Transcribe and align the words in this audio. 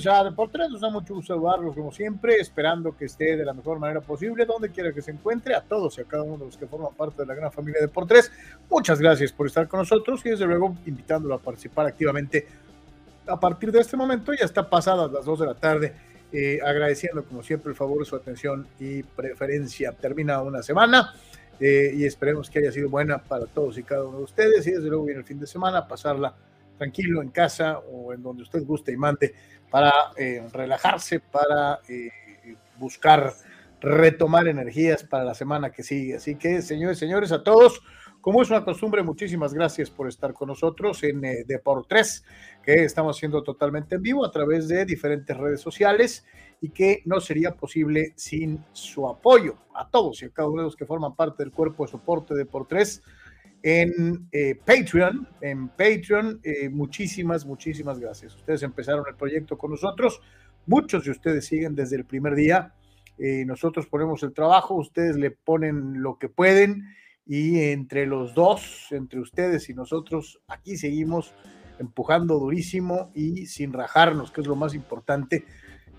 señores. 0.00 0.04
Bienvenidos 0.04 0.06
a 0.06 0.24
Deportes. 0.24 0.70
Nos 0.70 0.80
da 0.80 0.90
mucho 0.90 1.14
gusto 1.14 1.34
saludarlos 1.34 1.74
como 1.74 1.92
siempre, 1.92 2.36
esperando 2.36 2.96
que 2.96 3.06
esté 3.06 3.36
de 3.36 3.44
la 3.44 3.52
mejor 3.52 3.78
manera 3.78 4.00
posible, 4.00 4.44
donde 4.44 4.70
quiera 4.70 4.92
que 4.92 5.02
se 5.02 5.10
encuentre, 5.10 5.54
a 5.54 5.60
todos 5.60 5.96
y 5.98 6.02
a 6.02 6.04
cada 6.04 6.22
uno 6.22 6.38
de 6.38 6.46
los 6.46 6.56
que 6.56 6.66
forman 6.66 6.94
parte 6.94 7.22
de 7.22 7.26
la 7.26 7.34
gran 7.34 7.52
familia 7.52 7.80
de 7.80 7.86
Deportes. 7.86 8.30
Muchas 8.70 9.00
gracias 9.00 9.32
por 9.32 9.46
estar 9.46 9.68
con 9.68 9.80
nosotros 9.80 10.24
y 10.24 10.30
desde 10.30 10.46
luego 10.46 10.76
invitándolo 10.86 11.34
a 11.34 11.38
participar 11.38 11.86
activamente 11.86 12.46
a 13.26 13.38
partir 13.38 13.72
de 13.72 13.80
este 13.80 13.96
momento. 13.96 14.32
Ya 14.32 14.44
está 14.44 14.68
pasadas 14.68 15.10
las 15.10 15.24
2 15.24 15.40
de 15.40 15.46
la 15.46 15.54
tarde, 15.54 15.94
eh, 16.32 16.58
agradeciendo 16.64 17.24
como 17.24 17.42
siempre 17.42 17.70
el 17.70 17.76
favor, 17.76 18.04
su 18.04 18.16
atención 18.16 18.66
y 18.78 19.02
preferencia. 19.02 19.92
Termina 19.92 20.42
una 20.42 20.62
semana. 20.62 21.14
Eh, 21.58 21.92
y 21.96 22.04
esperemos 22.04 22.50
que 22.50 22.58
haya 22.58 22.70
sido 22.70 22.90
buena 22.90 23.16
para 23.16 23.46
todos 23.46 23.78
y 23.78 23.82
cada 23.82 24.04
uno 24.04 24.18
de 24.18 24.24
ustedes 24.24 24.66
y 24.66 24.72
desde 24.72 24.88
luego 24.88 25.06
viene 25.06 25.20
el 25.20 25.26
fin 25.26 25.40
de 25.40 25.46
semana 25.46 25.88
pasarla 25.88 26.34
tranquilo 26.76 27.22
en 27.22 27.30
casa 27.30 27.78
o 27.78 28.12
en 28.12 28.22
donde 28.22 28.42
usted 28.42 28.62
guste 28.64 28.92
y 28.92 28.96
mande 28.98 29.34
para 29.70 29.92
eh, 30.16 30.46
relajarse, 30.52 31.20
para 31.20 31.80
eh, 31.88 32.10
buscar 32.78 33.34
retomar 33.80 34.48
energías 34.48 35.04
para 35.04 35.24
la 35.24 35.34
semana 35.34 35.70
que 35.70 35.82
sigue. 35.82 36.16
Así 36.16 36.36
que, 36.36 36.62
señores, 36.62 36.98
señores, 36.98 37.32
a 37.32 37.42
todos, 37.42 37.82
como 38.20 38.42
es 38.42 38.50
una 38.50 38.64
costumbre, 38.64 39.02
muchísimas 39.02 39.54
gracias 39.54 39.90
por 39.90 40.08
estar 40.08 40.32
con 40.32 40.48
nosotros 40.48 41.02
en 41.04 41.24
eh, 41.24 41.44
Deport3, 41.46 42.24
que 42.62 42.84
estamos 42.84 43.16
haciendo 43.16 43.42
totalmente 43.42 43.96
en 43.96 44.02
vivo 44.02 44.24
a 44.24 44.30
través 44.30 44.66
de 44.68 44.84
diferentes 44.84 45.36
redes 45.36 45.60
sociales 45.60 46.24
y 46.60 46.70
que 46.70 47.02
no 47.04 47.20
sería 47.20 47.54
posible 47.54 48.14
sin 48.16 48.64
su 48.72 49.08
apoyo 49.08 49.58
a 49.74 49.88
todos 49.88 50.22
y 50.22 50.24
a 50.24 50.30
cada 50.30 50.48
uno 50.48 50.62
de 50.62 50.66
los 50.66 50.76
que 50.76 50.86
forman 50.86 51.14
parte 51.14 51.42
del 51.44 51.52
cuerpo 51.52 51.84
de 51.84 51.92
soporte 51.92 52.34
de 52.34 52.46
Deport3 52.46 53.02
en 53.66 54.28
eh, 54.30 54.54
Patreon. 54.64 55.26
En 55.40 55.66
Patreon, 55.70 56.38
eh, 56.44 56.68
muchísimas, 56.68 57.44
muchísimas 57.44 57.98
gracias. 57.98 58.36
Ustedes 58.36 58.62
empezaron 58.62 59.04
el 59.08 59.16
proyecto 59.16 59.58
con 59.58 59.72
nosotros. 59.72 60.20
Muchos 60.66 61.04
de 61.04 61.10
ustedes 61.10 61.46
siguen 61.46 61.74
desde 61.74 61.96
el 61.96 62.04
primer 62.04 62.36
día. 62.36 62.74
Eh, 63.18 63.44
nosotros 63.44 63.88
ponemos 63.88 64.22
el 64.22 64.32
trabajo, 64.32 64.74
ustedes 64.74 65.16
le 65.16 65.32
ponen 65.32 66.00
lo 66.00 66.16
que 66.16 66.28
pueden 66.28 66.94
y 67.26 67.58
entre 67.58 68.06
los 68.06 68.34
dos, 68.34 68.86
entre 68.92 69.18
ustedes 69.18 69.68
y 69.68 69.74
nosotros, 69.74 70.40
aquí 70.46 70.76
seguimos 70.76 71.34
empujando 71.80 72.38
durísimo 72.38 73.10
y 73.16 73.46
sin 73.46 73.72
rajarnos, 73.72 74.30
que 74.30 74.42
es 74.42 74.46
lo 74.46 74.54
más 74.54 74.74
importante, 74.74 75.44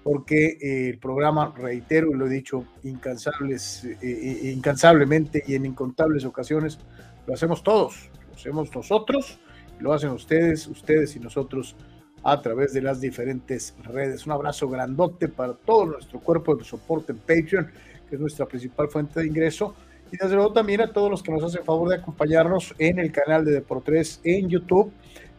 porque 0.03 0.57
el 0.61 0.99
programa, 0.99 1.53
reitero 1.57 2.11
y 2.11 2.17
lo 2.17 2.27
he 2.27 2.29
dicho 2.29 2.65
incansables, 2.83 3.85
incansablemente 4.01 5.43
y 5.45 5.55
en 5.55 5.65
incontables 5.65 6.23
ocasiones, 6.23 6.79
lo 7.27 7.33
hacemos 7.33 7.61
todos, 7.61 8.09
lo 8.29 8.35
hacemos 8.35 8.73
nosotros, 8.73 9.37
lo 9.79 9.93
hacen 9.93 10.09
ustedes, 10.11 10.65
ustedes 10.67 11.15
y 11.15 11.19
nosotros 11.19 11.75
a 12.23 12.41
través 12.41 12.73
de 12.73 12.81
las 12.81 13.01
diferentes 13.01 13.75
redes. 13.83 14.25
Un 14.25 14.31
abrazo 14.31 14.67
grandote 14.69 15.27
para 15.27 15.53
todo 15.53 15.85
nuestro 15.85 16.19
cuerpo 16.19 16.55
de 16.55 16.63
soporte 16.63 17.11
en 17.11 17.19
Patreon, 17.19 17.71
que 18.09 18.15
es 18.15 18.21
nuestra 18.21 18.45
principal 18.45 18.87
fuente 18.87 19.19
de 19.19 19.27
ingreso. 19.27 19.75
Y 20.11 20.17
desde 20.17 20.35
luego 20.35 20.53
también 20.53 20.79
a 20.81 20.91
todos 20.91 21.11
los 21.11 21.21
que 21.21 21.31
nos 21.33 21.43
hacen 21.43 21.65
favor 21.65 21.89
de 21.89 21.95
acompañarnos 21.95 22.73
en 22.79 22.97
el 22.97 23.11
canal 23.11 23.43
de 23.43 23.51
Deportes 23.51 24.21
en 24.23 24.47
YouTube, 24.47 24.91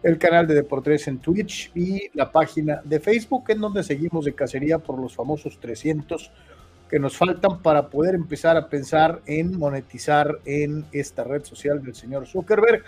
el 0.03 0.19
canal 0.19 0.47
de 0.47 0.55
Deportes 0.55 1.09
en 1.09 1.19
Twitch 1.19 1.73
y 1.75 2.11
la 2.13 2.31
página 2.31 2.83
de 2.85 3.01
Facebook, 3.01 3.45
en 3.49 3.61
donde 3.61 3.83
seguimos 3.83 4.27
de 4.27 4.35
cacería 4.35 4.79
por 4.79 5.01
los 5.01 5.15
famosos 5.15 5.59
300 5.59 6.31
que 6.89 6.99
nos 6.99 7.17
faltan 7.17 7.61
para 7.61 7.89
poder 7.89 8.15
empezar 8.15 8.57
a 8.57 8.69
pensar 8.69 9.21
en 9.27 9.59
monetizar 9.59 10.39
en 10.45 10.87
esta 10.93 11.25
red 11.25 11.45
social 11.45 11.83
del 11.83 11.95
señor 11.95 12.27
Zuckerberg. 12.27 12.85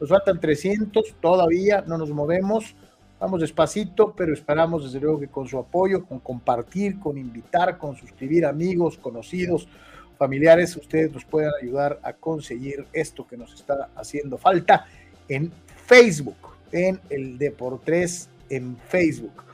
Nos 0.00 0.08
faltan 0.08 0.40
300, 0.40 1.16
todavía 1.20 1.84
no 1.86 1.98
nos 1.98 2.10
movemos, 2.10 2.74
vamos 3.18 3.40
despacito, 3.40 4.14
pero 4.16 4.32
esperamos 4.32 4.84
desde 4.84 5.00
luego 5.00 5.20
que 5.20 5.28
con 5.28 5.46
su 5.46 5.58
apoyo, 5.58 6.04
con 6.06 6.20
compartir, 6.20 6.98
con 6.98 7.18
invitar, 7.18 7.76
con 7.76 7.96
suscribir 7.96 8.46
amigos, 8.46 8.96
conocidos, 8.96 9.68
familiares, 10.16 10.76
ustedes 10.76 11.12
nos 11.12 11.24
puedan 11.24 11.52
ayudar 11.60 11.98
a 12.02 12.12
conseguir 12.12 12.86
esto 12.92 13.26
que 13.26 13.36
nos 13.36 13.54
está 13.54 13.88
haciendo 13.96 14.38
falta 14.38 14.86
en 15.28 15.52
Facebook, 15.86 16.36
en 16.72 17.00
el 17.10 17.36
Deportes 17.36 18.28
en 18.48 18.76
Facebook. 18.88 19.49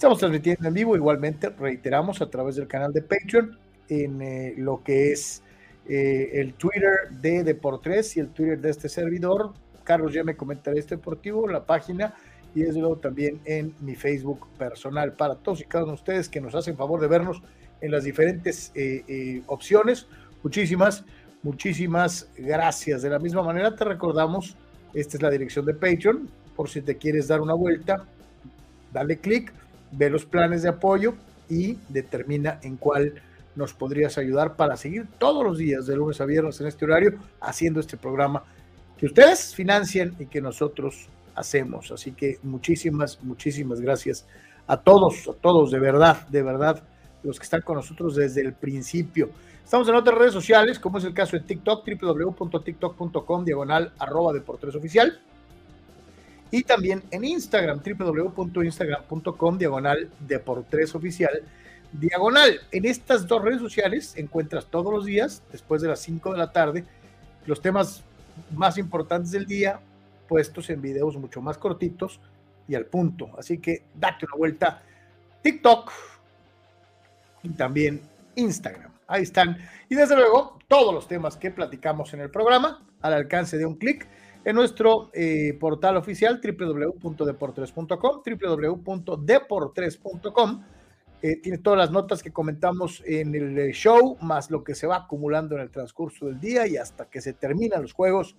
Estamos 0.00 0.18
transmitiendo 0.18 0.66
en 0.66 0.72
vivo, 0.72 0.96
igualmente, 0.96 1.50
reiteramos, 1.50 2.22
a 2.22 2.30
través 2.30 2.56
del 2.56 2.66
canal 2.66 2.90
de 2.90 3.02
Patreon, 3.02 3.58
en 3.90 4.22
eh, 4.22 4.54
lo 4.56 4.82
que 4.82 5.12
es 5.12 5.42
eh, 5.86 6.30
el 6.40 6.54
Twitter 6.54 7.10
de 7.10 7.44
Deportes 7.44 8.16
y 8.16 8.20
el 8.20 8.28
Twitter 8.28 8.58
de 8.58 8.70
este 8.70 8.88
servidor. 8.88 9.52
Carlos 9.84 10.14
ya 10.14 10.24
me 10.24 10.38
comentaré 10.38 10.78
este 10.78 10.96
deportivo, 10.96 11.46
la 11.46 11.66
página 11.66 12.14
y 12.54 12.62
desde 12.62 12.80
luego 12.80 12.96
también 12.96 13.42
en 13.44 13.74
mi 13.80 13.94
Facebook 13.94 14.48
personal. 14.56 15.12
Para 15.12 15.34
todos 15.34 15.60
y 15.60 15.64
cada 15.64 15.84
uno 15.84 15.92
de 15.92 15.96
ustedes 15.96 16.30
que 16.30 16.40
nos 16.40 16.54
hacen 16.54 16.78
favor 16.78 16.98
de 16.98 17.06
vernos 17.06 17.42
en 17.82 17.90
las 17.90 18.04
diferentes 18.04 18.72
eh, 18.74 19.42
opciones, 19.48 20.06
muchísimas, 20.42 21.04
muchísimas 21.42 22.30
gracias. 22.38 23.02
De 23.02 23.10
la 23.10 23.18
misma 23.18 23.42
manera 23.42 23.76
te 23.76 23.84
recordamos, 23.84 24.56
esta 24.94 25.18
es 25.18 25.22
la 25.22 25.28
dirección 25.28 25.66
de 25.66 25.74
Patreon, 25.74 26.26
por 26.56 26.70
si 26.70 26.80
te 26.80 26.96
quieres 26.96 27.28
dar 27.28 27.42
una 27.42 27.52
vuelta, 27.52 28.06
dale 28.94 29.18
clic 29.18 29.52
ve 29.92 30.10
los 30.10 30.24
planes 30.24 30.62
de 30.62 30.68
apoyo 30.68 31.14
y 31.48 31.78
determina 31.88 32.58
en 32.62 32.76
cuál 32.76 33.14
nos 33.56 33.74
podrías 33.74 34.16
ayudar 34.18 34.56
para 34.56 34.76
seguir 34.76 35.06
todos 35.18 35.44
los 35.44 35.58
días 35.58 35.86
de 35.86 35.96
lunes 35.96 36.20
a 36.20 36.24
viernes 36.24 36.60
en 36.60 36.68
este 36.68 36.84
horario 36.84 37.14
haciendo 37.40 37.80
este 37.80 37.96
programa 37.96 38.44
que 38.96 39.06
ustedes 39.06 39.54
financian 39.54 40.14
y 40.18 40.26
que 40.26 40.40
nosotros 40.40 41.08
hacemos. 41.34 41.90
Así 41.90 42.12
que 42.12 42.38
muchísimas, 42.42 43.22
muchísimas 43.22 43.80
gracias 43.80 44.26
a 44.66 44.76
todos, 44.76 45.26
a 45.28 45.32
todos, 45.32 45.70
de 45.70 45.80
verdad, 45.80 46.28
de 46.28 46.42
verdad, 46.42 46.82
los 47.22 47.38
que 47.38 47.44
están 47.44 47.62
con 47.62 47.76
nosotros 47.76 48.14
desde 48.14 48.40
el 48.42 48.52
principio. 48.52 49.30
Estamos 49.64 49.88
en 49.88 49.94
otras 49.94 50.16
redes 50.16 50.32
sociales, 50.32 50.78
como 50.78 50.98
es 50.98 51.04
el 51.04 51.14
caso 51.14 51.36
de 51.36 51.42
TikTok, 51.42 51.86
www.tiktok.com, 51.86 53.44
diagonal, 53.44 53.92
arroba 53.98 54.32
deportes 54.32 54.74
oficial 54.74 55.20
y 56.50 56.64
también 56.64 57.02
en 57.10 57.24
Instagram, 57.24 57.80
www.instagram.com, 57.82 59.58
diagonal 59.58 60.10
Deportes 60.20 60.94
Oficial, 60.94 61.42
diagonal. 61.92 62.60
En 62.72 62.84
estas 62.84 63.26
dos 63.26 63.42
redes 63.42 63.60
sociales 63.60 64.14
encuentras 64.16 64.66
todos 64.66 64.92
los 64.92 65.04
días, 65.04 65.42
después 65.52 65.82
de 65.82 65.88
las 65.88 66.00
5 66.00 66.32
de 66.32 66.38
la 66.38 66.52
tarde, 66.52 66.84
los 67.46 67.60
temas 67.60 68.02
más 68.54 68.78
importantes 68.78 69.30
del 69.30 69.46
día, 69.46 69.80
puestos 70.28 70.70
en 70.70 70.80
videos 70.80 71.16
mucho 71.16 71.40
más 71.40 71.58
cortitos 71.58 72.20
y 72.68 72.74
al 72.74 72.86
punto. 72.86 73.30
Así 73.38 73.58
que 73.58 73.84
date 73.94 74.26
una 74.26 74.36
vuelta. 74.36 74.82
TikTok 75.42 75.90
y 77.42 77.50
también 77.50 78.02
Instagram. 78.34 78.92
Ahí 79.06 79.22
están. 79.22 79.56
Y 79.88 79.94
desde 79.96 80.14
luego, 80.14 80.58
todos 80.68 80.94
los 80.94 81.08
temas 81.08 81.36
que 81.36 81.50
platicamos 81.50 82.14
en 82.14 82.20
el 82.20 82.30
programa 82.30 82.84
al 83.00 83.14
alcance 83.14 83.58
de 83.58 83.66
un 83.66 83.74
clic 83.74 84.06
en 84.44 84.56
nuestro 84.56 85.10
eh, 85.12 85.56
portal 85.58 85.96
oficial 85.96 86.40
www.deportres.com, 86.42 88.22
www.deportres.com. 88.24 90.64
Eh, 91.22 91.36
tiene 91.36 91.58
todas 91.58 91.78
las 91.78 91.90
notas 91.90 92.22
que 92.22 92.32
comentamos 92.32 93.02
en 93.04 93.34
el 93.34 93.58
eh, 93.58 93.72
show, 93.72 94.16
más 94.22 94.50
lo 94.50 94.64
que 94.64 94.74
se 94.74 94.86
va 94.86 94.96
acumulando 94.96 95.54
en 95.54 95.60
el 95.60 95.70
transcurso 95.70 96.24
del 96.26 96.40
día 96.40 96.66
y 96.66 96.78
hasta 96.78 97.10
que 97.10 97.20
se 97.20 97.34
terminan 97.34 97.82
los 97.82 97.92
juegos, 97.92 98.36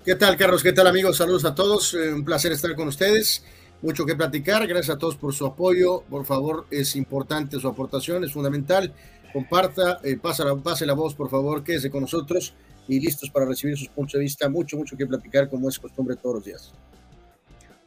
¿Qué 0.04 0.14
tal, 0.14 0.36
Carlos? 0.36 0.62
¿Qué 0.62 0.72
tal, 0.72 0.86
amigos? 0.86 1.16
Saludos 1.16 1.44
a 1.44 1.54
todos. 1.54 1.94
Eh, 1.94 2.12
un 2.12 2.24
placer 2.24 2.52
estar 2.52 2.74
con 2.76 2.88
ustedes. 2.88 3.44
Mucho 3.82 4.06
que 4.06 4.14
platicar. 4.14 4.66
Gracias 4.66 4.96
a 4.96 4.98
todos 4.98 5.16
por 5.16 5.34
su 5.34 5.44
apoyo. 5.46 6.02
Por 6.08 6.24
favor, 6.24 6.66
es 6.70 6.94
importante 6.96 7.58
su 7.58 7.68
aportación, 7.68 8.22
es 8.24 8.32
fundamental. 8.32 8.92
Comparta, 9.32 9.98
eh, 10.04 10.16
pase, 10.16 10.44
la, 10.44 10.54
pase 10.54 10.86
la 10.86 10.94
voz, 10.94 11.14
por 11.14 11.28
favor, 11.28 11.62
quédese 11.64 11.90
con 11.90 12.02
nosotros. 12.02 12.54
y 12.88 13.00
listos 13.00 13.30
para 13.30 13.46
recibir 13.46 13.76
sus 13.76 13.88
puntos 13.88 14.12
de 14.12 14.20
vista. 14.20 14.48
Mucho, 14.48 14.76
mucho 14.76 14.96
que 14.96 15.06
platicar, 15.06 15.50
como 15.50 15.68
es 15.68 15.76
costumbre 15.76 16.14
todos 16.14 16.36
los 16.36 16.44
días. 16.44 16.72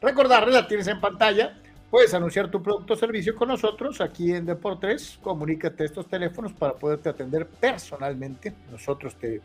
Recordarle, 0.02 0.52
la 0.52 0.68
tienes 0.68 0.86
en 0.88 1.00
pantalla. 1.00 1.58
Puedes 1.90 2.14
anunciar 2.14 2.48
tu 2.52 2.62
producto 2.62 2.94
o 2.94 2.96
servicio 2.96 3.34
con 3.34 3.48
nosotros 3.48 4.00
aquí 4.00 4.32
en 4.32 4.46
Deportes. 4.46 5.18
Comunícate 5.20 5.82
a 5.82 5.86
estos 5.86 6.06
teléfonos 6.06 6.52
para 6.52 6.74
poderte 6.74 7.08
atender 7.08 7.48
personalmente. 7.48 8.54
Nosotros 8.70 9.16
te, 9.16 9.42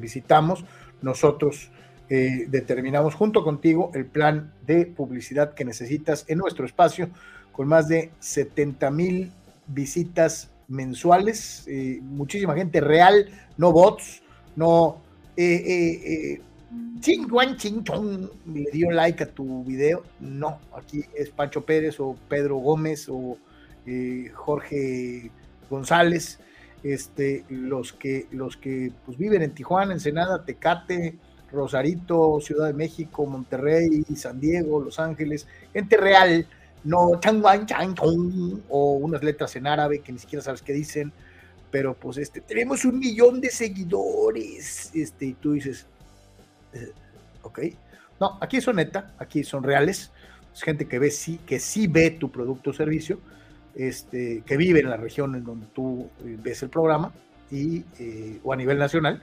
visitamos, 0.00 0.64
nosotros 1.00 1.70
eh, 2.08 2.46
determinamos 2.48 3.14
junto 3.14 3.44
contigo 3.44 3.92
el 3.94 4.04
plan 4.04 4.52
de 4.66 4.86
publicidad 4.86 5.54
que 5.54 5.64
necesitas 5.64 6.24
en 6.26 6.38
nuestro 6.38 6.66
espacio 6.66 7.08
con 7.52 7.68
más 7.68 7.86
de 7.86 8.10
70 8.18 8.90
mil 8.90 9.30
visitas 9.68 10.50
mensuales, 10.66 11.68
eh, 11.68 12.00
muchísima 12.02 12.56
gente 12.56 12.80
real, 12.80 13.28
no 13.56 13.70
bots, 13.70 14.22
no 14.56 15.00
eh, 15.36 16.40
eh, 16.74 17.56
ching 17.56 17.84
le 18.46 18.70
dio 18.72 18.90
like 18.90 19.22
a 19.22 19.26
tu 19.26 19.64
video. 19.64 20.02
No, 20.20 20.58
aquí 20.76 21.04
es 21.14 21.30
Pancho 21.30 21.64
Pérez 21.64 22.00
o 22.00 22.16
Pedro 22.28 22.56
Gómez 22.56 23.08
o 23.08 23.36
Jorge 24.32 25.30
González, 25.68 26.40
este, 26.82 27.44
los 27.48 27.92
que, 27.92 28.26
los 28.30 28.56
que 28.56 28.92
pues, 29.04 29.18
viven 29.18 29.42
en 29.42 29.54
Tijuana, 29.54 29.92
Ensenada, 29.92 30.44
Tecate, 30.44 31.18
Rosarito, 31.52 32.40
Ciudad 32.40 32.66
de 32.66 32.72
México, 32.72 33.26
Monterrey, 33.26 34.04
San 34.16 34.40
Diego, 34.40 34.80
Los 34.80 34.98
Ángeles, 34.98 35.46
gente 35.72 35.96
real 35.96 36.46
no 36.84 37.18
changwan 37.18 37.66
chang 37.66 37.94
o 38.68 38.92
unas 38.92 39.22
letras 39.22 39.56
en 39.56 39.66
árabe 39.66 40.00
que 40.00 40.12
ni 40.12 40.18
siquiera 40.18 40.42
sabes 40.42 40.62
qué 40.62 40.72
dicen, 40.72 41.12
pero 41.70 41.94
pues 41.94 42.18
este, 42.18 42.40
tenemos 42.40 42.84
un 42.84 42.98
millón 42.98 43.40
de 43.40 43.50
seguidores, 43.50 44.90
este, 44.94 45.26
y 45.26 45.32
tú 45.32 45.52
dices, 45.52 45.86
eh, 46.74 46.92
ok, 47.42 47.60
no, 48.20 48.38
aquí 48.40 48.60
son 48.60 48.76
neta, 48.76 49.14
aquí 49.18 49.44
son 49.44 49.62
reales, 49.62 50.12
es 50.52 50.62
gente 50.62 50.86
que 50.86 50.98
ve 50.98 51.10
sí, 51.10 51.40
que 51.46 51.58
sí 51.58 51.86
ve 51.86 52.10
tu 52.10 52.30
producto 52.30 52.70
o 52.70 52.72
servicio, 52.72 53.18
este, 53.74 54.42
que 54.46 54.56
vive 54.56 54.80
en 54.80 54.90
la 54.90 54.96
región 54.96 55.34
en 55.34 55.44
donde 55.44 55.66
tú 55.74 56.08
eh, 56.24 56.36
ves 56.40 56.62
el 56.62 56.68
programa 56.68 57.12
y, 57.50 57.84
eh, 57.98 58.40
o 58.44 58.52
a 58.52 58.56
nivel 58.56 58.78
nacional 58.78 59.22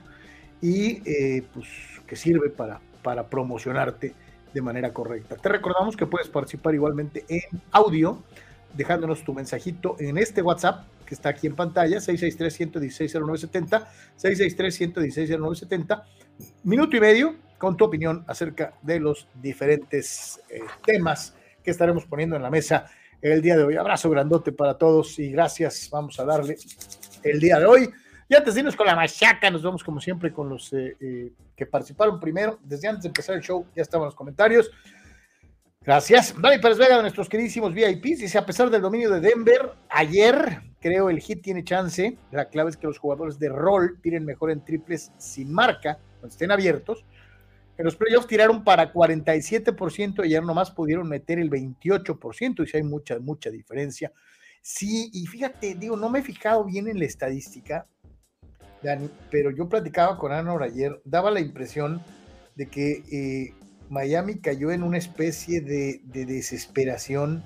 y 0.60 1.00
pues 1.52 1.66
que 2.06 2.14
sirve 2.14 2.48
para, 2.48 2.80
para 3.02 3.26
promocionarte 3.28 4.14
de 4.52 4.62
manera 4.62 4.92
correcta. 4.92 5.36
Te 5.36 5.48
recordamos 5.48 5.96
que 5.96 6.06
puedes 6.06 6.28
participar 6.28 6.74
igualmente 6.74 7.24
en 7.28 7.60
audio, 7.72 8.22
dejándonos 8.74 9.24
tu 9.24 9.34
mensajito 9.34 9.96
en 9.98 10.18
este 10.18 10.42
WhatsApp 10.42 10.84
que 11.06 11.14
está 11.14 11.30
aquí 11.30 11.46
en 11.46 11.54
pantalla, 11.54 11.98
663-116-0970, 11.98 13.86
663-116-0970, 14.18 16.04
minuto 16.64 16.96
y 16.96 17.00
medio 17.00 17.36
con 17.58 17.76
tu 17.76 17.84
opinión 17.84 18.24
acerca 18.26 18.74
de 18.82 18.98
los 19.00 19.28
diferentes 19.34 20.40
eh, 20.50 20.60
temas 20.84 21.34
que 21.62 21.70
estaremos 21.70 22.04
poniendo 22.06 22.36
en 22.36 22.42
la 22.42 22.50
mesa 22.50 22.86
el 23.20 23.40
día 23.40 23.56
de 23.56 23.62
hoy. 23.62 23.76
Abrazo 23.76 24.10
grandote 24.10 24.52
para 24.52 24.76
todos 24.76 25.18
y 25.18 25.30
gracias. 25.30 25.88
Vamos 25.90 26.18
a 26.18 26.24
darle 26.24 26.56
el 27.22 27.38
día 27.38 27.58
de 27.58 27.66
hoy. 27.66 27.90
Y 28.28 28.34
antes 28.34 28.54
de 28.54 28.76
con 28.76 28.86
la 28.86 28.96
machaca, 28.96 29.50
nos 29.50 29.62
vamos 29.62 29.84
como 29.84 30.00
siempre 30.00 30.32
con 30.32 30.48
los 30.48 30.72
eh, 30.72 30.96
eh, 31.00 31.32
que 31.54 31.66
participaron 31.66 32.18
primero. 32.18 32.58
Desde 32.62 32.88
antes 32.88 33.02
de 33.02 33.08
empezar 33.08 33.36
el 33.36 33.42
show, 33.42 33.66
ya 33.76 33.82
estaban 33.82 34.06
los 34.06 34.14
comentarios. 34.14 34.70
Gracias. 35.82 36.34
Dani 36.40 36.58
Pérez 36.60 36.78
Vega, 36.78 36.96
de 36.96 37.02
nuestros 37.02 37.28
queridísimos 37.28 37.74
VIPs, 37.74 38.20
dice, 38.20 38.38
a 38.38 38.46
pesar 38.46 38.70
del 38.70 38.80
dominio 38.80 39.10
de 39.10 39.20
Denver, 39.20 39.72
ayer 39.90 40.60
creo 40.80 41.10
el 41.10 41.20
hit 41.20 41.42
tiene 41.42 41.64
chance. 41.64 42.16
La 42.30 42.48
clave 42.48 42.70
es 42.70 42.76
que 42.76 42.86
los 42.86 42.98
jugadores 42.98 43.38
de 43.38 43.48
rol 43.48 43.98
tiren 44.00 44.24
mejor 44.24 44.50
en 44.50 44.64
triples 44.64 45.12
sin 45.18 45.52
marca, 45.52 45.98
cuando 46.22 46.34
estén 46.34 46.52
abiertos. 46.52 47.04
En 47.76 47.84
los 47.84 47.96
playoffs 47.96 48.28
tiraron 48.28 48.62
para 48.62 48.92
47% 48.92 50.24
y 50.24 50.46
nomás 50.46 50.70
pudieron 50.70 51.08
meter 51.08 51.40
el 51.40 51.50
28%, 51.50 52.62
y 52.62 52.66
si 52.68 52.76
hay 52.76 52.84
mucha, 52.84 53.18
mucha 53.18 53.50
diferencia. 53.50 54.12
Sí, 54.60 55.10
y 55.12 55.26
fíjate, 55.26 55.74
digo, 55.74 55.96
no 55.96 56.08
me 56.08 56.20
he 56.20 56.22
fijado 56.22 56.64
bien 56.64 56.86
en 56.86 57.00
la 57.00 57.06
estadística, 57.06 57.88
pero 59.30 59.50
yo 59.50 59.68
platicaba 59.68 60.16
con 60.16 60.32
Ana 60.32 60.56
ayer, 60.62 61.00
daba 61.04 61.32
la 61.32 61.40
impresión 61.40 62.00
de 62.54 62.66
que 62.66 63.02
eh, 63.10 63.54
Miami 63.88 64.38
cayó 64.38 64.70
en 64.70 64.84
una 64.84 64.98
especie 64.98 65.60
de, 65.60 66.02
desesperación 66.04 67.42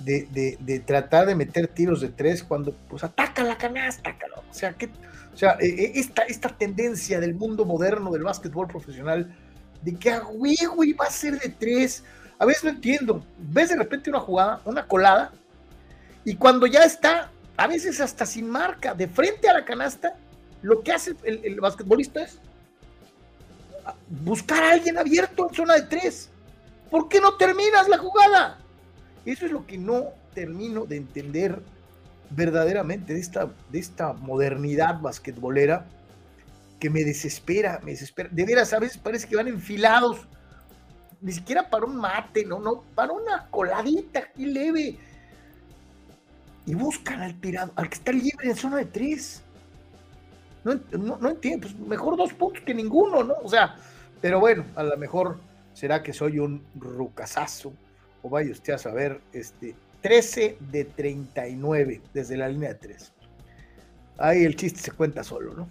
de, 0.00 0.82
tratar 0.84 1.26
de 1.26 1.36
meter 1.36 1.68
tiros 1.68 2.00
de 2.00 2.08
tres 2.08 2.42
cuando 2.42 2.72
pues 2.88 3.04
ataca 3.04 3.44
la 3.44 3.56
canasta, 3.56 4.16
o 4.50 4.54
sea, 4.54 4.72
que, 4.72 4.88
o 5.34 5.36
sea 5.36 5.56
e, 5.60 5.66
e, 5.66 5.92
esta, 5.96 6.22
esta 6.22 6.48
tendencia 6.48 7.20
del 7.20 7.34
mundo 7.34 7.64
moderno 7.64 8.12
del 8.12 8.22
básquetbol 8.22 8.68
profesional 8.68 9.36
de 9.82 9.94
que 9.96 10.10
a 10.10 10.20
güey, 10.20 10.56
va 10.94 11.06
a 11.06 11.10
ser 11.10 11.38
de 11.38 11.50
tres, 11.50 12.04
a 12.38 12.46
veces 12.46 12.64
no 12.64 12.70
entiendo, 12.70 13.22
ves 13.38 13.68
de 13.68 13.76
repente 13.76 14.08
una 14.08 14.20
jugada, 14.20 14.62
una 14.64 14.86
colada, 14.86 15.32
y 16.24 16.36
cuando 16.36 16.66
ya 16.66 16.84
está, 16.84 17.30
a 17.56 17.66
veces 17.66 18.00
hasta 18.00 18.24
sin 18.24 18.48
marca, 18.48 18.94
de 18.94 19.06
frente 19.08 19.48
a 19.48 19.52
la 19.52 19.64
canasta, 19.64 20.16
lo 20.62 20.82
que 20.82 20.92
hace 20.92 21.14
el, 21.24 21.60
basquetbolista 21.60 22.22
es 22.22 22.38
buscar 24.08 24.64
a 24.64 24.72
alguien 24.72 24.96
abierto 24.96 25.48
en 25.48 25.54
zona 25.54 25.74
de 25.74 25.82
tres. 25.82 26.30
¿Por 26.90 27.08
qué 27.08 27.20
no 27.20 27.34
terminas 27.34 27.86
la 27.88 27.98
jugada? 27.98 28.58
Eso 29.26 29.44
es 29.44 29.52
lo 29.52 29.66
que 29.66 29.76
no 29.76 30.14
termino 30.34 30.86
de 30.86 30.96
entender 30.96 31.60
verdaderamente 32.30 33.14
de 33.14 33.20
esta, 33.20 33.50
de 33.70 33.78
esta 33.78 34.12
modernidad 34.12 35.00
basquetbolera 35.00 35.86
que 36.78 36.90
me 36.90 37.04
desespera, 37.04 37.80
me 37.82 37.92
desespera. 37.92 38.28
De 38.30 38.44
veras, 38.44 38.72
a 38.72 38.78
veces 38.78 38.98
parece 38.98 39.28
que 39.28 39.36
van 39.36 39.48
enfilados, 39.48 40.26
ni 41.20 41.32
siquiera 41.32 41.68
para 41.70 41.86
un 41.86 41.96
mate, 41.96 42.44
no, 42.44 42.58
no, 42.58 42.82
para 42.94 43.12
una 43.12 43.46
coladita 43.50 44.20
aquí 44.20 44.46
leve. 44.46 44.98
Y 46.66 46.74
buscan 46.74 47.20
al 47.20 47.38
tirado, 47.40 47.72
al 47.76 47.88
que 47.88 47.94
está 47.94 48.12
libre 48.12 48.50
en 48.50 48.56
zona 48.56 48.78
de 48.78 48.86
tres. 48.86 49.42
No, 50.64 51.28
entiendo, 51.28 51.66
pues 51.66 51.78
mejor 51.78 52.16
dos 52.16 52.32
puntos 52.32 52.62
que 52.64 52.74
ninguno, 52.74 53.22
¿no? 53.22 53.34
O 53.42 53.48
sea, 53.48 53.76
pero 54.22 54.40
bueno, 54.40 54.64
a 54.76 54.82
lo 54.82 54.96
mejor 54.96 55.38
será 55.74 56.02
que 56.02 56.14
soy 56.14 56.38
un 56.38 56.64
rucasazo, 56.74 57.74
o 58.22 58.30
vaya 58.30 58.50
usted 58.50 58.72
a 58.72 58.78
saber, 58.78 59.20
este, 59.34 59.74
13 60.04 60.58
de 60.70 60.84
39 60.84 62.02
desde 62.12 62.36
la 62.36 62.46
línea 62.46 62.68
de 62.68 62.74
3. 62.74 63.12
Ahí 64.18 64.44
el 64.44 64.54
chiste 64.54 64.78
se 64.78 64.92
cuenta 64.92 65.24
solo, 65.24 65.54
¿no? 65.54 65.66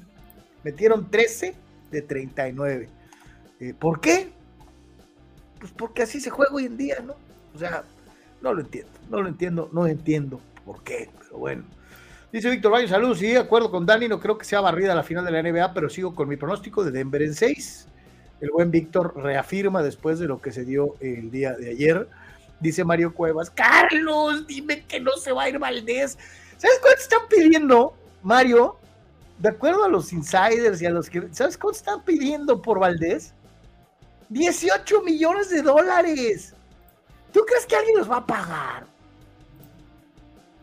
Metieron 0.64 1.12
13 1.12 1.54
de 1.92 2.02
39. 2.02 2.90
Eh, 3.60 3.76
¿Por 3.78 4.02
qué? 4.02 4.32
Pues 5.60 5.72
porque 5.74 6.02
así 6.02 6.20
se 6.20 6.32
juega 6.32 6.52
hoy 6.52 6.66
en 6.66 6.78
día, 6.78 6.96
¿no? 7.06 7.14
O 7.54 7.60
sea, 7.60 7.84
no 8.42 8.56
lo 8.56 8.62
entiendo, 8.62 8.92
no 9.12 9.22
lo 9.22 9.28
entiendo, 9.28 9.70
no 9.72 9.86
entiendo 9.86 10.42
por 10.66 10.84
qué, 10.84 11.12
pero 11.20 11.38
bueno. 11.38 11.64
Dice 12.32 12.50
Víctor 12.50 12.72
Bayo, 12.72 12.88
saludos, 12.88 13.20
sí, 13.20 13.28
de 13.28 13.38
acuerdo 13.38 13.70
con 13.70 13.86
Dani, 13.86 14.08
no 14.08 14.20
creo 14.20 14.40
que 14.40 14.46
sea 14.46 14.62
barrida 14.62 14.96
la 14.96 15.04
final 15.04 15.26
de 15.26 15.32
la 15.32 15.44
NBA, 15.44 15.76
pero 15.76 15.92
sigo 15.92 16.16
con 16.16 16.28
mi 16.28 16.38
pronóstico 16.38 16.84
de 16.84 16.90
Denver 16.90 17.22
en 17.22 17.36
6. 17.36 17.88
El 18.42 18.50
buen 18.50 18.72
Víctor 18.72 19.14
reafirma 19.16 19.84
después 19.84 20.18
de 20.18 20.26
lo 20.26 20.42
que 20.42 20.52
se 20.52 20.66
dio 20.66 20.96
el 21.02 21.30
día 21.30 21.54
de 21.54 21.70
ayer. 21.70 22.08
Dice 22.64 22.86
Mario 22.86 23.14
Cuevas, 23.14 23.50
Carlos, 23.50 24.48
dime 24.48 24.86
que 24.86 25.02
no 25.02 25.12
se 25.18 25.34
va 25.34 25.44
a 25.44 25.50
ir 25.50 25.60
Valdés. 25.60 26.18
¿Sabes 26.58 26.80
cuánto 26.82 27.02
están 27.02 27.28
pidiendo, 27.30 27.94
Mario? 28.24 28.78
De 29.38 29.50
acuerdo 29.50 29.84
a 29.84 29.90
los 29.90 30.14
insiders 30.14 30.82
y 30.82 30.86
a 30.86 30.90
los 30.90 31.10
que... 31.10 31.28
¿Sabes 31.32 31.58
cuánto 31.58 31.78
están 31.78 32.06
pidiendo 32.06 32.62
por 32.62 32.80
Valdés? 32.80 33.34
18 34.30 35.02
millones 35.02 35.50
de 35.50 35.62
dólares. 35.62 36.56
¿Tú 37.34 37.42
crees 37.46 37.66
que 37.66 37.76
alguien 37.76 37.98
los 37.98 38.10
va 38.10 38.18
a 38.18 38.26
pagar? 38.26 38.88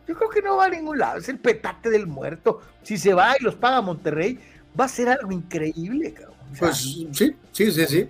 Yo 0.07 0.15
creo 0.15 0.29
que 0.31 0.41
no 0.41 0.57
va 0.57 0.65
a 0.65 0.69
ningún 0.69 0.97
lado, 0.97 1.19
es 1.19 1.29
el 1.29 1.37
petate 1.37 1.91
del 1.91 2.07
muerto. 2.07 2.61
Si 2.81 2.97
se 2.97 3.13
va 3.13 3.35
y 3.39 3.43
los 3.43 3.53
paga 3.53 3.79
Monterrey, 3.81 4.39
va 4.77 4.85
a 4.85 4.89
ser 4.89 5.07
algo 5.07 5.31
increíble, 5.31 6.13
cabrón. 6.13 6.35
pues 6.57 6.77
sí, 6.77 7.07
sí, 7.11 7.71
sí, 7.71 7.85
sí, 7.85 8.09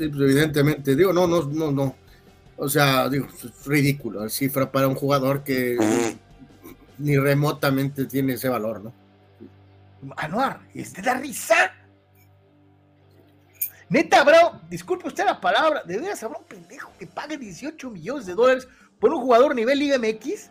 evidentemente, 0.00 0.96
digo, 0.96 1.12
no, 1.12 1.28
no, 1.28 1.44
no, 1.44 1.70
no. 1.70 1.94
O 2.58 2.68
sea, 2.68 3.08
digo, 3.08 3.26
es 3.26 3.66
ridículo 3.66 4.24
la 4.24 4.28
cifra 4.28 4.70
para 4.70 4.88
un 4.88 4.96
jugador 4.96 5.44
que 5.44 5.78
ni 6.98 7.16
remotamente 7.16 8.04
tiene 8.06 8.34
ese 8.34 8.48
valor, 8.48 8.82
¿no? 8.82 8.92
Anuar, 10.16 10.60
¿este 10.74 11.00
da 11.00 11.14
risa? 11.14 11.72
Neta, 13.88 14.24
bro, 14.24 14.60
disculpe 14.68 15.06
usted 15.06 15.24
la 15.24 15.40
palabra, 15.40 15.82
¿de 15.84 15.98
veras 15.98 16.22
habrá 16.22 16.38
un 16.38 16.44
pendejo 16.44 16.92
que 16.98 17.06
pague 17.06 17.38
18 17.38 17.90
millones 17.90 18.26
de 18.26 18.34
dólares 18.34 18.68
por 18.98 19.14
un 19.14 19.20
jugador 19.20 19.54
nivel 19.54 19.78
Liga 19.78 19.96
MX? 19.96 20.50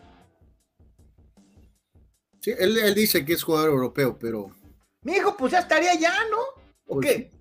Sí, 2.39 2.53
él, 2.57 2.95
dice 2.95 3.25
que 3.25 3.33
es 3.33 3.43
jugador 3.43 3.69
europeo, 3.69 4.17
pero. 4.17 4.49
Mi 5.01 5.13
hijo, 5.13 5.35
pues 5.35 5.51
ya 5.51 5.59
estaría 5.59 5.93
ya, 5.95 6.13
¿no? 6.31 6.39
¿O 6.85 6.95
pues 6.95 7.07
qué? 7.07 7.36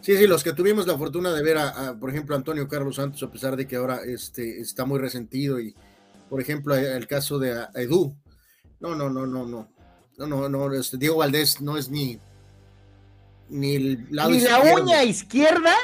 Sí, 0.00 0.16
sí, 0.16 0.26
los 0.26 0.42
que 0.42 0.52
tuvimos 0.52 0.86
la 0.86 0.96
fortuna 0.96 1.32
de 1.32 1.42
ver 1.42 1.58
a, 1.58 1.96
por 1.98 2.10
ejemplo, 2.10 2.34
Antonio 2.34 2.66
Carlos 2.66 2.96
Santos, 2.96 3.22
a 3.22 3.30
pesar 3.30 3.56
de 3.56 3.66
que 3.66 3.76
ahora 3.76 4.00
este, 4.04 4.60
está 4.60 4.84
muy 4.84 4.98
resentido, 4.98 5.60
y 5.60 5.74
por 6.28 6.40
ejemplo, 6.40 6.74
el 6.74 7.06
caso 7.06 7.38
de 7.38 7.66
Edu. 7.74 8.16
No, 8.78 8.94
no, 8.94 9.10
no, 9.10 9.26
no, 9.26 9.46
no. 9.46 9.68
No, 10.16 10.26
no, 10.26 10.48
no. 10.48 10.72
Este, 10.72 10.96
Diego 10.96 11.16
Valdés 11.16 11.60
no 11.60 11.76
es 11.76 11.90
ni, 11.90 12.18
Ni, 13.48 13.96
la 14.10 14.28
uña 14.28 15.02
izquierda, 15.02 15.74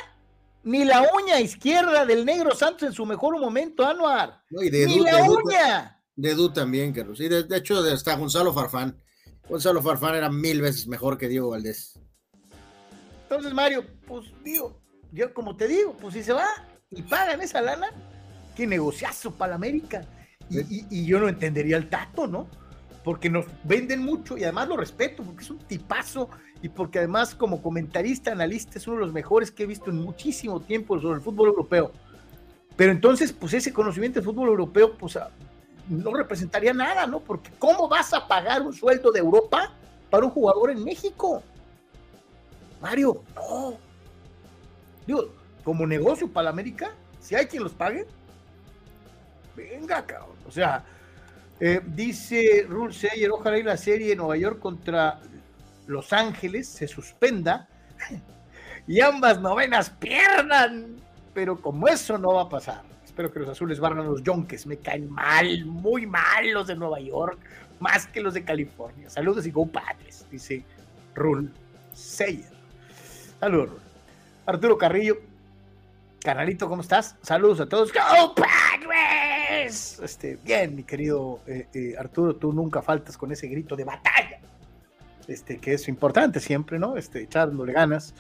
ni 0.63 0.85
la 0.85 1.09
uña 1.15 1.41
izquierda 1.41 2.07
del 2.07 2.25
negro 2.25 2.55
Santos 2.55 2.85
en 2.85 2.93
su 2.93 3.05
mejor 3.05 3.39
momento, 3.41 3.87
Anuar. 3.87 4.43
ni 4.51 5.01
la 5.01 5.25
uña. 5.25 6.03
De 6.15 6.35
Du 6.35 6.51
también, 6.51 6.93
Carlos. 6.93 7.21
Y 7.21 7.29
de, 7.29 7.45
hecho, 7.57 7.81
hasta 7.81 8.17
Gonzalo 8.17 8.55
Farfán. 8.55 8.97
Gonzalo 9.49 9.83
Farfán 9.83 10.15
era 10.15 10.31
mil 10.31 10.63
veces 10.63 10.87
mejor 10.87 11.19
que 11.19 11.29
Diego 11.29 11.51
Valdés. 11.51 11.99
Entonces, 13.29 13.53
Mario, 13.53 13.85
pues 14.07 14.33
digo, 14.45 14.81
yo 15.11 15.35
como 15.35 15.57
te 15.57 15.67
digo, 15.67 15.97
pues 16.01 16.15
si 16.15 16.23
se 16.23 16.33
va 16.33 16.47
y 16.93 17.03
pagan 17.03 17.41
esa 17.41 17.61
lana, 17.61 17.89
qué 18.55 18.69
negociazo 18.69 19.33
para 19.33 19.51
la 19.51 19.57
América. 19.57 20.07
Y, 20.49 21.05
yo 21.05 21.19
no 21.19 21.29
entendería 21.29 21.77
el 21.77 21.89
tato, 21.89 22.29
¿no? 22.29 22.47
Porque 23.03 23.29
nos 23.29 23.47
venden 23.65 24.05
mucho 24.05 24.39
y 24.39 24.45
además 24.45 24.69
lo 24.69 24.77
respeto, 24.77 25.25
porque 25.25 25.43
es 25.43 25.51
un 25.51 25.59
tipazo 25.59 26.31
y 26.63 26.69
porque 26.69 26.99
además 27.01 27.35
como 27.35 27.61
comentarista, 27.61 28.31
analista, 28.31 28.79
es 28.79 28.87
uno 28.87 28.99
de 28.99 29.07
los 29.07 29.13
mejores 29.13 29.51
que 29.51 29.65
he 29.65 29.67
visto 29.67 29.91
en 29.91 29.97
muchísimo 29.97 30.61
tiempo 30.61 31.01
sobre 31.01 31.17
el 31.17 31.21
fútbol 31.21 31.49
europeo. 31.49 31.91
Pero 32.77 32.93
entonces, 32.93 33.33
pues 33.33 33.55
ese 33.55 33.73
conocimiento 33.73 34.21
del 34.21 34.25
fútbol 34.25 34.51
europeo, 34.51 34.97
pues 34.97 35.19
no 35.89 36.15
representaría 36.15 36.73
nada, 36.73 37.09
¿no? 37.09 37.19
Porque 37.19 37.51
¿cómo 37.59 37.89
vas 37.89 38.15
a 38.15 38.29
pagar 38.29 38.63
un 38.63 38.73
sueldo 38.73 39.11
de 39.11 39.19
Europa 39.19 39.73
para 40.11 40.25
un 40.25 40.31
jugador 40.31 40.71
en 40.71 40.85
México? 40.85 41.43
Mario, 42.81 43.23
no. 43.35 43.79
Digo, 45.07 45.33
como 45.65 45.87
negocio 45.87 46.29
para 46.29 46.45
la 46.45 46.51
América, 46.51 46.93
si 47.21 47.35
hay 47.35 47.47
quien 47.47 47.63
los 47.63 47.73
pague, 47.73 48.07
venga, 49.57 50.05
cabrón. 50.05 50.37
O 50.47 50.51
sea, 50.51 50.85
eh, 51.59 51.81
dice 51.85 52.67
Rule 52.69 52.93
Sayer, 52.93 53.31
ojalá 53.31 53.59
y 53.59 53.63
la 53.63 53.77
serie 53.77 54.09
de 54.09 54.17
Nueva 54.17 54.37
York 54.37 54.59
contra 54.61 55.21
Los 55.87 56.13
Ángeles 56.13 56.69
se 56.69 56.87
suspenda 56.87 57.69
y 58.87 59.01
ambas 59.01 59.41
novenas 59.41 59.91
pierdan. 59.91 60.97
Pero 61.33 61.61
como 61.61 61.89
eso 61.89 62.17
no 62.17 62.35
va 62.35 62.43
a 62.43 62.49
pasar, 62.49 62.83
espero 63.05 63.33
que 63.33 63.41
los 63.41 63.49
azules 63.49 63.81
barran 63.81 64.07
los 64.07 64.23
Yonkes. 64.23 64.67
Me 64.67 64.79
caen 64.79 65.11
mal, 65.11 65.65
muy 65.65 66.07
mal 66.07 66.51
los 66.53 66.67
de 66.67 66.77
Nueva 66.77 67.01
York, 67.01 67.39
más 67.81 68.07
que 68.07 68.21
los 68.21 68.35
de 68.35 68.45
California. 68.45 69.11
Saludos 69.11 69.47
y 69.47 69.51
go 69.51 69.67
padres, 69.67 70.27
dice 70.31 70.65
Rule 71.15 71.49
Sayer. 71.93 72.56
Saludos. 73.41 73.71
Arturo 74.47 74.79
Carrillo, 74.79 75.19
canalito, 76.23 76.69
¿cómo 76.69 76.81
estás? 76.81 77.17
Saludos 77.21 77.61
a 77.61 77.69
todos. 77.69 77.93
¡Go 77.93 78.35
Padres! 78.35 80.01
Este, 80.03 80.39
bien, 80.43 80.75
mi 80.75 80.85
querido 80.85 81.41
eh, 81.47 81.67
eh, 81.75 81.95
Arturo, 81.99 82.37
tú 82.37 82.53
nunca 82.53 82.81
faltas 82.81 83.19
con 83.19 83.31
ese 83.33 83.47
grito 83.49 83.77
de 83.77 83.85
batalla. 83.85 84.41
Este, 85.29 85.59
que 85.59 85.75
es 85.75 85.89
importante 85.89 86.41
siempre, 86.41 86.79
¿no? 86.79 86.97
Este, 86.97 87.23
echándole 87.23 87.73
ganas. 87.73 88.15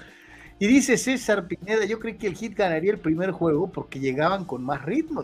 Y 0.58 0.66
dice 0.66 0.98
César 0.98 1.46
Pineda, 1.46 1.84
yo 1.86 1.98
creí 1.98 2.14
que 2.14 2.26
el 2.26 2.34
Hit 2.34 2.56
ganaría 2.56 2.92
el 2.92 2.98
primer 2.98 3.30
juego 3.30 3.70
porque 3.70 4.00
llegaban 4.00 4.44
con 4.44 4.64
más 4.64 4.84
ritmo, 4.84 5.22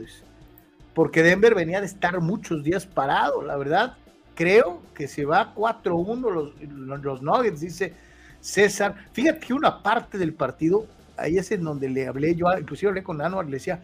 Porque 0.95 1.23
Denver 1.23 1.55
venía 1.55 1.81
de 1.81 1.87
estar 1.87 2.19
muchos 2.21 2.63
días 2.63 2.87
parado, 2.87 3.43
la 3.43 3.57
verdad. 3.57 3.97
Creo 4.35 4.83
que 4.95 5.09
se 5.09 5.27
va 5.27 5.55
4-1 5.55 6.31
los, 6.31 7.03
los 7.03 7.23
Nuggets, 7.23 7.61
dice 7.61 7.93
César. 8.43 8.95
Fíjate 9.13 9.41
que 9.47 9.55
una 9.55 9.83
parte 9.83 10.19
del 10.19 10.35
partido, 10.35 10.87
ahí 11.17 11.39
es 11.39 11.51
en 11.53 11.65
donde 11.65 11.89
le 11.89 12.07
hablé 12.07 12.35
yo, 12.35 12.47
inclusive 12.59 12.91
hablé 12.91 13.03
con 13.03 13.23
Anuar, 13.23 13.47
le 13.47 13.53
decía, 13.53 13.83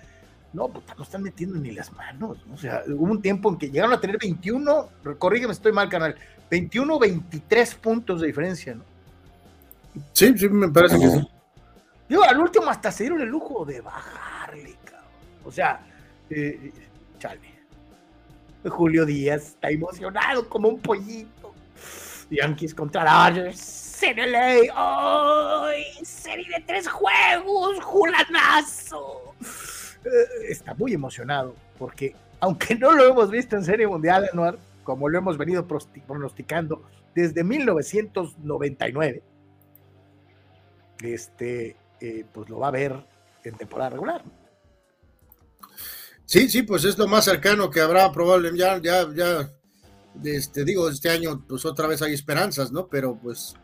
no, 0.53 0.69
puta, 0.69 0.95
no 0.97 1.05
están 1.05 1.23
metiendo 1.23 1.59
ni 1.59 1.71
las 1.71 1.93
manos. 1.93 2.39
O 2.53 2.59
sea, 2.59 2.83
hubo 2.89 3.05
un 3.05 3.23
tiempo 3.23 3.49
en 3.49 3.57
que 3.57 3.71
llegaron 3.71 3.95
a 3.95 4.01
tener 4.01 4.19
21, 4.19 4.89
corrígeme, 5.17 5.53
estoy 5.53 5.73
mal, 5.73 5.89
canal, 5.89 6.17
21, 6.51 6.99
23 6.99 7.75
puntos 7.77 8.21
de 8.21 8.27
diferencia, 8.27 8.75
¿no? 8.75 8.83
Sí, 10.13 10.37
sí, 10.37 10.49
me 10.49 10.69
parece 10.69 10.99
que 10.99 11.09
sí. 11.09 11.29
Digo, 12.09 12.25
al 12.25 12.41
último 12.41 12.67
hasta 12.69 12.91
se 12.91 13.05
dieron 13.05 13.21
el 13.21 13.29
lujo 13.29 13.65
de 13.65 13.81
bajarle, 13.81 14.77
cabrón. 14.85 15.11
O 15.45 15.53
sea, 15.53 15.81
eh, 16.31 16.73
chale. 17.19 17.59
Julio 18.69 19.07
Díaz 19.07 19.49
está 19.49 19.71
emocionado 19.71 20.49
como 20.49 20.69
un 20.69 20.81
pollito. 20.81 21.55
Yankees 22.31 22.75
contra 22.75 23.05
Dodgers. 23.05 23.78
CNLA. 23.99 24.73
¡Ay! 24.75 25.85
serie 26.05 26.49
de 26.49 26.65
tres 26.67 26.89
juegos. 26.89 27.83
Julanazo. 27.83 29.35
Eh, 30.05 30.49
está 30.49 30.75
muy 30.75 30.93
emocionado 30.93 31.55
porque, 31.79 32.15
aunque 32.41 32.75
no 32.75 32.93
lo 32.93 33.05
hemos 33.09 33.31
visto 33.31 33.57
en 33.57 33.65
Serie 33.65 33.87
Mundial, 33.87 34.29
Anuar, 34.33 34.59
como 34.85 35.09
lo 35.09 35.19
hemos 35.19 35.37
venido 35.37 35.67
pronosticando 36.07 36.83
desde 37.15 37.45
1999, 37.45 39.23
este, 41.03 41.77
eh, 42.01 42.25
pues 42.33 42.49
lo 42.49 42.59
va 42.59 42.69
a 42.69 42.73
ver 42.73 42.95
en 43.45 43.55
temporada 43.57 43.91
regular. 43.91 44.23
Sí, 46.25 46.49
sí, 46.49 46.63
pues 46.63 46.85
es 46.85 46.99
lo 46.99 47.09
más 47.09 47.25
cercano 47.25 47.71
que 47.71 47.81
habrá 47.81 48.13
probablemente, 48.13 48.61
ya, 48.61 48.81
ya, 48.81 49.09
ya, 49.15 49.51
este, 50.25 50.65
digo, 50.65 50.89
este 50.89 51.09
año 51.09 51.45
pues 51.49 51.65
otra 51.65 51.87
vez 51.87 52.03
hay 52.03 52.13
esperanzas, 52.13 52.71
¿no? 52.71 52.87
Pero 52.89 53.17
pues 53.17 53.55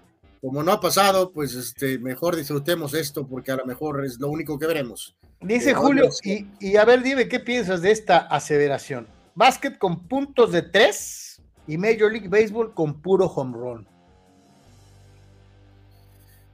como 0.44 0.62
no 0.62 0.72
ha 0.72 0.80
pasado, 0.80 1.32
pues 1.32 1.54
este, 1.54 1.98
mejor 1.98 2.36
disfrutemos 2.36 2.92
esto 2.92 3.26
porque 3.26 3.50
a 3.50 3.56
lo 3.56 3.64
mejor 3.64 4.04
es 4.04 4.20
lo 4.20 4.28
único 4.28 4.58
que 4.58 4.66
veremos. 4.66 5.16
Dice 5.40 5.70
eh, 5.70 5.74
Julio, 5.74 6.10
y, 6.22 6.46
y, 6.60 6.76
a 6.76 6.84
ver, 6.84 7.02
dime, 7.02 7.28
¿qué 7.28 7.40
piensas 7.40 7.80
de 7.80 7.90
esta 7.90 8.18
aseveración? 8.18 9.08
Básquet 9.34 9.78
con 9.78 10.06
puntos 10.06 10.52
de 10.52 10.60
tres 10.60 11.40
y 11.66 11.78
Major 11.78 12.12
League 12.12 12.28
Baseball 12.28 12.74
con 12.74 13.00
puro 13.00 13.24
home 13.24 13.56
run. 13.56 13.88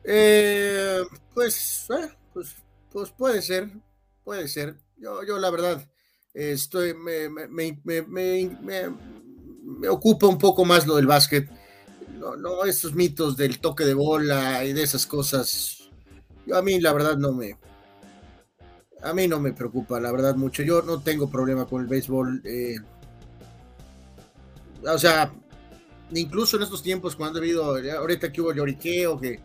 Eh, 0.05 1.01
pues, 1.35 1.89
eh, 1.91 2.11
pues, 2.33 2.55
pues 2.93 3.11
puede 3.11 3.43
ser, 3.43 3.73
puede 4.23 4.47
ser. 4.47 4.77
Yo, 4.99 5.25
yo 5.25 5.37
la 5.41 5.51
verdad, 5.51 5.85
estoy, 6.33 6.95
me, 6.95 7.29
me, 7.29 7.81
me, 7.83 8.03
me, 8.07 9.89
ocupa 9.89 10.29
un 10.29 10.39
poco 10.39 10.65
más 10.65 10.87
lo 10.87 10.95
del 10.95 11.09
básquet. 11.09 11.51
No, 12.21 12.37
no, 12.37 12.65
estos 12.67 12.95
mitos 12.95 13.35
del 13.35 13.61
toque 13.61 13.87
de 13.87 13.95
bola 13.95 14.63
y 14.67 14.75
de 14.75 14.83
esas 14.83 15.07
cosas. 15.07 15.89
Yo 16.47 16.59
a 16.59 16.61
mí 16.61 16.79
la 16.79 16.93
verdad 16.93 17.17
no 17.17 17.33
me, 17.33 17.57
a 19.01 19.15
mí 19.15 19.27
no 19.27 19.41
me 19.41 19.55
preocupa, 19.55 19.99
la 19.99 20.13
verdad 20.13 20.37
mucho. 20.37 20.63
Yo 20.63 20.83
no 20.83 21.01
tengo 21.01 21.31
problema 21.31 21.65
con 21.65 21.81
el 21.81 21.89
béisbol. 21.89 22.43
Eh, 22.45 22.77
o 24.87 24.99
sea, 24.99 25.33
incluso 26.13 26.59
en 26.59 26.65
estos 26.65 26.83
tiempos 26.83 27.17
cuando 27.17 27.39
ha 27.39 27.43
habido, 27.43 27.65
ahorita 27.65 28.31
que 28.31 28.43
hubo 28.43 28.53
lloriqueo, 28.53 29.19
que 29.19 29.41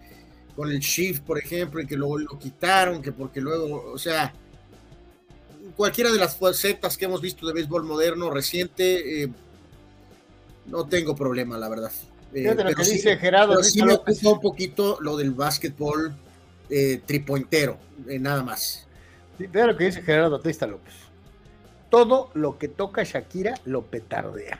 con 0.53 0.69
el 0.69 0.79
shift, 0.79 1.23
por 1.23 1.39
ejemplo, 1.39 1.79
y 1.79 1.87
que 1.87 1.95
luego 1.95 2.17
lo 2.17 2.37
quitaron, 2.37 3.01
que 3.01 3.13
porque 3.13 3.39
luego, 3.39 3.93
o 3.93 3.97
sea, 3.97 4.33
cualquiera 5.77 6.11
de 6.11 6.19
las 6.19 6.37
facetas 6.37 6.97
que 6.97 7.05
hemos 7.05 7.21
visto 7.21 7.47
de 7.47 7.53
béisbol 7.53 7.85
moderno 7.85 8.29
reciente, 8.29 9.23
eh, 9.23 9.29
no 10.65 10.85
tengo 10.87 11.15
problema, 11.15 11.57
la 11.57 11.69
verdad. 11.69 11.91
Eh, 12.35 12.53
pero 12.55 12.83
sí, 12.83 12.93
dice 12.93 13.17
Gerardo, 13.17 13.63
sí 13.63 13.81
me 13.81 13.93
ocupa 13.93 14.29
un 14.29 14.41
poquito 14.41 14.97
lo 14.99 15.15
del 15.15 15.31
básquetbol 15.31 16.13
eh, 16.69 17.01
tripointero, 17.05 17.77
eh, 18.07 18.19
nada 18.19 18.43
más. 18.43 18.85
Sí, 19.37 19.47
lo 19.51 19.77
que 19.77 19.85
dice 19.85 20.01
Gerardo 20.01 20.37
Batista 20.37 20.67
López. 20.67 20.93
Todo 21.89 22.29
lo 22.33 22.57
que 22.57 22.67
toca 22.67 23.03
Shakira 23.03 23.53
lo 23.65 23.83
petardea. 23.83 24.59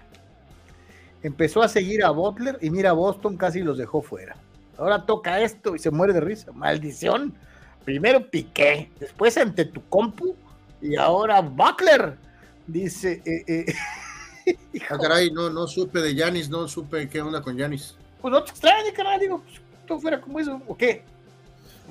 Empezó 1.22 1.62
a 1.62 1.68
seguir 1.68 2.06
a 2.06 2.12
Butler 2.12 2.58
y 2.62 2.70
mira, 2.70 2.94
Boston 2.94 3.36
casi 3.36 3.62
los 3.62 3.78
dejó 3.78 4.02
fuera 4.02 4.36
ahora 4.78 5.06
toca 5.06 5.42
esto 5.42 5.76
y 5.76 5.80
se 5.80 5.92
muere 5.92 6.14
de 6.14 6.22
risa. 6.22 6.52
Maldición. 6.52 7.34
Primero 7.84 8.30
Piqué, 8.30 8.92
después 9.00 9.38
ante 9.38 9.66
tu 9.66 9.82
compu 9.90 10.36
y 10.82 10.96
ahora 10.96 11.42
Buckler. 11.42 12.18
Dice. 12.68 13.22
Eh. 13.26 13.74
Ah, 14.90 14.98
caray, 15.00 15.32
no, 15.32 15.50
no 15.50 15.66
supe 15.66 16.00
de 16.00 16.14
Yanis, 16.14 16.50
no 16.50 16.68
supe 16.68 17.10
qué 17.10 17.20
onda 17.22 17.42
con 17.42 17.58
Yanis. 17.58 17.96
Pues 18.22 18.32
no 18.32 18.44
te 18.44 18.52
extrañe, 18.52 18.94
caray, 18.94 19.20
digo, 19.20 19.42
pues, 19.42 19.60
todo 19.88 20.00
fuera 20.00 20.22
como 20.22 20.40
eso, 20.40 20.62
¿o 20.68 20.78
qué? 20.78 21.04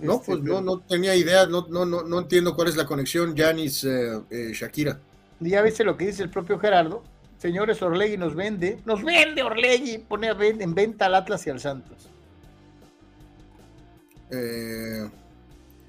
No, 0.01 0.15
este, 0.15 0.27
pues 0.27 0.43
no, 0.43 0.61
no 0.61 0.79
tenía 0.81 1.15
idea, 1.17 1.47
no, 1.47 1.67
no, 1.69 1.85
no, 1.85 2.03
no 2.03 2.19
entiendo 2.21 2.55
cuál 2.55 2.69
es 2.69 2.77
la 2.77 2.87
conexión 2.87 3.35
Yanis-Shakira. 3.35 4.93
Eh, 5.41 5.49
ya 5.49 5.63
viste 5.63 5.85
lo 5.85 5.97
que 5.97 6.07
dice 6.07 6.23
el 6.23 6.31
propio 6.31 6.59
Gerardo. 6.59 7.03
Señores, 7.39 7.83
Orlegui 7.83 8.17
nos 8.17 8.35
vende, 8.35 8.79
nos 8.85 9.03
vende 9.03 9.43
Orlegui, 9.43 9.99
pone 9.99 10.29
en 10.29 10.75
venta 10.75 11.07
al 11.07 11.15
Atlas 11.15 11.47
y 11.47 11.51
al 11.51 11.61
Santos. 11.61 12.09
Eh, 14.31 15.09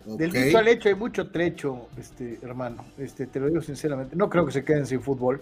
Del 0.06 0.32
dicho 0.32 0.58
al 0.58 0.68
hecho 0.68 0.90
hay 0.90 0.96
mucho 0.96 1.32
trecho, 1.32 1.88
este 1.98 2.40
hermano. 2.42 2.86
Este, 2.98 3.26
te 3.28 3.40
lo 3.40 3.48
digo 3.48 3.62
sinceramente. 3.62 4.16
No 4.16 4.30
creo 4.30 4.46
que 4.46 4.52
se 4.52 4.64
queden 4.64 4.86
sin 4.86 5.02
fútbol. 5.02 5.42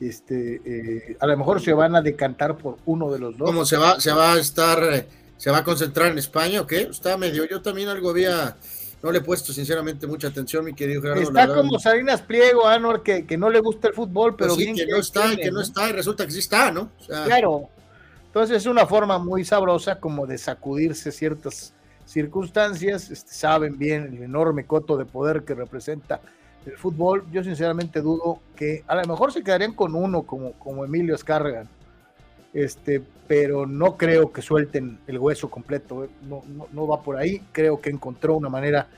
Este, 0.00 0.60
eh, 0.64 1.16
a 1.18 1.26
lo 1.26 1.36
mejor 1.36 1.60
se 1.60 1.72
van 1.72 1.96
a 1.96 2.02
decantar 2.02 2.56
por 2.56 2.76
uno 2.86 3.10
de 3.10 3.18
los 3.18 3.36
dos. 3.36 3.48
¿Cómo 3.48 3.64
se 3.64 3.76
va, 3.76 3.98
se 4.00 4.12
va 4.12 4.34
a 4.34 4.38
estar, 4.38 4.82
eh, 4.82 5.06
se 5.36 5.50
va 5.50 5.58
a 5.58 5.64
concentrar 5.64 6.12
en 6.12 6.18
España 6.18 6.60
o 6.60 6.66
qué? 6.66 6.82
Está 6.82 7.16
medio, 7.16 7.44
yo 7.46 7.60
también 7.60 7.88
algo 7.88 8.10
había, 8.10 8.56
no 9.02 9.10
le 9.10 9.18
he 9.18 9.22
puesto 9.22 9.52
sinceramente 9.52 10.06
mucha 10.06 10.28
atención, 10.28 10.64
mi 10.64 10.74
querido 10.74 11.02
Gerardo. 11.02 11.22
Está 11.22 11.52
como 11.52 11.80
Salinas 11.80 12.22
Pliego, 12.22 12.66
Anor, 12.66 13.02
que, 13.02 13.26
que 13.26 13.36
no 13.36 13.50
le 13.50 13.58
gusta 13.58 13.88
el 13.88 13.94
fútbol, 13.94 14.36
pero 14.36 14.54
pues 14.54 14.66
que, 14.66 14.86
no 14.86 14.98
está, 14.98 15.34
que 15.34 15.50
no 15.50 15.60
está, 15.60 15.88
y 15.88 15.92
resulta 15.92 16.24
que 16.24 16.32
sí 16.32 16.38
está, 16.38 16.70
¿no? 16.70 16.90
claro. 17.06 17.68
Entonces 18.26 18.58
es 18.58 18.66
una 18.66 18.86
forma 18.86 19.18
muy 19.18 19.44
sabrosa 19.44 19.98
como 19.98 20.26
de 20.26 20.38
sacudirse 20.38 21.10
ciertas 21.10 21.72
circunstancias, 22.04 23.10
este, 23.10 23.32
saben 23.32 23.78
bien 23.78 24.14
el 24.14 24.22
enorme 24.22 24.64
coto 24.64 24.96
de 24.96 25.06
poder 25.06 25.44
que 25.44 25.54
representa 25.54 26.20
el 26.66 26.76
fútbol. 26.76 27.24
Yo 27.30 27.42
sinceramente 27.42 28.00
dudo 28.00 28.40
que 28.56 28.84
a 28.86 28.96
lo 28.96 29.06
mejor 29.06 29.32
se 29.32 29.42
quedarían 29.42 29.72
con 29.72 29.94
uno 29.94 30.22
como, 30.22 30.52
como 30.52 30.84
Emilio 30.84 31.14
Escargan, 31.14 31.68
este, 32.52 33.02
pero 33.26 33.66
no 33.66 33.96
creo 33.96 34.32
que 34.32 34.42
suelten 34.42 34.98
el 35.06 35.18
hueso 35.18 35.50
completo, 35.50 36.04
¿eh? 36.04 36.08
no, 36.22 36.42
no, 36.72 36.86
va 36.86 37.02
por 37.02 37.16
ahí, 37.16 37.42
creo 37.52 37.80
que 37.80 37.90
encontró 37.90 38.36
una 38.36 38.48
manera 38.48 38.88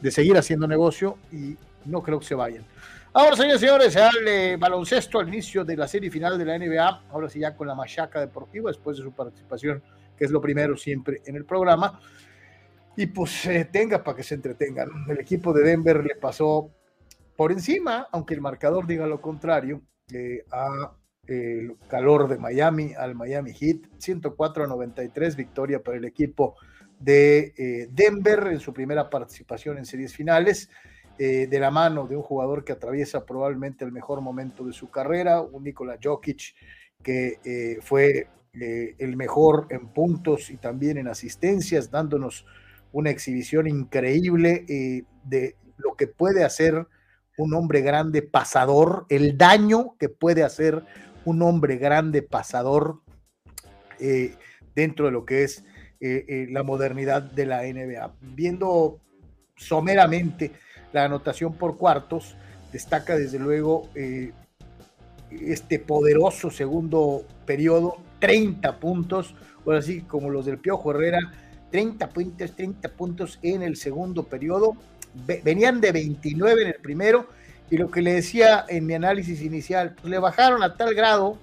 de 0.00 0.10
seguir 0.10 0.36
haciendo 0.36 0.66
negocio 0.66 1.16
y 1.32 1.56
no 1.84 2.02
creo 2.02 2.18
que 2.18 2.26
se 2.26 2.34
vayan. 2.34 2.64
Ahora, 3.12 3.34
señores 3.34 3.62
y 3.62 3.66
señores, 3.66 3.96
al 3.96 4.58
baloncesto 4.58 5.20
al 5.20 5.28
inicio 5.28 5.64
de 5.64 5.76
la 5.76 5.88
serie 5.88 6.10
final 6.10 6.36
de 6.36 6.44
la 6.44 6.58
NBA, 6.58 7.02
ahora 7.10 7.30
sí 7.30 7.38
ya 7.38 7.56
con 7.56 7.66
la 7.66 7.74
machaca 7.74 8.20
deportiva, 8.20 8.68
después 8.68 8.98
de 8.98 9.04
su 9.04 9.12
participación, 9.12 9.82
que 10.18 10.26
es 10.26 10.30
lo 10.30 10.40
primero 10.40 10.76
siempre 10.76 11.22
en 11.24 11.36
el 11.36 11.46
programa, 11.46 11.98
y 12.96 13.06
pues 13.06 13.46
eh, 13.46 13.68
tenga 13.70 14.02
para 14.02 14.16
que 14.16 14.22
se 14.22 14.34
entretengan. 14.34 14.88
El 15.08 15.20
equipo 15.20 15.52
de 15.52 15.62
Denver 15.62 16.04
le 16.04 16.16
pasó 16.16 16.70
por 17.36 17.52
encima, 17.52 18.08
aunque 18.12 18.34
el 18.34 18.40
marcador 18.40 18.86
diga 18.86 19.06
lo 19.06 19.20
contrario, 19.20 19.82
eh, 20.12 20.44
a 20.50 20.96
el 21.26 21.76
calor 21.88 22.28
de 22.28 22.38
Miami 22.38 22.94
al 22.94 23.14
Miami 23.14 23.52
Heat, 23.52 23.78
104 23.98 24.64
a 24.64 24.66
93, 24.66 25.36
victoria 25.36 25.82
para 25.82 25.96
el 25.96 26.04
equipo 26.04 26.56
de 26.98 27.52
eh, 27.56 27.88
Denver 27.90 28.48
en 28.48 28.60
su 28.60 28.72
primera 28.72 29.10
participación 29.10 29.78
en 29.78 29.84
series 29.84 30.14
finales, 30.14 30.70
eh, 31.18 31.46
de 31.46 31.60
la 31.60 31.70
mano 31.70 32.06
de 32.06 32.16
un 32.16 32.22
jugador 32.22 32.64
que 32.64 32.72
atraviesa 32.72 33.24
probablemente 33.24 33.84
el 33.84 33.92
mejor 33.92 34.20
momento 34.20 34.64
de 34.64 34.72
su 34.72 34.90
carrera, 34.90 35.40
un 35.40 35.64
Nikola 35.64 35.98
Jokic 36.02 36.54
que 37.02 37.38
eh, 37.44 37.78
fue 37.82 38.28
el 38.58 39.18
mejor 39.18 39.66
en 39.68 39.88
puntos 39.88 40.48
y 40.48 40.56
también 40.56 40.96
en 40.96 41.08
asistencias, 41.08 41.90
dándonos 41.90 42.46
una 42.90 43.10
exhibición 43.10 43.66
increíble 43.66 44.64
de 45.24 45.56
lo 45.76 45.94
que 45.94 46.06
puede 46.06 46.42
hacer 46.42 46.86
un 47.38 47.54
hombre 47.54 47.80
grande 47.80 48.22
pasador, 48.22 49.06
el 49.08 49.36
daño 49.36 49.96
que 49.98 50.08
puede 50.08 50.42
hacer 50.42 50.82
un 51.24 51.42
hombre 51.42 51.76
grande, 51.76 52.22
pasador, 52.22 53.00
eh, 53.98 54.34
dentro 54.74 55.06
de 55.06 55.12
lo 55.12 55.24
que 55.24 55.44
es 55.44 55.64
eh, 56.00 56.24
eh, 56.28 56.46
la 56.50 56.62
modernidad 56.62 57.22
de 57.22 57.46
la 57.46 57.62
NBA. 57.62 58.14
Viendo 58.20 59.00
someramente 59.56 60.52
la 60.92 61.04
anotación 61.04 61.54
por 61.54 61.76
cuartos, 61.76 62.36
destaca 62.72 63.16
desde 63.16 63.38
luego 63.38 63.88
este 65.30 65.78
poderoso 65.78 66.50
segundo 66.50 67.24
periodo, 67.44 67.96
30 68.20 68.78
puntos, 68.78 69.34
ahora 69.64 69.82
sí, 69.82 70.02
como 70.02 70.30
los 70.30 70.46
del 70.46 70.58
Piojo 70.58 70.90
Herrera, 70.90 71.18
30 71.70 72.08
puntos, 72.10 72.52
30 72.52 72.88
puntos 72.90 73.38
en 73.42 73.62
el 73.62 73.76
segundo 73.76 74.24
periodo. 74.24 74.76
Venían 75.42 75.80
de 75.80 75.92
29 75.92 76.62
en 76.62 76.68
el 76.68 76.74
primero 76.74 77.28
y 77.70 77.76
lo 77.76 77.90
que 77.90 78.02
le 78.02 78.14
decía 78.14 78.64
en 78.68 78.86
mi 78.86 78.94
análisis 78.94 79.42
inicial, 79.42 79.94
pues 80.00 80.10
le 80.10 80.18
bajaron 80.18 80.62
a 80.62 80.76
tal 80.76 80.94
grado 80.94 81.38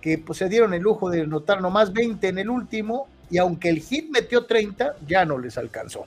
que 0.00 0.18
pues, 0.18 0.38
se 0.38 0.48
dieron 0.48 0.74
el 0.74 0.82
lujo 0.82 1.08
de 1.08 1.26
notar 1.26 1.62
nomás 1.62 1.92
20 1.92 2.28
en 2.28 2.38
el 2.38 2.50
último, 2.50 3.08
y 3.30 3.38
aunque 3.38 3.70
el 3.70 3.80
hit 3.80 4.10
metió 4.10 4.44
30, 4.44 4.96
ya 5.06 5.24
no 5.24 5.38
les 5.38 5.56
alcanzó. 5.56 6.06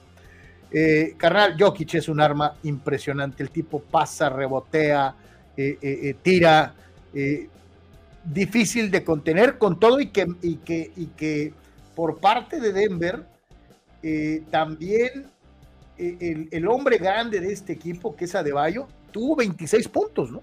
Eh, 0.71 1.15
carnal, 1.17 1.55
Jokic 1.57 1.95
es 1.95 2.09
un 2.09 2.19
arma 2.19 2.55
impresionante, 2.63 3.41
el 3.41 3.49
tipo 3.49 3.79
pasa, 3.79 4.29
rebotea, 4.29 5.15
eh, 5.57 5.77
eh, 5.81 6.15
tira, 6.21 6.75
difícil 8.25 8.91
de 8.91 9.05
contener 9.05 9.57
con 9.57 9.79
todo 9.79 10.01
y 10.01 10.07
que, 10.07 10.27
y 10.41 10.57
que, 10.57 10.91
y 10.97 11.05
que 11.07 11.53
por 11.95 12.19
parte 12.19 12.59
de 12.59 12.73
Denver 12.73 13.23
también 14.51 15.27
el, 15.97 16.49
el, 16.51 16.67
hombre 16.67 16.97
grande 16.97 17.39
de 17.39 17.53
este 17.53 17.73
equipo, 17.73 18.15
que 18.15 18.25
es 18.25 18.35
Adebayo, 18.35 18.87
tuvo 19.11 19.35
26 19.35 19.87
puntos, 19.87 20.31
¿no? 20.31 20.41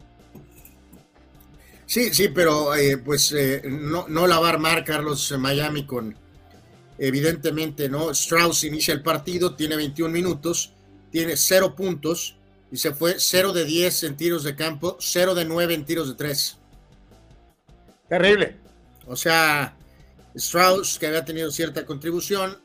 Sí, 1.87 2.15
sí, 2.15 2.29
pero 2.29 2.75
eh, 2.75 2.97
pues 2.97 3.33
eh, 3.33 3.62
no, 3.67 4.07
no 4.09 4.27
la 4.27 4.38
va 4.38 4.49
a 4.49 4.53
armar 4.53 4.83
Carlos 4.85 5.35
Miami 5.38 5.85
con, 5.85 6.17
evidentemente, 6.99 7.88
¿no? 7.88 8.11
Strauss 8.12 8.65
inicia 8.65 8.95
el 8.95 9.03
partido, 9.03 9.55
tiene 9.55 9.77
21 9.77 10.11
minutos, 10.11 10.73
tiene 11.11 11.37
0 11.37 11.75
puntos 11.77 12.37
y 12.71 12.79
se 12.79 12.95
fue 12.95 13.17
0 13.19 13.53
de 13.53 13.65
10 13.67 14.05
en 14.05 14.17
tiros 14.17 14.45
de 14.45 14.57
campo, 14.57 14.97
0 15.01 15.35
de 15.35 15.45
9 15.45 15.75
en 15.75 15.85
tiros 15.85 16.09
de 16.09 16.15
3. 16.15 16.59
Terrible. 18.09 18.57
O 19.07 19.17
sea, 19.17 19.77
Strauss, 20.35 20.99
que 20.99 21.09
había 21.09 21.25
tenido 21.25 21.51
cierta 21.51 21.85
contribución, 21.85 22.57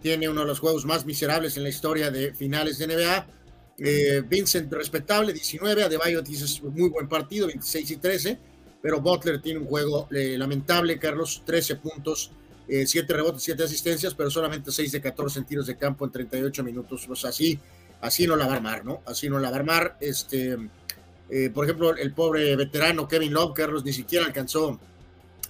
tiene 0.00 0.28
uno 0.28 0.42
de 0.42 0.46
los 0.46 0.60
juegos 0.60 0.84
más 0.84 1.04
miserables 1.04 1.56
en 1.56 1.62
la 1.62 1.68
historia 1.68 2.10
de 2.10 2.34
finales 2.34 2.78
de 2.78 2.86
NBA 2.86 3.26
eh, 3.78 4.22
Vincent, 4.26 4.72
respetable, 4.72 5.32
19. 5.32 5.82
Adebayo 5.82 6.22
dice 6.22 6.62
muy 6.62 6.88
buen 6.88 7.08
partido, 7.08 7.46
26 7.46 7.90
y 7.90 7.96
13. 7.96 8.38
Pero 8.82 9.00
Butler 9.00 9.40
tiene 9.42 9.60
un 9.60 9.66
juego 9.66 10.08
eh, 10.12 10.36
lamentable, 10.38 10.98
Carlos, 10.98 11.42
13 11.44 11.76
puntos, 11.76 12.30
7 12.68 12.98
eh, 12.98 13.16
rebotes, 13.16 13.42
7 13.42 13.64
asistencias, 13.64 14.14
pero 14.14 14.30
solamente 14.30 14.70
6 14.70 14.92
de 14.92 15.00
14 15.00 15.40
en 15.40 15.44
tiros 15.44 15.66
de 15.66 15.76
campo 15.76 16.04
en 16.04 16.12
38 16.12 16.62
minutos. 16.62 17.04
Pues 17.06 17.24
así, 17.24 17.58
así 18.00 18.26
no 18.26 18.36
la 18.36 18.46
va 18.46 18.54
a 18.54 18.56
armar, 18.56 18.84
¿no? 18.84 19.02
Así 19.06 19.28
no 19.28 19.38
la 19.38 19.50
va 19.50 19.56
a 19.56 19.58
armar. 19.58 19.96
Este, 20.00 20.56
por 21.52 21.64
ejemplo, 21.64 21.96
el 21.96 22.12
pobre 22.12 22.54
veterano 22.54 23.08
Kevin 23.08 23.32
Love, 23.32 23.54
Carlos, 23.54 23.84
ni 23.84 23.92
siquiera 23.92 24.26
alcanzó 24.26 24.78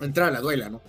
a 0.00 0.04
entrar 0.04 0.28
a 0.28 0.32
la 0.32 0.40
duela, 0.40 0.70
¿no? 0.70 0.80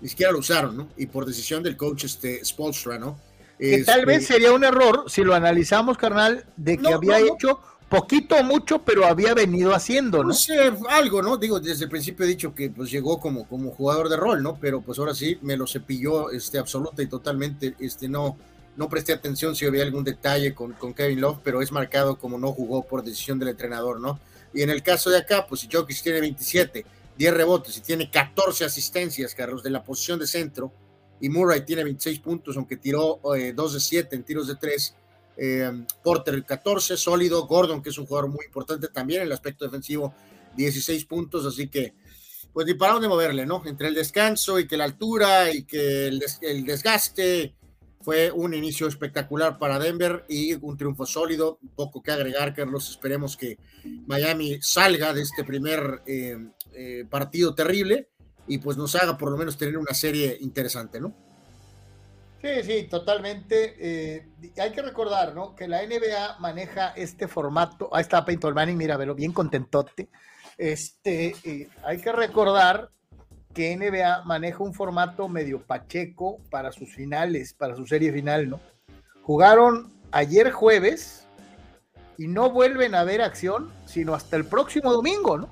Ni 0.00 0.08
siquiera 0.08 0.32
lo 0.32 0.38
usaron, 0.38 0.76
¿no? 0.76 0.88
Y 0.96 1.06
por 1.06 1.24
decisión 1.26 1.62
del 1.62 1.76
coach 1.76 2.04
este, 2.04 2.44
Spolstra, 2.44 2.98
¿no? 2.98 3.18
Que 3.58 3.84
tal 3.84 4.04
vez 4.04 4.22
este, 4.22 4.34
sería 4.34 4.52
un 4.52 4.64
error 4.64 5.04
si 5.08 5.24
lo 5.24 5.34
analizamos, 5.34 5.96
carnal, 5.96 6.44
de 6.56 6.76
que 6.76 6.92
había 6.92 7.18
hecho 7.18 7.60
poquito 7.88 8.36
o 8.36 8.42
mucho, 8.42 8.82
pero 8.82 9.06
había 9.06 9.32
venido 9.32 9.74
haciendo, 9.74 10.24
¿no? 10.24 10.32
sé, 10.32 10.72
algo, 10.90 11.22
¿no? 11.22 11.36
Digo, 11.36 11.60
desde 11.60 11.84
el 11.84 11.90
principio 11.90 12.24
he 12.24 12.28
dicho 12.28 12.54
que 12.54 12.70
pues 12.70 12.90
llegó 12.90 13.20
como, 13.20 13.46
como 13.48 13.70
jugador 13.70 14.08
de 14.08 14.16
rol, 14.16 14.42
¿no? 14.42 14.58
Pero 14.60 14.80
pues 14.80 14.98
ahora 14.98 15.14
sí 15.14 15.38
me 15.42 15.56
lo 15.56 15.66
cepilló 15.66 16.30
este, 16.30 16.58
absoluta 16.58 17.02
y 17.02 17.06
totalmente, 17.06 17.74
este, 17.78 18.08
no, 18.08 18.36
no 18.76 18.88
presté 18.88 19.12
atención 19.12 19.54
si 19.54 19.66
había 19.66 19.84
algún 19.84 20.04
detalle 20.04 20.54
con, 20.54 20.72
con 20.72 20.94
Kevin 20.94 21.20
Love, 21.20 21.38
pero 21.42 21.62
es 21.62 21.70
marcado 21.72 22.18
como 22.18 22.38
no 22.38 22.52
jugó 22.52 22.84
por 22.84 23.04
decisión 23.04 23.38
del 23.38 23.50
entrenador, 23.50 24.00
¿no? 24.00 24.18
Y 24.52 24.62
en 24.62 24.70
el 24.70 24.82
caso 24.82 25.10
de 25.10 25.18
acá, 25.18 25.46
pues 25.46 25.60
si 25.60 25.68
Jokic 25.70 26.02
tiene 26.02 26.20
27, 26.20 26.84
10 27.16 27.34
rebotes 27.34 27.78
y 27.78 27.80
tiene 27.80 28.10
14 28.10 28.64
asistencias, 28.64 29.34
Carlos, 29.34 29.62
de 29.62 29.70
la 29.70 29.82
posición 29.82 30.18
de 30.18 30.26
centro, 30.26 30.72
y 31.20 31.28
Murray 31.28 31.64
tiene 31.64 31.84
26 31.84 32.20
puntos, 32.20 32.56
aunque 32.56 32.76
tiró 32.76 33.20
2 33.22 33.36
eh, 33.38 33.54
de 33.54 33.80
7 33.80 34.16
en 34.16 34.24
tiros 34.24 34.46
de 34.46 34.56
3. 34.56 34.96
Eh, 35.38 35.70
Porter 36.02 36.44
14, 36.44 36.96
sólido. 36.96 37.46
Gordon, 37.46 37.82
que 37.82 37.90
es 37.90 37.98
un 37.98 38.06
jugador 38.06 38.30
muy 38.30 38.44
importante 38.44 38.88
también 38.88 39.22
en 39.22 39.28
el 39.28 39.32
aspecto 39.32 39.64
defensivo, 39.64 40.14
16 40.56 41.04
puntos. 41.06 41.46
Así 41.46 41.68
que, 41.68 41.94
pues 42.52 42.66
ni 42.66 42.74
para 42.74 42.94
dónde 42.94 43.08
moverle, 43.08 43.46
¿no? 43.46 43.62
Entre 43.64 43.88
el 43.88 43.94
descanso 43.94 44.58
y 44.58 44.66
que 44.66 44.76
la 44.76 44.84
altura 44.84 45.50
y 45.52 45.64
que 45.64 46.08
el, 46.08 46.22
el 46.42 46.64
desgaste, 46.64 47.54
fue 48.06 48.30
un 48.30 48.54
inicio 48.54 48.86
espectacular 48.86 49.58
para 49.58 49.80
Denver 49.80 50.24
y 50.28 50.54
un 50.54 50.76
triunfo 50.76 51.06
sólido. 51.06 51.58
Poco 51.74 52.04
que 52.04 52.12
agregar, 52.12 52.54
Carlos. 52.54 52.88
Esperemos 52.88 53.36
que 53.36 53.58
Miami 54.06 54.58
salga 54.60 55.12
de 55.12 55.22
este 55.22 55.42
primer 55.42 56.02
eh, 56.06 56.36
partido 57.08 57.54
terrible 57.54 58.10
y 58.46 58.58
pues 58.58 58.76
nos 58.76 58.94
haga 58.94 59.16
por 59.16 59.30
lo 59.30 59.36
menos 59.36 59.56
tener 59.56 59.76
una 59.78 59.94
serie 59.94 60.36
interesante, 60.40 61.00
¿no? 61.00 61.14
Sí, 62.42 62.62
sí, 62.62 62.82
totalmente. 62.84 63.74
Eh, 63.78 64.28
hay 64.58 64.70
que 64.70 64.82
recordar, 64.82 65.34
¿no? 65.34 65.54
Que 65.56 65.66
la 65.66 65.82
NBA 65.84 66.38
maneja 66.38 66.90
este 66.90 67.26
formato. 67.26 67.88
Ahí 67.92 68.02
está 68.02 68.24
Peyton 68.24 68.54
Manning, 68.54 68.76
mira, 68.76 68.96
velo, 68.96 69.14
bien 69.14 69.32
contentote. 69.32 70.08
Este, 70.56 71.34
eh, 71.44 71.68
hay 71.82 71.98
que 71.98 72.12
recordar 72.12 72.90
que 73.52 73.74
NBA 73.76 74.22
maneja 74.24 74.62
un 74.62 74.74
formato 74.74 75.28
medio 75.28 75.62
pacheco 75.62 76.38
para 76.50 76.72
sus 76.72 76.94
finales, 76.94 77.54
para 77.54 77.74
su 77.74 77.86
serie 77.86 78.12
final, 78.12 78.50
¿no? 78.50 78.60
Jugaron 79.22 79.92
ayer 80.12 80.52
jueves 80.52 81.26
y 82.18 82.28
no 82.28 82.50
vuelven 82.50 82.94
a 82.94 83.02
ver 83.02 83.22
acción 83.22 83.72
sino 83.86 84.14
hasta 84.14 84.36
el 84.36 84.44
próximo 84.44 84.92
domingo, 84.92 85.38
¿no? 85.38 85.48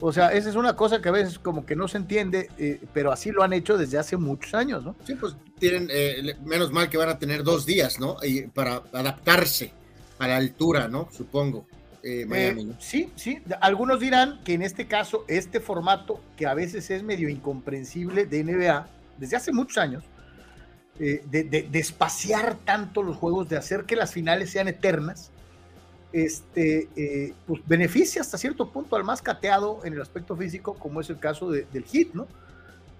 O 0.00 0.12
sea, 0.12 0.32
esa 0.32 0.48
es 0.48 0.54
una 0.54 0.76
cosa 0.76 1.02
que 1.02 1.08
a 1.08 1.12
veces 1.12 1.38
como 1.38 1.66
que 1.66 1.74
no 1.74 1.88
se 1.88 1.98
entiende, 1.98 2.50
eh, 2.56 2.80
pero 2.92 3.10
así 3.10 3.32
lo 3.32 3.42
han 3.42 3.52
hecho 3.52 3.76
desde 3.76 3.98
hace 3.98 4.16
muchos 4.16 4.54
años, 4.54 4.84
¿no? 4.84 4.94
Sí, 5.04 5.14
pues 5.16 5.34
tienen, 5.58 5.88
eh, 5.90 6.36
menos 6.44 6.70
mal 6.70 6.88
que 6.88 6.96
van 6.96 7.08
a 7.08 7.18
tener 7.18 7.42
dos 7.42 7.66
días, 7.66 7.98
¿no? 7.98 8.16
Y 8.22 8.42
para 8.42 8.82
adaptarse 8.92 9.72
a 10.18 10.28
la 10.28 10.36
altura, 10.36 10.86
¿no? 10.86 11.08
Supongo. 11.10 11.66
Eh, 12.04 12.24
Miami, 12.26 12.72
Sí, 12.78 13.10
sí. 13.16 13.40
Algunos 13.60 13.98
dirán 13.98 14.40
que 14.44 14.54
en 14.54 14.62
este 14.62 14.86
caso, 14.86 15.24
este 15.26 15.58
formato, 15.58 16.20
que 16.36 16.46
a 16.46 16.54
veces 16.54 16.90
es 16.90 17.02
medio 17.02 17.28
incomprensible 17.28 18.24
de 18.24 18.44
NBA, 18.44 18.88
desde 19.18 19.36
hace 19.36 19.52
muchos 19.52 19.78
años, 19.78 20.04
de, 20.96 21.22
de 21.24 21.78
espaciar 21.78 22.56
tanto 22.64 23.04
los 23.04 23.16
juegos, 23.16 23.48
de 23.48 23.56
hacer 23.56 23.84
que 23.84 23.94
las 23.94 24.12
finales 24.12 24.50
sean 24.50 24.66
eternas, 24.66 25.30
este, 26.12 26.88
eh, 26.96 27.34
pues 27.46 27.62
beneficia 27.66 28.22
hasta 28.22 28.38
cierto 28.38 28.70
punto 28.70 28.96
al 28.96 29.04
más 29.04 29.20
cateado 29.20 29.80
en 29.84 29.92
el 29.92 30.00
aspecto 30.00 30.36
físico, 30.36 30.74
como 30.74 31.00
es 31.00 31.10
el 31.10 31.18
caso 31.18 31.50
del 31.50 31.84
hit, 31.84 32.14
¿no? 32.14 32.26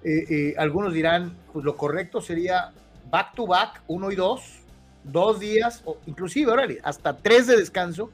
Eh, 0.05 0.25
eh, 0.29 0.55
algunos 0.59 0.95
dirán, 0.95 1.37
pues 1.53 1.65
lo 1.65 1.77
correcto 1.77 2.21
sería 2.21 2.73
back 3.11 3.35
to 3.35 3.47
back, 3.47 3.83
uno 3.89 4.13
y 4.13 4.17
dos, 4.17 4.61
dos 5.05 5.41
días, 5.41 5.83
o 5.85 5.99
inclusive, 6.07 6.53
órale, 6.53 6.79
hasta 6.83 7.17
tres 7.17 7.47
de 7.47 7.57
descanso, 7.57 8.11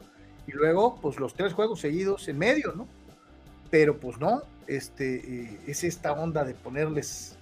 y 0.46 0.52
luego, 0.52 0.98
pues 1.00 1.18
los 1.18 1.35
tres 1.35 1.52
juegos 1.52 1.80
seguidos 1.80 2.28
en 2.28 2.38
medio, 2.38 2.72
¿no? 2.74 2.87
Pero 3.70 3.98
pues 3.98 4.18
no, 4.18 4.42
este, 4.66 5.16
eh, 5.16 5.61
es 5.66 5.85
esta 5.85 6.12
onda 6.12 6.44
de 6.44 6.54
ponerles 6.54 7.37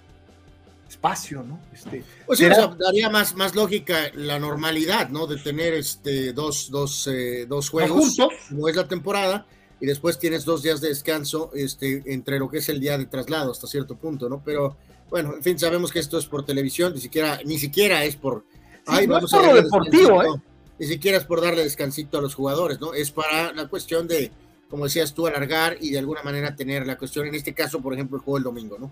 espacio, 0.93 1.43
¿no? 1.43 1.59
Este, 1.73 2.03
pues 2.25 2.39
sí, 2.39 2.45
daría 2.79 3.09
más, 3.09 3.35
más 3.35 3.55
lógica 3.55 4.11
la 4.13 4.39
normalidad, 4.39 5.09
¿no? 5.09 5.27
De 5.27 5.37
tener 5.37 5.73
este, 5.73 6.33
dos, 6.33 6.69
dos, 6.69 7.07
eh, 7.07 7.45
dos 7.47 7.69
juegos, 7.69 8.15
como 8.49 8.69
es 8.69 8.75
la 8.75 8.87
temporada, 8.87 9.45
y 9.81 9.85
después 9.85 10.19
tienes 10.19 10.45
dos 10.45 10.61
días 10.61 10.81
de 10.81 10.89
descanso 10.89 11.51
este, 11.55 12.03
entre 12.05 12.39
lo 12.39 12.49
que 12.49 12.59
es 12.59 12.69
el 12.69 12.79
día 12.79 12.97
de 12.97 13.05
traslado 13.05 13.51
hasta 13.51 13.67
cierto 13.67 13.95
punto, 13.95 14.29
¿no? 14.29 14.41
Pero 14.45 14.77
bueno, 15.09 15.33
en 15.35 15.43
fin, 15.43 15.57
sabemos 15.59 15.91
que 15.91 15.99
esto 15.99 16.17
es 16.17 16.25
por 16.27 16.45
televisión, 16.45 16.93
ni 16.93 17.01
siquiera, 17.01 17.39
ni 17.43 17.57
siquiera 17.57 18.03
es 18.03 18.15
por... 18.15 18.45
ay, 18.85 19.07
vamos 19.07 19.33
a 19.33 19.53
deportivo, 19.53 20.23
¿eh? 20.23 20.41
Ni 20.79 20.87
siquiera 20.87 21.17
es 21.17 21.25
por 21.25 21.41
darle 21.41 21.63
descansito 21.63 22.17
a 22.17 22.21
los 22.21 22.35
jugadores, 22.35 22.79
¿no? 22.79 22.93
Es 22.93 23.11
para 23.11 23.51
la 23.53 23.67
cuestión 23.67 24.07
de, 24.07 24.31
como 24.69 24.85
decías 24.85 25.13
tú, 25.13 25.27
alargar 25.27 25.77
y 25.81 25.91
de 25.91 25.99
alguna 25.99 26.23
manera 26.23 26.55
tener 26.55 26.85
la 26.85 26.97
cuestión, 26.97 27.27
en 27.27 27.35
este 27.35 27.53
caso, 27.53 27.81
por 27.81 27.93
ejemplo, 27.93 28.17
el 28.17 28.23
juego 28.23 28.37
el 28.37 28.43
domingo, 28.43 28.77
¿no? 28.79 28.91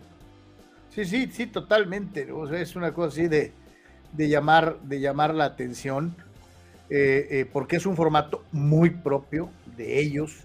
Sí, 0.93 1.06
sí, 1.06 1.30
sí, 1.32 1.47
totalmente. 1.47 2.27
es 2.54 2.75
una 2.75 2.93
cosa 2.93 3.08
así 3.08 3.27
de, 3.30 3.54
de, 4.12 4.27
llamar, 4.27 4.77
de 4.82 4.99
llamar 4.99 5.34
la 5.34 5.45
atención, 5.45 6.13
eh, 6.89 7.27
eh, 7.32 7.49
porque 7.51 7.77
es 7.77 7.86
un 7.86 7.95
formato 7.95 8.43
muy 8.51 8.89
propio 8.89 9.49
de 9.77 10.01
ellos 10.01 10.43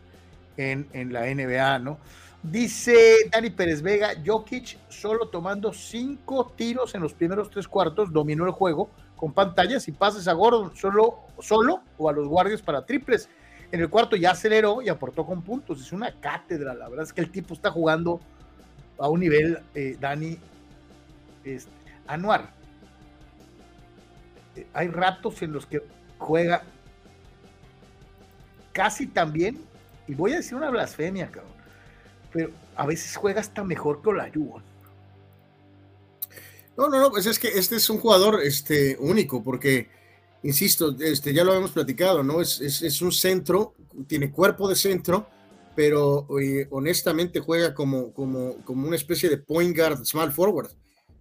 en, 0.56 0.87
en, 0.92 1.12
la 1.12 1.22
NBA, 1.22 1.80
¿no? 1.80 1.98
Dice 2.44 3.28
Dani 3.32 3.50
Pérez 3.50 3.82
Vega, 3.82 4.11
Jokic 4.24 4.78
solo 4.88 5.28
tomando 5.30 5.72
cinco 5.72 6.52
tiros 6.56 6.94
en 6.94 7.00
los 7.00 7.12
primeros 7.12 7.50
tres 7.50 7.66
cuartos, 7.66 8.12
dominó 8.12 8.46
el 8.46 8.52
juego 8.52 8.88
con 9.16 9.32
pantallas 9.32 9.88
y 9.88 9.92
pases 9.92 10.28
a 10.28 10.32
Gordon 10.32 10.76
solo, 10.76 11.24
solo 11.40 11.80
o 11.98 12.09
a 12.09 12.12
los 12.12 12.28
guardias 12.28 12.62
para 12.62 12.87
triples. 12.87 13.28
En 13.72 13.80
el 13.80 13.90
cuarto 13.90 14.14
ya 14.14 14.30
aceleró 14.30 14.80
y 14.80 14.88
aportó 14.88 15.26
con 15.26 15.42
puntos. 15.42 15.80
Es 15.80 15.90
una 15.90 16.12
cátedra, 16.20 16.72
la 16.72 16.88
verdad 16.88 17.04
es 17.04 17.12
que 17.12 17.20
el 17.20 17.32
tipo 17.32 17.52
está 17.52 17.72
jugando 17.72 18.20
a 18.98 19.09
un 19.09 19.20
nivel, 19.20 19.59
eh, 19.74 19.96
Dani, 20.00 20.38
este, 21.44 21.70
Anuar. 22.06 22.50
Eh, 24.54 24.66
hay 24.72 24.88
ratos 24.88 25.42
en 25.42 25.52
los 25.52 25.66
que 25.66 25.82
juega 26.18 26.62
casi 28.72 29.06
también, 29.06 29.59
y 30.06 30.14
voy 30.14 30.32
a 30.32 30.37
decir 30.37 30.54
una 30.54 30.70
blasfemia, 30.70 31.30
cabrón, 31.30 31.52
pero 32.32 32.50
a 32.76 32.87
veces 32.87 33.16
juega 33.16 33.40
hasta 33.40 33.64
mejor 33.64 34.02
que 34.02 34.11
Olajuwon. 34.11 34.62
No, 36.76 36.88
no, 36.88 37.00
no, 37.00 37.11
pues 37.11 37.24
es 37.26 37.38
que 37.38 37.48
este 37.48 37.76
es 37.76 37.88
un 37.88 37.98
jugador 37.98 38.40
este, 38.42 38.96
único, 39.00 39.42
porque, 39.42 39.88
insisto, 40.42 40.94
este, 41.00 41.32
ya 41.32 41.42
lo 41.42 41.54
hemos 41.54 41.70
platicado, 41.70 42.22
¿no? 42.22 42.42
Es, 42.42 42.61
es 42.61 43.00
un 43.00 43.12
centro, 43.12 43.74
tiene 44.06 44.30
cuerpo 44.30 44.68
de 44.68 44.76
centro, 44.76 45.26
pero 45.77 46.27
honestamente 46.71 47.41
juega 47.41 47.75
como, 47.75 48.12
como, 48.12 48.57
como 48.65 48.87
una 48.89 48.97
especie 48.97 49.29
de 49.29 49.39
point 49.39 49.77
guard, 49.77 50.05
small 50.05 50.33
forward. 50.33 50.71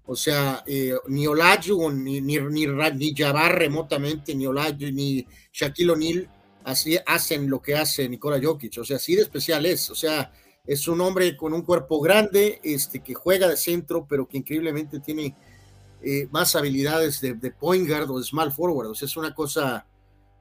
O 0.08 0.16
sea, 0.16 0.64
eh, 0.66 0.94
ni 1.08 1.28
Olajuwon, 1.28 2.04
ni, 2.04 2.22
ni, 2.22 2.38
ni, 2.38 2.68
ni 2.68 3.16
Jabbar 3.16 3.58
remotamente, 3.58 4.34
ni 4.34 4.48
Olajuwon, 4.48 4.96
ni 4.96 5.28
Shaquille 5.52 5.92
O'Neal 5.92 6.30
así 6.66 6.98
hacen 7.06 7.50
lo 7.50 7.62
que 7.62 7.76
hace 7.76 8.10
Nikola 8.10 8.40
Jokic. 8.42 8.78
O 8.80 8.84
sea, 8.84 8.98
así 8.98 9.16
de 9.16 9.22
especial 9.22 9.66
es. 9.66 9.90
O 9.90 9.96
sea, 9.96 10.32
es 10.66 10.88
un 10.88 11.00
hombre 11.00 11.38
con 11.38 11.54
un 11.54 11.62
cuerpo 11.62 12.02
grande, 12.02 12.60
este, 12.64 13.02
que 13.02 13.14
juega 13.14 13.48
de 13.48 13.56
centro, 13.58 14.06
pero 14.08 14.28
que 14.28 14.38
increíblemente 14.38 15.00
tiene 15.00 15.36
eh, 16.02 16.28
más 16.32 16.56
habilidades 16.56 17.22
de, 17.22 17.36
de, 17.36 17.52
point 17.52 17.88
guard 17.88 18.10
o 18.10 18.20
de 18.20 18.26
small 18.26 18.52
forward. 18.52 18.90
O 18.90 18.96
sea, 18.96 19.06
es 19.06 19.16
una 19.16 19.34
cosa 19.34 19.88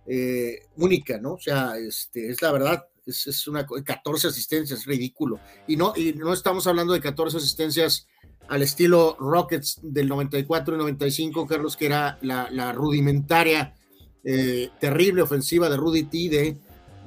eh, 0.07 0.61
única, 0.77 1.19
¿no? 1.19 1.35
O 1.35 1.41
sea, 1.41 1.77
este, 1.79 2.31
es 2.31 2.41
la 2.43 2.53
verdad 2.53 2.89
es, 3.07 3.49
una 3.49 3.67
14 3.67 4.29
asistencias, 4.29 4.81
es 4.81 4.87
ridículo. 4.87 5.41
Y 5.67 5.77
no, 5.77 5.93
y 5.97 6.13
no 6.13 6.33
estamos 6.33 6.67
hablando 6.67 6.93
de 6.93 7.01
14 7.01 7.37
asistencias 7.37 8.07
al 8.49 8.63
estilo 8.63 9.17
Rockets 9.19 9.81
del 9.83 10.09
94 10.09 10.75
y 10.75 10.79
95, 10.79 11.47
Carlos, 11.47 11.77
que 11.77 11.87
era 11.87 12.19
la, 12.23 12.73
rudimentaria, 12.73 13.75
eh, 14.23 14.71
terrible 14.81 15.23
ofensiva 15.23 15.69
de 15.69 15.77
Rudy 15.77 16.05
T 16.05 16.29
de 16.29 16.57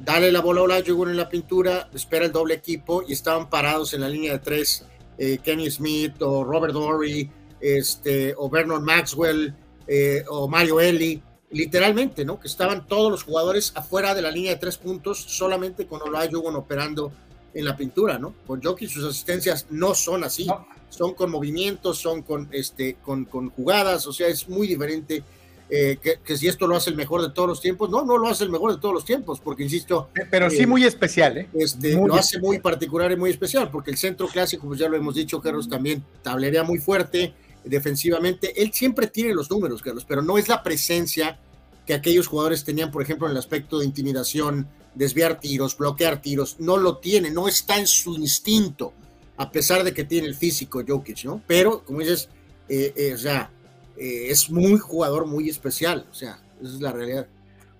dale 0.03 0.31
la 0.31 0.41
bola 0.41 0.61
a 0.61 0.63
Olajuwon 0.65 1.09
en 1.09 1.17
la 1.17 1.29
pintura, 1.29 1.89
espera 1.93 2.25
el 2.25 2.31
doble 2.31 2.55
equipo 2.55 3.03
y 3.07 3.13
estaban 3.13 3.49
parados 3.49 3.93
en 3.93 4.01
la 4.01 4.09
línea 4.09 4.33
de 4.33 4.39
tres 4.39 4.85
eh, 5.17 5.39
Kenny 5.43 5.69
Smith 5.71 6.21
o 6.21 6.43
Robert 6.43 6.73
Dory 6.73 7.29
este, 7.59 8.35
o 8.37 8.49
Vernon 8.49 8.83
Maxwell 8.83 9.53
eh, 9.87 10.23
o 10.29 10.47
Mario 10.47 10.79
Eli 10.79 11.21
literalmente, 11.49 12.25
¿no? 12.25 12.39
Que 12.39 12.47
estaban 12.47 12.87
todos 12.87 13.11
los 13.11 13.23
jugadores 13.23 13.71
afuera 13.75 14.13
de 14.13 14.21
la 14.21 14.31
línea 14.31 14.51
de 14.51 14.59
tres 14.59 14.77
puntos, 14.77 15.19
solamente 15.19 15.87
con 15.87 16.01
Olajuwon 16.01 16.55
operando 16.55 17.11
en 17.53 17.65
la 17.65 17.75
pintura, 17.75 18.19
¿no? 18.19 18.33
Con 18.45 18.61
Jokic 18.61 18.89
sus 18.89 19.05
asistencias 19.05 19.67
no 19.69 19.95
son 19.95 20.23
así, 20.23 20.47
son 20.89 21.13
con 21.13 21.31
movimientos, 21.31 21.97
son 21.97 22.21
con, 22.21 22.47
este, 22.51 22.95
con, 22.95 23.25
con 23.25 23.49
jugadas, 23.49 24.05
o 24.07 24.13
sea, 24.13 24.27
es 24.27 24.47
muy 24.47 24.67
diferente. 24.67 25.23
Eh, 25.69 25.97
que, 26.01 26.37
si 26.37 26.47
esto 26.47 26.65
lo 26.65 26.77
hace 26.77 26.91
el 26.91 26.95
mejor 26.95 27.21
de 27.21 27.29
todos 27.29 27.49
los 27.49 27.59
tiempos, 27.59 27.89
no, 27.89 28.05
no 28.05 28.17
lo 28.17 28.29
hace 28.29 28.45
el 28.45 28.49
mejor 28.49 28.73
de 28.73 28.79
todos 28.79 28.93
los 28.93 29.03
tiempos, 29.03 29.41
porque 29.41 29.63
insisto. 29.63 30.09
Pero 30.31 30.49
sí 30.49 30.61
eh, 30.61 30.67
muy 30.67 30.85
especial, 30.85 31.37
¿eh? 31.37 31.49
Este, 31.53 31.91
lo 31.93 32.15
hace 32.15 32.39
muy 32.39 32.59
particular 32.59 33.11
y 33.11 33.17
muy 33.17 33.31
especial, 33.31 33.69
porque 33.69 33.91
el 33.91 33.97
centro 33.97 34.27
clásico, 34.27 34.65
pues 34.65 34.79
ya 34.79 34.87
lo 34.87 34.95
hemos 34.95 35.15
dicho, 35.15 35.41
Carlos, 35.41 35.67
también 35.67 36.05
tablería 36.21 36.63
muy 36.63 36.79
fuerte, 36.79 37.33
defensivamente. 37.67 38.61
Él 38.61 38.71
siempre 38.73 39.07
tiene 39.07 39.33
los 39.33 39.49
números, 39.49 39.81
Carlos, 39.81 40.05
pero 40.07 40.21
no 40.21 40.37
es 40.37 40.47
la 40.47 40.63
presencia 40.63 41.39
que 41.85 41.93
aquellos 41.93 42.27
jugadores 42.27 42.63
tenían, 42.63 42.91
por 42.91 43.01
ejemplo, 43.01 43.27
en 43.27 43.31
el 43.31 43.37
aspecto 43.37 43.79
de 43.79 43.85
intimidación, 43.85 44.67
desviar 44.93 45.39
tiros, 45.39 45.77
bloquear 45.77 46.21
tiros. 46.21 46.59
No 46.59 46.77
lo 46.77 46.97
tiene, 46.97 47.31
no 47.31 47.47
está 47.47 47.79
en 47.79 47.87
su 47.87 48.15
instinto, 48.15 48.93
a 49.37 49.51
pesar 49.51 49.83
de 49.83 49.93
que 49.93 50.03
tiene 50.03 50.27
el 50.27 50.35
físico 50.35 50.83
Jokic, 50.85 51.23
¿no? 51.23 51.41
Pero, 51.47 51.83
como 51.85 51.99
dices, 51.99 52.29
eh, 52.67 52.93
eh, 52.95 53.13
o 53.13 53.17
sea, 53.17 53.49
eh, 53.97 54.27
es 54.29 54.49
muy 54.49 54.77
jugador 54.77 55.25
muy 55.25 55.49
especial, 55.49 56.05
o 56.11 56.13
sea, 56.13 56.39
esa 56.61 56.73
es 56.75 56.81
la 56.81 56.91
realidad. 56.91 57.27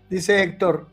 Dice 0.10 0.42
Héctor 0.42 0.88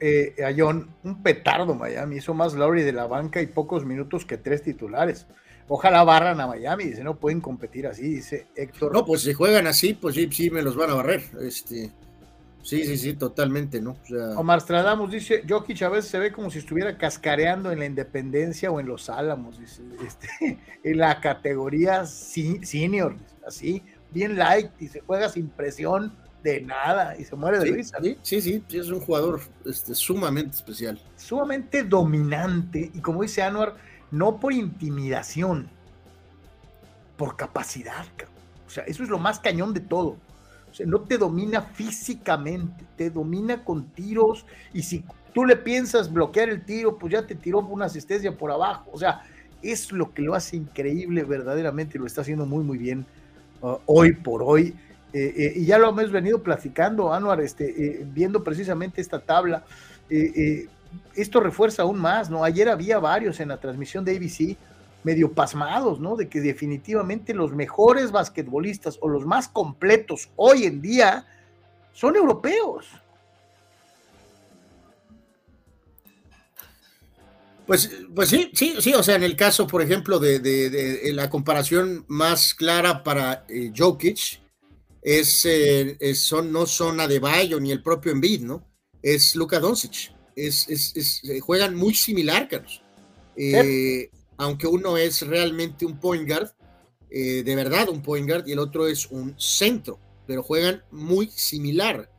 Ayón, 0.44 0.90
un 1.04 1.22
petardo 1.22 1.72
Miami, 1.76 2.16
hizo 2.16 2.34
más 2.34 2.54
Lowry 2.54 2.82
de 2.82 2.92
la 2.92 3.06
banca 3.06 3.40
y 3.40 3.46
pocos 3.46 3.84
minutos 3.84 4.24
que 4.24 4.38
tres 4.38 4.64
titulares. 4.64 5.28
Ojalá 5.68 6.04
barran 6.04 6.40
a 6.40 6.46
Miami, 6.46 6.84
dice, 6.84 7.02
no 7.02 7.16
pueden 7.16 7.40
competir 7.40 7.86
así, 7.86 8.02
dice 8.02 8.46
Héctor. 8.54 8.92
No, 8.92 9.04
pues 9.04 9.22
si 9.22 9.32
juegan 9.32 9.66
así, 9.66 9.94
pues 9.94 10.14
sí, 10.14 10.28
sí 10.30 10.50
me 10.50 10.62
los 10.62 10.76
van 10.76 10.90
a 10.90 10.94
barrer. 10.94 11.22
Este, 11.40 11.90
sí, 12.62 12.84
sí, 12.84 12.98
sí, 12.98 13.14
totalmente, 13.14 13.80
¿no? 13.80 13.96
Omar 14.36 14.60
Stradamus 14.60 15.10
dice, 15.10 15.42
Jokic 15.48 15.80
a 15.82 15.88
veces 15.88 16.10
se 16.10 16.18
ve 16.18 16.32
como 16.32 16.50
si 16.50 16.58
estuviera 16.58 16.98
cascareando 16.98 17.72
en 17.72 17.78
la 17.78 17.86
Independencia 17.86 18.70
o 18.70 18.78
en 18.78 18.86
los 18.86 19.08
Álamos, 19.08 19.58
dice, 19.58 19.82
este, 20.06 20.58
en 20.84 20.98
la 20.98 21.18
categoría 21.20 22.04
senior, 22.04 23.16
así, 23.46 23.82
bien 24.10 24.36
light, 24.36 24.70
y 24.78 24.88
se 24.88 25.00
juega 25.00 25.30
sin 25.30 25.48
presión 25.48 26.14
de 26.42 26.60
nada 26.60 27.16
y 27.18 27.24
se 27.24 27.34
muere 27.34 27.58
de 27.58 27.64
risa. 27.64 27.96
Sí, 28.02 28.18
sí, 28.20 28.40
sí, 28.42 28.78
es 28.78 28.90
un 28.90 29.00
jugador 29.00 29.40
este, 29.64 29.94
sumamente 29.94 30.54
especial. 30.54 31.00
Sumamente 31.16 31.82
dominante, 31.84 32.90
y 32.92 33.00
como 33.00 33.22
dice 33.22 33.42
Anuar, 33.42 33.76
no 34.14 34.38
por 34.38 34.52
intimidación, 34.52 35.68
por 37.16 37.36
capacidad. 37.36 38.06
O 38.66 38.70
sea, 38.70 38.84
eso 38.84 39.02
es 39.02 39.08
lo 39.08 39.18
más 39.18 39.40
cañón 39.40 39.74
de 39.74 39.80
todo. 39.80 40.16
O 40.70 40.74
sea, 40.74 40.86
no 40.86 41.00
te 41.00 41.18
domina 41.18 41.60
físicamente, 41.62 42.84
te 42.96 43.10
domina 43.10 43.64
con 43.64 43.86
tiros 43.90 44.46
y 44.72 44.82
si 44.82 45.04
tú 45.32 45.44
le 45.44 45.56
piensas 45.56 46.12
bloquear 46.12 46.48
el 46.48 46.64
tiro, 46.64 46.96
pues 46.96 47.12
ya 47.12 47.26
te 47.26 47.34
tiró 47.34 47.58
una 47.58 47.86
asistencia 47.86 48.36
por 48.36 48.50
abajo. 48.52 48.90
O 48.92 48.98
sea, 48.98 49.22
es 49.62 49.90
lo 49.92 50.12
que 50.12 50.22
lo 50.22 50.34
hace 50.34 50.56
increíble 50.56 51.24
verdaderamente 51.24 51.98
lo 51.98 52.06
está 52.06 52.20
haciendo 52.20 52.46
muy, 52.46 52.62
muy 52.62 52.78
bien 52.78 53.06
uh, 53.62 53.78
hoy 53.86 54.12
por 54.14 54.42
hoy. 54.44 54.74
Eh, 55.12 55.32
eh, 55.36 55.52
y 55.56 55.64
ya 55.66 55.78
lo 55.78 55.90
hemos 55.90 56.10
venido 56.10 56.42
platicando, 56.42 57.12
Anuar, 57.12 57.40
este, 57.40 57.66
eh, 57.66 58.04
viendo 58.04 58.42
precisamente 58.42 59.00
esta 59.00 59.20
tabla 59.20 59.64
esto 61.14 61.40
refuerza 61.40 61.82
aún 61.82 61.98
más, 61.98 62.30
¿no? 62.30 62.44
Ayer 62.44 62.68
había 62.68 62.98
varios 62.98 63.40
en 63.40 63.48
la 63.48 63.60
transmisión 63.60 64.04
de 64.04 64.16
ABC 64.16 64.56
medio 65.04 65.32
pasmados, 65.32 66.00
¿no? 66.00 66.16
De 66.16 66.28
que 66.28 66.40
definitivamente 66.40 67.34
los 67.34 67.52
mejores 67.52 68.10
basquetbolistas 68.10 68.98
o 69.00 69.08
los 69.08 69.26
más 69.26 69.48
completos 69.48 70.30
hoy 70.36 70.64
en 70.64 70.80
día 70.80 71.26
son 71.92 72.16
europeos. 72.16 72.86
Pues, 77.66 77.90
pues 78.14 78.28
sí, 78.28 78.50
sí, 78.54 78.76
sí, 78.80 78.92
o 78.92 79.02
sea, 79.02 79.14
en 79.14 79.22
el 79.22 79.36
caso, 79.36 79.66
por 79.66 79.80
ejemplo, 79.80 80.18
de, 80.18 81.10
la 81.14 81.30
comparación 81.30 82.04
más 82.08 82.52
clara 82.54 83.02
para 83.02 83.44
eh, 83.48 83.72
Jokic, 83.74 84.40
es, 85.00 85.46
eh, 85.46 86.14
son, 86.14 86.50
no 86.50 86.66
son 86.66 87.00
Adebayo 87.00 87.60
ni 87.60 87.70
el 87.70 87.82
propio 87.82 88.12
Embiid, 88.12 88.42
¿no? 88.42 88.66
Es 89.02 89.36
Luka 89.36 89.60
Doncic 89.60 90.13
es, 90.36 91.22
eh, 91.24 91.40
juegan 91.40 91.74
muy 91.74 91.94
similar, 91.94 92.48
Carlos. 92.48 92.82
Eh, 93.36 94.10
aunque 94.36 94.66
uno 94.66 94.96
es 94.96 95.26
realmente 95.26 95.86
un 95.86 95.98
point 95.98 96.28
guard, 96.28 96.50
eh, 97.10 97.42
de 97.42 97.56
verdad 97.56 97.88
un 97.88 98.02
point 98.02 98.28
guard, 98.28 98.46
y 98.46 98.52
el 98.52 98.58
otro 98.58 98.86
es 98.86 99.06
un 99.06 99.34
centro, 99.38 99.98
pero 100.26 100.42
juegan 100.42 100.82
muy 100.90 101.28
similar. 101.30 102.10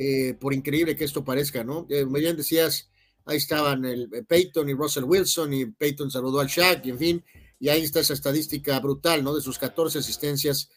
eh, 0.00 0.34
por 0.38 0.54
increíble 0.54 0.94
que 0.94 1.02
esto 1.02 1.24
parezca, 1.24 1.64
¿no? 1.64 1.84
Bien 1.84 2.36
decías, 2.36 2.88
ahí 3.24 3.36
estaban 3.36 3.84
el, 3.84 4.08
Peyton 4.28 4.68
y 4.68 4.72
Russell 4.72 5.02
Wilson, 5.02 5.52
y 5.52 5.66
Peyton 5.66 6.08
saludó 6.08 6.38
al 6.38 6.46
Shaq, 6.46 6.86
y 6.86 6.90
en 6.90 6.98
fin, 6.98 7.24
y 7.58 7.68
ahí 7.68 7.82
está 7.82 7.98
esa 7.98 8.14
estadística 8.14 8.78
brutal, 8.78 9.24
¿no? 9.24 9.34
De 9.34 9.40
sus 9.40 9.58
14 9.58 9.98
asistencias, 9.98 10.70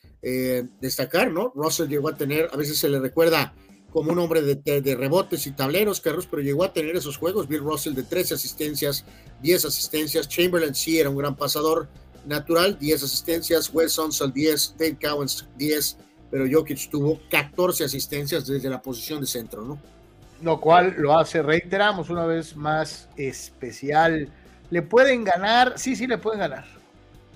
destacar, 0.80 1.32
¿no? 1.32 1.54
Russell 1.56 1.88
llegó 1.88 2.10
a 2.10 2.18
tener, 2.18 2.50
a 2.52 2.58
veces 2.58 2.80
se 2.80 2.90
le 2.90 3.00
recuerda 3.00 3.54
como 3.92 4.12
un 4.12 4.20
hombre 4.20 4.42
de, 4.42 4.96
rebotes 4.96 5.46
y 5.48 5.52
tableros, 5.52 6.00
Carlos, 6.00 6.28
pero 6.30 6.42
llegó 6.42 6.64
a 6.64 6.72
tener 6.72 6.96
esos 6.96 7.18
juegos. 7.18 7.48
Bill 7.48 7.60
Russell 7.60 7.94
de 7.94 8.04
13 8.04 8.36
asistencias, 8.36 9.06
10 9.42 9.66
asistencias. 9.66 10.30
Chamberlain 10.30 10.74
sí 10.74 11.00
era 11.00 11.10
un 11.10 11.18
gran 11.18 11.36
pasador 11.36 11.90
natural, 12.26 12.80
10 12.80 13.04
asistencias. 13.04 13.70
Wes 13.74 13.98
Unseld 13.98 14.34
10, 14.34 14.76
Dave 14.78 14.98
Cowens 15.02 15.46
10, 15.58 15.98
pero 16.30 16.46
Jokic 16.50 16.90
tuvo 16.90 17.20
14 17.30 17.84
asistencias 17.84 18.48
desde 18.48 18.70
la 18.70 18.82
posición 18.82 19.20
de 19.20 19.28
centro, 19.28 19.64
¿no? 19.64 19.78
Lo 20.42 20.60
cual 20.60 20.96
lo 20.98 21.18
hace, 21.18 21.42
reiteramos 21.42 22.10
una 22.10 22.26
vez 22.26 22.56
más, 22.56 23.10
especial. 23.18 24.30
¿Le 24.70 24.82
pueden 24.82 25.26
ganar? 25.26 25.74
Sí, 25.78 25.98
sí, 25.98 26.08
le 26.08 26.18
pueden 26.18 26.40
ganar. 26.40 26.66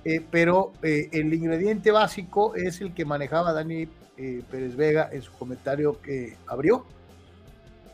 Eh, 0.06 0.26
pero 0.32 0.72
eh, 0.82 1.10
el 1.12 1.34
ingrediente 1.34 1.92
básico 1.92 2.56
es 2.56 2.80
el 2.80 2.94
que 2.94 3.06
manejaba 3.06 3.52
Dani 3.52 3.88
eh, 4.18 4.44
Pérez 4.50 4.76
Vega 4.76 5.10
en 5.12 5.22
su 5.22 5.32
comentario 5.32 6.02
que 6.02 6.38
abrió. 6.48 6.86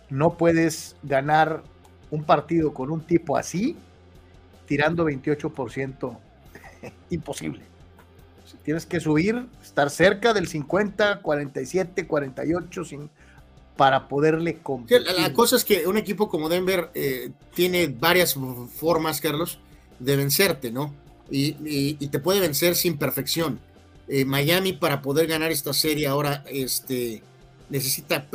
No 0.10 0.38
puedes 0.38 0.96
ganar 1.04 1.64
un 2.10 2.24
partido 2.24 2.74
con 2.74 2.92
un 2.92 3.02
tipo 3.02 3.38
así 3.38 3.78
tirando 4.66 5.06
28%. 5.06 6.18
Imposible. 7.10 7.62
Tienes 8.64 8.86
que 8.86 9.00
subir, 9.00 9.48
estar 9.64 9.90
cerca 9.90 10.34
del 10.34 10.48
50, 10.48 11.22
47, 11.22 12.06
48 12.06 12.86
sin, 12.86 13.10
para 13.76 14.08
poderle 14.08 14.58
competir. 14.60 15.02
La, 15.18 15.34
cosa 15.34 15.56
es 15.56 15.66
que 15.66 15.88
un 15.88 15.98
equipo 15.98 16.30
como 16.30 16.50
Denver 16.50 16.92
eh, 16.94 17.32
tiene 17.56 17.88
varias 17.88 18.38
formas, 18.76 19.20
Carlos, 19.22 19.60
de 20.00 20.16
vencerte, 20.16 20.72
¿no? 20.72 20.94
y, 21.32 22.08
te 22.08 22.20
puede 22.20 22.40
vencer 22.40 22.76
sin 22.76 22.98
perfección. 22.98 23.60
Eh, 24.08 24.26
Miami 24.26 24.74
para 24.74 25.02
poder 25.02 25.28
ganar 25.28 25.52
esta 25.52 25.74
serie 25.74 26.08
ahora 26.08 26.44
este, 26.48 27.24
necesita 27.70 28.28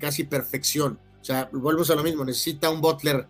casi 0.00 0.24
perfección. 0.24 0.98
O 1.20 1.24
sea, 1.24 1.48
volvemos 1.52 1.90
a 1.90 1.94
lo 1.94 2.02
mismo, 2.02 2.24
necesita 2.24 2.70
un 2.70 2.80
Butler 2.80 3.26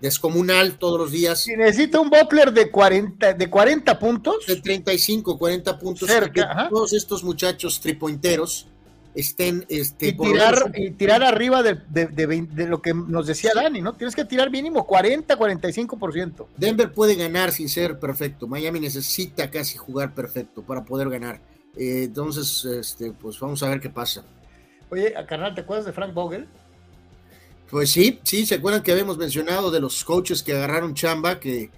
descomunal 0.00 0.78
todos 0.78 0.98
los 0.98 1.12
días. 1.12 1.40
Si 1.40 1.56
necesita 1.56 2.00
un 2.00 2.10
Butler 2.10 2.52
de 2.52 2.70
40, 2.70 3.34
de 3.34 3.50
40 3.50 3.98
puntos. 3.98 4.46
De 4.46 4.56
35, 4.56 5.38
40 5.38 5.78
puntos. 5.78 6.08
Cerca, 6.08 6.68
todos 6.70 6.92
estos 6.92 7.22
muchachos 7.22 7.80
tripointeros 7.80 8.66
estén 9.14 9.66
este, 9.68 10.08
y, 10.08 10.12
tirar, 10.12 10.72
y 10.74 10.90
tirar 10.92 11.22
arriba 11.22 11.62
de, 11.62 11.74
de, 11.74 12.66
lo 12.66 12.80
que 12.80 12.94
nos 12.94 13.26
decía 13.26 13.52
Dani, 13.54 13.82
¿no? 13.82 13.94
Tienes 13.94 14.16
que 14.16 14.24
tirar 14.24 14.50
mínimo 14.50 14.86
40, 14.86 15.36
45%. 15.36 16.46
Denver 16.56 16.92
puede 16.92 17.14
ganar 17.14 17.52
sin 17.52 17.68
ser 17.68 17.98
perfecto. 17.98 18.46
Miami 18.46 18.80
necesita 18.80 19.50
casi 19.50 19.76
jugar 19.76 20.14
perfecto 20.14 20.62
para 20.62 20.84
poder 20.84 21.10
ganar. 21.10 21.40
Eh, 21.76 22.04
entonces, 22.04 22.64
este, 22.64 23.12
pues 23.12 23.38
vamos 23.38 23.62
a 23.62 23.68
ver 23.68 23.80
qué 23.80 23.90
pasa. 23.90 24.24
Oye, 24.90 25.14
carnal, 25.26 25.54
¿te 25.54 25.62
acuerdas 25.62 25.86
de 25.86 25.92
Frank 25.92 26.12
Vogel? 26.12 26.46
Pues 27.70 27.90
sí, 27.90 28.20
sí, 28.22 28.44
se 28.44 28.56
acuerdan 28.56 28.82
que 28.82 28.92
habíamos 28.92 29.16
mencionado 29.16 29.70
de 29.70 29.80
los 29.80 30.04
coaches 30.04 30.42
que 30.42 30.52
agarraron 30.52 30.92
chamba, 30.92 31.40
que, 31.40 31.70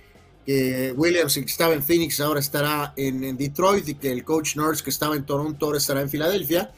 Williams 0.96 1.34
que 1.34 1.40
estaba 1.42 1.72
en 1.72 1.82
Phoenix 1.82 2.20
ahora 2.20 2.40
estará 2.40 2.92
en, 2.96 3.36
Detroit 3.36 3.88
y 3.88 3.94
que 3.94 4.10
el 4.10 4.24
coach 4.24 4.56
Nurse 4.56 4.82
que 4.82 4.90
estaba 4.90 5.14
en 5.14 5.24
Toronto 5.24 5.66
ahora 5.66 5.78
estará 5.78 6.00
en 6.00 6.10
Filadelfia. 6.10 6.72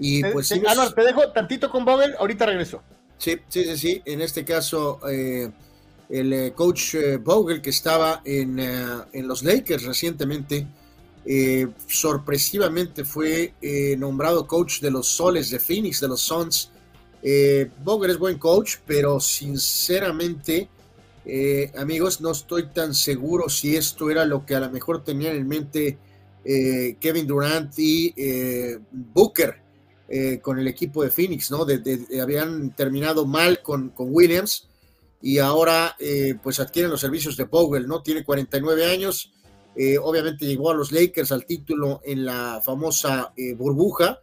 Y 0.00 0.24
pues 0.24 0.48
sí, 0.48 0.62
te 0.94 1.02
dejo 1.04 1.30
tantito 1.30 1.70
con 1.70 1.84
Vogel, 1.84 2.14
ahorita 2.18 2.46
regreso. 2.46 2.82
Sí, 3.18 3.36
sí, 3.48 3.64
sí, 3.64 3.76
sí. 3.76 4.02
En 4.06 4.22
este 4.22 4.46
caso, 4.46 4.98
eh, 5.06 5.50
el 6.08 6.32
eh, 6.32 6.52
coach 6.54 6.94
eh, 6.94 7.18
Vogel 7.18 7.60
que 7.60 7.68
estaba 7.68 8.22
en, 8.24 8.58
en, 8.58 9.28
los 9.28 9.42
Lakers 9.42 9.84
recientemente, 9.84 10.66
sorpresivamente 11.86 13.04
fue 13.04 13.52
nombrado 13.98 14.46
coach 14.46 14.80
de 14.80 14.90
los 14.90 15.06
Soles 15.06 15.50
de 15.50 15.60
Phoenix, 15.60 16.00
de 16.00 16.08
los 16.08 16.22
Suns. 16.22 16.70
Vogel 17.84 18.10
es 18.10 18.18
buen 18.18 18.38
coach, 18.38 18.76
pero 18.86 19.20
sinceramente, 19.20 20.70
amigos, 21.76 22.22
no 22.22 22.30
estoy 22.30 22.68
tan 22.68 22.94
seguro 22.94 23.50
si 23.50 23.76
esto 23.76 24.10
era 24.10 24.24
lo 24.24 24.46
que 24.46 24.54
a 24.54 24.60
lo 24.60 24.70
mejor 24.70 25.04
tenían 25.04 25.36
en 25.36 25.46
mente 25.46 25.98
Kevin 26.42 27.26
Durant 27.26 27.78
y 27.78 28.14
Booker 28.90 29.69
eh, 30.12 30.40
con 30.40 30.58
el 30.58 30.66
equipo 30.66 31.04
de 31.04 31.10
Phoenix, 31.10 31.52
¿no? 31.52 31.64
habían 32.20 32.74
terminado 32.74 33.26
mal 33.26 33.62
con, 33.62 33.92
Williams 33.96 34.68
y 35.22 35.38
ahora 35.38 35.94
eh, 36.00 36.34
pues 36.42 36.58
adquieren 36.58 36.90
los 36.90 37.00
servicios 37.00 37.36
de 37.36 37.46
Powell, 37.46 37.86
¿no? 37.86 38.02
Tiene 38.02 38.24
49 38.24 38.86
años, 38.86 39.32
eh, 39.76 39.98
obviamente 39.98 40.46
llegó 40.46 40.72
a 40.72 40.74
los 40.74 40.90
Lakers 40.90 41.30
al 41.30 41.46
título 41.46 42.00
en 42.02 42.24
la 42.24 42.60
famosa 42.60 43.32
burbuja, 43.56 44.18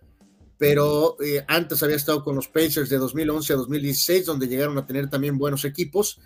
pero 0.57 1.15
antes 1.47 1.81
había 1.81 1.95
estado 1.95 2.21
con 2.21 2.35
los 2.35 2.49
Pacers 2.49 2.89
de 2.89 2.97
2011 2.97 3.53
a 3.53 3.55
2016, 3.55 4.25
donde 4.25 4.49
llegaron 4.49 4.77
a 4.77 4.85
tener 4.85 5.09
también 5.09 5.37
buenos 5.37 5.63
equipos. 5.63 6.19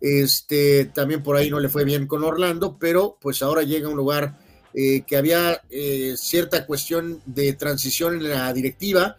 Este, 0.00 0.84
también 0.84 1.24
por 1.24 1.34
ahí 1.34 1.50
no 1.50 1.58
le 1.58 1.68
fue 1.68 1.84
bien 1.84 2.06
con 2.06 2.22
Orlando, 2.22 2.78
pero 2.78 3.18
pues 3.20 3.42
ahora 3.42 3.64
llega 3.64 3.88
a 3.88 3.90
un 3.90 3.96
lugar 3.96 4.38
eh, 4.74 5.02
que 5.06 5.16
había 5.16 5.62
eh, 5.70 6.14
cierta 6.16 6.66
cuestión 6.66 7.22
de 7.24 7.54
transición 7.54 8.16
en 8.16 8.28
la 8.28 8.52
directiva 8.52 9.16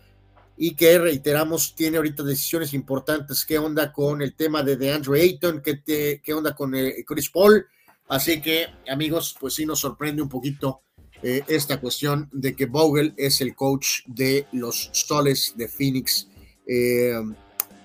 y 0.55 0.75
que 0.75 0.99
reiteramos 0.99 1.73
tiene 1.73 1.97
ahorita 1.97 2.21
decisiones 2.21 2.73
importantes. 2.73 3.45
¿Qué 3.45 3.57
onda 3.57 3.91
con 3.91 4.21
el 4.21 4.35
tema 4.35 4.61
de 4.61 4.77
DeAndre 4.77 5.21
Ayton? 5.21 5.61
¿Qué, 5.61 6.21
qué 6.23 6.33
onda 6.33 6.53
con 6.55 6.75
eh, 6.75 7.03
Chris 7.05 7.29
Paul? 7.31 7.65
Así 8.09 8.41
que, 8.41 8.67
amigos, 8.87 9.35
pues 9.39 9.55
sí 9.55 9.65
nos 9.65 9.79
sorprende 9.79 10.21
un 10.21 10.29
poquito 10.29 10.83
esta 11.21 11.81
cuestión 11.81 12.29
de 12.31 12.55
que 12.55 12.65
Vogel 12.65 13.13
es 13.17 13.41
el 13.41 13.53
coach 13.53 14.03
de 14.05 14.47
los 14.53 14.89
Soles 14.93 15.53
de 15.57 15.67
Phoenix. 15.67 16.29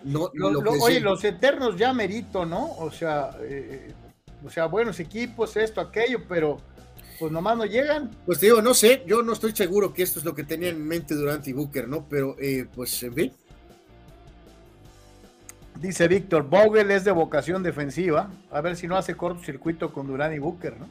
no, 0.04 0.30
oye, 0.80 1.00
los 1.00 1.24
eternos 1.24 1.76
ya 1.76 1.92
merito, 1.92 2.46
¿no? 2.46 2.76
O 2.78 2.92
sea, 2.92 3.36
o 4.44 4.50
sea, 4.50 4.66
buenos 4.66 5.00
equipos, 5.00 5.56
esto, 5.56 5.80
aquello, 5.80 6.22
pero 6.28 6.60
pues 7.18 7.32
nomás 7.32 7.56
no 7.56 7.64
llegan. 7.64 8.10
Pues 8.26 8.38
te 8.38 8.46
digo, 8.46 8.62
no 8.62 8.74
sé, 8.74 9.02
yo 9.06 9.22
no 9.22 9.32
estoy 9.32 9.54
seguro 9.54 9.92
que 9.92 10.02
esto 10.02 10.18
es 10.18 10.24
lo 10.24 10.34
que 10.34 10.44
tenían 10.44 10.76
en 10.76 10.86
mente 10.86 11.14
Durant 11.14 11.46
y 11.46 11.52
Booker, 11.52 11.88
¿no? 11.88 12.06
Pero 12.08 12.36
eh, 12.40 12.66
pues 12.74 13.02
en 13.02 13.14
fin. 13.14 13.32
Dice 15.80 16.08
Víctor, 16.08 16.48
Vogel 16.48 16.90
es 16.90 17.04
de 17.04 17.10
vocación 17.10 17.62
defensiva. 17.62 18.30
A 18.50 18.60
ver 18.60 18.76
si 18.76 18.86
no 18.86 18.96
hace 18.96 19.16
cortocircuito 19.16 19.92
con 19.92 20.06
Durant 20.06 20.34
y 20.34 20.38
Booker, 20.38 20.78
¿no? 20.78 20.88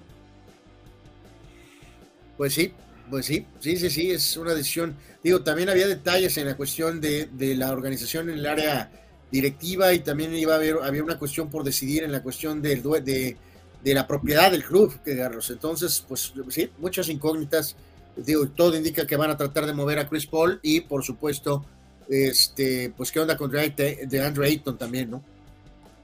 Pues 2.37 2.53
sí, 2.53 2.73
pues 3.09 3.25
sí, 3.25 3.45
sí, 3.59 3.77
sí, 3.77 3.89
sí, 3.89 4.11
es 4.11 4.37
una 4.37 4.53
decisión. 4.53 4.95
Digo, 5.23 5.43
también 5.43 5.69
había 5.69 5.87
detalles 5.87 6.37
en 6.37 6.47
la 6.47 6.57
cuestión 6.57 6.99
de, 6.99 7.29
la 7.55 7.71
organización 7.71 8.29
en 8.29 8.39
el 8.39 8.45
área 8.45 8.91
directiva 9.31 9.93
y 9.93 9.99
también 9.99 10.33
iba 10.35 10.53
a 10.53 10.57
haber, 10.57 10.77
había 10.83 11.03
una 11.03 11.17
cuestión 11.17 11.49
por 11.49 11.63
decidir 11.63 12.03
en 12.03 12.11
la 12.11 12.21
cuestión 12.21 12.61
del 12.61 12.81
de 12.83 13.01
de 13.01 13.37
la 13.83 14.07
propiedad 14.07 14.51
del 14.51 14.63
club, 14.63 14.97
Carlos. 15.03 15.49
Entonces, 15.49 16.03
pues 16.07 16.33
sí, 16.49 16.71
muchas 16.79 17.09
incógnitas. 17.09 17.75
Digo, 18.15 18.47
todo 18.47 18.77
indica 18.77 19.07
que 19.07 19.15
van 19.15 19.31
a 19.31 19.37
tratar 19.37 19.65
de 19.65 19.73
mover 19.73 19.99
a 19.99 20.07
Chris 20.07 20.27
Paul 20.27 20.59
y, 20.61 20.81
por 20.81 21.03
supuesto, 21.03 21.65
este, 22.07 22.93
pues 22.95 23.11
qué 23.11 23.19
onda 23.19 23.35
con 23.35 23.51
de 23.51 24.23
Andrew 24.23 24.45
Ayton 24.45 24.77
también, 24.77 25.09
¿no? 25.09 25.23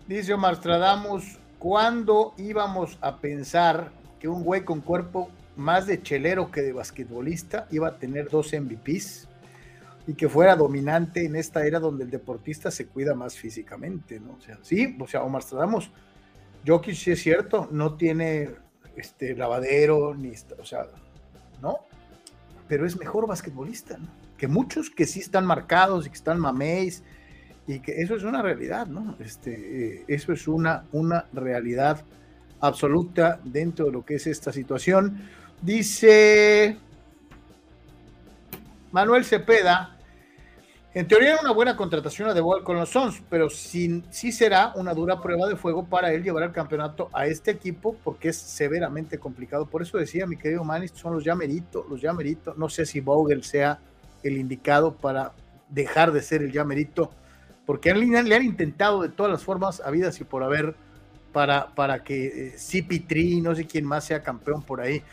Dice 0.08 0.34
Omar 0.34 0.56
Stradamus, 0.56 1.38
¿cuándo 1.60 2.34
íbamos 2.38 2.98
a 3.00 3.18
pensar 3.18 3.92
que 4.20 4.28
un 4.28 4.44
güey 4.44 4.64
con 4.64 4.82
cuerpo 4.82 5.30
más 5.56 5.86
de 5.86 6.02
chelero 6.02 6.52
que 6.52 6.62
de 6.62 6.74
basquetbolista 6.74 7.68
iba 7.72 7.90
a 7.90 7.98
tener 7.98 8.30
dos 8.30 8.52
MVPs 8.54 9.28
y 10.08 10.14
que 10.16 10.28
fuera 10.28 10.56
dominante 10.56 11.26
en 11.26 11.36
esta 11.36 11.66
era 11.68 11.80
donde 11.80 12.06
el 12.06 12.10
deportista 12.10 12.72
se 12.72 12.88
cuida 12.88 13.14
más 13.14 13.36
físicamente, 13.36 14.20
¿no? 14.20 14.38
O 14.40 14.42
sea, 14.42 14.58
sí, 14.64 14.98
o 15.00 15.08
sea, 15.08 15.22
Omar 15.22 15.44
Stradamus 15.44 15.92
Jokic 16.66 16.96
sí 16.96 17.12
es 17.12 17.22
cierto, 17.22 17.68
no 17.72 17.96
tiene 17.96 18.50
este 18.96 19.36
lavadero, 19.36 20.14
ni, 20.14 20.34
o 20.60 20.66
sea, 20.66 20.86
¿no? 21.62 21.80
Pero 22.68 22.86
es 22.86 22.98
mejor 22.98 23.28
basquetbolista, 23.28 23.98
¿no? 23.98 24.08
Que 24.38 24.48
muchos 24.48 24.90
que 24.90 25.06
sí 25.06 25.20
están 25.20 25.46
marcados 25.46 26.06
y 26.06 26.10
que 26.10 26.16
están 26.16 26.40
mameis, 26.40 27.04
y 27.68 27.80
que 27.82 28.02
eso 28.02 28.16
es 28.16 28.24
una 28.24 28.42
realidad, 28.42 28.88
¿no? 28.88 29.16
Este, 29.20 30.00
eh, 30.00 30.06
eso 30.08 30.34
es 30.34 30.48
una, 30.48 30.86
una 30.92 31.26
realidad 31.34 32.04
absoluta 32.62 33.40
dentro 33.44 33.86
de 33.86 33.92
lo 33.92 34.04
que 34.04 34.16
es 34.16 34.28
esta 34.28 34.52
situación. 34.52 35.22
Dice 35.62 36.78
Manuel 38.92 39.24
Cepeda, 39.24 39.99
en 40.94 41.08
teoría 41.08 41.34
era 41.34 41.42
una 41.42 41.52
buena 41.52 41.76
contratación 41.76 42.34
de 42.34 42.42
Ball 42.42 42.64
con 42.64 42.76
los 42.76 42.90
Suns, 42.90 43.22
pero 43.30 43.50
sí, 43.50 44.02
será 44.12 44.74
una 44.76 44.94
dura 44.96 45.22
prueba 45.22 45.48
de 45.48 45.56
fuego 45.56 45.86
para 45.86 46.12
él 46.12 46.24
llevar 46.24 46.44
el 46.44 46.52
campeonato 46.52 47.10
a 47.14 47.28
este 47.28 47.52
equipo 47.52 47.96
porque 48.04 48.30
es 48.30 48.38
severamente 48.38 49.20
complicado. 49.20 49.68
Por 49.68 49.84
eso 49.84 50.00
decía 50.00 50.26
mi 50.26 50.36
querido 50.36 50.64
Manny, 50.64 50.88
son 50.88 51.14
los 51.14 51.24
ya 51.24 51.36
merito, 51.36 51.86
los 51.90 52.02
ya 52.02 52.12
No 52.58 52.70
sé 52.70 52.88
si 52.88 53.02
Vogel 53.02 53.44
sea 53.44 53.80
el 54.24 54.38
indicado 54.38 54.96
para 54.96 55.34
dejar 55.70 56.12
de 56.12 56.24
ser 56.24 56.42
el 56.42 56.52
ya 56.52 56.66
porque 57.68 57.94
le 57.94 58.36
han 58.36 58.44
intentado 58.44 59.04
de 59.04 59.10
todas 59.10 59.32
las 59.32 59.44
formas 59.44 59.82
habidas 59.82 60.20
y 60.20 60.24
por 60.24 60.44
haber 60.44 60.74
para, 61.32 61.68
para 61.76 62.04
que 62.04 62.26
eh, 62.26 62.54
CP3, 62.56 63.44
no 63.44 63.54
sé 63.54 63.68
quién 63.68 63.86
más 63.86 64.06
sea 64.06 64.24
campeón 64.24 64.64
por 64.64 64.82
ahí. 64.82 65.04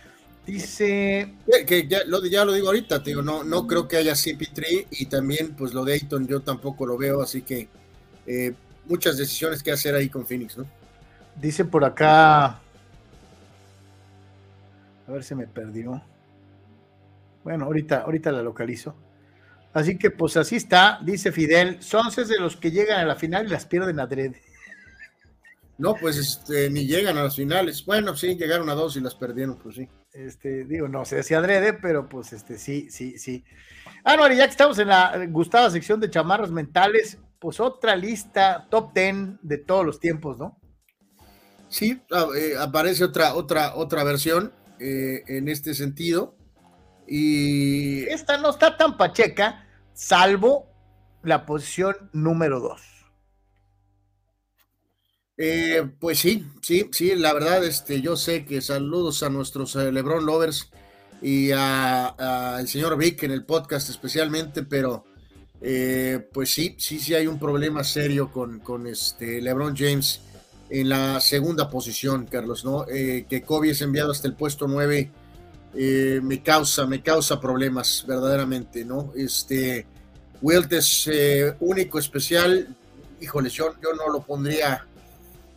Dice. 0.47 1.35
Que 1.67 1.89
ya 1.89 2.05
lo, 2.05 2.25
ya 2.25 2.45
lo 2.45 2.53
digo 2.53 2.69
ahorita, 2.69 3.01
digo, 3.01 3.21
no, 3.21 3.43
no 3.43 3.67
creo 3.67 3.89
que 3.89 3.97
haya 3.97 4.13
CP3 4.13 4.87
y 4.91 5.07
también, 5.07 5.57
pues 5.57 5.75
lo 5.75 5.85
de 5.85 5.95
Ayton 5.95 6.29
yo 6.29 6.41
tampoco 6.41 6.87
lo 6.87 6.97
veo, 6.97 7.21
así 7.21 7.43
que 7.43 7.69
eh, 8.27 8.55
muchas 8.85 9.17
decisiones 9.17 9.63
que 9.63 9.73
hacer 9.73 9.97
ahí 9.97 10.09
con 10.09 10.25
Phoenix, 10.25 10.57
¿no? 10.57 10.67
Dice 11.35 11.65
por 11.65 11.85
acá. 11.85 12.61
A 15.07 15.13
ver 15.13 15.25
si 15.25 15.35
me 15.35 15.47
perdió. 15.49 16.01
Bueno, 17.43 17.65
ahorita, 17.67 18.03
ahorita 18.03 18.31
la 18.33 18.43
localizo. 18.43 18.95
Así 19.73 19.99
que 19.99 20.11
pues 20.11 20.37
así 20.37 20.57
está, 20.57 21.01
dice 21.03 21.33
Fidel. 21.33 21.83
Son 21.83 22.09
de 22.09 22.39
los 22.39 22.57
que 22.57 22.71
llegan 22.71 23.01
a 23.01 23.05
la 23.05 23.17
final 23.17 23.47
y 23.47 23.51
las 23.51 23.67
pierden 23.67 24.01
a 24.01 24.07
Dredd. 24.07 24.35
No, 25.79 25.95
pues 25.95 26.17
este, 26.17 26.71
ni 26.71 26.87
llegan 26.87 27.19
a 27.19 27.25
las 27.25 27.37
finales. 27.37 27.85
Bueno, 27.85 28.17
sí, 28.17 28.37
llegaron 28.37 28.71
a 28.71 28.75
dos 28.75 28.97
y 28.97 29.01
las 29.01 29.15
perdieron, 29.15 29.59
pues 29.59 29.77
sí. 29.77 29.89
Este, 30.17 30.65
digo, 30.65 30.89
no 30.89 31.05
sé 31.05 31.23
si 31.23 31.35
adrede, 31.35 31.75
pero 31.75 32.09
pues 32.09 32.33
este, 32.33 32.57
sí, 32.57 32.89
sí, 32.91 33.19
sí. 33.19 33.45
Ah, 34.03 34.17
no, 34.17 34.27
ya 34.33 34.45
que 34.45 34.51
estamos 34.51 34.79
en 34.79 34.89
la 34.89 35.27
gustada 35.29 35.71
sección 35.71 36.01
de 36.01 36.09
chamarras 36.09 36.51
mentales, 36.51 37.19
pues 37.39 37.61
otra 37.61 37.95
lista 37.97 38.67
top 38.71 38.95
ten 38.95 39.39
de 39.43 39.59
todos 39.59 39.85
los 39.85 40.01
tiempos, 40.01 40.39
¿no? 40.39 40.59
Sí, 41.69 42.01
ah, 42.13 42.29
eh, 42.35 42.55
aparece 42.59 43.05
otra, 43.05 43.35
otra, 43.35 43.75
otra 43.75 44.05
versión 44.05 44.53
eh, 44.81 45.23
en 45.27 45.49
este 45.49 45.75
sentido. 45.75 46.35
Y. 47.07 48.05
Esta 48.05 48.39
no 48.39 48.51
está 48.51 48.79
tan 48.79 48.97
pacheca, 48.97 49.67
salvo 49.93 50.71
la 51.23 51.45
posición 51.45 51.95
número 52.15 52.61
dos. 52.61 52.96
Eh, 55.39 55.87
pues 56.01 56.19
sí, 56.21 56.47
sí, 56.63 56.89
sí, 56.93 57.15
la 57.15 57.35
verdad, 57.35 57.63
este, 57.63 58.01
yo 58.01 58.17
sé 58.17 58.47
que 58.47 58.63
saludos 58.63 59.23
a 59.23 59.29
nuestros 59.29 59.77
eh, 59.77 59.93
LeBron 59.93 60.25
Lovers 60.25 60.71
y 61.21 61.51
al 61.51 62.67
señor 62.67 62.97
Vic 62.97 63.23
en 63.23 63.33
el 63.33 63.45
podcast 63.45 63.91
especialmente, 63.91 64.63
pero 64.63 65.05
eh, 65.61 66.27
pues 66.33 66.51
sí, 66.53 66.75
sí, 66.79 66.99
sí 66.99 67.15
hay 67.15 67.27
un 67.27 67.39
problema 67.39 67.85
serio 67.85 68.33
con, 68.33 68.61
con 68.61 68.87
este 68.87 69.43
LeBron 69.43 69.77
James 69.77 70.21
en 70.71 70.89
la 70.89 71.21
segunda 71.21 71.69
posición, 71.69 72.27
Carlos, 72.27 72.65
¿no? 72.65 72.87
que 72.87 73.43
Kobe 73.47 73.71
es 73.71 73.83
enviado 73.83 74.13
hasta 74.13 74.27
el 74.27 74.35
puesto 74.35 74.67
9 74.67 75.11
me 76.23 76.43
causa, 76.43 76.87
me 76.87 77.03
causa 77.03 77.41
problemas 77.41 78.05
verdaderamente, 78.09 78.85
¿no? 78.85 79.13
Este, 79.15 79.87
Wilt 80.41 80.73
es 80.73 81.09
único, 81.61 81.99
especial, 81.99 82.75
híjole, 83.21 83.51
yo, 83.51 83.75
yo 83.81 83.93
no 83.95 84.09
lo 84.11 84.23
pondría 84.23 84.87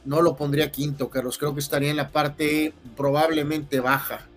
no 0.06 0.22
lo 0.22 0.36
pondría 0.36 0.72
quinto, 0.72 1.10
Carlos. 1.10 1.38
Creo 1.38 1.54
que 1.54 1.60
estaría 1.60 1.90
en 1.90 1.98
la 1.98 2.10
parte 2.10 2.74
probablemente 2.96 3.80
baja 3.80 4.28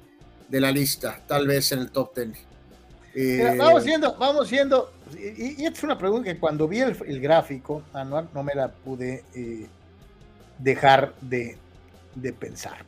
de 0.48 0.61
la 0.61 0.70
lista, 0.70 1.20
tal 1.27 1.46
vez 1.46 1.72
en 1.72 1.81
el 1.81 1.90
top 1.90 2.12
ten. 2.14 2.35
Eh, 3.14 3.57
vamos 3.59 3.85
siendo, 3.85 4.14
vamos 4.16 4.48
siendo, 4.48 4.92
y, 5.18 5.64
esta 5.64 5.79
es 5.79 5.83
una 5.85 5.98
pregunta 5.98 6.33
que 6.33 6.38
cuando 6.38 6.66
vi 6.66 6.81
el, 6.81 7.20
gráfico 7.20 7.83
anual 7.92 8.29
no 8.33 8.42
me 8.42 8.55
la 8.55 8.68
pude 8.68 9.25
eh, 9.35 9.66
dejar 10.59 11.14
de, 11.20 11.59
pensar. 12.38 12.85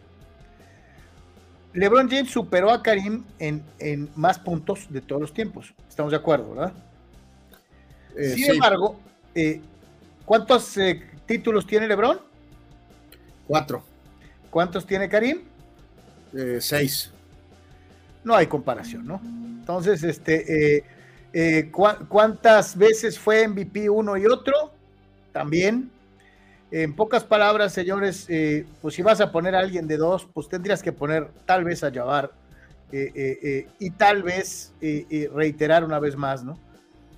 LeBron 1.74 2.08
James 2.08 2.30
superó 2.30 2.70
a 2.70 2.82
Karim 2.82 3.24
en, 3.38 3.62
más 4.14 4.38
puntos 4.38 4.86
de 4.88 5.00
todos 5.00 5.20
los 5.20 5.34
tiempos. 5.34 5.74
Estamos 5.88 6.12
de 6.12 6.16
acuerdo, 6.18 6.54
¿verdad? 6.54 6.72
Eh, 8.16 8.34
Sin 8.34 8.50
embargo, 8.52 9.00
¿cuántos 10.24 10.74
títulos 11.26 11.66
tiene 11.66 11.86
LeBron? 11.88 12.33
Cuatro. 13.46 13.82
¿Cuántos 14.50 14.86
tiene 14.86 15.08
Karim? 15.08 15.42
Eh, 16.32 16.58
seis. 16.60 17.10
No 18.22 18.34
hay 18.34 18.46
comparación, 18.46 19.06
¿no? 19.06 19.20
Entonces, 19.24 20.02
este, 20.02 20.76
eh, 20.76 20.84
eh, 21.32 21.70
¿cuántas 22.08 22.76
veces 22.76 23.18
fue 23.18 23.46
MVP 23.46 23.90
uno 23.90 24.16
y 24.16 24.26
otro? 24.26 24.72
También. 25.32 25.90
En 26.70 26.94
pocas 26.94 27.22
palabras, 27.22 27.72
señores, 27.72 28.26
pues 28.80 28.94
si 28.94 29.02
vas 29.02 29.20
a 29.20 29.30
poner 29.30 29.54
a 29.54 29.60
alguien 29.60 29.86
de 29.86 29.96
dos, 29.96 30.26
pues 30.32 30.48
tendrías 30.48 30.82
que 30.82 30.90
poner 30.90 31.28
tal 31.46 31.62
vez 31.62 31.84
a 31.84 31.92
Jabbar 31.92 32.32
y 32.90 33.90
tal 33.90 34.24
vez 34.24 34.72
reiterar 35.32 35.84
una 35.84 36.00
vez 36.00 36.16
más, 36.16 36.42
¿no? 36.42 36.58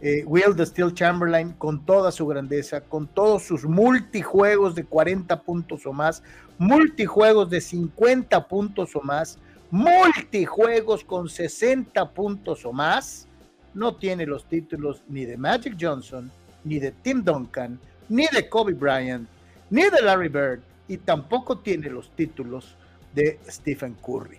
Eh, 0.07 0.23
Will 0.25 0.55
the 0.55 0.64
Steel 0.64 0.95
Chamberlain 0.95 1.51
con 1.55 1.85
toda 1.85 2.12
su 2.12 2.29
grandeza, 2.29 2.81
con 2.81 3.09
todos 3.09 3.42
sus 3.42 3.64
multijuegos 3.64 4.77
de 4.77 4.85
40 4.85 5.42
puntos 5.42 5.85
o 5.85 5.92
más, 5.92 6.23
multijuegos 6.59 7.51
de 7.51 7.61
50 7.61 8.47
puntos 8.47 8.95
o 8.95 9.01
más, 9.01 9.37
multijuegos 9.69 11.03
con 11.03 11.29
60 11.29 12.12
puntos 12.12 12.64
o 12.64 12.73
más, 12.73 13.27
no 13.75 13.97
tiene 13.97 14.27
los 14.27 14.45
títulos 14.45 15.03
ni 15.09 15.25
de 15.25 15.37
Magic 15.37 15.77
Johnson, 15.77 16.31
ni 16.62 16.79
de 16.79 16.92
Tim 16.92 17.25
Duncan, 17.25 17.77
ni 18.09 18.29
de 18.29 18.49
Kobe 18.49 18.75
Bryant, 18.75 19.29
ni 19.71 19.90
de 19.90 20.03
Larry 20.03 20.29
Bird, 20.29 20.61
y 20.87 20.99
tampoco 20.99 21.59
tiene 21.59 21.90
los 21.90 22.11
títulos 22.11 22.77
de 23.12 23.40
Stephen 23.49 23.95
Curry. 23.95 24.38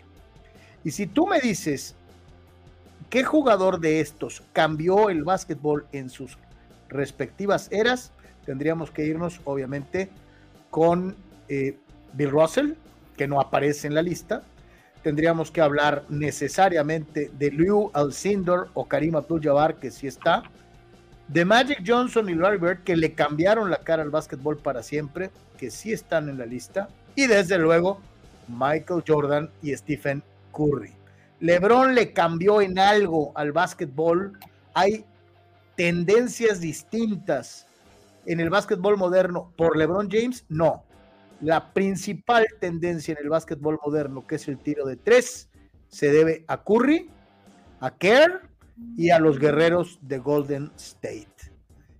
Y 0.85 0.91
si 0.91 1.07
tú 1.07 1.27
me 1.27 1.41
dices, 1.41 1.93
¿Qué 3.09 3.23
jugador 3.23 3.79
de 3.79 4.01
estos 4.01 4.43
cambió 4.51 5.09
el 5.09 5.23
básquetbol 5.23 5.85
en 5.93 6.09
sus 6.09 6.37
respectivas 6.89 7.69
eras? 7.71 8.11
Tendríamos 8.45 8.91
que 8.91 9.05
irnos, 9.05 9.39
obviamente, 9.45 10.09
con 10.69 11.15
eh, 11.47 11.77
Bill 12.13 12.31
Russell, 12.31 12.73
que 13.15 13.27
no 13.27 13.39
aparece 13.39 13.87
en 13.87 13.95
la 13.95 14.01
lista. 14.01 14.43
Tendríamos 15.03 15.51
que 15.51 15.61
hablar 15.61 16.03
necesariamente 16.09 17.31
de 17.37 17.51
Liu 17.51 17.91
Alcindor 17.93 18.69
o 18.73 18.85
Karim 18.85 19.15
Abdul-Jabbar, 19.15 19.75
que 19.75 19.89
sí 19.89 20.07
está. 20.07 20.43
De 21.29 21.45
Magic 21.45 21.83
Johnson 21.85 22.27
y 22.29 22.35
Larry 22.35 22.57
Bird, 22.57 22.83
que 22.83 22.97
le 22.97 23.13
cambiaron 23.13 23.69
la 23.69 23.77
cara 23.77 24.03
al 24.03 24.09
básquetbol 24.09 24.57
para 24.57 24.83
siempre, 24.83 25.29
que 25.57 25.71
sí 25.71 25.93
están 25.93 26.27
en 26.27 26.37
la 26.37 26.45
lista. 26.45 26.89
Y 27.15 27.27
desde 27.27 27.57
luego, 27.57 28.01
Michael 28.49 29.03
Jordan 29.07 29.49
y 29.61 29.73
Stephen 29.75 30.21
Curry. 30.51 30.96
LeBron 31.39 31.93
le 31.93 32.13
cambió 32.13 32.61
en 32.61 32.79
algo 32.79 33.31
al 33.35 33.51
básquetbol. 33.51 34.37
Hay 34.73 35.05
tendencias 35.75 36.59
distintas 36.59 37.67
en 38.25 38.39
el 38.39 38.49
básquetbol 38.49 38.97
moderno 38.97 39.53
por 39.55 39.77
LeBron 39.77 40.09
James. 40.09 40.45
No. 40.49 40.83
La 41.41 41.73
principal 41.73 42.47
tendencia 42.59 43.13
en 43.13 43.23
el 43.23 43.29
básquetbol 43.29 43.79
moderno, 43.85 44.25
que 44.25 44.35
es 44.35 44.47
el 44.47 44.57
tiro 44.57 44.85
de 44.85 44.95
tres, 44.95 45.49
se 45.87 46.11
debe 46.11 46.43
a 46.47 46.63
Curry, 46.63 47.09
a 47.79 47.95
Kerr 47.95 48.49
y 48.95 49.11
a 49.11 49.19
los 49.19 49.37
guerreros 49.37 49.99
de 50.01 50.17
Golden 50.17 50.71
State. 50.75 51.27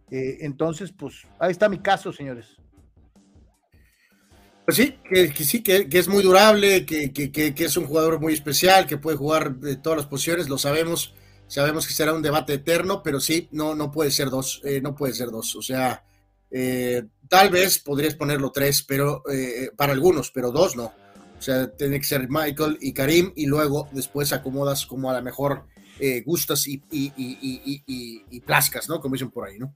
Eh, 0.09 0.37
entonces, 0.41 0.91
pues 0.91 1.27
ahí 1.37 1.51
está 1.51 1.69
mi 1.69 1.79
caso, 1.79 2.11
señores. 2.11 2.57
Pues 4.67 4.75
sí, 4.75 4.99
que, 5.09 5.45
sí, 5.45 5.63
que, 5.63 5.87
es 5.89 6.09
muy 6.09 6.21
durable, 6.21 6.85
que, 6.85 7.53
es 7.55 7.77
un 7.77 7.85
jugador 7.85 8.19
muy 8.19 8.33
especial, 8.33 8.85
que 8.85 8.97
puede 8.97 9.15
jugar 9.15 9.55
de 9.55 9.77
todas 9.77 9.95
las 9.95 10.07
posiciones, 10.07 10.49
lo 10.49 10.57
sabemos, 10.57 11.13
sabemos 11.47 11.87
que 11.87 11.93
será 11.93 12.11
un 12.11 12.21
debate 12.21 12.55
eterno, 12.55 13.01
pero 13.01 13.21
sí, 13.21 13.47
no, 13.53 13.75
no 13.75 13.93
puede 13.93 14.11
ser 14.11 14.29
dos, 14.29 14.59
eh, 14.65 14.81
no 14.81 14.93
puede 14.93 15.13
ser 15.13 15.29
dos, 15.29 15.55
o 15.55 15.61
sea, 15.61 16.03
eh, 16.51 17.01
tal 17.29 17.49
vez 17.49 17.79
podrías 17.79 18.15
ponerlo 18.15 18.51
tres, 18.51 18.83
pero 18.83 19.23
eh, 19.31 19.71
para 19.77 19.93
algunos, 19.93 20.31
pero 20.31 20.51
dos 20.51 20.75
no, 20.75 20.87
o 20.87 21.41
sea, 21.41 21.71
tiene 21.71 22.01
que 22.01 22.05
ser 22.05 22.27
Michael 22.29 22.77
y 22.81 22.91
Karim 22.91 23.31
y 23.37 23.45
luego 23.45 23.87
después 23.93 24.33
acomodas 24.33 24.85
como 24.85 25.09
a 25.09 25.13
la 25.13 25.21
mejor 25.21 25.63
gustas 26.25 26.67
y, 26.67 26.83
y, 26.91 27.13
y, 27.15 28.39
plascas, 28.41 28.89
¿no? 28.89 28.99
Como 28.99 29.13
dicen 29.13 29.31
por 29.31 29.47
ahí, 29.47 29.57
¿no? 29.59 29.73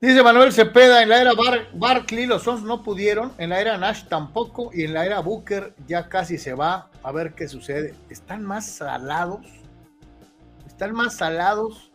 Dice 0.00 0.22
Manuel 0.22 0.52
Cepeda, 0.52 1.02
en 1.02 1.08
la 1.08 1.20
era 1.20 1.32
Barkley 1.72 2.26
los 2.26 2.42
Sons 2.42 2.62
no 2.62 2.82
pudieron, 2.82 3.32
en 3.38 3.50
la 3.50 3.60
era 3.60 3.78
Nash 3.78 4.04
tampoco, 4.08 4.70
y 4.74 4.84
en 4.84 4.92
la 4.92 5.06
era 5.06 5.20
Booker 5.20 5.74
ya 5.86 6.08
casi 6.08 6.36
se 6.36 6.52
va 6.52 6.90
a 7.02 7.12
ver 7.12 7.34
qué 7.34 7.48
sucede. 7.48 7.94
¿Están 8.10 8.44
más 8.44 8.66
salados? 8.66 9.46
¿Están 10.66 10.92
más 10.92 11.16
salados? 11.16 11.90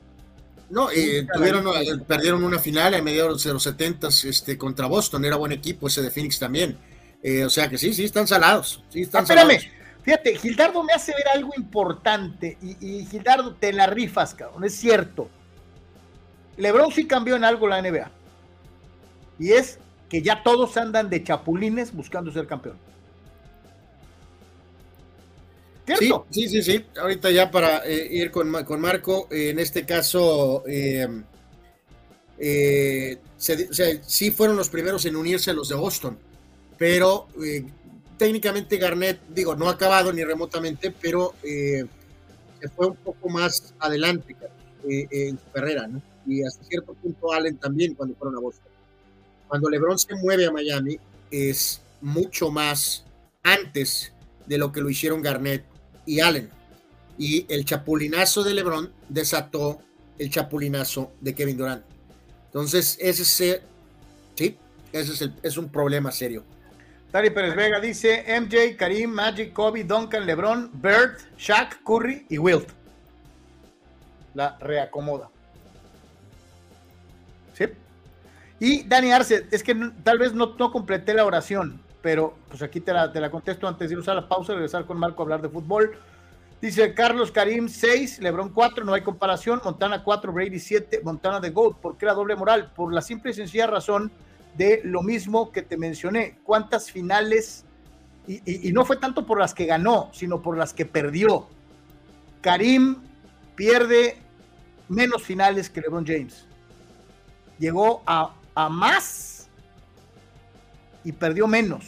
No, 0.70 0.90
eh, 0.92 1.28
tuvieron, 1.34 1.68
eh, 1.68 2.00
perdieron 2.08 2.44
una 2.44 2.60
final 2.60 2.94
a 2.94 3.02
mediados 3.02 3.44
de 3.44 3.54
los 3.54 3.64
70 3.64 4.08
este, 4.08 4.58
contra 4.58 4.88
Boston, 4.88 5.26
era 5.26 5.36
buen 5.36 5.52
equipo 5.52 5.88
ese 5.88 6.02
de 6.02 6.10
Phoenix 6.10 6.40
también. 6.40 6.78
Eh, 7.22 7.44
o 7.44 7.50
sea 7.50 7.70
que 7.70 7.78
sí, 7.78 7.94
sí, 7.94 8.06
están 8.06 8.28
salados. 8.28 8.84
Sí, 8.90 9.02
están 9.02 9.22
ah, 9.22 9.24
espérame, 9.24 9.60
fíjate, 10.04 10.36
Gildardo 10.38 10.84
me 10.84 10.94
hace 10.94 11.14
ver 11.14 11.28
algo 11.34 11.52
importante 11.58 12.58
y, 12.62 13.02
y 13.02 13.06
Gildardo 13.06 13.54
te 13.56 13.74
la 13.74 13.88
rifas, 13.88 14.34
cabrón, 14.34 14.64
es 14.64 14.76
cierto 14.76 15.30
LeBron 16.60 16.92
sí 16.92 17.08
cambió 17.08 17.36
en 17.36 17.44
algo 17.44 17.68
la 17.68 17.82
NBA. 17.82 18.12
Y 19.40 19.54
es 19.54 19.80
que 20.10 20.22
ya 20.22 20.44
todos 20.44 20.76
andan 20.78 21.10
de 21.10 21.24
chapulines 21.24 21.94
buscando 21.94 22.32
ser 22.32 22.46
campeón. 22.46 22.78
¿Cierto? 25.86 26.28
Sí, 26.30 26.48
sí, 26.48 26.62
sí, 26.62 26.86
Ahorita 27.00 27.32
ya 27.32 27.50
para 27.50 27.84
eh, 27.86 28.08
ir 28.12 28.30
con, 28.30 28.52
con 28.64 28.80
Marco, 28.80 29.28
eh, 29.32 29.50
en 29.50 29.60
este 29.60 29.86
caso, 29.86 30.64
eh, 30.68 31.08
sí 34.06 34.32
fueron 34.32 34.56
los 34.58 34.70
primeros 34.70 35.06
en 35.06 35.16
unirse 35.16 35.50
a 35.50 35.54
los 35.54 35.70
de 35.70 35.76
Boston, 35.76 36.20
pero 36.78 37.28
técnicamente 38.18 38.78
Garnett, 38.78 39.20
digo, 39.30 39.56
no 39.56 39.68
ha 39.68 39.72
acabado 39.72 40.14
ni 40.14 40.24
remotamente, 40.24 40.92
pero 40.92 41.34
se 41.42 42.70
fue 42.76 42.88
un 42.88 42.96
poco 42.98 43.30
más 43.30 43.74
adelante 43.80 44.36
en 44.88 45.40
su 45.40 45.52
carrera, 45.52 45.88
¿no? 45.88 46.02
Y 46.30 46.44
hasta 46.44 46.64
cierto 46.64 46.94
punto 46.94 47.34
Allen 47.34 47.58
también 47.58 47.96
cuando 47.96 48.16
fueron 48.16 48.38
a 48.38 48.40
Boston. 48.40 48.72
Cuando 49.48 49.70
LeBron 49.70 49.98
se 49.98 50.16
mueve 50.16 50.46
a 50.46 50.52
Miami 50.52 51.00
es 51.32 51.82
mucho 52.02 52.52
más 52.52 53.04
antes 53.44 54.14
de 54.46 54.58
lo 54.58 54.72
que 54.72 54.82
lo 54.82 54.90
hicieron 54.90 55.22
Garnett 55.22 55.66
y 56.06 56.20
Allen. 56.20 56.50
Y 57.18 57.46
el 57.52 57.66
chapulinazo 57.66 58.44
de 58.44 58.54
LeBron 58.54 58.92
desató 59.10 59.80
el 60.18 60.30
chapulinazo 60.30 61.12
de 61.20 61.34
Kevin 61.34 61.58
Durant. 61.58 61.84
Entonces, 62.46 62.98
ese 63.00 63.24
es, 63.24 63.62
sí, 64.36 64.58
ese 64.92 65.32
es, 65.44 65.58
un 65.58 65.70
problema 65.70 66.12
serio. 66.12 66.44
Tari 67.12 67.30
Pérez 67.30 67.56
Vega 67.56 67.80
dice 67.80 68.24
MJ, 68.40 68.76
Karim, 68.78 69.10
Magic, 69.10 69.54
Kobe, 69.54 69.84
Duncan, 69.84 70.26
LeBron, 70.26 70.72
Bird, 70.74 71.18
Shaq, 71.38 71.84
Curry 71.84 72.26
y 72.30 72.38
Wilt. 72.38 72.70
La 74.34 74.58
reacomoda. 74.60 75.30
Y 78.60 78.84
Dani 78.84 79.12
Arce, 79.12 79.48
es 79.52 79.64
que 79.64 79.76
tal 80.04 80.18
vez 80.18 80.34
no, 80.34 80.56
no 80.58 80.72
completé 80.72 81.14
la 81.14 81.26
oración, 81.26 81.82
pero 82.02 82.36
pues 82.50 82.62
aquí 82.62 82.80
te 82.80 82.92
la, 82.92 83.12
te 83.12 83.22
la 83.22 83.32
contesto 83.32 83.68
antes 83.68 83.90
de 83.90 83.96
ir 83.96 84.10
a 84.10 84.14
la 84.14 84.28
pausa, 84.28 84.54
regresar 84.54 84.86
con 84.86 84.98
Marco 84.98 85.22
a 85.22 85.24
hablar 85.24 85.42
de 85.42 85.50
fútbol. 85.50 85.98
Dice 86.62 86.94
Carlos 86.94 87.32
Karim 87.32 87.70
6, 87.70 88.20
Lebron 88.20 88.50
4, 88.50 88.84
no 88.84 88.94
hay 88.94 89.02
comparación, 89.02 89.62
Montana 89.64 90.04
4, 90.04 90.34
Brady 90.34 90.60
7, 90.60 91.02
Montana 91.04 91.40
de 91.40 91.52
Gold. 91.52 91.78
¿Por 91.78 91.98
qué 91.98 92.06
la 92.06 92.14
doble 92.14 92.36
moral? 92.36 92.74
Por 92.76 92.94
la 92.94 93.02
simple 93.02 93.32
y 93.32 93.34
sencilla 93.34 93.66
razón 93.66 94.12
de 94.58 94.82
lo 94.84 95.02
mismo 95.02 95.54
que 95.54 95.62
te 95.62 95.78
mencioné. 95.78 96.38
¿Cuántas 96.44 96.92
finales? 96.92 97.64
Y, 98.28 98.72
no 98.74 98.84
fue 98.84 98.98
tanto 98.98 99.26
por 99.26 99.40
las 99.40 99.54
que 99.54 99.66
ganó, 99.66 100.10
sino 100.12 100.42
por 100.42 100.58
las 100.58 100.74
que 100.74 100.86
perdió. 100.86 101.48
Karim 102.42 102.98
pierde 103.56 104.18
menos 104.90 105.24
finales 105.24 105.70
que 105.70 105.80
LeBron 105.80 106.06
James. 106.06 106.46
Llegó 107.58 108.04
a, 108.06 108.36
a 108.60 108.70
más 108.70 109.48
y 111.04 111.12
perdió 111.14 111.48
menos. 111.48 111.86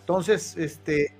Entonces, 0.00 0.56
este, 0.56 1.14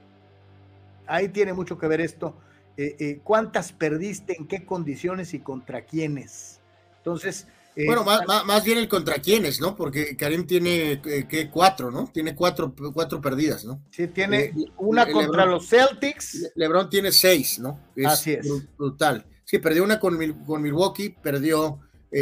ahí 1.06 1.28
tiene 1.28 1.52
mucho 1.52 1.78
que 1.78 1.86
ver 1.86 2.00
esto. 2.00 2.34
Eh, 2.76 2.96
eh, 2.98 3.20
¿Cuántas 3.22 3.72
perdiste? 3.72 4.36
¿En 4.36 4.48
qué 4.48 4.64
condiciones 4.64 5.34
y 5.34 5.38
contra 5.38 5.82
quiénes? 5.84 6.58
Entonces. 6.98 7.46
Eh, 7.76 7.86
bueno, 7.86 8.04
más, 8.04 8.64
bien 8.64 8.78
el 8.78 8.88
contra 8.88 9.14
quiénes, 9.14 9.60
¿no? 9.60 9.76
Porque 9.76 10.16
Karim 10.16 10.46
tiene 10.46 11.00
que 11.00 11.48
cuatro, 11.50 11.90
¿no? 11.90 12.10
Tiene 12.12 12.34
cuatro, 12.34 12.74
cuatro 12.92 13.20
perdidas, 13.20 13.64
¿no? 13.64 13.80
Sí, 13.90 14.08
tiene 14.08 14.52
una 14.76 15.10
contra 15.10 15.46
los 15.46 15.68
Celtics. 15.68 16.52
LeBron 16.54 16.90
tiene 16.90 17.12
seis, 17.12 17.58
¿no? 17.58 17.78
Así 18.04 18.32
es. 18.32 18.46
Brutal. 18.76 19.24
Sí, 19.44 19.58
perdió 19.58 19.84
una 19.84 19.98
con, 19.98 20.18
con 20.44 20.60
Milwaukee, 20.60 21.10
perdió 21.10 21.80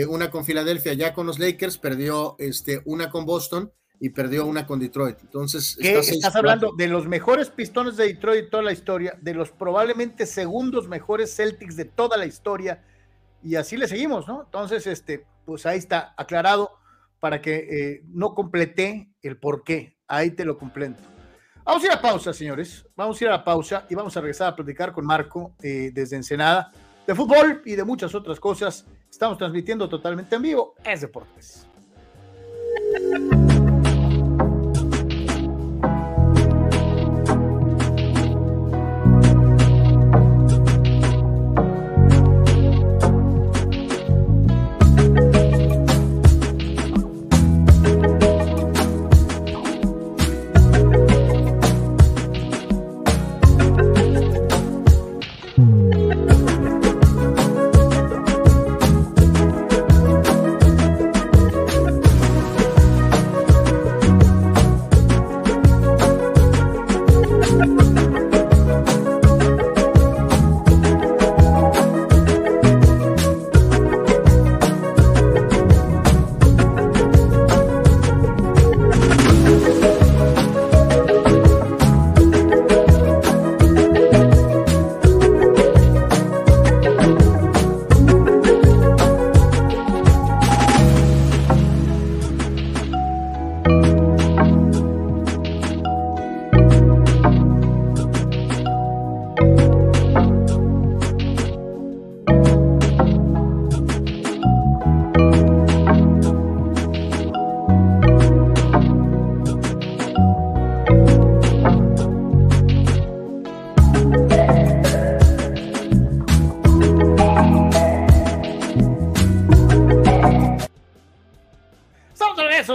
una 0.09 0.31
con 0.31 0.45
Filadelfia, 0.45 0.95
ya 0.95 1.13
con 1.13 1.27
los 1.27 1.39
Lakers, 1.39 1.79
perdió 1.79 2.37
este, 2.39 2.81
una 2.85 3.11
con 3.11 3.27
Boston 3.27 3.73
y 3.99 4.11
perdió 4.11 4.47
una 4.47 4.67
con 4.67 4.81
Detroit. 4.81 5.19
Entonces, 5.21 5.77
estás 5.79 6.35
hablando 6.35 6.73
de 6.77 6.89
los 6.89 7.07
mejores 7.07 7.51
pistones 7.51 7.97
de 7.97 8.07
Detroit 8.07 8.45
de 8.45 8.51
toda 8.51 8.63
la 8.63 8.73
historia, 8.73 9.19
de 9.21 9.35
los 9.35 9.51
probablemente 9.51 10.27
segundos 10.27 10.89
mejores 10.89 11.37
Celtics 11.37 11.77
de 11.77 11.85
toda 11.85 12.17
la 12.17 12.25
historia, 12.25 12.83
y 13.43 13.57
así 13.57 13.77
le 13.77 13.89
seguimos, 13.89 14.27
¿no? 14.27 14.43
Entonces, 14.45 14.87
este, 14.87 15.27
pues 15.45 15.67
ahí 15.67 15.79
está 15.79 16.15
aclarado 16.17 16.79
para 17.21 17.43
que 17.43 17.57
eh, 17.57 18.03
no 18.09 18.35
completé 18.35 19.11
el 19.23 19.37
por 19.37 19.65
qué. 19.65 19.99
Ahí 20.09 20.31
te 20.31 20.45
lo 20.45 20.59
completo. 20.59 21.03
Vamos 21.65 21.83
a 21.85 21.87
ir 21.87 21.93
a 21.93 22.01
pausa, 22.01 22.33
señores. 22.33 22.87
Vamos 22.97 23.21
a 23.21 23.25
ir 23.25 23.29
a 23.29 23.33
la 23.33 23.45
pausa 23.45 23.87
y 23.89 23.95
vamos 23.95 24.17
a 24.17 24.21
regresar 24.21 24.49
a 24.49 24.57
platicar 24.57 24.93
con 24.93 25.05
Marco 25.05 25.55
eh, 25.63 25.91
desde 25.93 26.17
Ensenada 26.17 26.73
de 27.07 27.15
fútbol 27.15 27.63
y 27.65 27.77
de 27.77 27.85
muchas 27.85 28.15
otras 28.15 28.41
cosas. 28.41 28.87
Estamos 29.11 29.37
transmitiendo 29.39 29.89
totalmente 29.89 30.37
en 30.37 30.43
vivo. 30.43 30.75
Es 30.85 31.01
Deportes. 31.01 31.67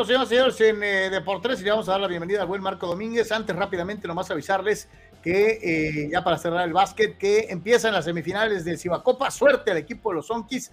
En 0.10 0.84
eh, 0.84 1.10
Deportes 1.10 1.62
y 1.62 1.64
le 1.64 1.72
vamos 1.72 1.90
a 1.90 1.94
dar 1.94 2.02
la 2.02 2.08
bienvenida 2.08 2.42
al 2.42 2.48
buen 2.48 2.62
Marco 2.62 2.86
Domínguez. 2.86 3.32
Antes, 3.32 3.56
rápidamente, 3.56 4.08
nomás 4.08 4.30
avisarles 4.30 4.88
que 5.24 5.60
eh, 5.64 6.10
ya 6.12 6.24
para 6.24 6.38
cerrar 6.38 6.68
el 6.68 6.74
básquet, 6.74 7.18
que 7.18 7.48
empiezan 7.50 7.94
las 7.94 8.06
semifinales 8.06 8.64
del 8.64 8.78
Cibacopa. 8.78 9.32
Suerte 9.32 9.72
al 9.72 9.78
equipo 9.78 10.10
de 10.10 10.18
los 10.18 10.30
Onkis, 10.30 10.72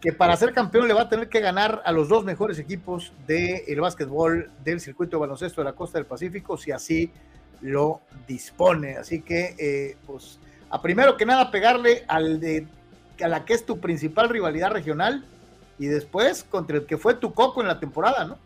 que 0.00 0.12
para 0.12 0.36
ser 0.36 0.52
campeón 0.52 0.86
le 0.86 0.94
va 0.94 1.02
a 1.02 1.08
tener 1.08 1.28
que 1.28 1.40
ganar 1.40 1.82
a 1.84 1.90
los 1.90 2.08
dos 2.08 2.24
mejores 2.24 2.58
equipos 2.60 3.12
del 3.26 3.64
de 3.66 3.80
básquetbol 3.80 4.50
del 4.62 4.80
circuito 4.80 5.18
baloncesto 5.18 5.60
de 5.60 5.64
la 5.64 5.72
costa 5.72 5.98
del 5.98 6.06
Pacífico, 6.06 6.56
si 6.56 6.70
así 6.70 7.10
lo 7.62 8.02
dispone. 8.28 8.96
Así 8.96 9.22
que, 9.22 9.56
eh, 9.58 9.96
pues, 10.06 10.38
a 10.70 10.80
primero 10.80 11.16
que 11.16 11.26
nada, 11.26 11.50
pegarle 11.50 12.04
al 12.06 12.38
de 12.38 12.68
a 13.22 13.28
la 13.28 13.44
que 13.44 13.54
es 13.54 13.66
tu 13.66 13.80
principal 13.80 14.28
rivalidad 14.28 14.70
regional 14.70 15.24
y 15.78 15.86
después 15.86 16.44
contra 16.44 16.76
el 16.76 16.86
que 16.86 16.96
fue 16.96 17.14
tu 17.14 17.34
coco 17.34 17.60
en 17.60 17.68
la 17.68 17.80
temporada, 17.80 18.24
¿no? 18.24 18.38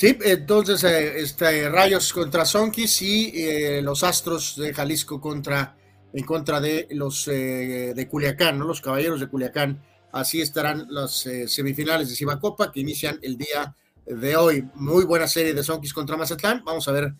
Sí, 0.00 0.16
entonces 0.24 0.82
eh, 0.84 1.20
este, 1.20 1.68
Rayos 1.68 2.14
contra 2.14 2.46
Sonkis 2.46 3.02
y 3.02 3.32
eh, 3.34 3.82
los 3.82 4.02
Astros 4.02 4.56
de 4.56 4.72
Jalisco 4.72 5.20
contra 5.20 5.76
en 6.14 6.24
contra 6.24 6.58
de 6.58 6.88
los 6.92 7.28
eh, 7.28 7.92
de 7.94 8.08
Culiacán, 8.08 8.58
¿no? 8.58 8.64
Los 8.64 8.80
Caballeros 8.80 9.20
de 9.20 9.28
Culiacán. 9.28 9.84
Así 10.10 10.40
estarán 10.40 10.86
las 10.88 11.28
semifinales 11.48 12.08
de 12.08 12.16
Cibacopa 12.16 12.72
que 12.72 12.80
inician 12.80 13.18
el 13.20 13.36
día 13.36 13.76
de 14.06 14.36
hoy. 14.36 14.66
Muy 14.74 15.04
buena 15.04 15.28
serie 15.28 15.52
de 15.52 15.62
Sonkis 15.62 15.92
contra 15.92 16.16
Mazatlán. 16.16 16.64
Vamos 16.64 16.88
a 16.88 16.92
ver 16.92 17.12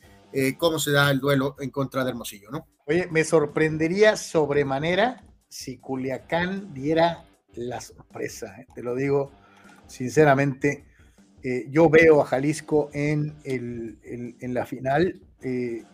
cómo 0.57 0.79
se 0.79 0.91
da 0.91 1.11
el 1.11 1.21
duelo 1.21 1.57
en 1.61 1.69
contra 1.69 2.03
de 2.03 2.13
Hermosillo, 2.13 2.51
¿no? 2.51 2.67
Oye, 2.87 3.09
me 3.11 3.25
sorprendería 3.25 4.17
sobremanera 4.17 5.23
si 5.51 5.77
Culiacán 5.77 6.73
diera 6.73 7.27
la 7.53 7.83
sorpresa, 7.83 8.57
te 8.75 8.83
lo 8.83 8.95
digo 8.95 9.33
sinceramente 9.87 10.90
eh, 11.43 11.67
yo 11.71 11.89
veo 11.89 12.21
a 12.21 12.27
Jalisco 12.27 12.91
en, 12.93 13.37
el, 13.45 13.99
en 14.41 14.55
la 14.55 14.67
final. 14.67 15.21
Eh, 15.43 15.85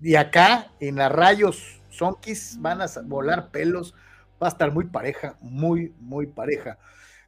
y 0.00 0.14
acá, 0.14 0.72
en 0.80 0.96
la 0.96 1.08
Rayos 1.08 1.80
Sonkis, 1.90 2.56
van 2.60 2.80
a 2.80 2.86
volar 3.04 3.50
pelos 3.50 3.94
Va 4.40 4.46
a 4.46 4.50
estar 4.50 4.72
muy 4.72 4.84
pareja, 4.84 5.34
muy, 5.40 5.92
muy 5.98 6.26
pareja. 6.26 6.78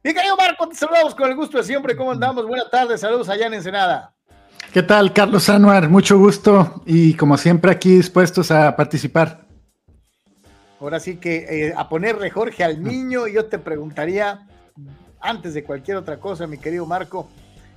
Mi 0.01 0.13
querido 0.13 0.37
Marco, 0.37 0.67
te 0.69 0.75
saludamos 0.75 1.13
con 1.13 1.29
el 1.29 1.35
gusto 1.35 1.57
de 1.57 1.63
siempre. 1.65 1.95
¿Cómo 1.95 2.11
andamos? 2.11 2.47
Buenas 2.47 2.71
tardes, 2.71 3.01
saludos 3.01 3.27
allá 3.27 3.47
en 3.47 3.55
Ensenada. 3.55 4.13
¿Qué 4.71 4.81
tal, 4.81 5.11
Carlos 5.11 5.49
Anuar? 5.49 5.89
Mucho 5.89 6.17
gusto 6.17 6.81
y 6.85 7.13
como 7.15 7.37
siempre 7.37 7.71
aquí 7.71 7.97
dispuestos 7.97 8.49
a 8.51 8.73
participar. 8.77 9.45
Ahora 10.79 11.01
sí 11.01 11.17
que 11.17 11.67
eh, 11.67 11.73
a 11.75 11.89
ponerle 11.89 12.29
Jorge 12.29 12.63
al 12.63 12.81
niño, 12.81 13.27
yo 13.27 13.45
te 13.45 13.59
preguntaría, 13.59 14.47
antes 15.21 15.53
de 15.53 15.63
cualquier 15.63 15.97
otra 15.97 16.19
cosa, 16.19 16.47
mi 16.47 16.57
querido 16.57 16.85
Marco, 16.85 17.29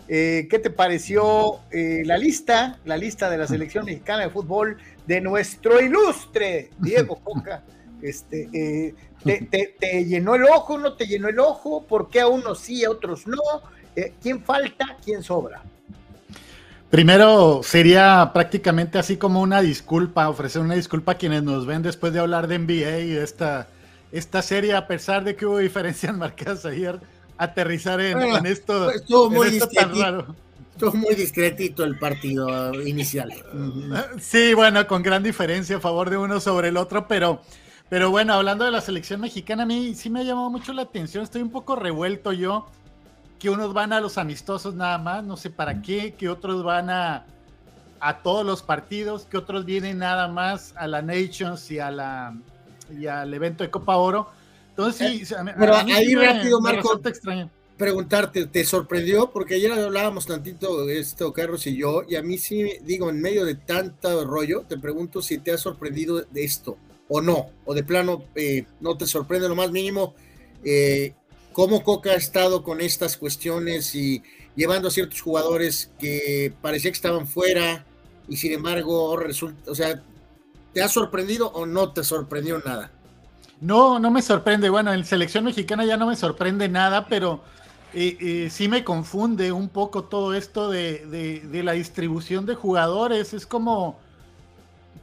eh, 0.09 0.47
¿qué 0.51 0.59
te 0.59 0.71
pareció 0.71 1.61
eh, 1.71 2.03
la 2.05 2.19
lista, 2.19 2.79
la 2.85 2.97
lista 2.97 3.31
de 3.31 3.39
la 3.39 3.47
selección 3.47 3.85
mexicana 3.85 4.25
de 4.25 4.31
fútbol 4.31 4.77
de 5.07 5.21
nuestro 5.21 5.81
ilustre 5.81 6.71
Diego 6.79 7.17
Coca? 7.17 7.63
Este, 8.03 8.95
te, 9.25 10.05
llenó 10.05 10.35
el 10.35 10.45
ojo? 10.45 10.79
¿No 10.79 10.95
te 10.95 11.07
llenó 11.07 11.29
el 11.29 11.39
ojo? 11.39 11.85
¿Por 11.87 12.11
qué 12.11 12.21
a 12.21 12.27
unos 12.27 12.59
sí, 12.59 12.85
a 12.85 12.91
otros 12.91 13.27
no? 13.27 13.39
¿Quién 14.21 14.43
falta? 14.43 14.97
¿Quién 15.03 15.23
sobra? 15.23 15.63
Primero, 16.95 17.63
sería 17.65 18.31
prácticamente 18.33 18.99
así 18.99 19.17
como 19.17 19.41
una 19.41 19.61
disculpa, 19.61 20.29
ofrecer 20.29 20.63
una 20.63 20.77
disculpa 20.77 21.11
a 21.11 21.15
quienes 21.17 21.43
nos 21.43 21.67
ven 21.67 21.83
después 21.83 22.13
de 22.13 22.21
hablar 22.21 22.47
de 22.47 22.57
NBA 22.57 22.99
y 23.01 23.09
de 23.09 23.25
esta, 23.25 23.67
esta 24.13 24.43
serie, 24.43 24.75
a 24.75 24.87
pesar 24.87 25.25
de 25.25 25.35
que 25.35 25.45
hubo 25.45 25.59
diferencias 25.71 26.17
marcadas 26.17 26.65
ayer, 26.65 27.01
aterrizar 27.39 28.01
en, 28.01 28.47
esto, 28.47 28.91
estuvo 28.91 29.31
muy 29.31 29.49
Estuvo 29.49 30.93
muy 30.95 31.15
discretito 31.15 31.85
el 31.85 31.99
partido 31.99 32.75
inicial. 32.83 33.33
Sí, 34.21 34.55
bueno, 34.55 34.85
con 34.89 35.03
gran 35.05 35.23
diferencia 35.23 35.77
a 35.77 35.81
favor 35.81 36.11
de 36.11 36.17
uno 36.17 36.41
sobre 36.41 36.69
el 36.69 36.77
otro, 36.77 37.07
pero, 37.07 37.43
pero 37.89 38.11
bueno, 38.11 38.35
hablando 38.35 38.65
de 38.65 38.73
la 38.73 38.81
selección 38.81 39.21
mexicana, 39.21 39.63
a 39.63 39.67
mí 39.67 39.95
sí 39.95 40.11
me 40.11 40.21
ha 40.21 40.23
llamado 40.25 40.51
mucho 40.51 40.73
la 40.73 40.83
atención, 40.83 41.23
estoy 41.23 41.43
un 41.43 41.51
poco 41.51 41.77
revuelto 41.77 42.33
yo 42.33 42.67
que 43.39 43.51
unos 43.51 43.73
van 43.73 43.93
a 43.93 44.01
los 44.01 44.19
amistosos 44.19 44.75
nada 44.75 44.99
más, 44.99 45.23
no 45.23 45.37
sé 45.37 45.51
para 45.51 45.83
qué, 45.83 46.15
que 46.15 46.29
otros 46.29 46.65
van 46.65 46.91
a, 46.91 47.25
a 48.01 48.19
todos 48.19 48.45
los 48.45 48.63
partidos, 48.63 49.27
que 49.27 49.37
otros 49.37 49.65
vienen 49.65 49.99
nada 49.99 50.29
más 50.29 50.75
a 50.77 50.87
la 50.87 51.03
Nations 51.03 51.71
y, 51.71 51.79
a 51.79 51.91
la, 51.91 52.35
y 52.99 53.07
al 53.07 53.33
evento 53.33 53.63
de 53.63 53.71
Copa 53.71 53.97
Oro. 53.97 54.29
Entonces, 54.77 55.29
sí, 55.29 55.35
pero 55.57 55.77
ahí 55.77 56.15
rápido, 56.15 56.61
Marco, 56.61 57.01
preguntarte, 57.77 58.47
¿te 58.47 58.65
sorprendió? 58.65 59.31
Porque 59.31 59.55
ayer 59.55 59.73
hablábamos 59.73 60.27
tantito 60.27 60.85
de 60.85 60.99
esto, 60.99 61.33
Carlos 61.33 61.67
y 61.67 61.77
yo, 61.77 62.03
y 62.09 62.17
a 62.17 62.23
mí 62.23 62.39
sí, 62.39 62.73
digo, 62.83 63.09
en 63.09 63.21
medio 63.21 63.45
de 63.45 63.55
tanto 63.55 64.25
rollo, 64.25 64.65
te 64.69 64.79
pregunto 64.79 65.23
si 65.23 65.39
te 65.39 65.53
ha 65.53 65.59
sorprendido 65.59 66.23
de 66.23 66.45
esto 66.45 66.77
o 67.09 67.21
no, 67.21 67.51
o 67.65 67.75
de 67.75 67.85
plano 67.85 68.25
eh, 68.35 68.67
no 68.81 68.97
te 68.97 69.07
sorprende 69.07 69.49
lo 69.49 69.55
más 69.55 69.71
mínimo. 69.71 70.15
Eh, 70.65 71.15
cómo 71.53 71.85
Coca 71.85 72.11
ha 72.11 72.17
estado 72.17 72.63
con 72.65 72.81
estas 72.81 73.17
cuestiones 73.17 73.95
y 73.95 74.23
llevando 74.57 74.89
a 74.89 74.91
ciertos 74.91 75.21
jugadores 75.21 75.91
que 75.99 76.53
parecía 76.63 76.91
que 76.91 76.97
estaban 76.97 77.27
fuera 77.27 77.87
y 78.29 78.37
sin 78.37 78.53
embargo 78.53 79.17
resulta, 79.17 79.71
o 79.71 79.75
sea, 79.75 80.03
¿te 80.73 80.83
ha 80.83 80.89
sorprendido 80.89 81.49
o 81.49 81.67
no 81.67 81.93
te 81.93 82.03
sorprendió 82.03 82.59
nada? 82.59 82.91
No, 83.65 83.99
no 83.99 84.11
me 84.11 84.21
sorprende. 84.21 84.69
Bueno, 84.69 84.93
en 84.93 85.07
selección 85.07 85.43
mexicana 85.45 85.87
ya 85.87 85.97
no 85.97 86.07
me 86.07 86.17
sorprende 86.17 86.69
nada, 86.69 87.07
pero 87.07 87.41
eh, 87.95 88.19
eh, 88.21 88.51
sí 88.51 88.69
me 88.69 88.85
confunde 88.85 89.53
un 89.53 89.71
poco 89.71 90.05
todo 90.05 90.35
esto 90.35 90.69
de, 90.69 91.41
la 91.65 91.73
distribución 91.73 92.45
de 92.45 92.57
jugadores. 92.57 93.33
Es 93.33 93.47
como 93.47 93.99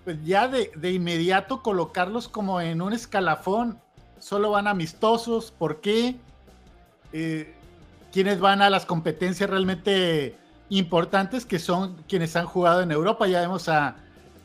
pues 0.03 0.24
ya 0.24 0.47
de, 0.47 0.91
inmediato 0.91 1.64
colocarlos 1.64 2.30
como 2.30 2.62
en 2.62 2.84
un 2.84 2.93
escalafón. 2.93 3.80
Solo 4.20 4.51
van 4.51 4.68
amistosos. 4.68 5.51
¿Por 5.51 5.82
qué? 5.82 6.20
eh, 7.14 7.55
quienes 8.14 8.39
van 8.39 8.62
a 8.62 8.70
las 8.70 8.86
competencias 8.86 9.49
realmente 9.49 10.36
importantes, 10.70 11.47
que 11.47 11.57
son 11.57 11.95
quienes 12.07 12.36
han 12.36 12.45
jugado 12.45 12.84
en 12.84 12.91
Europa. 12.91 13.28
Ya 13.28 13.41
vemos 13.41 13.68
a, 13.70 13.95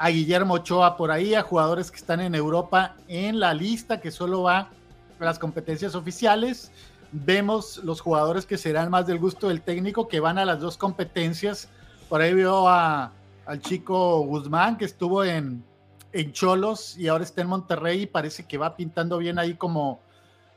Guillermo 0.05 0.55
Ochoa 0.55 0.97
por 0.97 1.11
ahí, 1.11 1.35
a 1.35 1.43
jugadores 1.43 1.91
que 1.91 1.97
están 1.97 2.21
en 2.21 2.35
Europa 2.35 2.97
en 3.09 3.41
la 3.41 3.55
lista, 3.55 4.01
que 4.01 4.11
solo 4.11 4.43
va 4.43 4.71
a 5.19 5.25
las 5.25 5.39
competencias 5.39 5.95
oficiales. 5.95 6.71
Vemos 7.13 7.79
los 7.79 8.01
jugadores 8.01 8.45
que 8.45 8.59
serán 8.59 8.91
más 8.91 9.07
del 9.07 9.19
gusto 9.19 9.49
del 9.49 9.63
técnico, 9.63 10.09
que 10.09 10.21
van 10.21 10.39
a 10.39 10.45
las 10.45 10.61
dos 10.61 10.77
competencias. 10.77 11.69
Por 12.09 12.21
ahí 12.21 12.35
veo 12.35 12.69
a, 12.69 13.13
al 13.47 13.61
chico 13.61 14.21
Guzmán, 14.21 14.77
que 14.77 14.85
estuvo 14.85 15.25
en, 15.25 15.65
en 16.13 16.33
Cholos 16.33 16.97
y 16.99 17.09
ahora 17.09 17.25
está 17.25 17.41
en 17.41 17.49
Monterrey 17.49 18.03
y 18.03 18.07
parece 18.07 18.47
que 18.47 18.59
va 18.59 18.77
pintando 18.77 19.19
bien 19.19 19.39
ahí 19.39 19.55
como, 19.55 20.01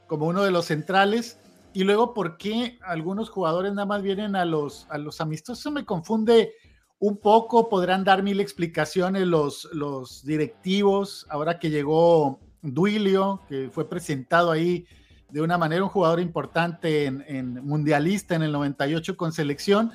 como 0.07 0.27
uno 0.27 0.43
de 0.43 0.51
los 0.51 0.65
centrales. 0.65 1.39
Y 1.71 1.83
luego, 1.83 2.13
¿por 2.13 2.37
qué 2.37 2.79
algunos 2.81 3.29
jugadores 3.29 3.71
nada 3.73 3.85
más 3.85 4.01
vienen 4.01 4.35
a 4.35 4.43
los, 4.43 4.87
a 4.89 4.97
los 4.97 5.21
amistosos? 5.21 5.59
Eso 5.59 5.71
me 5.71 5.85
confunde 5.85 6.53
un 6.99 7.17
poco. 7.17 7.69
Podrán 7.69 8.03
dar 8.03 8.23
mil 8.23 8.39
explicaciones 8.39 9.25
los, 9.25 9.69
los 9.73 10.23
directivos. 10.23 11.25
Ahora 11.29 11.59
que 11.59 11.69
llegó 11.69 12.39
Duilio, 12.61 13.41
que 13.47 13.69
fue 13.71 13.89
presentado 13.89 14.51
ahí 14.51 14.85
de 15.29 15.41
una 15.41 15.57
manera 15.57 15.83
un 15.83 15.89
jugador 15.89 16.19
importante 16.19 17.05
en, 17.05 17.65
mundialista 17.65 18.35
en 18.35 18.43
el 18.43 18.51
98 18.51 19.15
con 19.15 19.31
selección. 19.31 19.91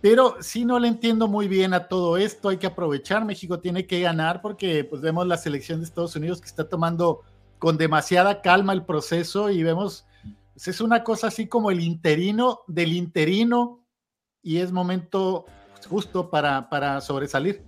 Pero 0.00 0.36
sí 0.40 0.64
no 0.64 0.78
le 0.78 0.88
entiendo 0.88 1.26
muy 1.26 1.48
bien 1.48 1.74
a 1.74 1.88
todo 1.88 2.16
esto. 2.16 2.48
Hay 2.48 2.58
que 2.58 2.68
aprovechar. 2.68 3.24
México 3.24 3.60
tiene 3.60 3.86
que 3.86 4.00
ganar 4.00 4.40
porque 4.40 4.84
pues 4.84 5.02
vemos 5.02 5.26
la 5.26 5.36
selección 5.36 5.80
de 5.80 5.86
Estados 5.86 6.14
Unidos 6.14 6.40
que 6.40 6.46
está 6.46 6.68
tomando 6.68 7.22
con 7.58 7.76
demasiada 7.76 8.40
calma 8.40 8.72
el 8.72 8.84
proceso 8.84 9.50
y 9.50 9.64
vemos 9.64 10.06
es 10.66 10.80
una 10.80 11.04
cosa 11.04 11.28
así 11.28 11.46
como 11.46 11.70
el 11.70 11.80
interino 11.80 12.60
del 12.66 12.92
interino 12.92 13.84
y 14.42 14.58
es 14.58 14.72
momento 14.72 15.46
justo 15.88 16.30
para, 16.30 16.68
para 16.68 17.00
sobresalir. 17.00 17.62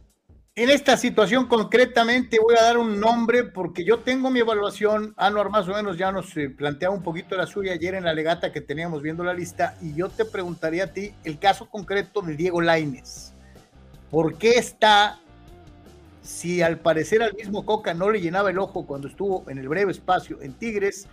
En 0.56 0.68
esta 0.68 0.96
situación 0.96 1.46
concretamente 1.46 2.38
voy 2.40 2.56
a 2.56 2.64
dar 2.64 2.76
un 2.76 2.98
nombre 2.98 3.44
porque 3.44 3.84
yo 3.84 4.00
tengo 4.00 4.30
mi 4.30 4.40
evaluación, 4.40 5.14
Anuar 5.16 5.48
más 5.48 5.68
o 5.68 5.72
menos 5.72 5.96
ya 5.96 6.10
nos 6.10 6.36
eh, 6.36 6.50
planteaba 6.50 6.94
un 6.94 7.02
poquito 7.04 7.36
la 7.36 7.46
suya 7.46 7.72
ayer 7.72 7.94
en 7.94 8.04
la 8.04 8.12
legata 8.12 8.52
que 8.52 8.60
teníamos 8.60 9.00
viendo 9.00 9.22
la 9.22 9.32
lista 9.32 9.78
y 9.80 9.94
yo 9.94 10.08
te 10.08 10.24
preguntaría 10.24 10.84
a 10.84 10.86
ti 10.88 11.14
el 11.22 11.38
caso 11.38 11.70
concreto 11.70 12.20
de 12.20 12.36
Diego 12.36 12.60
Laines. 12.60 13.32
¿Por 14.10 14.38
qué 14.38 14.58
está, 14.58 15.20
si 16.20 16.62
al 16.62 16.80
parecer 16.80 17.22
al 17.22 17.34
mismo 17.34 17.64
Coca 17.64 17.94
no 17.94 18.10
le 18.10 18.20
llenaba 18.20 18.50
el 18.50 18.58
ojo 18.58 18.86
cuando 18.86 19.06
estuvo 19.06 19.48
en 19.48 19.58
el 19.58 19.68
breve 19.68 19.92
espacio 19.92 20.42
en 20.42 20.54
Tigres, 20.54 21.06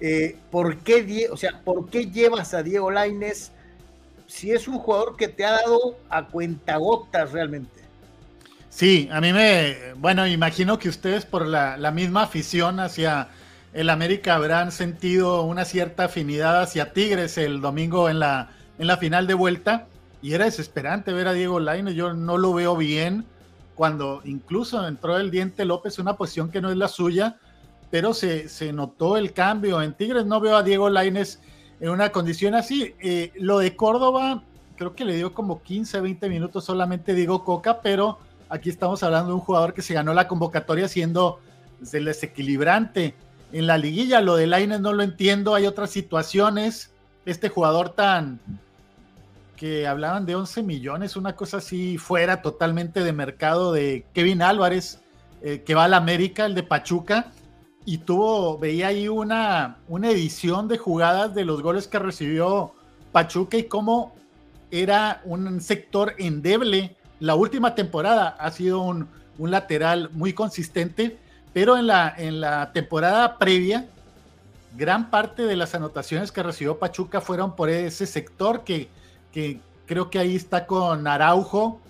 eh, 0.00 0.36
¿por, 0.50 0.78
qué, 0.78 1.28
o 1.30 1.36
sea, 1.36 1.62
¿por 1.64 1.88
qué 1.88 2.10
llevas 2.10 2.52
a 2.52 2.64
Diego 2.64 2.90
Laines 2.90 3.52
si 4.32 4.50
es 4.50 4.66
un 4.66 4.78
jugador 4.78 5.16
que 5.16 5.28
te 5.28 5.44
ha 5.44 5.52
dado 5.52 5.96
a 6.08 6.26
cuentagotas 6.26 7.32
realmente? 7.32 7.82
Sí, 8.70 9.08
a 9.12 9.20
mí 9.20 9.32
me, 9.32 9.92
bueno, 9.96 10.26
imagino 10.26 10.78
que 10.78 10.88
ustedes 10.88 11.26
por 11.26 11.46
la, 11.46 11.90
misma 11.92 12.22
afición 12.22 12.80
hacia 12.80 13.28
el 13.74 13.90
América 13.90 14.34
habrán 14.34 14.72
sentido 14.72 15.42
una 15.42 15.66
cierta 15.66 16.04
afinidad 16.04 16.62
hacia 16.62 16.94
Tigres 16.94 17.36
el 17.36 17.60
domingo 17.60 18.08
en 18.08 18.18
la, 18.18 18.50
en 18.78 18.86
la 18.86 18.96
final 18.96 19.26
de 19.26 19.34
vuelta 19.34 19.86
y 20.22 20.32
era 20.32 20.46
desesperante 20.46 21.12
ver 21.12 21.28
a 21.28 21.34
Diego 21.34 21.60
Laines, 21.60 21.94
yo 21.94 22.14
no 22.14 22.38
lo 22.38 22.54
veo 22.54 22.76
bien 22.76 23.26
cuando 23.74 24.22
incluso 24.24 24.86
entró 24.88 25.18
el 25.18 25.30
Diente 25.30 25.66
López, 25.66 25.98
una 25.98 26.16
posición 26.16 26.50
que 26.50 26.62
no 26.62 26.70
es 26.70 26.76
la 26.78 26.88
suya, 26.88 27.36
pero 27.90 28.14
se, 28.14 28.72
notó 28.72 29.18
el 29.18 29.34
cambio. 29.34 29.82
En 29.82 29.92
Tigres 29.92 30.24
no 30.24 30.40
veo 30.40 30.56
a 30.56 30.62
Diego 30.62 30.88
Laines 30.88 31.40
en 31.82 31.90
una 31.90 32.12
condición 32.12 32.54
así. 32.54 32.94
Eh, 33.00 33.32
lo 33.34 33.58
de 33.58 33.74
Córdoba, 33.74 34.44
creo 34.76 34.94
que 34.94 35.04
le 35.04 35.16
dio 35.16 35.34
como 35.34 35.62
15, 35.62 36.00
20 36.00 36.28
minutos 36.28 36.64
solamente 36.64 37.12
Diego 37.12 37.44
Coca, 37.44 37.80
pero 37.82 38.18
aquí 38.48 38.70
estamos 38.70 39.02
hablando 39.02 39.30
de 39.30 39.34
un 39.34 39.40
jugador 39.40 39.74
que 39.74 39.82
se 39.82 39.92
ganó 39.92 40.14
la 40.14 40.28
convocatoria 40.28 40.86
siendo 40.86 41.40
el 41.92 42.04
desequilibrante. 42.04 43.16
En 43.50 43.66
la 43.66 43.78
liguilla, 43.78 44.20
lo 44.20 44.36
de 44.36 44.46
Laines 44.46 44.80
no 44.80 44.92
lo 44.92 45.02
entiendo, 45.02 45.56
hay 45.56 45.66
otras 45.66 45.90
situaciones. 45.90 46.92
Este 47.26 47.48
jugador 47.48 47.90
tan 47.90 48.38
que 49.56 49.88
hablaban 49.88 50.24
de 50.24 50.36
11 50.36 50.62
millones, 50.62 51.16
una 51.16 51.34
cosa 51.34 51.56
así 51.56 51.98
fuera 51.98 52.42
totalmente 52.42 53.02
de 53.02 53.12
mercado 53.12 53.72
de 53.72 54.06
Kevin 54.14 54.42
Álvarez, 54.42 55.00
eh, 55.42 55.62
que 55.66 55.74
va 55.74 55.84
a 55.84 55.88
la 55.88 55.96
América, 55.96 56.46
el 56.46 56.54
de 56.54 56.62
Pachuca 56.62 57.32
y 57.84 57.98
tuvo, 57.98 58.58
veía 58.58 58.88
ahí 58.88 59.08
una, 59.08 59.78
una 59.88 60.10
edición 60.10 60.68
de 60.68 60.78
jugadas 60.78 61.34
de 61.34 61.44
los 61.44 61.62
goles 61.62 61.88
que 61.88 61.98
recibió 61.98 62.72
Pachuca 63.10 63.56
y 63.56 63.64
cómo 63.64 64.14
era 64.70 65.20
un 65.24 65.60
sector 65.60 66.14
endeble. 66.18 66.96
La 67.20 67.34
última 67.34 67.74
temporada 67.74 68.28
ha 68.38 68.50
sido 68.50 68.80
un, 68.80 69.08
lateral 69.38 70.10
muy 70.12 70.32
consistente, 70.34 71.18
pero 71.52 71.76
en 71.76 71.88
la, 71.88 72.14
en 72.16 72.40
la 72.40 72.72
temporada 72.72 73.38
previa, 73.38 73.88
gran 74.76 75.10
parte 75.10 75.42
de 75.42 75.56
las 75.56 75.74
anotaciones 75.74 76.30
que 76.30 76.42
recibió 76.44 76.78
Pachuca 76.78 77.20
fueron 77.20 77.56
por 77.56 77.68
ese 77.68 78.06
sector 78.06 78.62
que, 78.62 78.88
que 79.32 79.58
creo 79.86 80.10
que 80.10 80.20
ahí 80.20 80.36
está 80.36 80.66
con 80.66 81.08
Araujo, 81.08 81.80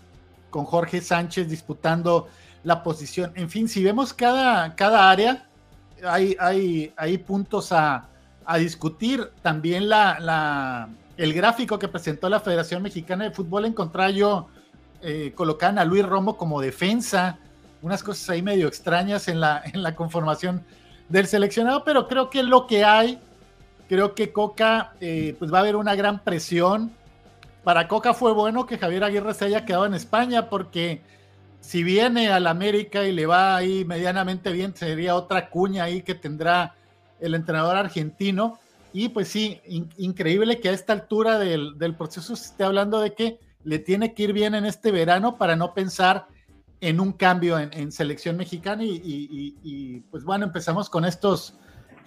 con 0.49 0.64
Jorge 0.64 1.03
Sánchez 1.03 1.49
disputando 1.49 2.28
la 2.64 2.82
posición. 2.82 3.32
En 3.34 3.51
fin, 3.51 3.68
si 3.68 3.84
vemos 3.84 4.14
cada, 4.14 4.74
cada 4.74 5.11
área, 5.11 5.47
hay, 6.05 6.36
hay, 6.38 6.92
hay 6.96 7.18
puntos 7.18 7.72
a, 7.72 8.09
a 8.44 8.59
discutir. 8.59 9.30
También 9.42 9.88
la, 9.88 10.18
la, 10.20 10.88
el 11.16 11.32
gráfico 11.34 11.78
que 11.78 11.88
presentó 11.88 12.28
la 12.28 12.40
Federación 12.40 12.82
Mexicana 12.82 13.24
de 13.24 13.30
Fútbol 13.30 13.64
encontraba 13.64 14.11
yo 14.11 14.48
eh, 15.03 15.34
a 15.36 15.84
Luis 15.84 16.07
Romo 16.07 16.36
como 16.36 16.61
defensa, 16.61 17.38
unas 17.82 18.03
cosas 18.03 18.30
ahí 18.30 18.42
medio 18.42 18.68
extrañas 18.68 19.28
en 19.28 19.40
la, 19.40 19.62
en 19.64 19.82
la 19.82 19.94
conformación 19.94 20.64
del 21.09 21.26
seleccionado, 21.26 21.84
pero 21.84 22.09
creo 22.09 22.30
que 22.30 22.42
lo 22.42 22.66
que 22.66 22.84
hay, 22.84 23.18
creo 23.88 24.14
que 24.14 24.32
Coca, 24.32 24.92
eh, 25.00 25.34
pues 25.38 25.53
va 25.53 25.59
a 25.59 25.61
haber 25.61 25.76
una 25.76 25.94
gran 25.94 26.20
presión. 26.20 26.92
Para 27.64 27.86
Coca 27.88 28.14
fue 28.14 28.32
bueno 28.32 28.66
que 28.66 28.78
Javier 28.78 29.05
Aguirre 29.05 29.34
se 29.34 29.44
haya 29.44 29.64
quedado 29.64 29.86
en 29.86 29.94
España, 29.94 30.48
porque 30.48 31.03
si 31.62 31.84
viene 31.84 32.28
al 32.28 32.48
América 32.48 33.04
y 33.06 33.12
le 33.12 33.24
va 33.24 33.56
ahí 33.56 33.84
medianamente 33.84 34.50
bien, 34.52 34.74
sería 34.74 35.14
otra 35.14 35.48
cuña 35.48 35.84
ahí 35.84 36.02
que 36.02 36.16
tendrá 36.16 36.74
el 37.20 37.36
entrenador 37.36 37.76
argentino. 37.76 38.58
Y 38.92 39.10
pues 39.10 39.28
sí, 39.28 39.60
increíble 39.96 40.58
que 40.58 40.68
a 40.68 40.72
esta 40.72 40.92
altura 40.92 41.38
del, 41.38 41.94
proceso 41.96 42.34
se 42.34 42.46
esté 42.46 42.64
hablando 42.64 43.00
de 43.00 43.14
que 43.14 43.38
le 43.62 43.78
tiene 43.78 44.12
que 44.12 44.24
ir 44.24 44.32
bien 44.32 44.56
en 44.56 44.66
este 44.66 44.90
verano 44.90 45.38
para 45.38 45.54
no 45.54 45.72
pensar 45.72 46.26
en 46.80 46.98
un 46.98 47.12
cambio 47.12 47.56
en, 47.56 47.92
selección 47.92 48.36
mexicana. 48.36 48.82
Y, 48.84 50.02
pues 50.10 50.24
bueno, 50.24 50.44
empezamos 50.44 50.90
con 50.90 51.04
estos 51.04 51.54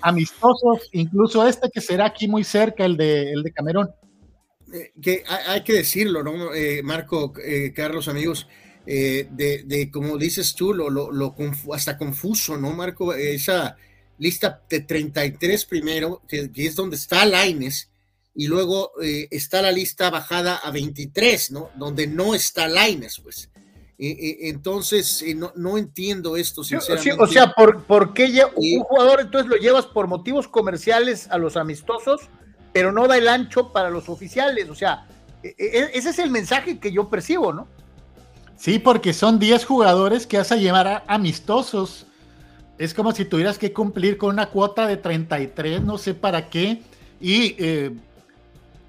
amistosos, 0.01 0.89
incluso 0.91 1.47
este 1.47 1.70
que 1.72 1.80
será 1.80 2.08
aquí 2.08 2.28
muy 2.28 2.43
cerca, 2.43 2.84
el 2.84 2.97
de, 2.97 3.32
el 3.32 3.41
de 3.41 3.53
Camerún. 3.53 3.89
Eh, 4.74 4.91
que 5.01 5.24
hay, 5.47 5.64
que 5.64 5.74
decirlo, 5.74 6.24
¿no? 6.24 6.53
Eh, 6.53 6.84
Marco, 6.84 7.34
eh, 7.41 7.72
Carlos, 7.74 8.10
amigos, 8.10 8.47
de, 8.86 9.90
como 9.92 10.18
dices 10.18 10.54
tú, 10.54 10.74
lo, 10.74 10.90
lo, 10.90 11.36
hasta 11.74 11.98
confuso, 11.98 12.58
¿no, 12.58 12.72
Marco? 12.74 13.14
Esa 13.14 13.76
lista 14.18 14.62
de 14.70 14.82
33 14.82 15.66
primero, 15.66 16.22
que, 16.28 16.50
es 16.56 16.76
donde 16.76 16.96
está 16.96 17.26
Laines, 17.26 17.90
y 18.34 18.48
luego 18.48 18.92
eh, 19.02 19.28
está 19.32 19.62
la 19.62 19.72
lista 19.72 20.10
bajada 20.10 20.58
a 20.58 20.72
23, 20.72 21.52
¿no? 21.52 21.70
Donde 21.76 22.08
no 22.08 22.36
está 22.36 22.68
Laines, 22.68 23.20
pues. 23.20 23.50
Eh, 23.98 24.10
eh, 24.10 24.38
entonces, 24.50 25.24
no, 25.36 25.54
no, 25.56 25.78
entiendo 25.78 26.36
esto, 26.36 26.64
sinceramente. 26.64 27.16
o 27.18 27.28
sea, 27.28 27.54
¿por, 27.54 27.84
¿por 27.84 28.14
qué 28.14 28.44
un 28.56 28.84
jugador 28.84 29.22
entonces 29.22 29.50
lo 29.50 29.56
llevas 29.56 29.86
por 29.86 30.08
motivos 30.08 30.50
comerciales 30.50 31.30
a 31.30 31.38
los 31.38 31.56
amistosos, 31.56 32.30
pero 32.74 32.92
no 32.92 33.08
da 33.08 33.18
el 33.18 33.30
ancho 33.30 33.72
para 33.72 33.90
los 33.90 34.10
oficiales? 34.10 34.70
O 34.70 34.76
sea, 34.76 35.08
e, 35.42 35.56
e, 35.58 35.92
ese 35.94 36.10
es 36.10 36.20
el 36.20 36.30
mensaje 36.30 36.78
que 36.78 36.92
yo 36.92 37.10
percibo, 37.10 37.54
¿no? 37.54 37.70
Sí, 38.58 38.80
porque 38.80 39.14
son 39.14 39.39
10 39.39 39.66
jugadores 39.66 40.26
que 40.26 40.38
vas 40.38 40.51
a 40.51 40.56
llevar 40.56 40.88
a 40.88 41.03
amistosos 41.08 42.06
es 42.78 42.93
como 42.93 43.12
si 43.14 43.26
tuvieras 43.26 43.58
que 43.58 43.72
cumplir 43.72 44.18
con 44.18 44.32
una 44.32 44.47
cuota 44.47 44.86
de 44.88 44.97
33, 44.97 45.82
no 45.82 45.97
sé 45.97 46.14
para 46.14 46.49
qué. 46.49 46.82
Y 47.22 47.56
eh, 47.58 47.95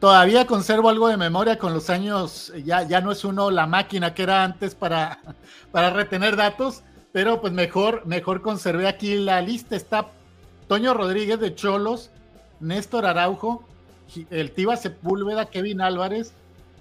todavía 0.00 0.46
conservo 0.46 0.88
algo 0.88 1.08
de 1.08 1.16
memoria 1.16 1.58
con 1.58 1.72
los 1.72 1.88
años, 1.88 2.52
ya, 2.64 2.82
ya 2.82 3.00
no 3.00 3.12
es 3.12 3.24
uno 3.24 3.50
la 3.50 3.66
máquina 3.66 4.12
que 4.12 4.24
era 4.24 4.42
antes 4.42 4.74
para, 4.74 5.20
para 5.72 5.90
retener 5.90 6.36
datos, 6.36 6.82
pero 7.12 7.40
pues 7.40 7.52
mejor, 7.52 8.04
mejor 8.06 8.42
conservé 8.42 8.88
aquí 8.88 9.16
la 9.18 9.40
lista. 9.40 9.76
Está 9.76 10.08
Toño 10.66 10.92
Rodríguez 10.92 11.38
de 11.38 11.54
Cholos, 11.54 12.10
Néstor 12.58 13.06
Araujo, 13.06 13.64
el 14.30 14.50
Tiba 14.50 14.76
Sepúlveda, 14.76 15.46
Kevin 15.46 15.80
Álvarez, 15.80 16.32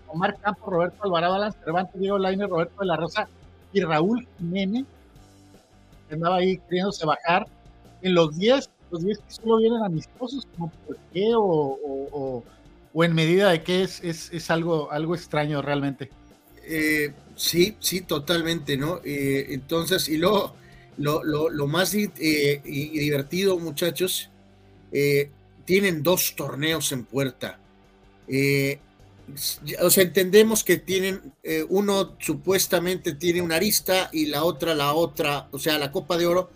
Omar 0.07 0.37
Campos, 0.39 0.69
Roberto 0.71 1.03
Alvarado, 1.03 1.35
Alan 1.35 1.53
Cervantes, 1.53 1.99
Diego 1.99 2.17
Laine, 2.17 2.47
Roberto 2.47 2.79
de 2.79 2.85
la 2.85 2.97
Rosa 2.97 3.27
y 3.73 3.81
Raúl 3.81 4.27
Jiménez 4.37 4.85
andaba 6.11 6.37
ahí 6.37 6.57
queriéndose 6.57 7.05
bajar. 7.05 7.47
En 8.01 8.13
los 8.13 8.37
10, 8.37 8.69
los 8.91 9.03
10 9.03 9.17
que 9.19 9.31
solo 9.31 9.57
vienen 9.57 9.83
amistosos, 9.83 10.47
como 10.55 10.71
por 10.85 10.97
qué 11.13 11.33
o, 11.35 12.43
o, 12.93 13.03
en 13.03 13.13
medida 13.13 13.49
de 13.49 13.63
qué 13.63 13.83
es, 13.83 14.03
es, 14.03 14.31
es 14.31 14.49
algo, 14.51 14.91
algo 14.91 15.15
extraño 15.15 15.61
realmente. 15.61 16.09
Eh, 16.67 17.13
sí, 17.35 17.75
sí, 17.79 18.01
totalmente, 18.01 18.77
¿no? 18.77 19.01
Eh, 19.03 19.47
entonces, 19.49 20.07
y 20.07 20.17
luego, 20.17 20.55
lo, 20.97 21.23
lo, 21.23 21.49
lo 21.49 21.67
más 21.67 21.93
eh, 21.93 22.09
y 22.63 22.99
divertido, 22.99 23.59
muchachos, 23.59 24.29
tienen 25.65 26.03
dos 26.03 26.35
torneos 26.37 26.91
en 26.91 27.03
puerta. 27.03 27.59
Eh, 28.27 28.79
o 29.81 29.89
sea, 29.89 30.03
entendemos 30.03 30.63
que 30.63 30.77
tienen, 30.77 31.33
eh, 31.43 31.65
uno 31.67 32.15
supuestamente 32.19 33.13
tiene 33.13 33.41
una 33.41 33.55
arista 33.55 34.09
y 34.11 34.27
la 34.27 34.43
otra 34.43 34.73
la 34.75 34.93
otra, 34.93 35.47
o 35.51 35.59
sea, 35.59 35.77
la 35.77 35.91
Copa 35.91 36.17
de 36.17 36.27
Oro. 36.27 36.49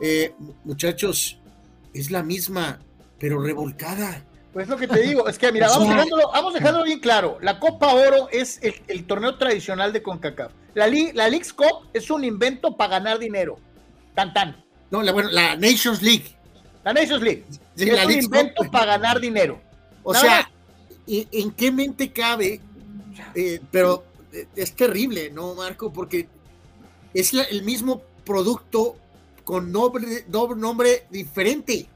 Eh, 0.00 0.34
muchachos, 0.64 1.38
es 1.92 2.10
la 2.10 2.22
misma, 2.22 2.80
pero 3.18 3.40
revolcada. 3.40 4.24
Pues 4.52 4.66
lo 4.66 4.76
que 4.76 4.88
te 4.88 5.00
digo, 5.00 5.28
es 5.28 5.38
que 5.38 5.52
mira, 5.52 5.68
vamos, 5.68 6.54
dejándolo, 6.54 6.84
bien 6.84 6.98
claro. 6.98 7.38
La 7.40 7.60
Copa 7.60 7.94
Oro 7.94 8.28
es 8.32 8.58
el, 8.62 9.06
torneo 9.06 9.36
tradicional 9.36 9.92
de 9.92 10.02
CONCACAF. 10.02 10.52
La, 10.74 10.88
la 10.88 11.28
League's 11.28 11.52
Cup 11.52 11.88
es 11.92 12.10
un 12.10 12.24
invento 12.24 12.76
para 12.76 12.98
ganar 12.98 13.18
dinero. 13.18 13.58
Tan 14.14 14.32
tan. 14.32 14.64
No, 14.90 15.02
la, 15.02 15.12
bueno, 15.12 15.30
la 15.30 15.54
Nations 15.56 16.02
League. 16.02 16.36
La 16.84 16.92
Nations 16.92 17.22
League. 17.22 17.44
es 17.76 18.04
un 18.04 18.12
invento 18.12 18.64
para 18.72 18.86
ganar 18.86 19.20
dinero. 19.20 19.60
O 20.02 20.14
sea, 20.14 20.50
¿en 21.32 21.50
qué 21.52 21.72
mente 21.72 22.12
cabe? 22.12 22.60
Eh, 23.34 23.60
pero 23.70 24.04
eh, 24.32 24.46
es 24.56 24.74
terrible, 24.74 25.30
¿no, 25.30 25.54
Marco? 25.54 25.92
Porque 25.92 26.28
es 27.14 27.32
el 27.32 27.62
mismo 27.62 28.02
producto 28.24 28.96
con 29.44 29.72
doble, 29.72 30.24
nombre 30.56 31.06
diferente. 31.10 31.88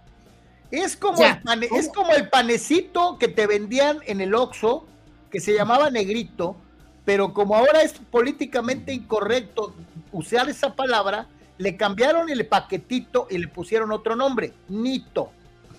Es 0.70 0.96
como, 0.96 1.22
el 1.22 1.62
es 1.76 1.88
como 1.94 2.12
el 2.12 2.28
panecito 2.28 3.16
que 3.18 3.28
te 3.28 3.46
vendían 3.46 3.98
en 4.06 4.20
el 4.20 4.34
Oxxo, 4.34 4.86
que 5.30 5.38
se 5.38 5.54
llamaba 5.54 5.90
negrito, 5.90 6.56
pero 7.04 7.32
como 7.32 7.54
ahora 7.54 7.82
es 7.82 7.92
políticamente 7.92 8.92
incorrecto 8.92 9.74
usar 10.10 10.48
esa 10.48 10.74
palabra, 10.74 11.28
le 11.58 11.76
cambiaron 11.76 12.28
el 12.30 12.44
paquetito 12.46 13.28
y 13.30 13.38
le 13.38 13.48
pusieron 13.48 13.92
otro 13.92 14.16
nombre, 14.16 14.52
Nito. 14.68 15.30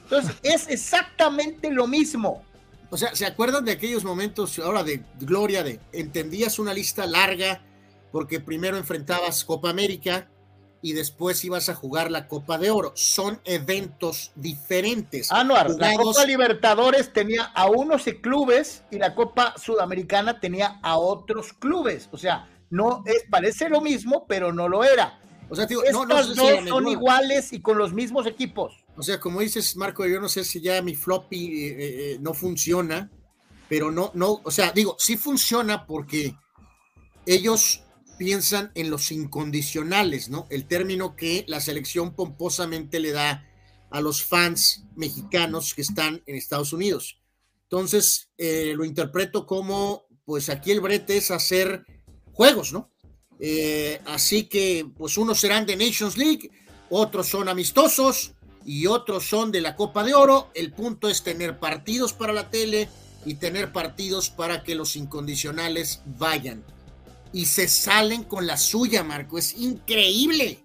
Entonces, 0.03 0.35
es 0.43 0.69
exactamente 0.69 1.71
lo 1.71 1.87
mismo. 1.87 2.43
O 2.95 2.97
sea, 2.97 3.13
¿se 3.13 3.25
acuerdan 3.25 3.65
de 3.65 3.73
aquellos 3.73 4.05
momentos 4.05 4.57
ahora 4.57 4.81
de 4.81 5.03
gloria 5.19 5.63
de 5.63 5.81
entendías 5.91 6.59
una 6.59 6.73
lista 6.73 7.05
larga 7.05 7.61
porque 8.09 8.39
primero 8.39 8.77
enfrentabas 8.77 9.43
Copa 9.43 9.69
América 9.69 10.29
y 10.81 10.93
después 10.93 11.43
ibas 11.43 11.67
a 11.67 11.75
jugar 11.75 12.09
la 12.09 12.29
Copa 12.29 12.57
de 12.57 12.71
Oro? 12.71 12.93
Son 12.95 13.41
eventos 13.43 14.31
diferentes. 14.35 15.27
Ah, 15.29 15.43
no, 15.43 15.55
la 15.55 15.97
Copa 15.97 16.23
Libertadores 16.23 17.11
tenía 17.11 17.43
a 17.53 17.69
unos 17.69 18.05
clubes 18.21 18.85
y 18.89 18.97
la 18.97 19.13
Copa 19.13 19.55
Sudamericana 19.57 20.39
tenía 20.39 20.79
a 20.81 20.97
otros 20.97 21.51
clubes. 21.51 22.07
O 22.13 22.17
sea, 22.17 22.47
no 22.69 23.03
es, 23.05 23.25
parece 23.29 23.67
lo 23.67 23.81
mismo, 23.81 24.25
pero 24.25 24.53
no 24.53 24.69
lo 24.69 24.85
era. 24.85 25.19
O 25.49 25.55
sea, 25.57 25.67
no, 25.91 26.05
dos 26.05 26.33
son 26.33 26.87
iguales 26.87 27.51
y 27.51 27.59
con 27.59 27.77
los 27.77 27.91
mismos 27.91 28.25
equipos. 28.25 28.84
O 28.97 29.03
sea, 29.03 29.19
como 29.19 29.41
dices, 29.41 29.75
Marco, 29.75 30.05
yo 30.05 30.21
no 30.21 30.29
sé 30.29 30.45
si 30.45 30.61
ya 30.61 30.81
mi 30.81 30.95
floppy 30.95 31.65
eh, 31.65 31.75
eh, 31.77 32.17
no 32.21 32.33
funciona, 32.33 33.11
pero 33.67 33.91
no, 33.91 34.11
no, 34.13 34.41
o 34.43 34.51
sea, 34.51 34.71
digo, 34.71 34.95
sí 34.99 35.17
funciona 35.17 35.85
porque 35.85 36.35
ellos 37.25 37.81
piensan 38.17 38.71
en 38.75 38.89
los 38.89 39.11
incondicionales, 39.11 40.29
¿no? 40.29 40.47
El 40.49 40.67
término 40.67 41.15
que 41.15 41.43
la 41.47 41.59
selección 41.59 42.15
pomposamente 42.15 42.99
le 42.99 43.11
da 43.11 43.45
a 43.89 43.99
los 43.99 44.23
fans 44.23 44.85
mexicanos 44.95 45.73
que 45.73 45.81
están 45.81 46.23
en 46.25 46.35
Estados 46.35 46.71
Unidos. 46.71 47.19
Entonces, 47.63 48.29
eh, 48.37 48.73
lo 48.77 48.85
interpreto 48.85 49.45
como, 49.45 50.05
pues 50.23 50.47
aquí 50.47 50.71
el 50.71 50.79
brete 50.79 51.17
es 51.17 51.31
hacer 51.31 51.85
juegos, 52.31 52.71
¿no? 52.71 52.91
así 54.05 54.43
que, 54.43 54.89
pues 54.97 55.17
unos 55.17 55.41
serán 55.41 55.65
de 55.65 55.75
Nations 55.75 56.17
League, 56.17 56.49
otros 56.89 57.27
son 57.27 57.49
amistosos, 57.49 58.34
y 58.65 58.87
otros 58.87 59.29
son 59.29 59.51
de 59.51 59.61
la 59.61 59.75
Copa 59.75 60.03
de 60.03 60.15
Oro. 60.15 60.49
El 60.55 60.71
punto 60.71 61.07
es 61.07 61.23
tener 61.23 61.59
partidos 61.59 62.13
para 62.13 62.33
la 62.33 62.49
tele 62.49 62.89
y 63.25 63.35
tener 63.35 63.71
partidos 63.71 64.29
para 64.29 64.63
que 64.63 64.75
los 64.75 64.95
incondicionales 64.95 66.01
vayan. 66.17 66.63
Y 67.31 67.45
se 67.45 67.67
salen 67.67 68.23
con 68.23 68.47
la 68.47 68.57
suya, 68.57 69.03
Marco. 69.03 69.37
Es 69.37 69.55
increíble. 69.57 70.59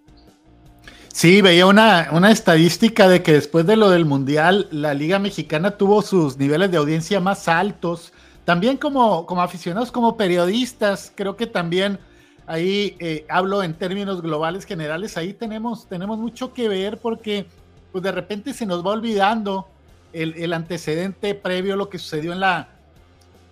Sí, 1.13 1.41
veía 1.41 1.65
una, 1.67 2.09
una 2.11 2.31
estadística 2.31 3.07
de 3.07 3.21
que 3.21 3.33
después 3.33 3.65
de 3.67 3.75
lo 3.75 3.89
del 3.89 4.05
Mundial, 4.05 4.67
la 4.71 4.93
Liga 4.93 5.19
Mexicana 5.19 5.77
tuvo 5.77 6.01
sus 6.01 6.37
niveles 6.37 6.71
de 6.71 6.77
audiencia 6.77 7.19
más 7.19 7.47
altos. 7.47 8.13
También 8.45 8.77
como, 8.77 9.25
como 9.25 9.41
aficionados, 9.41 9.91
como 9.91 10.17
periodistas, 10.17 11.11
creo 11.15 11.35
que 11.35 11.45
también 11.47 11.99
ahí 12.47 12.95
eh, 12.99 13.25
hablo 13.29 13.61
en 13.61 13.73
términos 13.75 14.21
globales 14.21 14.65
generales, 14.65 15.15
ahí 15.17 15.33
tenemos, 15.33 15.87
tenemos 15.87 16.17
mucho 16.17 16.53
que 16.53 16.67
ver 16.67 16.97
porque 16.97 17.45
pues 17.91 18.03
de 18.03 18.11
repente 18.11 18.53
se 18.53 18.65
nos 18.65 18.85
va 18.85 18.91
olvidando 18.91 19.67
el, 20.13 20.53
antecedente 20.53 21.35
previo, 21.35 21.75
lo 21.75 21.89
que 21.89 21.97
sucedió 21.97 22.33
en 22.33 22.41
la, 22.41 22.69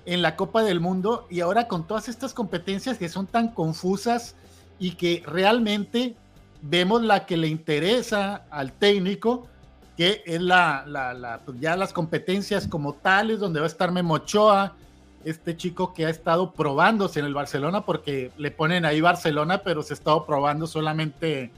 en 0.05 0.21
la 0.21 0.35
Copa 0.35 0.63
del 0.63 0.79
Mundo, 0.79 1.27
y 1.29 1.39
ahora 1.39 1.67
con 1.67 1.87
todas 1.87 2.09
estas 2.09 2.33
competencias 2.33 2.97
que 2.97 3.09
son 3.09 3.27
tan 3.27 3.49
confusas 3.49 4.35
y 4.77 4.91
que 4.91 5.23
realmente 5.25 6.15
vemos 6.61 7.01
la 7.01 7.25
que 7.25 7.37
le 7.37 7.47
interesa 7.47 8.43
al 8.49 8.73
técnico, 8.73 9.47
que 9.95 10.23
es 10.25 10.41
la, 10.41 10.85
la, 10.87 11.41
pues 11.45 11.59
ya 11.59 11.75
las 11.75 11.93
competencias 11.93 12.67
como 12.67 12.93
tales, 12.93 13.39
donde 13.39 13.59
va 13.59 13.65
a 13.65 13.69
estar 13.69 13.91
Memochoa, 13.91 14.75
este 15.25 15.57
chico 15.57 15.93
que 15.93 16.05
ha 16.05 16.09
estado 16.09 16.51
probándose 16.51 17.19
en 17.19 17.25
el 17.25 17.33
Barcelona, 17.33 17.85
porque 17.85 18.31
le 18.37 18.51
ponen 18.51 18.85
ahí 18.85 19.01
Barcelona, 19.01 19.59
pero 19.59 19.83
se 19.83 19.93
ha 19.93 19.95
estado 19.95 20.25
probando 20.25 20.67
solamente 20.67 21.51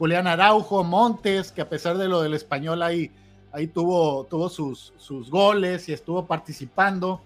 Julián 0.00 0.26
Araujo, 0.26 0.82
Montes, 0.82 1.52
que 1.52 1.60
a 1.60 1.68
pesar 1.68 1.98
de 1.98 2.08
lo 2.08 2.22
del 2.22 2.32
español 2.32 2.82
ahí, 2.82 3.10
ahí 3.52 3.66
tuvo, 3.66 4.24
tuvo 4.24 4.48
sus, 4.48 4.94
sus 4.96 5.28
goles 5.30 5.90
y 5.90 5.92
estuvo 5.92 6.24
participando. 6.24 7.20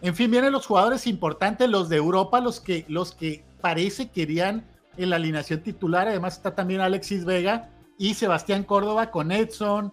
En 0.00 0.14
fin, 0.14 0.30
vienen 0.30 0.52
los 0.52 0.64
jugadores 0.64 1.08
importantes, 1.08 1.68
los 1.68 1.88
de 1.88 1.96
Europa, 1.96 2.38
los 2.38 2.60
que, 2.60 2.84
los 2.86 3.10
que 3.10 3.42
parece 3.60 4.10
querían 4.10 4.64
en 4.96 5.10
la 5.10 5.16
alineación 5.16 5.62
titular. 5.62 6.06
Además 6.06 6.36
está 6.36 6.54
también 6.54 6.80
Alexis 6.80 7.24
Vega 7.24 7.70
y 7.98 8.14
Sebastián 8.14 8.62
Córdoba 8.62 9.10
con 9.10 9.32
Edson, 9.32 9.92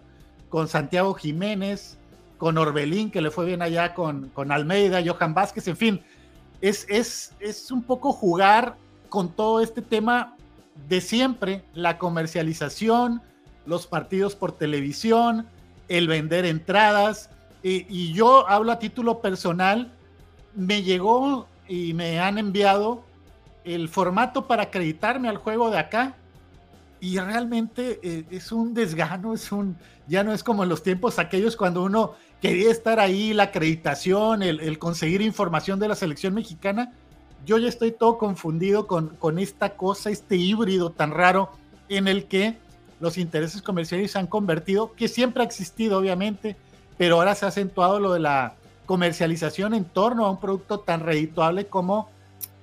con 0.49 0.67
Santiago 0.67 1.15
Jiménez, 1.15 1.97
con 2.37 2.59
Orbelín, 2.59 3.09
que 3.09 3.21
le 3.21 3.31
fue 3.31 3.47
bien 3.47 3.63
allá 3.63 3.95
con, 3.95 4.29
con 4.35 4.51
Almeida, 4.51 5.01
Johan 5.03 5.33
Vázquez, 5.33 5.67
en 5.67 5.77
fin. 5.77 6.01
Es, 6.61 6.85
es, 6.89 7.33
es 7.39 7.71
un 7.71 7.81
poco 7.81 8.13
jugar 8.13 8.75
con 9.09 9.29
todo 9.29 9.61
este 9.61 9.81
tema 9.81 10.35
de 10.87 11.01
siempre, 11.01 11.63
la 11.73 11.97
comercialización, 11.97 13.21
los 13.65 13.87
partidos 13.87 14.35
por 14.35 14.53
televisión, 14.53 15.47
el 15.87 16.07
vender 16.07 16.45
entradas. 16.45 17.29
y 17.61 18.13
yo 18.13 18.47
hablo 18.47 18.71
a 18.71 18.79
título 18.79 19.19
personal, 19.19 19.91
me 20.55 20.81
llegó 20.83 21.47
y 21.67 21.93
me 21.93 22.19
han 22.19 22.37
enviado 22.37 23.03
el 23.63 23.89
formato 23.89 24.47
para 24.47 24.63
acreditarme 24.63 25.29
al 25.29 25.37
juego 25.37 25.69
de 25.69 25.77
acá 25.77 26.15
y 26.99 27.17
realmente 27.17 27.99
eh, 28.03 28.25
es 28.29 28.51
un 28.51 28.73
desgano, 28.73 29.33
es 29.33 29.51
un, 29.51 29.77
ya 30.07 30.23
no 30.23 30.33
es 30.33 30.43
como 30.43 30.63
en 30.63 30.69
los 30.69 30.83
tiempos 30.83 31.19
aquellos 31.19 31.55
cuando 31.55 31.83
uno 31.83 32.15
quería 32.41 32.71
estar 32.71 32.99
ahí, 32.99 33.33
la 33.33 33.43
acreditación, 33.43 34.43
el, 34.43 34.79
conseguir 34.79 35.21
información 35.21 35.79
de 35.79 35.87
la 35.87 35.95
selección 35.95 36.33
mexicana. 36.33 36.93
Yo 37.45 37.57
ya 37.57 37.67
estoy 37.67 37.91
todo 37.91 38.17
confundido 38.17 38.87
con, 38.87 39.09
con 39.09 39.39
esta 39.39 39.75
cosa, 39.75 40.09
este 40.09 40.35
híbrido 40.35 40.91
tan 40.91 41.11
raro 41.11 41.51
en 41.87 42.07
el 42.07 42.25
que 42.25 42.57
los 42.99 43.17
intereses 43.17 43.61
comerciales 43.61 44.11
se 44.11 44.19
han 44.19 44.27
convertido, 44.27 44.93
que 44.93 45.07
siempre 45.07 45.43
ha 45.43 45.45
existido 45.45 45.97
obviamente, 45.97 46.55
pero 46.97 47.15
ahora 47.15 47.35
se 47.35 47.45
ha 47.45 47.49
acentuado 47.49 47.99
lo 47.99 48.13
de 48.13 48.19
la 48.19 48.55
comercialización 48.85 49.73
en 49.73 49.85
torno 49.85 50.25
a 50.25 50.31
un 50.31 50.39
producto 50.39 50.79
tan 50.79 51.01
redituable 51.01 51.67
como 51.67 52.09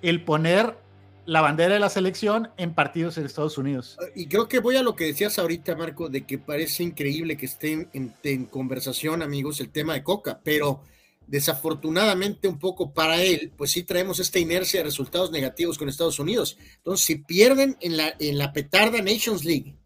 el 0.03 0.22
poner 0.22 0.77
la 1.24 1.41
bandera 1.41 1.74
de 1.74 1.81
la 1.81 1.89
selección 1.89 2.51
en 2.57 2.72
partidos 2.72 3.18
en 3.18 3.27
Estados 3.27 3.59
Unidos. 3.59 3.99
Y 4.14 4.27
creo 4.27 4.49
que 4.49 4.61
voy 4.61 4.77
a 4.77 4.83
lo 4.83 4.95
que 4.95 5.07
decías 5.07 5.39
ahorita, 5.39 5.74
Marco, 5.74 6.09
de 6.09 6.24
que 6.24 6.39
parece 6.39 6.85
increíble 6.85 7.37
que 7.37 7.47
estén 7.47 7.89
en, 7.93 8.45
conversación, 8.47 9.22
amigos, 9.22 9.61
el 9.61 9.70
tema 9.70 9.95
de 9.95 10.05
Coca, 10.05 10.41
pero 10.43 10.81
desafortunadamente 11.27 12.49
un 12.49 12.59
poco 12.59 12.93
para 12.93 13.22
él, 13.22 13.53
pues 13.57 13.72
sí 13.72 13.83
traemos 13.83 14.20
esta 14.20 14.39
inercia 14.39 14.81
de 14.81 14.85
resultados 14.85 15.31
negativos 15.31 15.79
con 15.79 15.89
Estados 15.89 16.18
Unidos. 16.18 16.57
Entonces, 16.77 17.07
si 17.07 17.16
pierden 17.16 17.77
en 17.81 17.97
la, 17.97 18.14
en 18.18 18.39
la 18.39 18.53
petarda 18.53 19.03
Nations 19.03 19.45
League, 19.45 19.77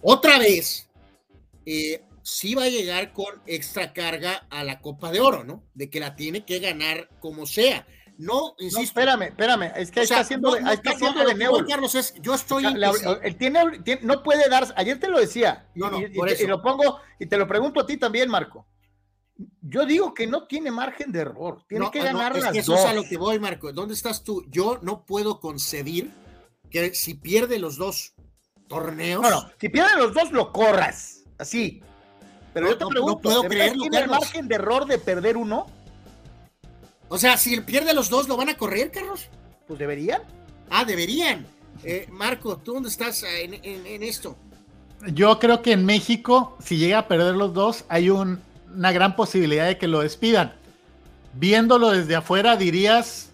otra 0.00 0.38
vez, 0.38 0.88
eh, 1.66 2.02
sí 2.22 2.54
va 2.54 2.64
a 2.64 2.68
llegar 2.68 3.12
con 3.12 3.42
extra 3.46 3.92
carga 3.92 4.46
a 4.50 4.64
la 4.64 4.80
Copa 4.80 5.10
de 5.10 5.20
Oro, 5.20 5.44
¿no? 5.44 5.64
De 5.74 5.90
que 5.90 6.00
la 6.00 6.16
tiene 6.16 6.44
que 6.44 6.58
ganar 6.58 7.08
como 7.20 7.46
sea. 7.46 7.86
No, 8.18 8.54
insisto. 8.58 8.82
espérame, 8.82 9.22
espérame, 9.22 9.72
es 9.76 9.90
que 9.90 10.02
está 10.02 10.20
haciendo, 10.20 10.50
no, 10.60 10.70
está 10.70 10.90
haciendo 10.90 11.24
de 11.24 11.34
nuevo. 11.34 11.64
Carlos, 11.66 11.94
es, 11.94 12.14
yo 12.20 12.34
estoy. 12.34 12.64
él 12.66 13.36
tiene, 13.36 13.60
no 14.02 14.22
puede 14.22 14.48
dar, 14.48 14.72
ayer 14.76 15.00
te 15.00 15.08
lo 15.08 15.18
decía, 15.18 15.66
y, 15.74 15.80
y, 15.80 16.46
lo 16.46 16.62
pongo, 16.62 17.00
y 17.18 17.26
te 17.26 17.36
lo 17.36 17.48
pregunto 17.48 17.80
a 17.80 17.86
ti 17.86 17.96
también, 17.96 18.28
Marco. 18.28 18.66
Yo 19.60 19.86
digo 19.86 20.14
que 20.14 20.26
no 20.26 20.46
tiene 20.46 20.70
margen 20.70 21.12
de 21.12 21.20
error, 21.20 21.62
tiene 21.68 21.90
que 21.90 22.02
ganar 22.02 22.36
es 22.36 22.42
las 22.44 22.52
que 22.52 22.58
eso 22.60 22.74
es 22.74 22.84
a 22.84 22.92
lo 22.92 23.04
que 23.04 23.16
voy, 23.16 23.38
Marco. 23.38 23.72
¿Dónde 23.72 23.94
estás 23.94 24.24
tú? 24.24 24.44
Yo 24.48 24.78
no 24.82 25.04
puedo 25.04 25.40
concebir 25.40 26.10
que 26.70 26.94
si 26.94 27.14
pierde 27.14 27.58
los 27.58 27.76
dos 27.76 28.14
torneos. 28.68 29.20
Bueno, 29.20 29.50
si 29.60 29.68
pierde 29.68 29.96
los 29.96 30.14
dos, 30.14 30.32
lo 30.32 30.52
corras, 30.52 31.24
así. 31.38 31.82
Pero 32.54 32.68
yo 32.68 32.78
te 32.78 32.86
pregunto, 32.86 33.20
puedo 33.20 33.42
creerlo, 33.44 33.82
¿tiene 33.82 34.06
margen 34.06 34.48
de 34.48 34.54
error 34.56 34.86
de 34.86 34.98
perder 34.98 35.36
uno? 35.36 35.66
O 37.08 37.18
sea, 37.18 37.36
si 37.36 37.60
pierde 37.60 37.94
los 37.94 38.08
dos, 38.08 38.28
¿lo 38.28 38.36
van 38.36 38.48
a 38.48 38.56
correr, 38.56 38.90
Carlos? 38.90 39.28
Pues 39.66 39.78
deberían. 39.78 40.22
Ah, 40.70 40.84
deberían. 40.84 41.46
Eh, 41.84 42.06
Marco, 42.10 42.56
¿tú 42.56 42.74
dónde 42.74 42.88
estás 42.88 43.22
eh, 43.22 43.60
en, 43.62 44.02
esto? 44.02 44.36
Yo 45.12 45.38
creo 45.38 45.62
que 45.62 45.72
en 45.72 45.84
México, 45.84 46.56
si 46.64 46.76
llega 46.76 47.00
a 47.00 47.08
perder 47.08 47.34
los 47.34 47.52
dos, 47.52 47.84
hay 47.88 48.08
una 48.74 48.92
gran 48.92 49.16
posibilidad 49.16 49.66
de 49.66 49.78
que 49.78 49.88
lo 49.88 50.00
despidan. 50.00 50.52
Viéndolo 51.34 51.90
desde 51.90 52.16
afuera, 52.16 52.56
dirías, 52.56 53.30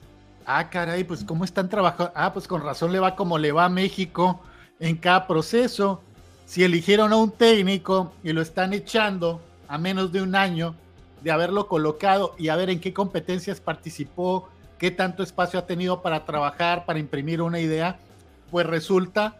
ah, 0.47 0.71
caray, 0.71 1.05
pues 1.05 1.25
cómo 1.25 1.45
están 1.45 1.69
trabajando. 1.69 2.13
Ah, 2.15 2.33
pues 2.33 2.47
con 2.47 2.63
razón 2.63 2.93
le 2.93 3.01
va 3.01 3.17
como 3.17 3.39
le 3.39 3.53
va 3.53 3.67
a 3.67 3.69
México 3.69 4.41
en 4.81 4.97
cada 4.97 5.27
proceso. 5.27 6.03
Si 6.47 6.65
eligieron 6.65 7.13
a 7.13 7.17
un 7.17 7.31
técnico 7.31 8.13
y 8.23 8.33
lo 8.33 8.41
están 8.41 8.73
echando 8.73 9.41
a 9.69 9.79
menos 9.79 10.13
de 10.13 10.23
un 10.23 10.35
año, 10.35 10.75
de 11.23 11.31
haberlo 11.31 11.67
colocado 11.67 12.35
y 12.39 12.49
a 12.49 12.57
ver 12.57 12.71
en 12.71 12.81
qué 12.81 12.95
competencias 12.95 13.61
participó, 13.61 14.49
qué 14.79 14.91
tanto 14.91 15.23
espacio 15.23 15.59
ha 15.59 15.67
tenido 15.67 16.01
para 16.01 16.25
trabajar, 16.25 16.85
para 16.87 16.99
imprimir 16.99 17.43
una 17.43 17.59
idea, 17.61 17.99
pues 18.51 18.65
resulta 18.67 19.37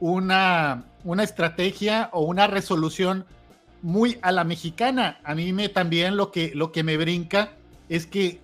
una, 0.00 0.84
una 1.04 1.22
estrategia 1.22 2.08
o 2.12 2.22
una 2.22 2.46
resolución 2.46 3.26
muy 3.82 4.18
a 4.22 4.32
la 4.32 4.44
mexicana. 4.44 5.20
A 5.24 5.34
mí 5.34 5.52
me 5.52 5.68
también 5.68 6.16
lo 6.16 6.30
que, 6.30 6.52
lo 6.54 6.72
que 6.72 6.82
me 6.82 6.96
brinca 6.96 7.52
es 7.88 8.06
que 8.06 8.40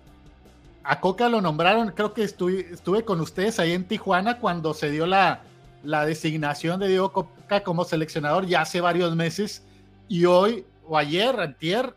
a 0.83 0.99
Coca 0.99 1.29
lo 1.29 1.41
nombraron, 1.41 1.91
creo 1.91 2.13
que 2.13 2.23
estuve, 2.23 2.71
estuve 2.71 3.03
con 3.03 3.19
ustedes 3.19 3.59
ahí 3.59 3.73
en 3.73 3.85
Tijuana 3.85 4.39
cuando 4.39 4.73
se 4.73 4.89
dio 4.89 5.05
la, 5.05 5.41
la 5.83 6.05
designación 6.05 6.79
de 6.79 6.87
Diego 6.87 7.11
Coca 7.11 7.63
como 7.63 7.83
seleccionador 7.83 8.45
ya 8.45 8.61
hace 8.61 8.79
varios 8.81 9.15
meses 9.15 9.63
y 10.07 10.25
hoy 10.25 10.65
o 10.87 10.97
ayer, 10.97 11.39
antier, 11.39 11.93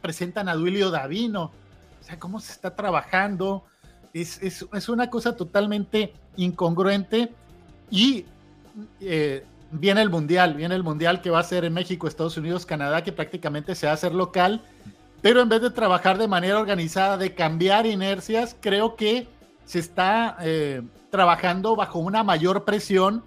presentan 0.00 0.48
a 0.48 0.54
Duilio 0.54 0.90
Davino. 0.90 1.50
O 2.00 2.04
sea, 2.04 2.18
cómo 2.18 2.40
se 2.40 2.52
está 2.52 2.74
trabajando. 2.74 3.64
Es, 4.12 4.40
es, 4.42 4.88
una 4.88 5.10
cosa 5.10 5.36
totalmente 5.36 6.14
incongruente. 6.36 7.32
Y 7.90 8.24
eh, 9.00 9.44
viene 9.70 10.02
el 10.02 10.10
Mundial, 10.10 10.54
viene 10.54 10.74
el 10.74 10.82
Mundial 10.82 11.20
que 11.20 11.30
va 11.30 11.40
a 11.40 11.44
ser 11.44 11.64
en 11.64 11.72
México, 11.72 12.06
Estados 12.06 12.36
Unidos, 12.36 12.66
Canadá, 12.66 13.02
que 13.02 13.12
prácticamente 13.12 13.74
se 13.74 13.86
va 13.86 13.92
a 13.92 13.94
hacer 13.94 14.14
local. 14.14 14.62
Pero 15.22 15.40
en 15.40 15.48
vez 15.48 15.60
de 15.60 15.70
trabajar 15.70 16.18
de 16.18 16.28
manera 16.28 16.58
organizada, 16.58 17.16
de 17.16 17.34
cambiar 17.34 17.86
inercias, 17.86 18.56
creo 18.60 18.96
que 18.96 19.28
se 19.64 19.78
está 19.78 20.36
eh, 20.40 20.82
trabajando 21.10 21.76
bajo 21.76 21.98
una 21.98 22.24
mayor 22.24 22.64
presión 22.64 23.22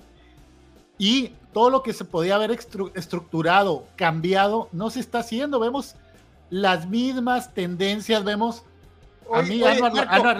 y 0.97 1.33
todo 1.53 1.69
lo 1.69 1.83
que 1.83 1.93
se 1.93 2.03
podía 2.03 2.35
haber 2.35 2.51
estructurado, 2.51 3.85
cambiado, 3.95 4.69
no 4.71 4.89
se 4.89 4.99
está 4.99 5.19
haciendo. 5.19 5.59
Vemos 5.59 5.95
las 6.49 6.87
mismas 6.87 7.53
tendencias, 7.53 8.23
vemos. 8.23 8.63
a 9.31 9.41
mí, 9.43 9.61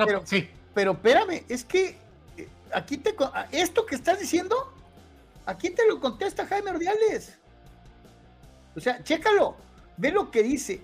pero, 0.05 0.21
sí. 0.25 0.49
pero 0.73 0.91
espérame, 0.93 1.43
es 1.47 1.63
que 1.63 1.97
eh, 2.37 2.49
aquí 2.73 2.97
te 2.97 3.15
esto 3.51 3.85
que 3.85 3.95
estás 3.95 4.19
diciendo, 4.19 4.72
aquí 5.45 5.69
te 5.69 5.87
lo 5.87 5.99
contesta 5.99 6.45
Jaime 6.45 6.71
Ordiales. 6.71 7.37
O 8.75 8.79
sea, 8.79 9.03
chécalo, 9.03 9.55
ve 9.97 10.11
lo 10.11 10.31
que 10.31 10.43
dice 10.43 10.81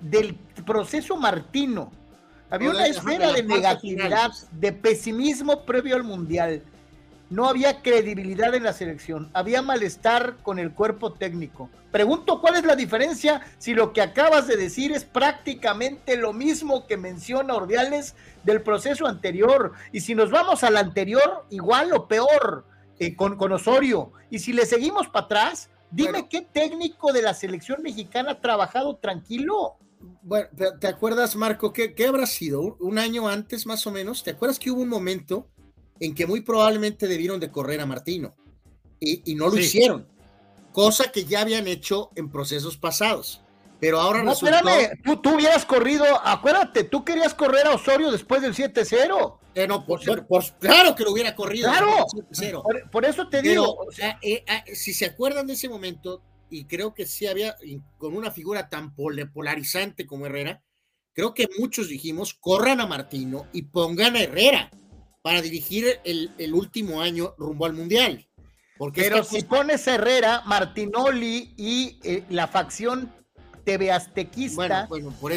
del 0.00 0.34
proceso 0.64 1.16
Martino. 1.16 1.90
Había 2.50 2.70
una 2.70 2.86
esfera 2.86 3.32
de 3.32 3.42
negatividad, 3.42 4.30
de 4.52 4.72
pesimismo 4.72 5.64
previo 5.64 5.96
al 5.96 6.04
Mundial 6.04 6.62
no 7.32 7.48
había 7.48 7.80
credibilidad 7.80 8.54
en 8.54 8.62
la 8.62 8.74
selección, 8.74 9.30
había 9.32 9.62
malestar 9.62 10.36
con 10.42 10.58
el 10.58 10.72
cuerpo 10.72 11.14
técnico. 11.14 11.70
Pregunto 11.90 12.42
cuál 12.42 12.56
es 12.56 12.64
la 12.64 12.76
diferencia 12.76 13.40
si 13.56 13.72
lo 13.72 13.94
que 13.94 14.02
acabas 14.02 14.46
de 14.46 14.58
decir 14.58 14.92
es 14.92 15.04
prácticamente 15.04 16.18
lo 16.18 16.34
mismo 16.34 16.86
que 16.86 16.98
menciona 16.98 17.54
Ordiales 17.54 18.14
del 18.44 18.60
proceso 18.60 19.06
anterior. 19.06 19.72
Y 19.92 20.00
si 20.00 20.14
nos 20.14 20.30
vamos 20.30 20.62
al 20.62 20.76
anterior, 20.76 21.46
igual 21.48 21.94
o 21.94 22.06
peor 22.06 22.66
eh, 22.98 23.14
con, 23.14 23.36
con, 23.36 23.52
Osorio. 23.52 24.12
Y 24.30 24.38
si 24.38 24.52
le 24.52 24.66
seguimos 24.66 25.08
para 25.08 25.26
atrás, 25.26 25.70
dime 25.90 26.28
qué 26.28 26.42
técnico 26.42 27.12
de 27.12 27.22
la 27.22 27.34
selección 27.34 27.82
mexicana 27.82 28.32
ha 28.32 28.40
trabajado 28.40 28.96
tranquilo. 28.96 29.76
Bueno, 30.22 30.48
¿te 30.80 30.86
acuerdas, 30.86 31.36
Marco? 31.36 31.72
¿qué, 31.72 31.94
¿Qué 31.94 32.06
habrá 32.06 32.26
sido? 32.26 32.76
¿Un 32.80 32.98
año 32.98 33.28
antes 33.28 33.66
más 33.66 33.86
o 33.86 33.90
menos? 33.92 34.22
¿Te 34.24 34.32
acuerdas 34.32 34.58
que 34.58 34.70
hubo 34.70 34.82
un 34.82 34.88
momento 34.88 35.48
en 36.00 36.14
que 36.14 36.26
muy 36.26 36.40
probablemente 36.40 37.06
debieron 37.06 37.38
de 37.38 37.50
correr 37.50 37.80
a 37.80 37.86
Martino 37.86 38.34
y, 38.98 39.34
no 39.34 39.48
lo 39.48 39.58
hicieron, 39.58 40.06
cosa 40.72 41.10
que 41.10 41.24
ya 41.24 41.40
habían 41.40 41.66
hecho 41.66 42.10
en 42.14 42.30
procesos 42.30 42.76
pasados. 42.76 43.42
Pero 43.82 44.00
ahora 44.00 44.22
no, 44.22 44.30
espérame, 44.30 44.92
tú, 45.02 45.34
hubieras 45.34 45.66
corrido, 45.66 46.04
acuérdate, 46.24 46.84
tú 46.84 47.04
querías 47.04 47.34
correr 47.34 47.66
a 47.66 47.74
Osorio 47.74 48.12
después 48.12 48.40
del 48.40 48.54
7-0 48.54 49.40
Eh, 49.56 49.66
no, 49.66 49.84
por, 49.84 50.00
claro 50.60 50.94
que 50.94 51.02
lo 51.02 51.10
hubiera 51.10 51.34
corrido. 51.34 51.68
Claro. 51.68 52.06
Por, 52.92 53.04
eso 53.04 53.28
te 53.28 53.42
digo. 53.42 53.74
o 53.74 53.90
sea, 53.90 54.20
eh, 54.22 54.44
ah, 54.46 54.62
si 54.72 54.94
se 54.94 55.06
acuerdan 55.06 55.48
de 55.48 55.54
ese 55.54 55.68
momento, 55.68 56.22
y 56.48 56.66
creo 56.66 56.94
que 56.94 57.06
sí 57.06 57.26
había, 57.26 57.56
con 57.98 58.16
una 58.16 58.30
figura 58.30 58.68
tan 58.68 58.94
polarizante 58.94 60.06
como 60.06 60.26
Herrera, 60.26 60.62
creo 61.12 61.34
que 61.34 61.48
muchos 61.58 61.88
dijimos, 61.88 62.34
corran 62.34 62.80
a 62.80 62.86
Martino 62.86 63.48
y 63.52 63.62
pongan 63.62 64.14
a 64.14 64.20
Herrera 64.20 64.70
para 65.22 65.42
dirigir 65.42 65.98
el, 66.04 66.30
el 66.38 66.54
último 66.54 67.00
año 67.00 67.34
rumbo 67.36 67.66
al 67.66 67.72
Mundial. 67.72 68.28
Porque 68.78 69.02
Pero 69.02 69.24
si 69.24 69.42
pones 69.42 69.88
a 69.88 69.96
Herrera, 69.96 70.42
Martinoli 70.46 71.52
y 71.56 71.98
eh, 72.04 72.24
la 72.30 72.46
facción 72.46 73.12
TV 73.64 73.90
Aztequista 73.90 74.88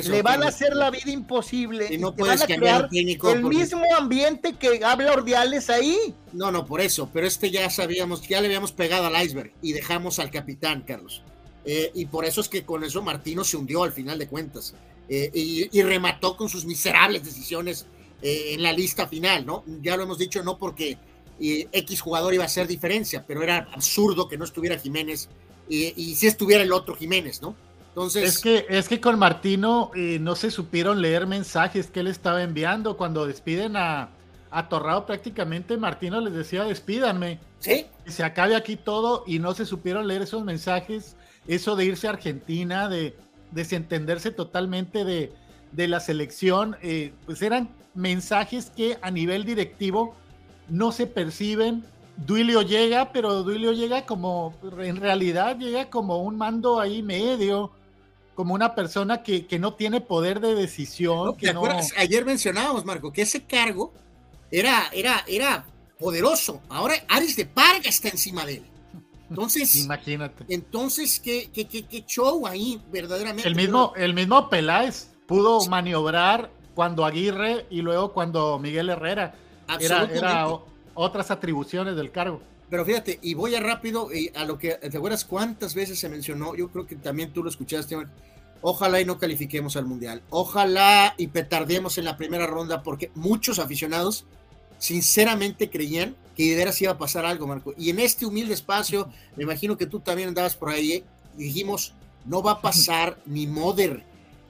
le 0.07 0.21
van 0.21 0.43
a 0.43 0.47
hacer 0.47 0.76
la 0.76 0.89
vida 0.89 1.11
imposible 1.11 1.88
y 1.93 1.97
no 1.97 2.15
puedes 2.15 2.43
cambiar 2.43 2.89
técnico 2.89 3.30
el 3.30 3.43
mismo 3.43 3.84
ambiente 3.97 4.53
que 4.53 4.84
habla 4.84 5.13
Ordiales 5.13 5.69
ahí. 5.69 6.13
No, 6.34 6.51
no, 6.51 6.65
por 6.65 6.82
eso, 6.82 7.09
pero 7.13 7.28
este 7.28 7.51
ya 7.51 7.69
sabíamos, 7.69 8.28
ya 8.28 8.41
le 8.41 8.47
habíamos 8.47 8.71
pegado 8.71 9.05
al 9.05 9.23
iceberg 9.23 9.51
y 9.61 9.73
dejamos 9.73 10.19
al 10.19 10.32
capitán, 10.32 10.82
Carlos. 10.82 11.23
Eh, 11.65 11.91
y 11.95 12.05
por 12.05 12.26
eso 12.26 12.41
es 12.41 12.49
que 12.49 12.63
con 12.63 12.84
eso 12.84 13.01
Martino 13.01 13.43
se 13.43 13.57
hundió 13.57 13.84
al 13.84 13.91
final 13.91 14.19
de 14.19 14.28
cuentas 14.28 14.76
eh, 15.09 15.32
y, 15.34 15.82
remató 15.82 16.38
con 16.38 16.47
sus 16.47 16.65
miserables 16.65 17.26
decisiones 17.26 17.88
eh, 18.21 18.53
en 18.53 18.61
la 18.61 18.71
lista 18.71 19.07
final, 19.07 19.45
¿no? 19.45 19.63
Ya 19.82 19.97
lo 19.97 20.03
hemos 20.03 20.17
dicho, 20.19 20.43
no 20.43 20.57
porque 20.57 20.97
X 21.39 22.01
jugador 22.01 22.34
iba 22.34 22.43
a 22.43 22.47
hacer 22.47 22.67
diferencia, 22.67 23.26
pero 23.28 23.43
era 23.43 23.67
absurdo 23.73 24.28
que 24.28 24.38
no 24.38 24.45
estuviera 24.45 24.80
Jiménez 24.80 25.28
y 25.67 26.13
si 26.15 26.28
estuviera 26.28 26.63
el 26.63 26.71
otro 26.71 26.95
Jiménez, 26.95 27.41
¿no? 27.41 27.55
Es 27.95 28.39
que, 28.39 28.65
es 28.69 28.89
que 28.89 28.99
con 28.99 29.17
Martino 29.17 29.91
eh, 29.95 30.19
no 30.19 30.35
se 30.35 30.51
supieron 30.51 31.01
leer 31.01 31.27
mensajes 31.27 31.87
que 31.87 32.01
él 32.01 32.07
estaba 32.07 32.43
enviando. 32.43 32.97
Cuando 32.97 33.25
despiden 33.25 33.77
a, 33.77 34.09
a 34.51 34.69
Torrado, 34.69 35.05
prácticamente 35.05 35.77
Martino 35.77 36.19
les 36.19 36.33
decía: 36.33 36.63
despídanme. 36.63 37.39
Sí. 37.59 37.85
Que 38.03 38.11
se 38.11 38.23
acabe 38.23 38.55
aquí 38.55 38.75
todo 38.75 39.23
y 39.25 39.39
no 39.39 39.53
se 39.53 39.65
supieron 39.65 40.07
leer 40.07 40.23
esos 40.23 40.43
mensajes. 40.43 41.15
Eso 41.47 41.75
de 41.75 41.85
irse 41.85 42.07
a 42.07 42.11
Argentina, 42.11 42.89
de 42.89 43.15
desentenderse 43.51 44.31
totalmente 44.31 45.05
de, 45.05 45.31
de 45.71 45.87
la 45.87 45.99
selección, 45.99 46.75
eh, 46.81 47.13
pues 47.25 47.41
eran 47.41 47.69
mensajes 47.93 48.71
que 48.75 48.97
a 49.01 49.11
nivel 49.11 49.45
directivo 49.45 50.15
no 50.67 50.91
se 50.91 51.07
perciben. 51.07 51.85
Duilio 52.17 52.61
llega, 52.61 53.11
pero 53.11 53.43
Duilio 53.43 53.73
llega 53.73 54.05
como, 54.05 54.53
en 54.79 54.95
realidad 54.95 55.57
llega 55.57 55.89
como 55.89 56.23
un 56.23 56.37
mando 56.37 56.79
ahí 56.79 57.03
medio 57.03 57.71
como 58.36 58.53
una 58.53 58.75
persona 58.75 59.23
que, 59.23 59.47
no 59.59 59.73
tiene 59.73 60.01
poder 60.01 60.41
de 60.41 60.53
decisión. 60.53 61.36
¿Te 61.38 61.49
acuerdas? 61.49 61.93
Ayer 61.97 62.25
mencionábamos, 62.25 62.86
Marco, 62.86 63.11
que 63.11 63.21
ese 63.23 63.43
cargo 63.45 63.93
era, 64.51 64.89
era, 64.93 65.23
era 65.27 65.65
poderoso. 65.97 66.61
Ahora 66.69 66.95
Ares 67.07 67.36
de 67.36 67.45
Parga 67.45 67.89
está 67.89 68.09
encima 68.09 68.45
de 68.45 68.55
él. 68.55 68.65
Entonces, 69.29 69.75
imagínate. 69.83 70.45
Entonces, 70.49 71.19
¿qué, 71.19 71.49
qué, 71.51 71.65
qué, 71.67 72.05
show 72.05 72.45
ahí, 72.45 72.81
verdaderamente? 72.91 73.47
El 73.47 73.55
mismo, 73.55 73.93
el 73.95 74.13
mismo 74.13 74.49
Peláez 74.49 75.09
pudo 75.25 75.65
maniobrar 75.67 76.51
cuando 76.75 77.05
Aguirre 77.05 77.65
y 77.69 77.81
luego 77.81 78.13
cuando 78.13 78.59
Miguel 78.59 78.89
Herrera. 78.89 79.36
Era, 79.79 80.03
era 80.03 80.47
otras 80.93 81.31
atribuciones 81.31 81.95
del 81.95 82.11
cargo. 82.11 82.41
Pero 82.70 82.86
fíjate, 82.86 83.20
y 83.22 83.34
voy 83.34 83.55
a 83.55 83.59
rápido 83.59 84.09
a 84.36 84.43
lo 84.45 84.57
que, 84.57 84.74
¿te 84.74 84.97
acuerdas 84.97 85.24
cuántas 85.24 85.76
veces 85.76 85.99
se 85.99 86.09
mencionó? 86.09 86.55
Yo 86.55 86.70
creo 86.70 86.88
que 86.88 86.95
también 86.95 87.32
tú 87.32 87.43
lo 87.43 87.49
escuchaste. 87.49 87.95
Ojalá 88.61 88.99
y 88.99 89.05
no 89.05 89.20
califiquemos 89.20 89.76
al 89.76 89.86
Mundial. 89.86 90.24
Ojalá 90.32 91.13
y 91.18 91.28
petardemos 91.28 91.97
en 91.97 92.05
la 92.05 92.18
primera 92.18 92.47
ronda 92.47 92.82
porque 92.82 93.11
muchos 93.13 93.59
aficionados 93.59 94.26
sinceramente 94.80 95.70
creían 95.70 96.16
que 96.36 96.49
de 96.49 96.55
veras 96.55 96.82
iba 96.82 96.91
a 96.91 96.97
pasar 96.97 97.26
algo, 97.26 97.47
Marco. 97.47 97.74
Y 97.78 97.89
en 97.89 97.99
este 97.99 98.26
humilde 98.26 98.53
espacio, 98.53 99.09
me 99.36 99.43
imagino 99.43 99.78
que 99.78 99.86
tú 99.86 99.99
también 99.99 100.30
andabas 100.30 100.55
por 100.55 100.70
ahí, 100.70 101.03
dijimos, 101.38 101.93
no 102.26 102.41
va 102.41 102.53
a 102.53 102.61
pasar 102.61 103.20
ni 103.26 103.47
moder. 103.47 104.03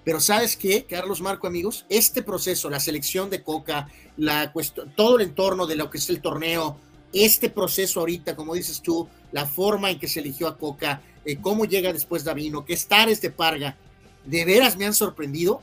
Pero 0.03 0.19
¿sabes 0.19 0.55
qué, 0.55 0.85
Carlos 0.85 1.21
Marco, 1.21 1.47
amigos? 1.47 1.85
Este 1.89 2.21
proceso, 2.21 2.69
la 2.69 2.79
selección 2.79 3.29
de 3.29 3.43
Coca, 3.43 3.89
la 4.17 4.53
todo 4.95 5.17
el 5.17 5.23
entorno 5.23 5.65
de 5.65 5.75
lo 5.75 5.89
que 5.89 5.97
es 5.97 6.09
el 6.09 6.21
torneo, 6.21 6.79
este 7.15 7.49
proceso 7.49 8.01
ahorita, 8.01 8.35
como 8.35 8.55
dices 8.55 8.81
tú, 8.81 9.07
la 9.31 9.45
forma 9.45 9.89
en 9.89 9.99
que 9.99 10.09
se 10.09 10.19
eligió 10.19 10.47
a 10.49 10.57
Coca, 10.57 11.01
eh, 11.23 11.37
cómo 11.37 11.63
llega 11.65 11.93
después 11.93 12.25
Davino, 12.25 12.65
que 12.65 12.73
estar 12.73 13.09
de 13.09 13.29
Parga, 13.31 13.77
de 14.25 14.43
veras 14.43 14.75
me 14.75 14.85
han 14.85 14.93
sorprendido, 14.93 15.61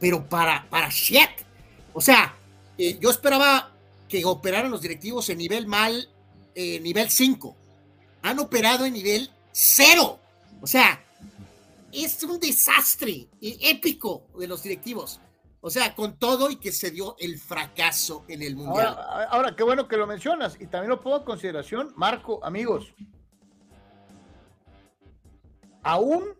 pero 0.00 0.26
para, 0.26 0.66
para 0.70 0.88
shit. 0.88 1.28
O 1.92 2.00
sea, 2.00 2.34
eh, 2.78 2.98
yo 3.00 3.10
esperaba 3.10 3.70
que 4.08 4.24
operaran 4.24 4.70
los 4.70 4.80
directivos 4.80 5.28
en 5.28 5.38
nivel 5.38 5.66
mal, 5.66 6.08
eh, 6.54 6.80
nivel 6.80 7.10
5. 7.10 7.54
Han 8.22 8.38
operado 8.38 8.86
en 8.86 8.94
nivel 8.94 9.30
0. 9.52 10.18
O 10.62 10.66
sea, 10.66 11.04
es 11.92 12.22
un 12.22 12.40
desastre 12.40 13.28
épico 13.40 14.22
de 14.38 14.46
los 14.46 14.62
directivos. 14.62 15.20
O 15.66 15.70
sea, 15.70 15.94
con 15.94 16.18
todo 16.18 16.50
y 16.50 16.56
que 16.56 16.72
se 16.72 16.90
dio 16.90 17.16
el 17.18 17.38
fracaso 17.38 18.26
en 18.28 18.42
el 18.42 18.54
Mundial. 18.54 18.98
Ahora, 19.30 19.56
qué 19.56 19.62
bueno 19.62 19.88
que 19.88 19.96
lo 19.96 20.06
mencionas 20.06 20.58
y 20.60 20.66
también 20.66 20.90
lo 20.90 21.00
pongo 21.00 21.16
en 21.16 21.24
consideración, 21.24 21.94
Marco, 21.96 22.44
amigos. 22.44 22.92
Aún 25.82 26.34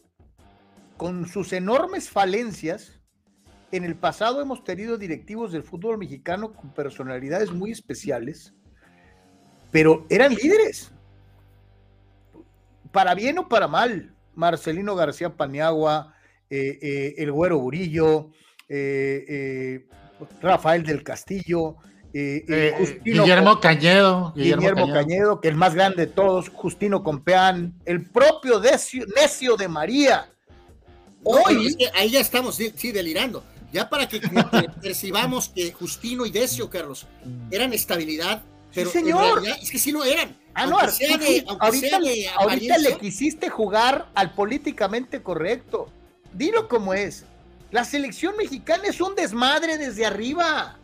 con 0.99 1.27
sus 1.27 1.55
enormes 1.55 2.11
falencias, 2.11 3.01
en 3.73 3.85
el 3.85 3.97
pasado 3.97 4.43
hemos 4.43 4.63
tenido 4.63 4.99
directivos 4.99 5.53
del 5.53 5.63
fútbol 5.63 5.97
mexicano 5.97 6.53
con 6.53 6.75
personalidades 6.75 7.51
muy 7.51 7.71
especiales, 7.71 8.53
pero 9.71 10.05
eran 10.11 10.35
líderes. 10.35 10.93
Para 12.93 13.15
bien 13.15 13.39
o 13.39 13.49
para 13.49 13.69
mal. 13.69 14.15
Marcelino 14.35 14.95
García 14.95 15.35
Paniagua, 15.35 16.15
eh, 16.51 16.79
eh, 16.83 17.15
el 17.17 17.33
Güero 17.33 17.59
Burillo, 17.59 18.31
eh, 18.77 19.25
eh, 19.29 19.87
Rafael 20.43 20.83
del 20.83 21.05
Castillo, 21.05 21.77
eh, 22.13 23.01
Guillermo 23.05 23.61
Cañedo, 23.61 24.33
Guillermo, 24.35 24.93
Cañedo. 24.93 25.41
que 25.41 25.47
el 25.47 25.55
más 25.55 25.77
grande 25.77 26.07
de 26.07 26.13
todos, 26.13 26.49
Justino 26.49 27.05
Compeán, 27.05 27.75
el 27.85 28.05
propio 28.11 28.61
Necio 28.61 29.57
de 29.57 29.69
María. 29.69 30.29
Hoy, 31.23 31.77
ahí 31.95 32.11
ya 32.11 32.21
estamos 32.21 32.57
sí, 32.57 32.91
delirando. 32.91 33.45
Ya 33.73 33.89
para 33.89 34.09
que, 34.09 34.21
percibamos 34.83 35.51
que 35.51 35.73
Justino 35.73 36.27
y 36.27 36.31
Decio, 36.31 36.69
Carlos, 36.69 37.07
eran 37.53 37.73
estabilidad, 37.73 38.43
pero 38.75 38.91
señor. 38.91 39.43
es 39.47 39.71
que 39.71 39.79
sí 39.79 39.93
lo 39.93 40.05
eran. 40.05 40.37
Ah, 40.53 40.67
no, 40.67 40.79
ahorita 42.41 42.79
le 42.79 42.99
quisiste 42.99 43.51
jugar 43.51 44.09
al 44.15 44.35
políticamente 44.35 45.23
correcto. 45.23 45.91
Dilo 46.33 46.69
como 46.69 46.93
es. 46.93 47.25
La 47.75 47.85
selección 47.85 48.37
mexicana 48.37 48.85
es 48.87 49.01
un 49.01 49.17
desmadre 49.17 49.77
desde 49.77 50.07
arriba. 50.07 50.79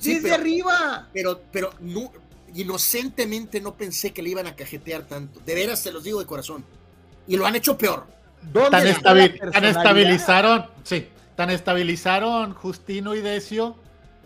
desde 0.00 0.32
arriba. 0.32 1.08
Pero, 1.12 1.42
pero 1.50 1.74
no, 1.80 2.12
inocentemente 2.54 3.60
no 3.60 3.74
pensé 3.74 4.12
que 4.12 4.22
le 4.22 4.30
iban 4.30 4.46
a 4.46 4.54
cajetear 4.54 5.02
tanto. 5.02 5.40
De 5.40 5.56
veras, 5.56 5.80
se 5.80 5.90
los 5.90 6.04
digo 6.04 6.20
de 6.20 6.26
corazón. 6.26 6.64
Y 7.26 7.36
lo 7.36 7.46
han 7.46 7.56
hecho 7.56 7.76
peor. 7.76 8.06
Tan, 8.70 8.86
estabilizaron, 9.66 10.66
sí, 10.84 11.08
tan 11.34 11.50
estabilizaron 11.50 12.54
Justino 12.54 13.16
y 13.16 13.22
Decio 13.22 13.74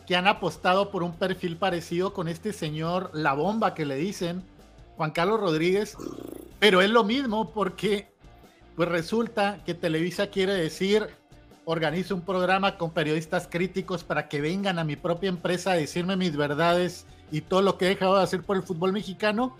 que 0.06 0.14
han 0.14 0.26
apostado 0.26 0.90
por 0.90 1.02
un 1.02 1.16
perfil 1.16 1.56
parecido 1.56 2.12
con 2.12 2.28
este 2.28 2.52
señor 2.52 3.12
La 3.14 3.32
Bomba 3.32 3.72
que 3.72 3.86
le 3.86 3.96
dicen, 3.96 4.42
Juan 4.98 5.10
Carlos 5.10 5.40
Rodríguez, 5.40 5.96
pero 6.58 6.82
es 6.82 6.90
lo 6.90 7.02
mismo 7.02 7.50
porque 7.50 8.12
pues 8.76 8.90
resulta 8.90 9.62
que 9.64 9.72
Televisa 9.72 10.26
quiere 10.26 10.52
decir 10.52 11.08
organizo 11.64 12.14
un 12.14 12.22
programa 12.22 12.76
con 12.76 12.90
periodistas 12.90 13.48
críticos 13.48 14.04
para 14.04 14.28
que 14.28 14.40
vengan 14.40 14.78
a 14.78 14.84
mi 14.84 14.96
propia 14.96 15.28
empresa 15.28 15.72
a 15.72 15.76
decirme 15.76 16.16
mis 16.16 16.36
verdades 16.36 17.06
y 17.30 17.40
todo 17.40 17.62
lo 17.62 17.78
que 17.78 17.86
he 17.86 17.88
dejado 17.88 18.16
de 18.16 18.22
hacer 18.22 18.42
por 18.42 18.56
el 18.56 18.62
fútbol 18.62 18.92
mexicano, 18.92 19.56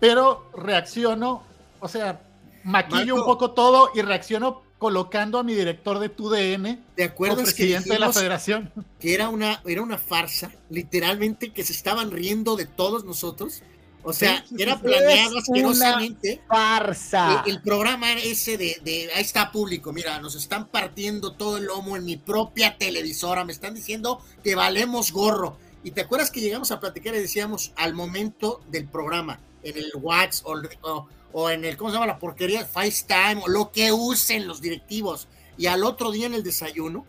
pero 0.00 0.48
reacciono, 0.56 1.42
o 1.80 1.88
sea, 1.88 2.22
maquillo 2.64 3.14
un 3.14 3.24
poco 3.24 3.52
todo 3.52 3.90
y 3.94 4.02
reacciono 4.02 4.62
colocando 4.78 5.38
a 5.38 5.42
mi 5.42 5.54
director 5.54 5.98
de 5.98 6.08
TUDN 6.08 6.84
de 6.96 7.04
acuerdo 7.04 7.42
presidente 7.42 7.90
de 7.90 7.98
la 7.98 8.12
federación. 8.12 8.72
Que 8.98 9.14
era 9.14 9.28
una, 9.28 9.62
era 9.64 9.82
una 9.82 9.98
farsa, 9.98 10.50
literalmente 10.68 11.52
que 11.52 11.62
se 11.62 11.72
estaban 11.72 12.10
riendo 12.10 12.56
de 12.56 12.66
todos 12.66 13.04
nosotros 13.04 13.62
o 14.04 14.12
sea, 14.12 14.44
era 14.56 14.78
planeado 14.78 15.38
asquerosamente. 15.38 16.42
Farsa. 16.46 17.42
El, 17.46 17.62
programa 17.62 18.12
ese 18.12 18.58
de, 18.58 18.78
de, 18.84 19.10
ahí 19.14 19.22
está 19.22 19.50
público, 19.50 19.92
mira, 19.92 20.20
nos 20.20 20.34
están 20.34 20.68
partiendo 20.68 21.32
todo 21.32 21.56
el 21.56 21.64
lomo 21.64 21.96
en 21.96 22.04
mi 22.04 22.16
propia 22.16 22.76
televisora, 22.76 23.44
me 23.44 23.52
están 23.52 23.74
diciendo 23.74 24.22
que 24.42 24.54
valemos 24.54 25.10
gorro. 25.10 25.56
Y 25.82 25.90
te 25.90 26.02
acuerdas 26.02 26.30
que 26.30 26.40
llegamos 26.40 26.70
a 26.70 26.80
platicar 26.80 27.14
y 27.14 27.18
decíamos 27.18 27.72
al 27.76 27.94
momento 27.94 28.60
del 28.68 28.86
programa, 28.86 29.40
en 29.62 29.76
el 29.76 29.90
WhatsApp 29.94 30.46
o, 30.82 31.08
o, 31.32 31.50
en 31.50 31.64
el, 31.64 31.76
¿cómo 31.76 31.90
se 31.90 31.94
llama 31.94 32.06
la 32.06 32.18
porquería? 32.18 32.66
FaceTime 32.66 33.42
o 33.42 33.48
lo 33.48 33.72
que 33.72 33.90
usen 33.92 34.46
los 34.46 34.60
directivos. 34.60 35.28
Y 35.56 35.66
al 35.66 35.84
otro 35.84 36.10
día 36.10 36.26
en 36.26 36.34
el 36.34 36.42
desayuno, 36.42 37.06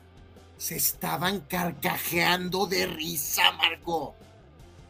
se 0.58 0.76
estaban 0.76 1.42
carcajeando 1.42 2.68
de 2.68 2.86
risa, 2.86 3.52
Marco. 3.54 4.16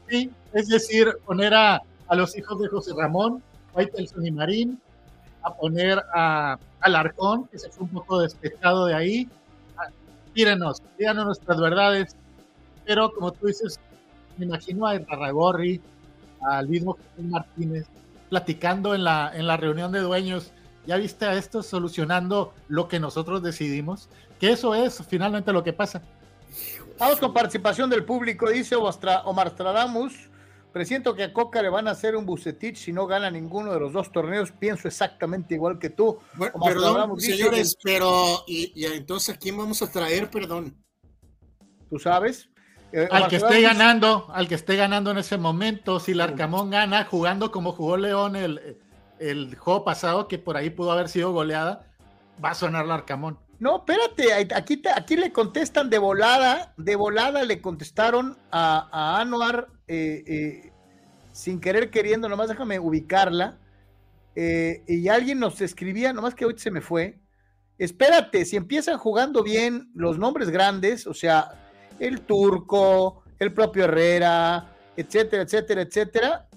Sí, 0.10 0.30
es 0.54 0.68
decir, 0.68 1.18
poner 1.26 1.54
a, 1.54 1.82
a 2.08 2.16
los 2.16 2.38
hijos 2.38 2.60
de 2.60 2.68
José 2.68 2.92
Ramón, 2.96 3.42
Faitelson 3.74 4.26
y 4.26 4.32
Marín, 4.32 4.82
a 5.44 5.54
poner 5.54 6.02
a 6.14 6.58
Alarcón, 6.82 7.48
que 7.48 7.60
se 7.60 7.70
fue 7.70 7.84
un 7.84 7.90
poco 7.90 8.20
despechado 8.20 8.86
de 8.86 8.96
ahí. 8.96 9.30
Tírenos, 10.34 10.82
díganos 10.98 11.26
nuestras 11.26 11.60
verdades. 11.60 12.16
Pero 12.86 13.12
como 13.12 13.32
tú 13.32 13.48
dices, 13.48 13.80
me 14.38 14.46
imagino 14.46 14.86
a 14.86 14.98
Rarragorri, 14.98 15.82
al 16.42 16.68
mismo 16.68 16.98
Martínez, 17.18 17.86
platicando 18.30 18.94
en 18.94 19.04
la, 19.04 19.32
en 19.34 19.48
la 19.48 19.58
reunión 19.58 19.92
de 19.92 20.00
dueños. 20.00 20.52
¿Ya 20.86 20.98
viste 20.98 21.26
a 21.26 21.34
esto 21.34 21.64
solucionando 21.64 22.54
lo 22.68 22.88
que 22.88 23.00
nosotros 23.00 23.42
decidimos? 23.42 24.10
Que 24.40 24.52
eso 24.52 24.76
es 24.76 25.02
finalmente 25.08 25.52
lo 25.52 25.64
que 25.64 25.74
pasa. 25.74 26.02
Vamos 27.00 27.20
con 27.20 27.34
participación 27.34 27.90
del 27.90 28.06
público, 28.06 28.50
dice 28.50 28.76
Omar 28.76 29.50
Stradamus. 29.50 30.30
Presiento 30.76 31.16
que 31.16 31.24
a 31.24 31.32
Coca 31.32 31.62
le 31.62 31.70
van 31.70 31.88
a 31.88 31.92
hacer 31.92 32.18
un 32.18 32.26
bucetich 32.26 32.76
si 32.76 32.92
no 32.92 33.08
gana 33.08 33.32
ninguno 33.32 33.72
de 33.72 33.80
los 33.80 33.94
dos 33.94 34.12
torneos. 34.12 34.52
Pienso 34.52 34.90
exactamente 34.90 35.56
igual 35.56 35.80
que 35.80 35.90
tú. 35.90 36.20
perdón, 36.38 37.18
señores, 37.18 37.78
pero 37.82 38.44
¿y, 38.46 38.84
entonces 38.84 39.36
a 39.36 39.40
quién 39.40 39.56
vamos 39.56 39.82
a 39.82 39.90
traer, 39.90 40.30
perdón? 40.30 40.76
¿Tú 41.90 41.98
sabes? 41.98 42.50
Eh, 42.92 43.08
al 43.10 43.30
que 43.30 43.38
esté 43.38 43.62
ganando, 43.62 44.28
al 44.34 44.50
que 44.50 44.56
esté 44.56 44.76
ganando 44.76 45.12
en 45.12 45.20
ese 45.20 45.38
momento, 45.38 46.02
si 46.02 46.12
el 46.12 46.20
Arcamón 46.20 46.72
gana 46.72 47.06
jugando 47.06 47.54
como 47.54 47.72
jugó 47.72 47.96
León 47.96 48.36
el, 48.36 48.78
el 49.18 49.56
juego 49.56 49.86
pasado, 49.86 50.28
que 50.28 50.40
por 50.40 50.58
ahí 50.58 50.72
pudo 50.72 50.92
haber 50.92 51.08
sido 51.08 51.32
goleada, 51.32 51.88
va 52.44 52.50
a 52.50 52.54
sonar 52.54 52.84
el 52.84 52.92
Arcamón. 52.92 53.40
No, 53.60 53.78
espérate, 53.78 54.54
aquí, 54.54 54.82
aquí 54.94 55.16
le 55.16 55.32
contestan 55.32 55.90
de 55.90 55.98
volada, 55.98 56.74
de 56.78 56.96
volada 56.96 57.44
le 57.44 57.62
contestaron 57.62 58.38
a, 58.52 58.90
a 58.92 59.22
Anuar 59.22 59.70
eh, 59.88 60.24
eh, 60.28 60.72
sin 61.32 61.62
querer 61.62 61.90
queriendo, 61.90 62.28
nomás 62.28 62.50
déjame 62.50 62.80
ubicarla. 62.80 63.58
Eh, 64.36 64.84
y 64.88 65.08
alguien 65.08 65.40
nos 65.40 65.62
escribía, 65.62 66.12
nomás 66.12 66.36
que 66.36 66.46
hoy 66.46 66.56
se 66.58 66.72
me 66.72 66.82
fue. 66.82 67.20
Espérate, 67.78 68.44
si 68.44 68.58
empiezan 68.58 68.98
jugando 68.98 69.42
bien 69.44 69.90
los 69.94 70.18
nombres 70.18 70.50
grandes, 70.50 71.08
o 71.08 71.14
sea, 71.14 71.52
el 72.00 72.22
turco, 72.22 73.24
el 73.40 73.54
propio 73.54 73.86
Herrera, 73.86 74.76
etcétera, 74.98 75.44
etcétera, 75.44 75.82
etcétera, 75.82 76.50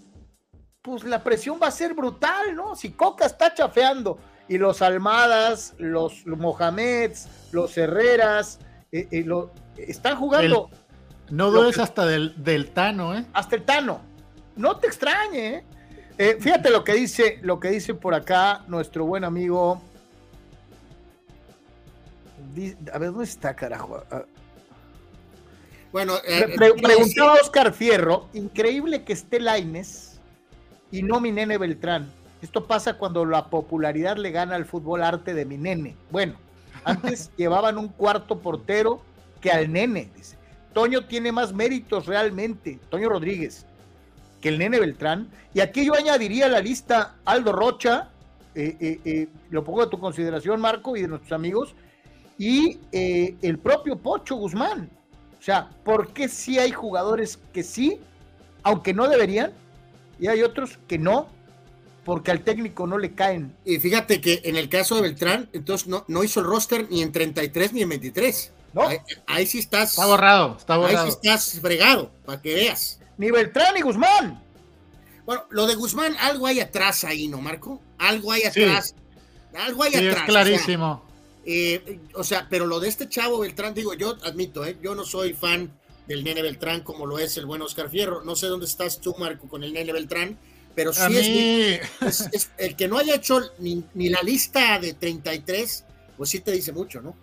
pues 0.83 1.05
la 1.05 1.23
presión 1.23 1.59
va 1.63 1.69
a 1.69 1.73
ser 1.73 1.95
brutal, 1.95 2.55
¿no? 2.57 2.75
Si 2.75 2.91
Coca 2.91 3.27
está 3.27 3.55
chafeando 3.55 4.19
y 4.49 4.59
los 4.59 4.83
Almadas, 4.83 5.75
los, 5.79 6.27
Mohameds, 6.27 7.29
los 7.53 7.77
Herreras, 7.77 8.59
lo, 8.91 9.53
están 9.77 10.17
jugando. 10.17 10.71
No 11.31 11.51
dudes 11.51 11.79
hasta 11.79 12.07
del, 12.07 12.35
del, 12.43 12.71
Tano, 12.71 13.15
¿eh? 13.17 13.25
Hasta 13.33 13.57
el 13.57 13.65
Tano. 13.65 14.01
No 14.57 14.79
te 14.79 14.87
extrañe, 14.87 15.57
¿eh? 15.57 15.65
¿eh? 16.17 16.37
Fíjate 16.41 16.71
lo 16.71 16.85
que 16.85 16.95
dice, 16.95 17.39
lo 17.43 17.61
que 17.61 17.69
dice 17.69 17.95
por 17.95 18.15
acá 18.15 18.65
nuestro 18.67 19.05
buen 19.05 19.25
amigo. 19.25 19.83
A 22.93 22.99
ver, 22.99 23.11
¿dónde 23.11 23.25
está, 23.25 23.55
carajo? 23.55 24.03
Bueno, 25.93 26.15
eh, 26.27 26.55
preguntaba 26.57 27.35
Oscar 27.35 27.73
Fierro, 27.73 28.29
increíble 28.33 29.05
que 29.05 29.13
esté 29.13 29.39
Laines 29.39 30.19
y 30.91 31.03
no 31.03 31.21
mi 31.21 31.31
nene 31.31 31.59
Beltrán. 31.59 32.11
Esto 32.41 32.67
pasa 32.67 32.95
cuando 32.95 33.25
la 33.25 33.47
popularidad 33.51 34.17
le 34.17 34.31
gana 34.31 34.55
al 34.55 34.65
fútbol 34.65 35.03
arte 35.03 35.35
de 35.35 35.45
mi 35.45 35.57
nene. 35.57 35.97
Bueno, 36.11 36.35
antes 36.85 37.31
llevaban 37.37 37.79
un 37.79 37.89
cuarto 37.89 38.39
portero 38.39 39.01
que 39.41 39.51
al 39.51 39.73
nene, 39.73 40.11
dice. 40.15 40.37
Toño 40.73 41.07
tiene 41.07 41.33
más 41.33 41.53
méritos 41.53 42.07
realmente, 42.07 42.79
Toño 42.91 43.09
Rodríguez, 43.09 43.67
que 44.41 44.51
el 44.51 44.59
nene 44.59 44.79
Beltrán. 44.79 45.29
Y 45.55 45.61
aquí 45.61 45.85
yo 45.85 45.95
añadiría 45.95 46.47
a 46.47 46.49
la 46.49 46.61
lista 46.61 47.17
Aldo 47.25 47.53
Rocha, 47.53 48.11
eh, 48.55 48.77
eh, 48.81 49.01
eh, 49.05 49.29
lo 49.51 49.65
pongo 49.65 49.83
a 49.83 49.91
tu 49.91 49.99
consideración, 49.99 50.61
Marco, 50.61 50.97
y 50.97 51.03
de 51.03 51.09
nuestros 51.09 51.33
amigos, 51.33 51.75
y 52.39 52.79
el 52.93 53.59
propio 53.59 53.97
Pocho 53.97 54.37
Guzmán. 54.37 54.89
O 55.39 55.43
sea, 55.43 55.71
¿por 55.85 56.13
qué 56.13 56.29
sí 56.29 56.59
hay 56.59 56.71
jugadores 56.71 57.41
que 57.53 57.65
sí, 57.65 57.99
aunque 58.63 58.95
no 58.95 59.09
deberían, 59.09 59.53
y 60.21 60.29
hay 60.29 60.43
otros 60.43 60.79
que 60.87 60.99
no, 60.99 61.29
porque 62.09 62.31
al 62.31 62.43
técnico 62.43 62.87
no 62.87 62.97
le 62.97 63.15
caen? 63.15 63.55
Y 63.67 63.79
fíjate 63.81 64.19
que 64.19 64.41
en 64.45 64.57
el 64.57 64.71
caso 64.71 64.95
de 64.95 65.03
Beltrán, 65.03 65.51
entonces 65.53 65.89
no, 65.89 66.07
no 66.09 66.25
hizo 66.25 66.41
el 66.41 66.47
roster 66.47 66.91
ni 66.91 67.03
en 67.03 67.13
33 67.13 67.75
ni 67.75 67.83
en 67.83 67.91
23. 67.91 68.51
Ahí, 69.27 69.45
sí 69.45 69.59
estás. 69.59 69.91
Está 69.91 70.07
borrado, 70.07 70.57
está 70.57 70.79
borrado. 70.79 71.05
Ahí 71.05 71.11
sí 71.11 71.19
estás 71.23 71.61
fregado, 71.61 72.11
para 72.25 72.41
que 72.41 72.55
veas. 72.55 72.99
Ni 73.19 73.31
Beltrán 73.31 73.75
ni 73.75 73.83
Guzmán. 73.83 74.43
Bueno, 75.27 75.45
lo 75.51 75.67
de 75.67 75.75
Guzmán, 75.75 76.17
algo 76.19 76.47
hay 76.47 76.61
atrás 76.61 77.05
ahí, 77.05 77.29
¿no, 77.29 77.43
Marco? 77.43 77.83
Algo 77.99 78.33
hay 78.33 78.45
atrás. 78.45 78.95
Algo 79.55 79.83
hay 79.83 79.95
atrás. 79.97 80.23
Es 80.23 80.25
clarísimo. 80.25 81.05
Eh, 81.45 82.01
o 82.15 82.25
sea, 82.25 82.47
pero 82.49 82.65
lo 82.65 82.81
de 82.81 82.89
este 82.89 83.07
chavo 83.11 83.41
Beltrán, 83.41 83.75
digo, 83.75 83.93
yo 83.93 84.17
admito, 84.25 84.65
¿eh? 84.65 84.79
yo 84.83 84.95
no 84.95 85.05
soy 85.05 85.35
fan 85.35 85.79
del 86.07 86.25
nene 86.25 86.41
Beltrán 86.41 86.81
como 86.81 87.05
lo 87.05 87.19
es 87.19 87.37
el 87.37 87.45
buen 87.45 87.61
Oscar 87.61 87.91
Fierro. 87.91 88.25
No 88.25 88.35
sé 88.35 88.47
dónde 88.47 88.65
estás 88.65 88.99
tú, 88.99 89.15
Marco, 89.19 89.47
con 89.47 89.63
el 89.63 89.75
nene 89.75 89.93
Beltrán, 89.93 90.39
pero 90.79 90.93
sí 90.93 91.81
es, 92.03 92.53
el 92.57 92.77
que 92.77 92.87
no 92.87 92.99
haya 92.99 93.17
hecho 93.17 93.41
ni, 93.59 93.83
ni 93.95 94.11
la 94.11 94.23
lista 94.23 94.79
de 94.79 94.93
33, 94.93 95.85
pues 96.17 96.31
sí 96.31 96.39
te 96.39 96.53
dice 96.53 96.73
mucho, 96.73 97.03
¿no? 97.03 97.17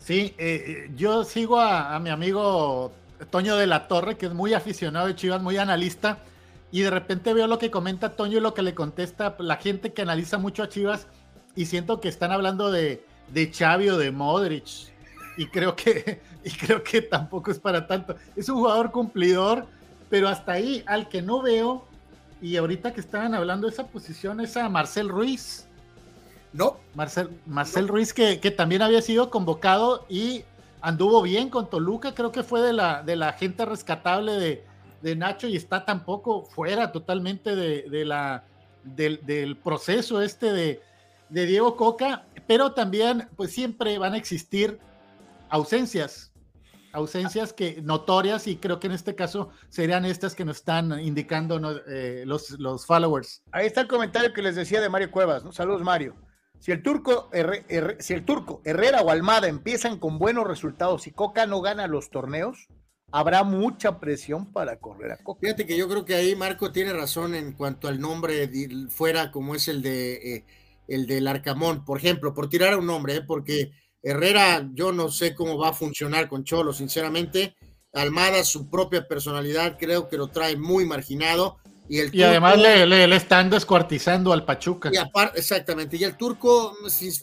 Sí, 0.00 0.34
eh, 0.36 0.64
eh, 0.66 0.90
yo 0.96 1.22
sigo 1.22 1.60
a, 1.60 1.96
mi 2.00 2.10
amigo 2.10 2.90
Toño 3.30 3.54
de 3.54 3.68
la 3.68 3.86
Torre, 3.86 4.16
que 4.16 4.26
es 4.26 4.32
muy 4.32 4.52
aficionado 4.52 5.06
de 5.06 5.14
Chivas, 5.14 5.40
muy 5.40 5.58
analista, 5.58 6.18
y 6.72 6.80
de 6.80 6.90
repente 6.90 7.32
veo 7.34 7.46
lo 7.46 7.60
que 7.60 7.70
comenta 7.70 8.16
Toño 8.16 8.38
y 8.38 8.40
lo 8.40 8.52
que 8.52 8.62
le 8.62 8.74
contesta 8.74 9.36
la 9.38 9.58
gente 9.58 9.92
que 9.92 10.02
analiza 10.02 10.38
mucho 10.38 10.64
a 10.64 10.68
Chivas, 10.68 11.06
y 11.54 11.66
siento 11.66 12.00
que 12.00 12.08
están 12.08 12.32
hablando 12.32 12.72
de, 12.72 13.04
de 13.32 13.52
Xavi 13.52 13.90
o 13.90 13.96
de 13.96 14.10
Modric, 14.10 14.66
y 15.36 15.46
creo 15.46 15.76
que, 15.76 16.20
y 16.44 16.50
creo 16.50 16.82
que 16.82 17.00
tampoco 17.00 17.52
es 17.52 17.60
para 17.60 17.86
tanto. 17.86 18.16
Es 18.34 18.48
un 18.48 18.56
jugador 18.56 18.90
cumplidor, 18.90 19.66
pero 20.10 20.26
hasta 20.26 20.54
ahí, 20.54 20.82
al 20.88 21.08
que 21.08 21.22
no 21.22 21.42
veo, 21.42 21.86
y 22.40 22.56
ahorita 22.56 22.92
que 22.92 23.00
estaban 23.00 23.34
hablando 23.34 23.66
de 23.66 23.72
esa 23.72 23.86
posición, 23.86 24.40
es 24.40 24.56
a 24.56 24.68
Marcel 24.68 25.08
Ruiz. 25.08 25.66
No. 26.52 26.78
Marcel, 26.94 27.30
Marcel 27.46 27.88
Ruiz, 27.88 28.12
que, 28.12 28.36
también 28.56 28.82
había 28.82 29.02
sido 29.02 29.30
convocado 29.30 30.06
y 30.08 30.44
anduvo 30.80 31.22
bien 31.22 31.50
con 31.50 31.68
Toluca, 31.68 32.14
creo 32.14 32.32
que 32.32 32.42
fue 32.42 32.60
de 32.62 32.72
la, 32.72 33.02
de 33.02 33.16
la 33.16 33.32
gente 33.32 33.64
rescatable 33.64 34.32
de, 34.32 34.64
Nacho 35.16 35.46
y 35.46 35.56
está 35.56 35.84
tampoco 35.84 36.44
fuera 36.44 36.90
totalmente 36.90 37.54
de, 37.54 38.04
la, 38.04 38.44
del, 38.84 39.56
proceso 39.62 40.20
este 40.20 40.52
de, 40.52 40.80
de 41.28 41.46
Diego 41.46 41.76
Coca, 41.76 42.24
pero 42.46 42.72
también 42.72 43.28
pues 43.36 43.52
siempre 43.52 43.96
van 43.98 44.14
a 44.14 44.16
existir 44.16 44.78
ausencias, 45.48 46.27
ausencias 46.92 47.52
que 47.52 47.80
notorias 47.82 48.46
y 48.46 48.56
creo 48.56 48.80
que 48.80 48.86
en 48.86 48.94
este 48.94 49.14
caso 49.14 49.50
serían 49.68 50.04
estas 50.04 50.34
que 50.34 50.44
nos 50.44 50.58
están 50.58 50.98
indicando 51.00 51.80
eh, 51.86 52.24
los, 52.26 52.50
los 52.58 52.86
followers. 52.86 53.42
Ahí 53.52 53.66
está 53.66 53.82
el 53.82 53.88
comentario 53.88 54.32
que 54.32 54.42
les 54.42 54.56
decía 54.56 54.80
de 54.80 54.88
Mario 54.88 55.10
Cuevas, 55.10 55.42
Saludos 55.52 55.82
Mario. 55.82 56.14
Si 56.60 56.72
el, 56.72 56.82
turco, 56.82 57.30
si 58.00 58.14
el 58.14 58.24
turco, 58.24 58.60
Herrera 58.64 59.02
o 59.02 59.10
Almada 59.10 59.46
empiezan 59.46 59.98
con 59.98 60.18
buenos 60.18 60.44
resultados 60.44 61.06
y 61.06 61.12
Coca 61.12 61.46
no 61.46 61.60
gana 61.60 61.86
los 61.86 62.10
torneos, 62.10 62.66
habrá 63.12 63.44
mucha 63.44 64.00
presión 64.00 64.52
para 64.52 64.80
correr 64.80 65.12
a 65.12 65.18
Coca. 65.18 65.40
Fíjate 65.40 65.66
que 65.66 65.78
yo 65.78 65.88
creo 65.88 66.04
que 66.04 66.16
ahí 66.16 66.34
Marco 66.34 66.72
tiene 66.72 66.92
razón 66.92 67.34
en 67.34 67.52
cuanto 67.52 67.86
al 67.86 68.00
nombre 68.00 68.50
fuera 68.88 69.30
como 69.30 69.54
es 69.54 69.68
el 69.68 69.82
de 69.82 70.34
eh, 70.34 70.44
el 70.88 71.06
del 71.06 71.28
Arcamón, 71.28 71.84
por 71.84 71.98
ejemplo, 71.98 72.34
por 72.34 72.48
tirar 72.48 72.72
a 72.72 72.78
un 72.78 72.86
nombre, 72.86 73.16
¿eh? 73.16 73.22
porque 73.22 73.72
Herrera 74.08 74.68
yo 74.72 74.92
no 74.92 75.10
sé 75.10 75.34
cómo 75.34 75.58
va 75.58 75.70
a 75.70 75.72
funcionar 75.72 76.28
con 76.28 76.44
Cholo, 76.44 76.72
sinceramente. 76.72 77.56
Almada, 77.92 78.44
su 78.44 78.68
propia 78.68 79.06
personalidad, 79.06 79.76
creo 79.78 80.08
que 80.08 80.16
lo 80.16 80.28
trae 80.28 80.56
muy 80.56 80.84
marginado. 80.84 81.58
Y, 81.90 82.22
además 82.22 82.58
le, 82.58 83.16
están 83.16 83.48
descuartizando 83.48 84.34
al 84.34 84.44
Pachuca. 84.44 84.90
Y 84.92 84.98
aparte, 84.98 85.38
exactamente. 85.38 85.96
Y 85.96 86.04
el 86.04 86.18
turco, 86.18 86.76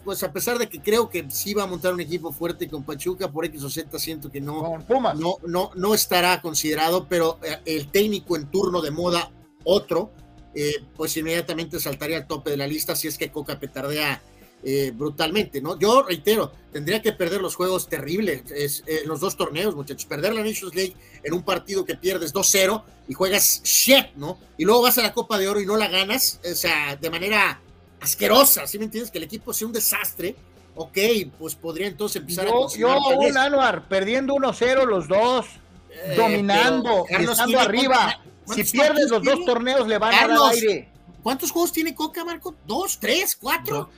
pues 0.03 0.23
a 0.23 0.33
pesar 0.33 0.57
de 0.57 0.67
que 0.67 0.81
creo 0.81 1.07
que 1.07 1.29
sí 1.29 1.53
va 1.53 1.63
a 1.63 1.67
montar 1.67 1.93
un 1.93 2.01
equipo 2.01 2.31
fuerte 2.31 2.67
con 2.67 2.83
Pachuca, 2.83 3.31
por 3.31 3.45
X 3.45 3.63
o 3.63 3.69
Z 3.69 3.99
siento 3.99 4.31
que 4.31 4.41
no, 4.41 4.83
no, 4.89 5.38
no, 5.45 5.71
no 5.75 5.93
estará 5.93 6.41
considerado, 6.41 7.07
pero 7.07 7.39
eh, 7.43 7.59
el 7.65 7.91
técnico 7.91 8.36
en 8.36 8.49
turno 8.49 8.81
de 8.81 8.89
moda, 8.89 9.29
otro, 9.63 10.11
eh, 10.55 10.83
pues 10.95 11.15
inmediatamente 11.17 11.79
saltaría 11.79 12.17
al 12.17 12.27
tope 12.27 12.49
de 12.49 12.57
la 12.57 12.65
lista 12.65 12.95
si 12.95 13.07
es 13.07 13.17
que 13.17 13.29
Coca 13.29 13.59
petardea 13.59 14.21
eh, 14.68 14.91
brutalmente, 14.93 15.61
¿no? 15.61 15.80
Yo 15.80 16.01
reitero, 16.01 16.51
tendría 16.74 17.01
que 17.01 17.13
perder 17.13 17.39
los 17.39 17.55
juegos 17.55 17.88
terribles 17.88 18.43
en 18.49 18.84
eh, 18.88 19.01
los 19.05 19.20
dos 19.20 19.38
torneos, 19.38 19.76
muchachos. 19.76 20.05
Perder 20.05 20.34
la 20.34 20.43
Nations 20.43 20.74
League 20.74 20.95
en 21.24 21.34
un 21.34 21.43
partido 21.43 21.86
que 21.86 21.95
pierdes 21.95 22.34
2-0 22.34 22.84
y 23.07 23.13
juegas 23.13 23.61
shit, 23.63 24.07
¿no? 24.16 24.39
Y 24.57 24.66
luego 24.66 24.82
vas 24.82 24.97
a 24.97 25.03
la 25.03 25.13
Copa 25.13 25.38
de 25.38 25.47
Oro 25.47 25.61
y 25.61 25.66
no 25.66 25.78
la 25.78 25.88
ganas, 25.88 26.39
o 26.43 26.55
sea, 26.55 26.95
de 26.95 27.09
manera 27.09 27.61
asquerosa, 28.01 28.68
¿sí 28.68 28.78
me 28.78 28.86
entiendes? 28.86 29.11
Que 29.11 29.20
el 29.20 29.24
equipo 29.24 29.53
sea 29.53 29.68
un 29.68 29.74
desastre 29.74 30.36
ok, 30.76 30.97
pues 31.39 31.55
podría 31.55 31.88
entonces 31.88 32.18
empezar 32.18 32.47
yo, 32.47 32.68
a 32.68 32.78
Yo, 32.78 33.20
un 33.20 33.38
Anuar, 33.38 33.88
perdiendo 33.88 34.36
1-0 34.36 34.86
los 34.86 35.07
dos, 35.07 35.45
eh, 35.89 36.16
dominando, 36.16 37.05
estando 37.09 37.59
arriba. 37.59 38.20
Si 38.53 38.63
pierdes 38.63 39.09
los 39.09 39.24
dos 39.24 39.43
torneos, 39.45 39.88
le 39.88 39.97
van 39.97 40.13
a 40.13 40.28
dar 40.28 40.51
aire. 40.51 40.89
¿Cuántos 41.24 41.49
juegos 41.49 41.72
tiene 41.72 41.95
Coca, 41.95 42.24
Marco? 42.24 42.55
¿Dos, 42.68 42.99
tres, 42.99 43.36
cuatro? 43.36 43.89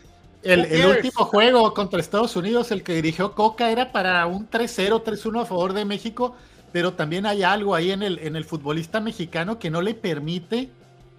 El, 0.48 0.64
el, 0.66 0.86
último 0.86 1.26
juego 1.26 1.74
contra 1.74 2.00
Estados 2.00 2.38
Unidos, 2.38 2.72
el 2.72 2.82
que 2.82 2.94
dirigió 2.94 3.34
Coca, 3.34 3.70
era 3.70 3.92
para 3.92 4.26
un 4.28 4.50
3-0, 4.50 5.04
3-1 5.04 5.42
a 5.42 5.46
favor 5.46 5.74
de 5.74 5.84
México, 5.84 6.38
pero 6.72 6.94
también 6.94 7.26
hay 7.26 7.44
algo 7.44 7.76
ahí 7.76 7.92
en 7.92 8.02
el, 8.02 8.20
en 8.20 8.38
el 8.38 8.46
futbolista 8.46 9.02
mexicano 9.02 9.60
que 9.60 9.70
no 9.70 9.82
le 9.82 9.94
permite 9.94 10.70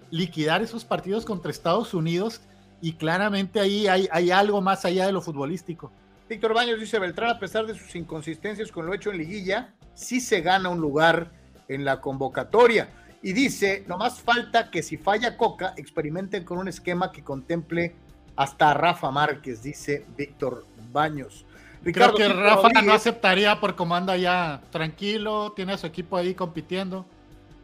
liquidar 0.09 0.63
esos 0.63 0.83
partidos 0.83 1.25
contra 1.25 1.51
Estados 1.51 1.93
Unidos 1.93 2.41
y 2.81 2.93
claramente 2.93 3.59
ahí 3.59 3.85
hay, 3.85 4.09
hay 4.11 4.31
algo 4.31 4.61
más 4.61 4.83
allá 4.83 5.05
de 5.05 5.11
lo 5.11 5.21
futbolístico. 5.21 5.91
Víctor 6.27 6.55
Baños 6.55 6.79
dice 6.79 6.97
Beltrán, 6.97 7.29
a 7.29 7.39
pesar 7.39 7.67
de 7.67 7.75
sus 7.75 7.95
inconsistencias 7.95 8.71
con 8.71 8.87
lo 8.87 8.95
hecho 8.95 9.11
en 9.11 9.19
liguilla, 9.19 9.73
sí 9.93 10.21
se 10.21 10.41
gana 10.41 10.69
un 10.69 10.81
lugar 10.81 11.31
en 11.67 11.85
la 11.85 12.01
convocatoria. 12.01 12.89
Y 13.21 13.33
dice, 13.33 13.83
nomás 13.87 14.21
falta 14.21 14.71
que 14.71 14.81
si 14.81 14.97
falla 14.97 15.37
Coca, 15.37 15.75
experimenten 15.77 16.45
con 16.45 16.57
un 16.57 16.67
esquema 16.67 17.11
que 17.11 17.23
contemple 17.23 17.93
hasta 18.39 18.73
Rafa 18.73 19.11
Márquez, 19.11 19.61
dice 19.61 20.05
Víctor 20.15 20.65
Baños. 20.93 21.45
Ricardo 21.83 22.13
Creo 22.15 22.29
que 22.29 22.33
Rafa 22.33 22.69
no 22.81 22.93
aceptaría 22.93 23.59
por 23.59 23.75
cómo 23.75 23.97
anda 23.97 24.15
ya 24.15 24.61
tranquilo, 24.71 25.51
tiene 25.57 25.73
a 25.73 25.77
su 25.77 25.85
equipo 25.85 26.15
ahí 26.15 26.33
compitiendo. 26.33 27.05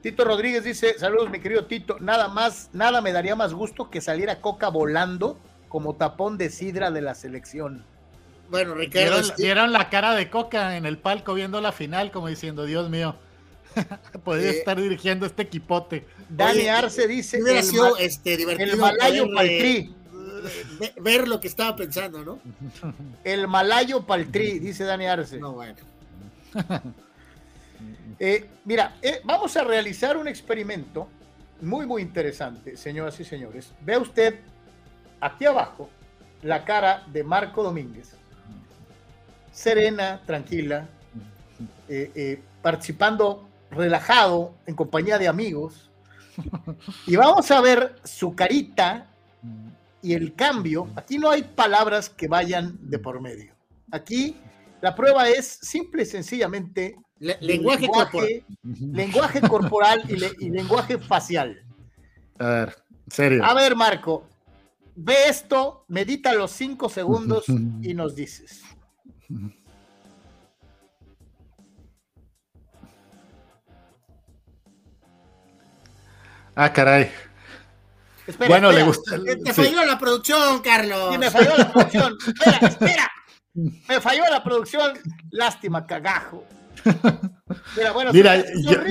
Tito 0.01 0.26
Rodríguez 0.26 0.65
dice, 0.65 0.99
saludos 0.99 1.30
mi 1.30 1.39
querido 1.39 1.63
Tito, 1.63 1.95
nada 2.01 2.28
más, 2.28 2.69
nada 2.73 2.99
me 2.99 3.13
daría 3.13 3.38
más 3.38 3.53
gusto 3.53 3.89
que 3.89 4.01
saliera 4.01 4.41
Coca 4.41 4.67
volando 4.67 5.39
como 5.69 5.95
tapón 5.95 6.38
de 6.38 6.49
sidra 6.49 6.91
de 6.91 7.01
la 7.01 7.15
selección. 7.15 7.86
Bueno, 8.49 8.76
Ricardo. 8.76 9.21
¿Vieron, 9.38 9.71
la 9.71 9.89
cara 9.89 10.13
de 10.13 10.30
Coca 10.30 10.76
en 10.76 10.86
el 10.86 10.97
palco 10.97 11.34
viendo 11.34 11.61
la 11.61 11.71
final 11.71 12.11
como 12.11 12.28
diciendo, 12.28 12.65
Dios 12.65 12.89
mío, 12.89 13.15
podría 14.26 14.51
estar 14.51 14.80
dirigiendo 14.80 15.26
este 15.26 15.43
equipote. 15.43 16.05
Dani 16.28 16.67
Arce 16.67 17.07
dice, 17.07 17.41
hubiera 17.41 17.63
sido 17.63 17.95
este, 17.95 18.36
divertido 18.36 18.73
el 18.73 18.78
Malayo 18.78 19.28
Paltrí. 19.34 19.95
Ver 21.02 21.28
lo 21.28 21.39
que 21.39 21.48
estaba 21.48 21.76
pensando, 21.76 22.24
¿no? 22.24 22.39
El 23.24 23.48
Malayo 23.48 24.06
Paltrí, 24.06 24.60
dice 24.60 24.84
Dani 24.84 25.06
Arce. 25.06 25.38
No, 25.38 25.54
bueno. 25.54 25.76
Eh, 28.18 28.48
mira, 28.64 28.96
eh, 29.02 29.20
vamos 29.26 29.58
a 29.58 29.64
realizar 29.66 30.16
un 30.16 30.30
experimento 30.30 31.10
muy, 31.60 31.86
muy 31.86 32.02
interesante, 32.02 32.78
señoras 32.78 33.20
y 33.20 33.26
señores. 33.26 33.74
Ve 33.82 33.98
usted 33.98 34.39
aquí 35.20 35.46
abajo 35.46 35.89
la 36.41 36.64
cara 36.64 37.04
de 37.08 37.26
Marco 37.26 37.62
Domínguez, 37.62 38.12
serena, 39.52 40.22
tranquila, 40.26 40.88
eh, 41.89 42.39
participando 42.62 43.46
relajado 43.70 44.54
en 44.66 44.76
compañía 44.76 45.18
de 45.18 45.28
amigos. 45.28 45.89
Y 47.08 47.16
vamos 47.16 47.50
a 47.52 47.62
ver 47.62 47.96
su 48.04 48.36
carita 48.36 49.08
y 50.06 50.14
el 50.14 50.36
cambio. 50.36 50.88
Aquí 50.95 51.18
no 51.18 51.32
hay 51.32 51.41
palabras 51.41 52.10
que 52.10 52.28
vayan 52.28 52.78
de 52.80 52.99
por 52.99 53.22
medio. 53.22 53.56
Aquí 53.91 54.38
la 54.82 54.93
prueba 54.93 55.28
es 55.28 55.47
simple 55.47 56.03
y 56.03 56.06
sencillamente 56.06 56.95
lenguaje, 57.18 57.88
corporal, 57.88 58.43
lenguaje 58.64 59.41
corporal 59.41 60.03
y, 60.08 60.49
lenguaje 60.49 60.99
facial. 60.99 61.60
A 62.38 62.47
ver, 62.47 62.76
serio. 63.08 63.43
A 63.43 63.56
ver, 63.56 63.76
Marco, 63.76 64.28
ve 64.95 65.16
esto, 65.28 65.86
medita 65.88 66.36
los 66.36 66.51
cinco 66.51 66.88
segundos 66.88 67.45
y 67.82 67.95
nos 67.95 68.16
dices. 68.16 68.62
Ah, 76.53 76.72
caray. 76.72 77.10
Bueno, 78.47 78.71
le 78.71 78.84
gusta. 78.84 79.17
Te 79.43 79.53
falló 79.53 79.86
la 79.86 79.97
producción, 79.97 80.61
Carlos. 80.61 81.11
Sí, 81.11 81.17
me 81.17 81.32
falló 81.32 81.57
la 81.57 81.71
producción. 81.71 82.17
espera, 82.28 82.67
espera. 82.67 83.11
Me 83.88 84.01
falló 84.01 84.23
la 84.30 84.43
producción. 84.43 84.99
Lástima, 85.32 85.88
cagajo. 85.88 86.43
Mira, 87.78 87.91
bueno, 87.93 88.11
Mira, 88.13 88.43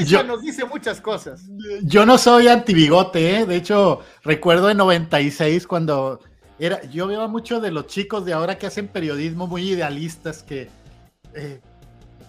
yo, 0.05 0.23
nos 0.25 0.43
dice 0.43 0.65
muchas 0.65 1.01
cosas. 1.01 1.43
Yo 1.83 2.07
no 2.07 2.19
soy 2.19 2.49
antibigote, 2.49 3.41
¿eh? 3.41 3.47
de 3.47 3.57
hecho, 3.57 4.01
recuerdo 4.23 4.71
en 4.71 4.79
96 4.79 5.67
cuando 5.67 6.21
era, 6.59 6.83
yo 6.85 7.07
veo 7.07 7.29
mucho 7.29 7.61
de 7.61 7.71
los 7.71 7.87
chicos 7.87 8.25
de 8.25 8.33
ahora 8.33 8.59
que 8.59 8.67
hacen 8.67 8.89
periodismo 8.89 9.47
muy 9.47 9.71
idealistas 9.71 10.43
que 10.43 10.71
eh, 11.35 11.61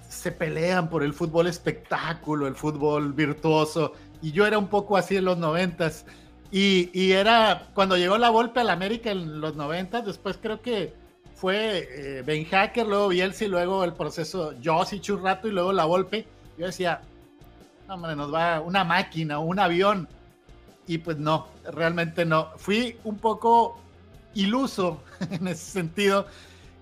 se 0.09 0.31
pelean 0.31 0.89
por 0.89 1.03
el 1.03 1.13
fútbol 1.13 1.47
espectáculo, 1.47 2.47
el 2.47 2.55
fútbol 2.55 3.13
virtuoso, 3.13 3.93
y 4.21 4.31
yo 4.31 4.45
era 4.45 4.57
un 4.57 4.67
poco 4.67 4.97
así 4.97 5.17
en 5.17 5.25
los 5.25 5.37
noventas. 5.37 6.05
Y, 6.55 6.89
y 6.93 7.11
era 7.11 7.67
cuando 7.73 7.97
llegó 7.97 8.17
la 8.17 8.29
Volpe 8.29 8.61
al 8.61 8.69
América 8.69 9.11
en 9.11 9.41
los 9.41 9.57
noventas, 9.57 10.05
después 10.05 10.39
creo 10.41 10.61
que 10.61 10.93
fue 11.35 11.85
eh, 11.91 12.21
Ben 12.21 12.45
Hacker, 12.45 12.87
luego 12.87 13.09
Bielsa 13.09 13.43
y 13.43 13.49
luego 13.49 13.83
el 13.83 13.91
proceso 13.91 14.53
Josic 14.63 15.09
un 15.09 15.21
rato 15.21 15.49
y 15.49 15.51
luego 15.51 15.73
la 15.73 15.83
Volpe. 15.83 16.25
Yo 16.57 16.67
decía, 16.67 17.01
no, 17.89 17.95
hombre, 17.95 18.15
nos 18.15 18.33
va 18.33 18.61
una 18.61 18.85
máquina, 18.85 19.39
un 19.39 19.59
avión. 19.59 20.07
Y 20.87 20.99
pues 20.99 21.17
no, 21.17 21.49
realmente 21.73 22.23
no. 22.23 22.47
Fui 22.55 22.99
un 23.03 23.17
poco 23.17 23.77
iluso 24.33 25.03
en 25.29 25.49
ese 25.49 25.71
sentido. 25.71 26.25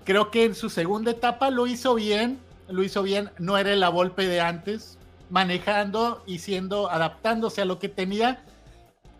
Creo 0.03 0.29
que 0.29 0.45
en 0.45 0.53
su 0.53 0.69
segunda 0.69 1.09
etapa 1.09 1.49
lo 1.49 1.65
hizo 1.65 1.95
bien, 1.95 2.37
lo 2.67 2.83
hizo 2.83 3.01
bien, 3.01 3.31
no 3.39 3.57
era 3.57 3.75
la 3.75 3.89
Volpe 3.89 4.27
de 4.27 4.39
antes, 4.39 4.99
manejando 5.31 6.21
y 6.27 6.37
siendo, 6.37 6.91
adaptándose 6.91 7.63
a 7.63 7.65
lo 7.65 7.79
que 7.79 7.89
tenía. 7.89 8.45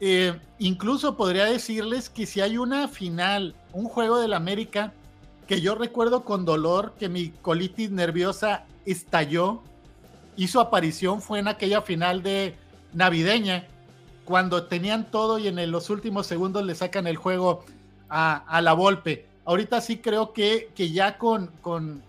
Eh, 0.05 0.37
incluso 0.59 1.15
podría 1.15 1.45
decirles 1.45 2.09
que 2.09 2.25
si 2.25 2.41
hay 2.41 2.57
una 2.57 2.89
final, 2.89 3.55
un 3.71 3.85
juego 3.85 4.19
del 4.19 4.33
América, 4.33 4.91
que 5.47 5.61
yo 5.61 5.75
recuerdo 5.75 6.25
con 6.25 6.43
dolor 6.43 6.93
que 6.99 7.07
mi 7.07 7.29
colitis 7.29 7.89
nerviosa 7.89 8.65
estalló 8.85 9.61
y 10.35 10.49
su 10.49 10.59
aparición 10.59 11.21
fue 11.21 11.39
en 11.39 11.47
aquella 11.47 11.81
final 11.81 12.21
de 12.21 12.53
navideña, 12.91 13.65
cuando 14.25 14.65
tenían 14.65 15.09
todo 15.09 15.39
y 15.39 15.47
en 15.47 15.71
los 15.71 15.89
últimos 15.89 16.27
segundos 16.27 16.65
le 16.65 16.75
sacan 16.75 17.07
el 17.07 17.15
juego 17.15 17.63
a, 18.09 18.59
la 18.61 18.73
Volpe. 18.73 19.25
Ahorita 19.45 19.79
sí 19.79 19.99
creo 19.99 20.33
que, 20.33 20.69
que 20.75 20.91
ya 20.91 21.17
con, 21.17 21.47
con, 21.61 22.03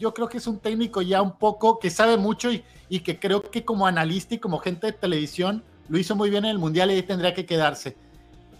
yo 0.00 0.12
creo 0.14 0.28
que 0.28 0.38
es 0.38 0.48
un 0.48 0.58
técnico 0.58 1.00
ya 1.00 1.22
un 1.22 1.36
poco 1.36 1.78
que 1.78 1.90
sabe 1.90 2.16
mucho 2.16 2.50
y, 2.50 2.64
y 2.88 3.00
que 3.00 3.20
creo 3.20 3.40
que 3.42 3.64
como 3.64 3.86
analista 3.86 4.34
y 4.34 4.38
como 4.38 4.58
gente 4.58 4.88
de 4.88 4.94
televisión 4.94 5.62
lo 5.88 5.98
hizo 5.98 6.16
muy 6.16 6.30
bien 6.30 6.44
en 6.44 6.50
el 6.50 6.58
Mundial 6.58 6.90
y 6.90 7.02
tendría 7.02 7.34
que 7.34 7.46
quedarse. 7.46 7.96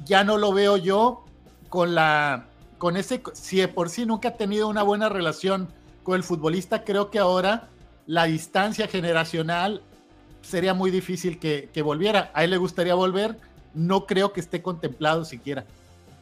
Ya 0.04 0.24
no 0.24 0.38
lo 0.38 0.52
veo 0.52 0.76
yo 0.76 1.24
con 1.68 1.94
la 1.94 2.48
con 2.78 2.96
ese, 2.96 3.20
si 3.34 3.58
de 3.58 3.68
por 3.68 3.90
sí 3.90 4.06
nunca 4.06 4.28
ha 4.28 4.36
tenido 4.36 4.68
una 4.68 4.84
buena 4.84 5.08
relación 5.08 5.68
con 6.04 6.14
el 6.14 6.22
futbolista, 6.22 6.84
creo 6.84 7.10
que 7.10 7.18
ahora 7.18 7.68
la 8.06 8.24
distancia 8.24 8.88
generacional 8.88 9.82
sería 10.40 10.74
muy 10.74 10.90
difícil 10.90 11.38
que, 11.38 11.82
volviera. 11.82 12.30
A 12.34 12.44
él 12.44 12.50
le 12.50 12.56
gustaría 12.56 12.94
volver, 12.94 13.36
no 13.74 14.06
creo 14.06 14.32
que 14.32 14.40
esté 14.40 14.62
contemplado 14.62 15.24
siquiera. 15.24 15.66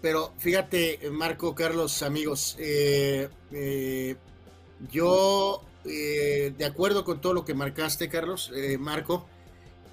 Pero 0.01 0.33
fíjate, 0.39 0.99
Marco, 1.13 1.55
Carlos, 1.55 2.03
amigos, 2.03 2.57
eh, 2.59 3.29
eh, 3.53 4.17
yo, 4.91 5.63
eh, 5.85 6.53
de 6.57 6.65
acuerdo 6.65 7.05
con 7.05 7.21
todo 7.21 7.35
lo 7.35 7.45
que 7.45 7.55
marcaste, 7.55 8.09
Carlos, 8.09 8.51
Marco, 8.79 9.27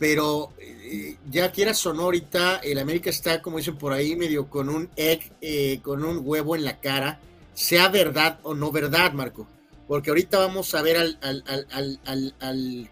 pero 0.03 0.51
eh, 0.59 1.15
ya 1.31 1.49
quiera 1.53 1.73
sonorita, 1.73 2.57
el 2.57 2.77
América 2.77 3.09
está, 3.09 3.41
como 3.41 3.57
dicen 3.57 3.77
por 3.77 3.93
ahí, 3.93 4.17
medio 4.17 4.49
con 4.49 4.67
un 4.67 4.89
egg, 4.97 5.31
eh, 5.39 5.80
con 5.81 6.03
un 6.03 6.19
huevo 6.21 6.57
en 6.57 6.65
la 6.65 6.81
cara, 6.81 7.21
sea 7.53 7.88
verdad 7.88 8.38
o 8.43 8.53
no 8.53 8.69
verdad, 8.69 9.13
Marco. 9.13 9.47
Porque 9.88 10.09
ahorita 10.09 10.39
vamos 10.39 10.75
a 10.75 10.81
ver 10.81 10.97
al, 10.97 11.17
al, 11.21 12.89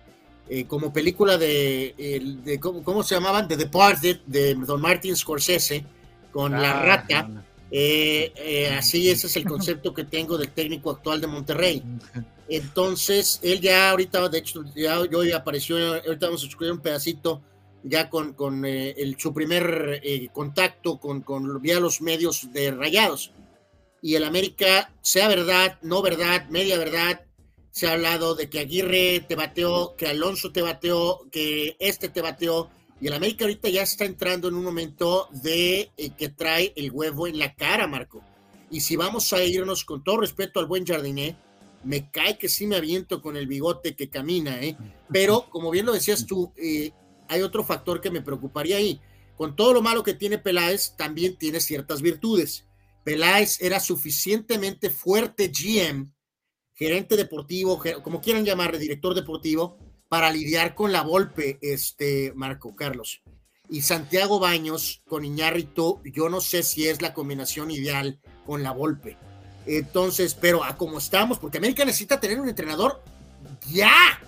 eh, 0.47 0.63
como 0.67 0.93
película 0.93 1.37
de, 1.37 2.39
de 2.45 2.59
¿cómo, 2.61 3.03
se 3.03 3.15
llamaban? 3.15 3.45
The 3.49 3.57
Departed, 3.57 4.21
de 4.25 4.55
Don 4.55 4.79
Martin 4.79 5.13
Scorsese, 5.13 5.83
con 6.31 6.53
la 6.53 6.79
ah, 6.79 6.85
rata. 6.85 7.29
así 8.77 9.09
ese 9.09 9.27
es 9.27 9.35
el 9.35 9.43
concepto 9.43 9.93
que 9.93 10.05
tengo 10.05 10.37
del 10.37 10.51
técnico 10.51 10.91
actual 10.91 11.19
de 11.19 11.27
Monterrey. 11.27 11.83
Entonces, 12.51 13.39
él 13.43 13.61
ya 13.61 13.91
ahorita, 13.91 14.27
de 14.27 14.39
hecho, 14.39 14.61
ya 14.75 14.99
hoy 14.99 15.31
apareció, 15.31 15.77
ahorita 15.77 16.25
vamos 16.25 16.43
a 16.43 16.47
escuchar 16.47 16.73
un 16.73 16.81
pedacito 16.81 17.41
ya 17.81 18.09
con, 18.09 18.33
con 18.33 18.65
eh, 18.65 18.93
su 19.17 19.33
primer 19.33 20.01
eh, 20.03 20.27
contacto 20.33 20.99
con, 20.99 21.21
con 21.21 21.61
vía 21.61 21.79
los 21.79 22.01
medios 22.01 22.51
de 22.51 22.71
Rayados. 22.71 23.31
Y 24.01 24.15
el 24.15 24.25
América, 24.25 24.93
sea 25.01 25.29
verdad, 25.29 25.79
no 25.81 26.01
verdad, 26.01 26.49
media 26.49 26.77
verdad, 26.77 27.21
se 27.71 27.87
ha 27.87 27.93
hablado 27.93 28.35
de 28.35 28.49
que 28.49 28.59
Aguirre 28.59 29.21
te 29.21 29.35
bateó, 29.35 29.95
que 29.95 30.07
Alonso 30.07 30.51
te 30.51 30.61
bateó, 30.61 31.21
que 31.31 31.77
este 31.79 32.09
te 32.09 32.21
bateó. 32.21 32.69
Y 32.99 33.07
el 33.07 33.13
América 33.13 33.45
ahorita 33.45 33.69
ya 33.69 33.83
está 33.83 34.03
entrando 34.03 34.49
en 34.49 34.55
un 34.55 34.65
momento 34.65 35.29
de 35.31 35.89
eh, 35.95 36.09
que 36.17 36.27
trae 36.27 36.73
el 36.75 36.91
huevo 36.91 37.27
en 37.27 37.39
la 37.39 37.55
cara, 37.55 37.87
Marco. 37.87 38.21
Y 38.69 38.81
si 38.81 38.97
vamos 38.97 39.31
a 39.31 39.41
irnos 39.41 39.85
con 39.85 40.03
todo 40.03 40.17
respeto 40.17 40.59
al 40.59 40.65
buen 40.65 40.85
Jardiné, 40.85 41.37
me 41.83 42.11
cae 42.11 42.37
que 42.37 42.49
sí 42.49 42.67
me 42.67 42.75
aviento 42.75 43.21
con 43.21 43.37
el 43.37 43.47
bigote 43.47 43.95
que 43.95 44.09
camina, 44.09 44.61
¿eh? 44.61 44.77
Pero 45.11 45.49
como 45.49 45.71
bien 45.71 45.85
lo 45.85 45.93
decías 45.93 46.25
tú, 46.25 46.53
eh, 46.57 46.91
hay 47.27 47.41
otro 47.41 47.63
factor 47.63 48.01
que 48.01 48.11
me 48.11 48.21
preocuparía 48.21 48.77
ahí. 48.77 49.01
Con 49.37 49.55
todo 49.55 49.73
lo 49.73 49.81
malo 49.81 50.03
que 50.03 50.13
tiene 50.13 50.37
Peláez, 50.37 50.95
también 50.97 51.37
tiene 51.37 51.59
ciertas 51.59 52.01
virtudes. 52.01 52.67
Peláez 53.03 53.61
era 53.61 53.79
suficientemente 53.79 54.89
fuerte 54.89 55.49
GM, 55.49 56.13
gerente 56.73 57.15
deportivo, 57.15 57.81
como 58.03 58.21
quieran 58.21 58.45
llamarle, 58.45 58.77
director 58.77 59.15
deportivo, 59.15 59.77
para 60.07 60.31
lidiar 60.31 60.75
con 60.75 60.91
la 60.91 61.01
golpe, 61.01 61.57
este 61.61 62.33
Marco 62.35 62.75
Carlos. 62.75 63.23
Y 63.69 63.81
Santiago 63.81 64.39
Baños 64.39 65.01
con 65.07 65.23
Iñárritu, 65.23 66.01
yo 66.03 66.27
no 66.27 66.41
sé 66.41 66.63
si 66.63 66.87
es 66.87 67.01
la 67.01 67.13
combinación 67.13 67.71
ideal 67.71 68.19
con 68.45 68.61
la 68.61 68.71
golpe. 68.71 69.17
Entonces, 69.65 70.33
pero 70.33 70.63
a 70.63 70.75
como 70.75 70.97
estamos, 70.97 71.39
porque 71.39 71.57
América 71.57 71.85
necesita 71.85 72.19
tener 72.19 72.39
un 72.39 72.49
entrenador 72.49 73.01
ya, 73.69 74.19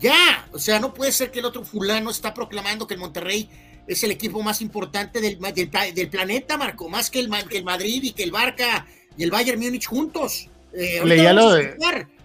ya. 0.00 0.46
O 0.52 0.58
sea, 0.58 0.78
no 0.78 0.94
puede 0.94 1.12
ser 1.12 1.30
que 1.30 1.40
el 1.40 1.44
otro 1.44 1.64
fulano 1.64 2.10
está 2.10 2.34
proclamando 2.34 2.86
que 2.86 2.94
el 2.94 3.00
Monterrey 3.00 3.48
es 3.86 4.04
el 4.04 4.10
equipo 4.12 4.42
más 4.42 4.60
importante 4.60 5.20
del, 5.20 5.38
del, 5.40 6.08
planeta, 6.10 6.56
Marco, 6.56 6.88
más 6.88 7.10
que 7.10 7.20
el, 7.20 7.30
que 7.48 7.58
el, 7.58 7.64
Madrid 7.64 8.02
y 8.04 8.12
que 8.12 8.22
el 8.22 8.30
Barca 8.30 8.86
y 9.16 9.24
el 9.24 9.30
Bayern 9.30 9.60
Múnich 9.60 9.86
juntos. 9.86 10.48
Eh, 10.72 11.00
Leía 11.04 11.32
lo 11.32 11.52
de... 11.52 11.76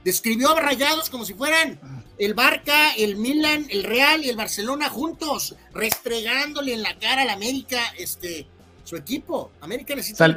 Describió 0.03 0.55
a 0.55 0.61
Rayados 0.61 1.09
como 1.09 1.25
si 1.25 1.33
fueran 1.33 1.79
el 2.19 2.35
Barca, 2.35 2.93
el 2.95 3.15
Milan, 3.15 3.65
el 3.71 3.83
Real 3.83 4.23
y 4.23 4.29
el 4.29 4.35
Barcelona 4.35 4.87
juntos, 4.89 5.55
restregándole 5.73 6.73
en 6.73 6.83
la 6.83 6.95
cara 6.99 7.23
al 7.23 7.29
América 7.29 7.81
este, 7.97 8.45
su 8.83 8.95
equipo. 8.95 9.51
América 9.61 9.95
necesita 9.95 10.27
un 10.27 10.35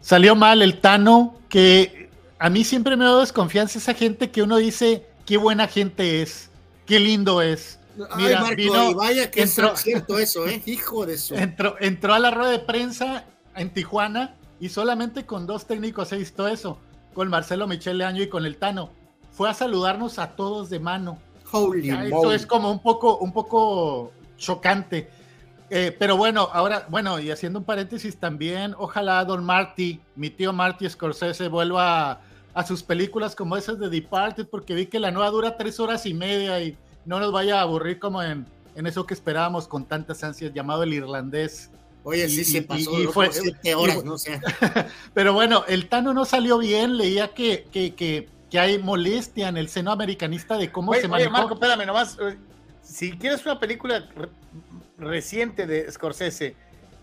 Salió 0.00 0.34
mal 0.34 0.62
el 0.62 0.80
Tano, 0.80 1.36
que 1.48 2.08
a 2.38 2.50
mí 2.50 2.64
siempre 2.64 2.96
me 2.96 3.04
dado 3.04 3.20
desconfianza 3.20 3.78
esa 3.78 3.94
gente 3.94 4.30
que 4.30 4.42
uno 4.42 4.56
dice, 4.56 5.06
qué 5.26 5.36
buena 5.36 5.68
gente 5.68 6.22
es, 6.22 6.50
qué 6.86 7.00
lindo 7.00 7.42
es. 7.42 7.78
Mira, 8.16 8.40
Marco, 8.42 8.94
vaya 8.94 9.30
que 9.30 9.42
entró, 9.42 9.72
es 9.72 9.80
cierto 9.80 10.18
eso, 10.18 10.46
¿eh? 10.46 10.62
hijo 10.66 11.04
de 11.04 11.14
eso. 11.14 11.34
Entró, 11.34 11.76
entró 11.80 12.14
a 12.14 12.18
la 12.20 12.30
rueda 12.30 12.52
de 12.52 12.60
prensa 12.60 13.24
en 13.56 13.70
Tijuana 13.70 14.36
y 14.60 14.68
solamente 14.68 15.26
con 15.26 15.46
dos 15.46 15.66
técnicos 15.66 16.12
he 16.12 16.18
visto 16.18 16.46
eso, 16.46 16.78
con 17.12 17.28
Marcelo 17.28 17.66
Michele 17.66 18.04
Año 18.04 18.22
y 18.22 18.28
con 18.28 18.46
el 18.46 18.56
Tano. 18.56 18.90
Fue 19.32 19.50
a 19.50 19.54
saludarnos 19.54 20.18
a 20.18 20.36
todos 20.36 20.70
de 20.70 20.78
mano. 20.78 21.18
Holy 21.50 21.90
eso 21.90 22.32
es 22.32 22.46
como 22.46 22.70
un 22.70 22.80
poco, 22.80 23.18
un 23.18 23.32
poco 23.32 24.12
chocante. 24.36 25.10
Eh, 25.70 25.94
pero 25.98 26.16
bueno, 26.16 26.48
ahora, 26.52 26.86
bueno, 26.88 27.18
y 27.20 27.30
haciendo 27.30 27.58
un 27.58 27.64
paréntesis 27.64 28.16
también, 28.16 28.74
ojalá 28.78 29.24
Don 29.24 29.44
Marty, 29.44 30.00
mi 30.16 30.30
tío 30.30 30.52
Marty 30.52 30.88
Scorsese, 30.88 31.48
vuelva 31.48 32.20
a, 32.54 32.66
sus 32.66 32.82
películas 32.82 33.36
como 33.36 33.56
esas 33.56 33.78
de 33.78 33.88
Departed, 33.88 34.46
porque 34.48 34.74
vi 34.74 34.86
que 34.86 34.98
la 34.98 35.10
nueva 35.10 35.30
dura 35.30 35.56
tres 35.56 35.78
horas 35.78 36.06
y 36.06 36.14
media 36.14 36.60
y 36.60 36.76
no 37.04 37.20
nos 37.20 37.32
vaya 37.32 37.58
a 37.58 37.62
aburrir 37.62 37.98
como 37.98 38.22
en, 38.22 38.46
en 38.74 38.86
eso 38.86 39.06
que 39.06 39.14
esperábamos 39.14 39.68
con 39.68 39.84
tantas 39.84 40.24
ansias, 40.24 40.52
llamado 40.54 40.82
el 40.82 40.94
irlandés. 40.94 41.70
Oye, 42.02 42.28
sí 42.28 42.44
se 42.44 42.62
pasó 42.62 43.02
y, 43.02 43.06
fue, 43.06 43.30
siete 43.30 43.74
horas, 43.74 44.02
no 44.04 44.16
sé. 44.16 44.40
pero 45.14 45.34
bueno, 45.34 45.64
el 45.68 45.88
Tano 45.88 46.14
no 46.14 46.24
salió 46.24 46.56
bien, 46.56 46.96
leía 46.96 47.34
que, 47.34 47.66
que, 47.70 47.94
que, 47.94 48.28
que 48.50 48.58
hay 48.58 48.78
molestia 48.78 49.48
en 49.48 49.58
el 49.58 49.68
seno 49.68 49.92
americanista 49.92 50.56
de 50.56 50.72
cómo 50.72 50.94
se 50.94 51.08
manejó. 51.08 51.30
Oye, 51.30 51.38
Marco, 51.38 51.54
espérame 51.54 51.86
nomás. 51.86 52.16
Eh, 52.20 52.38
si 52.82 53.12
quieres 53.12 53.44
una 53.44 53.60
película 53.60 54.08
reciente 54.98 55.66
de 55.66 55.90
Scorsese, 55.90 56.54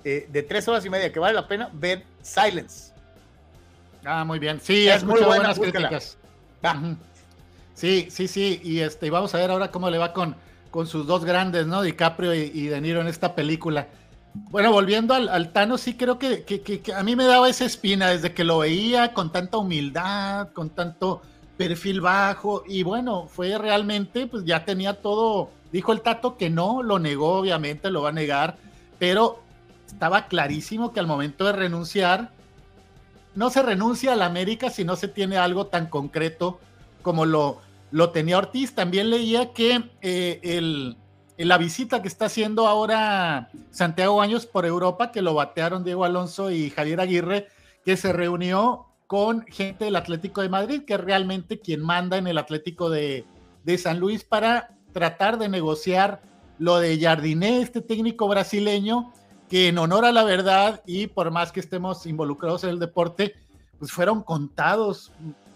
eh, 0.03 0.27
de 0.29 0.43
tres 0.43 0.67
horas 0.67 0.85
y 0.85 0.89
media, 0.89 1.11
que 1.11 1.19
vale 1.19 1.33
la 1.33 1.47
pena, 1.47 1.69
ver 1.73 2.03
Silence. 2.21 2.93
Ah, 4.05 4.23
muy 4.23 4.39
bien. 4.39 4.59
Sí, 4.61 4.87
es 4.87 5.03
muy 5.03 5.21
buenas 5.21 5.59
críticas. 5.59 6.17
Sí, 7.73 8.07
sí, 8.09 8.27
sí. 8.27 8.61
Y 8.63 8.79
este, 8.79 9.09
vamos 9.09 9.33
a 9.35 9.39
ver 9.39 9.51
ahora 9.51 9.71
cómo 9.71 9.89
le 9.89 9.97
va 9.97 10.13
con, 10.13 10.35
con 10.71 10.87
sus 10.87 11.05
dos 11.07 11.25
grandes, 11.25 11.67
¿no? 11.67 11.81
DiCaprio 11.81 12.33
y, 12.33 12.67
De 12.67 12.79
Niro 12.79 13.01
en 13.01 13.07
esta 13.07 13.35
película. 13.35 13.87
Bueno, 14.33 14.71
volviendo 14.71 15.13
al, 15.13 15.51
Tano, 15.53 15.77
sí 15.77 15.95
creo 15.95 16.19
que, 16.19 16.43
que, 16.43 16.93
a 16.93 17.03
mí 17.03 17.15
me 17.15 17.25
daba 17.25 17.49
esa 17.49 17.65
espina 17.65 18.09
desde 18.09 18.33
que 18.33 18.43
lo 18.43 18.59
veía 18.59 19.13
con 19.13 19.31
tanta 19.31 19.57
humildad, 19.57 20.49
con 20.53 20.69
tanto 20.69 21.21
perfil 21.57 22.01
bajo. 22.01 22.63
Y 22.67 22.83
bueno, 22.83 23.27
fue 23.27 23.57
realmente, 23.57 24.27
pues 24.27 24.43
ya 24.45 24.65
tenía 24.65 24.93
todo 25.01 25.49
Dijo 25.75 25.91
el 25.91 25.99
Tato 25.99 26.37
que 26.37 26.49
no, 26.49 26.83
lo 26.83 26.99
negó, 26.99 27.33
obviamente, 27.33 27.91
lo 27.91 28.03
va 28.03 28.07
a 28.07 28.13
negar, 28.13 28.55
pero 28.97 29.43
estaba 29.85 30.29
clarísimo 30.29 30.93
que 30.93 31.01
al 31.01 31.05
momento 31.05 31.43
de 31.43 31.51
renunciar, 31.51 32.31
no 33.35 33.49
se 33.49 33.61
renuncia 33.61 34.13
a 34.13 34.15
la 34.15 34.25
América 34.25 34.69
si 34.69 34.85
no 34.85 34.95
se 34.95 35.09
tiene 35.09 35.35
algo 35.35 35.67
tan 35.67 35.87
concreto 35.87 36.61
como 37.01 37.25
lo, 37.25 37.59
lo 37.91 38.11
tenía 38.11 38.37
Ortiz. 38.37 38.73
También 38.73 39.09
leía 39.09 39.51
que 39.51 39.83
eh, 40.01 40.39
el, 40.43 40.95
la 41.37 41.57
visita 41.57 42.01
que 42.01 42.07
está 42.07 42.27
haciendo 42.27 42.67
ahora 42.67 43.49
Santiago 43.71 44.15
Baños 44.15 44.45
por 44.45 44.65
Europa, 44.65 45.11
que 45.11 45.21
lo 45.21 45.33
batearon 45.33 45.83
Diego 45.83 46.05
Alonso 46.05 46.51
y 46.51 46.69
Javier 46.69 47.01
Aguirre, 47.01 47.49
que 47.83 47.97
se 47.97 48.13
reunió 48.13 48.85
con 49.07 49.45
gente 49.47 49.83
del 49.83 49.97
Atlético 49.97 50.41
de 50.41 50.47
Madrid, 50.47 50.83
que 50.87 50.93
es 50.93 51.01
realmente 51.01 51.59
quien 51.59 51.81
manda 51.81 52.17
en 52.17 52.27
el 52.27 52.37
Atlético 52.37 52.89
de, 52.89 53.25
de 53.65 53.77
San 53.77 53.99
Luis 53.99 54.23
para 54.23 54.74
tratar 54.95 55.37
de 55.37 55.49
negociar 55.49 56.21
lo 56.57 56.79
de 56.79 56.97
Jardiné, 56.97 57.59
este 57.59 57.81
técnico 57.81 58.29
brasileño, 58.29 59.11
que 59.49 59.67
en 59.67 59.77
honor 59.77 60.05
a 60.05 60.13
la 60.13 60.23
verdad 60.23 60.81
y 60.85 61.07
por 61.07 61.31
más 61.31 61.51
que 61.51 61.59
estemos 61.59 62.05
involucrados 62.05 62.63
en 62.63 62.69
el 62.69 62.79
deporte, 62.79 63.35
pues 63.77 63.91
fueron 63.91 64.23
contados 64.23 65.11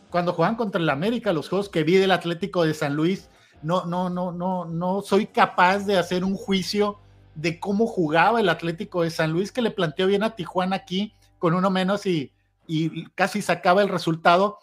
cuando 0.09 0.33
juegan 0.33 0.57
contra 0.57 0.81
el 0.81 0.89
América, 0.89 1.31
los 1.31 1.47
juegos 1.47 1.69
que 1.69 1.83
vi 1.83 1.95
del 1.95 2.11
Atlético 2.11 2.65
de 2.65 2.73
San 2.73 2.95
Luis, 2.97 3.29
no, 3.61 3.85
no, 3.85 4.09
no, 4.09 4.33
no, 4.33 4.65
no 4.65 5.01
soy 5.03 5.27
capaz 5.27 5.85
de 5.85 5.97
hacer 5.97 6.25
un 6.25 6.35
juicio 6.35 6.99
de 7.33 7.61
cómo 7.61 7.87
jugaba 7.87 8.41
el 8.41 8.49
Atlético 8.49 9.03
de 9.03 9.09
San 9.09 9.31
Luis, 9.31 9.53
que 9.53 9.61
le 9.61 9.71
planteó 9.71 10.07
bien 10.07 10.23
a 10.23 10.35
Tijuana 10.35 10.75
aquí 10.75 11.13
con 11.37 11.53
uno 11.53 11.69
menos 11.69 12.05
y, 12.05 12.33
y 12.67 13.05
casi 13.11 13.41
sacaba 13.41 13.81
el 13.83 13.87
resultado. 13.87 14.59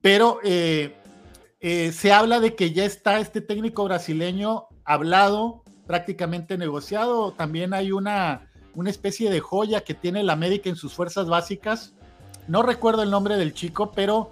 Pero 0.00 0.38
eh, 0.44 0.96
eh, 1.60 1.92
se 1.92 2.12
habla 2.12 2.38
de 2.40 2.54
que 2.54 2.72
ya 2.72 2.84
está 2.84 3.18
este 3.18 3.40
técnico 3.40 3.84
brasileño 3.84 4.68
hablado, 4.84 5.64
prácticamente 5.86 6.56
negociado. 6.56 7.32
También 7.32 7.74
hay 7.74 7.90
una, 7.90 8.48
una 8.74 8.90
especie 8.90 9.30
de 9.30 9.40
joya 9.40 9.80
que 9.80 9.94
tiene 9.94 10.20
el 10.20 10.30
América 10.30 10.68
en 10.68 10.76
sus 10.76 10.92
fuerzas 10.92 11.28
básicas. 11.28 11.94
No 12.46 12.62
recuerdo 12.62 13.02
el 13.02 13.10
nombre 13.10 13.36
del 13.36 13.54
chico, 13.54 13.90
pero 13.90 14.30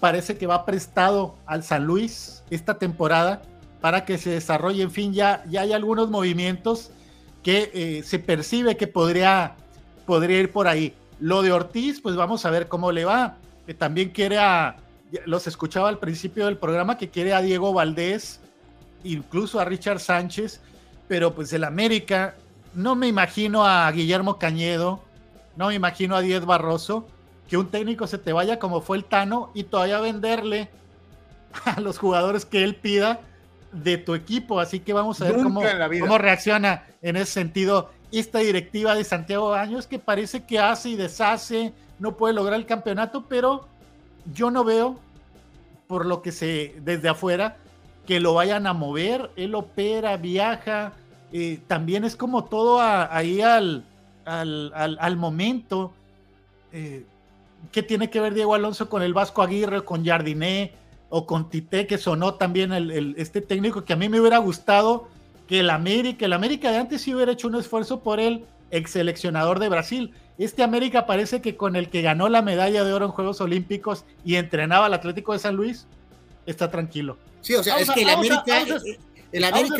parece 0.00 0.36
que 0.36 0.46
va 0.46 0.64
prestado 0.64 1.36
al 1.46 1.62
San 1.62 1.84
Luis 1.84 2.42
esta 2.50 2.78
temporada 2.78 3.42
para 3.80 4.04
que 4.04 4.18
se 4.18 4.30
desarrolle. 4.30 4.82
En 4.82 4.90
fin, 4.90 5.12
ya, 5.12 5.44
ya 5.48 5.60
hay 5.60 5.72
algunos 5.72 6.10
movimientos 6.10 6.90
que 7.44 7.70
eh, 7.72 8.02
se 8.02 8.18
percibe 8.18 8.76
que 8.76 8.88
podría, 8.88 9.54
podría 10.04 10.40
ir 10.40 10.50
por 10.50 10.66
ahí. 10.66 10.94
Lo 11.20 11.42
de 11.42 11.52
Ortiz, 11.52 12.00
pues 12.00 12.16
vamos 12.16 12.44
a 12.44 12.50
ver 12.50 12.66
cómo 12.66 12.90
le 12.90 13.04
va. 13.04 13.36
También 13.78 14.10
quiere 14.10 14.38
a, 14.38 14.76
los 15.24 15.46
escuchaba 15.46 15.88
al 15.88 15.98
principio 15.98 16.46
del 16.46 16.56
programa 16.56 16.98
que 16.98 17.10
quiere 17.10 17.32
a 17.32 17.42
Diego 17.42 17.72
Valdés, 17.72 18.40
incluso 19.04 19.60
a 19.60 19.64
Richard 19.64 20.00
Sánchez, 20.00 20.60
pero 21.08 21.34
pues 21.34 21.52
el 21.52 21.64
América, 21.64 22.34
no 22.74 22.94
me 22.94 23.06
imagino 23.06 23.64
a 23.64 23.90
Guillermo 23.90 24.38
Cañedo, 24.38 25.00
no 25.56 25.68
me 25.68 25.74
imagino 25.74 26.16
a 26.16 26.20
Diez 26.20 26.44
Barroso, 26.44 27.06
que 27.48 27.56
un 27.56 27.68
técnico 27.68 28.06
se 28.06 28.18
te 28.18 28.32
vaya 28.32 28.58
como 28.58 28.80
fue 28.80 28.96
el 28.96 29.04
Tano 29.04 29.50
y 29.54 29.64
todavía 29.64 30.00
venderle 30.00 30.68
a 31.64 31.80
los 31.80 31.98
jugadores 31.98 32.44
que 32.44 32.64
él 32.64 32.74
pida 32.74 33.20
de 33.72 33.98
tu 33.98 34.14
equipo. 34.14 34.60
Así 34.60 34.80
que 34.80 34.92
vamos 34.92 35.20
a 35.20 35.26
ver 35.26 35.36
cómo, 35.36 35.62
cómo 36.00 36.18
reacciona 36.18 36.84
en 37.02 37.16
ese 37.16 37.32
sentido 37.32 37.90
esta 38.12 38.38
directiva 38.40 38.94
de 38.94 39.04
Santiago 39.04 39.54
Años, 39.54 39.86
que 39.86 39.98
parece 39.98 40.44
que 40.44 40.58
hace 40.58 40.90
y 40.90 40.96
deshace, 40.96 41.72
no 41.98 42.16
puede 42.16 42.34
lograr 42.34 42.58
el 42.58 42.66
campeonato, 42.66 43.24
pero 43.28 43.68
yo 44.32 44.50
no 44.50 44.64
veo, 44.64 44.98
por 45.86 46.06
lo 46.06 46.22
que 46.22 46.32
se 46.32 46.74
desde 46.82 47.08
afuera, 47.08 47.56
que 48.06 48.20
lo 48.20 48.34
vayan 48.34 48.66
a 48.66 48.72
mover. 48.72 49.30
Él 49.36 49.54
opera, 49.54 50.16
viaja, 50.16 50.92
eh, 51.32 51.60
también 51.66 52.04
es 52.04 52.16
como 52.16 52.44
todo 52.44 52.80
ahí 52.80 53.40
al, 53.40 53.84
al, 54.24 55.16
momento. 55.16 55.92
Eh, 56.72 57.04
¿Qué 57.72 57.82
tiene 57.82 58.10
que 58.10 58.20
ver 58.20 58.34
Diego 58.34 58.54
Alonso 58.54 58.88
con 58.88 59.02
el 59.02 59.14
Vasco 59.14 59.42
Aguirre, 59.42 59.84
con 59.84 60.04
Jardiné 60.04 60.72
o 61.08 61.26
con 61.26 61.48
Tite, 61.48 61.86
que 61.86 61.98
sonó 61.98 62.34
también 62.34 62.72
el, 62.72 63.14
este 63.18 63.40
técnico 63.40 63.84
que 63.84 63.92
a 63.92 63.96
mí 63.96 64.08
me 64.08 64.20
hubiera 64.20 64.38
gustado 64.38 65.08
que 65.48 65.60
el 65.60 65.70
América, 65.70 66.26
el 66.26 66.32
América 66.32 66.70
de 66.70 66.78
antes 66.78 67.02
sí 67.02 67.14
hubiera 67.14 67.32
hecho 67.32 67.48
un 67.48 67.54
esfuerzo 67.54 68.00
por 68.00 68.18
el 68.18 68.44
ex 68.70 68.90
seleccionador 68.90 69.60
de 69.60 69.68
Brasil. 69.68 70.12
Este 70.38 70.62
América 70.62 71.06
parece 71.06 71.40
que 71.40 71.56
con 71.56 71.76
el 71.76 71.88
que 71.88 72.02
ganó 72.02 72.28
la 72.28 72.42
medalla 72.42 72.84
de 72.84 72.92
oro 72.92 73.06
en 73.06 73.12
Juegos 73.12 73.40
Olímpicos 73.40 74.04
y 74.24 74.36
entrenaba 74.36 74.86
al 74.86 74.94
Atlético 74.94 75.32
de 75.32 75.38
San 75.38 75.56
Luis, 75.56 75.86
está 76.44 76.70
tranquilo. 76.70 77.16
Sí, 77.40 77.54
o 77.54 77.62
sea, 77.62 77.78
es 77.78 77.90
que 77.90 78.02
el 78.02 78.10
América, 78.10 78.64
el 79.32 79.44
América 79.44 79.76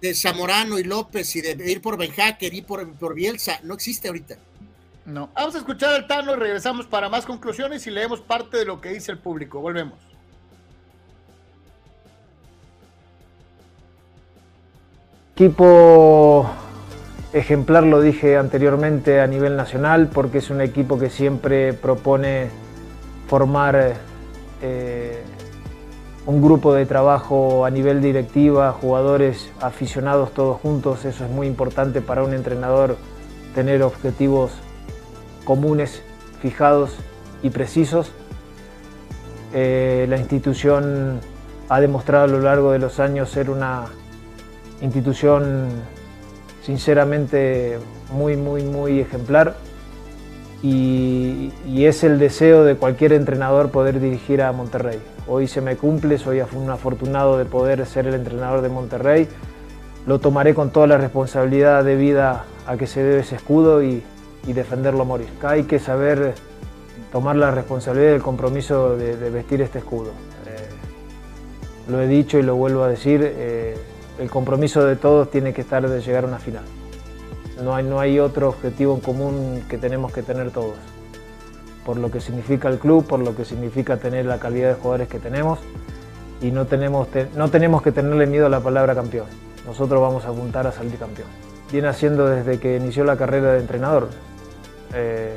de, 0.00 0.14
Zamorano 0.14 0.78
y 0.78 0.84
López 0.84 1.34
y 1.36 1.40
de 1.40 1.70
ir 1.70 1.82
por 1.82 1.96
Benjaker 1.96 2.52
y 2.52 2.62
por, 2.62 2.92
por 2.94 3.14
Bielsa 3.14 3.60
no 3.62 3.74
existe 3.74 4.08
ahorita. 4.08 4.36
No. 5.04 5.30
Vamos 5.34 5.54
a 5.54 5.58
escuchar 5.58 5.94
al 5.94 6.06
Tano 6.06 6.32
y 6.32 6.36
regresamos 6.36 6.86
para 6.86 7.08
más 7.08 7.24
conclusiones 7.24 7.86
y 7.86 7.90
leemos 7.90 8.20
parte 8.20 8.58
de 8.58 8.64
lo 8.64 8.80
que 8.80 8.90
dice 8.90 9.10
el 9.12 9.18
público. 9.18 9.60
Volvemos. 9.60 9.98
Equipo 15.34 16.50
ejemplar, 17.32 17.84
lo 17.84 18.00
dije 18.00 18.36
anteriormente, 18.36 19.20
a 19.20 19.26
nivel 19.26 19.56
nacional, 19.56 20.08
porque 20.12 20.38
es 20.38 20.50
un 20.50 20.60
equipo 20.60 20.98
que 20.98 21.10
siempre 21.10 21.72
propone 21.72 22.48
formar 23.26 23.94
eh, 24.62 25.22
un 26.26 26.42
grupo 26.42 26.74
de 26.74 26.86
trabajo 26.86 27.64
a 27.64 27.70
nivel 27.70 28.00
directiva, 28.00 28.72
jugadores 28.72 29.50
aficionados 29.60 30.32
todos 30.32 30.60
juntos, 30.60 31.04
eso 31.04 31.24
es 31.24 31.30
muy 31.30 31.46
importante 31.46 32.00
para 32.00 32.22
un 32.22 32.34
entrenador, 32.34 32.96
tener 33.54 33.82
objetivos 33.82 34.52
comunes, 35.44 36.02
fijados 36.40 36.96
y 37.42 37.50
precisos. 37.50 38.12
Eh, 39.54 40.06
la 40.08 40.18
institución 40.18 41.20
ha 41.68 41.80
demostrado 41.80 42.24
a 42.24 42.28
lo 42.28 42.40
largo 42.40 42.72
de 42.72 42.78
los 42.78 43.00
años 43.00 43.30
ser 43.30 43.50
una 43.50 43.86
institución 44.80 45.68
sinceramente 46.68 47.78
muy, 48.12 48.36
muy, 48.36 48.62
muy 48.62 49.00
ejemplar 49.00 49.54
y, 50.62 51.50
es 51.66 52.04
el 52.04 52.18
deseo 52.18 52.62
de 52.62 52.74
cualquier 52.74 53.14
entrenador 53.14 53.70
poder 53.70 54.00
dirigir 54.00 54.42
a 54.42 54.52
Monterrey. 54.52 55.00
Hoy 55.26 55.46
se 55.46 55.62
me 55.62 55.76
cumple, 55.76 56.18
soy 56.18 56.42
un 56.52 56.68
afortunado 56.68 57.38
de 57.38 57.46
poder 57.46 57.86
ser 57.86 58.06
el 58.06 58.12
entrenador 58.12 58.60
de 58.60 58.68
Monterrey. 58.68 59.28
Lo 60.06 60.18
tomaré 60.18 60.52
con 60.52 60.70
toda 60.70 60.86
la 60.86 60.98
responsabilidad 60.98 61.84
debida 61.84 62.44
a 62.66 62.76
que 62.76 62.86
se 62.86 63.02
debe 63.02 63.20
ese 63.20 63.36
escudo 63.36 63.82
y, 63.82 64.02
defenderlo 64.46 65.02
a 65.02 65.04
morir. 65.04 65.28
hay 65.42 65.64
que 65.64 65.78
saber 65.78 66.34
tomar 67.12 67.36
la 67.36 67.50
responsabilidad 67.50 68.12
y 68.12 68.14
el 68.16 68.22
compromiso 68.22 68.94
de, 68.94 69.30
vestir 69.30 69.62
este 69.62 69.78
escudo. 69.78 70.10
Eh, 70.46 71.90
lo 71.90 72.02
he 72.02 72.06
dicho 72.06 72.38
y 72.38 72.42
lo 72.42 72.56
vuelvo 72.56 72.82
a 72.82 72.88
decir, 72.88 73.20
eh, 73.22 73.74
el 74.18 74.30
compromiso 74.30 74.84
de 74.84 74.96
todos 74.96 75.30
tiene 75.30 75.52
que 75.52 75.60
estar 75.60 75.88
de 75.88 76.00
llegar 76.00 76.24
a 76.24 76.26
una 76.26 76.38
final. 76.38 76.64
No 77.62 77.74
hay, 77.74 77.84
no 77.84 78.00
hay 78.00 78.18
otro 78.18 78.48
objetivo 78.48 78.94
en 78.94 79.00
común 79.00 79.64
que 79.68 79.78
tenemos 79.78 80.12
que 80.12 80.22
tener 80.22 80.50
todos. 80.50 80.76
Por 81.84 81.96
lo 81.96 82.10
que 82.10 82.20
significa 82.20 82.68
el 82.68 82.78
club, 82.78 83.06
por 83.06 83.20
lo 83.20 83.34
que 83.34 83.44
significa 83.44 83.96
tener 83.96 84.26
la 84.26 84.38
calidad 84.38 84.68
de 84.68 84.74
jugadores 84.74 85.08
que 85.08 85.18
tenemos 85.18 85.58
y 86.40 86.50
no 86.50 86.66
tenemos, 86.66 87.08
no 87.34 87.50
tenemos 87.50 87.82
que 87.82 87.92
tenerle 87.92 88.26
miedo 88.26 88.46
a 88.46 88.48
la 88.48 88.60
palabra 88.60 88.94
campeón. 88.94 89.26
Nosotros 89.66 90.00
vamos 90.00 90.24
a 90.24 90.28
apuntar 90.28 90.66
a 90.66 90.72
salir 90.72 90.96
campeón. 90.98 91.28
Viene 91.72 91.88
haciendo 91.88 92.26
desde 92.26 92.58
que 92.58 92.76
inició 92.76 93.04
la 93.04 93.16
carrera 93.16 93.52
de 93.52 93.60
entrenador. 93.60 94.08
Eh, 94.94 95.36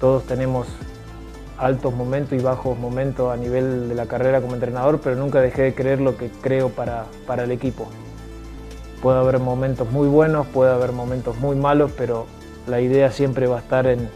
todos 0.00 0.24
tenemos 0.24 0.66
altos 1.62 1.94
momentos 1.94 2.38
y 2.38 2.42
bajos 2.42 2.76
momentos 2.76 3.32
a 3.32 3.36
nivel 3.36 3.88
de 3.88 3.94
la 3.94 4.06
carrera 4.06 4.40
como 4.40 4.54
entrenador, 4.54 5.00
pero 5.00 5.14
nunca 5.14 5.40
dejé 5.40 5.62
de 5.62 5.74
creer 5.74 6.00
lo 6.00 6.16
que 6.16 6.28
creo 6.28 6.70
para, 6.70 7.06
para 7.24 7.44
el 7.44 7.52
equipo. 7.52 7.86
Puede 9.00 9.18
haber 9.18 9.38
momentos 9.38 9.90
muy 9.90 10.08
buenos, 10.08 10.46
puede 10.48 10.72
haber 10.72 10.90
momentos 10.90 11.38
muy 11.38 11.54
malos, 11.54 11.92
pero 11.96 12.26
la 12.66 12.80
idea 12.80 13.12
siempre 13.12 13.46
va 13.46 13.58
a 13.58 13.60
estar 13.60 13.86
en, 13.86 14.08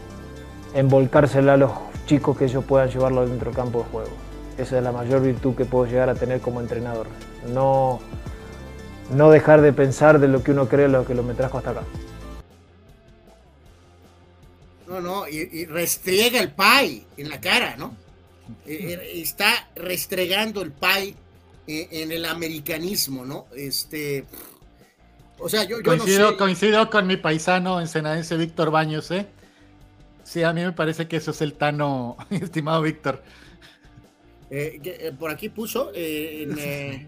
en 0.73 1.49
a 1.49 1.57
los 1.57 1.71
chicos 2.05 2.37
que 2.37 2.45
ellos 2.45 2.65
puedan 2.65 2.89
llevarlo 2.89 3.25
dentro 3.25 3.49
del 3.49 3.55
campo 3.55 3.79
de 3.79 3.85
juego. 3.85 4.11
Esa 4.57 4.77
es 4.77 4.83
la 4.83 4.91
mayor 4.91 5.21
virtud 5.21 5.55
que 5.55 5.63
puedo 5.63 5.85
llegar 5.85 6.09
a 6.09 6.15
tener 6.15 6.41
como 6.41 6.59
entrenador. 6.59 7.07
No, 7.53 7.99
no 9.15 9.29
dejar 9.29 9.61
de 9.61 9.71
pensar 9.71 10.19
de 10.19 10.27
lo 10.27 10.43
que 10.43 10.51
uno 10.51 10.67
cree 10.67 10.89
lo 10.89 11.05
que 11.05 11.15
lo 11.15 11.23
me 11.23 11.33
trajo 11.33 11.59
hasta 11.59 11.71
acá. 11.71 11.81
No, 14.87 15.01
no, 15.01 15.27
y, 15.27 15.65
restriega 15.65 16.39
el 16.39 16.51
pay 16.51 17.05
en 17.17 17.29
la 17.29 17.41
cara, 17.41 17.75
¿no? 17.77 17.95
Eh, 18.65 18.97
eh, 19.01 19.21
está 19.21 19.69
restregando 19.75 20.61
el 20.61 20.71
pay 20.71 21.13
eh, 21.67 21.87
en 21.91 22.11
el 22.11 22.25
americanismo, 22.25 23.25
¿no? 23.25 23.47
Este, 23.55 24.25
o 25.39 25.49
sea, 25.49 25.65
yo, 25.65 25.77
coincido, 25.83 26.89
con 26.89 27.05
mi 27.05 27.17
paisano 27.17 27.79
ensenadense 27.79 28.37
Víctor 28.37 28.71
Baños, 28.71 29.11
¿eh? 29.11 29.27
Sí, 30.23 30.43
a 30.43 30.51
mí 30.51 30.61
me 30.61 30.71
parece 30.71 31.07
que 31.07 31.17
eso 31.17 31.31
es 31.31 31.41
el 31.41 31.53
Tano, 31.53 32.17
estimado 32.29 32.81
Víctor. 32.81 33.23
Eh, 34.49 34.79
eh, 34.83 35.11
por 35.17 35.29
aquí 35.29 35.49
puso, 35.49 35.91
eh, 35.93 37.05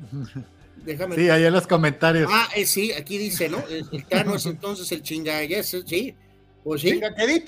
déjame. 0.78 1.16
Sí, 1.16 1.30
ahí 1.30 1.46
en 1.46 1.54
los 1.54 1.66
comentarios. 1.66 2.30
Ah, 2.32 2.50
sí, 2.66 2.92
aquí 2.92 3.18
dice, 3.18 3.50
¿no? 3.50 3.64
El, 3.68 4.06
Tano 4.06 4.36
es 4.36 4.46
entonces 4.46 4.92
el 4.92 5.02
chinga, 5.02 5.40
sí. 5.64 6.16
Pues 6.64 6.82
sí. 6.82 7.00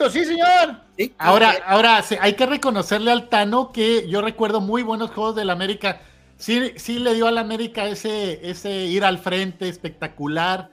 sí, 0.09 0.25
señor. 0.25 0.81
ahora, 1.17 1.53
ahora 1.65 2.03
hay 2.19 2.33
que 2.33 2.45
reconocerle 2.45 3.11
al 3.11 3.29
Tano 3.29 3.71
que 3.71 4.07
yo 4.07 4.21
recuerdo 4.21 4.61
muy 4.61 4.83
buenos 4.83 5.11
juegos 5.11 5.35
del 5.35 5.49
América 5.49 6.01
sí, 6.41 6.73
sí 6.75 6.99
le 6.99 7.13
dio 7.13 7.27
al 7.27 7.37
América 7.37 7.87
ese, 7.87 8.49
ese 8.49 8.85
ir 8.85 9.05
al 9.05 9.19
frente 9.19 9.69
espectacular, 9.69 10.71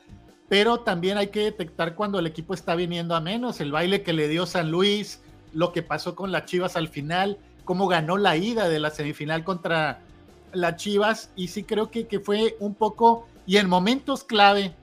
pero 0.49 0.81
también 0.81 1.19
hay 1.19 1.29
que 1.29 1.41
detectar 1.41 1.95
cuando 1.95 2.19
el 2.19 2.27
equipo 2.27 2.55
está 2.55 2.75
viniendo 2.75 3.15
a 3.15 3.21
menos, 3.21 3.61
el 3.61 3.71
baile 3.71 4.03
que 4.03 4.15
le 4.15 4.29
dio 4.29 4.47
San 4.47 4.71
Luis, 4.71 5.21
lo 5.53 5.73
que 5.73 5.83
pasó 5.83 6.17
con 6.17 6.33
las 6.33 6.47
Chivas 6.47 6.77
al 6.77 6.89
final, 6.89 7.39
cómo 7.65 7.87
ganó 7.87 8.17
la 8.17 8.37
ida 8.37 8.69
de 8.71 8.81
la 8.81 8.91
semifinal 8.91 9.45
contra 9.45 10.01
las 10.55 10.77
Chivas, 10.77 11.31
y 11.37 11.49
sí 11.49 11.65
creo 11.65 11.91
que, 11.91 12.07
que 12.07 12.19
fue 12.19 12.57
un 12.61 12.75
poco, 12.75 13.29
y 13.47 13.59
en 13.59 13.69
momentos 13.69 14.25
clave, 14.25 14.75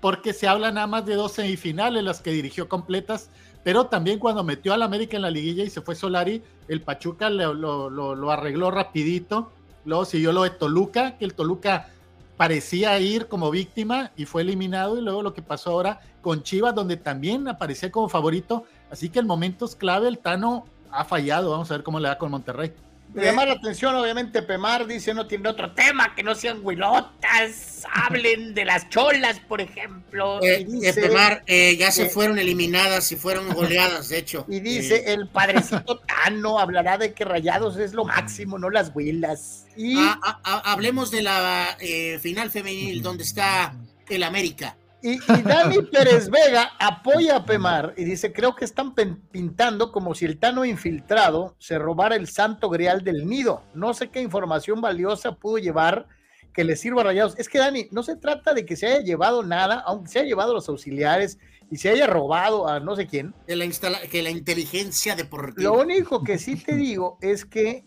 porque 0.00 0.32
se 0.32 0.48
habla 0.48 0.72
nada 0.72 0.86
más 0.86 1.06
de 1.06 1.14
dos 1.14 1.32
semifinales, 1.32 2.02
las 2.02 2.20
que 2.20 2.32
dirigió 2.32 2.68
completas, 2.68 3.30
pero 3.62 3.86
también 3.86 4.18
cuando 4.18 4.42
metió 4.42 4.72
al 4.72 4.82
América 4.82 5.16
en 5.16 5.22
la 5.22 5.30
liguilla 5.30 5.64
y 5.64 5.70
se 5.70 5.82
fue 5.82 5.94
Solari, 5.94 6.42
el 6.68 6.80
Pachuca 6.80 7.28
lo, 7.30 7.52
lo, 7.54 7.90
lo 7.90 8.30
arregló 8.30 8.70
rapidito 8.70 9.52
Luego 9.84 10.04
siguió 10.04 10.32
lo 10.32 10.42
de 10.42 10.50
Toluca, 10.50 11.16
que 11.16 11.24
el 11.24 11.34
Toluca 11.34 11.88
parecía 12.36 12.98
ir 13.00 13.28
como 13.28 13.50
víctima 13.50 14.12
y 14.16 14.24
fue 14.24 14.42
eliminado. 14.42 14.98
Y 14.98 15.02
luego 15.02 15.22
lo 15.22 15.34
que 15.34 15.42
pasó 15.42 15.70
ahora 15.70 16.00
con 16.20 16.42
Chivas, 16.42 16.74
donde 16.74 16.96
también 16.96 17.48
aparecía 17.48 17.90
como 17.90 18.08
favorito. 18.08 18.64
Así 18.90 19.08
que 19.08 19.20
en 19.20 19.26
momentos 19.26 19.74
clave 19.74 20.08
el 20.08 20.18
Tano 20.18 20.64
ha 20.90 21.04
fallado. 21.04 21.50
Vamos 21.50 21.70
a 21.70 21.74
ver 21.74 21.82
cómo 21.82 21.98
le 21.98 22.08
da 22.08 22.18
con 22.18 22.30
Monterrey. 22.30 22.72
Me 23.12 23.24
llama 23.24 23.44
la 23.44 23.54
atención, 23.54 23.94
obviamente, 23.96 24.42
Pemar 24.42 24.86
dice 24.86 25.12
no 25.14 25.26
tiene 25.26 25.48
otro 25.48 25.72
tema 25.72 26.14
que 26.14 26.22
no 26.22 26.34
sean 26.34 26.60
huilotas, 26.62 27.84
hablen 27.92 28.54
de 28.54 28.64
las 28.64 28.88
cholas, 28.88 29.40
por 29.40 29.60
ejemplo. 29.60 30.40
Eh, 30.42 30.66
eh, 30.82 30.92
Pemar, 30.92 31.42
eh, 31.46 31.76
ya 31.76 31.90
se 31.90 32.08
fueron 32.08 32.38
eliminadas 32.38 33.10
y 33.10 33.16
fueron 33.16 33.52
goleadas, 33.52 34.08
de 34.10 34.18
hecho. 34.18 34.44
Y 34.48 34.60
dice, 34.60 35.12
el 35.12 35.28
padrecito 35.28 35.98
Tano 35.98 36.58
hablará 36.58 36.98
de 36.98 37.12
que 37.12 37.24
Rayados 37.24 37.76
es 37.78 37.94
lo 37.94 38.04
máximo, 38.04 38.58
no 38.58 38.70
las 38.70 38.92
huilas. 38.94 39.66
Y... 39.76 39.96
Ah, 39.98 40.20
ah, 40.22 40.40
ah, 40.44 40.62
hablemos 40.66 41.10
de 41.10 41.22
la 41.22 41.76
final 42.20 42.50
femenil, 42.50 43.02
donde 43.02 43.24
está 43.24 43.74
el 44.08 44.22
América. 44.22 44.76
Y, 45.02 45.18
Dani 45.42 45.82
Pérez 45.82 46.28
Vega 46.28 46.72
apoya 46.78 47.36
a 47.36 47.44
Pemar 47.44 47.94
y 47.96 48.04
dice, 48.04 48.32
creo 48.32 48.54
que 48.54 48.64
están 48.64 48.94
pintando 48.94 49.92
como 49.92 50.14
si 50.14 50.26
el 50.26 50.38
Tano 50.38 50.64
infiltrado 50.64 51.56
se 51.58 51.78
robara 51.78 52.16
el 52.16 52.28
santo 52.28 52.68
grial 52.68 53.02
del 53.02 53.26
nido. 53.26 53.62
No 53.74 53.94
sé 53.94 54.10
qué 54.10 54.20
información 54.20 54.80
valiosa 54.80 55.36
pudo 55.36 55.58
llevar 55.58 56.06
que 56.52 56.64
le 56.64 56.76
sirva 56.76 57.02
a 57.02 57.04
Rayados. 57.04 57.38
Es 57.38 57.48
que 57.48 57.58
Dani, 57.58 57.88
no 57.90 58.02
se 58.02 58.16
trata 58.16 58.52
de 58.52 58.66
que 58.66 58.76
se 58.76 58.86
haya 58.86 59.00
llevado 59.00 59.42
nada, 59.42 59.82
aunque 59.86 60.10
se 60.10 60.18
haya 60.18 60.28
llevado 60.28 60.52
a 60.52 60.54
los 60.54 60.68
auxiliares 60.68 61.38
y 61.70 61.76
se 61.76 61.88
haya 61.90 62.06
robado 62.06 62.68
a 62.68 62.80
no 62.80 62.96
sé 62.96 63.06
quién. 63.06 63.34
Que 63.46 63.56
la, 63.56 63.66
que 64.10 64.22
la 64.22 64.30
inteligencia 64.30 65.16
deportiva. 65.16 65.70
Lo 65.70 65.80
único 65.80 66.22
que 66.22 66.38
sí 66.38 66.56
te 66.56 66.74
digo 66.74 67.18
es 67.20 67.44
que 67.44 67.86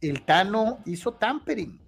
el 0.00 0.22
Tano 0.24 0.78
hizo 0.84 1.14
tampering 1.14 1.83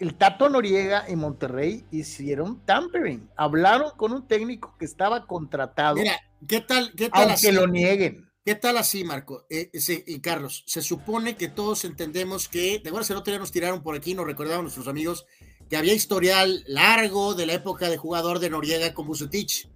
el 0.00 0.14
Tato 0.14 0.48
Noriega 0.48 1.04
en 1.06 1.18
Monterrey 1.18 1.84
hicieron 1.90 2.64
tampering. 2.64 3.28
Hablaron 3.36 3.90
con 3.96 4.12
un 4.12 4.26
técnico 4.26 4.74
que 4.78 4.84
estaba 4.84 5.26
contratado. 5.26 5.96
Mira, 5.96 6.18
¿qué 6.46 6.60
tal? 6.60 6.92
Qué 6.96 7.08
tal 7.08 7.30
aunque 7.30 7.52
lo 7.52 7.66
nieguen. 7.66 8.28
¿Qué 8.44 8.54
tal 8.54 8.78
así, 8.78 9.04
Marco? 9.04 9.44
Eh, 9.50 9.70
y 10.06 10.20
Carlos, 10.20 10.64
se 10.66 10.80
supone 10.80 11.36
que 11.36 11.48
todos 11.48 11.84
entendemos 11.84 12.48
que, 12.48 12.78
de 12.78 12.88
acuerdo, 12.88 13.12
el 13.12 13.18
otro 13.18 13.30
día 13.30 13.38
nos 13.38 13.52
tiraron 13.52 13.82
por 13.82 13.94
aquí, 13.94 14.14
nos 14.14 14.24
recordaban 14.24 14.62
nuestros 14.62 14.88
amigos, 14.88 15.26
que 15.68 15.76
había 15.76 15.92
historial 15.92 16.64
largo 16.66 17.34
de 17.34 17.44
la 17.44 17.52
época 17.52 17.90
de 17.90 17.98
jugador 17.98 18.38
de 18.38 18.48
Noriega 18.48 18.94
con 18.94 19.06
Bucetich. 19.06 19.68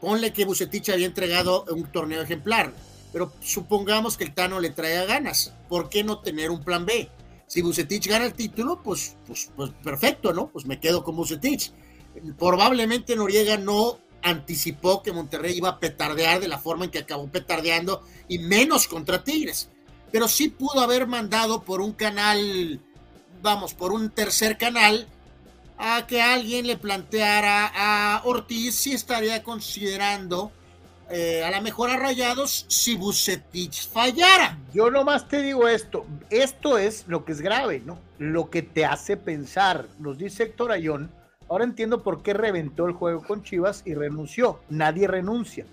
Ponle 0.00 0.34
que 0.34 0.44
Bucetich 0.44 0.90
había 0.90 1.06
entregado 1.06 1.64
un 1.70 1.90
torneo 1.90 2.20
ejemplar, 2.20 2.70
pero 3.14 3.32
supongamos 3.40 4.18
que 4.18 4.24
el 4.24 4.34
Tano 4.34 4.60
le 4.60 4.68
traía 4.68 5.06
ganas. 5.06 5.54
¿Por 5.70 5.88
qué 5.88 6.04
no 6.04 6.20
tener 6.20 6.50
un 6.50 6.62
plan 6.62 6.84
B? 6.84 7.08
Si 7.46 7.62
Bucetich 7.62 8.08
gana 8.08 8.26
el 8.26 8.34
título, 8.34 8.82
pues, 8.82 9.16
pues, 9.26 9.50
pues 9.54 9.70
perfecto, 9.82 10.32
¿no? 10.32 10.48
Pues 10.48 10.66
me 10.66 10.80
quedo 10.80 11.04
con 11.04 11.16
Bucetich. 11.16 11.72
Probablemente 12.38 13.14
Noriega 13.14 13.56
no 13.56 13.98
anticipó 14.22 15.02
que 15.02 15.12
Monterrey 15.12 15.56
iba 15.56 15.68
a 15.68 15.78
petardear 15.78 16.40
de 16.40 16.48
la 16.48 16.58
forma 16.58 16.84
en 16.84 16.90
que 16.90 16.98
acabó 16.98 17.28
petardeando 17.28 18.02
y 18.28 18.38
menos 18.38 18.88
contra 18.88 19.22
Tigres. 19.22 19.70
Pero 20.10 20.26
sí 20.28 20.48
pudo 20.48 20.80
haber 20.80 21.06
mandado 21.06 21.62
por 21.62 21.80
un 21.80 21.92
canal, 21.92 22.80
vamos, 23.42 23.74
por 23.74 23.92
un 23.92 24.10
tercer 24.10 24.58
canal, 24.58 25.06
a 25.78 26.06
que 26.06 26.22
alguien 26.22 26.66
le 26.66 26.76
planteara 26.76 27.70
a 27.74 28.22
Ortiz 28.24 28.74
si 28.74 28.92
estaría 28.92 29.42
considerando 29.42 30.50
eh, 31.08 31.44
a 31.44 31.50
la 31.50 31.60
mejor 31.60 31.90
a 31.90 31.96
Rayados 31.96 32.66
si 32.68 32.96
Bucetich 32.96 33.88
fallara. 33.88 34.58
Yo 34.74 34.90
nomás 34.90 35.28
te 35.28 35.40
digo 35.40 35.68
esto, 35.68 36.04
esto 36.30 36.78
es 36.78 37.04
lo 37.06 37.24
que 37.24 37.32
es 37.32 37.40
grave, 37.40 37.80
¿no? 37.84 37.98
Lo 38.18 38.50
que 38.50 38.62
te 38.62 38.84
hace 38.84 39.16
pensar, 39.16 39.86
nos 40.00 40.18
dice 40.18 40.44
Héctor 40.44 40.72
Ayón, 40.72 41.12
ahora 41.48 41.64
entiendo 41.64 42.02
por 42.02 42.22
qué 42.22 42.34
reventó 42.34 42.86
el 42.86 42.92
juego 42.92 43.22
con 43.22 43.44
Chivas 43.44 43.82
y 43.84 43.94
renunció, 43.94 44.60
nadie 44.68 45.06
renuncia. 45.06 45.64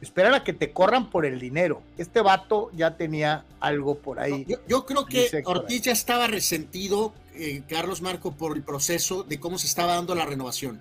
Esperar 0.00 0.32
a 0.32 0.44
que 0.44 0.52
te 0.52 0.72
corran 0.72 1.10
por 1.10 1.26
el 1.26 1.40
dinero. 1.40 1.82
Este 1.98 2.20
vato 2.20 2.70
ya 2.72 2.96
tenía 2.96 3.44
algo 3.58 3.98
por 3.98 4.20
ahí. 4.20 4.46
yo, 4.68 4.86
creo 4.86 5.04
que 5.04 5.42
Ortiz 5.44 5.82
ya 5.82 5.92
estaba 5.92 6.28
resentido, 6.28 7.12
eh, 7.34 7.62
Carlos 7.68 8.00
Marco, 8.00 8.32
por 8.32 8.56
el 8.56 8.62
proceso 8.62 9.24
de 9.24 9.40
cómo 9.40 9.58
se 9.58 9.66
estaba 9.66 9.94
dando 9.96 10.14
la 10.14 10.24
renovación. 10.24 10.80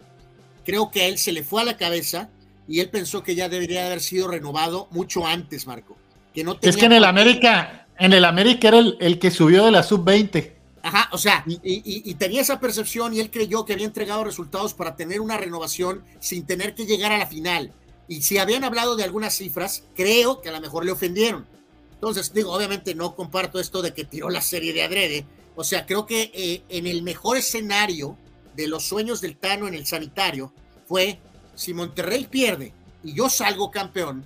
Creo 0.64 0.92
que 0.92 1.02
a 1.02 1.08
él 1.08 1.18
se 1.18 1.32
le 1.32 1.44
fue 1.44 1.62
a 1.62 1.66
la 1.66 1.78
cabeza 1.78 2.30
y 2.68 2.80
él 2.80 2.90
pensó 2.90 3.24
que 3.24 3.36
ya 3.36 3.50
debería 3.50 3.86
haber 3.86 4.02
sido 4.02 4.28
renovado 4.28 4.88
mucho 4.92 5.26
antes, 5.26 5.66
Marco. 5.68 5.98
Que 6.34 6.44
no 6.44 6.58
es 6.62 6.78
que 6.78 6.86
en 6.86 6.94
el 6.94 7.06
América, 7.06 7.88
en 7.98 8.14
el 8.14 8.26
América 8.26 8.68
era 8.68 8.80
el, 8.80 9.20
que 9.20 9.32
subió 9.32 9.66
de 9.66 9.72
la 9.72 9.84
sub-20. 9.84 10.54
Ajá, 10.84 11.10
o 11.12 11.18
sea, 11.18 11.44
y, 11.48 12.14
tenía 12.16 12.42
esa 12.42 12.60
percepción 12.60 13.14
y 13.14 13.20
él 13.20 13.32
creyó 13.32 13.66
que 13.66 13.74
había 13.74 13.86
entregado 13.86 14.24
resultados 14.24 14.74
para 14.74 14.96
tener 14.96 15.20
una 15.20 15.38
renovación 15.38 16.04
sin 16.20 16.46
tener 16.46 16.76
que 16.76 16.86
llegar 16.86 17.12
a 17.12 17.18
la 17.18 17.26
final. 17.26 17.74
Y 18.08 18.22
si 18.22 18.38
habían 18.38 18.64
hablado 18.64 18.96
de 18.96 19.04
algunas 19.04 19.36
cifras, 19.36 19.84
creo 19.96 20.42
que 20.42 20.50
a 20.50 20.54
lo 20.54 20.62
mejor 20.62 20.86
le 20.86 20.92
ofendieron. 20.92 21.46
Entonces, 21.94 22.34
digo, 22.34 22.54
obviamente 22.54 22.96
no 22.96 23.16
comparto 23.16 23.60
esto 23.60 23.82
de 23.82 23.94
que 23.94 24.06
tiró 24.06 24.30
la 24.30 24.42
serie 24.42 24.72
de 24.72 24.84
adrede. 24.84 25.26
O 25.56 25.64
sea, 25.64 25.86
creo 25.86 26.06
que 26.06 26.32
eh, 26.34 26.62
en 26.70 26.86
el 26.86 27.02
mejor 27.02 27.38
escenario 27.38 28.18
de 28.56 28.68
los 28.68 28.84
sueños 28.84 29.20
del 29.20 29.36
Tano 29.36 29.68
en 29.68 29.74
el 29.74 29.86
sanitario 29.86 30.54
fue 30.88 31.20
si 31.58 31.74
Monterrey 31.74 32.26
pierde 32.26 32.72
y 33.04 33.14
yo 33.14 33.30
salgo 33.30 33.72
campeón, 33.72 34.26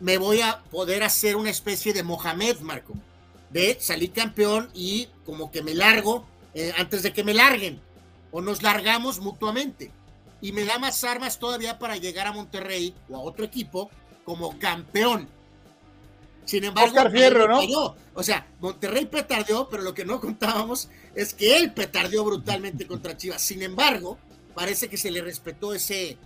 me 0.00 0.16
voy 0.16 0.40
a 0.40 0.62
poder 0.70 1.02
hacer 1.02 1.36
una 1.36 1.50
especie 1.50 1.92
de 1.92 2.02
Mohamed, 2.02 2.60
Marco, 2.60 2.94
de 3.50 3.76
salir 3.80 4.12
campeón 4.12 4.70
y 4.72 5.08
como 5.24 5.50
que 5.50 5.62
me 5.62 5.74
largo 5.74 6.24
eh, 6.54 6.72
antes 6.78 7.02
de 7.02 7.12
que 7.12 7.24
me 7.24 7.34
larguen, 7.34 7.80
o 8.30 8.40
nos 8.40 8.62
largamos 8.62 9.18
mutuamente. 9.18 9.90
Y 10.40 10.52
me 10.52 10.64
da 10.64 10.78
más 10.78 11.02
armas 11.02 11.38
todavía 11.38 11.78
para 11.78 11.96
llegar 11.96 12.26
a 12.26 12.32
Monterrey 12.32 12.94
o 13.08 13.16
a 13.16 13.20
otro 13.20 13.44
equipo 13.44 13.90
como 14.24 14.58
campeón. 14.58 15.28
Sin 16.44 16.62
embargo, 16.62 16.90
Oscar 16.90 17.10
Fierro, 17.10 17.48
¿no? 17.48 17.96
O 18.14 18.22
sea, 18.22 18.46
Monterrey 18.60 19.06
petardeó, 19.06 19.68
pero 19.68 19.82
lo 19.82 19.94
que 19.94 20.04
no 20.04 20.20
contábamos 20.20 20.88
es 21.14 21.34
que 21.34 21.56
él 21.56 21.72
petardeó 21.72 22.24
brutalmente 22.24 22.86
contra 22.86 23.16
Chivas. 23.16 23.42
Sin 23.42 23.62
embargo, 23.62 24.18
parece 24.54 24.88
que 24.88 24.96
se 24.96 25.10
le 25.10 25.22
respetó 25.22 25.74
ese, 25.74 26.16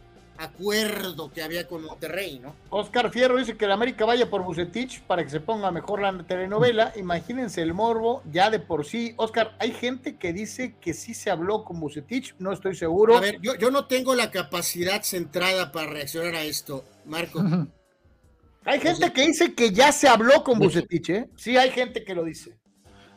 acuerdo 0.40 1.30
que 1.30 1.42
había 1.42 1.68
con 1.68 1.84
Monterrey, 1.84 2.38
¿no? 2.38 2.54
Oscar 2.70 3.10
Fierro 3.10 3.36
dice 3.36 3.56
que 3.56 3.66
el 3.66 3.72
América 3.72 4.06
vaya 4.06 4.30
por 4.30 4.42
Bucetich 4.42 5.02
para 5.02 5.22
que 5.22 5.30
se 5.30 5.40
ponga 5.40 5.70
mejor 5.70 6.00
la 6.00 6.22
telenovela. 6.24 6.92
Imagínense 6.96 7.60
el 7.60 7.74
morbo 7.74 8.22
ya 8.32 8.50
de 8.50 8.58
por 8.58 8.86
sí. 8.86 9.12
Oscar, 9.16 9.54
hay 9.58 9.72
gente 9.72 10.16
que 10.16 10.32
dice 10.32 10.76
que 10.80 10.94
sí 10.94 11.12
se 11.12 11.30
habló 11.30 11.64
con 11.64 11.78
Bucetich, 11.78 12.34
no 12.38 12.52
estoy 12.52 12.74
seguro. 12.74 13.16
A 13.16 13.20
ver, 13.20 13.38
yo, 13.42 13.54
yo 13.56 13.70
no 13.70 13.86
tengo 13.86 14.14
la 14.14 14.30
capacidad 14.30 15.02
centrada 15.02 15.72
para 15.72 15.88
reaccionar 15.88 16.34
a 16.34 16.42
esto, 16.42 16.84
Marco. 17.04 17.42
hay 18.64 18.80
gente 18.80 19.12
que 19.12 19.26
dice 19.26 19.54
que 19.54 19.72
ya 19.72 19.92
se 19.92 20.08
habló 20.08 20.42
con 20.42 20.58
Bucetich, 20.58 21.10
¿eh? 21.10 21.28
Sí, 21.36 21.56
hay 21.58 21.70
gente 21.70 22.02
que 22.02 22.14
lo 22.14 22.24
dice. 22.24 22.58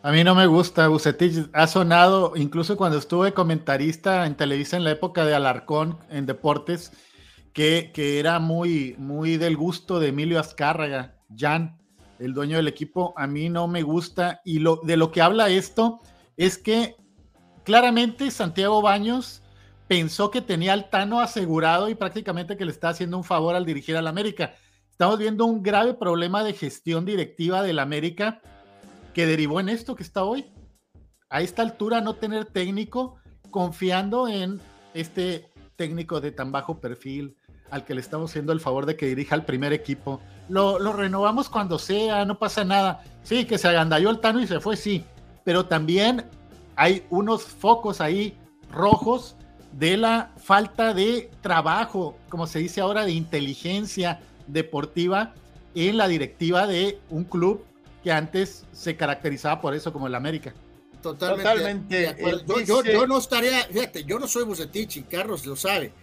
A 0.05 0.11
mí 0.11 0.25
no 0.25 0.35
me 0.35 0.47
gusta, 0.47 0.89
Bucetich 0.89 1.49
ha 1.53 1.65
sonado, 1.65 2.33
incluso 2.35 2.75
cuando 2.75 2.97
estuve 2.97 3.33
comentarista 3.33 4.25
en 4.25 4.35
Televisa 4.35 4.75
en 4.75 4.83
la 4.83 4.91
época 4.91 5.23
de 5.25 5.33
Alarcón 5.33 5.97
en 6.09 6.25
deportes, 6.25 6.91
que, 7.53 7.91
era 8.19 8.39
muy, 8.39 8.95
muy 8.97 9.37
del 9.37 9.55
gusto 9.55 9.99
de 9.99 10.09
Emilio 10.09 10.39
Azcárraga, 10.39 11.19
Jan, 11.35 11.77
el 12.19 12.33
dueño 12.33 12.57
del 12.57 12.67
equipo, 12.67 13.13
a 13.15 13.27
mí 13.27 13.49
no 13.49 13.67
me 13.67 13.83
gusta. 13.83 14.41
Y 14.43 14.59
lo, 14.59 14.77
de 14.83 14.97
lo 14.97 15.11
que 15.11 15.21
habla 15.21 15.49
esto 15.49 16.01
es 16.35 16.57
que 16.57 16.95
claramente 17.63 18.31
Santiago 18.31 18.81
Baños 18.81 19.43
pensó 19.87 20.31
que 20.31 20.41
tenía 20.41 20.73
al 20.73 20.89
Tano 20.89 21.19
asegurado 21.19 21.89
y 21.89 21.95
prácticamente 21.95 22.57
que 22.57 22.65
le 22.65 22.71
está 22.71 22.89
haciendo 22.89 23.17
un 23.17 23.23
favor 23.23 23.55
al 23.55 23.65
dirigir 23.65 23.95
al 23.95 24.07
América. 24.07 24.55
Estamos 24.89 25.19
viendo 25.19 25.45
un 25.45 25.61
grave 25.61 25.93
problema 25.93 26.43
de 26.43 26.53
gestión 26.53 27.05
directiva 27.05 27.61
del 27.61 27.79
América 27.79 28.41
que 29.13 29.27
derivó 29.27 29.59
en 29.59 29.69
esto 29.69 29.95
que 29.95 30.03
está 30.03 30.23
hoy. 30.23 30.51
A 31.29 31.41
esta 31.41 31.61
altura 31.61 32.01
no 32.01 32.15
tener 32.15 32.45
técnico 32.45 33.17
confiando 33.51 34.27
en 34.27 34.59
este 34.93 35.51
técnico 35.75 36.21
de 36.21 36.31
tan 36.31 36.51
bajo 36.51 36.79
perfil, 36.79 37.35
al 37.73 37.85
que 37.85 37.95
le 37.95 38.01
estamos 38.01 38.29
haciendo 38.29 38.53
el 38.53 38.59
favor 38.59 38.85
de 38.85 38.95
que 38.95 39.07
dirija 39.07 39.33
al 39.33 39.45
primer 39.45 39.73
equipo. 39.73 40.21
Lo, 40.47 40.77
renovamos 40.93 41.49
cuando 41.49 41.79
sea, 41.79 42.23
no 42.23 42.37
pasa 42.37 42.63
nada. 42.63 43.03
Sí, 43.23 43.45
que 43.45 43.57
se 43.57 43.67
agandalló 43.67 44.11
el 44.11 44.19
Tano 44.19 44.39
y 44.39 44.47
se 44.47 44.59
fue, 44.59 44.77
sí. 44.77 45.03
Pero 45.43 45.65
también 45.65 46.23
hay 46.75 47.03
unos 47.09 47.43
focos 47.43 47.99
ahí 47.99 48.37
rojos 48.71 49.35
de 49.71 49.97
la 49.97 50.31
falta 50.37 50.93
de 50.93 51.31
trabajo, 51.41 52.15
como 52.29 52.45
se 52.45 52.59
dice 52.59 52.79
ahora, 52.79 53.05
de 53.05 53.11
inteligencia 53.11 54.21
deportiva 54.45 55.33
en 55.73 55.97
la 55.97 56.07
directiva 56.07 56.67
de 56.67 56.99
un 57.09 57.23
club 57.23 57.65
que 58.03 58.11
antes 58.11 58.65
se 58.71 58.95
caracterizaba 58.95 59.61
por 59.61 59.73
eso 59.73 59.91
como 59.91 60.05
el 60.05 60.13
América. 60.13 60.53
Totalmente. 61.01 62.15
yo, 62.67 63.07
no 63.07 63.17
estaría, 63.17 63.63
fíjate, 63.63 64.03
yo 64.03 64.19
no 64.19 64.27
soy 64.27 64.43
Bucetich 64.43 64.97
y 64.97 65.01
Carlos 65.01 65.43
lo 65.47 65.55
sabe 65.55 66.02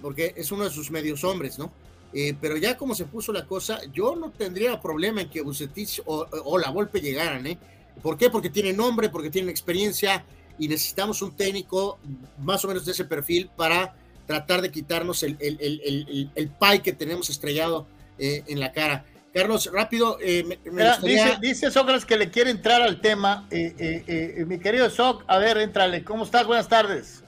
porque 0.00 0.34
es 0.36 0.50
uno 0.52 0.64
de 0.64 0.70
sus 0.70 0.90
medios 0.90 1.24
hombres, 1.24 1.58
¿no? 1.58 1.72
Eh, 2.14 2.36
pero 2.40 2.56
ya 2.56 2.76
como 2.76 2.94
se 2.94 3.06
puso 3.06 3.32
la 3.32 3.44
cosa, 3.44 3.80
yo 3.92 4.14
no 4.14 4.30
tendría 4.30 4.80
problema 4.80 5.22
en 5.22 5.28
que 5.28 5.42
Bucetich 5.42 6.00
o, 6.06 6.58
la 6.58 6.70
Volpe 6.70 7.00
llegaran, 7.00 7.44
¿eh? 7.46 7.58
¿Por 8.00 8.16
qué? 8.16 8.30
Porque 8.30 8.50
tienen 8.50 8.76
nombre, 8.76 9.08
porque 9.08 9.30
tienen 9.30 9.50
experiencia 9.50 10.24
y 10.56 10.68
necesitamos 10.68 11.22
un 11.22 11.32
técnico 11.32 11.98
más 12.38 12.64
o 12.64 12.68
menos 12.68 12.84
de 12.84 12.92
ese 12.92 13.04
perfil 13.04 13.50
para 13.56 13.96
tratar 14.26 14.62
de 14.62 14.70
quitarnos 14.70 15.24
el, 15.24 15.36
el, 15.40 15.58
el, 15.60 16.30
el, 16.34 16.48
pie 16.48 16.82
que 16.82 16.92
tenemos 16.92 17.28
estrellado 17.30 17.86
eh, 18.18 18.44
en 18.46 18.60
la 18.60 18.70
cara. 18.70 19.04
Carlos, 19.32 19.68
rápido. 19.72 20.18
Eh, 20.20 20.60
dice, 21.02 21.36
dice 21.40 21.70
Sócrates 21.72 22.04
que 22.04 22.16
le 22.16 22.30
quiere 22.30 22.50
entrar 22.50 22.80
al 22.80 23.00
tema. 23.00 23.48
mi 23.50 24.58
querido 24.60 24.88
Soc, 24.88 25.24
a 25.26 25.38
ver, 25.38 25.58
entrale. 25.58 26.04
¿Cómo 26.04 26.22
estás? 26.22 26.46
Buenas 26.46 26.68
tardes. 26.68 27.23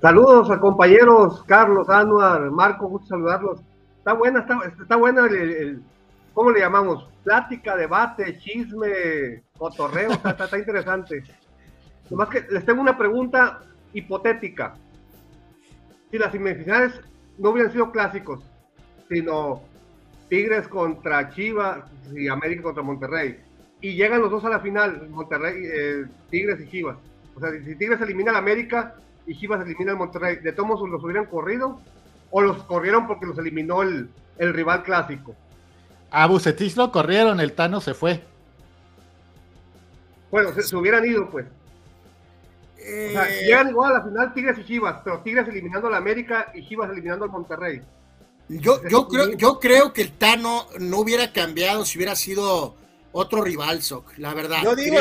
Saludos 0.00 0.48
a 0.50 0.60
compañeros, 0.60 1.42
Carlos, 1.42 1.88
Anuar, 1.88 2.52
Marco, 2.52 2.86
gusto 2.86 3.08
saludarlos. 3.08 3.60
Está 3.98 4.12
buena, 4.12 4.40
está, 4.40 4.60
está 4.80 4.94
buena 4.94 5.26
el, 5.26 5.82
¿cómo 6.34 6.52
le 6.52 6.60
llamamos? 6.60 7.08
Plática, 7.24 7.76
debate, 7.76 8.38
chisme, 8.38 9.42
cotorreo, 9.58 10.12
está, 10.12 10.30
está, 10.30 10.56
interesante. 10.56 11.24
Nomás 12.10 12.28
que 12.28 12.46
les 12.48 12.64
tengo 12.64 12.80
una 12.80 12.96
pregunta 12.96 13.60
hipotética. 13.92 14.76
Si 16.12 16.16
las 16.16 16.30
semifinales 16.30 17.00
no 17.36 17.50
hubieran 17.50 17.72
sido 17.72 17.90
clásicos, 17.90 18.40
sino 19.08 19.62
Tigres 20.28 20.68
contra 20.68 21.28
Chivas 21.30 21.80
y 22.14 22.28
América 22.28 22.62
contra 22.62 22.84
Monterrey, 22.84 23.40
y 23.80 23.94
llegan 23.94 24.20
los 24.20 24.30
dos 24.30 24.44
a 24.44 24.48
la 24.48 24.60
final, 24.60 25.08
Monterrey, 25.10 25.60
eh, 25.64 26.06
Tigres 26.30 26.60
y 26.60 26.68
Chivas. 26.68 26.96
O 27.34 27.40
sea, 27.40 27.50
si 27.50 27.74
Tigres 27.74 28.00
elimina 28.00 28.32
a 28.32 28.38
América, 28.38 28.94
y 29.28 29.38
Chivas 29.38 29.60
elimina 29.60 29.92
al 29.92 29.98
Monterrey, 29.98 30.36
¿de 30.36 30.52
todos 30.52 30.88
los 30.88 31.04
hubieran 31.04 31.26
corrido 31.26 31.78
o 32.30 32.40
los 32.40 32.62
corrieron 32.64 33.06
porque 33.06 33.26
los 33.26 33.38
eliminó 33.38 33.82
el, 33.82 34.08
rival 34.38 34.82
clásico? 34.82 35.36
A 36.10 36.26
Bucetich 36.26 36.74
lo 36.76 36.90
corrieron, 36.90 37.38
el 37.38 37.52
Tano 37.52 37.82
se 37.82 37.92
fue. 37.92 38.24
Bueno, 40.30 40.50
se, 40.54 40.74
hubieran 40.74 41.04
ido, 41.04 41.28
pues. 41.28 41.46
O 42.78 43.12
sea, 43.12 43.28
eh, 43.28 43.44
llegan 43.44 43.68
igual 43.68 43.90
a 43.90 43.98
la 43.98 44.04
final 44.04 44.32
Tigres 44.32 44.58
y 44.60 44.64
Chivas, 44.64 45.02
pero 45.04 45.20
Tigres 45.20 45.46
eliminando 45.46 45.88
a 45.88 45.90
la 45.90 45.98
América 45.98 46.50
y 46.54 46.66
Chivas 46.66 46.90
eliminando 46.90 47.26
al 47.26 47.30
Monterrey. 47.30 47.82
Yo, 48.48 48.80
yo, 48.88 49.08
creo, 49.08 49.32
yo 49.32 49.60
creo 49.60 49.92
que 49.92 50.00
el 50.00 50.12
Tano 50.12 50.66
no 50.80 51.00
hubiera 51.00 51.34
cambiado 51.34 51.84
si 51.84 51.98
hubiera 51.98 52.16
sido 52.16 52.77
otro 53.12 53.42
rival, 53.42 53.82
Soc, 53.82 54.16
la 54.18 54.34
verdad. 54.34 54.58
Yo 54.62 54.74
digo, 54.74 54.96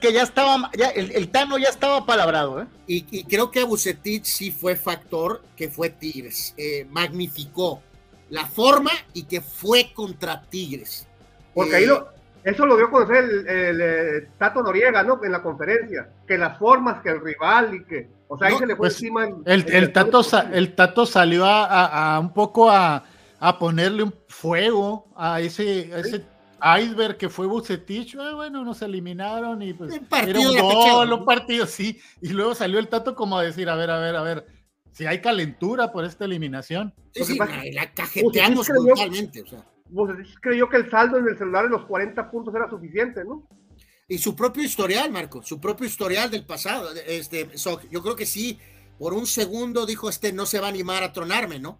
que 0.00 0.12
ya 0.12 0.22
estaba, 0.22 0.70
ya, 0.76 0.88
el, 0.88 1.28
Tano 1.30 1.58
ya 1.58 1.68
estaba 1.68 2.04
palabrado, 2.04 2.62
¿eh? 2.62 2.66
Y, 2.86 3.24
creo 3.24 3.50
que 3.50 3.64
Bucetich 3.64 4.24
sí 4.24 4.50
fue 4.50 4.76
factor 4.76 5.42
que 5.56 5.68
fue 5.68 5.90
Tigres. 5.90 6.54
Eh, 6.56 6.86
magnificó 6.90 7.80
la 8.30 8.46
forma 8.46 8.90
y 9.14 9.24
que 9.24 9.40
fue 9.40 9.92
contra 9.94 10.42
Tigres. 10.42 11.06
Porque 11.54 11.76
ahí 11.76 11.86
lo, 11.86 12.08
eso 12.44 12.66
lo 12.66 12.76
dio 12.76 12.86
a 12.86 12.90
conocer 12.90 13.24
el, 13.24 13.80
eh, 13.80 14.28
Tato 14.38 14.62
Noriega, 14.62 15.02
¿no? 15.04 15.22
En 15.22 15.30
la 15.30 15.42
conferencia, 15.42 16.08
que 16.26 16.36
las 16.36 16.58
formas, 16.58 17.00
que 17.02 17.10
el 17.10 17.20
rival 17.20 17.74
y 17.74 17.84
que, 17.84 18.08
o 18.26 18.36
sea, 18.36 18.48
ahí 18.48 18.58
se 18.58 18.66
le 18.66 18.74
fue 18.74 18.88
pues, 18.88 18.94
encima. 18.94 19.28
El, 19.44 19.64
el, 19.72 19.92
tato, 19.92 20.22
el 20.52 20.74
Tato 20.74 21.06
salió 21.06 21.44
a, 21.46 22.18
un 22.18 22.32
poco 22.32 22.70
a, 22.70 23.04
a, 23.38 23.58
ponerle 23.58 24.02
un 24.02 24.14
fuego 24.28 25.06
a 25.14 25.40
ese, 25.40 25.90
a 25.94 25.98
ese 25.98 26.24
Iceberg 26.62 27.16
que 27.16 27.28
fue 27.28 27.46
Bucetich, 27.46 28.14
eh, 28.14 28.34
bueno, 28.34 28.64
nos 28.64 28.82
eliminaron 28.82 29.60
y 29.62 29.74
pues 29.74 29.98
un 29.98 30.06
partido 30.06 30.52
era 30.52 30.64
un 30.64 31.12
un 31.12 31.24
partido, 31.24 31.66
sí. 31.66 32.00
Y 32.20 32.28
luego 32.28 32.54
salió 32.54 32.78
el 32.78 32.88
Tato 32.88 33.14
como 33.14 33.36
a 33.36 33.42
decir, 33.42 33.68
a 33.68 33.74
ver, 33.74 33.90
a 33.90 33.98
ver, 33.98 34.14
a 34.14 34.22
ver, 34.22 34.46
si 34.92 35.06
hay 35.06 35.20
calentura 35.20 35.90
por 35.90 36.04
esta 36.04 36.24
eliminación. 36.24 36.94
Sí, 37.12 37.24
sí, 37.24 37.38
la, 37.38 37.92
cajeteamos 37.92 38.66
totalmente. 38.66 39.42
O 39.42 39.46
sea. 39.46 39.64
creyó 40.40 40.68
que 40.68 40.76
el 40.76 40.90
saldo 40.90 41.18
en 41.18 41.28
el 41.28 41.36
celular 41.36 41.64
de 41.64 41.70
los 41.70 41.84
40 41.86 42.30
puntos 42.30 42.54
era 42.54 42.70
suficiente, 42.70 43.24
¿no? 43.24 43.48
Y 44.06 44.18
su 44.18 44.36
propio 44.36 44.62
historial, 44.62 45.10
Marco, 45.10 45.42
su 45.42 45.60
propio 45.60 45.86
historial 45.86 46.30
del 46.30 46.44
pasado. 46.44 46.90
Este, 47.06 47.48
yo 47.90 48.02
creo 48.02 48.14
que 48.14 48.26
sí, 48.26 48.58
por 48.98 49.14
un 49.14 49.26
segundo 49.26 49.86
dijo, 49.86 50.08
este 50.08 50.32
no 50.32 50.46
se 50.46 50.60
va 50.60 50.66
a 50.66 50.70
animar 50.70 51.02
a 51.02 51.12
tronarme, 51.12 51.58
¿no? 51.58 51.78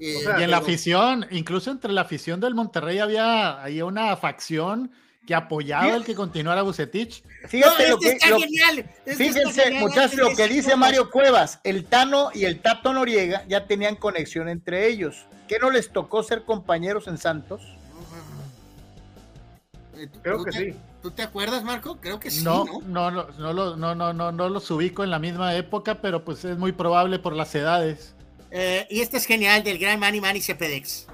Eh, 0.00 0.24
y 0.38 0.42
en 0.42 0.50
la 0.50 0.58
afición, 0.58 1.26
incluso 1.30 1.70
entre 1.70 1.92
la 1.92 2.02
afición 2.02 2.40
del 2.40 2.54
Monterrey 2.54 2.98
había, 2.98 3.62
había 3.62 3.84
una 3.84 4.16
facción 4.16 4.92
que 5.26 5.34
apoyaba 5.34 5.94
el 5.94 6.04
que 6.04 6.14
continuara 6.14 6.62
Bucetich. 6.62 7.22
Fíjate 7.48 7.90
lo 7.90 7.98
que, 7.98 8.18
fíjense, 9.04 9.72
muchachos, 9.72 10.16
lo 10.16 10.34
que 10.34 10.48
dice 10.48 10.74
Mario 10.74 11.10
Cuevas, 11.10 11.60
el 11.64 11.84
Tano 11.84 12.30
y 12.32 12.44
el 12.44 12.60
Tato 12.60 12.94
Noriega 12.94 13.44
ya 13.46 13.66
tenían 13.66 13.96
conexión 13.96 14.48
entre 14.48 14.88
ellos. 14.88 15.26
¿Qué 15.46 15.58
no 15.58 15.70
les 15.70 15.90
tocó 15.92 16.22
ser 16.22 16.44
compañeros 16.44 17.08
en 17.08 17.18
Santos? 17.18 17.60
Creo 20.22 20.44
que 20.44 20.52
sí. 20.52 20.74
¿Tú 21.02 21.10
te 21.10 21.22
acuerdas, 21.22 21.62
Marco? 21.62 21.98
Creo 22.00 22.18
que 22.18 22.30
sí. 22.30 22.42
No, 22.42 22.64
no, 22.86 23.10
no, 23.10 23.28
no, 23.38 23.76
no, 23.76 23.94
no, 23.94 24.12
no, 24.12 24.32
no 24.32 24.48
los 24.48 24.70
ubico 24.70 25.04
en 25.04 25.10
la 25.10 25.18
misma 25.18 25.54
época, 25.54 26.00
pero 26.00 26.24
pues 26.24 26.44
es 26.44 26.56
muy 26.56 26.72
probable 26.72 27.18
por 27.18 27.34
las 27.34 27.54
edades. 27.54 28.14
Eh, 28.50 28.86
y 28.90 29.00
este 29.00 29.18
es 29.18 29.26
genial 29.26 29.62
del 29.62 29.78
gran 29.78 29.98
Manny 29.98 30.20
Manny 30.20 30.40
Cepedex. 30.40 31.06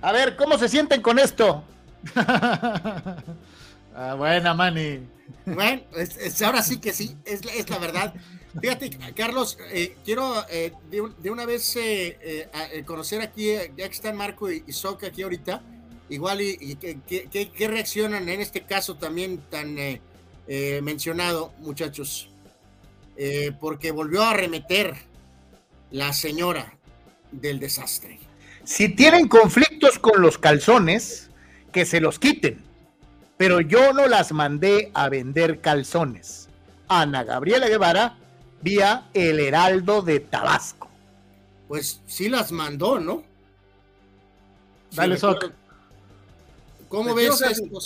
A 0.00 0.12
ver, 0.12 0.36
¿cómo 0.36 0.58
se 0.58 0.68
sienten 0.68 1.00
con 1.00 1.18
esto? 1.18 1.62
ah, 2.16 4.14
buena, 4.16 4.54
Manny. 4.54 5.00
Bueno, 5.46 5.82
ahora 6.44 6.62
sí 6.62 6.78
que 6.78 6.92
sí, 6.92 7.16
es, 7.24 7.40
es 7.42 7.70
la 7.70 7.78
verdad. 7.78 8.14
Fíjate, 8.60 8.90
Carlos, 9.14 9.56
eh, 9.70 9.96
quiero 10.04 10.44
eh, 10.50 10.72
de, 10.90 11.30
una 11.30 11.46
vez 11.46 11.76
conocer 12.84 13.22
aquí, 13.22 13.52
ya 13.54 13.88
que 13.88 13.94
están 13.94 14.16
Marco 14.16 14.50
y, 14.50 14.64
y 14.66 14.72
Soca 14.72 15.06
aquí 15.06 15.22
ahorita, 15.22 15.62
igual 16.08 16.40
y, 16.42 16.76
qué 16.76 17.68
reaccionan 17.68 18.28
en 18.28 18.40
este 18.40 18.62
caso 18.62 18.96
también 18.96 19.38
tan 19.48 19.76
mencionado, 20.82 21.52
muchachos, 21.60 22.28
porque 23.60 23.92
volvió 23.92 24.22
a 24.22 24.30
arremeter 24.30 25.11
la 25.92 26.12
señora 26.12 26.74
del 27.30 27.60
desastre. 27.60 28.18
Si 28.64 28.88
tienen 28.88 29.28
conflictos 29.28 29.98
con 29.98 30.20
los 30.22 30.38
calzones, 30.38 31.30
que 31.72 31.84
se 31.84 32.00
los 32.00 32.18
quiten. 32.18 32.62
Pero 33.36 33.60
yo 33.60 33.92
no 33.92 34.06
las 34.06 34.32
mandé 34.32 34.90
a 34.94 35.08
vender 35.08 35.60
calzones. 35.60 36.48
Ana 36.88 37.24
Gabriela 37.24 37.68
Guevara, 37.68 38.16
vía 38.60 39.08
El 39.14 39.40
Heraldo 39.40 40.02
de 40.02 40.20
Tabasco. 40.20 40.88
Pues 41.68 42.02
sí 42.06 42.28
las 42.28 42.52
mandó, 42.52 43.00
¿no? 43.00 43.22
Dale, 44.92 45.18
¿Cómo 46.88 47.14
pues 47.14 47.40
ves 47.40 47.58
esto, 47.58 47.80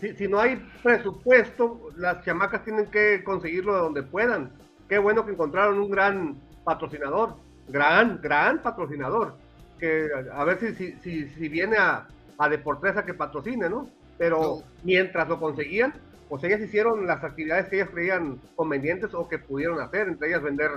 si, 0.00 0.14
si, 0.14 0.28
no 0.28 0.38
hay 0.38 0.56
presupuesto, 0.84 1.90
las 1.96 2.24
chamacas 2.24 2.64
tienen 2.64 2.86
que 2.86 3.24
conseguirlo 3.24 3.74
de 3.74 3.80
donde 3.80 4.02
puedan. 4.04 4.52
Qué 4.88 4.98
bueno 4.98 5.26
que 5.26 5.32
encontraron 5.32 5.80
un 5.80 5.90
gran 5.90 6.36
patrocinador, 6.70 7.34
gran, 7.66 8.20
gran 8.22 8.62
patrocinador, 8.62 9.34
que 9.80 10.08
a 10.32 10.44
ver 10.44 10.60
si, 10.60 10.94
si, 11.02 11.28
si, 11.28 11.48
viene 11.48 11.76
a, 11.76 12.06
a 12.38 12.48
Deportesa 12.48 13.04
que 13.04 13.12
patrocine, 13.12 13.68
¿no? 13.68 13.88
Pero 14.16 14.62
mientras 14.84 15.28
lo 15.28 15.40
conseguían, 15.40 15.92
pues 16.28 16.44
ellas 16.44 16.60
hicieron 16.60 17.08
las 17.08 17.24
actividades 17.24 17.66
que 17.68 17.76
ellas 17.76 17.90
creían 17.90 18.40
convenientes 18.54 19.12
o 19.14 19.28
que 19.28 19.38
pudieron 19.38 19.80
hacer, 19.80 20.06
entre 20.06 20.28
ellas 20.28 20.42
vender 20.42 20.70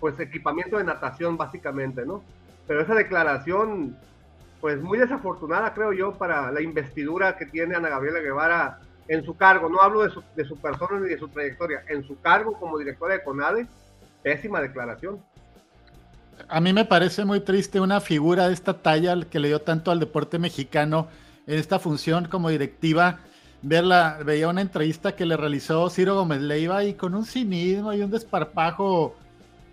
pues 0.00 0.18
equipamiento 0.20 0.78
de 0.78 0.84
natación 0.84 1.36
básicamente, 1.36 2.06
¿no? 2.06 2.22
Pero 2.66 2.80
esa 2.80 2.94
declaración, 2.94 3.94
pues 4.62 4.80
muy 4.80 4.98
desafortunada 4.98 5.74
creo 5.74 5.92
yo 5.92 6.12
para 6.12 6.50
la 6.50 6.62
investidura 6.62 7.36
que 7.36 7.44
tiene 7.44 7.76
Ana 7.76 7.90
Gabriela 7.90 8.20
Guevara 8.20 8.80
en 9.06 9.22
su 9.22 9.36
cargo, 9.36 9.68
no 9.68 9.82
hablo 9.82 10.02
de 10.02 10.10
su, 10.10 10.22
de 10.34 10.46
su 10.46 10.56
persona 10.56 10.98
ni 10.98 11.08
de 11.08 11.18
su 11.18 11.28
trayectoria, 11.28 11.84
en 11.88 12.02
su 12.04 12.18
cargo 12.22 12.54
como 12.54 12.78
directora 12.78 13.14
de 13.14 13.22
CONADE, 13.22 13.66
Pésima 14.22 14.60
declaración. 14.60 15.20
A 16.48 16.60
mí 16.60 16.72
me 16.72 16.84
parece 16.84 17.24
muy 17.24 17.40
triste 17.40 17.80
una 17.80 18.00
figura 18.00 18.48
de 18.48 18.54
esta 18.54 18.74
talla 18.74 19.16
que 19.22 19.40
le 19.40 19.48
dio 19.48 19.60
tanto 19.60 19.90
al 19.90 20.00
deporte 20.00 20.38
mexicano 20.38 21.08
en 21.46 21.58
esta 21.58 21.78
función 21.78 22.26
como 22.26 22.50
directiva. 22.50 23.20
Verla, 23.62 24.18
veía 24.24 24.48
una 24.48 24.60
entrevista 24.60 25.16
que 25.16 25.26
le 25.26 25.36
realizó 25.36 25.88
Ciro 25.90 26.14
Gómez 26.14 26.40
Leiva 26.40 26.84
y 26.84 26.94
con 26.94 27.14
un 27.14 27.24
cinismo 27.24 27.92
y 27.92 28.02
un 28.02 28.10
desparpajo 28.10 29.16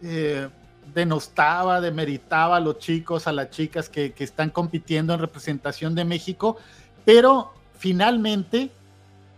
eh, 0.01 0.47
denostaba, 0.93 1.81
demeritaba 1.81 2.57
a 2.57 2.59
los 2.59 2.79
chicos, 2.79 3.27
a 3.27 3.31
las 3.31 3.49
chicas 3.49 3.89
que, 3.89 4.13
que 4.13 4.23
están 4.23 4.49
compitiendo 4.49 5.13
en 5.13 5.19
representación 5.19 5.95
de 5.95 6.05
México, 6.05 6.57
pero 7.05 7.53
finalmente 7.77 8.71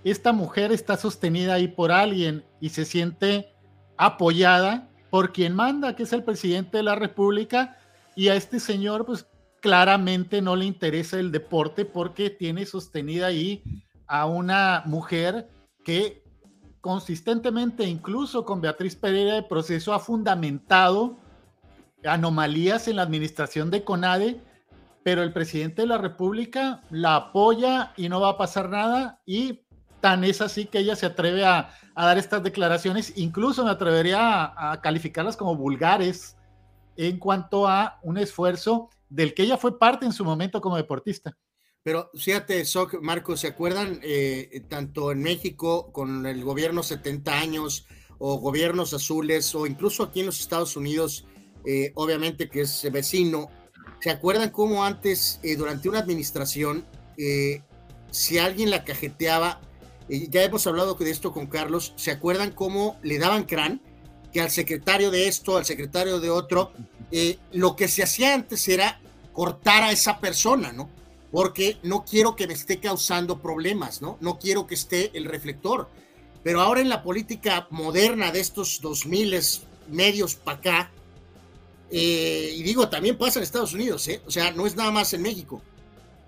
esta 0.03 0.31
mujer 0.31 0.71
está 0.71 0.97
sostenida 0.97 1.55
ahí 1.55 1.67
por 1.67 1.91
alguien 1.91 2.43
y 2.61 2.69
se 2.69 2.85
siente 2.85 3.51
apoyada 3.97 4.87
por 5.15 5.31
quien 5.31 5.55
manda, 5.55 5.95
que 5.95 6.03
es 6.03 6.11
el 6.11 6.25
presidente 6.25 6.75
de 6.75 6.83
la 6.83 6.95
República, 6.95 7.77
y 8.17 8.27
a 8.27 8.35
este 8.35 8.59
señor, 8.59 9.05
pues 9.05 9.25
claramente 9.61 10.41
no 10.41 10.57
le 10.57 10.65
interesa 10.65 11.17
el 11.17 11.31
deporte 11.31 11.85
porque 11.85 12.29
tiene 12.29 12.65
sostenida 12.65 13.27
ahí 13.27 13.63
a 14.07 14.25
una 14.25 14.83
mujer 14.85 15.47
que 15.85 16.21
consistentemente, 16.81 17.85
incluso 17.85 18.43
con 18.43 18.59
Beatriz 18.59 18.97
Pereira 18.97 19.35
de 19.35 19.43
proceso, 19.43 19.93
ha 19.93 19.99
fundamentado 19.99 21.17
anomalías 22.03 22.89
en 22.89 22.97
la 22.97 23.03
administración 23.03 23.71
de 23.71 23.85
CONADE, 23.85 24.41
pero 25.01 25.23
el 25.23 25.31
presidente 25.31 25.83
de 25.83 25.87
la 25.87 25.97
República 25.97 26.83
la 26.89 27.15
apoya 27.15 27.93
y 27.95 28.09
no 28.09 28.19
va 28.19 28.31
a 28.31 28.37
pasar 28.37 28.69
nada 28.69 29.21
y 29.25 29.64
tan 30.05 30.23
es 30.23 30.39
así 30.39 30.65
que 30.67 30.77
ella 30.77 30.95
se 30.95 31.07
atreve 31.07 31.43
a, 31.43 31.71
a 31.95 32.05
dar 32.05 32.19
estas 32.19 32.43
declaraciones, 32.43 33.13
incluso 33.15 33.65
me 33.65 33.71
atrevería 33.71 34.53
a, 34.55 34.79
calificarlas 34.79 35.35
como 35.35 35.55
vulgares 35.55 36.37
en 36.95 37.17
cuanto 37.17 37.67
a 37.67 37.99
un 38.03 38.19
esfuerzo 38.19 38.91
del 39.09 39.33
que 39.33 39.41
ella 39.41 39.57
fue 39.57 39.79
parte 39.79 40.05
en 40.05 40.13
su 40.13 40.23
momento 40.23 40.61
como 40.61 40.77
deportista. 40.77 41.35
Pero 41.81 42.11
fíjate, 42.13 42.63
Soc, 42.65 43.01
Marco, 43.01 43.35
¿se 43.35 43.47
acuerdan 43.47 43.99
eh, 44.03 44.63
tanto 44.69 45.11
en 45.11 45.23
México 45.23 45.91
con 45.91 46.27
el 46.27 46.43
gobierno 46.43 46.83
70 46.83 47.39
años 47.39 47.87
o 48.19 48.37
gobiernos 48.37 48.93
azules 48.93 49.55
o 49.55 49.65
incluso 49.65 50.03
aquí 50.03 50.19
en 50.19 50.27
los 50.27 50.39
Estados 50.39 50.77
Unidos, 50.77 51.25
eh, 51.65 51.93
obviamente 51.95 52.47
que 52.47 52.61
es 52.61 52.87
vecino, 52.91 53.49
¿se 54.01 54.11
acuerdan 54.11 54.51
cómo 54.51 54.85
antes, 54.85 55.39
eh, 55.41 55.55
durante 55.55 55.89
una 55.89 55.97
administración, 55.97 56.85
si 58.11 58.37
alguien 58.37 58.69
la 58.69 58.83
cajeteaba, 58.83 59.61
ya 60.07 60.43
hemos 60.43 60.67
hablado 60.67 60.93
de 60.93 61.09
esto 61.09 61.31
con 61.31 61.47
Carlos, 61.47 61.93
¿se 61.95 62.11
acuerdan 62.11 62.51
cómo 62.51 62.97
le 63.01 63.17
daban 63.17 63.43
crán? 63.43 63.81
Que 64.31 64.41
al 64.41 64.51
secretario 64.51 65.11
de 65.11 65.27
esto, 65.27 65.57
al 65.57 65.65
secretario 65.65 66.19
de 66.19 66.29
otro, 66.29 66.71
eh, 67.11 67.39
lo 67.51 67.75
que 67.75 67.87
se 67.87 68.03
hacía 68.03 68.33
antes 68.33 68.67
era 68.67 68.99
cortar 69.33 69.83
a 69.83 69.91
esa 69.91 70.19
persona, 70.19 70.71
¿no? 70.71 70.89
Porque 71.31 71.77
no 71.83 72.05
quiero 72.05 72.35
que 72.35 72.47
me 72.47 72.53
esté 72.53 72.79
causando 72.79 73.41
problemas, 73.41 74.01
¿no? 74.01 74.17
No 74.21 74.37
quiero 74.37 74.67
que 74.67 74.75
esté 74.75 75.11
el 75.17 75.25
reflector. 75.25 75.89
Pero 76.43 76.61
ahora 76.61 76.81
en 76.81 76.89
la 76.89 77.01
política 77.01 77.67
moderna 77.71 78.31
de 78.31 78.39
estos 78.39 78.79
2000 78.81 79.41
medios 79.89 80.35
para 80.35 80.57
acá, 80.57 80.91
eh, 81.89 82.53
y 82.55 82.63
digo, 82.63 82.87
también 82.89 83.17
pasa 83.17 83.39
en 83.39 83.43
Estados 83.43 83.73
Unidos, 83.73 84.07
¿eh? 84.07 84.21
O 84.25 84.31
sea, 84.31 84.51
no 84.51 84.67
es 84.67 84.75
nada 84.75 84.91
más 84.91 85.13
en 85.13 85.23
México. 85.23 85.61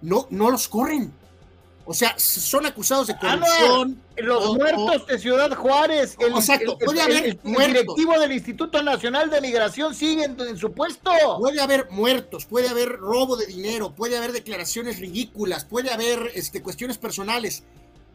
No, 0.01 0.27
no 0.31 0.49
los 0.49 0.67
corren 0.67 1.13
o 1.89 1.93
sea, 1.93 2.13
son 2.19 2.65
acusados 2.65 3.07
de 3.07 3.13
ah, 3.13 3.19
corrupción. 3.19 4.03
los 4.17 4.55
muertos 4.57 5.07
de 5.07 5.17
Ciudad 5.19 5.55
Juárez, 5.55 6.17
el, 6.19 6.33
exacto, 6.33 6.77
puede 6.77 7.01
haber 7.01 7.39
directivo 7.43 8.19
del 8.19 8.33
Instituto 8.33 8.83
Nacional 8.83 9.29
de 9.29 9.39
Migración 9.39 9.95
sigue 9.95 10.25
en, 10.25 10.57
su 10.57 10.73
puesto. 10.73 11.11
Puede 11.39 11.61
haber 11.61 11.89
muertos, 11.89 12.45
puede 12.45 12.67
haber 12.67 12.97
robo 12.97 13.37
de 13.37 13.45
dinero, 13.45 13.95
puede 13.95 14.17
haber 14.17 14.33
declaraciones 14.33 14.99
ridículas, 14.99 15.63
puede 15.63 15.89
haber 15.89 16.29
este, 16.35 16.61
cuestiones 16.61 16.97
personales 16.97 17.63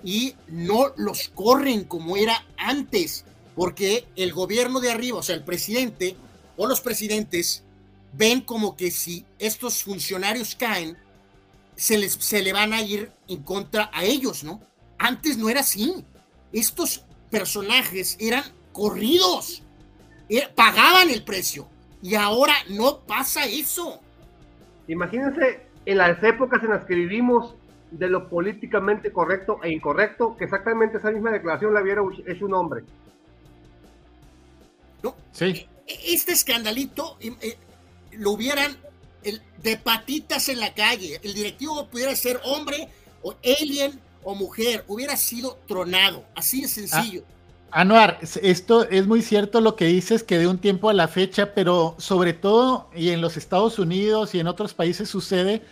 y 0.05 0.35
no 0.49 0.93
los 0.97 1.31
corren 1.31 1.85
como 1.85 2.19
era 2.19 2.45
antes, 2.59 3.25
porque 3.55 4.07
el 4.17 4.35
gobierno 4.35 4.81
de 4.81 4.91
arriba, 4.91 5.17
o 5.17 5.23
sea, 5.23 5.35
el 5.35 5.45
presidente 5.45 6.15
o 6.59 6.67
los 6.67 6.83
presidentes 6.83 7.63
ven 8.13 8.43
como 8.43 8.77
que 8.77 8.91
si 8.91 9.25
estos 9.39 9.83
funcionarios 9.83 10.55
caen, 10.57 10.99
se, 11.77 11.99
les, 11.99 12.13
se 12.15 12.43
le 12.43 12.53
van 12.53 12.73
a 12.73 12.83
ir 12.83 13.11
en 13.29 13.43
contra 13.43 13.91
a 13.93 14.05
ellos, 14.05 14.45
¿no? 14.45 14.61
Antes 14.99 15.37
no 15.37 15.49
era 15.49 15.61
así. 15.61 16.05
Estos 16.53 17.05
personajes 17.31 18.17
eran 18.21 18.45
corridos, 18.73 19.63
eh, 20.29 20.49
pagaban 20.55 21.11
el 21.11 21.25
precio 21.25 21.67
y 22.03 22.15
ahora 22.15 22.55
no 22.69 23.01
pasa 23.01 23.47
eso. 23.47 24.01
Imagínense 24.89 25.67
en 25.87 25.99
las 25.99 26.23
épocas 26.23 26.63
en 26.63 26.71
las 26.71 26.85
que 26.85 26.95
vivimos 26.95 27.55
de 27.91 28.09
lo 28.09 28.29
políticamente 28.29 29.13
correcto 29.13 29.61
e 29.63 29.71
incorrecto, 29.71 30.37
que 30.37 30.45
exactamente 30.45 30.99
esa 30.99 31.11
misma 31.11 31.31
declaración 31.31 31.75
la 31.75 31.83
hubiera 31.83 32.03
hecho 32.27 32.47
un 32.47 32.55
hombre. 32.55 32.85
No, 35.03 35.15
sí. 35.33 35.67
este 35.87 36.33
escandalito 36.33 37.17
eh, 37.21 37.57
lo 38.13 38.33
hubieran 38.33 38.77
de 39.63 39.77
patitas 39.77 40.49
en 40.49 40.61
la 40.61 40.75
calle. 40.75 41.21
El 41.23 41.35
directivo 41.35 41.87
pudiera 41.87 42.15
ser 42.17 42.41
hombre 42.45 42.89
o 43.23 43.35
alien 43.61 44.01
o 44.25 44.35
mujer, 44.35 44.85
hubiera 44.89 45.17
sido 45.17 45.59
tronado, 45.67 46.25
así 46.35 46.63
de 46.63 46.69
sencillo. 46.69 47.23
Ah, 47.27 47.33
Anuar, 47.81 48.19
esto 48.21 48.87
es 48.89 49.07
muy 49.07 49.23
cierto 49.23 49.61
lo 49.63 49.77
que 49.77 49.87
dices, 49.87 50.23
que 50.23 50.39
de 50.39 50.47
un 50.47 50.59
tiempo 50.59 50.91
a 50.91 50.93
la 50.93 51.09
fecha, 51.09 51.55
pero 51.55 51.95
sobre 51.99 52.35
todo, 52.35 52.91
y 52.95 53.11
en 53.11 53.23
los 53.23 53.39
Estados 53.39 53.79
Unidos 53.79 54.35
y 54.35 54.41
en 54.41 54.47
otros 54.47 54.75
países 54.75 55.09
sucede, 55.09 55.63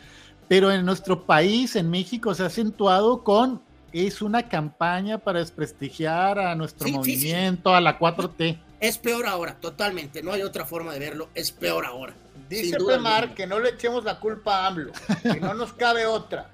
pero 0.49 0.73
en 0.73 0.87
nuestro 0.87 1.27
país, 1.27 1.77
en 1.77 1.91
México, 1.91 2.35
se 2.35 2.43
ha 2.43 2.47
acentuado 2.47 3.23
con, 3.23 3.61
es 3.93 4.23
una 4.23 4.49
campaña 4.49 5.19
para 5.19 5.41
desprestigiar 5.41 6.39
a 6.39 6.55
nuestro 6.55 6.89
movimiento, 6.89 7.75
a 7.75 7.83
la 7.83 7.99
4T. 7.99 8.59
Es 8.81 8.97
peor 8.97 9.27
ahora, 9.27 9.57
totalmente, 9.61 10.23
no 10.23 10.33
hay 10.33 10.41
otra 10.41 10.65
forma 10.65 10.95
de 10.95 11.01
verlo, 11.01 11.29
es 11.35 11.53
peor 11.53 11.85
ahora. 11.85 12.15
Dice 12.51 12.79
Pemar 12.85 13.33
que 13.33 13.47
no 13.47 13.61
le 13.61 13.71
echemos 13.71 14.03
la 14.03 14.19
culpa 14.19 14.63
a 14.63 14.67
AMLO, 14.67 14.93
que 15.23 15.39
no 15.39 15.55
nos 15.55 15.73
cabe 15.73 16.05
otra. 16.05 16.51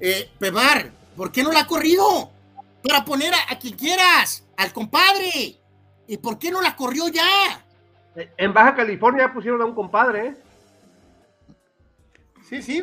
Eh, 0.00 0.28
Pemar, 0.36 0.90
¿por 1.16 1.30
qué 1.30 1.44
no 1.44 1.52
la 1.52 1.60
ha 1.60 1.66
corrido? 1.68 2.32
Para 2.82 3.04
poner 3.04 3.32
a, 3.32 3.56
quien 3.56 3.76
quieras, 3.76 4.44
al 4.56 4.72
compadre. 4.72 5.60
¿Y 6.08 6.16
por 6.16 6.40
qué 6.40 6.50
no 6.50 6.60
la 6.60 6.74
corrió 6.74 7.06
ya? 7.06 7.64
En 8.36 8.52
Baja 8.52 8.74
California 8.74 9.32
pusieron 9.32 9.62
a 9.62 9.64
un 9.64 9.76
compadre. 9.76 10.26
¿eh? 10.26 10.36
Sí, 12.48 12.60
sí, 12.60 12.82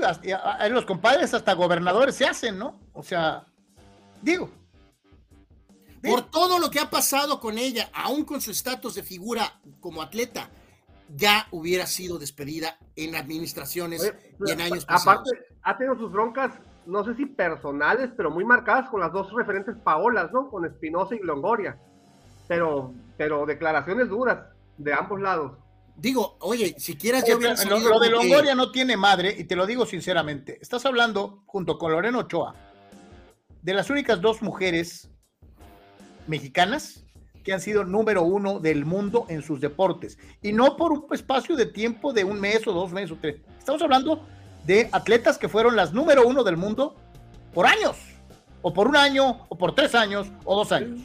los 0.70 0.86
compadres 0.86 1.34
hasta 1.34 1.54
gobernadores 1.54 2.16
se 2.16 2.26
hacen, 2.26 2.58
¿no? 2.58 2.80
O 2.94 3.04
sea, 3.04 3.46
digo. 4.22 4.50
Por 6.02 6.32
todo 6.32 6.58
lo 6.58 6.72
que 6.72 6.80
ha 6.80 6.90
pasado 6.90 7.42
con 7.42 7.58
ella, 7.58 7.90
aún 7.94 8.24
con 8.24 8.40
su 8.40 8.52
estatus 8.52 8.96
de 8.96 9.04
figura 9.04 9.60
como 9.82 10.02
atleta, 10.02 10.50
ya 11.16 11.48
hubiera 11.52 11.86
sido 11.86 12.20
despedida 12.20 12.78
en 12.96 13.16
administraciones 13.16 14.14
y 14.46 14.52
en 14.52 14.62
años 14.62 14.86
pasados. 14.86 15.22
Aparte, 15.22 15.46
ha 15.64 15.78
tenido 15.78 15.98
sus 15.98 16.12
broncas, 16.12 16.54
no 16.86 17.04
sé 17.04 17.16
si 17.16 17.26
personales, 17.26 18.12
pero 18.16 18.32
muy 18.32 18.46
marcadas 18.46 18.90
con 18.90 19.00
las 19.00 19.12
dos 19.12 19.32
referentes 19.34 19.76
Paolas, 19.78 20.32
¿no? 20.32 20.50
Con 20.50 20.66
Espinosa 20.66 21.16
y 21.16 21.20
Longoria. 21.20 21.78
Pero, 22.48 22.94
pero 23.18 23.46
declaraciones 23.46 24.10
duras 24.10 24.40
de 24.78 24.94
ambos 24.94 25.20
lados. 25.20 25.58
Digo, 25.96 26.38
oye, 26.40 26.76
si 26.78 26.96
quieras 26.96 27.26
ya 27.28 27.36
lo, 27.36 28.00
de 28.00 28.10
Longoria 28.10 28.56
no 28.56 28.72
tiene 28.72 28.96
madre, 28.96 29.36
y 29.38 29.44
te 29.44 29.56
lo 29.56 29.66
digo 29.66 29.86
sinceramente. 29.86 30.58
Estás 30.62 30.86
hablando, 30.86 31.44
junto 31.46 31.78
con 31.78 31.92
Lorena 31.92 32.20
Ochoa, 32.20 32.56
de 33.62 33.74
las 33.74 33.90
únicas 33.90 34.22
dos 34.22 34.42
mujeres 34.42 35.10
mexicanas 36.28 37.04
que 37.50 37.54
han 37.56 37.62
sido 37.62 37.84
número 37.84 38.22
uno 38.22 38.60
del 38.60 38.86
mundo 38.86 39.26
en 39.28 39.42
sus 39.42 39.60
deportes. 39.60 40.20
Y 40.40 40.54
no 40.54 40.78
por 40.78 40.92
un 40.92 41.08
espacio 41.10 41.56
de 41.56 41.66
tiempo 41.66 42.14
de 42.14 42.24
un 42.24 42.40
mes 42.40 42.68
o 42.68 42.74
dos 42.74 42.92
meses 42.92 43.10
o 43.10 43.18
tres. 43.20 43.38
Estamos 43.58 43.82
hablando 43.82 44.24
de 44.68 44.88
atletas 44.92 45.40
que 45.40 45.50
fueron 45.50 45.76
las 45.76 45.92
número 45.92 46.28
uno 46.28 46.44
del 46.44 46.58
mundo 46.58 46.96
por 47.52 47.66
años, 47.66 47.98
o 48.62 48.72
por 48.72 48.88
un 48.88 48.96
año, 48.96 49.48
o 49.50 49.58
por 49.58 49.74
tres 49.74 49.96
años, 49.96 50.28
o 50.46 50.58
dos 50.58 50.72
años. 50.72 51.00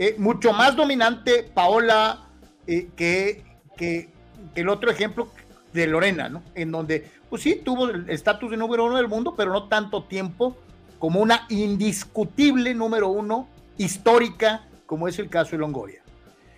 Eh, 0.00 0.16
mucho 0.18 0.52
más 0.52 0.74
dominante 0.74 1.44
Paola 1.44 2.26
eh, 2.66 2.88
que, 2.96 3.44
que, 3.76 4.08
el 4.56 4.68
otro 4.68 4.90
ejemplo 4.90 5.28
de 5.72 5.86
Lorena, 5.86 6.28
¿no? 6.28 6.42
En 6.56 6.72
donde, 6.72 7.08
pues 7.30 7.42
sí, 7.42 7.54
tuvo 7.64 7.88
el 7.88 8.10
estatus 8.10 8.50
de 8.50 8.56
número 8.56 8.84
uno 8.84 8.96
del 8.96 9.06
mundo, 9.06 9.34
pero 9.36 9.52
no 9.52 9.68
tanto 9.68 10.02
tiempo 10.02 10.56
como 10.98 11.20
una 11.20 11.46
indiscutible 11.50 12.74
número 12.74 13.06
uno 13.06 13.46
histórica 13.78 14.66
como 14.86 15.08
es 15.08 15.18
el 15.18 15.28
caso 15.28 15.52
de 15.52 15.58
Longoria. 15.58 16.02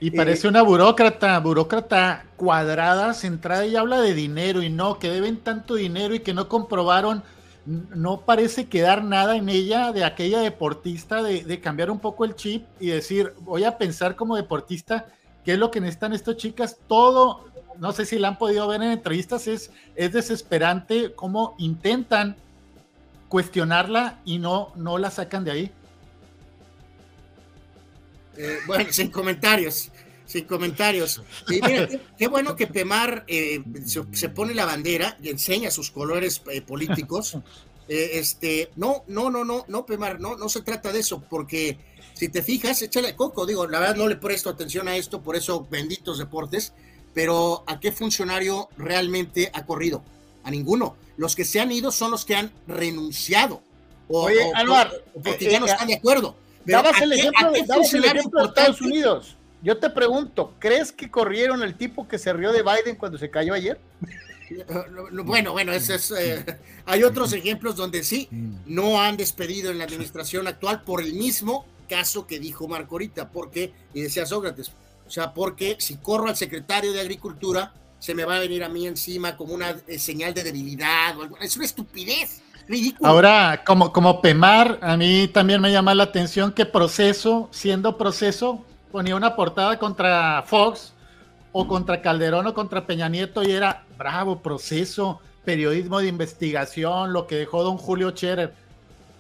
Y 0.01 0.13
parece 0.13 0.47
una 0.47 0.63
burócrata, 0.63 1.39
burócrata 1.41 2.25
cuadrada, 2.37 3.15
centrada 3.15 3.67
y 3.67 3.75
habla 3.75 4.01
de 4.01 4.15
dinero 4.15 4.63
y 4.63 4.71
no, 4.71 4.99
que 4.99 5.11
deben 5.11 5.39
tanto 5.39 5.75
dinero 5.75 6.15
y 6.15 6.21
que 6.21 6.35
no 6.35 6.49
comprobaron, 6.49 7.25
no 7.67 8.21
parece 8.21 8.69
quedar 8.69 9.03
nada 9.03 9.37
en 9.37 9.49
ella 9.49 9.91
de 9.93 10.05
aquella 10.05 10.41
deportista 10.41 11.23
de, 11.23 11.61
cambiar 11.61 11.91
un 11.91 11.99
poco 11.99 12.25
el 12.25 12.37
chip 12.37 12.65
y 12.79 12.89
decir, 12.89 13.35
voy 13.41 13.65
a 13.65 13.77
pensar 13.77 14.15
como 14.15 14.37
deportista, 14.37 15.07
qué 15.45 15.55
es 15.55 15.59
lo 15.59 15.73
que 15.73 15.81
necesitan 15.81 16.13
estas 16.13 16.37
chicas, 16.37 16.79
todo, 16.87 17.47
no 17.79 17.91
sé 17.91 18.07
si 18.07 18.21
la 18.21 18.29
han 18.29 18.39
podido 18.39 18.69
ver 18.69 18.83
en 18.83 18.93
entrevistas, 18.93 19.49
es, 19.49 19.73
es 19.97 20.13
desesperante 20.13 21.13
cómo 21.13 21.57
intentan 21.59 22.37
cuestionarla 23.29 24.21
y 24.25 24.39
no, 24.39 24.73
no 24.77 24.97
la 24.97 25.11
sacan 25.11 25.45
de 25.45 25.51
ahí. 25.51 25.73
Eh, 28.39 28.61
bueno, 28.67 28.87
sin 28.91 29.11
comentarios, 29.11 29.91
sin 30.25 30.45
comentarios. 30.45 31.21
Y 31.49 31.61
mira, 31.61 31.89
qué, 32.17 32.29
bueno 32.29 32.55
que 32.57 32.69
Pemar 32.69 33.25
eh, 33.27 33.63
se, 33.85 34.29
pone 34.29 34.55
la 34.55 34.65
bandera 34.65 35.19
y 35.21 35.29
enseña 35.29 35.71
sus 35.71 35.91
colores 35.91 36.41
eh, 36.51 36.63
políticos. 36.63 37.37
este, 37.89 38.71
no, 38.77 39.03
no, 39.09 39.31
no, 39.31 39.45
no, 39.45 39.65
no, 39.67 39.87
Pemar, 39.87 40.21
no, 40.21 40.37
no 40.37 40.49
se 40.49 40.63
trata 40.63 40.93
de 40.93 41.01
eso, 41.01 41.23
porque 41.29 41.79
si 42.15 42.29
te 42.29 42.43
fijas, 42.43 42.81
échale 42.83 43.17
coco, 43.17 43.45
digo, 43.45 43.67
la 43.67 43.81
verdad 43.81 43.97
no 43.97 44.09
le 44.09 44.17
presto 44.17 44.51
atención 44.51 44.89
a 44.89 44.97
esto, 44.97 45.21
por 45.21 45.37
eso 45.37 45.67
benditos 45.69 46.19
deportes, 46.19 46.73
pero 47.15 47.65
¿a 47.67 47.81
qué 47.81 47.91
funcionario 47.91 48.69
realmente 48.77 49.51
ha 49.53 49.67
corrido? 49.67 50.05
A 50.45 50.51
ninguno. 50.51 50.97
Los 51.17 51.35
que 51.35 51.45
se 51.45 51.61
han 51.61 51.73
ido 51.73 51.91
son 51.91 52.13
los 52.13 52.25
que 52.25 52.37
han 52.37 52.53
renunciado. 52.69 53.63
O, 54.07 54.27
Oye, 54.27 54.39
porque 55.13 55.51
ya 55.51 55.59
no 55.59 55.67
están 55.67 55.89
de 55.89 55.95
acuerdo 55.95 56.37
dabas 56.73 57.01
el 57.01 57.13
ejemplo, 57.13 57.53
de 57.53 57.61
Estados 57.61 58.81
Unidos. 58.81 59.37
Yo 59.63 59.79
te 59.79 59.91
pregunto, 59.91 60.55
¿crees 60.59 60.93
que 60.93 61.11
corrieron 61.11 61.63
el 61.63 61.77
tipo 61.77 62.07
que 62.07 62.19
se 62.19 62.33
rió 62.33 62.53
de 62.53 62.63
Biden 62.63 62.97
cuando 62.97 63.19
se 63.19 63.29
cayó 63.29 63.55
ayer? 63.55 63.79
Bueno, 65.25 65.53
bueno, 65.53 65.73
ese 65.73 65.97
es, 65.97 66.11
eh, 66.11 66.45
hay 66.87 67.03
otros 67.03 67.33
ejemplos 67.33 67.77
donde 67.77 68.03
sí, 68.03 68.29
no 68.67 69.01
han 69.01 69.17
despedido 69.17 69.71
en 69.71 69.79
la 69.79 69.85
administración 69.85 70.47
actual 70.47 70.83
por 70.85 71.03
el 71.03 71.13
mismo 71.15 71.67
caso 71.89 72.27
que 72.27 72.39
dijo 72.39 72.69
Marco 72.69 72.95
ahorita, 72.95 73.31
porque, 73.31 73.73
y 73.95 74.03
decía 74.03 74.27
Sócrates, 74.27 74.73
o 75.07 75.11
sea, 75.11 75.33
porque 75.33 75.77
si 75.79 75.97
corro 75.97 76.29
al 76.29 76.37
secretario 76.37 76.93
de 76.93 77.01
Agricultura, 77.01 77.73
se 77.99 78.15
me 78.15 78.25
va 78.25 78.37
a 78.37 78.41
venir 78.41 78.63
a 78.63 78.69
mí 78.69 78.87
encima 78.87 79.37
como 79.37 79.55
una 79.55 79.77
eh, 79.87 79.99
señal 79.99 80.35
de 80.35 80.45
debilidad, 80.45 81.19
o 81.19 81.23
algo. 81.23 81.39
es 81.39 81.57
una 81.57 81.65
estupidez. 81.65 82.43
Ahora, 83.03 83.63
como, 83.65 83.93
como 83.93 84.21
Pemar, 84.21 84.79
a 84.83 84.97
mí 84.97 85.29
también 85.29 85.61
me 85.61 85.73
llama 85.73 85.95
la 85.95 86.05
atención 86.05 86.53
que 86.53 86.67
Proceso, 86.67 87.49
siendo 87.51 87.97
Proceso, 87.97 88.65
ponía 88.93 89.17
una 89.17 89.35
portada 89.35 89.79
contra 89.79 90.43
Fox 90.47 90.93
o 91.53 91.67
contra 91.67 92.03
Calderón 92.03 92.47
o 92.47 92.55
contra 92.55 92.87
Peña 92.87 93.09
Nieto 93.09 93.43
y 93.43 93.53
era 93.53 93.85
bravo, 93.97 94.41
Proceso, 94.41 95.21
periodismo 95.45 96.01
de 96.01 96.09
investigación, 96.09 97.13
lo 97.13 97.27
que 97.27 97.37
dejó 97.37 97.63
don 97.63 97.79
Julio 97.79 98.11
Scherer. 98.11 98.53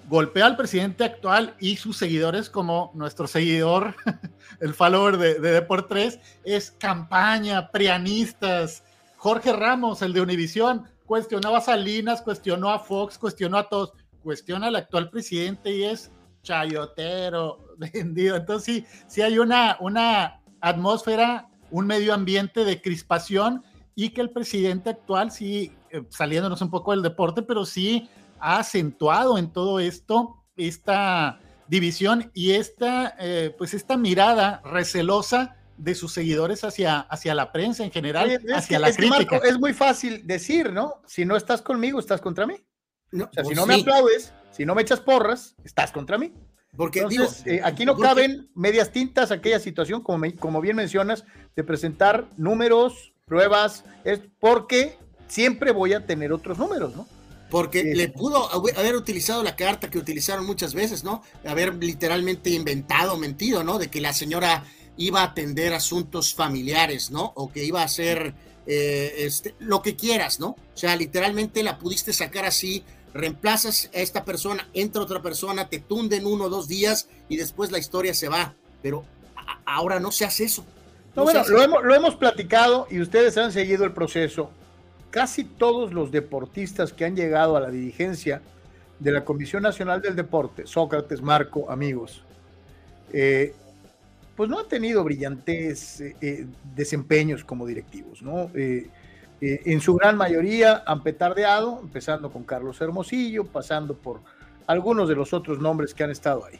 Golpea 0.08 0.46
al 0.46 0.56
presidente 0.56 1.04
actual 1.04 1.54
y 1.58 1.76
sus 1.76 1.96
seguidores, 1.98 2.48
como 2.48 2.90
nuestro 2.94 3.26
seguidor, 3.26 3.94
el 4.60 4.72
follower 4.74 5.18
de, 5.18 5.38
de 5.38 5.52
Deport 5.52 5.88
3, 5.88 6.18
es 6.44 6.70
campaña, 6.70 7.70
prianistas. 7.70 8.82
Jorge 9.16 9.52
Ramos, 9.52 10.00
el 10.00 10.12
de 10.12 10.20
Univisión, 10.20 10.84
cuestionaba 11.08 11.58
a 11.58 11.62
Salinas, 11.62 12.20
cuestionó 12.20 12.68
a 12.68 12.78
Fox, 12.78 13.18
cuestionó 13.18 13.56
a 13.56 13.68
todos, 13.68 13.94
cuestiona 14.22 14.66
al 14.66 14.76
actual 14.76 15.08
presidente 15.08 15.74
y 15.74 15.84
es 15.84 16.12
chayotero, 16.42 17.74
vendido. 17.78 18.36
Entonces 18.36 18.64
sí, 18.64 18.86
sí 19.08 19.22
hay 19.22 19.38
una, 19.38 19.78
una 19.80 20.42
atmósfera, 20.60 21.48
un 21.70 21.86
medio 21.86 22.12
ambiente 22.12 22.64
de 22.64 22.80
crispación 22.82 23.64
y 23.94 24.10
que 24.10 24.20
el 24.20 24.30
presidente 24.30 24.90
actual 24.90 25.32
sí, 25.32 25.72
eh, 25.90 26.04
saliéndonos 26.10 26.60
un 26.60 26.70
poco 26.70 26.90
del 26.92 27.02
deporte, 27.02 27.42
pero 27.42 27.64
sí 27.64 28.08
ha 28.38 28.58
acentuado 28.58 29.38
en 29.38 29.50
todo 29.50 29.80
esto 29.80 30.44
esta 30.56 31.40
división 31.68 32.30
y 32.34 32.52
esta, 32.52 33.14
eh, 33.18 33.54
pues 33.56 33.72
esta 33.72 33.96
mirada 33.96 34.60
recelosa 34.62 35.56
de 35.78 35.94
sus 35.94 36.12
seguidores 36.12 36.64
hacia, 36.64 37.00
hacia 37.00 37.34
la 37.34 37.52
prensa 37.52 37.84
en 37.84 37.90
general, 37.90 38.38
hacia 38.54 38.78
la 38.78 38.92
crítica. 38.92 39.38
es 39.38 39.58
muy 39.58 39.72
fácil 39.72 40.26
decir, 40.26 40.72
¿no? 40.72 41.00
Si 41.06 41.24
no 41.24 41.36
estás 41.36 41.62
conmigo, 41.62 41.98
estás 41.98 42.20
contra 42.20 42.46
mí. 42.46 42.56
o 43.12 43.28
sea, 43.32 43.44
si 43.44 43.54
no 43.54 43.64
me 43.64 43.74
aplaudes, 43.74 44.32
si 44.50 44.66
no 44.66 44.74
me 44.74 44.82
echas 44.82 45.00
porras, 45.00 45.54
estás 45.64 45.92
contra 45.92 46.18
mí. 46.18 46.32
Porque 46.76 47.00
Entonces, 47.00 47.44
digo, 47.44 47.56
eh, 47.56 47.60
aquí 47.64 47.84
no 47.84 47.96
caben 47.96 48.50
medias 48.54 48.92
tintas 48.92 49.30
aquella 49.30 49.58
situación, 49.58 50.02
como, 50.02 50.26
como 50.38 50.60
bien 50.60 50.76
mencionas, 50.76 51.24
de 51.56 51.64
presentar 51.64 52.28
números, 52.36 53.14
pruebas, 53.24 53.84
es 54.04 54.20
porque 54.38 54.98
siempre 55.28 55.72
voy 55.72 55.94
a 55.94 56.06
tener 56.06 56.32
otros 56.32 56.58
números, 56.58 56.94
¿no? 56.94 57.06
Porque 57.50 57.82
le 57.82 58.08
pudo 58.08 58.50
haber 58.76 58.94
utilizado 58.94 59.42
la 59.42 59.56
carta 59.56 59.88
que 59.88 59.98
utilizaron 59.98 60.44
muchas 60.44 60.74
veces, 60.74 61.02
¿no? 61.02 61.22
Haber 61.46 61.74
literalmente 61.82 62.50
inventado, 62.50 63.16
mentido, 63.16 63.64
¿no? 63.64 63.78
De 63.78 63.88
que 63.88 64.02
la 64.02 64.12
señora 64.12 64.64
iba 64.98 65.20
a 65.20 65.24
atender 65.26 65.72
asuntos 65.72 66.34
familiares, 66.34 67.10
¿no? 67.10 67.32
O 67.36 67.50
que 67.50 67.64
iba 67.64 67.80
a 67.80 67.84
hacer 67.84 68.34
eh, 68.66 69.14
este, 69.18 69.54
lo 69.60 69.80
que 69.80 69.96
quieras, 69.96 70.40
¿no? 70.40 70.48
O 70.48 70.76
sea, 70.76 70.94
literalmente 70.96 71.62
la 71.62 71.78
pudiste 71.78 72.12
sacar 72.12 72.44
así, 72.44 72.84
reemplazas 73.14 73.90
a 73.94 73.98
esta 73.98 74.24
persona, 74.24 74.68
entra 74.74 75.00
otra 75.00 75.22
persona, 75.22 75.68
te 75.68 75.78
tunden 75.78 76.26
uno 76.26 76.44
o 76.44 76.48
dos 76.50 76.68
días 76.68 77.08
y 77.28 77.36
después 77.36 77.70
la 77.70 77.78
historia 77.78 78.12
se 78.12 78.28
va. 78.28 78.54
Pero 78.82 79.04
ahora 79.64 80.00
no 80.00 80.12
se 80.12 80.24
hace 80.24 80.44
eso. 80.44 80.66
No, 81.14 81.22
bueno, 81.22 81.42
lo 81.48 81.62
hemos, 81.62 81.84
lo 81.84 81.94
hemos 81.94 82.16
platicado 82.16 82.86
y 82.90 83.00
ustedes 83.00 83.38
han 83.38 83.52
seguido 83.52 83.84
el 83.84 83.92
proceso. 83.92 84.50
Casi 85.10 85.44
todos 85.44 85.92
los 85.92 86.10
deportistas 86.10 86.92
que 86.92 87.04
han 87.04 87.16
llegado 87.16 87.56
a 87.56 87.60
la 87.60 87.70
dirigencia 87.70 88.42
de 88.98 89.12
la 89.12 89.24
Comisión 89.24 89.62
Nacional 89.62 90.02
del 90.02 90.16
Deporte, 90.16 90.66
Sócrates, 90.66 91.22
Marco, 91.22 91.70
amigos, 91.70 92.22
eh, 93.12 93.54
pues 94.38 94.48
no 94.48 94.58
han 94.58 94.68
tenido 94.68 95.04
brillantes 95.04 96.00
eh, 96.00 96.16
eh, 96.22 96.46
desempeños 96.74 97.44
como 97.44 97.66
directivos, 97.66 98.22
¿no? 98.22 98.50
en 99.40 99.80
su 99.80 99.94
gran 99.94 100.16
mayoría 100.16 100.82
han 100.86 101.02
petardeado, 101.02 101.78
empezando 101.82 102.32
con 102.32 102.42
Carlos 102.42 102.80
Hermosillo, 102.80 103.44
pasando 103.44 103.94
por 103.94 104.20
algunos 104.66 105.08
de 105.08 105.14
los 105.14 105.32
otros 105.32 105.60
nombres 105.60 105.94
que 105.94 106.02
han 106.02 106.10
estado 106.10 106.44
ahí. 106.46 106.58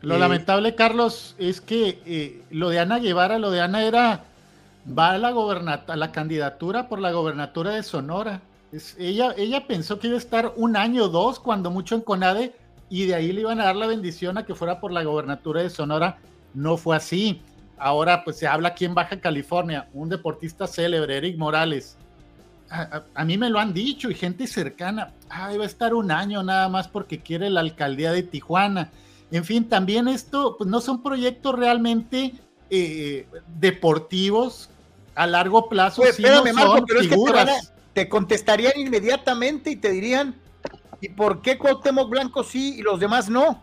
Lo 0.00 0.18
lamentable, 0.18 0.74
Carlos, 0.74 1.36
es 1.38 1.60
que 1.60 2.42
lo 2.50 2.70
de 2.70 2.80
Ana 2.80 2.98
Guevara, 2.98 3.38
lo 3.38 3.52
de 3.52 3.60
Ana 3.60 3.84
era, 3.84 4.24
va 4.98 5.10
a 5.10 5.18
la, 5.18 5.28
a 5.28 5.96
la 5.96 6.10
candidatura 6.10 6.88
por 6.88 6.98
la 6.98 7.12
gobernatura 7.12 7.70
de 7.70 7.84
Sonora 7.84 8.40
ella, 8.98 9.34
ella 9.36 9.66
pensó 9.66 9.98
que 9.98 10.08
iba 10.08 10.16
a 10.16 10.20
estar 10.20 10.52
un 10.56 10.76
año 10.76 11.04
o 11.04 11.08
dos, 11.08 11.40
cuando 11.40 11.70
mucho 11.70 11.94
en 11.94 12.02
CONADE, 12.02 12.54
y 12.90 13.06
de 13.06 13.14
ahí 13.14 13.32
le 13.32 13.42
iban 13.42 13.60
a 13.60 13.64
dar 13.64 13.76
la 13.76 13.86
bendición 13.86 14.36
a 14.38 14.44
que 14.44 14.54
fuera 14.54 14.80
por 14.80 14.92
la 14.92 15.02
gobernatura 15.02 15.62
de 15.62 15.70
Sonora. 15.70 16.18
No 16.58 16.76
fue 16.76 16.96
así. 16.96 17.40
Ahora 17.78 18.24
pues 18.24 18.36
se 18.36 18.48
habla 18.48 18.70
aquí 18.70 18.84
en 18.84 18.94
Baja 18.94 19.20
California, 19.20 19.88
un 19.92 20.08
deportista 20.08 20.66
célebre, 20.66 21.16
Eric 21.16 21.38
Morales. 21.38 21.96
A, 22.70 23.24
mí 23.24 23.38
me 23.38 23.48
lo 23.48 23.60
han 23.60 23.72
dicho 23.72 24.10
y 24.10 24.14
gente 24.14 24.46
cercana, 24.46 25.14
ah, 25.30 25.54
iba 25.54 25.64
a 25.64 25.66
estar 25.66 25.94
un 25.94 26.10
año 26.10 26.42
nada 26.42 26.68
más 26.68 26.86
porque 26.86 27.20
quiere 27.20 27.48
la 27.48 27.60
alcaldía 27.60 28.12
de 28.12 28.24
Tijuana. 28.24 28.90
En 29.30 29.44
fin, 29.44 29.68
también 29.68 30.06
esto, 30.06 30.56
pues 30.58 30.68
no 30.68 30.80
son 30.80 31.02
proyectos 31.02 31.54
realmente 31.54 32.34
eh, 32.68 33.26
deportivos 33.58 34.68
a 35.14 35.26
largo 35.26 35.68
plazo. 35.68 36.02
Pues, 36.02 36.18
espérame, 36.18 36.52
Marco, 36.52 36.84
pero 36.86 37.00
figuras 37.00 37.72
te 37.94 38.08
contestarían 38.08 38.72
inmediatamente 38.76 39.70
y 39.70 39.76
te 39.76 39.90
dirían, 39.90 40.34
¿y 41.00 41.08
por 41.08 41.40
qué 41.40 41.56
Cuauhtémoc 41.56 42.10
Blanco 42.10 42.42
sí 42.42 42.76
y 42.78 42.82
los 42.82 43.00
demás 43.00 43.30
no? 43.30 43.62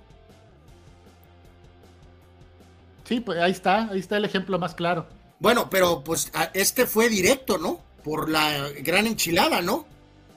Sí, 3.05 3.19
pues 3.19 3.39
ahí 3.39 3.51
está, 3.51 3.89
ahí 3.89 3.99
está 3.99 4.17
el 4.17 4.25
ejemplo 4.25 4.59
más 4.59 4.75
claro. 4.75 5.07
Bueno, 5.39 5.69
pero 5.69 6.03
pues 6.03 6.31
este 6.53 6.85
fue 6.85 7.09
directo, 7.09 7.57
¿no? 7.57 7.79
Por 8.03 8.29
la 8.29 8.69
gran 8.81 9.07
enchilada, 9.07 9.61
¿no? 9.61 9.85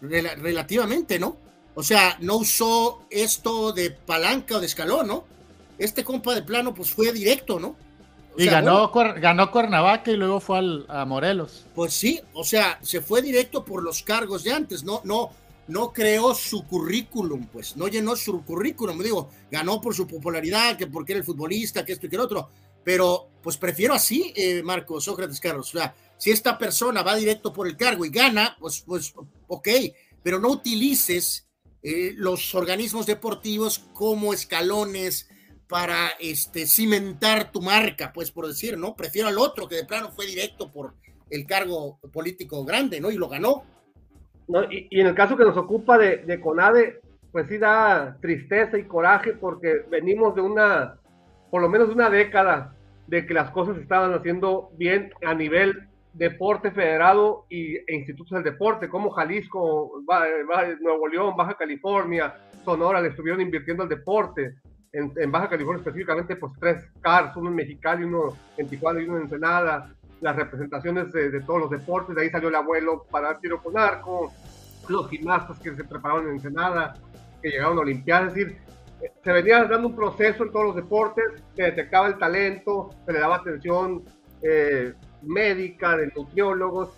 relativamente, 0.01 1.19
¿no? 1.19 1.37
O 1.75 1.83
sea, 1.83 2.17
no 2.21 2.37
usó 2.37 3.03
esto 3.11 3.73
de 3.73 3.91
palanca 3.91 4.57
o 4.57 4.61
de 4.61 4.67
escalón, 4.67 5.09
¿no? 5.09 5.25
Este 5.77 6.05
compa 6.05 6.37
de 6.37 6.43
plano, 6.43 6.73
pues 6.73 6.91
fue 6.91 7.13
directo, 7.13 7.59
¿no? 7.59 7.75
y 8.39 8.47
ganó, 8.47 8.93
ganó 8.93 9.51
Cuernavaca 9.51 10.13
y 10.13 10.17
luego 10.17 10.39
fue 10.39 10.61
a 10.89 11.05
Morelos. 11.05 11.67
Pues 11.75 11.93
sí, 11.93 12.21
o 12.35 12.45
sea, 12.45 12.79
se 12.83 13.01
fue 13.01 13.21
directo 13.21 13.65
por 13.65 13.83
los 13.83 14.03
cargos 14.05 14.45
de 14.45 14.53
antes, 14.53 14.85
no, 14.85 15.01
no, 15.05 15.31
no 15.69 15.93
creó 15.93 16.35
su 16.35 16.67
currículum, 16.67 17.47
pues, 17.47 17.77
no 17.77 17.89
llenó 17.89 18.17
su 18.17 18.45
currículum, 18.45 19.03
digo, 19.03 19.31
ganó 19.51 19.81
por 19.81 19.95
su 19.95 20.07
popularidad, 20.07 20.77
que 20.77 20.87
porque 20.87 21.13
era 21.13 21.21
el 21.21 21.25
futbolista, 21.25 21.85
que 21.85 21.93
esto 21.93 22.07
y 22.07 22.09
que 22.09 22.17
el 22.17 22.23
otro, 22.23 22.51
pero 22.85 23.29
pues 23.43 23.57
prefiero 23.57 23.95
así, 23.95 24.33
eh, 24.35 24.63
Marcos, 24.63 25.05
Sócrates 25.05 25.41
Carlos, 25.41 25.75
o 25.75 25.79
sea, 25.79 25.95
si 26.17 26.31
esta 26.31 26.59
persona 26.59 27.03
va 27.03 27.15
directo 27.15 27.53
por 27.53 27.67
el 27.69 27.77
cargo 27.77 28.05
y 28.05 28.11
gana, 28.11 28.57
pues, 28.59 28.83
pues, 28.87 29.15
ok, 29.47 29.69
pero 30.23 30.41
no 30.41 30.49
utilices 30.49 31.47
eh, 31.83 32.13
los 32.17 32.55
organismos 32.55 33.07
deportivos 33.07 33.79
como 33.93 34.33
escalones, 34.33 35.29
para 35.69 36.09
este, 36.19 36.67
cimentar 36.67 37.53
tu 37.53 37.61
marca, 37.61 38.13
pues 38.13 38.31
por 38.33 38.49
decir, 38.49 38.79
¿no? 38.79 38.97
Prefiero 38.97 39.29
al 39.29 39.39
otro 39.39 39.69
que 39.69 39.77
de 39.77 39.85
plano 39.85 40.11
fue 40.11 40.27
directo 40.27 40.73
por 40.73 40.95
el 41.31 41.47
cargo 41.47 42.01
político 42.13 42.65
grande, 42.65 43.01
¿no? 43.01 43.11
Y 43.11 43.17
lo 43.17 43.29
ganó. 43.29 43.65
No, 44.49 44.65
y, 44.65 44.89
en 44.91 45.07
el 45.07 45.15
caso 45.15 45.37
que 45.37 45.45
nos 45.45 45.57
ocupa 45.57 45.99
de, 45.99 46.19
de, 46.19 46.41
CONADE, 46.41 47.01
pues 47.31 47.49
sí 47.49 47.59
da 47.59 48.17
tristeza 48.21 48.79
y 48.79 48.85
coraje 48.85 49.35
porque 49.35 49.85
venimos 49.91 50.35
de 50.35 50.41
una, 50.41 50.97
por 51.51 51.63
lo 51.63 51.69
menos 51.69 51.89
de 51.89 51.95
una 51.95 52.11
década, 52.11 52.75
de 53.07 53.27
que 53.27 53.35
las 53.35 53.51
cosas 53.51 53.77
estaban 53.79 54.13
haciendo 54.13 54.71
bien 54.77 55.11
a 55.25 55.35
nivel 55.35 55.89
deporte 56.13 56.71
federado 56.71 57.47
y, 57.49 57.77
e 57.77 57.95
institutos 57.95 58.33
del 58.33 58.53
deporte, 58.53 58.89
como 58.89 59.11
Jalisco, 59.11 60.03
Nuevo 60.81 61.09
León, 61.09 61.37
Baja 61.37 61.55
California, 61.55 62.35
Sonora, 62.65 63.01
le 63.01 63.09
estuvieron 63.09 63.41
invirtiendo 63.41 63.83
al 63.83 63.89
deporte. 63.89 64.57
En, 64.93 65.31
Baja 65.31 65.49
California 65.49 65.81
específicamente, 65.81 66.37
pues 66.37 66.53
tres 66.59 66.91
CARS, 67.01 67.37
uno 67.37 67.51
en 67.51 67.57
Mexicali, 67.57 68.05
uno 68.05 68.37
en 68.57 68.69
Tijuana 68.69 69.01
y 69.01 69.05
uno 69.05 69.19
en 69.19 69.25
Ensenada, 69.25 69.95
las 70.21 70.37
representaciones 70.37 71.13
de, 71.13 71.41
todos 71.41 71.61
los 71.61 71.71
deportes, 71.71 72.15
de 72.15 72.23
ahí 72.23 72.31
salió 72.31 72.49
el 72.49 72.55
abuelo 72.55 73.05
para 73.11 73.39
tiro 73.39 73.63
con 73.63 73.79
arco, 73.79 74.33
los 74.89 75.09
gimnastas 75.09 75.59
que 75.59 75.75
se 75.75 75.85
prepararon 75.85 76.29
en 76.29 76.35
Ensenada, 76.35 76.95
que 77.43 77.51
llegaron 77.51 77.79
a 77.79 77.81
Olimpiadas, 77.83 78.29
es 78.29 78.35
decir, 78.35 78.59
se 79.23 79.33
venía 79.33 79.65
dando 79.65 79.89
un 79.89 79.97
proceso 79.97 80.45
en 80.45 80.53
todos 80.53 80.67
los 80.67 80.77
deportes, 80.77 81.25
se 81.55 81.63
detectaba 81.63 82.09
el 82.09 82.19
talento, 82.19 82.91
se 83.07 83.13
le 83.13 83.21
daba 83.21 83.37
atención 83.37 84.03
eh, 84.43 84.93
médica, 85.23 85.97
de 85.97 86.09
nutriólogos, 86.17 86.91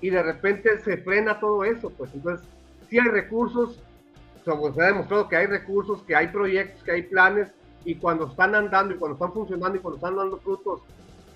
y 0.00 0.10
de 0.10 0.22
repente 0.22 0.78
se 0.80 0.98
frena 0.98 1.40
todo 1.40 1.64
eso, 1.64 1.90
pues 1.90 2.14
entonces 2.14 2.46
sí 2.88 2.98
hay 2.98 3.08
recursos, 3.08 3.82
se 4.44 4.50
ha 4.50 4.86
demostrado 4.86 5.28
que 5.28 5.36
hay 5.36 5.46
recursos, 5.46 6.02
que 6.02 6.14
hay 6.14 6.28
proyectos, 6.28 6.82
que 6.84 6.92
hay 6.92 7.02
planes, 7.02 7.48
y 7.84 7.96
cuando 7.96 8.26
están 8.26 8.54
andando 8.54 8.94
y 8.94 8.98
cuando 8.98 9.14
están 9.14 9.32
funcionando 9.32 9.76
y 9.76 9.80
cuando 9.80 9.96
están 9.96 10.16
dando 10.16 10.38
frutos, 10.38 10.82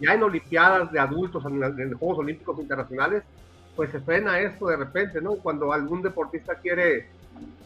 ya 0.02 0.14
en 0.14 0.22
Olimpiadas 0.22 0.90
de 0.90 0.98
adultos, 0.98 1.44
en, 1.46 1.60
los 1.60 1.98
Juegos 1.98 2.18
Olímpicos 2.18 2.58
Internacionales, 2.58 3.22
pues 3.76 3.90
se 3.90 4.00
frena 4.00 4.40
esto 4.40 4.66
de 4.66 4.76
repente, 4.76 5.20
¿no? 5.20 5.36
Cuando 5.36 5.72
algún 5.72 6.02
deportista 6.02 6.56
quiere, 6.56 7.06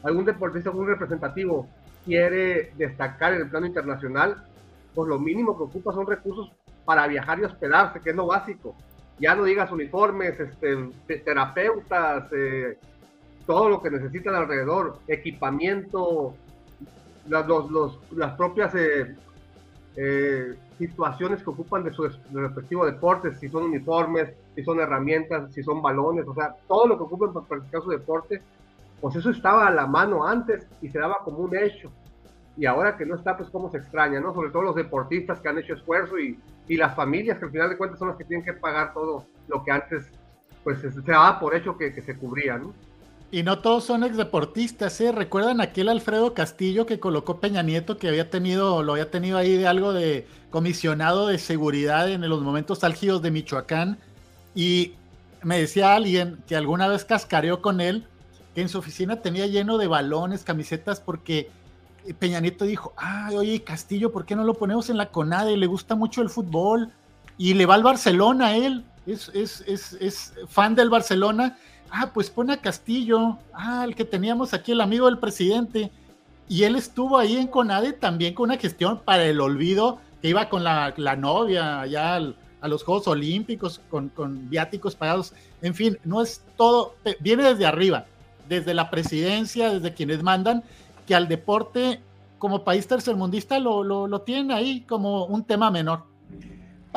algún 0.03 0.27
deportista, 0.27 0.69
algún 0.71 0.87
representativo 0.87 1.67
quiere 2.05 2.73
destacar 2.77 3.33
en 3.33 3.41
el 3.41 3.49
plano 3.49 3.67
internacional, 3.67 4.45
pues 4.95 5.09
lo 5.09 5.19
mínimo 5.19 5.57
que 5.57 5.65
ocupa 5.65 5.93
son 5.93 6.07
recursos 6.07 6.53
para 6.85 7.07
viajar 7.07 7.41
y 7.41 7.45
hospedarse, 7.45 8.01
que 8.01 8.11
es 8.11 8.17
lo 8.17 8.27
básico. 8.27 8.77
Ya 9.19 9.35
no 9.35 9.45
digas 9.45 9.73
uniformes, 9.73 10.39
este, 10.39 11.19
terapeutas, 11.25 12.31
eh, 12.33 12.79
todo 13.47 13.71
lo 13.71 13.83
que 13.83 13.91
necesitan 13.91 14.35
alrededor, 14.35 14.99
equipamiento, 15.09 16.35
las, 17.29 17.47
las 18.13 18.33
propias 18.35 18.75
eh, 18.75 19.17
eh, 19.97 20.55
situaciones 20.79 21.43
que 21.43 21.51
ocupan 21.51 21.83
de 21.83 21.93
su, 21.93 22.03
respectivo 22.33 22.85
deporte, 22.85 23.35
si 23.35 23.49
son 23.49 23.65
uniformes, 23.65 24.31
si 24.55 24.63
son 24.63 24.79
herramientas, 24.79 25.53
si 25.55 25.63
son 25.63 25.81
balones, 25.81 26.27
o 26.29 26.35
sea, 26.35 26.55
todo 26.69 26.87
lo 26.87 26.99
que 26.99 27.05
ocupan 27.05 27.33
para 27.33 27.47
practicar 27.47 27.83
su 27.83 27.91
deporte, 27.91 28.43
pues 29.01 29.17
eso 29.17 29.31
estaba 29.31 29.67
a 29.67 29.71
la 29.71 29.87
mano 29.87 30.27
antes 30.27 30.67
y 30.83 30.89
se 30.89 30.99
daba 30.99 31.19
como 31.25 31.39
un 31.39 31.57
hecho. 31.57 31.91
Y 32.59 32.67
ahora 32.67 32.97
que 32.97 33.05
no 33.05 33.17
está, 33.17 33.37
pues 33.37 33.51
cómo 33.51 33.71
se 33.71 33.79
extraña, 33.79 34.21
¿no? 34.21 34.33
Sobre 34.33 34.51
todo 34.51 34.63
los 34.63 34.77
deportistas 34.77 35.41
que 35.41 35.49
han 35.49 35.59
hecho 35.59 35.75
esfuerzo 35.75 36.19
y, 36.19 36.39
y 36.69 36.77
las 36.77 36.95
familias 36.95 37.39
que 37.39 37.47
al 37.47 37.51
final 37.51 37.69
de 37.71 37.77
cuentas 37.77 37.99
son 37.99 38.09
las 38.09 38.17
que 38.17 38.25
tienen 38.25 38.45
que 38.45 38.55
pagar 38.55 38.93
todo 38.93 39.25
lo 39.49 39.65
que 39.65 39.71
antes, 39.71 40.11
pues 40.65 40.81
se, 40.81 40.91
daba 41.03 41.39
por 41.39 41.55
hecho 41.55 41.77
que, 41.77 41.93
que 41.93 42.03
se 42.03 42.17
cubría, 42.17 42.59
¿no? 42.59 42.73
Y 43.37 43.43
no 43.43 43.59
todos 43.59 43.85
son 43.85 44.03
exdeportistas, 44.03 44.99
¿eh? 45.03 45.13
¿Recuerdan 45.13 45.61
aquel 45.61 45.91
Alfredo 45.91 46.33
Castillo 46.33 46.87
que 46.87 46.99
colocó 46.99 47.39
Peña 47.39 47.63
Nieto 47.63 47.99
que 47.99 48.09
había 48.09 48.31
tenido, 48.31 48.83
lo 48.83 48.93
había 48.93 49.11
tenido 49.11 49.37
ahí 49.37 49.59
de 49.59 49.67
algo 49.67 49.93
de 49.93 50.27
comisionado 50.49 51.27
de 51.27 51.37
seguridad 51.37 52.11
en 52.11 52.27
los 52.27 52.41
momentos 52.41 52.83
álgidos 52.83 53.21
de 53.21 53.31
Michoacán? 53.31 53.99
Y 54.55 54.95
me 55.43 55.61
decía 55.61 55.95
alguien 55.95 56.43
que 56.47 56.57
alguna 56.57 56.89
vez 56.89 57.05
cascareó 57.05 57.61
con 57.61 57.83
él, 57.83 58.07
que 58.55 58.63
en 58.63 58.71
su 58.71 58.79
oficina 58.79 59.21
tenía 59.21 59.47
lleno 59.47 59.77
de 59.77 59.87
balones, 59.87 60.43
camisetas, 60.43 61.01
porque 61.01 61.51
Peña 62.19 62.41
Nieto 62.41 62.65
dijo, 62.65 62.95
ay, 62.97 63.37
oye, 63.37 63.63
Castillo, 63.63 64.13
¿por 64.13 64.25
qué 64.25 64.35
no 64.35 64.45
lo 64.45 64.55
ponemos 64.55 64.89
en 64.89 64.97
la 64.97 65.11
CONADE? 65.11 65.59
Le 65.59 65.67
gusta 65.67 65.95
mucho 65.95 66.23
el 66.23 66.31
fútbol 66.31 66.91
y 67.37 67.53
le 67.53 67.67
va 67.67 67.75
al 67.75 67.83
Barcelona 67.83 68.57
él, 68.57 68.87
es, 69.05 69.31
es, 69.35 69.63
es, 69.67 69.93
es 70.01 70.33
fan 70.49 70.75
del 70.75 70.89
Barcelona 70.89 71.59
ah, 71.91 72.11
pues 72.13 72.31
pone 72.31 72.53
a 72.53 72.61
Castillo, 72.61 73.39
ah, 73.53 73.85
el 73.85 73.95
que 73.95 74.05
teníamos 74.05 74.55
aquí, 74.55 74.73
el 74.73 74.81
amigo 74.81 75.07
del 75.07 75.19
presidente, 75.19 75.91
y 76.49 76.65
él 76.65 76.77
estuvo 76.77 77.19
ahí 77.19 77.37
en 77.37 77.49
CONADE 77.49 77.93
también 77.93 78.35
con 78.35 78.51
una 78.51 78.59
gestión 78.59 79.01
para 79.05 79.25
el 79.25 79.41
olvido, 79.41 79.99
que 80.23 80.29
iba 80.29 80.49
con 80.49 80.65
la, 80.65 80.93
novia 81.17 81.81
allá 81.81 82.17
a 82.17 82.69
los 82.69 82.85
Juegos 82.85 83.09
Olímpicos, 83.09 83.81
con, 83.91 84.09
con, 84.09 84.49
viáticos 84.49 84.95
pagados, 84.95 85.33
en 85.63 85.75
fin, 85.75 85.99
no 86.05 86.23
es 86.23 86.43
todo, 86.57 86.95
viene 87.21 87.43
desde 87.43 87.67
arriba, 87.67 88.07
desde 88.49 88.75
la 88.75 88.91
presidencia, 88.91 89.73
desde 89.73 89.95
quienes 89.95 90.23
mandan, 90.23 90.63
que 91.07 91.15
al 91.15 91.29
deporte 91.29 92.01
como 92.39 92.65
país 92.65 92.87
tercermundista 92.87 93.59
lo, 93.59 93.83
lo, 93.83 94.07
lo 94.07 94.21
tienen 94.21 94.53
ahí 94.53 94.83
como 94.83 95.25
un 95.25 95.45
tema 95.45 95.71
menor. 95.71 96.05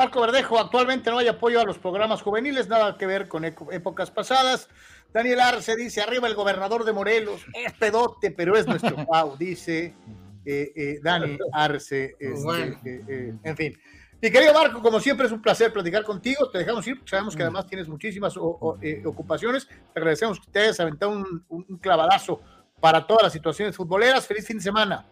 Marco 0.00 0.22
Verdejo, 0.22 0.58
actualmente 0.58 1.10
no 1.10 1.18
hay 1.18 1.28
apoyo 1.28 1.60
a 1.60 1.64
los 1.64 1.76
programas 1.76 2.22
juveniles, 2.22 2.68
nada 2.68 2.96
que 2.96 3.04
ver 3.04 3.28
con 3.28 3.44
épocas 3.44 4.10
pasadas. 4.10 4.66
Daniel 5.12 5.40
Arce 5.40 5.76
dice, 5.76 6.00
arriba 6.00 6.26
el 6.26 6.34
gobernador 6.34 6.84
de 6.84 6.94
Morelos, 6.94 7.44
es 7.52 7.74
pedote, 7.74 8.30
pero 8.30 8.56
es 8.56 8.66
nuestro 8.66 8.96
Pau, 9.06 9.36
dice 9.36 9.94
eh, 10.46 10.72
eh, 10.74 11.00
Dani 11.02 11.36
Arce. 11.52 12.16
Este, 12.18 13.04
eh, 13.08 13.34
en 13.44 13.56
fin. 13.58 13.78
Mi 14.22 14.30
querido 14.30 14.54
Marco, 14.54 14.80
como 14.80 15.00
siempre 15.00 15.26
es 15.26 15.32
un 15.32 15.42
placer 15.42 15.70
platicar 15.70 16.02
contigo. 16.02 16.48
Te 16.48 16.56
dejamos 16.56 16.86
ir, 16.86 16.96
porque 16.96 17.10
sabemos 17.10 17.36
que 17.36 17.42
además 17.42 17.66
tienes 17.66 17.86
muchísimas 17.86 18.34
eh, 18.80 19.02
ocupaciones. 19.04 19.68
Te 19.68 20.00
agradecemos 20.00 20.40
que 20.40 20.50
te 20.50 20.60
hayas 20.60 20.80
aventado 20.80 21.12
un, 21.12 21.44
un, 21.50 21.76
clavadazo 21.76 22.40
para 22.80 23.06
todas 23.06 23.24
las 23.24 23.34
situaciones 23.34 23.76
futboleras. 23.76 24.26
Feliz 24.26 24.46
fin 24.46 24.56
de 24.56 24.62
semana. 24.62 25.04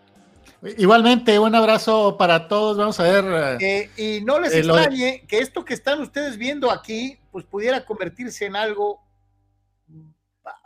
Igualmente, 0.77 1.39
un 1.39 1.55
abrazo 1.55 2.16
para 2.16 2.49
todos. 2.49 2.77
Vamos 2.77 2.99
a 3.01 3.05
ver. 3.05 3.59
Eh, 3.61 3.91
y 3.97 4.25
no 4.25 4.39
les 4.39 4.55
extrañe 4.55 5.25
que 5.27 5.39
esto 5.39 5.65
que 5.65 5.75
están 5.75 6.01
ustedes 6.01 6.37
viendo 6.37 6.70
aquí, 6.70 7.19
pues 7.31 7.45
pudiera 7.45 7.85
convertirse 7.85 8.47
en 8.47 8.57
algo 8.57 9.01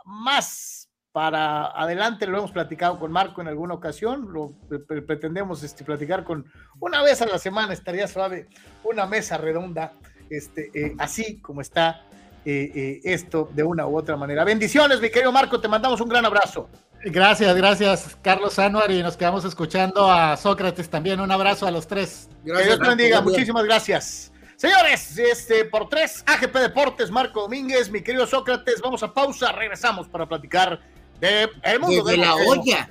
más 0.05 0.83
para 1.13 1.67
adelante, 1.79 2.25
lo 2.25 2.39
hemos 2.39 2.51
platicado 2.51 2.97
con 2.97 3.11
Marco 3.11 3.39
en 3.39 3.47
alguna 3.47 3.75
ocasión, 3.75 4.33
lo 4.33 4.53
pretendemos 4.87 5.61
este, 5.61 5.83
platicar 5.83 6.23
con 6.23 6.51
una 6.79 7.03
vez 7.03 7.21
a 7.21 7.27
la 7.27 7.37
semana, 7.37 7.71
estaría 7.71 8.07
suave, 8.07 8.47
una 8.83 9.05
mesa 9.05 9.37
redonda, 9.37 9.93
este, 10.31 10.71
eh, 10.73 10.95
así 10.97 11.39
como 11.39 11.61
está 11.61 12.01
eh, 12.45 12.71
eh, 12.73 13.01
esto 13.03 13.47
de 13.53 13.63
una 13.63 13.85
u 13.85 13.95
otra 13.95 14.17
manera. 14.17 14.43
Bendiciones, 14.43 14.99
mi 14.99 15.11
querido 15.11 15.31
Marco, 15.31 15.61
te 15.61 15.67
mandamos 15.67 16.01
un 16.01 16.09
gran 16.09 16.25
abrazo. 16.25 16.67
Gracias, 17.05 17.55
gracias, 17.55 18.17
Carlos 18.21 18.57
Anuar, 18.59 18.89
y 18.91 19.03
nos 19.03 19.17
quedamos 19.17 19.43
escuchando 19.43 20.09
a 20.09 20.37
Sócrates 20.37 20.89
también. 20.89 21.19
Un 21.19 21.31
abrazo 21.31 21.67
a 21.67 21.71
los 21.71 21.85
tres. 21.85 22.29
Gracias, 22.45 22.61
que 22.61 22.75
Dios 22.75 22.79
te 22.79 22.87
bendiga, 22.87 23.21
muchísimas 23.21 23.63
gracias. 23.65 24.31
Señores, 24.55 25.17
este, 25.17 25.65
por 25.65 25.89
tres, 25.89 26.23
AGP 26.25 26.55
Deportes, 26.55 27.11
Marco 27.11 27.41
Domínguez, 27.41 27.91
mi 27.91 28.01
querido 28.01 28.25
Sócrates, 28.25 28.79
vamos 28.81 29.03
a 29.03 29.13
pausa, 29.13 29.51
regresamos 29.51 30.07
para 30.07 30.25
platicar 30.25 30.79
de 31.19 31.49
el 31.63 31.79
mundo 31.81 32.03
de, 32.05 32.17
la 32.17 32.35
olla. 32.35 32.89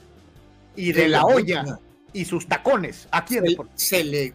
Y 0.77 0.93
de, 0.93 1.09
la, 1.09 1.25
olla. 1.25 1.65
Y 2.13 2.27
sus 2.27 2.47
tacones, 2.47 3.09
aquí 3.11 3.39
en 3.39 3.45
Deportes. 3.45 3.83
Se 3.83 4.05
le 4.05 4.35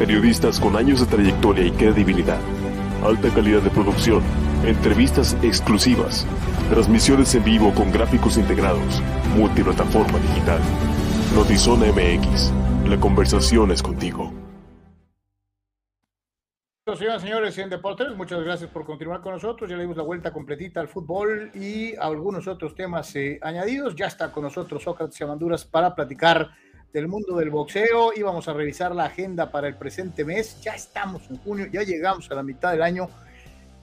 Periodistas 0.00 0.58
con 0.58 0.76
años 0.76 1.00
de 1.00 1.14
trayectoria 1.14 1.62
y 1.62 1.72
credibilidad. 1.72 2.40
Alta 3.04 3.28
calidad 3.34 3.60
de 3.60 3.68
producción. 3.68 4.22
Entrevistas 4.64 5.36
exclusivas. 5.42 6.26
Transmisiones 6.70 7.34
en 7.34 7.44
vivo 7.44 7.74
con 7.74 7.92
gráficos 7.92 8.38
integrados. 8.38 9.02
Multiplataforma 9.36 10.18
digital. 10.18 10.58
Notizona 11.34 11.84
MX. 11.92 12.50
La 12.88 12.98
conversación 12.98 13.72
es 13.72 13.82
contigo. 13.82 14.32
Señoras 16.96 17.22
y 17.22 17.26
señores 17.26 17.58
en 17.58 17.68
Deportes, 17.68 18.16
muchas 18.16 18.42
gracias 18.42 18.70
por 18.70 18.86
continuar 18.86 19.20
con 19.20 19.34
nosotros. 19.34 19.68
Ya 19.68 19.76
le 19.76 19.82
dimos 19.82 19.98
la 19.98 20.02
vuelta 20.02 20.32
completita 20.32 20.80
al 20.80 20.88
fútbol 20.88 21.50
y 21.54 21.94
algunos 21.96 22.48
otros 22.48 22.74
temas 22.74 23.14
eh, 23.16 23.38
añadidos. 23.42 23.94
Ya 23.94 24.06
está 24.06 24.32
con 24.32 24.44
nosotros 24.44 24.82
Sócrates 24.82 25.20
y 25.20 25.24
Amanduras 25.24 25.66
para 25.66 25.94
platicar 25.94 26.52
del 26.92 27.08
mundo 27.08 27.36
del 27.36 27.50
boxeo. 27.50 28.12
Íbamos 28.14 28.48
a 28.48 28.52
revisar 28.52 28.94
la 28.94 29.04
agenda 29.04 29.50
para 29.50 29.68
el 29.68 29.76
presente 29.76 30.24
mes. 30.24 30.60
Ya 30.60 30.72
estamos 30.72 31.28
en 31.30 31.38
junio, 31.38 31.66
ya 31.72 31.82
llegamos 31.82 32.30
a 32.30 32.34
la 32.34 32.42
mitad 32.42 32.72
del 32.72 32.82
año. 32.82 33.08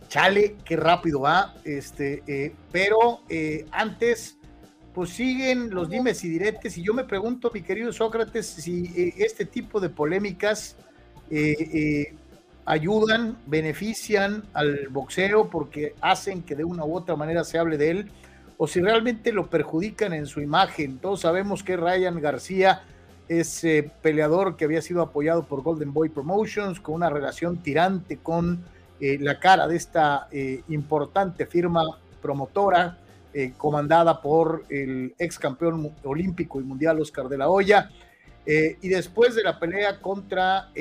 Chale, 0.07 0.55
qué 0.63 0.75
rápido 0.77 1.21
va. 1.21 1.55
Este, 1.63 2.23
eh, 2.27 2.53
pero 2.71 3.21
eh, 3.29 3.65
antes, 3.71 4.37
pues 4.93 5.11
siguen 5.11 5.69
los 5.69 5.89
dimes 5.89 6.23
y 6.23 6.29
diretes. 6.29 6.77
Y 6.77 6.83
yo 6.83 6.93
me 6.93 7.03
pregunto, 7.03 7.51
mi 7.53 7.61
querido 7.61 7.91
Sócrates, 7.91 8.45
si 8.45 8.85
eh, 8.95 9.13
este 9.17 9.45
tipo 9.45 9.79
de 9.79 9.89
polémicas 9.89 10.75
ayudan, 12.63 13.37
benefician 13.47 14.45
al 14.53 14.87
boxeo 14.87 15.49
porque 15.49 15.93
hacen 15.99 16.41
que 16.41 16.55
de 16.55 16.63
una 16.63 16.85
u 16.85 16.95
otra 16.95 17.17
manera 17.17 17.43
se 17.43 17.57
hable 17.57 17.77
de 17.77 17.89
él. 17.89 18.11
O 18.59 18.65
si 18.65 18.81
realmente 18.81 19.31
lo 19.33 19.49
perjudican 19.49 20.13
en 20.13 20.25
su 20.25 20.41
imagen. 20.41 20.97
Todos 20.97 21.21
sabemos 21.21 21.63
que 21.63 21.77
Ryan 21.77 22.19
García 22.19 22.81
ese 23.29 23.91
peleador 24.01 24.55
que 24.55 24.65
había 24.65 24.81
sido 24.81 25.01
apoyado 25.01 25.43
por 25.43 25.61
Golden 25.61 25.93
Boy 25.93 26.09
Promotions, 26.09 26.79
con 26.79 26.95
una 26.95 27.09
relación 27.09 27.57
tirante 27.57 28.17
con 28.17 28.63
eh, 28.99 29.17
la 29.19 29.39
cara 29.39 29.67
de 29.67 29.75
esta 29.75 30.27
eh, 30.31 30.63
importante 30.69 31.45
firma 31.45 31.83
promotora, 32.21 32.97
eh, 33.33 33.53
comandada 33.57 34.21
por 34.21 34.63
el 34.69 35.13
ex 35.19 35.37
campeón 35.37 35.93
olímpico 36.03 36.59
y 36.59 36.63
mundial 36.63 36.99
Oscar 36.99 37.27
de 37.27 37.37
la 37.37 37.49
Hoya. 37.49 37.91
y 38.45 38.87
después 38.87 39.35
de 39.35 39.43
la 39.43 39.59
pelea 39.59 39.99
contra 39.99 40.71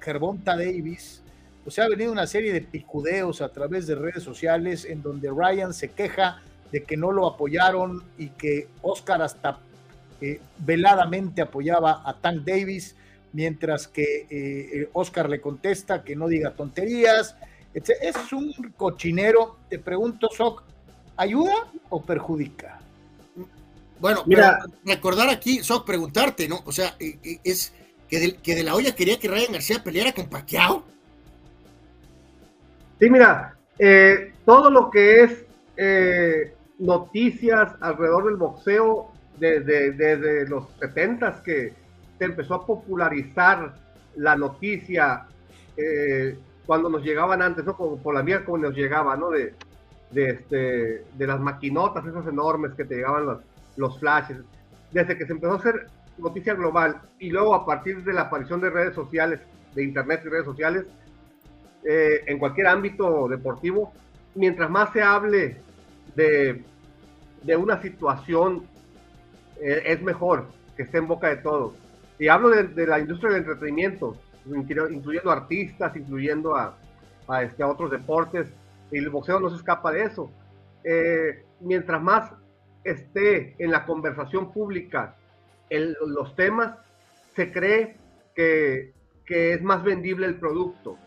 Gervonta 0.00 0.56
Davis, 0.56 1.22
pues 1.62 1.78
ha 1.78 1.86
venido 1.86 2.10
una 2.10 2.26
serie 2.26 2.50
de 2.50 2.62
picudeos 2.62 3.42
a 3.42 3.50
través 3.50 3.86
de 3.86 3.94
redes 3.94 4.22
sociales 4.22 4.86
en 4.86 5.02
donde 5.02 5.28
Ryan 5.30 5.74
se 5.74 5.90
queja 5.90 6.40
de 6.72 6.82
que 6.82 6.96
no 6.96 7.12
lo 7.12 7.26
apoyaron 7.26 8.02
y 8.16 8.30
que 8.30 8.68
Oscar 8.80 9.20
hasta 9.20 9.58
veladamente 10.58 11.42
apoyaba 11.42 12.02
a 12.04 12.20
Tank 12.20 12.44
Davis, 12.44 12.96
mientras 13.34 13.88
que 13.88 14.26
eh, 14.30 14.88
Oscar 14.92 15.28
le 15.28 15.40
contesta 15.40 16.02
que 16.02 16.16
no 16.16 16.28
diga 16.28 16.52
tonterías. 16.52 17.36
Es 17.74 18.32
un 18.32 18.52
cochinero. 18.76 19.58
Te 19.68 19.80
pregunto, 19.80 20.28
Soc, 20.34 20.62
¿ayuda 21.16 21.54
o 21.90 22.00
perjudica? 22.00 22.80
Bueno, 23.98 24.22
mira, 24.26 24.64
recordar 24.84 25.28
aquí, 25.28 25.62
Soc, 25.64 25.84
preguntarte, 25.84 26.48
¿no? 26.48 26.60
O 26.64 26.72
sea, 26.72 26.94
eh, 27.00 27.18
eh, 27.24 27.40
es 27.42 27.72
que 28.08 28.20
de, 28.20 28.36
que 28.36 28.54
de 28.54 28.62
la 28.62 28.74
olla 28.74 28.94
quería 28.94 29.18
que 29.18 29.28
Ryan 29.28 29.52
García 29.52 29.82
peleara 29.82 30.12
con 30.12 30.28
Pacquiao. 30.28 30.84
Sí, 33.00 33.10
mira, 33.10 33.56
todo 34.44 34.70
lo 34.70 34.90
que 34.90 35.22
es 35.24 35.44
noticias 36.78 37.72
alrededor 37.80 38.26
del 38.26 38.36
boxeo 38.36 39.13
desde, 39.38 39.92
desde 39.92 40.48
los 40.48 40.68
70 40.80 41.42
que 41.42 41.72
se 42.18 42.24
empezó 42.24 42.54
a 42.54 42.66
popularizar 42.66 43.74
la 44.16 44.36
noticia 44.36 45.26
eh, 45.76 46.38
cuando 46.66 46.88
nos 46.88 47.02
llegaban 47.02 47.42
antes, 47.42 47.64
¿no? 47.64 47.76
Como 47.76 47.98
por 47.98 48.14
la 48.14 48.22
vía 48.22 48.44
como 48.44 48.58
nos 48.58 48.74
llegaba, 48.74 49.16
¿no? 49.16 49.30
De, 49.30 49.54
de, 50.10 50.30
este, 50.30 51.04
de 51.16 51.26
las 51.26 51.40
maquinotas 51.40 52.06
esas 52.06 52.26
enormes 52.26 52.72
que 52.72 52.84
te 52.84 52.96
llegaban 52.96 53.26
los, 53.26 53.38
los 53.76 53.98
flashes. 53.98 54.38
Desde 54.92 55.18
que 55.18 55.26
se 55.26 55.32
empezó 55.32 55.54
a 55.54 55.58
hacer 55.58 55.88
noticia 56.18 56.54
global 56.54 57.00
y 57.18 57.30
luego 57.30 57.54
a 57.54 57.66
partir 57.66 58.02
de 58.04 58.12
la 58.12 58.22
aparición 58.22 58.60
de 58.60 58.70
redes 58.70 58.94
sociales, 58.94 59.40
de 59.74 59.82
internet 59.82 60.22
y 60.24 60.28
redes 60.28 60.44
sociales, 60.44 60.84
eh, 61.84 62.22
en 62.26 62.38
cualquier 62.38 62.68
ámbito 62.68 63.28
deportivo, 63.28 63.92
mientras 64.34 64.70
más 64.70 64.92
se 64.92 65.02
hable 65.02 65.58
de, 66.14 66.62
de 67.42 67.56
una 67.56 67.82
situación, 67.82 68.66
eh, 69.60 69.82
es 69.86 70.02
mejor 70.02 70.46
que 70.76 70.82
esté 70.82 70.98
en 70.98 71.08
boca 71.08 71.28
de 71.28 71.36
todos. 71.36 71.74
Y 72.18 72.28
hablo 72.28 72.50
de, 72.50 72.86
la 72.86 72.98
industria 72.98 73.32
del 73.32 73.40
entretenimiento, 73.40 74.16
incluyendo 74.46 75.30
artistas, 75.30 75.96
incluyendo 75.96 76.54
a, 76.56 76.76
a, 77.28 77.42
este, 77.42 77.62
a 77.62 77.68
otros 77.68 77.90
deportes, 77.90 78.48
y 78.90 78.98
el 78.98 79.10
boxeo 79.10 79.40
no 79.40 79.50
se 79.50 79.56
escapa 79.56 79.92
de 79.92 80.04
eso. 80.04 80.30
Eh, 80.84 81.44
mientras 81.60 82.00
más 82.02 82.30
esté 82.84 83.56
en 83.58 83.70
la 83.70 83.86
conversación 83.86 84.52
pública 84.52 85.16
el, 85.70 85.96
los 86.06 86.36
temas, 86.36 86.76
se 87.34 87.50
cree 87.50 87.96
que, 88.34 88.92
que, 89.24 89.54
es 89.54 89.62
más 89.62 89.82
vendible 89.82 90.26
el 90.26 90.38
producto. 90.38 90.98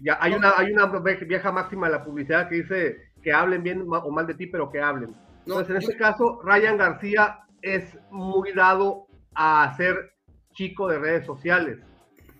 Ya 0.00 0.18
hay 0.20 0.34
una, 0.34 0.52
hay 0.56 0.72
una 0.72 0.86
vieja 0.86 1.52
máxima 1.52 1.86
de 1.86 1.92
la 1.92 2.04
publicidad 2.04 2.48
que 2.48 2.56
dice 2.56 2.96
que 3.22 3.32
hablen 3.32 3.62
bien 3.62 3.84
o 3.86 4.10
mal 4.10 4.26
de 4.26 4.34
ti, 4.34 4.46
pero 4.46 4.70
que 4.70 4.80
hablen. 4.80 5.14
Entonces, 5.46 5.70
en 5.70 5.76
este 5.76 5.96
caso, 5.96 6.40
Ryan 6.42 6.76
García 6.78 7.40
es 7.62 7.98
muy 8.10 8.52
dado 8.52 9.06
a 9.34 9.74
ser 9.76 10.12
chico 10.54 10.88
de 10.88 10.98
redes 10.98 11.26
sociales 11.26 11.78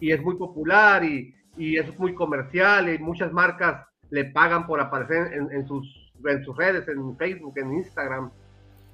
y 0.01 0.13
es 0.13 0.21
muy 0.23 0.37
popular 0.37 1.05
y, 1.05 1.35
y 1.57 1.77
es 1.77 1.99
muy 1.99 2.15
comercial 2.15 2.93
y 2.93 2.99
muchas 2.99 3.33
marcas 3.33 3.87
le 4.11 4.25
pagan 4.27 4.67
por 4.67 4.81
aparecer 4.81 5.33
en, 5.33 5.67
sus, 5.67 6.13
en 6.25 6.45
sus 6.45 6.57
redes, 6.57 6.87
en 6.89 7.17
Facebook, 7.17 7.55
en 7.57 7.73
Instagram. 7.75 8.31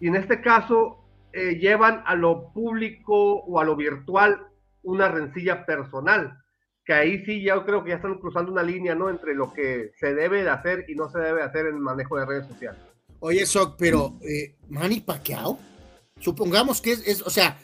Y 0.00 0.08
en 0.08 0.16
este 0.16 0.40
caso 0.40 0.98
eh, 1.32 1.58
llevan 1.58 2.02
a 2.06 2.14
lo 2.14 2.52
público 2.52 3.40
o 3.40 3.58
a 3.58 3.64
lo 3.64 3.76
virtual 3.76 4.46
una 4.82 5.08
rencilla 5.08 5.64
personal, 5.64 6.38
que 6.84 6.92
ahí 6.92 7.24
sí 7.24 7.42
yo 7.42 7.64
creo 7.64 7.82
que 7.82 7.90
ya 7.90 7.96
están 7.96 8.18
cruzando 8.18 8.52
una 8.52 8.62
línea, 8.62 8.94
¿no? 8.94 9.08
Entre 9.08 9.34
lo 9.34 9.52
que 9.52 9.90
se 9.98 10.14
debe 10.14 10.44
de 10.44 10.50
hacer 10.50 10.84
y 10.88 10.94
no 10.94 11.08
se 11.08 11.18
debe 11.18 11.42
hacer 11.42 11.66
en 11.66 11.76
el 11.76 11.80
manejo 11.80 12.18
de 12.18 12.26
redes 12.26 12.46
sociales. 12.46 12.80
Oye, 13.20 13.46
Soc, 13.46 13.76
pero 13.78 14.18
eh, 14.22 14.56
Manny 14.68 15.00
Pacquiao, 15.00 15.58
supongamos 16.20 16.80
que 16.80 16.92
es, 16.92 17.02
es, 17.06 17.22
o 17.22 17.30
sea, 17.30 17.60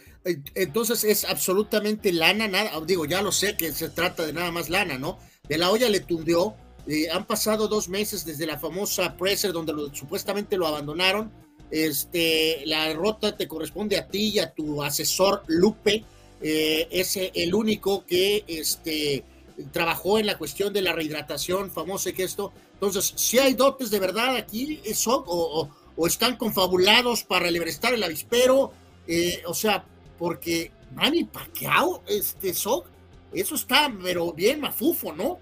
entonces 0.54 1.04
es 1.04 1.24
absolutamente 1.24 2.12
lana, 2.12 2.46
nada, 2.48 2.80
digo, 2.86 3.04
ya 3.06 3.22
lo 3.22 3.32
sé 3.32 3.56
que 3.56 3.72
se 3.72 3.88
trata 3.88 4.24
de 4.24 4.32
nada 4.32 4.52
más 4.52 4.70
lana, 4.70 4.98
¿no? 4.98 5.18
De 5.48 5.58
la 5.58 5.70
olla 5.70 5.88
le 5.88 6.00
tundió, 6.00 6.54
eh, 6.86 7.10
han 7.10 7.26
pasado 7.26 7.68
dos 7.68 7.88
meses 7.88 8.24
desde 8.24 8.46
la 8.46 8.58
famosa 8.58 9.16
presser 9.16 9.52
donde 9.52 9.72
supuestamente 9.92 10.56
lo 10.56 10.66
abandonaron. 10.66 11.32
Este, 11.70 12.62
la 12.66 12.88
derrota 12.88 13.36
te 13.36 13.48
corresponde 13.48 13.96
a 13.96 14.06
ti 14.06 14.28
y 14.34 14.38
a 14.38 14.52
tu 14.52 14.82
asesor 14.82 15.42
Lupe, 15.46 16.04
eh, 16.40 16.88
es 16.90 17.16
el 17.16 17.54
único 17.54 18.04
que 18.04 18.44
este, 18.46 19.24
trabajó 19.72 20.18
en 20.18 20.26
la 20.26 20.38
cuestión 20.38 20.72
de 20.72 20.82
la 20.82 20.92
rehidratación 20.92 21.70
famosa 21.70 22.10
y 22.10 22.12
que 22.12 22.24
esto. 22.24 22.52
Entonces, 22.74 23.12
si 23.16 23.38
hay 23.38 23.54
dotes 23.54 23.90
de 23.90 24.00
verdad 24.00 24.36
aquí, 24.36 24.80
eso, 24.84 25.24
o, 25.26 25.60
o, 25.60 25.70
están 26.06 26.36
confabulados 26.36 27.22
para 27.24 27.50
libertar 27.50 27.94
el 27.94 28.02
avispero, 28.02 28.72
eh, 29.06 29.42
o 29.46 29.54
sea, 29.54 29.84
porque 30.18 30.72
Manny 30.94 31.24
Pacquiao, 31.24 32.02
este, 32.06 32.50
eso 32.50 32.84
está, 33.32 33.92
pero 34.02 34.32
bien 34.32 34.60
mafufo, 34.60 35.12
¿no? 35.12 35.38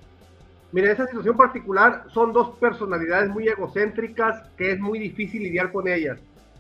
Mira, 0.73 0.93
esa 0.93 1.07
situación 1.07 1.37
particular 1.37 2.05
son 2.15 2.33
dos 2.33 2.57
personalidades 2.59 3.29
muy 3.31 3.49
egocéntricas 3.49 4.49
que 4.57 4.73
es 4.73 4.79
muy 4.79 5.01
difícil 5.01 5.43
lidiar 5.43 5.73
con 5.73 5.89
ellas. 5.89 6.19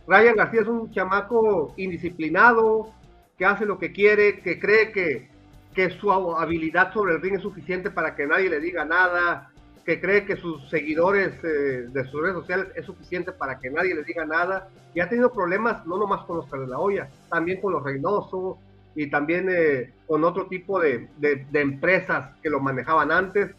Ryan 0.09 0.35
García 0.35 0.63
es 0.63 0.67
un 0.67 0.91
chamaco 0.91 1.73
indisciplinado, 1.77 2.93
que 3.39 3.47
hace 3.47 3.65
lo 3.65 3.79
que 3.79 3.93
quiere, 3.93 4.41
que 4.41 4.59
cree 4.59 4.91
que, 4.91 5.29
que 5.75 5.91
su 5.91 6.11
habilidad 6.13 6.93
sobre 6.93 7.15
el 7.15 7.23
ring 7.23 7.37
es 7.37 7.43
suficiente 7.43 7.91
para 7.91 8.17
que 8.17 8.27
nadie 8.27 8.51
le 8.51 8.61
diga 8.61 8.85
nada, 8.85 9.50
que 9.85 10.01
cree 10.01 10.25
que 10.25 10.37
sus 10.37 10.69
seguidores 10.69 11.33
eh, 11.45 11.87
de 11.89 12.05
sus 12.07 12.21
redes 12.21 12.37
sociales 12.37 12.69
es 12.75 12.85
suficiente 12.85 13.33
para 13.33 13.59
que 13.59 13.71
nadie 13.71 13.95
le 13.95 14.05
diga 14.05 14.25
nada. 14.25 14.69
Y 14.95 15.01
ha 15.01 15.09
tenido 15.09 15.33
problemas 15.33 15.87
no 15.87 15.99
nomás 15.99 16.25
con 16.25 16.37
los 16.37 16.51
de 16.51 16.67
la 16.67 16.79
olla, 16.79 17.09
también 17.29 17.61
con 17.61 17.73
los 17.73 17.83
Reynoso 17.83 18.59
y 18.95 19.09
también 19.09 19.49
eh, 19.51 19.93
con 20.07 20.25
otro 20.25 20.47
tipo 20.47 20.81
de, 20.81 21.09
de, 21.19 21.47
de 21.51 21.61
empresas 21.61 22.35
que 22.43 22.51
lo 22.51 22.61
manejaban 22.61 23.13
antes 23.13 23.55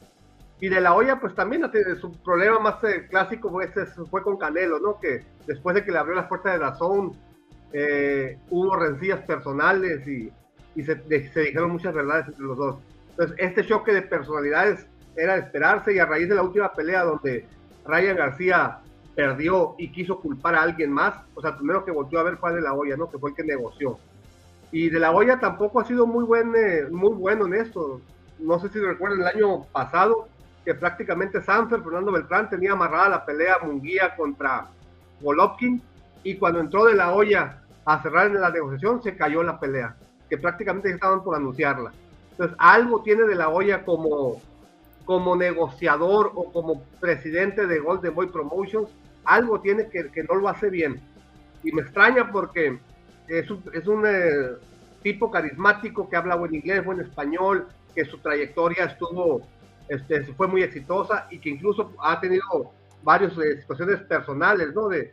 y 0.62 0.70
de 0.70 0.80
la 0.80 0.94
olla, 0.94 1.20
pues 1.20 1.34
también 1.34 1.64
su 2.00 2.14
problema 2.22 2.60
más 2.60 2.84
eh, 2.84 3.08
clásico 3.10 3.50
fue, 3.50 3.68
fue, 4.10 4.22
con 4.22 4.38
Canelo, 4.38 4.80
¿no? 4.80 5.00
Que 5.00 5.26
después 5.48 5.76
de 5.76 5.84
que 5.84 5.92
le 5.92 5.98
abrió 5.98 6.16
las 6.16 6.28
puertas 6.28 6.54
de 6.54 6.60
la 6.60 6.76
zone, 6.76 7.14
eh, 7.74 8.38
hubo 8.52 8.76
rencillas 8.76 9.22
personales 9.22 10.08
y, 10.08 10.32
y 10.76 10.84
se, 10.84 11.02
se, 11.34 11.40
dijeron 11.40 11.72
muchas 11.72 11.96
verdades 11.96 12.28
entre 12.28 12.46
los 12.46 12.58
dos. 12.58 12.78
Entonces, 13.10 13.36
este 13.40 13.66
choque 13.66 13.92
de 13.92 14.04
personalidades 14.04 14.86
era 15.16 15.38
esperarse 15.38 15.94
y 15.94 16.00
a 16.00 16.06
raíz 16.06 16.30
de 16.30 16.36
la 16.36 16.44
última 16.44 16.74
pelea 16.74 17.04
donde 17.04 17.46
Ryan 17.86 18.18
García 18.18 18.80
perdió 19.16 19.76
y 19.78 19.92
quiso 19.92 20.20
culpar 20.20 20.56
a 20.56 20.62
alguien 20.62 20.92
más, 20.92 21.16
o 21.36 21.42
sea, 21.42 21.58
primero 21.58 21.84
que 21.84 21.92
volvió 21.92 22.20
a 22.20 22.24
ver 22.24 22.38
fue 22.38 22.54
de 22.54 22.62
la 22.62 22.74
olla, 22.74 22.96
¿no? 22.96 23.10
Que 23.10 23.18
fue 23.18 23.32
el 23.32 23.36
que 23.36 23.44
negoció. 23.44 23.98
Y 24.72 24.90
de 24.90 25.00
la 25.00 25.12
olla 25.12 25.40
tampoco 25.40 25.80
ha 25.80 25.86
sido 25.86 26.08
muy, 26.08 26.24
buen, 26.24 26.54
eh, 26.56 26.88
muy 26.90 27.14
bueno 27.14 27.46
en 27.46 27.56
esto. 27.56 28.00
No 28.40 28.60
sé 28.60 28.70
si 28.70 28.80
recuerdan 28.80 29.20
el 29.22 29.28
año 29.28 29.64
pasado, 29.66 30.28
que 30.64 30.74
prácticamente 30.74 31.42
Sanfer, 31.42 31.82
Fernando 31.82 32.12
Beltrán, 32.12 32.50
tenía 32.50 32.72
amarrada 32.72 33.10
la 33.10 33.26
pelea 33.26 33.58
Munguía 33.64 34.16
contra 34.16 34.68
Golovkin 35.22 35.82
y 36.24 36.36
cuando 36.36 36.60
entró 36.60 36.86
de 36.86 36.96
la 36.96 37.12
olla 37.12 37.62
a 37.86 38.02
cerrar 38.02 38.32
la 38.32 38.50
negociación 38.50 39.02
se 39.02 39.16
cayó 39.16 39.44
la 39.44 39.60
pelea, 39.60 39.96
que 40.30 40.38
prácticamente 40.38 40.90
estaban 40.90 41.24
por 41.24 41.36
anunciarla. 41.36 41.92
Entonces 42.32 42.56
algo 42.60 43.02
tiene 43.02 43.24
de 43.24 43.36
la 43.36 43.50
olla 43.50 43.84
como, 43.84 44.42
como 45.06 45.36
negociador 45.36 46.32
o 46.36 46.52
como 46.52 46.84
presidente 47.00 47.68
de 47.68 47.80
Golden 47.80 48.14
Boy 48.14 48.28
Promotions, 48.28 48.90
algo 49.24 49.60
tiene 49.60 49.90
que, 49.90 50.24
no 50.30 50.36
lo 50.36 50.48
hace 50.48 50.70
bien. 50.70 51.02
Y 51.64 51.72
me 51.72 51.82
extraña 51.82 52.32
porque 52.32 52.80
es 53.28 53.50
un, 53.50 54.06
eh, 54.06 54.58
tipo 55.04 55.32
carismático 55.32 56.10
que 56.10 56.16
habla 56.16 56.36
buen 56.36 56.54
inglés, 56.54 56.84
buen 56.86 57.02
español, 57.02 57.68
que 57.96 58.06
su 58.06 58.18
trayectoria 58.20 58.86
estuvo 58.86 59.42
este, 59.92 60.24
fue 60.36 60.48
muy 60.48 60.64
exitosa 60.64 61.28
y 61.30 61.40
que 61.40 61.50
incluso 61.50 61.92
ha 62.02 62.20
tenido 62.20 62.72
varias 63.04 63.38
eh, 63.38 63.60
situaciones 63.60 64.02
personales, 64.04 64.74
¿no? 64.74 64.88
De, 64.88 65.12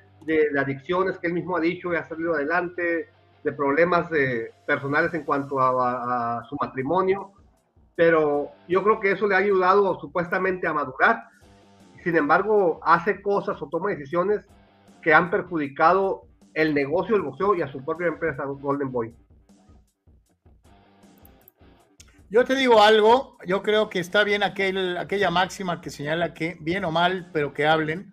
adicciones 0.59 1.17
que 1.19 1.29
él 1.29 1.33
mismo 1.33 1.57
ha 1.57 1.61
dicho 1.61 1.91
y 1.91 1.97
ha 1.97 2.07
salido 2.07 2.35
adelante, 2.35 3.09
de 3.43 3.53
problemas 3.53 4.11
de, 4.11 4.53
personales 4.67 5.15
en 5.15 5.23
cuanto 5.23 5.59
a, 5.59 6.45
su 6.51 6.57
matrimonio, 6.61 7.33
pero 7.99 8.53
yo 8.69 8.85
creo 8.85 9.01
que 9.01 9.11
eso 9.11 9.27
le 9.27 9.35
ha 9.35 9.39
ayudado 9.39 9.99
supuestamente 9.99 10.69
a 10.69 10.73
madurar. 10.73 11.25
Sin 12.05 12.15
embargo, 12.15 12.79
hace 12.85 13.21
cosas 13.21 13.61
o 13.61 13.69
toma 13.69 13.91
decisiones 13.91 14.47
que 15.03 15.13
han 15.13 15.33
perjudicado 15.33 16.23
el 16.55 16.75
negocio 16.75 17.17
del 17.17 17.25
boxeo 17.25 17.57
y 17.57 17.63
a 17.63 17.73
su 17.73 17.85
propia 17.85 18.07
empresa 18.07 18.45
Golden 18.45 18.93
Boy. 18.93 19.13
Yo 22.31 22.45
te 22.45 22.55
digo 22.55 22.81
algo, 22.81 23.37
yo 23.45 23.65
creo 23.65 23.91
que 23.91 23.99
está 23.99 24.23
bien 24.23 24.45
aquel, 24.45 24.97
aquella 24.97 25.33
máxima 25.33 25.81
que 25.81 25.91
señala 25.91 26.35
que 26.35 26.57
bien 26.61 26.85
o 26.85 26.93
mal, 26.93 27.29
pero 27.33 27.53
que 27.53 27.67
hablen. 27.67 28.13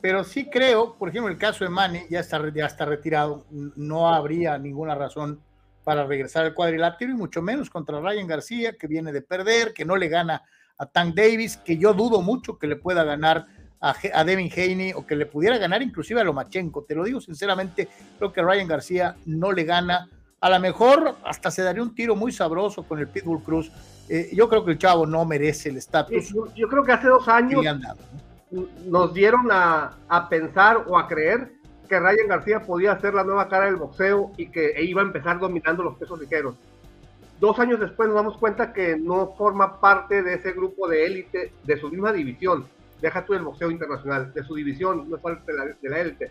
Pero 0.00 0.22
sí 0.22 0.48
creo, 0.50 0.96
por 0.98 1.08
ejemplo, 1.08 1.32
el 1.32 1.38
caso 1.38 1.64
de 1.64 1.70
Manny 1.70 2.02
ya 2.08 2.20
está 2.20 2.38
retirado, 2.84 3.44
no 3.50 4.06
habría 4.08 4.56
ninguna 4.56 4.94
razón 4.94 5.42
para 5.86 6.04
regresar 6.04 6.44
al 6.44 6.52
cuadrilátero 6.52 7.12
y 7.12 7.14
mucho 7.14 7.40
menos 7.42 7.70
contra 7.70 8.00
Ryan 8.00 8.26
García, 8.26 8.72
que 8.72 8.88
viene 8.88 9.12
de 9.12 9.22
perder, 9.22 9.72
que 9.72 9.84
no 9.84 9.94
le 9.94 10.08
gana 10.08 10.42
a 10.78 10.86
Tank 10.86 11.14
Davis, 11.14 11.58
que 11.58 11.78
yo 11.78 11.94
dudo 11.94 12.22
mucho 12.22 12.58
que 12.58 12.66
le 12.66 12.74
pueda 12.74 13.04
ganar 13.04 13.46
a, 13.80 13.94
a 14.14 14.24
Devin 14.24 14.50
Haney 14.52 14.94
o 14.94 15.06
que 15.06 15.14
le 15.14 15.26
pudiera 15.26 15.58
ganar 15.58 15.82
inclusive 15.82 16.20
a 16.20 16.24
Lomachenko. 16.24 16.82
Te 16.82 16.96
lo 16.96 17.04
digo 17.04 17.20
sinceramente, 17.20 17.88
creo 18.18 18.32
que 18.32 18.42
Ryan 18.42 18.66
García 18.66 19.14
no 19.26 19.52
le 19.52 19.62
gana 19.62 20.10
a 20.40 20.50
lo 20.50 20.58
mejor 20.58 21.14
hasta 21.24 21.52
se 21.52 21.62
daría 21.62 21.84
un 21.84 21.94
tiro 21.94 22.16
muy 22.16 22.32
sabroso 22.32 22.82
con 22.82 22.98
el 22.98 23.06
Pitbull 23.06 23.44
Cruz. 23.44 23.70
Eh, 24.08 24.30
yo 24.32 24.48
creo 24.48 24.64
que 24.64 24.72
el 24.72 24.78
chavo 24.78 25.06
no 25.06 25.24
merece 25.24 25.68
el 25.68 25.76
estatus. 25.76 26.34
Yo, 26.56 26.68
creo 26.68 26.82
que 26.82 26.90
hace 26.90 27.06
dos 27.06 27.28
años 27.28 27.64
nos 28.86 29.14
dieron 29.14 29.52
a, 29.52 29.98
a, 30.08 30.28
pensar 30.28 30.84
o 30.88 30.98
a 30.98 31.06
creer 31.06 31.55
que 31.86 31.98
Ryan 31.98 32.28
García 32.28 32.60
podía 32.60 32.98
ser 33.00 33.14
la 33.14 33.24
nueva 33.24 33.48
cara 33.48 33.66
del 33.66 33.76
boxeo 33.76 34.32
y 34.36 34.48
que 34.48 34.74
iba 34.82 35.02
a 35.02 35.04
empezar 35.04 35.38
dominando 35.38 35.82
los 35.82 35.96
pesos 35.96 36.20
ligeros. 36.20 36.54
Dos 37.40 37.58
años 37.58 37.80
después 37.80 38.08
nos 38.08 38.16
damos 38.16 38.38
cuenta 38.38 38.72
que 38.72 38.96
no 38.96 39.34
forma 39.36 39.80
parte 39.80 40.22
de 40.22 40.34
ese 40.34 40.52
grupo 40.52 40.88
de 40.88 41.04
élite 41.04 41.52
de 41.64 41.76
su 41.78 41.90
misma 41.90 42.12
división. 42.12 42.66
Deja 43.00 43.24
tú 43.24 43.34
el 43.34 43.42
boxeo 43.42 43.70
internacional, 43.70 44.32
de 44.32 44.42
su 44.42 44.54
división, 44.54 45.08
no 45.08 45.16
es 45.16 45.22
parte 45.22 45.52
de 45.52 45.88
la 45.90 46.00
élite. 46.00 46.30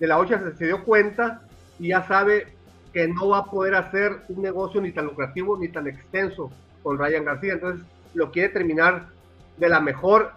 De 0.00 0.06
la 0.06 0.18
OCHA 0.18 0.52
se 0.56 0.66
dio 0.66 0.82
cuenta 0.84 1.42
y 1.78 1.88
ya 1.88 2.06
sabe 2.06 2.48
que 2.92 3.06
no 3.06 3.28
va 3.28 3.38
a 3.38 3.44
poder 3.44 3.74
hacer 3.76 4.22
un 4.28 4.42
negocio 4.42 4.80
ni 4.80 4.92
tan 4.92 5.06
lucrativo 5.06 5.56
ni 5.56 5.68
tan 5.68 5.86
extenso 5.86 6.50
con 6.82 6.98
Ryan 6.98 7.24
García. 7.24 7.52
Entonces 7.52 7.86
lo 8.14 8.32
quiere 8.32 8.48
terminar 8.48 9.06
de 9.56 9.68
la 9.68 9.80
mejor 9.80 10.32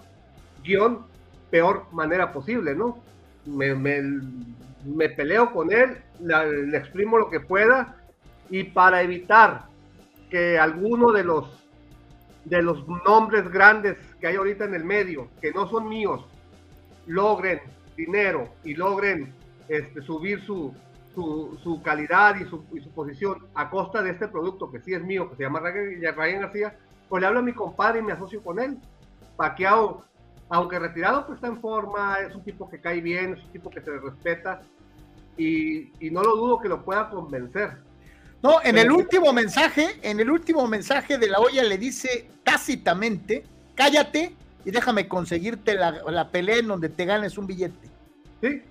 guion, 0.63 1.05
peor 1.49 1.85
manera 1.91 2.31
posible, 2.31 2.75
¿no? 2.75 2.99
Me, 3.45 5.09
peleo 5.09 5.51
con 5.51 5.71
él, 5.71 5.97
le 6.19 6.77
exprimo 6.77 7.17
lo 7.17 7.29
que 7.29 7.39
pueda 7.39 7.97
y 8.49 8.63
para 8.63 9.01
evitar 9.01 9.65
que 10.29 10.57
alguno 10.59 11.11
de 11.11 11.23
los 11.23 11.63
de 12.45 12.61
los 12.61 12.85
nombres 13.05 13.49
grandes 13.49 13.97
que 14.19 14.27
hay 14.27 14.35
ahorita 14.35 14.65
en 14.65 14.75
el 14.75 14.83
medio, 14.83 15.29
que 15.41 15.53
no 15.53 15.69
son 15.69 15.87
míos, 15.87 16.25
logren 17.05 17.61
dinero 17.95 18.49
y 18.63 18.75
logren 18.75 19.33
este, 19.69 20.01
subir 20.01 20.41
su, 20.41 20.73
su, 21.13 21.81
calidad 21.83 22.35
y 22.39 22.45
su, 22.45 22.63
posición 22.93 23.47
a 23.53 23.69
costa 23.69 24.01
de 24.01 24.11
este 24.11 24.27
producto 24.27 24.71
que 24.71 24.79
sí 24.81 24.93
es 24.93 25.03
mío, 25.03 25.29
que 25.29 25.35
se 25.37 25.43
llama 25.43 25.59
Ryan 25.59 26.41
García, 26.41 26.77
pues 27.07 27.21
le 27.21 27.27
hablo 27.27 27.39
a 27.39 27.43
mi 27.43 27.53
compadre 27.53 27.99
y 27.99 28.03
me 28.03 28.13
asocio 28.13 28.41
con 28.41 28.59
él. 28.59 28.77
Paqueado, 29.35 30.05
aunque 30.49 30.79
retirado, 30.79 31.25
pues 31.25 31.37
está 31.37 31.47
en 31.47 31.59
forma, 31.59 32.19
es 32.19 32.35
un 32.35 32.43
tipo 32.43 32.69
que 32.69 32.79
cae 32.79 33.01
bien, 33.01 33.33
es 33.33 33.43
un 33.43 33.51
tipo 33.51 33.69
que 33.69 33.81
se 33.81 33.91
le 33.91 33.99
respeta 33.99 34.61
y, 35.37 35.91
y 36.05 36.11
no 36.11 36.21
lo 36.21 36.35
dudo 36.35 36.59
que 36.59 36.69
lo 36.69 36.83
pueda 36.83 37.09
convencer. 37.09 37.77
No, 38.43 38.61
en 38.61 38.77
el 38.77 38.91
último 38.91 39.31
mensaje, 39.31 39.99
en 40.01 40.19
el 40.19 40.29
último 40.29 40.67
mensaje 40.67 41.17
de 41.17 41.29
la 41.29 41.39
olla 41.39 41.63
le 41.63 41.77
dice 41.77 42.29
tácitamente, 42.43 43.45
cállate 43.73 44.35
y 44.65 44.71
déjame 44.71 45.07
conseguirte 45.07 45.75
la, 45.75 46.29
pelea 46.29 46.57
en 46.57 46.67
donde 46.67 46.89
te 46.89 47.05
ganes 47.05 47.37
un 47.37 47.47
billete. 47.47 47.87
Sí, 48.41 48.49
de 48.49 48.63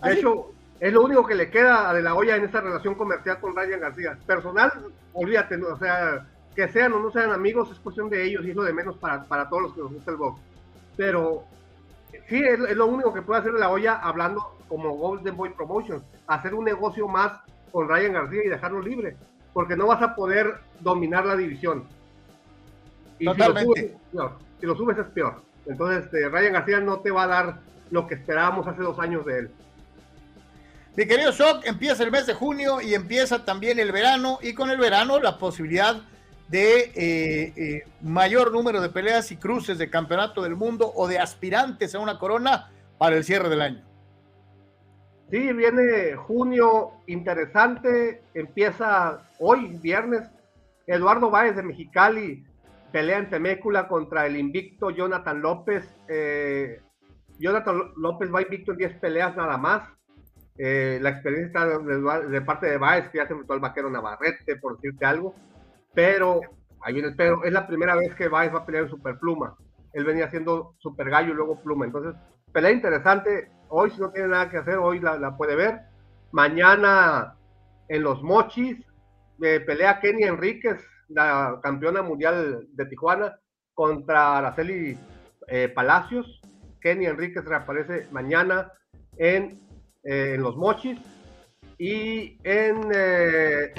¿Ah, 0.00 0.12
hecho, 0.12 0.52
es 0.80 0.92
lo 0.92 1.02
único 1.02 1.26
que 1.26 1.34
le 1.34 1.50
queda 1.50 1.90
a 1.90 1.94
De 1.94 2.02
La 2.02 2.14
olla 2.14 2.36
en 2.36 2.44
esa 2.44 2.60
relación 2.60 2.94
comercial 2.94 3.38
con 3.40 3.54
Ryan 3.54 3.80
García. 3.80 4.18
Personal, 4.26 4.72
olvídate, 5.12 5.56
o 5.56 5.78
sea, 5.78 6.26
que 6.54 6.68
sean 6.68 6.92
o 6.94 7.00
no 7.00 7.10
sean 7.10 7.30
amigos 7.30 7.70
es 7.70 7.78
cuestión 7.78 8.08
de 8.08 8.24
ellos 8.24 8.44
y 8.44 8.50
es 8.50 8.56
lo 8.56 8.62
de 8.62 8.72
menos 8.72 8.96
para, 8.96 9.48
todos 9.48 9.62
los 9.62 9.74
que 9.74 9.80
nos 9.80 9.92
gusta 9.92 10.10
el 10.10 10.16
box. 10.16 10.40
Pero 11.00 11.44
sí, 12.28 12.42
es, 12.44 12.58
lo 12.58 12.84
único 12.84 13.14
que 13.14 13.22
puede 13.22 13.40
hacer 13.40 13.54
La 13.54 13.70
olla 13.70 13.94
hablando 13.94 14.58
como 14.68 14.90
Golden 14.98 15.34
Boy 15.34 15.48
Promotions, 15.48 16.02
hacer 16.26 16.52
un 16.52 16.66
negocio 16.66 17.08
más 17.08 17.40
con 17.72 17.88
Ryan 17.88 18.12
García 18.12 18.44
y 18.44 18.48
dejarlo 18.48 18.82
libre, 18.82 19.16
porque 19.54 19.76
no 19.76 19.86
vas 19.86 20.02
a 20.02 20.14
poder 20.14 20.56
dominar 20.80 21.24
la 21.24 21.36
división. 21.36 21.84
Y 23.18 23.24
Totalmente. 23.24 23.96
Si 24.60 24.66
lo, 24.66 24.76
subes, 24.76 24.98
es 24.98 25.06
peor. 25.06 25.40
Entonces, 25.64 26.04
este, 26.04 26.28
Ryan 26.28 26.52
García 26.52 26.80
no 26.80 27.00
te 27.00 27.10
va 27.10 27.22
a 27.22 27.28
dar 27.28 27.60
lo 27.90 28.06
que 28.06 28.16
esperábamos 28.16 28.66
hace 28.66 28.82
dos 28.82 28.98
años 28.98 29.24
de 29.24 29.38
él. 29.38 29.50
Mi 30.96 31.06
querido 31.06 31.32
Shock, 31.32 31.64
empieza 31.64 32.02
el 32.02 32.10
mes 32.10 32.26
de 32.26 32.34
junio 32.34 32.82
y 32.82 32.92
empieza 32.92 33.46
también 33.46 33.78
el 33.78 33.90
verano, 33.90 34.38
y 34.42 34.52
con 34.52 34.68
el 34.68 34.76
verano 34.76 35.18
la 35.18 35.38
posibilidad 35.38 36.02
de 36.50 36.90
eh, 36.96 37.52
eh, 37.56 37.84
mayor 38.02 38.52
número 38.52 38.80
de 38.80 38.88
peleas 38.88 39.30
y 39.30 39.36
cruces 39.36 39.78
de 39.78 39.88
campeonato 39.88 40.42
del 40.42 40.56
mundo 40.56 40.92
o 40.96 41.06
de 41.06 41.20
aspirantes 41.20 41.94
a 41.94 42.00
una 42.00 42.18
corona 42.18 42.72
para 42.98 43.16
el 43.16 43.24
cierre 43.24 43.48
del 43.48 43.62
año. 43.62 43.84
Sí, 45.30 45.52
viene 45.52 46.16
junio 46.16 46.90
interesante, 47.06 48.22
empieza 48.34 49.28
hoy, 49.38 49.78
viernes. 49.80 50.28
Eduardo 50.88 51.30
Báez 51.30 51.54
de 51.54 51.62
Mexicali 51.62 52.44
pelea 52.90 53.18
en 53.18 53.30
Temécula 53.30 53.86
contra 53.86 54.26
el 54.26 54.36
invicto 54.36 54.90
Jonathan 54.90 55.40
López. 55.40 55.88
Eh, 56.08 56.80
Jonathan 57.38 57.92
López 57.96 58.28
va 58.34 58.42
invicto 58.42 58.72
en 58.72 58.78
10 58.78 58.94
peleas 58.98 59.36
nada 59.36 59.56
más. 59.56 59.88
La 60.58 61.08
experiencia 61.08 61.64
de, 61.64 62.40
parte 62.42 62.66
de 62.66 62.76
Báez, 62.76 63.08
que 63.08 63.16
ya 63.16 63.26
se 63.26 63.32
enfrentó 63.32 63.54
al 63.54 63.60
vaquero 63.60 63.88
Navarrete, 63.88 64.56
por 64.56 64.76
decirte 64.76 65.06
algo. 65.06 65.34
Pero, 65.94 66.40
ahí 66.82 66.94
viene 66.94 67.08
el 67.08 67.16
pero, 67.16 67.44
es 67.44 67.52
la 67.52 67.66
primera 67.66 67.94
vez 67.96 68.14
que 68.14 68.28
Báez 68.28 68.54
va 68.54 68.60
a 68.60 68.66
pelear 68.66 68.84
en 68.84 68.90
Superpluma. 68.90 69.56
Él 69.92 70.04
venía 70.04 70.30
siendo 70.30 70.74
Super 70.78 71.10
Gallo 71.10 71.32
y 71.32 71.36
luego 71.36 71.60
Pluma. 71.62 71.84
Entonces, 71.84 72.14
pelea 72.52 72.70
interesante 72.70 73.50
Hoy, 73.72 73.90
si 73.92 74.00
no 74.00 74.10
tiene 74.10 74.28
nada 74.28 74.50
que 74.50 74.56
hacer, 74.56 74.78
hoy 74.78 74.98
la, 74.98 75.36
puede 75.36 75.54
ver. 75.54 75.82
Mañana 76.32 77.36
en 77.88 78.02
los 78.02 78.20
Mochis, 78.20 78.76
eh, 79.40 79.60
pelea 79.60 80.00
Kenny 80.00 80.24
Enríquez, 80.24 80.84
la 81.08 81.60
campeona 81.62 82.02
mundial 82.02 82.66
de 82.72 82.86
Tijuana, 82.86 83.38
contra 83.72 84.38
Araceli 84.38 84.98
eh, 85.46 85.68
Palacios. 85.68 86.40
Kenny 86.80 87.06
Enríquez 87.06 87.44
reaparece 87.44 88.08
mañana 88.10 88.72
en, 89.16 89.60
eh, 90.02 90.32
en 90.34 90.42
los 90.42 90.56
Mochis. 90.56 90.98
Y 91.78 92.36
en 92.42 92.88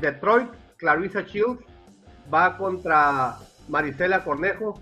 Detroit, 0.01 0.49
Clarissa 0.77 1.21
Shields 1.21 1.63
va 2.33 2.57
contra 2.57 3.37
Marisela 3.67 4.23
Cornejo 4.23 4.79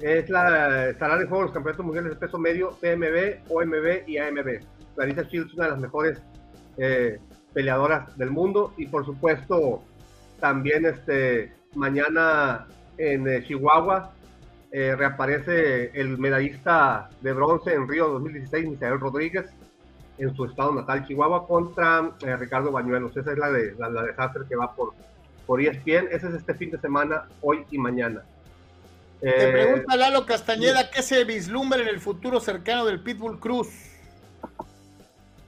es 0.00 0.30
la, 0.30 0.90
estará 0.90 1.20
en 1.20 1.28
juego 1.28 1.44
los 1.44 1.52
campeonatos 1.52 1.84
mundiales 1.84 2.12
de 2.12 2.16
peso 2.16 2.38
medio, 2.38 2.70
PMB, 2.80 3.50
OMB 3.50 4.08
y 4.08 4.18
AMB. 4.18 4.60
Clarissa 4.94 5.22
Shields 5.22 5.50
es 5.50 5.54
una 5.54 5.64
de 5.64 5.70
las 5.72 5.80
mejores 5.80 6.22
eh, 6.76 7.18
peleadoras 7.52 8.16
del 8.16 8.30
mundo 8.30 8.72
y 8.76 8.86
por 8.86 9.04
supuesto 9.04 9.82
también 10.40 10.86
este 10.86 11.52
mañana 11.74 12.66
en 12.96 13.26
eh, 13.26 13.44
Chihuahua 13.44 14.12
eh, 14.70 14.94
reaparece 14.94 15.90
el 15.98 16.18
medallista 16.18 17.10
de 17.20 17.32
bronce 17.32 17.72
en 17.74 17.88
Río 17.88 18.08
2016, 18.08 18.68
Misael 18.68 19.00
Rodríguez, 19.00 19.46
en 20.18 20.34
su 20.34 20.44
estado 20.44 20.74
natal, 20.74 21.06
Chihuahua, 21.06 21.46
contra 21.46 22.12
Ricardo 22.38 22.70
Bañuelos. 22.70 23.16
Esa 23.16 23.32
es 23.32 23.38
la 23.38 23.50
de 23.50 23.74
la, 23.78 23.88
la 23.88 24.02
desastre 24.02 24.42
que 24.48 24.56
va 24.56 24.74
por, 24.74 24.92
por 25.48 25.62
ESPN. 25.62 26.08
Ese 26.12 26.28
es 26.28 26.34
este 26.34 26.54
fin 26.54 26.70
de 26.70 26.78
semana, 26.78 27.26
hoy 27.40 27.64
y 27.70 27.78
mañana. 27.78 28.22
Te 29.18 29.48
eh, 29.48 29.52
pregunta 29.52 29.96
Lalo 29.96 30.26
Castañeda, 30.26 30.90
¿qué 30.90 31.02
se 31.02 31.24
vislumbra 31.24 31.80
en 31.80 31.88
el 31.88 31.98
futuro 31.98 32.38
cercano 32.38 32.84
del 32.84 33.02
Pitbull 33.02 33.40
Cruz? 33.40 33.68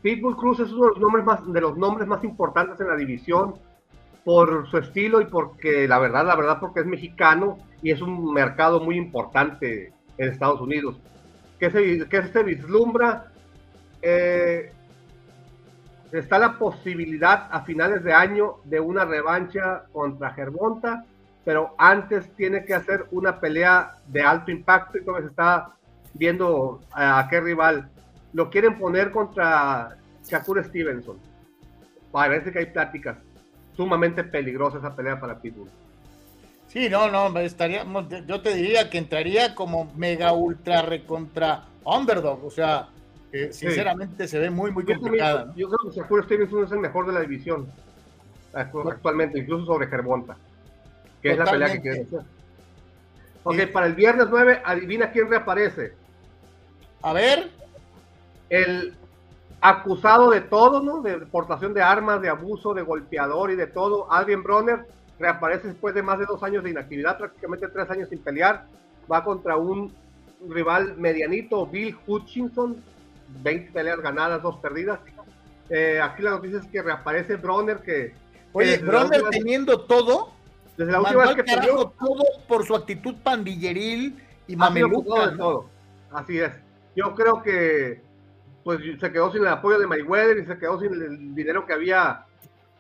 Pitbull 0.03 0.37
Cruz 0.37 0.59
es 0.61 0.73
uno 0.73 0.87
de 0.87 0.91
los 0.93 0.99
nombres 0.99 1.25
más, 1.25 1.53
de 1.53 1.61
los 1.61 1.77
nombres 1.77 2.09
más 2.09 2.25
importantes 2.25 2.81
en 2.81 2.89
la 2.89 2.97
división 2.97 3.55
por 4.25 4.69
su 4.71 4.79
estilo 4.79 5.21
y 5.21 5.27
porque 5.27 5.87
la 5.87 5.99
verdad, 5.99 6.27
la 6.27 6.35
verdad, 6.35 6.59
porque 6.61 6.81
es 6.81 6.87
mexicano 6.87 7.59
y 7.83 7.91
es 7.91 8.01
un 8.01 8.33
mercado 8.33 8.81
muy 8.81 8.97
importante 8.97 9.93
en 10.17 10.29
Estados 10.31 10.63
Unidos. 10.63 10.97
¿Qué 11.59 11.71
se, 11.71 12.09
qué 12.09 12.23
se 12.23 12.43
vislumbra? 12.43 13.31
Eh, 14.01 14.73
está 16.13 16.39
la 16.39 16.59
posibilidad 16.59 17.49
a 17.51 17.63
finales 17.63 18.03
de 18.03 18.13
año 18.13 18.57
de 18.65 18.81
una 18.81 19.05
revancha 19.05 19.85
contra 19.93 20.33
Germonta 20.33 21.05
pero 21.45 21.75
antes 21.79 22.35
tiene 22.37 22.65
que 22.65 22.75
hacer 22.75 23.07
una 23.11 23.41
pelea 23.41 23.95
de 24.07 24.23
alto 24.23 24.51
impacto 24.51 24.99
y 24.99 25.05
como 25.05 25.21
se 25.21 25.27
está 25.27 25.71
viendo 26.15 26.81
a, 26.93 27.27
qué 27.31 27.41
rival. 27.41 27.89
Lo 28.33 28.51
quieren 28.51 28.79
poner 28.79 29.11
contra 29.11 29.97
Shakur 30.27 30.63
Stevenson. 30.65 31.19
Parece 32.13 32.53
que 32.53 32.61
hay 32.61 32.67
pláticas. 32.67 33.17
Sumamente 33.77 34.25
peligrosa 34.25 34.79
esa 34.79 34.95
pelea 34.95 35.19
para 35.19 35.41
Pitbull. 35.41 35.71
Sí, 36.67 36.89
no, 36.89 37.11
no, 37.11 37.37
estaría, 37.41 37.85
yo 38.27 38.41
te 38.43 38.55
diría 38.55 38.91
que 38.91 38.99
entraría 38.99 39.55
como 39.55 39.93
mega 39.97 40.33
ultra 40.33 40.83
recontra 40.83 41.65
underdog, 41.85 42.45
o 42.45 42.51
sea, 42.51 42.91
sinceramente 43.51 44.27
se 44.27 44.39
ve 44.39 44.51
muy, 44.51 44.71
muy 44.73 44.85
complicada. 44.85 45.53
Yo, 45.57 45.69
creo 45.69 45.91
que 45.91 45.97
Shakur 45.97 46.25
Stevenson 46.25 46.65
es 46.65 46.73
el 46.73 46.79
mejor 46.81 47.07
de 47.07 47.13
la 47.13 47.21
división 47.21 47.69
actualmente, 48.53 49.39
incluso 49.39 49.67
sobre 49.67 49.87
Germonta 49.87 50.37
que 51.23 51.33
es 51.33 51.39
la 51.39 51.45
pelea 51.45 51.73
que 51.73 51.81
quieren 51.81 52.07
hacer. 52.07 52.21
Ok, 53.43 53.73
para 53.73 53.87
el 53.87 53.95
viernes 53.95 54.27
9, 54.31 54.63
adivina 54.65 55.11
quién 55.11 55.29
reaparece. 55.29 55.95
A 57.03 57.13
ver. 57.13 57.51
El 58.49 58.97
acusado 59.61 60.31
de 60.31 60.41
todo, 60.41 60.83
¿no? 60.83 61.03
De 61.03 61.19
portación 61.27 61.73
de 61.73 61.83
armas, 61.83 62.21
de 62.21 62.29
abuso, 62.29 62.75
de 62.75 62.83
golpeador 62.83 63.51
y 63.51 63.57
de 63.57 63.67
todo, 63.67 64.13
Adrian 64.13 64.43
Bronner, 64.43 64.87
reaparece 65.19 65.69
después 65.69 65.95
de 65.95 66.03
más 66.03 66.19
de 66.19 66.27
dos 66.27 66.43
años 66.43 66.65
de 66.65 66.71
inactividad, 66.71 67.19
prácticamente 67.19 67.69
tres 67.69 67.89
años 67.91 68.09
sin 68.09 68.19
pelear. 68.19 68.67
Va 69.11 69.23
contra 69.23 69.57
un 69.57 69.93
rival 70.49 70.97
medianito, 70.97 71.67
Bill 71.67 71.97
Hutchinson, 72.07 72.83
20 73.43 73.73
peleas 73.73 74.01
ganadas, 74.01 74.43
dos 74.43 74.57
perdidas. 74.57 75.01
Eh, 75.69 76.01
aquí 76.03 76.23
la 76.23 76.31
noticia 76.31 76.59
es 76.59 76.67
que 76.67 76.83
reaparece 76.83 77.37
Bronner, 77.37 77.79
que... 77.79 78.15
Oye, 78.53 78.79
Bronner 78.79 79.23
teniendo 79.31 79.83
todo, 79.83 80.33
desde 80.77 80.93
la 80.93 81.01
última 81.01 81.27
vez 81.27 81.37
que 81.37 81.45
perdió. 81.45 81.93
todo 81.99 82.25
por 82.49 82.67
su 82.67 82.75
actitud 82.75 83.15
pandilleril 83.23 84.19
y 84.47 84.57
mameluca. 84.57 85.37
todo. 85.37 85.71
Así 86.11 86.41
es. 86.41 86.53
Yo 86.97 87.15
creo 87.15 87.43
que 87.43 88.03
pues 88.65 88.81
se 89.01 89.13
quedó 89.13 89.33
sin 89.33 89.43
el 89.43 89.49
apoyo 89.49 89.79
de 89.79 89.87
Mayweather 89.87 90.39
y 90.39 90.47
se 90.47 90.59
quedó 90.59 90.79
sin 90.81 90.93
el 90.93 91.35
dinero 91.35 91.67
que 91.67 91.73
había 91.73 92.27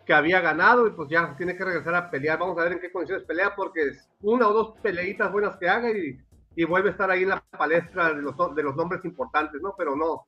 que 0.04 0.14
había 0.14 0.40
ganado 0.40 0.86
y 0.86 0.90
pues 0.90 1.08
ya 1.08 1.36
tiene 1.36 1.56
que 1.56 1.64
regresar 1.64 1.94
a 1.94 2.10
pelear. 2.10 2.38
Vamos 2.38 2.58
a 2.58 2.64
ver 2.64 2.72
en 2.72 2.80
qué 2.80 2.90
condiciones 2.90 3.24
pelea 3.24 3.54
porque 3.54 3.90
es 3.90 4.08
una 4.22 4.48
o 4.48 4.52
dos 4.52 4.74
peleitas 4.82 5.30
buenas 5.30 5.56
que 5.56 5.68
haga 5.68 5.90
y, 5.90 6.18
y 6.56 6.64
vuelve 6.64 6.88
a 6.88 6.92
estar 6.92 7.10
ahí 7.10 7.22
en 7.22 7.28
la 7.28 7.44
palestra 7.56 8.12
de 8.12 8.22
los, 8.22 8.34
de 8.54 8.62
los 8.62 8.74
nombres 8.74 9.04
importantes, 9.04 9.60
¿no? 9.62 9.74
Pero 9.78 9.94
no, 9.94 10.26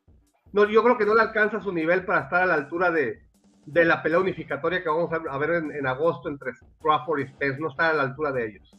no, 0.52 0.68
yo 0.68 0.82
creo 0.82 0.98
que 0.98 1.06
no 1.06 1.14
le 1.14 1.22
alcanza 1.22 1.60
su 1.60 1.72
nivel 1.72 2.04
para 2.04 2.22
estar 2.22 2.42
a 2.42 2.46
la 2.46 2.54
altura 2.54 2.90
de, 2.90 3.22
de 3.66 3.84
la 3.84 4.02
pelea 4.02 4.18
unificatoria 4.18 4.82
que 4.82 4.88
vamos 4.88 5.10
a 5.12 5.38
ver 5.38 5.50
en, 5.50 5.72
en 5.72 5.86
agosto 5.86 6.28
entre 6.28 6.52
Crawford 6.80 7.20
y 7.20 7.28
Spence. 7.28 7.60
No 7.60 7.70
está 7.70 7.90
a 7.90 7.94
la 7.94 8.02
altura 8.02 8.32
de 8.32 8.46
ellos. 8.46 8.76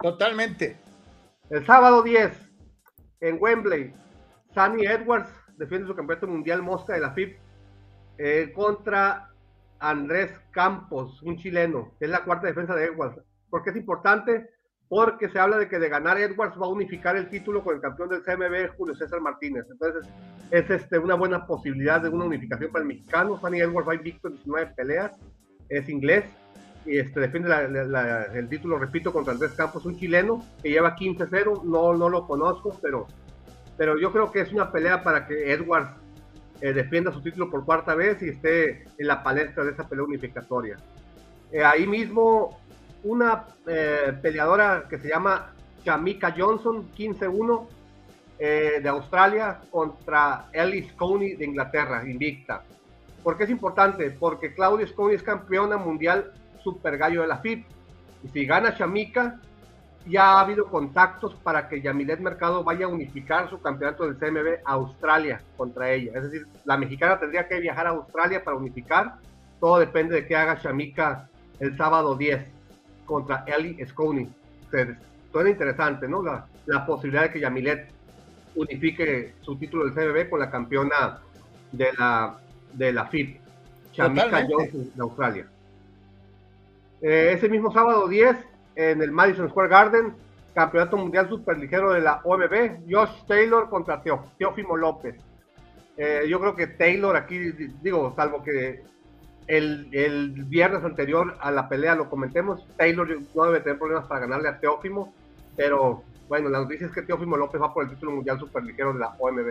Totalmente. 0.00 0.78
El 1.50 1.64
sábado 1.66 2.02
10, 2.02 2.52
en 3.20 3.36
Wembley, 3.40 3.92
Sunny 4.54 4.86
Edwards 4.86 5.30
defiende 5.56 5.86
su 5.86 5.94
campeonato 5.94 6.26
mundial 6.26 6.62
mosca 6.62 6.94
de 6.94 7.00
la 7.00 7.12
FIP 7.12 7.38
eh, 8.18 8.52
contra 8.54 9.30
Andrés 9.78 10.30
Campos, 10.50 11.22
un 11.22 11.36
chileno, 11.36 11.92
que 11.98 12.06
es 12.06 12.10
la 12.10 12.24
cuarta 12.24 12.46
defensa 12.46 12.74
de 12.74 12.86
Edwards. 12.86 13.20
¿Por 13.50 13.62
qué 13.62 13.70
es 13.70 13.76
importante? 13.76 14.50
Porque 14.92 15.30
se 15.30 15.38
habla 15.38 15.56
de 15.56 15.70
que 15.70 15.78
de 15.78 15.88
ganar 15.88 16.18
Edwards 16.18 16.54
va 16.60 16.66
a 16.66 16.68
unificar 16.68 17.16
el 17.16 17.30
título 17.30 17.64
con 17.64 17.76
el 17.76 17.80
campeón 17.80 18.10
del 18.10 18.22
CMB, 18.22 18.76
Julio 18.76 18.94
César 18.94 19.22
Martínez. 19.22 19.64
Entonces, 19.70 20.06
es 20.50 20.68
este, 20.68 20.98
una 20.98 21.14
buena 21.14 21.46
posibilidad 21.46 22.02
de 22.02 22.10
una 22.10 22.26
unificación 22.26 22.70
para 22.70 22.82
el 22.82 22.88
mexicano. 22.88 23.40
Sunny 23.40 23.62
Edwards 23.62 23.88
va 23.88 23.94
invicto 23.94 24.28
en 24.28 24.34
19 24.34 24.74
peleas, 24.76 25.12
es 25.70 25.88
inglés, 25.88 26.26
y 26.84 26.98
este, 26.98 27.20
defiende 27.20 27.48
el 28.34 28.48
título, 28.50 28.78
repito, 28.78 29.14
contra 29.14 29.32
Andrés 29.32 29.52
Campos, 29.52 29.86
un 29.86 29.96
chileno 29.96 30.44
que 30.62 30.68
lleva 30.68 30.94
15-0, 30.94 31.62
no, 31.64 31.94
no 31.94 32.10
lo 32.10 32.26
conozco, 32.26 32.78
pero, 32.82 33.06
pero 33.78 33.98
yo 33.98 34.12
creo 34.12 34.30
que 34.30 34.42
es 34.42 34.52
una 34.52 34.70
pelea 34.70 35.02
para 35.02 35.26
que 35.26 35.54
Edwards 35.54 35.88
eh, 36.60 36.74
defienda 36.74 37.12
su 37.12 37.22
título 37.22 37.48
por 37.48 37.64
cuarta 37.64 37.94
vez 37.94 38.22
y 38.22 38.28
esté 38.28 38.84
en 38.98 39.06
la 39.06 39.22
palestra 39.22 39.64
de 39.64 39.70
esa 39.70 39.88
pelea 39.88 40.04
unificatoria. 40.04 40.76
Eh, 41.52 41.62
ahí 41.62 41.86
mismo, 41.86 42.58
una 43.04 43.44
eh, 43.66 44.16
peleadora 44.20 44.84
que 44.88 44.98
se 44.98 45.08
llama 45.08 45.52
Chamika 45.84 46.34
Johnson, 46.36 46.90
15-1, 46.96 47.68
de 48.38 48.88
Australia, 48.88 49.60
contra 49.70 50.46
Ellis 50.52 50.92
Coney 50.94 51.36
de 51.36 51.44
Inglaterra, 51.44 52.02
invicta. 52.04 52.64
¿Por 53.22 53.38
qué 53.38 53.44
es 53.44 53.50
importante? 53.50 54.10
Porque 54.10 54.52
Claudia 54.52 54.86
Coney 54.96 55.14
es 55.14 55.22
campeona 55.22 55.76
mundial 55.76 56.32
super 56.62 56.98
gallo 56.98 57.22
de 57.22 57.28
la 57.28 57.38
FIP. 57.38 57.64
Y 58.24 58.28
si 58.28 58.44
gana 58.44 58.76
Chamica, 58.76 59.38
ya 60.06 60.32
ha 60.32 60.40
habido 60.40 60.66
contactos 60.66 61.34
para 61.36 61.68
que 61.68 61.80
Yamilet 61.80 62.20
Mercado 62.20 62.64
vaya 62.64 62.86
a 62.86 62.88
unificar 62.88 63.48
su 63.48 63.60
campeonato 63.60 64.04
del 64.04 64.16
CMB 64.16 64.64
a 64.64 64.72
Australia 64.72 65.40
contra 65.56 65.90
ella. 65.90 66.12
Es 66.16 66.24
decir, 66.24 66.46
la 66.64 66.76
mexicana 66.76 67.18
tendría 67.18 67.46
que 67.46 67.60
viajar 67.60 67.86
a 67.86 67.90
Australia 67.90 68.42
para 68.42 68.56
unificar. 68.56 69.14
Todo 69.60 69.78
depende 69.78 70.14
de 70.14 70.26
qué 70.26 70.34
haga 70.34 70.60
Chamica 70.60 71.28
el 71.60 71.76
sábado 71.76 72.16
10 72.16 72.44
contra 73.12 73.44
Ellie 73.46 73.86
Sconey. 73.86 74.28
Suena 75.30 75.50
interesante, 75.50 76.08
¿no? 76.08 76.22
La, 76.22 76.46
la 76.66 76.86
posibilidad 76.86 77.24
de 77.24 77.30
que 77.30 77.40
Yamilet 77.40 77.88
unifique 78.54 79.34
su 79.40 79.56
título 79.56 79.84
del 79.84 79.94
CMB 79.94 80.30
con 80.30 80.40
la 80.40 80.50
campeona 80.50 81.20
de 81.70 81.92
la, 81.98 82.38
de 82.72 82.92
la 82.92 83.06
FIP, 83.06 83.40
Chamica 83.92 84.46
Johnson 84.48 84.90
de 84.94 85.02
Australia. 85.02 85.46
Eh, 87.00 87.32
ese 87.34 87.48
mismo 87.48 87.72
sábado 87.72 88.08
10, 88.08 88.36
en 88.76 89.02
el 89.02 89.10
Madison 89.10 89.48
Square 89.48 89.68
Garden, 89.68 90.14
Campeonato 90.54 90.96
Mundial 90.96 91.28
Superligero 91.28 91.92
de 91.92 92.00
la 92.00 92.20
OMB, 92.24 92.90
Josh 92.90 93.24
Taylor 93.26 93.68
contra 93.68 94.02
Teófimo 94.02 94.76
López. 94.76 95.16
Eh, 95.96 96.24
yo 96.28 96.40
creo 96.40 96.54
que 96.54 96.66
Taylor 96.66 97.16
aquí, 97.16 97.38
digo, 97.82 98.12
salvo 98.16 98.42
que 98.42 98.82
el, 99.52 99.88
el, 99.92 100.30
viernes 100.44 100.82
anterior 100.82 101.36
a 101.38 101.50
la 101.50 101.68
pelea 101.68 101.94
lo 101.94 102.08
comentemos, 102.08 102.66
Taylor 102.78 103.20
no 103.34 103.44
debe 103.44 103.60
tener 103.60 103.78
problemas 103.78 104.06
para 104.06 104.22
ganarle 104.22 104.48
a 104.48 104.58
Teófimo, 104.58 105.12
pero 105.56 106.02
bueno, 106.26 106.48
la 106.48 106.60
noticia 106.60 106.86
es 106.86 106.92
que 106.92 107.02
Teófimo 107.02 107.36
López 107.36 107.60
va 107.60 107.74
por 107.74 107.84
el 107.84 107.90
título 107.90 108.12
mundial 108.12 108.38
superligero 108.38 108.94
de 108.94 109.00
la 109.00 109.14
OMB. 109.18 109.46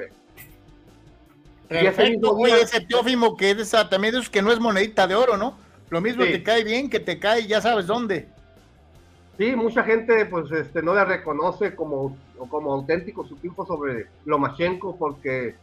Perfecto, 1.67 2.35
oye, 2.35 2.61
ese 2.61 2.81
Teófimo 2.81 3.37
que 3.37 3.51
es 3.51 3.75
también 3.91 4.15
es 4.15 4.27
que 4.27 4.41
no 4.41 4.51
es 4.51 4.59
monedita 4.59 5.05
de 5.05 5.13
oro, 5.13 5.37
¿no? 5.37 5.55
Lo 5.91 6.01
mismo 6.01 6.23
te 6.23 6.41
cae 6.41 6.63
bien, 6.63 6.89
que 6.89 6.99
te 6.99 7.19
cae 7.19 7.45
ya 7.45 7.61
sabes 7.61 7.85
dónde. 7.85 8.27
Sí, 9.37 9.55
mucha 9.55 9.83
gente 9.83 10.25
pues 10.25 10.51
este, 10.51 10.81
no 10.81 10.95
le 10.95 11.05
reconoce 11.05 11.75
como, 11.75 12.17
como 12.49 12.73
auténtico 12.73 13.23
su 13.23 13.35
triunfo 13.35 13.67
sobre 13.67 14.07
Lomachenko 14.25 14.97
porque 14.97 15.55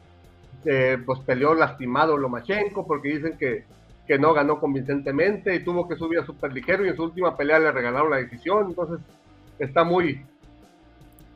eh, 0.65 0.97
pues 1.05 1.19
peleó 1.21 1.55
lastimado 1.55 2.17
Lomachenko, 2.17 2.87
porque 2.87 3.09
dicen 3.09 3.37
que, 3.37 3.65
que 4.09 4.19
no 4.19 4.33
ganó 4.33 4.59
convincentemente 4.59 5.55
y 5.55 5.63
tuvo 5.63 5.87
que 5.87 5.95
subir 5.95 6.19
a 6.19 6.25
super 6.25 6.51
ligero 6.51 6.85
y 6.85 6.89
en 6.89 6.97
su 6.97 7.05
última 7.05 7.37
pelea 7.37 7.59
le 7.59 7.71
regalaron 7.71 8.11
la 8.11 8.17
decisión. 8.17 8.69
Entonces 8.71 9.01
está 9.59 9.85
muy, 9.85 10.25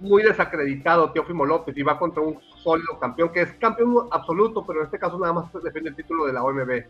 muy 0.00 0.22
desacreditado 0.22 1.12
Teófimo 1.12 1.44
López 1.44 1.76
y 1.76 1.82
va 1.82 1.98
contra 1.98 2.22
un 2.22 2.40
sólido 2.62 2.98
campeón 2.98 3.30
que 3.30 3.42
es 3.42 3.52
campeón 3.52 4.08
absoluto, 4.10 4.64
pero 4.66 4.80
en 4.80 4.86
este 4.86 4.98
caso 4.98 5.18
nada 5.18 5.34
más 5.34 5.52
defiende 5.62 5.90
el 5.90 5.96
título 5.96 6.24
de 6.24 6.32
la 6.32 6.42
OMB. 6.42 6.84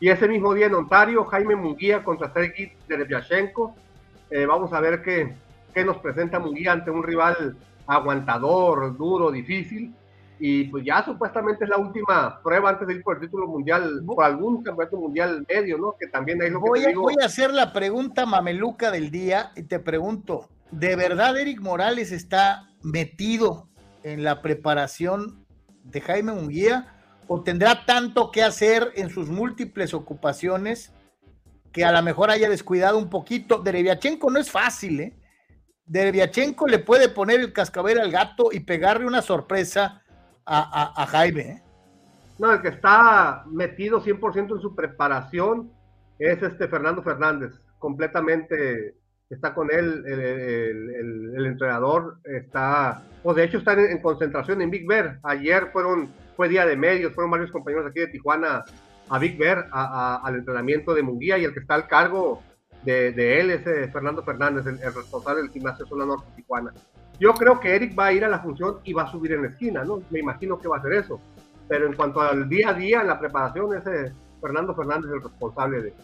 Y 0.00 0.08
ese 0.08 0.26
mismo 0.26 0.52
día 0.52 0.66
en 0.66 0.74
Ontario, 0.74 1.24
Jaime 1.24 1.54
Munguía 1.54 2.02
contra 2.02 2.32
Sergei 2.32 2.72
Derevyashenko. 2.88 3.76
Eh, 4.30 4.46
vamos 4.46 4.72
a 4.72 4.80
ver 4.80 5.02
qué, 5.02 5.36
qué 5.72 5.84
nos 5.84 5.98
presenta 5.98 6.40
Munguía 6.40 6.72
ante 6.72 6.90
un 6.90 7.04
rival 7.04 7.56
aguantador, 7.86 8.96
duro, 8.96 9.30
difícil. 9.30 9.94
Y 10.40 10.64
pues 10.64 10.84
ya 10.84 11.04
supuestamente 11.04 11.64
es 11.64 11.70
la 11.70 11.76
última 11.76 12.40
prueba 12.42 12.70
antes 12.70 12.88
de 12.88 12.94
ir 12.94 13.02
por 13.02 13.16
el 13.16 13.22
título 13.22 13.46
mundial, 13.46 14.02
por 14.06 14.24
algún 14.24 14.62
campeonato 14.62 14.96
mundial 14.96 15.44
medio, 15.48 15.78
¿no? 15.78 15.94
Que 16.00 16.06
también 16.06 16.40
hay 16.42 16.50
lo 16.50 16.60
voy, 16.60 16.80
que 16.80 16.88
digo. 16.88 17.02
Voy 17.02 17.16
a 17.22 17.26
hacer 17.26 17.52
la 17.52 17.72
pregunta 17.72 18.26
mameluca 18.26 18.90
del 18.90 19.10
día 19.10 19.52
y 19.54 19.64
te 19.64 19.78
pregunto, 19.78 20.48
¿de 20.70 20.96
verdad 20.96 21.38
Eric 21.38 21.60
Morales 21.60 22.10
está 22.10 22.70
metido 22.82 23.68
en 24.02 24.24
la 24.24 24.40
preparación 24.40 25.46
de 25.84 26.00
Jaime 26.00 26.32
Munguía? 26.32 26.96
o 27.32 27.44
tendrá 27.44 27.86
tanto 27.86 28.32
que 28.32 28.42
hacer 28.42 28.90
en 28.96 29.08
sus 29.08 29.28
múltiples 29.28 29.94
ocupaciones 29.94 30.92
que 31.72 31.84
a 31.84 31.92
lo 31.92 32.02
mejor 32.02 32.28
haya 32.28 32.50
descuidado 32.50 32.98
un 32.98 33.08
poquito. 33.08 33.58
Dereviachenko 33.58 34.28
no 34.32 34.40
es 34.40 34.50
fácil, 34.50 34.98
¿eh? 34.98 35.16
Dereviachenko 35.84 36.66
le 36.66 36.80
puede 36.80 37.08
poner 37.08 37.38
el 37.38 37.52
cascabel 37.52 38.00
al 38.00 38.10
gato 38.10 38.48
y 38.50 38.58
pegarle 38.58 39.06
una 39.06 39.22
sorpresa 39.22 40.02
a, 40.46 41.06
Jaime. 41.06 41.40
¿eh? 41.40 41.62
No, 42.38 42.52
el 42.52 42.62
que 42.62 42.68
está 42.68 43.44
metido 43.46 44.02
100% 44.02 44.54
en 44.54 44.60
su 44.60 44.74
preparación 44.74 45.70
es 46.18 46.42
este 46.42 46.68
Fernando 46.68 47.02
Fernández, 47.02 47.52
completamente 47.78 48.96
está 49.30 49.54
con 49.54 49.70
él, 49.70 50.04
el, 50.06 51.46
entrenador 51.46 52.18
está, 52.24 53.02
pues 53.22 53.36
de 53.36 53.44
hecho 53.44 53.58
está 53.58 53.74
en, 53.74 54.02
concentración 54.02 54.60
en 54.60 54.70
Big 54.70 54.86
Bear. 54.86 55.20
Ayer 55.22 55.68
fueron 55.72 56.10
fue 56.36 56.48
día 56.48 56.66
de 56.66 56.76
medios, 56.76 57.14
fueron 57.14 57.30
varios 57.30 57.50
compañeros 57.50 57.86
aquí 57.86 58.00
de 58.00 58.08
Tijuana 58.08 58.64
a 59.08 59.18
Big 59.18 59.38
Bear, 59.38 59.68
al 59.72 60.34
entrenamiento 60.34 60.94
de 60.94 61.02
Munguía 61.02 61.38
y 61.38 61.44
el 61.44 61.52
que 61.52 61.60
está 61.60 61.74
al 61.74 61.86
cargo 61.86 62.42
de, 62.82 63.40
él 63.40 63.50
es 63.50 63.66
eh, 63.66 63.88
Fernando 63.92 64.22
Fernández, 64.22 64.66
el, 64.66 64.78
responsable 64.78 65.42
del 65.42 65.50
gimnasio 65.50 65.86
Zona 65.86 66.06
Norte 66.06 66.26
Tijuana. 66.36 66.72
Yo 67.20 67.34
creo 67.34 67.60
que 67.60 67.76
Eric 67.76 67.96
va 67.96 68.06
a 68.06 68.12
ir 68.14 68.24
a 68.24 68.28
la 68.28 68.40
función 68.40 68.78
y 68.82 68.94
va 68.94 69.02
a 69.02 69.10
subir 69.12 69.32
en 69.32 69.42
la 69.42 69.48
esquina, 69.48 69.84
¿no? 69.84 70.02
Me 70.08 70.20
imagino 70.20 70.58
que 70.58 70.68
va 70.68 70.76
a 70.76 70.78
hacer 70.78 70.94
eso. 70.94 71.20
Pero 71.68 71.86
en 71.86 71.92
cuanto 71.92 72.22
al 72.22 72.48
día 72.48 72.70
a 72.70 72.74
día, 72.74 73.04
la 73.04 73.20
preparación, 73.20 73.76
ese 73.76 74.12
Fernando 74.40 74.74
Fernández 74.74 75.10
el 75.12 75.22
responsable 75.22 75.94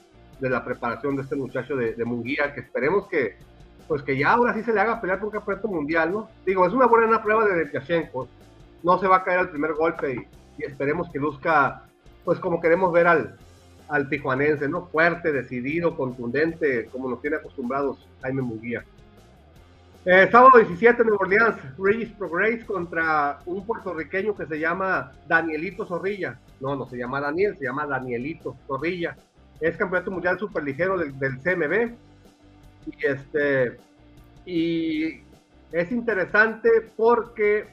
de, 0.40 0.50
la 0.50 0.62
preparación 0.62 1.16
de 1.16 1.22
este 1.22 1.34
muchacho 1.34 1.74
de, 1.74 1.94
de, 1.94 2.04
Munguía, 2.04 2.52
que 2.52 2.60
esperemos 2.60 3.08
que, 3.08 3.36
pues 3.88 4.02
que 4.02 4.18
ya 4.18 4.32
ahora 4.32 4.52
sí 4.52 4.62
se 4.62 4.74
le 4.74 4.80
haga 4.80 5.00
pelear 5.00 5.18
por 5.18 5.28
un 5.28 5.32
campeonato 5.32 5.68
mundial, 5.68 6.12
¿no? 6.12 6.28
Digo, 6.44 6.66
es 6.66 6.74
una 6.74 6.86
buena 6.86 7.22
prueba 7.22 7.46
de 7.46 7.64
Lukashenko, 7.64 8.28
no 8.82 8.98
se 8.98 9.08
va 9.08 9.16
a 9.16 9.24
caer 9.24 9.38
al 9.38 9.50
primer 9.50 9.72
golpe 9.72 10.28
y, 10.58 10.64
esperemos 10.64 11.10
que 11.10 11.18
luzca, 11.18 11.84
pues 12.24 12.38
como 12.38 12.60
queremos 12.60 12.92
ver 12.92 13.06
al, 13.06 13.36
al 13.88 14.08
tijuanense, 14.10 14.68
¿no? 14.68 14.86
Fuerte, 14.86 15.32
decidido, 15.32 15.96
contundente, 15.96 16.86
como 16.92 17.08
nos 17.08 17.22
tiene 17.22 17.36
acostumbrados 17.36 18.06
Jaime 18.20 18.42
Muguía. 18.42 18.84
Eh, 20.08 20.28
sábado 20.30 20.58
17 20.58 21.02
en 21.02 21.08
Nueva 21.08 21.24
Orleans, 21.24 21.56
Regis 21.76 22.12
Progress 22.12 22.64
contra 22.64 23.40
un 23.44 23.66
puertorriqueño 23.66 24.36
que 24.36 24.46
se 24.46 24.60
llama 24.60 25.10
Danielito 25.26 25.84
Zorrilla. 25.84 26.38
No, 26.60 26.76
no 26.76 26.86
se 26.86 26.96
llama 26.96 27.20
Daniel, 27.20 27.56
se 27.58 27.64
llama 27.64 27.86
Danielito 27.86 28.56
Zorrilla. 28.68 29.16
Es 29.60 29.76
campeonato 29.76 30.12
mundial 30.12 30.38
superligero 30.38 30.96
del, 30.96 31.18
del 31.18 31.40
CMB. 31.40 31.96
Y 32.86 33.04
este 33.04 33.78
y 34.44 35.22
es 35.72 35.90
interesante 35.90 36.70
porque 36.96 37.66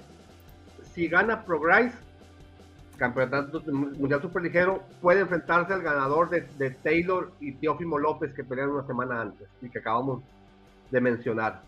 si 0.95 1.07
gana 1.07 1.45
Progress, 1.45 1.93
campeonato 2.97 3.61
mundial 3.71 4.23
superligero, 4.23 4.81
puede 5.01 5.19
enfrentarse 5.19 5.71
al 5.71 5.83
ganador 5.83 6.31
de, 6.31 6.71
Taylor 6.71 7.31
y 7.39 7.51
Teófimo 7.53 7.99
López 7.99 8.33
que 8.33 8.43
pelearon 8.43 8.73
una 8.73 8.87
semana 8.87 9.21
antes 9.21 9.47
y 9.61 9.69
que 9.69 9.77
acabamos 9.77 10.23
de 10.89 10.99
mencionar. 10.99 11.61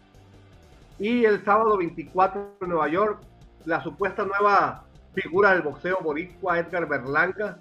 Y 0.99 1.25
el 1.25 1.43
sábado 1.43 1.77
24 1.77 2.57
en 2.61 2.69
Nueva 2.69 2.87
York, 2.87 3.19
la 3.65 3.83
supuesta 3.83 4.23
nueva 4.23 4.85
figura 5.13 5.51
del 5.53 5.61
boxeo 5.61 5.99
boricua 6.01 6.59
Edgar 6.59 6.87
Berlanga 6.87 7.57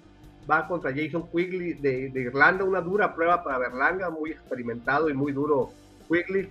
va 0.49 0.67
contra 0.67 0.93
Jason 0.93 1.27
Quigley 1.31 1.73
de, 1.73 2.11
Irlanda, 2.13 2.63
una 2.63 2.81
dura 2.81 3.15
prueba 3.15 3.43
para 3.43 3.57
Berlanga, 3.57 4.09
muy 4.09 4.31
experimentado 4.31 5.09
y 5.09 5.13
muy 5.13 5.31
duro 5.31 5.71
Quigley. 6.07 6.49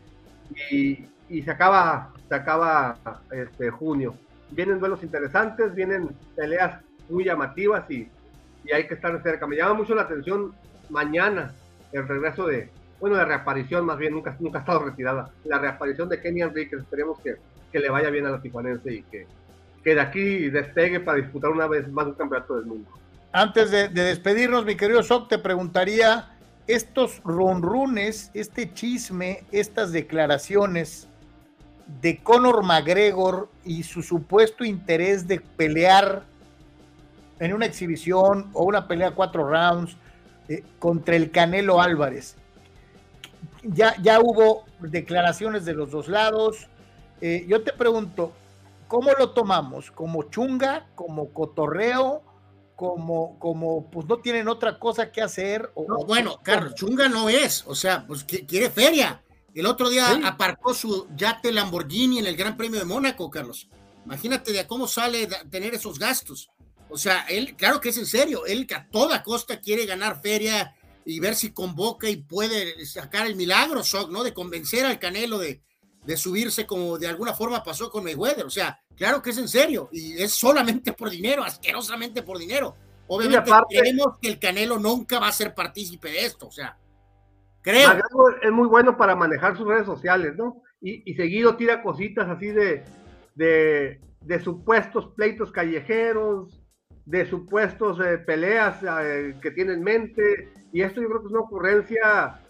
Y, 0.70 1.06
y 1.28 1.42
se 1.42 1.50
acaba, 1.50 2.12
se 2.28 2.34
acaba 2.34 2.96
este 3.30 3.70
junio 3.70 4.14
vienen 4.54 4.80
duelos 4.80 5.02
interesantes, 5.02 5.74
vienen 5.74 6.10
peleas 6.36 6.80
muy 7.08 7.24
llamativas 7.24 7.90
y, 7.90 8.08
y 8.64 8.72
hay 8.72 8.86
que 8.86 8.94
estar 8.94 9.20
cerca. 9.22 9.46
Me 9.46 9.56
llama 9.56 9.74
mucho 9.74 9.94
la 9.94 10.02
atención 10.02 10.54
mañana 10.90 11.52
el 11.92 12.06
regreso 12.08 12.46
de, 12.46 12.70
bueno, 13.00 13.16
la 13.16 13.24
reaparición 13.24 13.84
más 13.84 13.98
bien, 13.98 14.12
nunca, 14.12 14.36
nunca 14.40 14.58
ha 14.58 14.60
estado 14.60 14.84
retirada, 14.84 15.30
la 15.44 15.58
reaparición 15.58 16.08
de 16.08 16.20
Kenny 16.20 16.42
Enriquez, 16.42 16.80
esperemos 16.80 17.18
que, 17.20 17.36
que 17.72 17.78
le 17.78 17.90
vaya 17.90 18.10
bien 18.10 18.26
a 18.26 18.30
la 18.30 18.40
tijuanense 18.40 18.92
y 18.92 19.02
que, 19.02 19.26
que 19.82 19.94
de 19.94 20.00
aquí 20.00 20.48
despegue 20.50 21.00
para 21.00 21.18
disputar 21.18 21.50
una 21.50 21.66
vez 21.66 21.88
más 21.90 22.06
un 22.06 22.14
campeonato 22.14 22.56
del 22.56 22.66
mundo. 22.66 22.88
Antes 23.32 23.70
de, 23.70 23.88
de 23.88 24.02
despedirnos, 24.04 24.64
mi 24.64 24.76
querido 24.76 25.02
Soc, 25.02 25.28
te 25.28 25.38
preguntaría, 25.38 26.30
estos 26.66 27.20
ronrunes, 27.24 28.30
este 28.32 28.72
chisme, 28.72 29.44
estas 29.52 29.92
declaraciones 29.92 31.08
de 32.00 32.22
Conor 32.22 32.62
McGregor 32.62 33.50
y 33.64 33.82
su 33.82 34.02
supuesto 34.02 34.64
interés 34.64 35.28
de 35.28 35.40
pelear 35.40 36.22
en 37.38 37.52
una 37.52 37.66
exhibición 37.66 38.48
o 38.54 38.64
una 38.64 38.88
pelea 38.88 39.10
cuatro 39.10 39.46
rounds 39.48 39.96
eh, 40.48 40.62
contra 40.78 41.16
el 41.16 41.30
Canelo 41.30 41.80
Álvarez. 41.80 42.36
Ya, 43.64 43.96
ya 44.02 44.20
hubo 44.20 44.64
declaraciones 44.80 45.64
de 45.64 45.74
los 45.74 45.90
dos 45.90 46.08
lados. 46.08 46.68
Eh, 47.20 47.46
yo 47.48 47.62
te 47.62 47.72
pregunto, 47.72 48.32
¿cómo 48.88 49.10
lo 49.18 49.30
tomamos? 49.30 49.90
¿Como 49.90 50.24
chunga? 50.24 50.86
¿Como 50.94 51.32
cotorreo? 51.32 52.22
Como, 52.76 53.38
como, 53.38 53.90
pues 53.90 54.06
no 54.06 54.18
tienen 54.18 54.48
otra 54.48 54.78
cosa 54.78 55.10
que 55.10 55.22
hacer. 55.22 55.70
O, 55.74 55.86
no, 55.88 56.04
bueno, 56.04 56.40
Carlos, 56.42 56.74
chunga 56.74 57.08
no 57.08 57.28
es, 57.28 57.64
o 57.66 57.74
sea, 57.74 58.06
pues 58.06 58.24
quiere 58.24 58.68
feria. 58.68 59.22
El 59.54 59.66
otro 59.66 59.88
día 59.88 60.14
sí. 60.14 60.20
aparcó 60.24 60.74
su 60.74 61.06
yate 61.14 61.52
Lamborghini 61.52 62.18
en 62.18 62.26
el 62.26 62.36
Gran 62.36 62.56
Premio 62.56 62.80
de 62.80 62.86
Mónaco, 62.86 63.30
Carlos. 63.30 63.68
Imagínate 64.04 64.52
de 64.52 64.66
cómo 64.66 64.88
sale 64.88 65.28
tener 65.50 65.74
esos 65.74 65.98
gastos. 65.98 66.50
O 66.90 66.98
sea, 66.98 67.22
él, 67.28 67.56
claro 67.56 67.80
que 67.80 67.88
es 67.88 67.96
en 67.96 68.06
serio, 68.06 68.44
él 68.46 68.66
que 68.66 68.74
a 68.74 68.88
toda 68.90 69.22
costa 69.22 69.60
quiere 69.60 69.86
ganar 69.86 70.20
feria 70.20 70.74
y 71.04 71.20
ver 71.20 71.34
si 71.34 71.52
convoca 71.52 72.08
y 72.08 72.16
puede 72.16 72.84
sacar 72.86 73.26
el 73.26 73.36
milagro, 73.36 73.82
¿no? 74.10 74.22
De 74.24 74.34
convencer 74.34 74.84
al 74.84 74.98
Canelo 74.98 75.38
de, 75.38 75.62
de 76.04 76.16
subirse 76.16 76.66
como 76.66 76.98
de 76.98 77.06
alguna 77.08 77.34
forma 77.34 77.62
pasó 77.62 77.90
con 77.90 78.04
Mayweather. 78.04 78.46
O 78.46 78.50
sea, 78.50 78.80
claro 78.96 79.22
que 79.22 79.30
es 79.30 79.38
en 79.38 79.48
serio 79.48 79.88
y 79.92 80.22
es 80.22 80.32
solamente 80.32 80.92
por 80.92 81.10
dinero, 81.10 81.44
asquerosamente 81.44 82.22
por 82.22 82.38
dinero. 82.38 82.74
Obviamente 83.06 83.50
aparte, 83.50 83.78
creemos 83.78 84.18
que 84.20 84.28
el 84.28 84.38
Canelo 84.38 84.78
nunca 84.78 85.18
va 85.18 85.28
a 85.28 85.32
ser 85.32 85.54
partícipe 85.54 86.10
de 86.10 86.24
esto, 86.24 86.46
o 86.46 86.50
sea, 86.50 86.78
creo. 87.60 87.92
Es 88.42 88.50
muy 88.50 88.66
bueno 88.66 88.96
para 88.96 89.14
manejar 89.14 89.56
sus 89.56 89.66
redes 89.66 89.84
sociales, 89.84 90.34
¿no? 90.36 90.62
Y, 90.80 91.10
y 91.10 91.14
seguido 91.14 91.56
tira 91.56 91.82
cositas 91.82 92.28
así 92.28 92.46
de, 92.46 92.82
de, 93.34 94.00
de 94.22 94.40
supuestos 94.40 95.08
pleitos 95.16 95.52
callejeros, 95.52 96.62
de 97.04 97.28
supuestos 97.28 97.98
eh, 98.00 98.18
peleas 98.18 98.82
eh, 98.82 99.34
que 99.42 99.50
tiene 99.50 99.74
en 99.74 99.82
mente, 99.82 100.52
y 100.74 100.82
esto 100.82 101.00
yo 101.00 101.06
creo 101.06 101.20
que 101.20 101.26
es 101.28 101.32
una 101.32 101.40
ocurrencia 101.40 102.40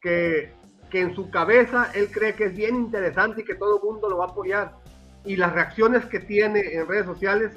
que, 0.00 0.52
que, 0.90 1.00
en 1.00 1.14
su 1.16 1.28
cabeza 1.28 1.90
él 1.92 2.08
cree 2.12 2.36
que 2.36 2.44
es 2.44 2.54
bien 2.54 2.76
interesante 2.76 3.40
y 3.40 3.44
que 3.44 3.56
todo 3.56 3.78
el 3.78 3.82
mundo 3.82 4.08
lo 4.08 4.18
va 4.18 4.26
a 4.26 4.28
apoyar. 4.28 4.76
Y 5.24 5.34
las 5.34 5.52
reacciones 5.52 6.06
que 6.06 6.20
tiene 6.20 6.60
en 6.72 6.86
redes 6.86 7.04
sociales, 7.04 7.50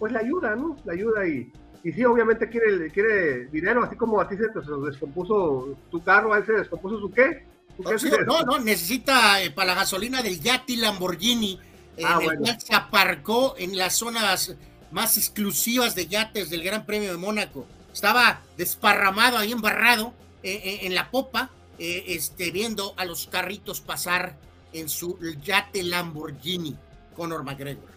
pues 0.00 0.12
le 0.12 0.18
ayuda, 0.18 0.56
¿no? 0.56 0.76
Le 0.84 0.94
ayuda 0.94 1.28
y, 1.28 1.52
y 1.84 1.92
sí, 1.92 2.04
obviamente 2.04 2.48
quiere, 2.48 2.90
quiere 2.90 3.46
dinero, 3.46 3.84
así 3.84 3.94
como 3.94 4.20
a 4.20 4.28
ti 4.28 4.36
se 4.36 4.48
te 4.48 4.60
descompuso 4.84 5.78
tu 5.92 6.02
carro, 6.02 6.34
a 6.34 6.38
él 6.38 6.46
se 6.46 6.54
descompuso 6.54 6.98
su 6.98 7.12
qué. 7.12 7.46
¿Su 7.76 7.84
qué 7.84 8.10
no, 8.26 8.40
no, 8.40 8.42
no, 8.42 8.58
necesita 8.58 9.40
eh, 9.44 9.52
para 9.52 9.68
la 9.68 9.74
gasolina 9.76 10.22
del 10.22 10.40
Yati 10.40 10.74
Lamborghini, 10.74 11.60
ah, 12.04 12.14
en 12.18 12.24
bueno. 12.24 12.32
el 12.32 12.38
cual 12.38 12.60
se 12.60 12.74
aparcó 12.74 13.54
en 13.56 13.78
las 13.78 13.94
zonas 13.94 14.56
más 14.90 15.16
exclusivas 15.16 15.94
de 15.94 16.08
yates 16.08 16.50
del 16.50 16.64
Gran 16.64 16.84
Premio 16.84 17.12
de 17.12 17.18
Mónaco. 17.18 17.64
Estaba 17.92 18.40
desparramado 18.56 19.38
ahí 19.38 19.52
embarrado 19.52 20.14
eh, 20.42 20.60
eh, 20.64 20.78
en 20.82 20.94
la 20.94 21.10
popa, 21.10 21.50
eh, 21.78 22.04
este, 22.08 22.50
viendo 22.50 22.94
a 22.96 23.04
los 23.04 23.26
carritos 23.26 23.80
pasar 23.80 24.36
en 24.72 24.88
su 24.88 25.18
yate 25.42 25.82
Lamborghini, 25.82 26.76
Conor 27.14 27.44
McGregor. 27.44 27.90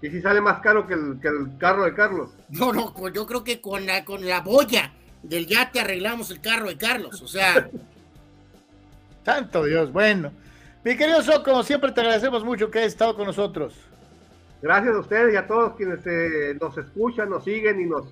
¿Y 0.00 0.10
si 0.10 0.20
sale 0.20 0.40
más 0.40 0.60
caro 0.60 0.86
que 0.86 0.94
el, 0.94 1.18
que 1.20 1.28
el 1.28 1.56
carro 1.58 1.84
de 1.84 1.94
Carlos? 1.94 2.30
No, 2.50 2.72
no, 2.72 3.08
yo 3.08 3.26
creo 3.26 3.42
que 3.42 3.60
con 3.60 3.86
la, 3.86 4.04
con 4.04 4.26
la 4.26 4.40
boya 4.40 4.92
del 5.22 5.46
yate 5.46 5.80
arreglamos 5.80 6.30
el 6.30 6.40
carro 6.40 6.68
de 6.68 6.76
Carlos, 6.76 7.20
o 7.22 7.26
sea. 7.26 7.68
Santo 9.24 9.64
Dios, 9.64 9.92
bueno. 9.92 10.30
Mi 10.84 10.96
querido 10.96 11.22
So, 11.22 11.42
como 11.42 11.62
siempre 11.62 11.92
te 11.92 12.02
agradecemos 12.02 12.44
mucho 12.44 12.70
que 12.70 12.80
hayas 12.80 12.92
estado 12.92 13.16
con 13.16 13.26
nosotros. 13.26 13.74
Gracias 14.60 14.94
a 14.94 14.98
ustedes 14.98 15.32
y 15.32 15.36
a 15.36 15.46
todos 15.46 15.74
quienes 15.76 16.06
eh, 16.06 16.56
nos 16.60 16.76
escuchan, 16.76 17.30
nos 17.30 17.44
siguen 17.44 17.80
y 17.80 17.86
nos 17.86 18.04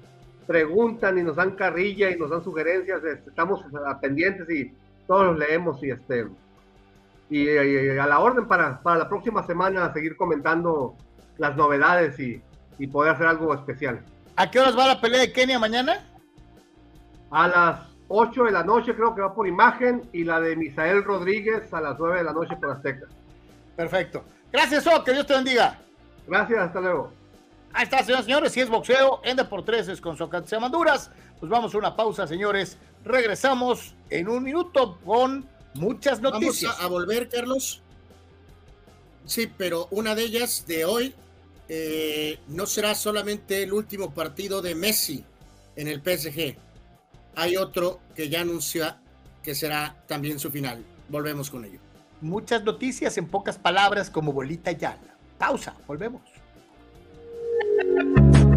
preguntan 0.47 1.19
y 1.19 1.23
nos 1.23 1.37
dan 1.37 1.53
carrilla 1.53 2.11
y 2.11 2.19
nos 2.19 2.31
dan 2.31 2.43
sugerencias. 2.43 3.03
Este, 3.05 3.31
estamos 3.31 3.65
pendientes 4.01 4.49
y 4.51 4.73
todos 5.07 5.27
los 5.27 5.39
leemos 5.39 5.83
y 5.83 5.91
este 5.91 6.27
y, 7.31 7.49
y, 7.49 7.99
a 7.99 8.07
la 8.07 8.19
orden 8.19 8.47
para, 8.47 8.83
para 8.83 8.99
la 8.99 9.09
próxima 9.09 9.47
semana 9.47 9.93
seguir 9.93 10.17
comentando 10.17 10.97
las 11.39 11.57
novedades 11.57 12.19
y, 12.21 12.43
y, 12.79 12.87
poder 12.87 13.15
hacer 13.15 13.27
algo 13.27 13.55
especial. 13.55 14.01
¿A 14.37 14.51
qué 14.51 14.61
horas 14.61 14.77
va 14.77 14.87
la 14.87 15.01
pelea 15.01 15.21
de 15.21 15.33
Kenia 15.33 15.59
mañana? 15.59 16.05
A 17.31 17.49
las 17.49 17.81
8 18.09 18.45
de 18.45 18.51
la 18.51 18.63
noche 18.63 18.95
creo 18.95 19.15
que 19.15 19.23
va 19.23 19.35
por 19.35 19.49
imagen 19.49 20.03
y 20.13 20.25
la 20.25 20.41
de 20.41 20.57
Misael 20.57 21.03
Rodríguez 21.03 21.73
a 21.73 21.81
las 21.81 21.99
9 21.99 22.19
de 22.19 22.25
la 22.25 22.33
noche 22.33 22.55
por 22.57 22.71
Azteca. 22.71 23.07
Perfecto. 23.77 24.25
Gracias, 24.53 24.87
O, 24.87 25.03
que 25.03 25.13
Dios 25.13 25.27
te 25.27 25.35
bendiga. 25.35 25.79
Gracias, 26.27 26.61
hasta 26.61 26.81
luego. 26.81 27.22
Ahí 27.75 27.85
está, 27.85 28.05
señores, 28.05 28.25
señores, 28.27 28.53
si 28.53 28.61
es 28.61 28.69
boxeo 28.69 29.21
en 29.25 29.37
Deportes 29.37 30.01
con 30.01 30.17
Socrates 30.17 30.53
Amanduras. 30.53 31.11
Pues 31.41 31.51
vamos 31.51 31.75
a 31.75 31.79
una 31.79 31.97
pausa, 31.97 32.27
señores. 32.27 32.77
Regresamos 33.05 33.95
en 34.11 34.29
un 34.29 34.43
minuto 34.43 34.99
con 35.05 35.49
muchas 35.75 36.21
noticias. 36.21 36.73
Vamos 36.73 36.81
a, 36.81 36.85
a 36.85 36.89
volver, 36.89 37.29
Carlos. 37.29 37.83
Sí, 39.25 39.51
pero 39.57 39.89
una 39.91 40.15
de 40.15 40.23
ellas 40.25 40.65
de 40.67 40.85
hoy 40.85 41.15
eh, 41.69 42.39
no 42.49 42.67
será 42.67 42.95
solamente 42.95 43.63
el 43.63 43.73
último 43.73 44.13
partido 44.13 44.61
de 44.61 44.75
Messi 44.75 45.25
en 45.77 45.89
el 45.89 46.03
PSG. 46.03 46.57
Hay 47.35 47.57
otro 47.57 48.01
que 48.15 48.29
ya 48.29 48.43
anuncia 48.43 48.99
que 49.43 49.55
será 49.55 49.97
también 50.07 50.39
su 50.39 50.51
final. 50.51 50.85
Volvemos 51.09 51.51
con 51.51 51.65
ello. 51.65 51.79
Muchas 52.21 52.63
noticias 52.63 53.17
en 53.17 53.27
pocas 53.27 53.59
palabras 53.59 54.11
como 54.11 54.33
bolita 54.33 54.73
llana. 54.73 55.17
Pausa, 55.39 55.75
volvemos. 55.87 56.23
Thank 57.61 58.37
you. 58.47 58.52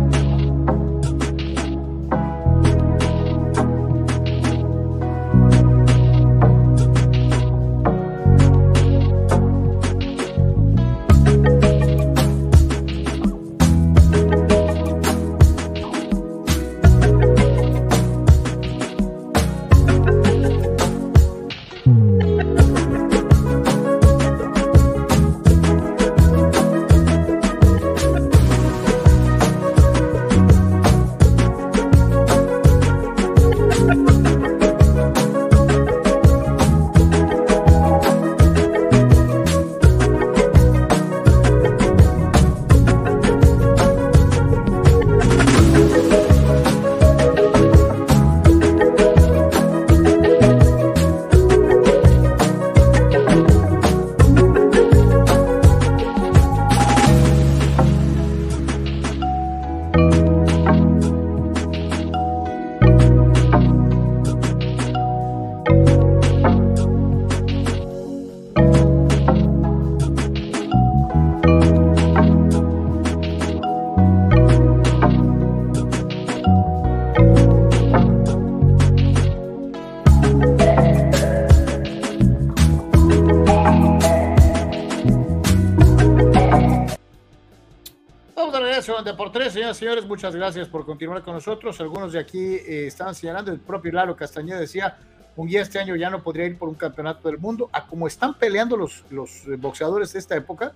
Señoras 89.74 89.78
y 89.78 89.80
señores, 89.80 90.06
muchas 90.06 90.36
gracias 90.36 90.68
por 90.68 90.86
continuar 90.86 91.24
con 91.24 91.34
nosotros. 91.34 91.80
Algunos 91.82 92.14
de 92.14 92.20
aquí 92.20 92.56
eh, 92.56 92.88
estaban 92.88 93.16
señalando, 93.16 93.52
el 93.52 93.60
propio 93.60 93.92
Lalo 93.92 94.16
Castañeda 94.16 94.60
decía, 94.60 94.98
un 95.36 95.48
día 95.48 95.62
este 95.62 95.80
año 95.80 95.96
ya 95.96 96.10
no 96.10 96.22
podría 96.22 96.46
ir 96.46 96.58
por 96.58 96.70
un 96.70 96.76
campeonato 96.76 97.28
del 97.28 97.38
mundo. 97.38 97.70
A 97.74 97.88
como 97.88 98.08
están 98.08 98.36
peleando 98.36 98.78
los, 98.78 99.04
los 99.10 99.48
eh, 99.48 99.56
boxeadores 99.58 100.14
de 100.14 100.20
esta 100.20 100.36
época, 100.36 100.74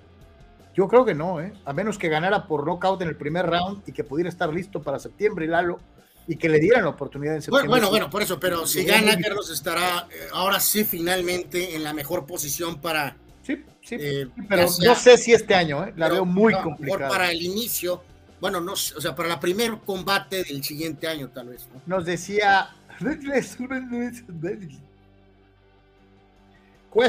yo 0.76 0.88
creo 0.88 1.06
que 1.06 1.14
no, 1.14 1.42
¿eh? 1.42 1.54
a 1.66 1.74
menos 1.74 1.98
que 1.98 2.10
ganara 2.10 2.48
por 2.48 2.66
knockout 2.66 3.02
en 3.02 3.10
el 3.10 3.16
primer 3.16 3.46
round 3.46 3.84
y 3.86 3.92
que 3.92 4.04
pudiera 4.04 4.30
estar 4.30 4.54
listo 4.54 4.82
para 4.82 4.98
septiembre, 4.98 5.48
Lalo, 5.48 5.80
y 6.28 6.36
que 6.36 6.48
le 6.48 6.60
dieran 6.60 6.84
la 6.84 6.90
oportunidad 6.90 7.36
en 7.36 7.42
septiembre. 7.42 7.70
Bueno, 7.70 7.90
bueno, 7.90 8.10
por 8.10 8.22
eso, 8.22 8.40
pero 8.40 8.68
si 8.68 8.84
gana, 8.86 9.18
Carlos 9.20 9.50
estará 9.50 10.08
eh, 10.12 10.28
ahora 10.32 10.60
sí 10.60 10.84
finalmente 10.84 11.76
en 11.76 11.84
la 11.84 11.92
mejor 11.92 12.26
posición 12.26 12.80
para. 12.80 13.18
Sí, 13.42 13.64
sí, 13.82 13.96
eh, 14.00 14.28
pero 14.48 14.68
no 14.86 14.96
sé 14.96 15.18
si 15.18 15.34
este 15.34 15.56
año, 15.56 15.84
¿eh? 15.86 15.94
la 15.98 16.08
veo 16.08 16.26
muy 16.26 16.54
complicada. 16.54 17.10
Para 17.10 17.32
el 17.32 17.42
inicio, 17.42 18.04
bueno, 18.42 18.62
no 18.62 18.74
o 18.74 18.76
sea, 18.76 19.16
para 19.16 19.34
el 19.34 19.40
primer 19.40 19.80
combate 19.86 20.44
del 20.44 20.64
siguiente 20.64 21.08
año, 21.08 21.30
tal 21.30 21.50
vez. 21.50 21.68
Nos 21.86 22.06
decía. 22.06 22.70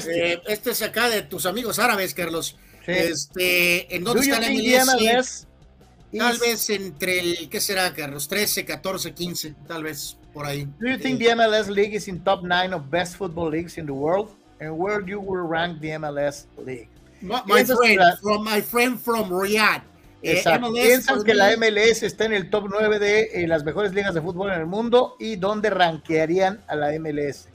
Eh, 0.07 0.43
este 0.47 0.70
es 0.70 0.82
acá 0.82 1.09
de 1.09 1.23
tus 1.23 1.47
amigos 1.47 1.78
árabes, 1.78 2.15
Carlos. 2.15 2.57
Este, 2.86 3.94
¿En 3.94 4.05
dónde 4.05 4.23
está 4.23 4.40
la 4.40 4.48
MLS? 4.51 5.47
Tal 6.16 6.39
vez 6.39 6.70
entre 6.70 7.20
el, 7.20 7.48
¿qué 7.48 7.61
será, 7.61 7.93
Carlos? 7.94 8.27
13, 8.27 8.65
14, 8.65 9.15
15, 9.15 9.55
tal 9.69 9.85
vez 9.85 10.16
por 10.32 10.44
ahí. 10.44 10.66
Do 10.81 10.89
you 10.89 10.98
think 10.98 11.20
the 11.20 11.35
MLS 11.35 11.69
league 11.69 11.94
is 11.94 12.09
in 12.09 12.20
top 12.24 12.43
9 12.43 12.74
of 12.74 12.90
best 12.90 13.16
football 13.16 13.48
leagues 13.48 13.78
in 13.78 13.86
the 13.86 13.93
world? 13.93 14.31
And 14.61 14.77
where 14.77 15.01
do 15.01 15.09
you 15.09 15.20
rank 15.20 15.81
the 15.81 15.90
MLS 15.90 16.47
league? 16.59 16.89
My, 17.23 17.43
my 17.47 17.65
friend, 17.65 18.01
from 18.20 18.44
my 18.44 18.61
friend 18.61 19.01
from 19.01 19.31
Riyadh. 19.31 19.82
Eh, 20.22 20.42
Piensan 20.72 21.24
que 21.24 21.34
la 21.34 21.56
MLS 21.56 22.02
está 22.02 22.26
en 22.26 22.34
el 22.34 22.51
top 22.51 22.68
9 22.70 22.98
de 22.98 23.22
eh, 23.32 23.47
las 23.47 23.64
mejores 23.64 23.94
ligas 23.94 24.14
de 24.14 24.20
fútbol 24.20 24.52
en 24.52 24.60
el 24.60 24.66
mundo 24.66 25.16
y 25.18 25.36
dónde 25.36 25.70
rankearían 25.70 26.60
a 26.66 26.76
la 26.76 26.92
MLS. 26.98 27.48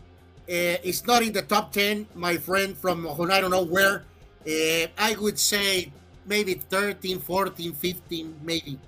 Uh, 0.48 0.78
it's 0.84 1.06
not 1.06 1.24
in 1.24 1.34
the 1.34 1.42
top 1.42 1.72
10, 1.72 2.08
my 2.16 2.38
friend 2.38 2.76
from 2.78 3.08
I 3.08 3.42
don't 3.42 3.50
know 3.50 3.66
where. 3.66 4.04
Uh, 4.46 4.88
I 4.98 5.16
would 5.20 5.40
say 5.40 5.92
maybe 6.26 6.54
13, 6.54 7.20
14, 7.20 7.74
15, 7.74 8.36
maybe. 8.44 8.80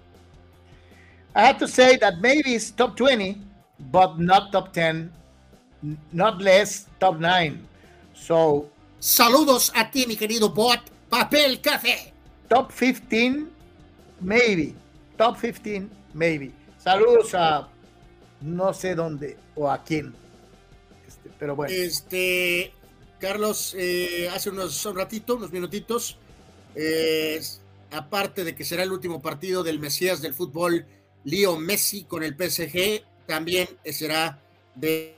I 1.36 1.46
have 1.46 1.58
to 1.60 1.68
say 1.68 1.98
that 1.98 2.20
maybe 2.20 2.54
it's 2.56 2.72
top 2.72 2.96
20, 2.96 3.42
but 3.92 4.20
not 4.20 4.52
top 4.52 4.72
10, 4.74 5.12
not 6.12 6.42
less 6.42 6.88
top 7.00 7.20
9. 7.20 7.68
So. 8.14 8.70
Saludos 9.00 9.72
a 9.76 9.90
ti, 9.92 10.06
mi 10.08 10.16
querido 10.16 10.54
bot. 10.54 10.80
Papel 11.10 11.62
café. 11.62 12.12
Top 12.50 12.72
15, 12.72 13.48
maybe. 14.20 14.76
Top 15.18 15.40
15, 15.40 15.88
maybe. 16.14 16.52
Saludos 16.78 17.34
a 17.34 17.68
no 18.42 18.74
sé 18.74 18.96
dónde 18.96 19.38
o 19.56 19.70
a 19.70 19.84
quién. 19.84 20.14
Este, 21.08 21.30
pero 21.40 21.56
bueno. 21.56 21.74
Este, 21.74 22.72
Carlos, 23.20 23.76
eh, 23.78 24.30
hace 24.34 24.50
unos 24.50 24.86
un 24.86 24.96
ratito, 24.96 25.36
unos 25.36 25.52
minutitos, 25.52 26.18
eh, 26.76 27.42
aparte 27.92 28.44
de 28.44 28.56
que 28.56 28.64
será 28.64 28.84
el 28.84 28.92
último 28.92 29.22
partido 29.22 29.64
del 29.64 29.80
Mesías 29.80 30.22
del 30.22 30.34
fútbol, 30.34 30.86
Leo 31.24 31.58
Messi 31.58 32.04
con 32.04 32.24
el 32.24 32.36
PSG, 32.36 33.04
también 33.26 33.68
será 33.92 34.40
de, 34.76 35.16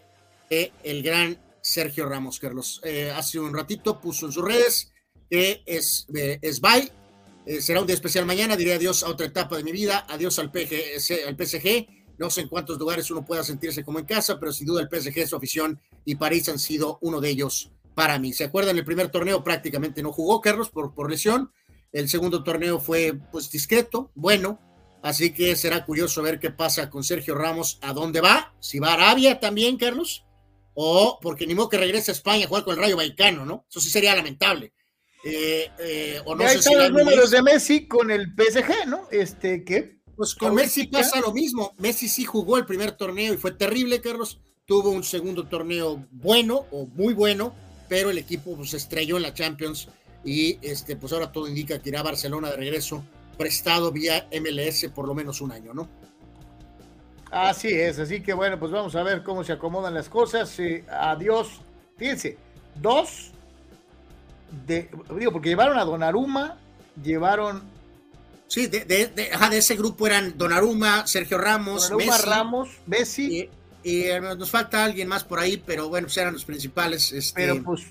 el 0.49 1.03
gran 1.03 1.37
Sergio 1.61 2.07
Ramos, 2.07 2.39
Carlos. 2.39 2.81
Eh, 2.83 3.11
hace 3.11 3.39
un 3.39 3.53
ratito 3.53 3.99
puso 3.99 4.25
en 4.25 4.31
sus 4.31 4.43
redes 4.43 4.91
que 5.29 5.61
es, 5.65 6.07
es 6.13 6.59
bye, 6.61 6.91
será 7.59 7.81
un 7.81 7.87
día 7.87 7.95
especial 7.95 8.25
mañana, 8.25 8.55
diré 8.55 8.75
adiós 8.75 9.03
a 9.03 9.09
otra 9.09 9.25
etapa 9.25 9.57
de 9.57 9.63
mi 9.63 9.71
vida, 9.71 10.05
adiós 10.07 10.37
al, 10.39 10.51
PG, 10.51 11.27
al 11.27 11.35
PSG. 11.35 11.87
No 12.19 12.29
sé 12.29 12.41
en 12.41 12.47
cuántos 12.47 12.77
lugares 12.77 13.09
uno 13.09 13.25
pueda 13.25 13.43
sentirse 13.43 13.83
como 13.83 13.97
en 13.97 14.05
casa, 14.05 14.39
pero 14.39 14.51
sin 14.51 14.67
duda 14.67 14.81
el 14.81 14.89
PSG, 14.89 15.27
su 15.27 15.35
afición 15.35 15.79
y 16.05 16.15
París 16.15 16.47
han 16.49 16.59
sido 16.59 16.99
uno 17.01 17.19
de 17.21 17.29
ellos 17.29 17.71
para 17.95 18.19
mí. 18.19 18.33
¿Se 18.33 18.43
acuerdan? 18.43 18.77
El 18.77 18.85
primer 18.85 19.09
torneo 19.09 19.43
prácticamente 19.43 20.03
no 20.03 20.11
jugó 20.11 20.41
Carlos 20.41 20.69
por, 20.69 20.93
por 20.93 21.09
lesión. 21.09 21.51
El 21.91 22.07
segundo 22.07 22.43
torneo 22.43 22.79
fue 22.79 23.19
pues 23.31 23.49
discreto, 23.49 24.11
bueno. 24.15 24.59
Así 25.01 25.33
que 25.33 25.55
será 25.55 25.85
curioso 25.85 26.21
ver 26.21 26.39
qué 26.39 26.51
pasa 26.51 26.89
con 26.89 27.03
Sergio 27.03 27.33
Ramos, 27.35 27.79
a 27.81 27.93
dónde 27.93 28.21
va, 28.21 28.53
si 28.59 28.79
va 28.79 28.89
a 28.89 28.93
Arabia 28.93 29.39
también, 29.39 29.77
Carlos, 29.77 30.25
o 30.73 31.19
porque 31.21 31.47
ni 31.47 31.55
modo 31.55 31.69
que 31.69 31.77
regrese 31.77 32.11
a 32.11 32.13
España 32.13 32.45
a 32.45 32.47
jugar 32.49 32.65
con 32.65 32.73
el 32.73 32.81
Rayo 32.81 32.97
Vallecano, 32.97 33.45
¿no? 33.45 33.65
Eso 33.69 33.79
sí 33.79 33.89
sería 33.89 34.13
lamentable. 34.13 34.73
Eh, 35.23 35.69
eh, 35.79 36.21
o 36.25 36.35
no 36.35 36.47
sé 36.47 36.61
si 36.61 36.73
los 36.73 36.91
números 36.91 37.31
de 37.31 37.41
Messi 37.41 37.87
con 37.87 38.09
el 38.09 38.33
PSG, 38.35 38.87
¿no? 38.87 39.07
Este, 39.11 39.63
¿qué? 39.63 39.99
Pues 40.15 40.35
con 40.35 40.55
Messi 40.55 40.87
pasa 40.87 41.19
lo 41.19 41.33
mismo. 41.33 41.73
Messi 41.77 42.07
sí 42.07 42.25
jugó 42.25 42.57
el 42.57 42.65
primer 42.65 42.91
torneo 42.93 43.33
y 43.33 43.37
fue 43.37 43.51
terrible, 43.51 44.01
Carlos. 44.01 44.39
Tuvo 44.65 44.89
un 44.89 45.03
segundo 45.03 45.47
torneo 45.47 46.05
bueno 46.11 46.65
o 46.71 46.85
muy 46.85 47.13
bueno 47.13 47.53
pero 47.89 48.11
el 48.11 48.17
equipo 48.19 48.55
pues, 48.55 48.69
se 48.69 48.77
estrelló 48.77 49.17
en 49.17 49.23
la 49.23 49.33
Champions 49.33 49.89
y 50.23 50.59
este, 50.61 50.95
pues 50.95 51.11
ahora 51.11 51.31
todo 51.31 51.47
indica 51.47 51.79
que 51.79 51.89
irá 51.89 51.99
a 51.99 52.03
Barcelona 52.03 52.51
de 52.51 52.57
regreso, 52.57 53.03
prestado 53.37 53.91
vía 53.91 54.29
MLS 54.31 54.87
por 54.93 55.07
lo 55.07 55.15
menos 55.15 55.41
un 55.41 55.51
año, 55.51 55.73
¿no? 55.73 55.89
Así 57.31 57.67
es, 57.67 57.99
así 57.99 58.21
que 58.21 58.33
bueno, 58.33 58.59
pues 58.59 58.71
vamos 58.71 58.95
a 58.95 59.03
ver 59.03 59.23
cómo 59.23 59.43
se 59.43 59.53
acomodan 59.53 59.93
las 59.93 60.09
cosas. 60.09 60.55
adiós. 60.89 61.61
Fíjense, 61.97 62.37
dos 62.75 63.31
de, 64.65 64.89
digo, 65.17 65.31
porque 65.31 65.49
llevaron 65.49 65.77
a 65.77 65.85
Donnarumma, 65.85 66.57
llevaron. 67.01 67.63
Sí, 68.47 68.67
de, 68.67 68.85
de, 68.85 69.31
ese 69.57 69.75
grupo 69.75 70.07
eran 70.07 70.37
Donnarumma, 70.37 71.05
Sergio 71.05 71.37
Ramos, 71.37 71.89
Donnarumma, 71.89 72.17
Ramos, 72.17 72.69
Messi. 72.87 73.49
Y 73.83 74.01
eh, 74.01 74.19
nos 74.19 74.49
falta 74.49 74.83
alguien 74.83 75.07
más 75.07 75.23
por 75.23 75.39
ahí, 75.39 75.57
pero 75.57 75.87
bueno, 75.87 76.07
pues 76.07 76.17
eran 76.17 76.33
los 76.33 76.45
principales. 76.45 77.11
Este... 77.13 77.41
Pero 77.41 77.63
pues, 77.63 77.83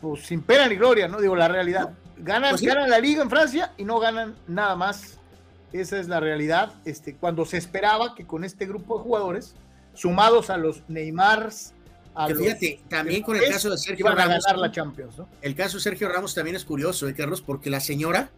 pues 0.00 0.26
sin 0.26 0.42
pena 0.42 0.68
ni 0.68 0.76
gloria, 0.76 1.08
¿no? 1.08 1.20
Digo, 1.20 1.36
la 1.36 1.48
realidad. 1.48 1.90
Ganan, 2.18 2.50
pues 2.50 2.62
ganan 2.62 2.90
la 2.90 2.98
liga 2.98 3.22
en 3.22 3.30
Francia 3.30 3.72
y 3.78 3.84
no 3.84 3.98
ganan 3.98 4.36
nada 4.46 4.76
más. 4.76 5.18
Esa 5.72 5.98
es 5.98 6.08
la 6.08 6.20
realidad. 6.20 6.74
Este, 6.84 7.14
cuando 7.14 7.46
se 7.46 7.56
esperaba 7.56 8.14
que 8.14 8.26
con 8.26 8.44
este 8.44 8.66
grupo 8.66 8.98
de 8.98 9.04
jugadores, 9.04 9.54
sumados 9.94 10.50
a 10.50 10.56
los 10.56 10.82
Neymars, 10.88 11.72
a 12.24 12.34
fíjate, 12.34 12.80
también 12.88 13.22
con 13.22 13.36
el 13.36 13.48
caso 13.48 13.70
de 13.70 13.78
Sergio 13.78 14.06
Ramos. 14.08 14.44
la 14.56 14.72
Champions, 14.72 15.14
El 15.42 15.54
caso 15.54 15.78
de 15.78 15.82
Sergio 15.82 16.08
Ramos 16.08 16.34
también 16.34 16.56
es 16.56 16.64
curioso, 16.64 17.08
¿eh, 17.08 17.14
Carlos? 17.14 17.42
Porque 17.42 17.70
la 17.70 17.80
señora, 17.80 18.30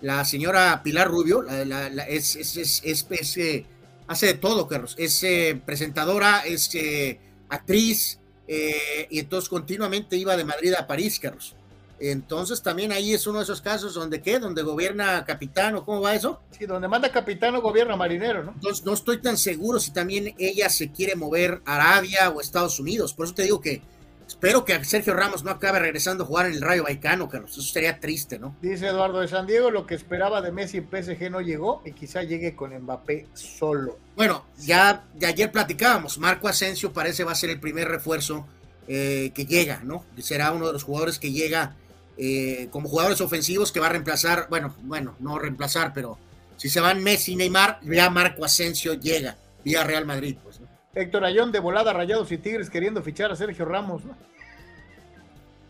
la 0.00 0.24
señora 0.24 0.82
Pilar 0.82 1.08
Rubio, 1.08 1.42
la, 1.42 1.86
es, 2.08 2.36
es, 2.36 2.56
es, 2.56 2.82
es 2.84 3.36
eh, 3.36 3.66
hace 4.10 4.26
de 4.26 4.34
todo, 4.34 4.66
Carlos. 4.66 4.96
Es 4.98 5.22
eh, 5.22 5.60
presentadora, 5.64 6.40
es 6.40 6.74
eh, 6.74 7.20
actriz, 7.48 8.18
eh, 8.48 9.06
y 9.08 9.20
entonces 9.20 9.48
continuamente 9.48 10.16
iba 10.16 10.36
de 10.36 10.44
Madrid 10.44 10.74
a 10.74 10.88
París, 10.88 11.20
Carlos. 11.20 11.54
Entonces 12.00 12.62
también 12.62 12.92
ahí 12.92 13.12
es 13.12 13.26
uno 13.26 13.38
de 13.38 13.44
esos 13.44 13.60
casos 13.60 13.94
donde 13.94 14.22
qué, 14.22 14.38
donde 14.38 14.62
gobierna 14.62 15.24
capitán 15.24 15.76
o 15.76 15.84
cómo 15.84 16.00
va 16.00 16.14
eso. 16.14 16.40
Sí, 16.50 16.64
donde 16.64 16.88
manda 16.88 17.12
capitán 17.12 17.54
o 17.56 17.60
gobierna 17.60 17.94
marinero, 17.94 18.42
¿no? 18.42 18.52
Entonces 18.52 18.84
no 18.84 18.94
estoy 18.94 19.20
tan 19.20 19.36
seguro 19.36 19.78
si 19.78 19.92
también 19.92 20.34
ella 20.38 20.70
se 20.70 20.90
quiere 20.90 21.14
mover 21.14 21.60
a 21.66 21.76
Arabia 21.76 22.30
o 22.30 22.40
Estados 22.40 22.80
Unidos. 22.80 23.12
Por 23.12 23.26
eso 23.26 23.34
te 23.34 23.42
digo 23.42 23.60
que 23.60 23.82
Espero 24.30 24.64
que 24.64 24.84
Sergio 24.84 25.12
Ramos 25.12 25.42
no 25.42 25.50
acabe 25.50 25.80
regresando 25.80 26.22
a 26.22 26.26
jugar 26.26 26.46
en 26.46 26.52
el 26.52 26.60
Rayo 26.60 26.84
Vallecano, 26.84 27.28
Carlos. 27.28 27.50
Eso 27.50 27.62
sería 27.62 27.98
triste, 27.98 28.38
¿no? 28.38 28.54
Dice 28.62 28.86
Eduardo 28.86 29.18
de 29.18 29.26
San 29.26 29.44
Diego, 29.44 29.72
lo 29.72 29.86
que 29.86 29.96
esperaba 29.96 30.40
de 30.40 30.52
Messi 30.52 30.78
en 30.78 30.88
PSG 30.88 31.32
no 31.32 31.40
llegó 31.40 31.82
y 31.84 31.90
quizá 31.90 32.22
llegue 32.22 32.54
con 32.54 32.72
Mbappé 32.72 33.26
solo. 33.34 33.98
Bueno, 34.14 34.44
ya 34.56 35.04
de 35.14 35.26
ayer 35.26 35.50
platicábamos, 35.50 36.18
Marco 36.18 36.46
Asensio 36.46 36.92
parece 36.92 37.24
va 37.24 37.32
a 37.32 37.34
ser 37.34 37.50
el 37.50 37.58
primer 37.58 37.88
refuerzo 37.88 38.46
eh, 38.86 39.32
que 39.34 39.46
llega, 39.46 39.80
¿no? 39.82 40.04
Será 40.18 40.52
uno 40.52 40.68
de 40.68 40.74
los 40.74 40.84
jugadores 40.84 41.18
que 41.18 41.32
llega 41.32 41.74
eh, 42.22 42.68
como 42.70 42.86
jugadores 42.86 43.22
ofensivos 43.22 43.72
que 43.72 43.80
va 43.80 43.86
a 43.86 43.90
reemplazar, 43.90 44.46
bueno, 44.50 44.76
bueno, 44.82 45.16
no 45.20 45.38
reemplazar, 45.38 45.94
pero 45.94 46.18
si 46.58 46.68
se 46.68 46.78
van 46.78 47.02
Messi 47.02 47.32
y 47.32 47.36
Neymar, 47.36 47.80
ya 47.82 48.10
Marco 48.10 48.44
Asensio 48.44 48.92
llega 48.92 49.38
vía 49.64 49.84
Real 49.84 50.04
Madrid, 50.04 50.36
pues, 50.42 50.60
¿no? 50.60 50.68
Héctor 50.94 51.24
Ayón 51.24 51.50
de 51.50 51.60
volada, 51.60 51.94
Rayados 51.94 52.30
y 52.30 52.36
Tigres 52.36 52.68
queriendo 52.68 53.02
fichar 53.02 53.32
a 53.32 53.36
Sergio 53.36 53.64
Ramos, 53.64 54.04
¿no? 54.04 54.14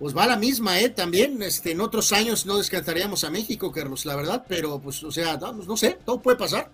Pues 0.01 0.17
va 0.17 0.27
la 0.27 0.37
misma, 0.37 0.81
¿eh? 0.81 0.89
También 0.89 1.41
este, 1.41 1.71
en 1.71 1.81
otros 1.81 2.13
años 2.13 2.45
no 2.45 2.59
descansaríamos 2.59 3.23
a 3.23 3.31
México, 3.31 3.71
Carlos, 3.71 4.05
la 4.05 4.17
verdad, 4.17 4.45
pero 4.49 4.81
pues, 4.81 5.05
o 5.05 5.13
sea, 5.13 5.37
vamos, 5.37 5.69
no 5.69 5.77
sé, 5.77 6.01
todo 6.05 6.21
puede 6.21 6.37
pasar, 6.37 6.69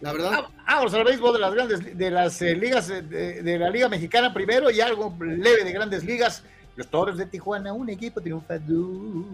la 0.00 0.12
verdad. 0.12 0.46
Vamos 0.66 0.92
al 0.94 1.04
béisbol 1.04 1.34
de 1.34 1.38
las 1.38 1.54
grandes, 1.54 1.96
de 1.96 2.10
las 2.10 2.42
eh, 2.42 2.56
ligas, 2.56 2.88
de, 2.88 3.02
de, 3.02 3.58
la 3.58 3.70
Liga 3.70 3.88
Mexicana 3.88 4.34
primero 4.34 4.68
y 4.68 4.80
algo 4.80 5.16
leve 5.20 5.62
de 5.62 5.70
grandes 5.70 6.02
ligas. 6.02 6.42
Los 6.76 6.88
Toros 6.88 7.16
de 7.18 7.26
Tijuana, 7.26 7.72
un 7.72 7.88
equipo 7.88 8.20
triunfador. 8.20 9.24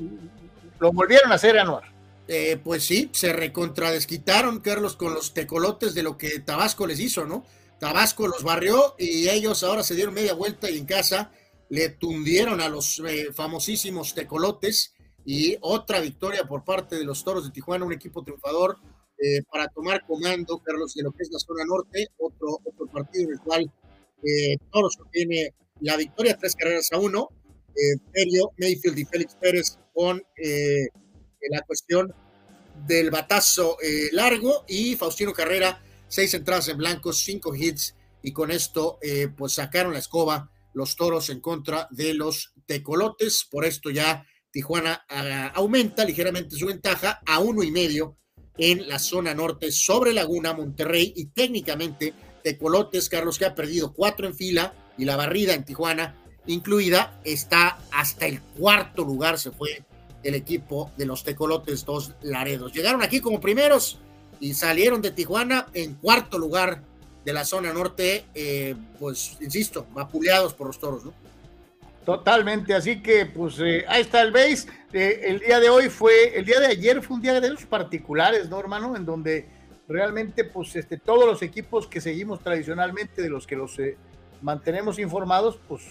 Lo 0.79 0.93
volvieron 0.93 1.31
a 1.33 1.35
hacer, 1.35 1.59
Anuar. 1.59 1.85
Eh, 2.29 2.59
pues 2.63 2.85
sí, 2.85 3.11
se 3.13 3.33
recontradesquitaron, 3.33 4.61
Carlos, 4.61 4.97
con 4.97 5.13
los 5.13 5.35
tecolotes 5.35 5.95
de 5.95 6.05
lo 6.05 6.17
que 6.17 6.39
Tabasco 6.39 6.87
les 6.87 7.01
hizo, 7.01 7.27
¿no? 7.27 7.45
Tabasco 7.81 8.29
los 8.29 8.45
barrió 8.45 8.95
y 8.97 9.29
ellos 9.29 9.65
ahora 9.65 9.83
se 9.83 9.97
dieron 9.97 10.15
media 10.15 10.35
vuelta 10.35 10.71
y 10.71 10.79
en 10.79 10.87
casa 10.87 11.33
le 11.69 11.89
tundieron 11.89 12.61
a 12.61 12.69
los 12.69 13.01
eh, 13.01 13.33
famosísimos 13.33 14.15
tecolotes 14.15 14.95
y 15.25 15.57
otra 15.61 16.01
victoria 16.01 16.45
por 16.45 16.65
parte 16.65 16.97
de 16.97 17.05
los 17.05 17.25
Toros 17.25 17.45
de 17.45 17.51
Tijuana, 17.51 17.85
un 17.85 17.93
equipo 17.93 18.23
triunfador 18.23 18.79
eh, 19.19 19.43
para 19.51 19.69
tomar 19.69 20.05
comando, 20.07 20.59
Carlos, 20.59 20.95
de 20.95 21.03
lo 21.03 21.13
que 21.13 21.23
es 21.23 21.31
la 21.33 21.39
zona 21.39 21.65
norte, 21.65 22.09
otro, 22.19 22.61
otro 22.65 22.87
partido 22.87 23.25
en 23.25 23.33
el 23.33 23.41
cual 23.41 23.73
eh, 24.23 24.57
Toros 24.71 24.99
obtiene 25.01 25.55
la 25.83 25.97
victoria, 25.97 26.37
tres 26.39 26.55
carreras 26.57 26.91
a 26.93 26.99
uno. 26.99 27.29
Eh, 27.75 28.49
Mayfield 28.59 28.99
y 28.99 29.05
Félix 29.05 29.35
Pérez 29.37 29.79
con 29.95 30.23
eh, 30.37 30.89
la 31.51 31.63
cuestión 31.63 32.15
del 32.87 33.11
batazo 33.11 33.77
eh, 33.83 34.09
largo 34.13 34.65
y 34.69 34.97
Faustino 34.97 35.33
Carrera, 35.33 35.83
seis 36.09 36.35
entradas 36.35 36.69
en 36.69 36.79
blanco, 36.79 37.13
cinco 37.13 37.55
hits 37.55 37.95
y 38.23 38.33
con 38.33 38.51
esto 38.51 38.99
eh, 39.03 39.29
pues 39.37 39.55
sacaron 39.55 39.93
la 39.93 39.99
escoba 39.99 40.51
los 40.75 40.97
toros 40.97 41.29
en 41.31 41.41
contra 41.41 41.89
de 41.91 42.15
los 42.15 42.53
tecolotes. 42.67 43.47
Por 43.51 43.65
esto 43.65 43.91
ya 43.91 44.27
Tijuana 44.51 45.05
ah, 45.09 45.53
aumenta 45.55 46.05
ligeramente 46.05 46.57
su 46.57 46.67
ventaja 46.67 47.21
a 47.27 47.41
uno 47.41 47.63
y 47.63 47.71
medio 47.71 48.17
en 48.57 48.89
la 48.89 48.99
zona 48.99 49.35
norte 49.35 49.73
sobre 49.73 50.13
Laguna, 50.13 50.53
Monterrey 50.53 51.13
y 51.17 51.27
técnicamente 51.27 52.15
Tecolotes, 52.43 53.09
Carlos, 53.09 53.39
que 53.39 53.47
ha 53.47 53.55
perdido 53.55 53.93
cuatro 53.93 54.27
en 54.27 54.35
fila 54.35 54.75
y 54.99 55.05
la 55.05 55.17
barrida 55.17 55.55
en 55.55 55.65
Tijuana 55.65 56.15
incluida, 56.47 57.19
está 57.25 57.79
hasta 57.93 58.27
el 58.27 58.41
cuarto 58.41 59.05
lugar, 59.05 59.39
se 59.39 59.51
fue 59.51 59.85
el 60.23 60.35
equipo 60.35 60.91
de 60.97 61.07
los 61.07 61.25
Tecolotes 61.25 61.85
Dos 61.85 62.13
Laredos. 62.23 62.73
Llegaron 62.73 63.03
aquí 63.03 63.21
como 63.21 63.41
primeros 63.41 63.99
y 64.41 64.55
salieron 64.55 65.03
de 65.03 65.11
Tijuana 65.11 65.69
en 65.75 65.95
cuarto 65.95 66.39
lugar 66.39 66.83
de 67.25 67.33
la 67.33 67.45
zona 67.45 67.73
norte, 67.73 68.25
eh, 68.35 68.75
pues, 68.99 69.37
insisto, 69.41 69.87
vapuleados 69.93 70.55
por 70.55 70.69
los 70.69 70.79
toros, 70.79 71.05
¿no? 71.05 71.13
Totalmente, 72.05 72.75
así 72.75 73.01
que 73.01 73.27
pues 73.27 73.61
eh, 73.61 73.85
ahí 73.87 74.01
está 74.01 74.23
el 74.23 74.33
base. 74.33 74.67
Eh, 74.93 75.21
el 75.23 75.39
día 75.39 75.61
de 75.61 75.69
hoy 75.69 75.89
fue, 75.89 76.37
el 76.37 76.45
día 76.45 76.59
de 76.59 76.67
ayer 76.67 77.01
fue 77.01 77.17
un 77.17 77.23
día 77.23 77.41
de 77.41 77.47
esos 77.47 77.65
particulares, 77.65 78.49
¿no, 78.49 78.59
hermano? 78.59 78.97
En 78.97 79.07
donde 79.07 79.47
realmente 79.87 80.43
pues 80.43 80.75
este, 80.75 80.97
todos 80.97 81.27
los 81.27 81.43
equipos 81.43 81.87
que 81.87 82.01
seguimos 82.01 82.41
tradicionalmente, 82.43 83.23
de 83.23 83.31
los 83.31 83.47
que 83.47 83.55
los 83.55 83.79
mantenemos 84.43 84.99
informados, 84.99 85.59
pues... 85.69 85.83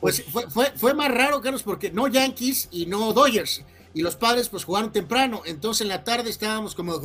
Pues 0.00 0.22
fue, 0.24 0.50
fue, 0.50 0.66
fue, 0.76 0.92
más 0.92 1.10
raro, 1.10 1.40
Carlos, 1.40 1.62
porque 1.62 1.90
no 1.90 2.08
Yankees 2.08 2.68
y 2.70 2.84
no 2.86 3.12
Dodgers. 3.14 3.64
Y 3.94 4.02
los 4.02 4.16
padres 4.16 4.48
pues 4.50 4.64
jugaron 4.64 4.92
temprano. 4.92 5.42
Entonces 5.46 5.82
en 5.82 5.88
la 5.88 6.04
tarde 6.04 6.28
estábamos 6.28 6.74
como... 6.74 7.00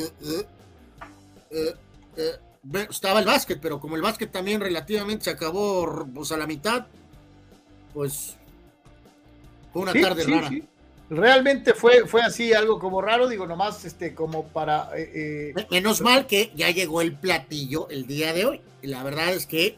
estaba 2.90 3.20
el 3.20 3.26
básquet, 3.26 3.60
pero 3.62 3.80
como 3.80 3.96
el 3.96 4.02
básquet 4.02 4.32
también 4.32 4.60
relativamente 4.60 5.26
se 5.26 5.30
acabó 5.30 6.08
pues, 6.14 6.32
a 6.32 6.38
la 6.38 6.46
mitad, 6.46 6.88
pues 7.94 8.36
fue 9.72 9.84
una 9.84 9.94
Sí, 9.94 10.02
tarde 10.02 10.24
sí, 10.26 10.32
rara. 10.32 10.50
sí. 10.50 10.64
Realmente 11.10 11.74
fue, 11.74 12.06
fue 12.06 12.22
así, 12.22 12.54
algo 12.54 12.78
como 12.78 13.02
raro, 13.02 13.28
digo, 13.28 13.48
nomás 13.48 13.84
este, 13.86 14.14
como 14.14 14.48
para... 14.50 14.90
eh, 14.96 15.54
Menos 15.72 16.02
mal 16.02 16.28
que 16.28 16.52
ya 16.56 16.70
llegó 16.70 17.02
el 17.02 17.14
platillo 17.14 17.88
el 17.90 18.06
día 18.06 18.32
de 18.34 18.46
hoy. 18.46 18.62
Y 18.84 18.88
la 18.88 19.04
verdad 19.04 19.30
es 19.34 19.48
que 19.48 19.78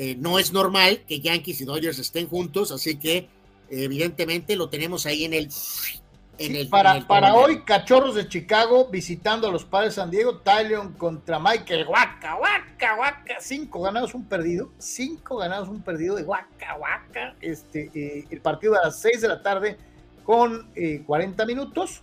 eh, 0.00 0.14
no 0.16 0.38
es 0.38 0.52
normal 0.52 1.02
que 1.08 1.18
Yankees 1.18 1.60
y 1.60 1.64
Dodgers 1.64 1.98
estén 1.98 2.28
juntos, 2.28 2.70
así 2.70 3.00
que 3.00 3.28
evidentemente 3.68 4.54
lo 4.54 4.68
tenemos 4.68 5.06
ahí 5.06 5.24
en 5.24 5.34
el... 5.34 5.48
En 6.38 6.54
el 6.54 6.68
para, 6.68 6.92
en 6.92 6.98
el 6.98 7.06
para 7.06 7.34
hoy, 7.34 7.62
Cachorros 7.62 8.14
de 8.14 8.28
Chicago 8.28 8.86
visitando 8.92 9.48
a 9.48 9.50
los 9.50 9.64
padres 9.64 9.96
de 9.96 10.00
San 10.00 10.08
Diego, 10.08 10.36
Tylion 10.36 10.92
contra 10.92 11.40
Michael 11.40 11.88
Waka, 11.88 12.36
Waka, 12.36 12.94
Waka, 12.96 13.36
cinco 13.40 13.80
ganados, 13.80 14.14
un 14.14 14.24
perdido, 14.24 14.70
cinco 14.78 15.38
ganados, 15.38 15.68
un 15.68 15.82
perdido 15.82 16.14
de 16.14 16.22
Waka, 16.22 16.76
Waka, 16.76 17.34
este, 17.40 17.90
eh, 17.92 18.24
el 18.30 18.40
partido 18.40 18.76
a 18.80 18.84
las 18.86 19.00
6 19.00 19.20
de 19.20 19.26
la 19.26 19.42
tarde 19.42 19.78
con 20.22 20.70
eh, 20.76 21.02
40 21.04 21.44
minutos 21.44 22.02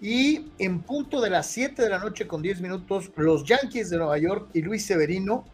y 0.00 0.46
en 0.58 0.80
punto 0.80 1.20
de 1.20 1.30
las 1.30 1.46
7 1.46 1.80
de 1.80 1.88
la 1.88 2.00
noche 2.00 2.26
con 2.26 2.42
10 2.42 2.60
minutos, 2.62 3.12
los 3.14 3.44
Yankees 3.44 3.90
de 3.90 3.98
Nueva 3.98 4.18
York 4.18 4.48
y 4.54 4.62
Luis 4.62 4.84
Severino 4.84 5.44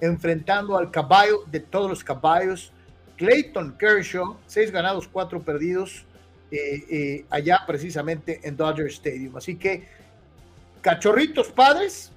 enfrentando 0.00 0.76
al 0.76 0.90
caballo 0.90 1.44
de 1.50 1.60
todos 1.60 1.88
los 1.88 2.04
caballos, 2.04 2.72
Clayton 3.16 3.76
Kershaw, 3.78 4.36
seis 4.46 4.70
ganados, 4.70 5.08
cuatro 5.08 5.42
perdidos, 5.42 6.04
eh, 6.50 6.84
eh, 6.90 7.24
allá 7.30 7.60
precisamente 7.66 8.40
en 8.44 8.56
Dodger 8.56 8.86
Stadium. 8.86 9.36
Así 9.36 9.56
que, 9.56 9.88
cachorritos 10.80 11.48
padres, 11.48 12.12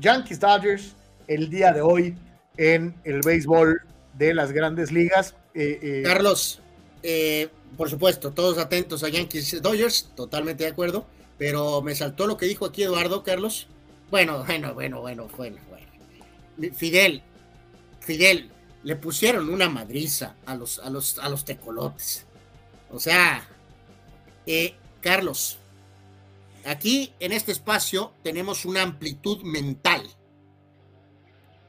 Yankees 0.00 0.38
Dodgers, 0.40 0.94
el 1.26 1.50
día 1.50 1.72
de 1.72 1.80
hoy 1.80 2.16
en 2.56 2.94
el 3.04 3.20
béisbol 3.24 3.82
de 4.14 4.34
las 4.34 4.52
grandes 4.52 4.92
ligas. 4.92 5.34
Eh, 5.54 6.02
Carlos, 6.04 6.60
por 7.76 7.88
supuesto, 7.88 8.32
todos 8.32 8.58
atentos 8.58 9.02
a 9.02 9.08
Yankees 9.08 9.62
Dodgers, 9.62 10.12
totalmente 10.14 10.64
de 10.64 10.70
acuerdo, 10.70 11.06
pero 11.38 11.80
me 11.80 11.94
saltó 11.94 12.26
lo 12.26 12.36
que 12.36 12.46
dijo 12.46 12.66
aquí 12.66 12.82
Eduardo, 12.82 13.22
Carlos. 13.22 13.68
Bueno, 14.10 14.44
bueno, 14.44 14.74
bueno, 14.74 15.00
bueno, 15.00 15.28
bueno. 15.36 15.69
Fidel, 16.68 17.22
Fidel, 18.00 18.50
le 18.82 18.96
pusieron 18.96 19.48
una 19.50 19.68
madriza 19.68 20.36
a 20.46 20.54
los, 20.54 20.78
a 20.78 20.90
los, 20.90 21.18
a 21.18 21.28
los 21.28 21.44
tecolotes. 21.44 22.26
O 22.90 22.98
sea, 22.98 23.46
eh, 24.46 24.74
Carlos, 25.00 25.58
aquí 26.64 27.12
en 27.20 27.32
este 27.32 27.52
espacio 27.52 28.12
tenemos 28.22 28.64
una 28.64 28.82
amplitud 28.82 29.42
mental. 29.42 30.02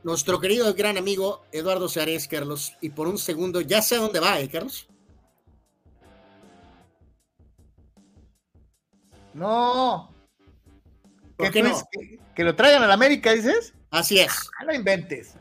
Nuestro 0.04 0.40
querido 0.40 0.70
y 0.70 0.74
gran 0.74 0.98
amigo 0.98 1.44
Eduardo 1.52 1.88
Seares, 1.88 2.28
Carlos, 2.28 2.74
y 2.82 2.90
por 2.90 3.08
un 3.08 3.18
segundo 3.20 3.62
ya 3.62 3.82
sé 3.82 3.96
a 3.96 4.00
dónde 4.00 4.20
va, 4.20 4.40
¿eh, 4.40 4.50
Carlos? 4.50 4.88
no. 9.34 10.12
¿Por 11.38 11.52
¿Qué 11.52 11.64
no? 11.64 11.70
crees? 11.70 11.84
¿Que, 11.92 12.21
que 12.36 12.44
lo 12.44 12.56
traigan 12.56 12.84
a 12.84 12.88
la 12.88 12.94
América, 12.94 13.34
dices? 13.34 13.74
Así 13.90 14.20
es. 14.20 14.32
Ah, 14.60 14.64
no 14.64 14.74
inventes. 14.74 15.36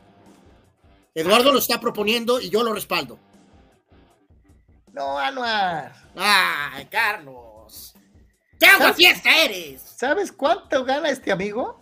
Eduardo 1.13 1.51
lo 1.51 1.59
está 1.59 1.79
proponiendo 1.79 2.39
y 2.39 2.49
yo 2.49 2.63
lo 2.63 2.73
respaldo. 2.73 3.19
No, 4.93 5.17
Anuar. 5.17 5.93
¡Ay, 6.15 6.85
Carlos! 6.85 7.93
¡Qué 8.59 8.65
agua 8.65 8.93
fiesta 8.93 9.29
eres! 9.43 9.81
¿Sabes 9.81 10.31
cuánto 10.31 10.83
gana 10.83 11.09
este 11.09 11.31
amigo? 11.31 11.81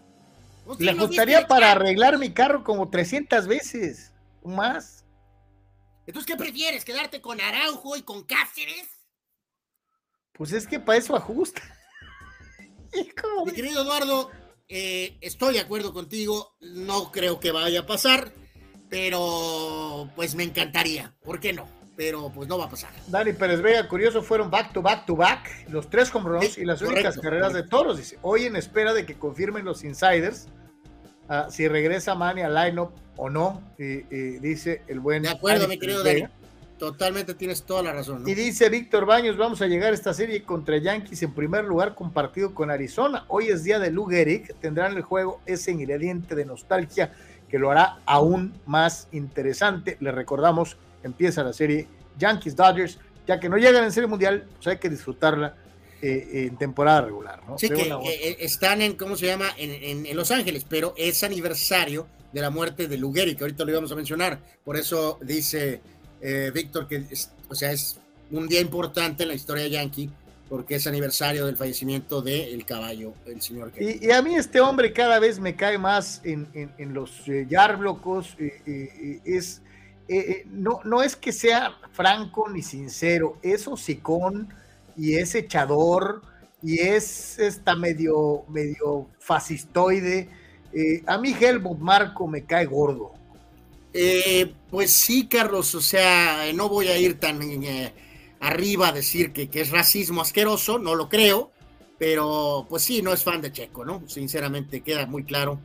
Pues 0.66 0.80
Le 0.80 0.94
gustaría 0.94 1.48
para 1.48 1.72
arreglar 1.72 2.18
mi 2.20 2.32
carro 2.32 2.64
como 2.64 2.90
300 2.90 3.48
veces. 3.48 4.14
o 4.44 4.50
Más. 4.50 5.04
Entonces, 6.06 6.28
¿qué 6.28 6.38
prefieres? 6.38 6.86
¿Quedarte 6.86 7.22
con 7.22 7.42
Araujo 7.42 7.96
y 7.98 8.04
con 8.04 8.24
Cáceres? 8.24 8.88
Pues 10.34 10.52
es 10.54 10.68
que 10.68 10.80
para 10.80 10.98
eso 10.98 11.16
ajusta. 11.16 11.62
Mi 13.46 13.52
querido 13.52 13.82
Eduardo, 13.82 14.32
eh, 14.70 15.18
estoy 15.22 15.56
de 15.56 15.60
acuerdo 15.60 15.92
contigo. 15.94 16.56
No 16.62 17.12
creo 17.12 17.40
que 17.40 17.52
vaya 17.52 17.82
a 17.82 17.86
pasar, 17.86 18.32
pero 18.90 20.10
pues 20.16 20.36
me 20.36 20.44
encantaría. 20.44 21.14
¿Por 21.24 21.40
qué 21.40 21.54
no? 21.54 21.68
Pero 21.96 22.32
pues 22.34 22.48
no 22.48 22.58
va 22.58 22.66
a 22.66 22.70
pasar. 22.70 22.92
Dani 23.08 23.34
Pérez 23.34 23.62
Vega, 23.62 23.88
curioso, 23.88 24.24
fueron 24.24 24.50
back 24.50 24.72
to 24.72 24.82
back 24.82 25.06
to 25.06 25.16
back, 25.18 25.66
los 25.70 25.90
tres 25.90 26.14
home 26.16 26.30
runs 26.30 26.54
Sí, 26.54 26.62
y 26.62 26.66
las 26.66 26.80
correcto, 26.80 26.96
únicas 27.10 27.18
carreras 27.22 27.54
de 27.54 27.64
toros. 27.64 27.98
Dice, 27.98 28.18
hoy 28.22 28.46
en 28.46 28.56
espera 28.56 28.94
de 28.94 29.06
que 29.06 29.16
confirmen 29.20 29.66
los 29.66 29.84
insiders 29.84 30.48
ah, 31.28 31.48
si 31.50 31.68
regresa 31.68 32.16
Manny 32.16 32.42
al 32.42 32.56
lineup 32.56 32.92
o 33.18 33.30
no, 33.30 33.62
y- 33.78 34.06
y 34.16 34.40
dice 34.40 34.82
el 34.88 35.02
buen. 35.02 35.24
De 35.24 35.30
acuerdo, 35.30 35.64
Dani 35.64 35.74
mi 35.76 35.80
querido 35.80 36.04
Dani. 36.04 36.24
Totalmente 36.80 37.34
tienes 37.36 37.64
toda 37.64 37.84
la 37.84 37.92
razón. 37.94 38.24
¿no? 38.24 38.30
Y 38.30 38.34
dice 38.34 38.70
Víctor 38.70 39.06
Baños, 39.06 39.36
vamos 39.38 39.62
a 39.62 39.68
llegar 39.68 39.92
a 39.92 39.94
esta 39.96 40.14
serie 40.14 40.44
contra 40.44 40.78
Yankees 40.78 41.22
en 41.24 41.34
primer 41.34 41.66
lugar 41.66 41.94
compartido 41.94 42.54
con 42.56 42.72
Arizona. 42.72 43.26
Hoy 43.28 43.50
es 43.50 43.64
día 43.64 43.80
de 43.80 43.92
Lou 43.92 44.06
Gehrig, 44.06 44.54
tendrán 44.56 44.96
el 44.96 45.04
juego 45.04 45.42
ese 45.46 45.72
ingrediente 45.72 46.36
de 46.36 46.46
nostalgia 46.46 47.14
que 47.50 47.60
lo 47.60 47.70
hará 47.70 47.98
aún 48.06 48.54
más 48.66 49.08
interesante. 49.12 49.98
Le 50.00 50.12
recordamos, 50.12 50.78
empieza 51.04 51.44
la 51.44 51.52
serie 51.54 51.88
Yankees 52.18 52.56
Dodgers, 52.56 52.98
ya 53.28 53.40
que 53.40 53.50
no 53.50 53.58
llegan 53.58 53.84
en 53.84 53.92
serie 53.92 54.08
mundial, 54.08 54.48
pues 54.56 54.68
hay 54.68 54.78
que 54.78 54.90
disfrutarla 54.90 55.56
eh, 56.02 56.48
en 56.50 56.58
temporada 56.58 57.02
regular. 57.02 57.42
¿no? 57.46 57.58
Sí, 57.58 57.68
De 57.68 57.76
que 57.76 57.84
eh, 57.90 58.38
están 58.40 58.82
en, 58.82 58.94
¿cómo 58.96 59.18
se 59.18 59.26
llama? 59.26 59.48
En, 59.58 59.72
en- 59.72 60.06
en 60.06 60.16
Los 60.16 60.32
Ángeles, 60.32 60.66
pero 60.70 60.94
es 60.96 61.24
aniversario 61.24 62.08
de 62.32 62.42
la 62.42 62.50
muerte 62.52 62.88
de 62.88 62.98
Lugeri, 62.98 63.36
que 63.36 63.44
ahorita 63.44 63.66
lo 63.66 63.72
íbamos 63.72 63.92
a 63.92 63.96
mencionar. 63.96 64.40
Por 64.64 64.78
eso 64.78 65.18
dice 65.22 65.82
eh, 66.22 66.52
Víctor 66.54 66.88
que, 66.88 67.04
es, 67.10 67.32
o 67.50 67.56
sea, 67.56 67.72
es 67.72 67.98
un 68.32 68.48
día 68.48 68.62
importante 68.62 69.24
en 69.24 69.30
la 69.30 69.36
historia 69.36 69.68
Yankee, 69.68 70.10
porque 70.50 70.76
es 70.76 70.88
aniversario 70.88 71.46
del 71.46 71.58
fallecimiento 71.58 72.22
del 72.24 72.66
caballo, 72.66 73.14
el 73.28 73.40
señor. 73.42 73.72
Y, 73.80 74.08
y 74.08 74.12
a 74.12 74.22
mí 74.22 74.36
este 74.36 74.60
hombre 74.62 74.92
cada 74.94 75.20
vez 75.20 75.40
me 75.40 75.56
cae 75.56 75.78
más 75.78 76.22
en, 76.24 76.48
en- 76.54 76.72
en 76.78 76.94
los 76.94 77.28
eh, 77.28 77.46
yarblocos. 77.48 78.36
eh, 78.40 78.62
eh, 78.66 79.20
es, 79.26 79.62
no, 80.48 80.80
no 80.86 81.04
es 81.04 81.16
que 81.16 81.32
sea 81.32 81.74
franco 81.92 82.50
ni 82.50 82.64
sincero, 82.64 83.38
es 83.44 83.68
hocicón 83.68 84.50
y 84.98 85.16
es 85.18 85.36
echador 85.36 86.24
y 86.64 86.80
es 86.80 87.38
esta 87.38 87.76
medio, 87.76 88.44
medio 88.50 89.08
fascistoide. 89.20 90.30
A 91.06 91.18
mí 91.20 91.36
Helmut 91.40 91.78
Marco 91.78 92.26
me 92.28 92.44
cae 92.44 92.66
gordo. 92.66 93.14
Eh, 93.94 94.54
pues 94.70 94.92
sí, 94.92 95.28
Carlos, 95.28 95.74
o 95.74 95.82
sea, 95.82 96.52
no 96.54 96.70
voy 96.70 96.88
a 96.88 96.98
ir 96.98 97.20
tan 97.20 97.42
eh, 97.42 97.94
arriba 98.40 98.90
a 98.90 98.92
decir 98.92 99.34
que, 99.34 99.50
que 99.50 99.62
es 99.62 99.72
racismo 99.72 100.22
asqueroso, 100.22 100.78
no 100.78 100.96
lo 100.96 101.10
creo, 101.10 101.52
pero 101.98 102.68
pues 102.70 102.84
sí, 102.84 103.02
no 103.02 103.14
es 103.14 103.24
fan 103.24 103.42
de 103.42 103.52
Checo, 103.52 103.84
¿no? 103.84 104.04
Sinceramente 104.08 104.82
queda 104.82 105.06
muy 105.06 105.24
claro 105.24 105.60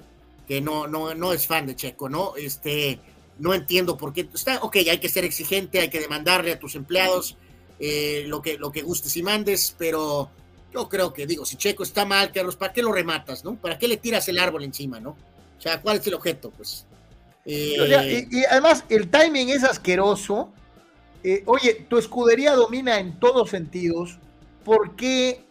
que 0.49 0.61
no, 0.61 0.87
no, 0.87 1.15
no 1.15 1.33
es 1.33 1.47
fan 1.47 1.67
de 1.67 1.77
Checo, 1.77 2.09
¿no? 2.09 2.35
Este, 2.37 2.99
no 3.39 3.55
entiendo 3.55 3.97
por 3.97 4.13
qué 4.13 4.29
está, 4.33 4.59
ok, 4.63 4.77
hay 4.77 4.99
que 4.99 5.09
ser 5.09 5.25
exigente, 5.25 5.81
hay 5.81 5.91
que 5.91 6.01
demandarle 6.01 6.53
a 6.53 6.59
tus 6.59 6.75
empleados 6.75 7.37
eh, 7.79 8.25
lo, 8.27 8.41
que, 8.41 8.57
lo 8.59 8.73
que 8.73 8.83
gustes 8.83 9.17
y 9.17 9.23
mandes, 9.23 9.75
pero 9.79 10.31
yo 10.73 10.89
creo 10.89 11.13
que, 11.13 11.27
digo, 11.27 11.45
si 11.45 11.57
Checo 11.57 11.83
está 11.83 12.05
mal, 12.05 12.33
Carlos, 12.33 12.57
¿para 12.57 12.73
qué 12.73 12.83
lo 12.83 12.93
rematas, 12.93 13.45
no? 13.45 13.57
¿Para 13.57 13.79
qué 13.79 13.87
le 13.87 13.97
tiras 13.97 14.29
el 14.29 14.39
árbol 14.39 14.65
encima, 14.65 14.99
no? 14.99 15.11
O 15.11 15.61
sea, 15.61 15.81
¿cuál 15.81 15.99
es 15.99 16.07
el 16.07 16.15
objeto? 16.15 16.51
Pues. 16.51 16.87
Eh, 17.47 18.27
y, 18.31 18.45
además, 18.45 18.85
el 18.89 19.11
timing 19.11 19.51
es 19.51 19.65
asqueroso. 19.65 20.53
Eh, 21.23 21.43
oye, 21.47 21.87
tu 21.89 21.99
escudería 21.99 22.55
domina 22.55 22.99
en 22.99 23.19
todos 23.19 23.51
sentidos. 23.51 24.19
¿Por 24.65 24.97
qué? 24.97 25.45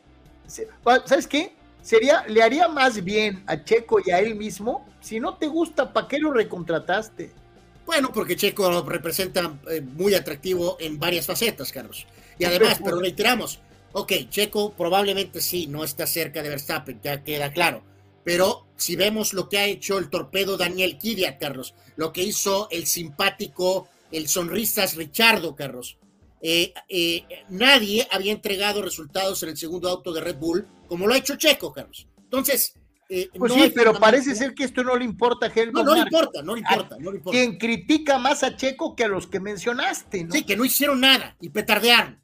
¿Sabes 0.47 1.27
qué? 1.27 1.53
Sería, 1.81 2.25
le 2.27 2.41
haría 2.41 2.67
más 2.67 3.03
bien 3.03 3.43
a 3.47 3.63
Checo 3.63 3.99
y 4.03 4.11
a 4.11 4.19
él 4.19 4.35
mismo. 4.35 4.87
Si 5.01 5.19
no 5.19 5.35
te 5.35 5.47
gusta, 5.47 5.91
¿para 5.91 6.07
qué 6.07 6.17
lo 6.17 6.31
recontrataste? 6.31 7.31
Bueno, 7.85 8.11
porque 8.13 8.35
Checo 8.35 8.81
representa 8.83 9.53
eh, 9.69 9.81
muy 9.81 10.13
atractivo 10.15 10.77
en 10.79 10.97
varias 10.97 11.25
facetas, 11.25 11.71
Carlos. 11.71 12.07
Y 12.39 12.45
además, 12.45 12.79
pero 12.83 12.99
reiteramos, 12.99 13.59
ok, 13.91 14.13
Checo 14.29 14.71
probablemente 14.73 15.41
sí, 15.41 15.67
no 15.67 15.83
está 15.83 16.07
cerca 16.07 16.41
de 16.41 16.49
Verstappen, 16.49 16.99
ya 17.03 17.23
queda 17.23 17.51
claro. 17.51 17.83
Pero 18.23 18.67
si 18.75 18.95
vemos 18.95 19.33
lo 19.33 19.49
que 19.49 19.57
ha 19.57 19.65
hecho 19.65 19.97
el 19.97 20.09
torpedo 20.09 20.57
Daniel 20.57 20.97
Kvyat, 20.97 21.39
Carlos, 21.39 21.75
lo 21.95 22.13
que 22.13 22.23
hizo 22.23 22.67
el 22.71 22.87
simpático, 22.87 23.89
el 24.11 24.27
sonrisas 24.27 24.95
Richardo, 24.95 25.55
Carlos, 25.55 25.97
eh, 26.41 26.73
eh, 26.89 27.23
nadie 27.49 28.07
había 28.11 28.33
entregado 28.33 28.81
resultados 28.81 29.41
en 29.43 29.49
el 29.49 29.57
segundo 29.57 29.89
auto 29.89 30.11
de 30.11 30.21
Red 30.21 30.37
Bull 30.37 30.67
como 30.87 31.07
lo 31.07 31.13
ha 31.13 31.17
hecho 31.17 31.37
Checo, 31.37 31.71
Carlos. 31.71 32.07
Entonces, 32.17 32.75
eh, 33.09 33.29
pues 33.37 33.53
sí, 33.53 33.71
pero 33.75 33.93
parece 33.93 34.35
ser 34.35 34.53
que 34.53 34.63
esto 34.63 34.83
no 34.83 34.95
le 34.95 35.05
importa 35.05 35.45
a 35.45 35.49
Helmut 35.53 35.75
No, 35.75 35.83
no 35.83 35.93
le 35.93 36.01
importa, 36.01 36.41
no 36.41 36.55
le 36.55 36.61
importa, 36.61 36.97
no 36.99 37.11
le 37.11 37.17
importa. 37.17 37.37
Quien 37.37 37.57
critica 37.57 38.17
más 38.17 38.43
a 38.43 38.55
Checo 38.55 38.95
que 38.95 39.03
a 39.03 39.07
los 39.07 39.27
que 39.27 39.39
mencionaste, 39.39 40.23
¿no? 40.23 40.33
Sí, 40.33 40.43
que 40.43 40.57
no 40.57 40.65
hicieron 40.65 40.99
nada 40.99 41.35
y 41.39 41.49
petardearon. 41.49 42.22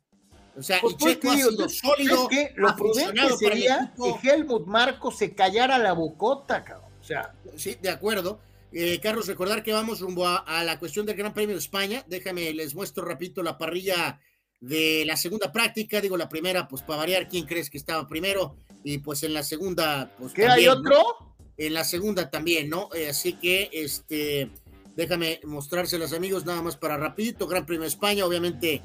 O 0.58 0.64
sea, 0.64 0.80
pues, 0.82 0.94
y 0.94 0.98
pues, 0.98 1.14
Checo 1.14 1.32
ha 1.32 1.36
sido 1.36 1.70
sólido. 1.70 2.28
que 2.28 2.54
lo 2.56 2.76
prudente 2.76 3.22
sería 3.38 3.94
que 3.96 4.30
Helmut 4.30 4.66
Marco 4.66 5.12
se 5.12 5.34
callara 5.34 5.78
la 5.78 5.94
bocota, 5.94 6.64
cabrón. 6.64 6.92
O 7.00 7.04
sea. 7.04 7.34
Sí, 7.56 7.78
de 7.82 7.90
acuerdo. 7.90 8.40
Eh, 8.72 9.00
Carlos, 9.02 9.28
recordar 9.28 9.64
que 9.64 9.74
vamos 9.74 10.00
rumbo 10.00 10.28
a, 10.28 10.38
a, 10.38 10.64
la 10.64 10.78
cuestión 10.78 11.06
del 11.06 11.16
Gran 11.16 11.34
Premio 11.34 11.56
de 11.56 11.60
España. 11.62 12.04
Déjame, 12.08 12.54
les 12.54 12.76
muestro 12.76 13.04
rapidito 13.04 13.42
la 13.42 13.58
parrilla 13.58 14.20
de 14.60 15.04
la 15.06 15.18
segunda 15.18 15.52
práctica. 15.52 16.02
Digo, 16.02 16.18
la 16.18 16.30
primera, 16.30 16.68
pues 16.68 16.82
para 16.82 17.00
variar, 17.00 17.28
¿quién 17.28 17.46
crees 17.46 17.70
que 17.70 17.78
estaba 17.78 18.08
primero? 18.08 18.56
Y 18.84 19.00
pues 19.00 19.24
en 19.24 19.34
la 19.34 19.44
segunda, 19.44 20.12
pues. 20.18 20.34
¿Qué 20.34 20.48
hay 20.48 20.68
otro? 20.68 21.36
En 21.58 21.74
la 21.74 21.84
segunda 21.84 22.30
también, 22.30 22.70
¿no? 22.70 22.90
Eh, 22.94 23.10
así 23.10 23.34
que, 23.34 23.70
este, 23.74 24.50
déjame 24.96 25.40
mostrárselas, 25.44 26.14
amigos, 26.14 26.46
nada 26.46 26.62
más 26.62 26.78
para 26.78 26.98
rapidito. 26.98 27.48
Gran 27.48 27.66
Premio 27.66 27.82
de 27.82 27.90
España, 27.90 28.26
obviamente, 28.26 28.82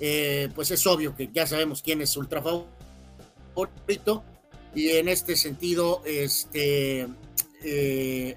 eh, 0.00 0.48
pues 0.54 0.70
es 0.70 0.86
obvio 0.86 1.14
que 1.14 1.30
ya 1.32 1.46
sabemos 1.46 1.82
quién 1.82 2.00
es 2.00 2.16
ultra 2.16 2.42
favorito. 2.42 4.24
Y 4.74 4.90
en 4.90 5.08
este 5.08 5.36
sentido, 5.36 6.02
este. 6.04 7.06
Eh, 7.62 8.36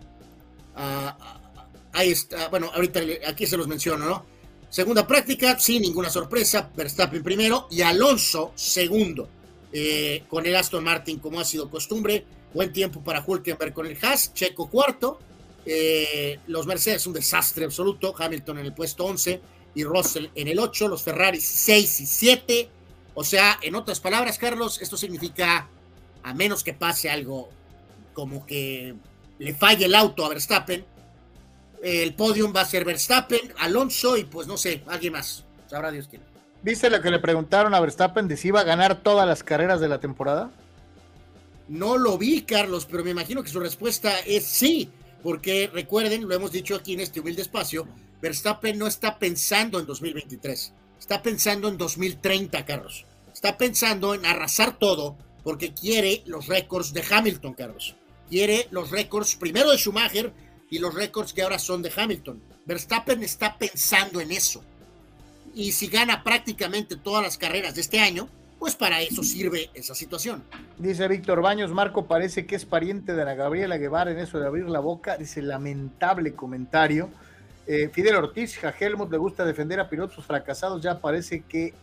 ah, 0.75 1.17
ah, 1.19 1.67
ahí 1.93 2.11
está, 2.11 2.47
bueno, 2.49 2.71
ahorita 2.73 3.01
aquí 3.27 3.45
se 3.45 3.57
los 3.57 3.67
menciono, 3.67 4.05
¿no? 4.05 4.25
Segunda 4.69 5.07
práctica, 5.07 5.57
sin 5.59 5.81
ninguna 5.81 6.09
sorpresa, 6.09 6.69
Verstappen 6.75 7.23
primero 7.23 7.67
y 7.71 7.81
Alonso 7.81 8.51
segundo. 8.55 9.29
Eh, 9.73 10.23
con 10.29 10.45
el 10.45 10.55
Aston 10.55 10.83
Martin 10.83 11.19
como 11.19 11.39
ha 11.39 11.45
sido 11.45 11.69
costumbre. 11.69 12.25
Buen 12.53 12.71
tiempo 12.71 13.03
para 13.03 13.23
Hulkenberg 13.25 13.73
con 13.73 13.85
el 13.87 13.97
Haas, 14.01 14.33
Checo 14.33 14.69
cuarto. 14.69 15.19
Los 16.47 16.65
Mercedes 16.65 17.05
un 17.07 17.13
desastre 17.13 17.65
absoluto, 17.65 18.15
Hamilton 18.17 18.59
en 18.59 18.65
el 18.67 18.73
puesto 18.73 19.03
11 19.03 19.41
y 19.77 19.83
Russell 19.83 20.29
en 20.33 20.47
el 20.47 20.57
8, 20.57 20.87
los 20.87 21.03
Ferrari 21.03 21.39
6 21.39 22.01
y 22.01 22.05
7. 22.07 22.69
O 23.13 23.23
sea, 23.23 23.59
en 23.61 23.75
otras 23.75 23.99
palabras, 23.99 24.39
Carlos, 24.39 24.81
esto 24.81 24.97
significa, 24.97 25.67
a 26.23 26.33
menos 26.33 26.63
que 26.63 26.73
pase 26.73 27.11
algo 27.11 27.49
como 28.13 28.43
que 28.43 28.95
le 29.37 29.53
falle 29.53 29.85
el 29.85 29.93
auto 29.93 30.25
a 30.25 30.29
Verstappen, 30.29 30.83
el 31.83 32.15
podium 32.15 32.51
va 32.55 32.61
a 32.61 32.65
ser 32.65 32.85
Verstappen, 32.85 33.53
Alonso 33.59 34.17
y 34.17 34.23
pues 34.23 34.47
no 34.47 34.57
sé, 34.57 34.81
alguien 34.87 35.13
más. 35.13 35.45
Sabrá 35.69 35.91
Dios 35.91 36.07
quién. 36.09 36.23
¿Viste 36.63 36.89
lo 36.89 36.99
que 36.99 37.11
le 37.11 37.19
preguntaron 37.19 37.75
a 37.75 37.79
Verstappen 37.79 38.27
de 38.27 38.35
si 38.35 38.47
iba 38.47 38.61
a 38.61 38.63
ganar 38.63 39.03
todas 39.03 39.27
las 39.27 39.43
carreras 39.43 39.79
de 39.79 39.89
la 39.89 39.99
temporada? 39.99 40.49
No 41.67 41.99
lo 41.99 42.17
vi, 42.17 42.41
Carlos, 42.41 42.87
pero 42.89 43.03
me 43.03 43.11
imagino 43.11 43.43
que 43.43 43.49
su 43.49 43.59
respuesta 43.59 44.21
es 44.21 44.43
sí, 44.43 44.89
porque 45.21 45.69
recuerden, 45.71 46.27
lo 46.27 46.33
hemos 46.33 46.51
dicho 46.51 46.75
aquí 46.75 46.95
en 46.95 47.01
este 47.01 47.19
humilde 47.19 47.43
espacio, 47.43 47.87
Verstappen 48.21 48.77
no 48.77 48.87
está 48.87 49.19
pensando 49.19 49.79
en 49.79 49.85
2023, 49.85 50.73
está 50.99 51.21
pensando 51.21 51.67
en 51.67 51.77
2030, 51.77 52.65
Carlos. 52.65 53.05
Está 53.33 53.57
pensando 53.57 54.15
en 54.15 54.25
arrasar 54.25 54.77
todo 54.79 55.15
porque 55.43 55.73
quiere 55.73 56.23
los 56.25 56.47
récords 56.47 56.93
de 56.93 57.03
Hamilton, 57.09 57.53
Carlos. 57.53 57.95
Quiere 58.29 58.67
los 58.71 58.89
récords 58.91 59.35
primero 59.35 59.71
de 59.71 59.77
Schumacher 59.77 60.33
y 60.69 60.79
los 60.79 60.93
récords 60.93 61.33
que 61.33 61.43
ahora 61.43 61.59
son 61.59 61.81
de 61.81 61.91
Hamilton. 61.95 62.41
Verstappen 62.65 63.23
está 63.23 63.57
pensando 63.57 64.19
en 64.19 64.31
eso 64.31 64.63
y 65.57 65.71
si 65.71 65.87
gana 65.87 66.23
prácticamente 66.23 66.95
todas 66.95 67.23
las 67.23 67.37
carreras 67.37 67.73
de 67.73 67.81
este 67.81 67.99
año, 67.99 68.29
pues 68.59 68.75
para 68.75 69.01
eso 69.01 69.23
sirve 69.23 69.71
esa 69.73 69.95
situación. 69.95 70.43
Dice 70.77 71.07
Víctor 71.07 71.41
Baños, 71.41 71.71
Marco 71.71 72.05
parece 72.05 72.45
que 72.45 72.55
es 72.55 72.65
pariente 72.65 73.13
de 73.13 73.25
la 73.25 73.33
Gabriela 73.33 73.77
Guevara 73.77 74.11
en 74.11 74.19
eso 74.19 74.39
de 74.39 74.45
abrir 74.45 74.69
la 74.69 74.79
boca. 74.79 75.17
Dice 75.17 75.41
lamentable 75.41 76.35
comentario. 76.35 77.09
Eh, 77.67 77.89
Fidel 77.91 78.15
Ortiz, 78.15 78.63
a 78.63 78.73
Helmut 78.77 79.11
le 79.11 79.17
gusta 79.17 79.43
defender 79.43 79.79
a 79.79 79.89
pilotos 79.89 80.25
fracasados, 80.25 80.81
ya 80.81 80.99
parece 80.99 81.41
que, 81.41 81.73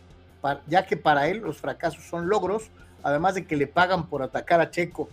ya 0.67 0.85
que 0.85 0.97
para 0.97 1.27
él 1.27 1.37
los 1.39 1.57
fracasos 1.57 2.03
son 2.03 2.27
logros, 2.27 2.69
además 3.03 3.35
de 3.35 3.45
que 3.45 3.55
le 3.55 3.67
pagan 3.67 4.07
por 4.07 4.23
atacar 4.23 4.59
a 4.61 4.71
Checo. 4.71 5.09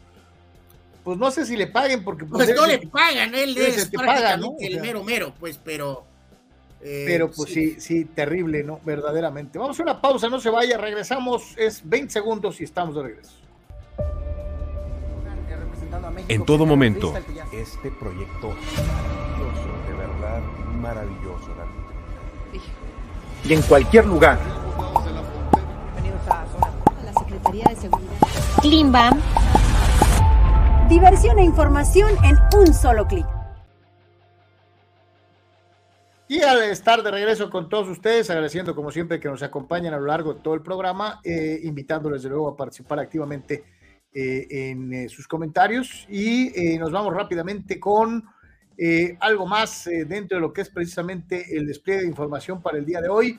Pues 1.05 1.19
no 1.19 1.31
sé 1.31 1.45
si 1.45 1.57
le 1.57 1.67
paguen 1.67 2.03
porque... 2.03 2.25
Pues, 2.25 2.47
pues 2.47 2.57
no 2.57 2.67
le 2.67 2.79
pagan, 2.87 3.35
él 3.35 3.57
es, 3.57 3.91
prácticamente 3.91 4.67
el 4.67 4.81
mero 4.81 5.03
mero, 5.05 5.35
pues, 5.39 5.59
pero 5.63 6.07
eh, 6.85 7.05
Pero 7.07 7.31
pues 7.31 7.51
sí. 7.51 7.81
sí. 7.81 8.05
terrible, 8.07 8.65
¿no? 8.65 8.81
Verdaderamente. 8.85 9.59
Vamos 9.59 9.79
a 9.79 9.83
una 9.85 10.01
pausa, 10.01 10.29
no 10.29 10.41
se 10.41 10.51
vaya, 10.51 10.77
regresamos, 10.77 11.55
es 11.57 11.81
20 11.85 12.13
segundos 12.13 12.61
y 12.61 12.65
estamos 12.65 12.97
de 12.97 13.03
regreso. 13.03 13.35
En 16.29 16.45
todo 16.45 16.67
momento. 16.67 17.15
Este 17.53 17.91
proyecto 17.91 18.55
maravilloso. 20.83 21.49
Y 23.45 23.55
en 23.55 23.63
cualquier 23.63 24.05
lugar. 24.05 24.39
Bienvenidos 25.95 26.29
a 26.29 26.45
la 27.05 27.13
Secretaría 27.15 27.65
de 27.67 27.77
Seguridad. 27.77 28.13
Klimbam. 28.61 29.21
Diversión 30.89 31.39
e 31.39 31.45
información 31.45 32.13
en 32.25 32.37
un 32.59 32.75
solo 32.75 33.07
clic. 33.07 33.27
Y 36.29 36.43
al 36.43 36.63
estar 36.65 37.03
de 37.03 37.11
regreso 37.11 37.49
con 37.51 37.69
todos 37.69 37.89
ustedes, 37.89 38.29
agradeciendo 38.31 38.75
como 38.75 38.91
siempre 38.91 39.21
que 39.21 39.29
nos 39.29 39.43
acompañen 39.43 39.95
a 39.95 39.99
lo 39.99 40.07
largo 40.07 40.35
de 40.35 40.41
todo 40.41 40.55
el 40.55 40.63
programa, 40.63 41.21
eh, 41.25 41.61
invitándoles 41.63 42.23
de 42.23 42.31
nuevo 42.31 42.49
a 42.49 42.57
participar 42.57 42.99
activamente 42.99 43.65
eh, 44.13 44.47
en 44.51 44.93
eh, 44.93 45.09
sus 45.09 45.29
comentarios 45.29 46.07
y 46.11 46.77
nos 46.79 46.91
vamos 46.91 47.15
rápidamente 47.15 47.79
con 47.79 48.25
algo 49.21 49.47
más 49.47 49.85
dentro 49.85 50.37
de 50.37 50.41
lo 50.41 50.53
que 50.53 50.63
es 50.63 50.71
precisamente 50.71 51.57
el 51.57 51.67
despliegue 51.67 52.03
de 52.03 52.09
información 52.09 52.63
para 52.63 52.79
el 52.79 52.85
día 52.85 53.01
de 53.01 53.09
hoy. 53.09 53.39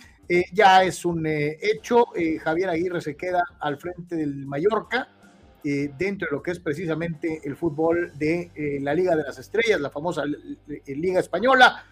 ya 0.51 0.83
es 0.83 1.03
un 1.05 1.25
hecho, 1.25 2.05
Javier 2.41 2.69
Aguirre 2.69 3.01
se 3.01 3.15
queda 3.15 3.43
al 3.59 3.77
frente 3.77 4.15
del 4.15 4.45
Mallorca. 4.45 5.09
dentro 5.63 6.27
de 6.27 6.31
lo 6.31 6.43
que 6.43 6.51
es 6.51 6.59
precisamente 6.59 7.41
el 7.43 7.55
fútbol 7.55 8.11
de 8.17 8.79
la 8.81 8.93
Liga 8.93 9.15
de 9.15 9.23
las 9.23 9.37
Estrellas, 9.39 9.81
la 9.81 9.89
famosa 9.89 10.23
Liga 10.85 11.19
Española. 11.19 11.83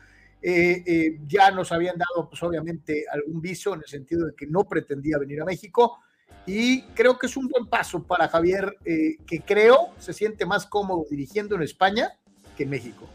Eh, 0.44 0.84
eh, 0.88 1.20
ya 1.28 1.52
nos 1.52 1.72
habían 1.72 1.98
dado, 1.98 2.28
pues 2.28 2.42
obviamente, 2.42 3.06
algún 3.12 3.42
viso 3.42 3.76
en 3.76 3.82
el 3.82 3.88
sentido 3.88 4.26
de 4.26 4.34
que 4.36 4.48
no 4.48 4.64
pretendía 4.64 5.18
venir 5.20 5.42
a 5.42 5.46
México. 5.46 6.00
Y 6.48 6.82
creo 6.94 7.20
que 7.20 7.28
es 7.28 7.38
un 7.38 7.48
buen 7.48 7.68
paso 7.68 8.04
para 8.04 8.28
Javier, 8.28 8.78
eh, 8.84 9.18
que 9.28 9.42
creo 9.42 9.90
se 10.00 10.14
siente 10.14 10.46
más 10.46 10.66
cómodo 10.66 11.06
dirigiendo 11.10 11.56
en 11.56 11.62
España 11.62 12.18
que 12.58 12.64
en 12.64 12.72
México. 12.72 13.08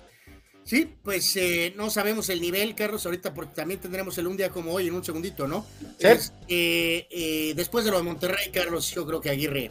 Sí, 0.67 0.95
pues 1.03 1.39
no 1.77 1.91
sabemos 1.91 2.29
el 2.29 2.41
nivel, 2.41 2.75
Carlos, 2.75 3.07
ahorita 3.07 3.33
porque 3.33 3.55
también 3.55 3.81
tendremos 3.81 4.19
el 4.19 4.27
un 4.27 4.37
día 4.37 4.51
como 4.51 4.73
hoy 4.73 4.89
en 4.89 4.95
un 4.95 5.05
segundito, 5.05 5.47
¿no? 5.47 5.65
después 5.99 7.85
de 7.85 7.91
lo 7.91 7.99
de 7.99 8.03
Monterrey, 8.03 8.51
Carlos, 8.53 8.93
yo 8.93 9.07
creo 9.07 9.21
que 9.21 9.31
Aguirre 9.31 9.71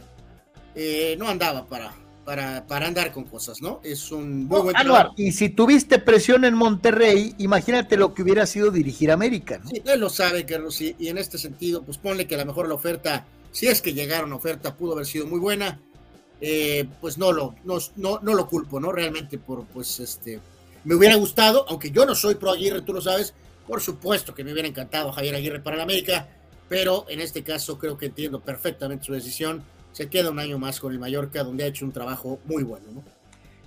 no 1.18 1.28
andaba 1.28 1.66
para, 1.66 1.94
para, 2.24 2.66
para 2.66 2.86
andar 2.86 3.12
con 3.12 3.24
cosas, 3.24 3.60
¿no? 3.60 3.80
Es 3.84 4.10
un 4.10 4.46
muy 4.46 4.60
buen 4.62 4.76
y 5.16 5.32
si 5.32 5.50
tuviste 5.50 5.98
presión 5.98 6.46
en 6.46 6.54
Monterrey, 6.54 7.34
imagínate 7.36 7.98
lo 7.98 8.14
que 8.14 8.22
hubiera 8.22 8.46
sido 8.46 8.70
dirigir 8.70 9.10
América, 9.10 9.58
¿no? 9.58 9.68
Sí, 9.68 9.82
él 9.84 10.00
lo 10.00 10.08
sabe, 10.08 10.46
Carlos, 10.46 10.80
y, 10.80 10.96
y 10.98 11.08
en 11.08 11.18
este 11.18 11.36
sentido, 11.36 11.82
pues 11.82 11.98
ponle 11.98 12.26
que 12.26 12.36
a 12.36 12.38
lo 12.38 12.46
mejor 12.46 12.68
la 12.68 12.74
oferta 12.74 13.26
si 13.56 13.68
es 13.68 13.80
que 13.80 13.94
llegaron 13.94 14.34
oferta, 14.34 14.76
pudo 14.76 14.92
haber 14.92 15.06
sido 15.06 15.26
muy 15.26 15.38
buena. 15.38 15.80
Eh, 16.42 16.86
pues 17.00 17.16
no 17.16 17.32
lo, 17.32 17.54
no, 17.64 17.78
no, 17.96 18.20
no, 18.22 18.34
lo 18.34 18.46
culpo, 18.46 18.78
¿no? 18.78 18.92
Realmente 18.92 19.38
por, 19.38 19.64
pues, 19.64 19.98
este, 19.98 20.40
me 20.86 20.94
hubiera 20.94 21.16
gustado, 21.16 21.66
aunque 21.68 21.90
yo 21.90 22.06
no 22.06 22.14
soy 22.14 22.36
pro 22.36 22.52
Aguirre, 22.52 22.80
tú 22.82 22.92
lo 22.92 23.00
sabes, 23.00 23.34
por 23.66 23.80
supuesto 23.80 24.32
que 24.32 24.44
me 24.44 24.52
hubiera 24.52 24.68
encantado 24.68 25.10
Javier 25.10 25.34
Aguirre 25.34 25.60
para 25.60 25.76
la 25.76 25.82
América, 25.82 26.28
pero 26.68 27.04
en 27.08 27.20
este 27.20 27.42
caso 27.42 27.76
creo 27.76 27.98
que 27.98 28.06
entiendo 28.06 28.40
perfectamente 28.40 29.04
su 29.04 29.12
decisión. 29.12 29.64
Se 29.90 30.08
queda 30.08 30.30
un 30.30 30.38
año 30.38 30.58
más 30.58 30.78
con 30.78 30.92
el 30.92 31.00
Mallorca, 31.00 31.42
donde 31.42 31.64
ha 31.64 31.66
hecho 31.66 31.84
un 31.84 31.92
trabajo 31.92 32.38
muy 32.44 32.62
bueno, 32.62 32.86
¿no? 32.92 33.04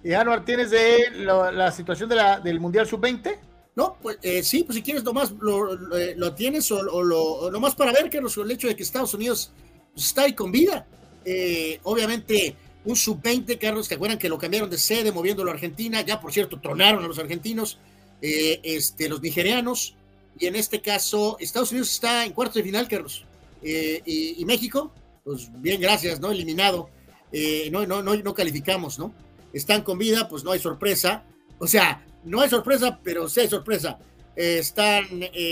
¿Y 0.02 0.14
Anuar, 0.14 0.46
tienes 0.46 0.72
de 0.72 1.12
la 1.12 1.72
situación 1.74 2.08
de 2.08 2.16
la, 2.16 2.40
del 2.40 2.60
Mundial 2.62 2.88
Sub-20? 2.88 3.38
No, 3.76 3.98
pues 4.02 4.18
eh, 4.22 4.42
sí, 4.42 4.64
pues 4.64 4.78
si 4.78 4.82
quieres 4.82 5.04
nomás 5.04 5.32
lo, 5.32 5.76
lo, 5.76 5.98
lo 6.16 6.34
tienes 6.34 6.72
o, 6.72 6.78
o 6.80 7.04
lo 7.04 7.52
nomás 7.52 7.76
para 7.76 7.92
ver 7.92 8.10
que 8.10 8.20
el 8.20 8.52
hecho 8.52 8.68
de 8.68 8.76
que 8.78 8.84
Estados 8.84 9.14
Unidos 9.14 9.52
está 9.96 10.24
ahí 10.24 10.34
con 10.34 10.52
vida. 10.52 10.86
Eh, 11.26 11.80
obviamente, 11.84 12.56
un 12.86 12.96
sub-20, 12.96 13.58
Carlos, 13.60 13.88
¿te 13.88 13.96
acuerdan 13.96 14.18
que 14.18 14.30
lo 14.30 14.38
cambiaron 14.38 14.70
de 14.70 14.78
sede 14.78 15.12
moviéndolo 15.12 15.52
a 15.52 15.54
Argentina? 15.54 16.02
Ya, 16.02 16.20
por 16.20 16.32
cierto, 16.32 16.60
tronaron 16.60 17.04
a 17.04 17.08
los 17.08 17.20
argentinos, 17.20 17.78
eh, 18.22 18.60
este, 18.64 19.10
los 19.10 19.22
nigerianos, 19.22 19.96
y 20.38 20.46
en 20.48 20.56
este 20.56 20.82
caso, 20.82 21.38
Estados 21.40 21.72
Unidos 21.72 21.92
está 21.92 22.26
en 22.26 22.34
cuartos 22.34 22.56
de 22.56 22.64
final, 22.64 22.88
Carlos. 22.88 23.26
Eh, 23.62 24.02
y, 24.06 24.46
México, 24.46 24.92
pues 25.24 25.50
bien, 25.62 25.82
gracias, 25.82 26.20
¿no? 26.20 26.32
Eliminado. 26.32 26.90
Eh, 27.32 27.70
no, 27.72 27.86
no, 27.86 28.02
no, 28.02 28.16
no 28.16 28.34
calificamos, 28.34 28.98
¿no? 28.98 29.14
Están 29.52 29.82
con 29.82 29.98
vida, 29.98 30.30
pues 30.30 30.44
no 30.46 30.52
hay 30.52 30.60
sorpresa. 30.60 31.24
O 31.60 31.68
sea, 31.68 32.06
no 32.24 32.40
hay 32.40 32.50
sorpresa, 32.50 33.00
pero 33.04 33.28
sí 33.28 33.42
hay 33.42 33.50
sorpresa. 33.50 34.00
están 34.36 35.08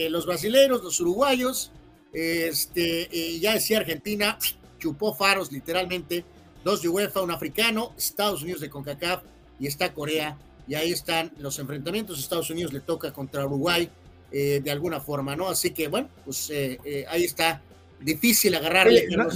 los 0.09 0.25
brasileños, 0.25 0.81
los 0.81 1.01
uruguayos, 1.01 1.71
este, 2.13 3.09
eh, 3.11 3.39
ya 3.39 3.53
decía 3.53 3.79
Argentina, 3.79 4.37
chupó 4.79 5.13
faros 5.13 5.51
literalmente, 5.51 6.25
dos 6.63 6.81
de 6.81 6.89
UEFA, 6.89 7.21
un 7.21 7.31
africano, 7.31 7.93
Estados 7.97 8.43
Unidos 8.43 8.61
de 8.61 8.69
CONCACAF 8.69 9.23
y 9.59 9.67
está 9.67 9.93
Corea. 9.93 10.37
Y 10.67 10.75
ahí 10.75 10.91
están 10.91 11.31
los 11.37 11.59
enfrentamientos. 11.59 12.19
Estados 12.19 12.49
Unidos 12.49 12.73
le 12.73 12.81
toca 12.81 13.13
contra 13.13 13.45
Uruguay 13.45 13.89
eh, 14.31 14.59
de 14.61 14.71
alguna 14.71 14.99
forma, 14.99 15.35
¿no? 15.35 15.47
Así 15.47 15.71
que 15.71 15.87
bueno, 15.87 16.09
pues 16.25 16.49
eh, 16.49 16.79
eh 16.83 17.05
ahí 17.09 17.23
está. 17.23 17.61
Difícil 17.99 18.53
agarrarle. 18.53 19.07
No, 19.07 19.27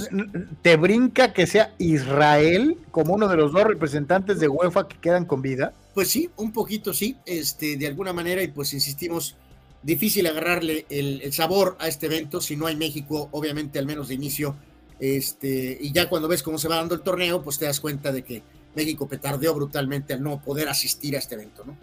¿Te 0.62 0.76
brinca 0.76 1.32
que 1.32 1.48
sea 1.48 1.74
Israel 1.78 2.76
como 2.92 3.14
uno 3.14 3.26
de 3.26 3.36
los 3.36 3.52
dos 3.52 3.64
representantes 3.64 4.38
de 4.38 4.46
UEFA 4.46 4.86
que 4.86 4.98
quedan 4.98 5.24
con 5.24 5.42
vida? 5.42 5.72
Pues 5.94 6.08
sí, 6.08 6.30
un 6.36 6.52
poquito 6.52 6.94
sí, 6.94 7.16
este, 7.26 7.76
de 7.76 7.88
alguna 7.88 8.12
manera, 8.12 8.40
y 8.40 8.48
pues 8.48 8.72
insistimos, 8.72 9.34
difícil 9.82 10.28
agarrarle 10.28 10.86
el, 10.90 11.22
el, 11.22 11.32
sabor 11.32 11.76
a 11.80 11.88
este 11.88 12.06
evento 12.06 12.40
si 12.40 12.54
no 12.54 12.68
hay 12.68 12.76
México, 12.76 13.28
obviamente 13.32 13.80
al 13.80 13.86
menos 13.86 14.06
de 14.06 14.14
inicio. 14.14 14.54
Este, 15.02 15.76
y 15.80 15.90
ya 15.90 16.08
cuando 16.08 16.28
ves 16.28 16.44
cómo 16.44 16.58
se 16.58 16.68
va 16.68 16.76
dando 16.76 16.94
el 16.94 17.00
torneo, 17.00 17.42
pues 17.42 17.58
te 17.58 17.64
das 17.64 17.80
cuenta 17.80 18.12
de 18.12 18.22
que 18.22 18.40
México 18.76 19.08
petardeó 19.08 19.52
brutalmente 19.52 20.14
al 20.14 20.22
no 20.22 20.40
poder 20.40 20.68
asistir 20.68 21.16
a 21.16 21.18
este 21.18 21.34
evento, 21.34 21.64
¿no? 21.64 21.76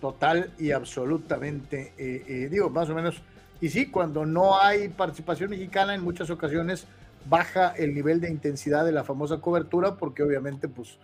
Total 0.00 0.50
y 0.58 0.72
absolutamente, 0.72 1.92
eh, 1.96 2.24
eh, 2.26 2.48
digo, 2.50 2.70
más 2.70 2.90
o 2.90 2.94
menos. 2.96 3.22
Y 3.60 3.68
sí, 3.68 3.86
cuando 3.86 4.26
no 4.26 4.60
hay 4.60 4.88
participación 4.88 5.48
mexicana, 5.48 5.94
en 5.94 6.02
muchas 6.02 6.28
ocasiones 6.28 6.88
baja 7.24 7.68
el 7.68 7.94
nivel 7.94 8.20
de 8.20 8.30
intensidad 8.30 8.84
de 8.84 8.90
la 8.90 9.04
famosa 9.04 9.40
cobertura, 9.40 9.94
porque 9.94 10.24
obviamente, 10.24 10.66
pues, 10.66 10.98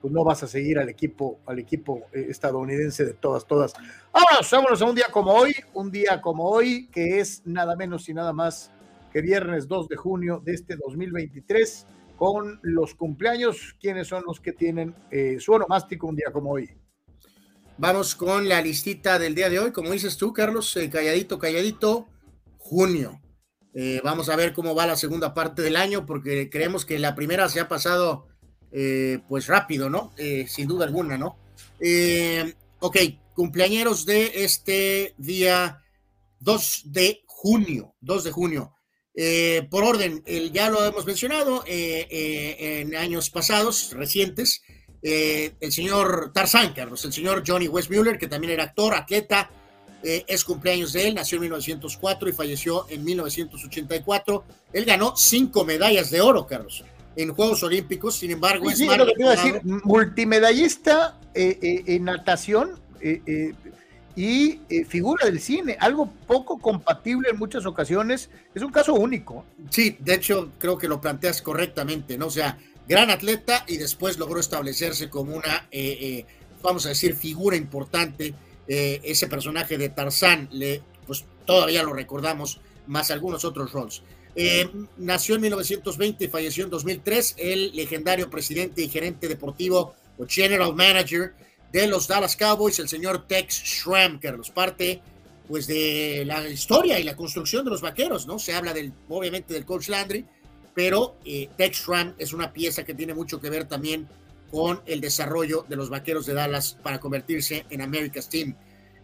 pues 0.00 0.14
no 0.14 0.22
vas 0.22 0.44
a 0.44 0.46
seguir 0.46 0.78
al 0.78 0.88
equipo, 0.88 1.40
al 1.46 1.58
equipo 1.58 2.02
eh, 2.12 2.28
estadounidense 2.30 3.04
de 3.04 3.14
todas, 3.14 3.44
todas. 3.44 3.72
Vámonos, 4.12 4.48
vámonos 4.52 4.82
a 4.82 4.84
un 4.84 4.94
día 4.94 5.06
como 5.10 5.32
hoy, 5.32 5.52
un 5.74 5.90
día 5.90 6.20
como 6.20 6.44
hoy, 6.44 6.86
que 6.92 7.18
es 7.18 7.42
nada 7.44 7.74
menos 7.74 8.08
y 8.08 8.14
nada 8.14 8.32
más 8.32 8.70
que 9.16 9.22
viernes 9.22 9.66
2 9.66 9.88
de 9.88 9.96
junio 9.96 10.42
de 10.44 10.52
este 10.52 10.76
2023, 10.76 11.86
con 12.18 12.60
los 12.60 12.94
cumpleaños, 12.94 13.74
¿quiénes 13.80 14.08
son 14.08 14.22
los 14.26 14.40
que 14.40 14.52
tienen 14.52 14.94
eh, 15.10 15.38
su 15.40 15.52
onomástico 15.52 16.06
un 16.06 16.16
día 16.16 16.30
como 16.30 16.50
hoy? 16.50 16.68
Vamos 17.78 18.14
con 18.14 18.46
la 18.46 18.60
listita 18.60 19.18
del 19.18 19.34
día 19.34 19.48
de 19.48 19.58
hoy, 19.58 19.72
como 19.72 19.90
dices 19.90 20.18
tú, 20.18 20.34
Carlos, 20.34 20.76
eh, 20.76 20.90
calladito, 20.90 21.38
calladito, 21.38 22.08
junio. 22.58 23.22
Eh, 23.72 24.02
vamos 24.04 24.28
a 24.28 24.36
ver 24.36 24.52
cómo 24.52 24.74
va 24.74 24.86
la 24.86 24.96
segunda 24.96 25.32
parte 25.32 25.62
del 25.62 25.76
año, 25.76 26.04
porque 26.04 26.50
creemos 26.50 26.84
que 26.84 26.98
la 26.98 27.14
primera 27.14 27.48
se 27.48 27.60
ha 27.60 27.68
pasado 27.68 28.26
eh, 28.70 29.20
pues 29.30 29.46
rápido, 29.46 29.88
¿no? 29.88 30.12
Sin 30.46 30.68
duda 30.68 30.84
alguna, 30.84 31.16
¿no? 31.16 31.38
Ok, 32.80 32.98
cumpleañeros 33.34 34.04
de 34.04 34.44
este 34.44 35.14
día 35.16 35.82
2 36.40 36.82
de 36.92 37.22
junio, 37.24 37.94
2 38.02 38.24
de 38.24 38.30
junio. 38.30 38.75
Eh, 39.16 39.66
por 39.70 39.82
orden, 39.82 40.22
el, 40.26 40.52
ya 40.52 40.68
lo 40.68 40.84
hemos 40.84 41.06
mencionado 41.06 41.64
en 41.66 42.94
años 42.94 43.30
pasados, 43.30 43.92
recientes, 43.92 44.62
el 45.02 45.72
señor 45.72 46.32
Tarzán, 46.34 46.74
Carlos, 46.74 47.04
el 47.04 47.12
señor 47.12 47.42
Johnny 47.46 47.66
Westmuller, 47.66 48.18
que 48.18 48.28
también 48.28 48.52
era 48.52 48.64
actor, 48.64 48.94
atleta, 48.94 49.50
es 50.02 50.44
cumpleaños 50.44 50.92
de 50.92 51.08
él, 51.08 51.14
nació 51.14 51.36
en 51.36 51.42
1904 51.42 52.28
y 52.28 52.32
falleció 52.32 52.86
en 52.90 53.02
1984. 53.02 54.44
Él 54.72 54.84
ganó 54.84 55.16
cinco 55.16 55.64
medallas 55.64 56.10
de 56.10 56.20
oro, 56.20 56.46
Carlos 56.46 56.84
en 57.16 57.32
Juegos 57.34 57.62
Olímpicos, 57.62 58.16
sin 58.16 58.30
embargo, 58.30 58.70
sí, 58.70 58.82
es 58.82 58.88
más 58.88 58.98
lo 58.98 59.06
que 59.06 59.14
te 59.14 59.22
iba 59.22 59.32
a 59.32 59.36
decir, 59.36 59.60
multimedallista 59.64 61.18
eh, 61.34 61.58
eh, 61.62 61.82
en 61.86 62.04
natación 62.04 62.78
eh, 64.16 64.60
y 64.68 64.84
figura 64.84 65.26
del 65.26 65.40
cine, 65.40 65.76
algo 65.80 66.10
poco 66.26 66.58
compatible 66.58 67.30
en 67.30 67.38
muchas 67.38 67.66
ocasiones, 67.66 68.30
es 68.54 68.62
un 68.62 68.72
caso 68.72 68.94
único. 68.94 69.44
Sí, 69.70 69.96
de 70.00 70.14
hecho, 70.14 70.52
creo 70.58 70.78
que 70.78 70.88
lo 70.88 71.00
planteas 71.00 71.42
correctamente, 71.42 72.16
¿no? 72.16 72.26
O 72.26 72.30
sea, 72.30 72.58
gran 72.88 73.10
atleta 73.10 73.64
y 73.66 73.76
después 73.76 74.18
logró 74.18 74.40
establecerse 74.40 75.10
como 75.10 75.36
una, 75.36 75.68
vamos 76.62 76.86
a 76.86 76.90
decir, 76.90 77.14
figura 77.16 77.56
importante. 77.56 78.34
ese 78.68 79.28
personaje 79.28 79.78
de 79.78 79.90
Tarzán, 79.90 80.48
le, 80.50 80.82
pues 81.06 81.24
todavía 81.44 81.82
lo 81.82 81.92
recordamos, 81.92 82.60
más 82.86 83.10
algunos 83.10 83.44
otros 83.44 83.72
roles. 83.72 84.02
Eh, 84.38 84.70
nació 84.98 85.36
en 85.36 85.40
1920 85.40 86.26
y 86.26 86.28
falleció 86.28 86.64
en 86.64 86.70
2003, 86.70 87.36
el 87.38 87.74
legendario 87.74 88.28
presidente 88.28 88.82
y 88.82 88.88
gerente 88.88 89.28
deportivo 89.28 89.94
o 90.18 90.26
general 90.26 90.74
manager 90.74 91.32
de 91.72 91.86
los 91.86 92.08
Dallas 92.08 92.36
Cowboys, 92.36 92.78
el 92.78 92.88
señor 92.88 93.26
Tex 93.26 93.54
Schramm, 93.54 94.18
que 94.18 94.32
nos 94.32 94.50
parte 94.50 95.02
pues 95.48 95.66
de 95.66 96.24
la 96.26 96.48
historia 96.48 96.98
y 96.98 97.04
la 97.04 97.14
construcción 97.14 97.64
de 97.64 97.70
los 97.70 97.80
vaqueros, 97.80 98.26
¿no? 98.26 98.38
Se 98.38 98.54
habla 98.54 98.72
del, 98.72 98.92
obviamente 99.08 99.54
del 99.54 99.64
coach 99.64 99.88
Landry, 99.88 100.26
pero 100.74 101.16
eh, 101.24 101.48
Tex 101.56 101.78
Schramm 101.78 102.14
es 102.18 102.32
una 102.32 102.52
pieza 102.52 102.84
que 102.84 102.94
tiene 102.94 103.14
mucho 103.14 103.40
que 103.40 103.48
ver 103.48 103.66
también 103.66 104.08
con 104.50 104.80
el 104.86 105.00
desarrollo 105.00 105.64
de 105.68 105.76
los 105.76 105.90
vaqueros 105.90 106.26
de 106.26 106.34
Dallas 106.34 106.76
para 106.82 106.98
convertirse 106.98 107.66
en 107.70 107.80
America's 107.80 108.28
Team. 108.28 108.54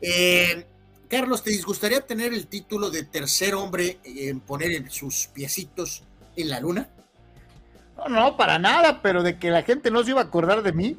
Eh, 0.01 0.67
Carlos, 1.09 1.43
¿te 1.43 1.51
disgustaría 1.51 2.01
tener 2.01 2.33
el 2.33 2.47
título 2.47 2.91
de 2.91 3.05
tercer 3.05 3.55
hombre 3.55 3.99
en 4.05 4.41
poner 4.41 4.91
sus 4.91 5.27
piecitos 5.27 6.03
en 6.37 6.49
la 6.49 6.61
luna? 6.61 6.89
No, 7.97 8.09
no, 8.09 8.37
para 8.37 8.59
nada, 8.59 9.03
pero 9.03 9.23
de 9.23 9.39
que 9.39 9.51
la 9.51 9.63
gente 9.63 9.91
no 9.91 10.03
se 10.03 10.11
iba 10.11 10.21
a 10.21 10.25
acordar 10.25 10.63
de 10.63 10.73
mí, 10.73 10.97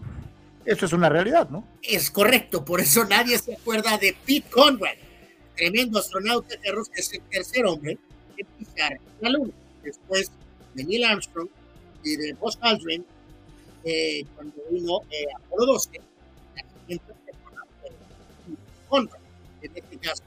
eso 0.65 0.85
es 0.85 0.93
una 0.93 1.09
realidad, 1.09 1.49
¿no? 1.49 1.65
Es 1.81 2.09
correcto, 2.11 2.63
por 2.63 2.81
eso 2.81 3.05
nadie 3.05 3.37
se 3.37 3.55
acuerda 3.55 3.97
de 3.97 4.15
Pete 4.25 4.49
Conrad, 4.49 4.95
tremendo 5.55 5.99
astronauta, 5.99 6.55
Carlos, 6.61 6.89
que 6.89 7.01
es 7.01 7.13
el 7.13 7.21
tercer 7.21 7.65
hombre 7.65 7.97
en 8.37 8.47
pisar 8.57 8.97
la 9.21 9.29
luna, 9.29 9.53
después 9.83 10.31
de 10.73 10.83
Neil 10.83 11.05
Armstrong 11.05 11.49
y 12.03 12.15
de 12.15 12.33
Buzz 12.33 12.57
Aldrin, 12.61 13.05
eh, 13.83 14.25
cuando 14.35 14.55
vino 14.71 15.01
eh, 15.11 15.25
Apolo 15.35 15.73
12, 15.73 15.89
la 16.55 16.63
de 16.87 16.99
Conrad 18.87 19.19
en 19.61 19.71
este 19.75 19.97
caso, 19.97 20.23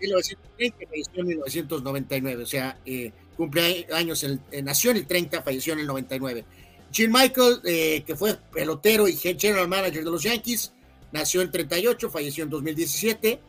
1930, 0.00 0.86
falleció 0.88 1.20
en 1.20 1.26
1999, 1.26 2.42
o 2.42 2.46
sea, 2.46 2.78
eh, 2.84 3.12
cumple 3.36 3.86
años, 3.92 4.22
en, 4.24 4.40
eh, 4.50 4.62
nació 4.62 4.90
en 4.90 4.98
el 4.98 5.06
30, 5.06 5.42
falleció 5.42 5.72
en 5.74 5.80
el 5.80 5.86
99. 5.86 6.44
Jim 6.92 7.10
Michael, 7.10 7.60
eh, 7.64 8.02
que 8.06 8.14
fue 8.14 8.36
pelotero 8.52 9.08
y 9.08 9.14
general 9.14 9.66
manager 9.66 10.04
de 10.04 10.10
los 10.10 10.22
Yankees, 10.22 10.72
nació 11.12 11.42
en 11.42 11.50
38, 11.50 12.10
falleció 12.10 12.44
en 12.44 12.50
2017. 12.50 13.40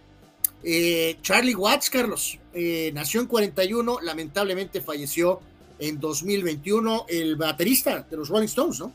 Eh, 0.64 1.18
Charlie 1.22 1.56
Watts, 1.56 1.90
Carlos, 1.90 2.40
eh, 2.54 2.92
nació 2.94 3.20
en 3.22 3.28
41, 3.28 4.00
lamentablemente 4.02 4.80
falleció 4.80 5.42
en 5.78 6.00
2021, 6.00 7.06
el 7.10 7.36
baterista 7.36 8.06
de 8.10 8.18
los 8.18 8.30
Rolling 8.30 8.46
Stones, 8.46 8.80
¿no? 8.80 8.94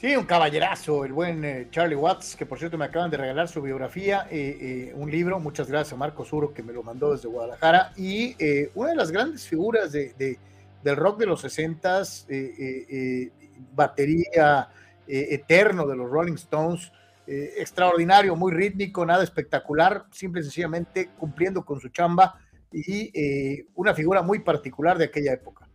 Sí, 0.00 0.16
un 0.16 0.24
caballerazo, 0.24 1.04
el 1.04 1.12
buen 1.12 1.44
eh, 1.44 1.68
Charlie 1.70 1.94
Watts, 1.94 2.34
que 2.34 2.44
por 2.44 2.58
cierto 2.58 2.76
me 2.76 2.86
acaban 2.86 3.08
de 3.08 3.16
regalar 3.16 3.46
su 3.46 3.62
biografía, 3.62 4.28
un 4.94 5.08
libro, 5.08 5.38
muchas 5.38 5.68
gracias 5.68 5.92
a 5.92 5.96
Marco 5.96 6.24
Suro 6.24 6.52
que 6.52 6.64
me 6.64 6.72
lo 6.72 6.82
mandó 6.82 7.12
desde 7.12 7.28
Guadalajara, 7.28 7.92
y 7.96 8.34
una 8.74 8.90
de 8.90 8.96
las 8.96 9.12
grandes 9.12 9.46
figuras 9.46 9.92
de, 9.92 10.38
del 10.82 10.96
rock 10.96 11.20
de 11.20 11.26
los 11.26 11.44
60s, 11.44 13.30
batería 13.74 14.68
eterno 15.06 15.86
de 15.86 15.96
los 15.96 16.10
Rolling 16.10 16.34
Stones, 16.34 16.90
extraordinario, 17.26 18.36
muy 18.36 18.52
rítmico, 18.52 19.06
nada 19.06 19.22
espectacular, 19.22 20.06
simple 20.10 20.40
y 20.40 20.44
sencillamente 20.44 21.10
cumpliendo 21.18 21.64
con 21.64 21.80
su 21.80 21.88
chamba, 21.88 22.38
y 22.72 23.10
eh, 23.14 23.66
una 23.74 23.94
figura 23.94 24.22
muy 24.22 24.40
particular 24.40 24.98
de 24.98 25.04
aquella 25.04 25.32
época. 25.32 25.68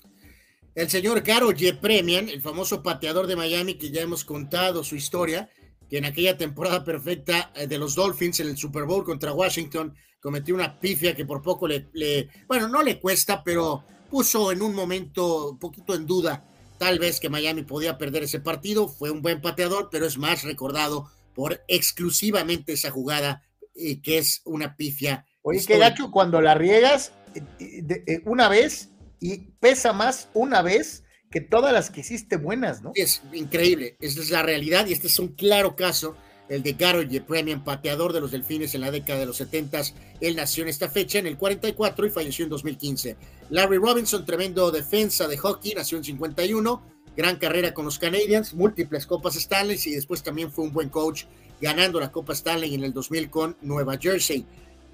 El 0.75 0.89
señor 0.89 1.21
Garo 1.21 1.49
Premian, 1.81 2.29
el 2.29 2.41
famoso 2.41 2.83
pateador 2.83 3.27
de 3.27 3.35
Miami 3.35 3.75
que 3.75 3.89
ya 3.89 4.01
hemos 4.01 4.23
contado 4.23 4.83
su 4.83 4.95
historia, 4.95 5.49
que 5.89 5.97
en 5.97 6.05
aquella 6.05 6.37
temporada 6.37 6.83
perfecta 6.83 7.51
eh, 7.55 7.67
de 7.67 7.77
los 7.77 7.95
Dolphins 7.95 8.39
en 8.39 8.47
el 8.49 8.57
Super 8.57 8.83
Bowl 8.83 9.03
contra 9.03 9.33
Washington 9.33 9.95
cometió 10.19 10.53
una 10.53 10.79
pifia 10.79 11.15
que 11.15 11.25
por 11.25 11.41
poco 11.41 11.67
le, 11.67 11.87
le, 11.93 12.29
bueno, 12.47 12.67
no 12.67 12.83
le 12.83 12.99
cuesta, 12.99 13.43
pero 13.43 13.85
puso 14.09 14.51
en 14.51 14.61
un 14.61 14.73
momento 14.73 15.51
un 15.51 15.59
poquito 15.59 15.95
en 15.95 16.05
duda 16.05 16.43
tal 16.77 16.99
vez 16.99 17.19
que 17.19 17.29
Miami 17.29 17.63
podía 17.63 17.97
perder 17.97 18.23
ese 18.23 18.39
partido. 18.39 18.87
Fue 18.87 19.11
un 19.11 19.21
buen 19.21 19.41
pateador, 19.41 19.89
pero 19.91 20.05
es 20.05 20.17
más 20.17 20.43
recordado 20.43 21.09
por 21.33 21.63
exclusivamente 21.67 22.73
esa 22.73 22.91
jugada 22.91 23.43
eh, 23.75 24.01
que 24.01 24.17
es 24.17 24.41
una 24.45 24.75
pifia. 24.75 25.25
Oye, 25.41 25.63
qué 25.65 25.77
gacho 25.77 26.11
cuando 26.11 26.41
la 26.41 26.55
riegas 26.55 27.13
eh, 27.35 28.03
eh, 28.07 28.21
una 28.25 28.49
vez 28.49 28.89
y 29.19 29.37
pesa 29.59 29.93
más 29.93 30.29
una 30.33 30.61
vez 30.61 31.03
que 31.29 31.41
todas 31.41 31.73
las 31.73 31.89
que 31.89 32.01
hiciste 32.01 32.37
buenas, 32.37 32.81
¿no? 32.81 32.91
Es 32.95 33.21
increíble, 33.33 33.97
esa 33.99 34.21
es 34.21 34.31
la 34.31 34.43
realidad 34.43 34.87
y 34.87 34.93
este 34.93 35.07
es 35.07 35.19
un 35.19 35.29
claro 35.29 35.75
caso, 35.75 36.15
el 36.49 36.63
de 36.63 36.73
Garo 36.73 37.01
Premium, 37.27 37.63
pateador 37.63 38.13
de 38.13 38.21
los 38.21 38.31
Delfines 38.31 38.73
en 38.75 38.81
la 38.81 38.91
década 38.91 39.19
de 39.19 39.25
los 39.25 39.37
70. 39.37 39.81
Él 40.21 40.35
nació 40.35 40.63
en 40.63 40.69
esta 40.69 40.89
fecha, 40.89 41.19
en 41.19 41.27
el 41.27 41.37
44, 41.37 42.05
y 42.05 42.09
falleció 42.09 42.43
en 42.43 42.49
2015. 42.49 43.17
Larry 43.49 43.77
Robinson, 43.77 44.25
tremendo 44.25 44.71
defensa 44.71 45.27
de 45.27 45.37
hockey, 45.37 45.73
nació 45.73 45.97
en 45.97 46.03
51, 46.03 46.81
gran 47.15 47.37
carrera 47.37 47.73
con 47.73 47.85
los 47.85 47.99
Canadiens, 47.99 48.53
múltiples 48.53 49.05
Copas 49.05 49.35
Stanley 49.35 49.79
y 49.85 49.91
después 49.91 50.23
también 50.23 50.51
fue 50.51 50.65
un 50.65 50.73
buen 50.73 50.89
coach, 50.89 51.23
ganando 51.59 51.99
la 51.99 52.11
Copa 52.11 52.33
Stanley 52.33 52.75
en 52.75 52.83
el 52.83 52.93
2000 52.93 53.29
con 53.29 53.57
Nueva 53.61 53.97
Jersey. 53.97 54.45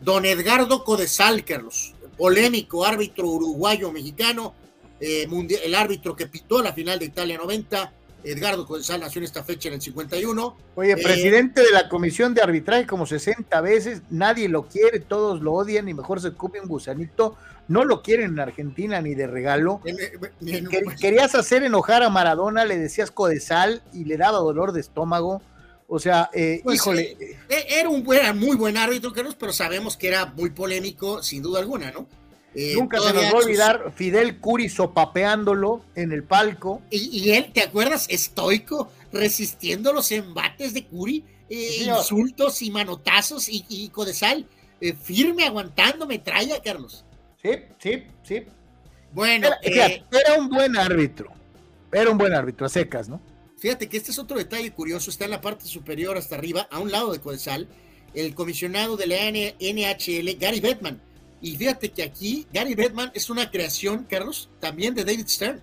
Don 0.02 0.26
Edgardo 0.26 0.84
Codesal, 0.84 1.46
Carlos, 1.46 1.94
polémico 2.18 2.86
árbitro 2.86 3.28
uruguayo-mexicano, 3.28 4.54
eh, 5.00 5.28
el 5.64 5.76
árbitro 5.76 6.16
que 6.16 6.28
pitó 6.28 6.62
la 6.62 6.74
final 6.74 7.00
de 7.00 7.06
Italia 7.06 7.38
90, 7.38 7.94
Edgardo 8.24 8.66
Codesal 8.66 9.02
nació 9.02 9.20
en 9.20 9.26
esta 9.26 9.44
fecha 9.44 9.70
en 9.70 9.76
el 9.76 9.82
51. 9.82 10.58
Oye, 10.76 10.92
eh, 10.92 10.98
presidente 10.98 11.62
de 11.62 11.72
la 11.72 11.90
comisión 11.90 12.34
de 12.34 12.42
arbitraje 12.42 12.88
como 12.88 13.06
60 13.06 13.62
veces, 13.62 14.02
nadie 14.10 14.50
lo 14.50 14.68
quiere, 14.68 15.00
todos 15.00 15.42
lo 15.42 15.54
odian 15.54 15.90
y 15.90 15.94
mejor 15.94 16.22
se 16.22 16.30
ocupe 16.30 16.60
un 16.60 16.68
gusanito. 16.68 17.36
No 17.68 17.86
lo 17.86 18.02
quieren 18.02 18.32
en 18.32 18.40
Argentina 18.40 19.02
ni 19.02 19.16
de 19.16 19.28
regalo. 19.28 19.82
Querías 21.00 21.36
hacer 21.36 21.64
enojar 21.64 22.04
a 22.04 22.10
Maradona, 22.10 22.66
le 22.66 22.78
decías 22.78 23.12
Codesal 23.12 23.82
y 23.94 24.06
le 24.06 24.18
daba 24.18 24.40
dolor 24.40 24.74
de 24.74 24.82
estómago. 24.82 25.42
O 25.88 26.00
sea, 26.00 26.30
eh, 26.34 26.62
pues, 26.64 26.78
híjole. 26.78 27.38
era 27.50 27.88
un 27.90 28.04
buen, 28.04 28.38
muy 28.38 28.58
buen 28.58 28.78
árbitro, 28.78 29.14
Carlos, 29.14 29.36
pero 29.40 29.54
sabemos 29.54 29.96
que 29.96 30.08
era 30.08 30.26
muy 30.26 30.50
polémico, 30.50 31.22
sin 31.22 31.42
duda 31.42 31.60
alguna, 31.60 31.92
¿no? 31.92 32.08
Eh, 32.56 32.76
Nunca 32.76 33.00
se 33.00 33.14
nos 33.14 33.24
va 33.24 33.30
a 33.30 33.36
olvidar 33.36 33.94
Fidel 33.96 34.40
Curi 34.40 34.70
sopapeándolo 34.70 35.84
en 35.96 36.12
el 36.12 36.24
palco. 36.24 36.82
Y, 36.90 37.32
él, 37.32 37.52
¿te 37.52 37.62
acuerdas? 37.62 38.06
Estoico, 38.10 38.92
resistiendo 39.12 39.92
los 39.92 40.12
embates 40.12 40.74
de 40.74 40.86
Curi, 40.86 41.24
eh, 41.50 41.86
insultos 41.86 42.62
y 42.62 42.70
manotazos 42.70 43.50
y, 43.50 43.66
y 43.70 43.90
Codesal, 43.90 44.46
eh, 44.82 44.94
firme, 44.94 45.46
aguantando 45.46 46.06
metralla, 46.06 46.62
Carlos. 46.62 47.04
Sí, 47.42 47.52
sí, 47.80 48.04
sí. 48.24 48.44
Bueno, 49.12 49.50
era, 49.62 49.88
era 49.88 50.36
un 50.38 50.50
buen 50.50 50.78
árbitro. 50.78 51.32
Era 51.92 52.10
un 52.10 52.18
buen 52.18 52.34
árbitro, 52.34 52.66
a 52.66 52.70
secas, 52.70 53.10
¿no? 53.10 53.20
Fíjate 53.58 53.88
que 53.88 53.98
este 53.98 54.12
es 54.12 54.20
otro 54.20 54.38
detalle 54.38 54.72
curioso, 54.72 55.10
está 55.10 55.26
en 55.26 55.32
la 55.32 55.42
parte 55.42 55.66
superior 55.66 56.18
hasta 56.18 56.36
arriba, 56.36 56.68
a 56.70 56.80
un 56.80 56.92
lado 56.92 57.14
de 57.14 57.20
Codesal, 57.20 57.68
el 58.14 58.36
comisionado 58.36 58.98
de 58.98 59.08
la 59.08 59.16
NHL, 59.30 60.38
Gary 60.38 60.60
Bettman 60.60 61.00
y 61.44 61.58
fíjate 61.58 61.92
que 61.92 62.04
aquí 62.04 62.48
Gary 62.54 62.74
Bettman 62.74 63.12
es 63.14 63.30
una 63.30 63.52
creación, 63.52 64.08
Carlos, 64.10 64.50
también 64.62 64.96
de 64.96 65.04
David 65.04 65.28
Stern. 65.28 65.62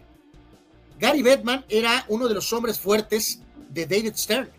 Gary 0.99 1.23
Bettman 1.23 1.65
era 1.71 2.05
uno 2.09 2.29
de 2.29 2.35
los 2.35 2.53
hombres 2.53 2.79
fuertes 2.79 3.41
de 3.71 3.87
David 3.87 4.13
Stern 4.15 4.51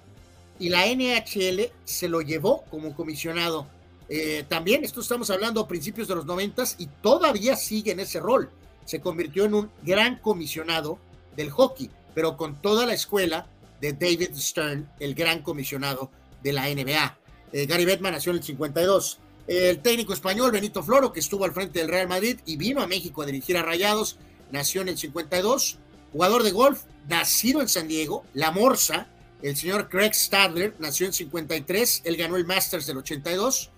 y 0.57 0.69
la 0.69 0.87
NHL 0.87 1.69
se 1.85 2.09
lo 2.09 2.21
llevó 2.21 2.63
como 2.71 2.95
comisionado. 2.95 3.67
Eh, 4.09 4.45
también, 4.49 4.83
esto 4.83 4.99
estamos 4.99 5.29
hablando 5.29 5.61
a 5.61 5.67
principios 5.67 6.07
de 6.07 6.15
los 6.15 6.25
noventas 6.25 6.75
y 6.79 6.87
todavía 6.87 7.55
sigue 7.55 7.91
en 7.91 7.99
ese 7.99 8.19
rol. 8.19 8.49
Se 8.85 8.99
convirtió 8.99 9.45
en 9.45 9.53
un 9.53 9.69
gran 9.83 10.17
comisionado 10.17 10.97
del 11.35 11.51
hockey, 11.51 11.91
pero 12.15 12.35
con 12.35 12.59
toda 12.59 12.87
la 12.87 12.95
escuela 12.95 13.45
de 13.79 13.93
David 13.93 14.31
Stern, 14.35 14.89
el 14.99 15.13
gran 15.13 15.43
comisionado 15.43 16.09
de 16.41 16.51
la 16.51 16.63
NBA. 16.67 17.19
Eh, 17.53 17.67
Gary 17.67 17.85
Bettman 17.85 18.13
nació 18.13 18.31
en 18.31 18.39
el 18.39 18.43
52 18.43 19.19
el 19.51 19.81
técnico 19.81 20.13
español 20.13 20.49
Benito 20.49 20.81
Floro, 20.81 21.11
que 21.11 21.19
estuvo 21.19 21.43
al 21.43 21.51
frente 21.51 21.79
del 21.79 21.89
Real 21.89 22.07
Madrid 22.07 22.39
y 22.45 22.55
vino 22.55 22.81
a 22.81 22.87
México 22.87 23.21
a 23.21 23.25
dirigir 23.25 23.57
a 23.57 23.63
Rayados, 23.63 24.17
nació 24.49 24.81
en 24.81 24.87
el 24.87 24.97
52. 24.97 25.77
Jugador 26.13 26.43
de 26.43 26.51
golf, 26.51 26.83
nacido 27.09 27.59
en 27.59 27.67
San 27.67 27.89
Diego, 27.89 28.23
La 28.33 28.51
Morsa, 28.51 29.07
el 29.41 29.57
señor 29.57 29.89
Craig 29.89 30.13
Stadler, 30.13 30.75
nació 30.79 31.05
en 31.05 31.11
53, 31.11 32.03
él 32.05 32.15
ganó 32.15 32.37
el 32.37 32.45
Masters 32.45 32.87
del 32.87 32.97
82. 32.97 33.71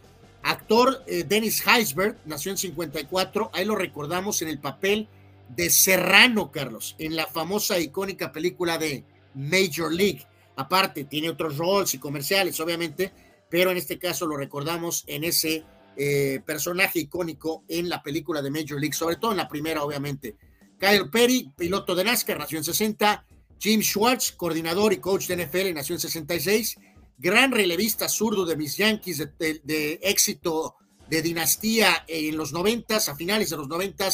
Actor 0.44 1.04
eh, 1.08 1.24
Dennis 1.24 1.66
Heisberg, 1.66 2.18
nació 2.26 2.52
en 2.52 2.58
54, 2.58 3.50
ahí 3.52 3.66
lo 3.66 3.76
recordamos 3.76 4.44
en 4.44 4.50
el 4.50 4.60
papel 4.60 5.08
de 5.56 5.72
Serrano, 5.72 6.52
Carlos, 6.52 6.96
en 7.00 7.16
la 7.16 7.26
famosa 7.26 7.80
icónica 7.80 8.32
película 8.32 8.78
de 8.78 9.04
Major 9.34 9.92
League. 9.92 10.28
Aparte, 10.56 11.06
tiene 11.06 11.32
otros 11.32 11.58
roles 11.58 11.96
y 11.96 11.98
comerciales, 11.98 12.60
obviamente, 12.60 13.12
pero 13.54 13.70
en 13.70 13.78
este 13.78 14.00
caso 14.00 14.26
lo 14.26 14.36
recordamos 14.36 15.04
en 15.06 15.24
ese 15.24 15.64
eh, 15.96 16.42
personaje 16.44 17.02
icónico 17.02 17.64
en 17.68 17.88
la 17.88 18.02
película 18.02 18.42
de 18.42 18.50
Major 18.50 18.82
League, 18.82 18.96
sobre 18.96 19.18
todo 19.18 19.30
en 19.30 19.38
la 19.38 19.48
primera, 19.48 19.84
obviamente. 19.84 20.36
Kyle 20.80 21.08
Perry, 21.12 21.52
piloto 21.56 21.94
de 21.94 22.04
NASCAR, 22.04 22.40
nació 22.40 22.58
en 22.58 22.64
60. 22.64 23.28
Jim 23.60 23.82
Schwartz, 23.82 24.32
coordinador 24.32 24.92
y 24.92 24.98
coach 24.98 25.28
de 25.28 25.46
NFL, 25.46 25.72
nació 25.76 25.94
en 25.94 26.00
66. 26.00 26.78
Gran 27.20 27.52
relevista 27.52 28.10
zurdo 28.10 28.44
de 28.44 28.58
mis 28.58 28.76
Yankees 28.76 29.20
de, 29.38 30.00
éxito 30.02 30.74
de 31.08 31.22
dinastía 31.22 32.06
en 32.08 32.36
los 32.36 32.54
90, 32.54 32.96
a 32.96 33.16
finales 33.16 33.52
de 33.52 33.58
los 33.58 33.68
90, 33.68 34.10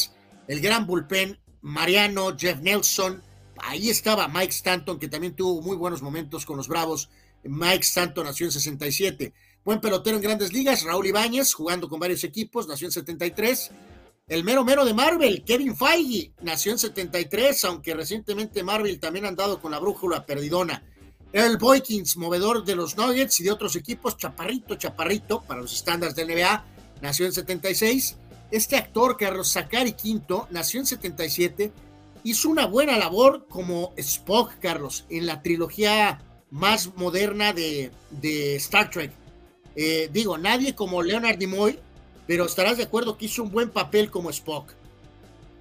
el 0.49 0.59
gran 0.59 0.85
bullpen, 0.85 1.39
Mariano, 1.61 2.37
Jeff 2.37 2.59
Nelson, 2.59 3.23
ahí 3.55 3.89
estaba 3.89 4.27
Mike 4.27 4.51
Stanton, 4.51 4.99
que 4.99 5.07
también 5.07 5.33
tuvo 5.33 5.61
muy 5.61 5.77
buenos 5.77 6.01
momentos 6.01 6.45
con 6.45 6.57
los 6.57 6.67
Bravos 6.67 7.09
Mike 7.43 7.83
Stanton 7.83 8.25
nació 8.25 8.45
en 8.45 8.51
67. 8.51 9.33
Buen 9.63 9.81
pelotero 9.81 10.15
en 10.15 10.23
grandes 10.23 10.53
ligas, 10.53 10.83
Raúl 10.83 11.07
Ibáñez, 11.07 11.53
jugando 11.53 11.89
con 11.89 11.99
varios 11.99 12.23
equipos, 12.23 12.67
nació 12.67 12.87
en 12.87 12.91
73. 12.91 13.71
El 14.27 14.43
mero 14.43 14.63
mero 14.63 14.85
de 14.85 14.93
Marvel, 14.93 15.43
Kevin 15.43 15.75
Feige, 15.75 16.33
nació 16.41 16.71
en 16.71 16.79
73, 16.79 17.65
aunque 17.65 17.93
recientemente 17.93 18.63
Marvel 18.63 18.99
también 18.99 19.25
ha 19.25 19.29
andado 19.29 19.59
con 19.59 19.71
la 19.71 19.79
brújula 19.79 20.25
perdidona. 20.25 20.83
Earl 21.31 21.57
Boykins, 21.57 22.17
movedor 22.17 22.63
de 22.63 22.75
los 22.75 22.97
Nuggets 22.97 23.39
y 23.39 23.43
de 23.43 23.51
otros 23.51 23.75
equipos, 23.75 24.17
chaparrito, 24.17 24.75
chaparrito, 24.75 25.41
para 25.41 25.61
los 25.61 25.73
estándares 25.73 26.15
de 26.15 26.25
NBA, 26.25 26.65
nació 27.01 27.25
en 27.25 27.33
76. 27.33 28.17
Este 28.51 28.77
actor, 28.77 29.17
Carlos 29.17 29.51
Zacari 29.51 29.93
Quinto, 29.93 30.47
nació 30.49 30.79
en 30.79 30.87
77, 30.87 31.71
hizo 32.23 32.49
una 32.49 32.65
buena 32.65 32.97
labor 32.97 33.45
como 33.47 33.93
Spock, 33.97 34.53
Carlos, 34.59 35.05
en 35.09 35.27
la 35.27 35.41
trilogía 35.43 36.19
más 36.51 36.95
moderna 36.95 37.53
de, 37.53 37.91
Star 38.55 38.89
Trek. 38.89 39.11
Eh, 39.75 40.09
digo, 40.11 40.37
nadie 40.37 40.75
como 40.75 41.01
Leonard 41.01 41.37
Nimoy, 41.37 41.79
pero 42.27 42.45
estarás 42.45 42.77
de 42.77 42.83
acuerdo 42.83 43.17
que 43.17 43.25
hizo 43.25 43.43
un 43.43 43.51
buen 43.51 43.69
papel 43.69 44.09
como 44.09 44.29
Spock. 44.29 44.73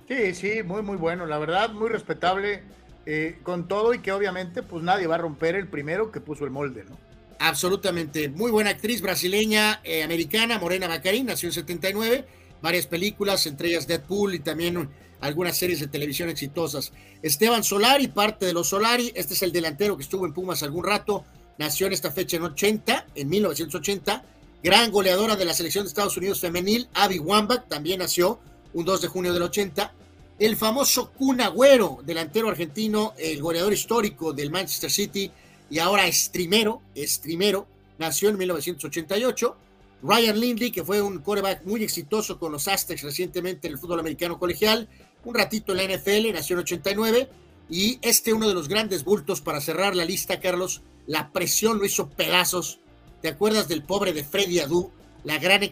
Sí, 0.08 0.34
sí, 0.34 0.62
muy, 0.62 0.83
muy 0.83 0.97
bueno, 0.97 1.26
la 1.26 1.39
verdad, 1.39 1.70
muy 1.70 1.91
respetable 1.91 2.62
eh, 3.05 3.39
con 3.42 3.68
todo 3.68 3.94
y 3.94 4.00
que 4.00 4.12
obviamente 4.12 4.62
pues 4.62 4.83
nadie 4.83 5.07
va 5.07 5.17
a 5.17 5.18
romper 5.18 5.55
el 5.55 5.68
primero 5.68 6.10
que 6.10 6.20
puso 6.20 6.44
el 6.44 6.50
molde, 6.50 6.84
¿no? 6.84 6.97
Absolutamente, 7.39 8.28
muy 8.28 8.50
buena 8.50 8.70
actriz 8.70 9.00
brasileña, 9.00 9.81
eh, 9.84 10.02
americana, 10.02 10.58
Morena 10.58 10.89
Bacarín, 10.89 11.26
nació 11.26 11.50
en 11.50 11.52
79, 11.52 12.25
varias 12.60 12.86
películas, 12.86 13.47
entre 13.47 13.68
ellas 13.68 13.86
Deadpool 13.86 14.34
y 14.34 14.41
también 14.41 14.89
algunas 15.20 15.56
series 15.56 15.80
de 15.80 15.88
televisión 15.88 16.28
exitosas. 16.28 16.92
Esteban 17.22 17.64
Solari, 17.64 18.08
parte 18.08 18.47
de 18.47 18.52
los 18.52 18.68
Solari, 18.68 19.12
este 19.14 19.34
es 19.34 19.42
el 19.42 19.52
delantero 19.52 19.97
que 19.97 20.02
estuvo 20.02 20.26
en 20.26 20.32
Pumas 20.32 20.62
algún 20.62 20.84
rato, 20.84 21.24
nació 21.58 21.86
en 21.86 21.92
esta 21.92 22.10
fecha 22.10 22.36
en 22.36 22.44
80, 22.44 23.06
en 23.14 23.28
1980, 23.28 24.24
gran 24.62 24.90
goleadora 24.90 25.36
de 25.36 25.44
la 25.44 25.55
selección 25.55 25.84
de 25.84 25.88
Estados 25.88 26.16
Unidos 26.16 26.40
femenil, 26.40 26.88
Abby 26.94 27.18
Wambach, 27.18 27.68
también 27.68 28.00
nació 28.00 28.38
un 28.74 28.84
2 28.84 29.02
de 29.02 29.08
junio 29.08 29.32
del 29.32 29.42
80, 29.42 29.92
el 30.38 30.56
famoso 30.56 31.10
Kun 31.10 31.40
Agüero, 31.40 31.98
delantero 32.05 32.48
argentino, 32.48 33.14
el 33.18 33.42
goleador 33.42 33.72
histórico 33.72 34.32
del 34.32 34.50
Manchester 34.50 34.90
City 34.90 35.30
y 35.68 35.80
ahora 35.80 36.06
estrimero, 36.06 36.80
estrimero, 36.94 37.66
nació 37.98 38.28
en 38.28 38.38
1988, 38.38 39.56
Ryan 40.02 40.38
Lindley, 40.38 40.70
que 40.70 40.84
fue 40.84 41.02
un 41.02 41.18
quarterback 41.18 41.64
muy 41.64 41.82
exitoso 41.82 42.38
con 42.38 42.52
los 42.52 42.68
Aztecs 42.68 43.02
recientemente 43.02 43.66
en 43.66 43.72
el 43.72 43.78
fútbol 43.80 43.98
americano 43.98 44.38
colegial, 44.38 44.88
un 45.28 45.34
ratito 45.34 45.73
en 45.73 45.78
la 45.78 45.97
NFL, 45.97 46.32
nació 46.32 46.55
en 46.57 46.60
89, 46.60 47.28
y 47.70 47.98
este 48.02 48.32
uno 48.32 48.48
de 48.48 48.55
los 48.55 48.68
grandes 48.68 49.05
bultos 49.05 49.40
para 49.40 49.60
cerrar 49.60 49.94
la 49.94 50.05
lista, 50.05 50.40
Carlos, 50.40 50.82
la 51.07 51.31
presión 51.32 51.78
lo 51.78 51.84
hizo 51.84 52.08
pedazos. 52.08 52.81
¿Te 53.20 53.28
acuerdas 53.28 53.68
del 53.68 53.82
pobre 53.82 54.12
de 54.12 54.24
Freddy 54.24 54.60
Adu, 54.60 54.90
la 55.24 55.39
gran 55.39 55.62
eh, 55.62 55.70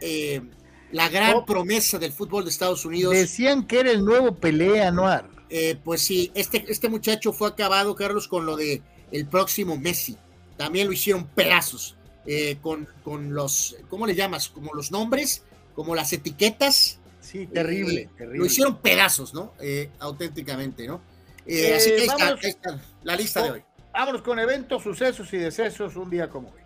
eh, 0.00 0.40
la 0.92 1.08
gran 1.10 1.36
Oh. 1.36 1.44
promesa 1.44 1.98
del 1.98 2.12
fútbol 2.12 2.44
de 2.44 2.50
Estados 2.50 2.84
Unidos. 2.86 3.12
Decían 3.14 3.66
que 3.66 3.80
era 3.80 3.90
el 3.90 4.04
nuevo 4.04 4.34
Pelé 4.36 4.82
Anuar. 4.82 5.28
Eh, 5.50 5.76
pues 5.84 6.00
sí, 6.02 6.30
este, 6.34 6.64
este 6.68 6.88
muchacho 6.88 7.32
fue 7.32 7.48
acabado, 7.48 7.94
Carlos, 7.94 8.26
con 8.28 8.46
lo 8.46 8.56
de 8.56 8.82
el 9.12 9.26
próximo 9.26 9.76
Messi. 9.76 10.16
También 10.56 10.86
lo 10.86 10.92
hicieron 10.92 11.26
pedazos. 11.26 11.94
eh, 12.26 12.58
con, 12.62 12.86
con 13.04 13.32
los, 13.34 13.76
¿cómo 13.88 14.06
le 14.06 14.14
llamas? 14.14 14.48
Como 14.50 14.74
los 14.74 14.90
nombres, 14.90 15.42
como 15.74 15.94
las 15.94 16.12
etiquetas. 16.12 16.97
Sí, 17.30 17.46
terrible, 17.46 18.02
Eh, 18.02 18.10
terrible. 18.16 18.38
Lo 18.38 18.46
hicieron 18.46 18.78
pedazos, 18.78 19.34
¿no? 19.34 19.52
Eh, 19.60 19.90
auténticamente, 19.98 20.86
¿no? 20.86 21.02
Eh, 21.46 21.70
Eh, 21.70 21.74
así 21.74 21.90
que 21.90 21.96
ahí 21.96 22.02
está, 22.02 22.16
vámonos. 22.16 22.44
ahí 22.44 22.50
está 22.50 22.80
la 23.02 23.16
lista 23.16 23.42
de 23.42 23.50
hoy. 23.50 23.62
Vámonos 23.92 24.22
con 24.22 24.38
eventos, 24.38 24.82
sucesos 24.82 25.32
y 25.32 25.38
decesos 25.38 25.96
un 25.96 26.08
día 26.08 26.28
como 26.28 26.48
hoy. 26.48 26.60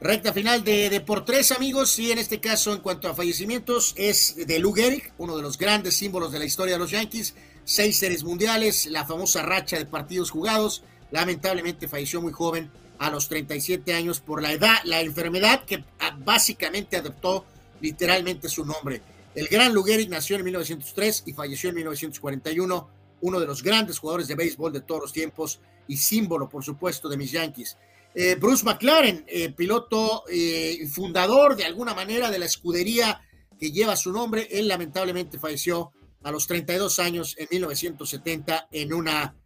Recta 0.00 0.32
final 0.32 0.62
de, 0.64 0.88
de 0.90 1.00
por 1.00 1.24
tres, 1.24 1.50
amigos, 1.52 1.98
y 1.98 2.10
en 2.12 2.18
este 2.18 2.40
caso, 2.40 2.72
en 2.72 2.78
cuanto 2.80 3.08
a 3.08 3.14
fallecimientos, 3.14 3.92
es 3.96 4.34
de 4.46 4.58
Lou 4.58 4.72
Gehrig, 4.72 5.12
uno 5.18 5.36
de 5.36 5.42
los 5.42 5.58
grandes 5.58 5.96
símbolos 5.96 6.32
de 6.32 6.38
la 6.38 6.44
historia 6.46 6.74
de 6.74 6.78
los 6.78 6.90
Yankees, 6.90 7.34
seis 7.64 7.98
series 7.98 8.22
mundiales, 8.24 8.86
la 8.86 9.04
famosa 9.04 9.42
racha 9.42 9.76
de 9.76 9.86
partidos 9.86 10.30
jugados, 10.30 10.84
lamentablemente 11.10 11.88
falleció 11.88 12.22
muy 12.22 12.32
joven, 12.32 12.70
a 12.98 13.10
los 13.10 13.28
37 13.28 13.92
años, 13.94 14.20
por 14.20 14.42
la 14.42 14.52
edad, 14.52 14.76
la 14.84 15.00
enfermedad 15.00 15.64
que 15.64 15.84
ah, 16.00 16.16
básicamente 16.18 16.96
adoptó 16.96 17.46
literalmente 17.80 18.48
su 18.48 18.64
nombre. 18.64 19.00
El 19.34 19.46
gran 19.46 19.72
Lou 19.72 19.84
Gehrig 19.84 20.10
nació 20.10 20.36
en 20.36 20.44
1903 20.44 21.24
y 21.26 21.32
falleció 21.32 21.70
en 21.70 21.76
1941, 21.76 22.90
uno 23.20 23.40
de 23.40 23.46
los 23.46 23.62
grandes 23.62 23.98
jugadores 23.98 24.26
de 24.26 24.34
béisbol 24.34 24.72
de 24.72 24.80
todos 24.80 25.02
los 25.02 25.12
tiempos 25.12 25.60
y 25.86 25.96
símbolo, 25.96 26.48
por 26.48 26.64
supuesto, 26.64 27.08
de 27.08 27.16
mis 27.16 27.30
Yankees. 27.30 27.76
Eh, 28.14 28.34
Bruce 28.34 28.64
McLaren, 28.64 29.24
eh, 29.28 29.52
piloto 29.52 30.24
eh, 30.28 30.84
fundador 30.90 31.54
de 31.54 31.64
alguna 31.64 31.94
manera 31.94 32.28
de 32.30 32.40
la 32.40 32.46
escudería 32.46 33.20
que 33.58 33.70
lleva 33.70 33.94
su 33.94 34.12
nombre, 34.12 34.48
él 34.50 34.66
lamentablemente 34.66 35.38
falleció 35.38 35.92
a 36.24 36.32
los 36.32 36.48
32 36.48 36.98
años 36.98 37.36
en 37.38 37.46
1970 37.50 38.68
en 38.72 38.92
una 38.92 39.36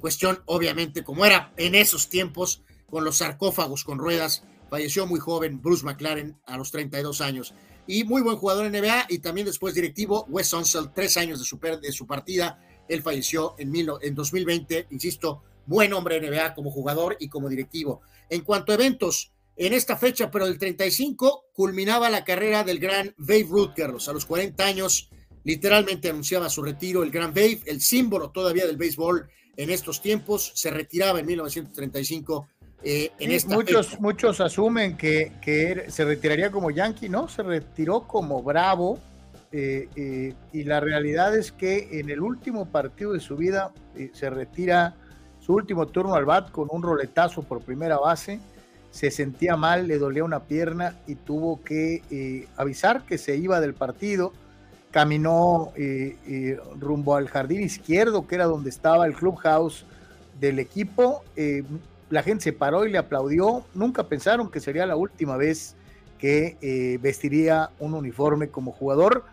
cuestión, 0.00 0.42
obviamente, 0.46 1.04
como 1.04 1.26
era 1.26 1.52
en 1.58 1.74
esos 1.74 2.08
tiempos, 2.08 2.62
con 2.88 3.04
los 3.04 3.18
sarcófagos 3.18 3.84
con 3.84 3.98
ruedas, 3.98 4.42
falleció 4.70 5.06
muy 5.06 5.20
joven 5.20 5.60
Bruce 5.60 5.84
McLaren 5.84 6.38
a 6.46 6.56
los 6.56 6.70
32 6.70 7.20
años. 7.20 7.52
Y 7.86 8.04
muy 8.04 8.22
buen 8.22 8.36
jugador 8.36 8.66
en 8.66 8.72
NBA 8.72 9.06
y 9.10 9.18
también 9.18 9.46
después 9.46 9.74
directivo, 9.74 10.24
Wes 10.28 10.52
Unseld, 10.52 10.92
tres 10.94 11.16
años 11.16 11.38
de 11.38 11.44
su, 11.44 11.58
de 11.58 11.92
su 11.92 12.06
partida, 12.06 12.58
él 12.88 13.02
falleció 13.02 13.54
en, 13.58 13.70
mil, 13.70 13.90
en 14.00 14.14
2020, 14.14 14.88
insisto, 14.90 15.42
buen 15.66 15.92
hombre 15.92 16.20
NBA 16.20 16.54
como 16.54 16.70
jugador 16.70 17.16
y 17.20 17.28
como 17.28 17.48
directivo. 17.48 18.02
En 18.30 18.42
cuanto 18.42 18.72
a 18.72 18.76
eventos, 18.76 19.32
en 19.56 19.72
esta 19.72 19.96
fecha, 19.96 20.30
pero 20.30 20.46
del 20.46 20.58
35, 20.58 21.46
culminaba 21.52 22.10
la 22.10 22.24
carrera 22.24 22.64
del 22.64 22.78
gran 22.78 23.14
Babe 23.16 23.46
Ruth, 23.48 23.72
Carlos. 23.76 24.08
A 24.08 24.12
los 24.12 24.26
40 24.26 24.64
años, 24.64 25.10
literalmente 25.44 26.10
anunciaba 26.10 26.50
su 26.50 26.62
retiro. 26.62 27.02
El 27.02 27.10
gran 27.10 27.32
Babe, 27.32 27.60
el 27.66 27.80
símbolo 27.80 28.30
todavía 28.30 28.66
del 28.66 28.76
béisbol 28.76 29.28
en 29.56 29.70
estos 29.70 30.02
tiempos, 30.02 30.50
se 30.54 30.70
retiraba 30.70 31.20
en 31.20 31.26
1935. 31.26 32.48
Eh, 32.84 33.10
en 33.18 33.30
Sí, 33.30 33.36
esta 33.36 33.54
muchos, 33.54 33.86
fecha. 33.88 34.00
muchos 34.02 34.40
asumen 34.40 34.96
que, 34.96 35.84
se 35.88 36.04
retiraría 36.04 36.50
como 36.50 36.70
Yankee, 36.70 37.08
¿no? 37.08 37.28
Se 37.28 37.42
retiró 37.42 38.02
como 38.06 38.42
Bravo. 38.42 38.98
eh, 39.52 39.88
eh, 39.96 40.34
y 40.52 40.64
la 40.64 40.80
realidad 40.80 41.36
es 41.36 41.52
que 41.52 42.00
en 42.00 42.10
el 42.10 42.20
último 42.20 42.66
partido 42.66 43.12
de 43.12 43.20
su 43.20 43.36
vida 43.36 43.72
se 44.12 44.28
retira 44.28 44.94
su 45.40 45.54
último 45.54 45.86
turno 45.86 46.14
al 46.14 46.24
bat 46.24 46.50
con 46.50 46.68
un 46.70 46.82
roletazo 46.82 47.42
por 47.42 47.60
primera 47.62 47.96
base. 47.98 48.40
Se 48.90 49.10
sentía 49.10 49.56
mal, 49.56 49.86
le 49.86 49.98
dolía 49.98 50.24
una 50.24 50.40
pierna 50.40 50.96
y 51.06 51.14
tuvo 51.14 51.62
que 51.62 52.46
avisar 52.56 53.04
que 53.06 53.16
se 53.18 53.36
iba 53.36 53.60
del 53.60 53.74
partido. 53.74 54.32
Caminó 54.90 55.72
rumbo 56.80 57.14
al 57.16 57.28
jardín 57.28 57.62
izquierdo, 57.62 58.26
que 58.26 58.34
era 58.36 58.44
donde 58.46 58.70
estaba 58.70 59.06
el 59.06 59.14
clubhouse 59.14 59.84
del 60.40 60.58
equipo. 60.58 61.22
La 62.14 62.22
gente 62.22 62.44
se 62.44 62.52
paró 62.52 62.86
y 62.86 62.92
le 62.92 62.98
aplaudió. 62.98 63.66
Nunca 63.74 64.08
pensaron 64.08 64.48
que 64.48 64.60
sería 64.60 64.86
la 64.86 64.94
última 64.94 65.36
vez 65.36 65.74
que 66.18 66.56
eh, 66.62 66.98
vestiría 67.02 67.70
un 67.80 67.92
uniforme 67.92 68.48
como 68.48 68.70
jugador. 68.70 69.24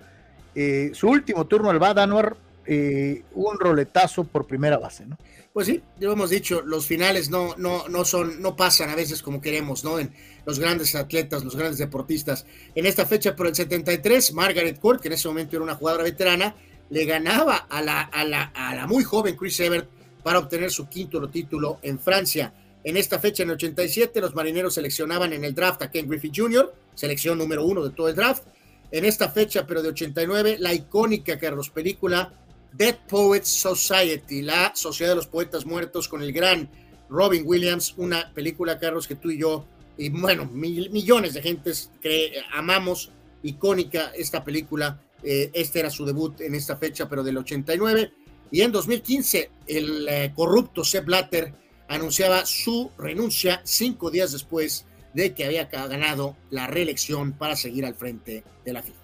Eh, 0.56 0.90
su 0.96 1.08
último 1.08 1.46
turno 1.46 1.70
al 1.70 1.78
bat, 1.78 2.00
Anwar, 2.00 2.36
eh, 2.66 3.22
un 3.36 3.60
roletazo 3.60 4.24
por 4.24 4.48
primera 4.48 4.80
base, 4.80 5.06
¿no? 5.06 5.16
Pues 5.54 5.68
sí, 5.68 5.84
ya 6.00 6.08
lo 6.08 6.14
hemos 6.14 6.30
dicho, 6.30 6.62
los 6.62 6.88
finales 6.88 7.30
no, 7.30 7.56
no, 7.58 7.88
no 7.88 8.04
son, 8.04 8.42
no 8.42 8.56
pasan 8.56 8.90
a 8.90 8.96
veces 8.96 9.22
como 9.22 9.42
queremos, 9.42 9.84
¿no? 9.84 10.00
En 10.00 10.12
los 10.46 10.60
grandes 10.60 10.96
atletas, 10.96 11.44
los 11.44 11.56
grandes 11.56 11.78
deportistas. 11.78 12.48
En 12.74 12.88
esta 12.88 13.06
fecha, 13.06 13.36
por 13.36 13.48
el 13.48 13.54
73, 13.54 14.34
Margaret 14.34 14.80
Court, 14.80 15.02
que 15.02 15.10
en 15.10 15.14
ese 15.14 15.28
momento 15.28 15.56
era 15.56 15.64
una 15.64 15.76
jugadora 15.76 16.04
veterana, 16.04 16.56
le 16.90 17.06
ganaba 17.06 17.58
a 17.58 17.82
la, 17.84 18.02
a 18.02 18.24
la, 18.24 18.44
a 18.56 18.74
la 18.74 18.88
muy 18.88 19.04
joven 19.04 19.36
Chris 19.36 19.60
Evert 19.60 19.88
para 20.24 20.40
obtener 20.40 20.72
su 20.72 20.88
quinto 20.88 21.30
título 21.30 21.80
en 21.82 22.00
Francia. 22.00 22.54
En 22.84 22.98
esta 22.98 23.20
fecha, 23.20 23.44
en 23.44 23.50
el 23.50 23.56
87, 23.56 24.20
los 24.22 24.34
marineros 24.34 24.74
seleccionaban 24.74 25.34
en 25.34 25.44
el 25.46 25.54
draft 25.54 25.82
a 25.84 25.92
Ken 25.92 26.08
Griffey 26.08 26.32
Jr., 26.36 26.74
selección 26.96 27.38
número 27.38 27.64
uno 27.66 27.84
de 27.84 27.92
todo 27.92 28.10
el 28.10 28.16
draft. 28.16 28.44
En 28.92 29.06
esta 29.06 29.30
fecha, 29.30 29.66
pero 29.68 29.82
de 29.82 29.90
89, 29.90 30.58
la 30.60 30.74
icónica 30.74 31.38
Carlos 31.40 31.70
película 31.70 32.34
Dead 32.74 32.98
Poets 33.08 33.50
Society, 33.50 34.42
la 34.42 34.74
Sociedad 34.76 35.12
de 35.12 35.16
los 35.18 35.28
Poetas 35.28 35.66
Muertos 35.66 36.08
con 36.08 36.22
el 36.24 36.34
gran 36.34 36.70
Robin 37.10 37.44
Williams, 37.46 37.94
una 37.98 38.34
película, 38.34 38.80
Carlos, 38.80 39.08
que 39.08 39.16
tú 39.16 39.30
y 39.30 39.38
yo, 39.40 39.66
y 39.98 40.10
bueno, 40.10 40.46
mil- 40.46 40.90
millones 40.90 41.34
de 41.34 41.42
gentes 41.42 41.92
que 42.02 42.34
amamos, 42.54 43.12
icónica 43.44 44.12
esta 44.16 44.44
película. 44.44 45.00
Eh, 45.24 45.52
este 45.54 45.80
era 45.80 45.90
su 45.92 46.06
debut 46.06 46.42
en 46.42 46.56
esta 46.56 46.76
fecha, 46.78 47.08
pero 47.08 47.24
del 47.24 47.38
89. 47.38 48.12
Y 48.52 48.62
en 48.62 48.72
2015, 48.72 49.52
el 49.68 50.08
eh, 50.10 50.32
corrupto 50.36 50.84
Sepp 50.84 51.06
Blatter 51.06 51.54
anunciaba 51.96 52.46
su 52.46 52.92
renuncia 52.98 53.62
cinco 53.64 54.10
días 54.10 54.32
después 54.32 54.86
de 55.14 55.34
que 55.34 55.46
había 55.46 55.66
ganado 55.66 56.36
la 56.50 56.68
reelección 56.68 57.34
para 57.34 57.56
seguir 57.56 57.86
al 57.86 57.96
frente 57.96 58.44
de 58.66 58.74
la 58.74 58.82
FIFA. 58.82 58.98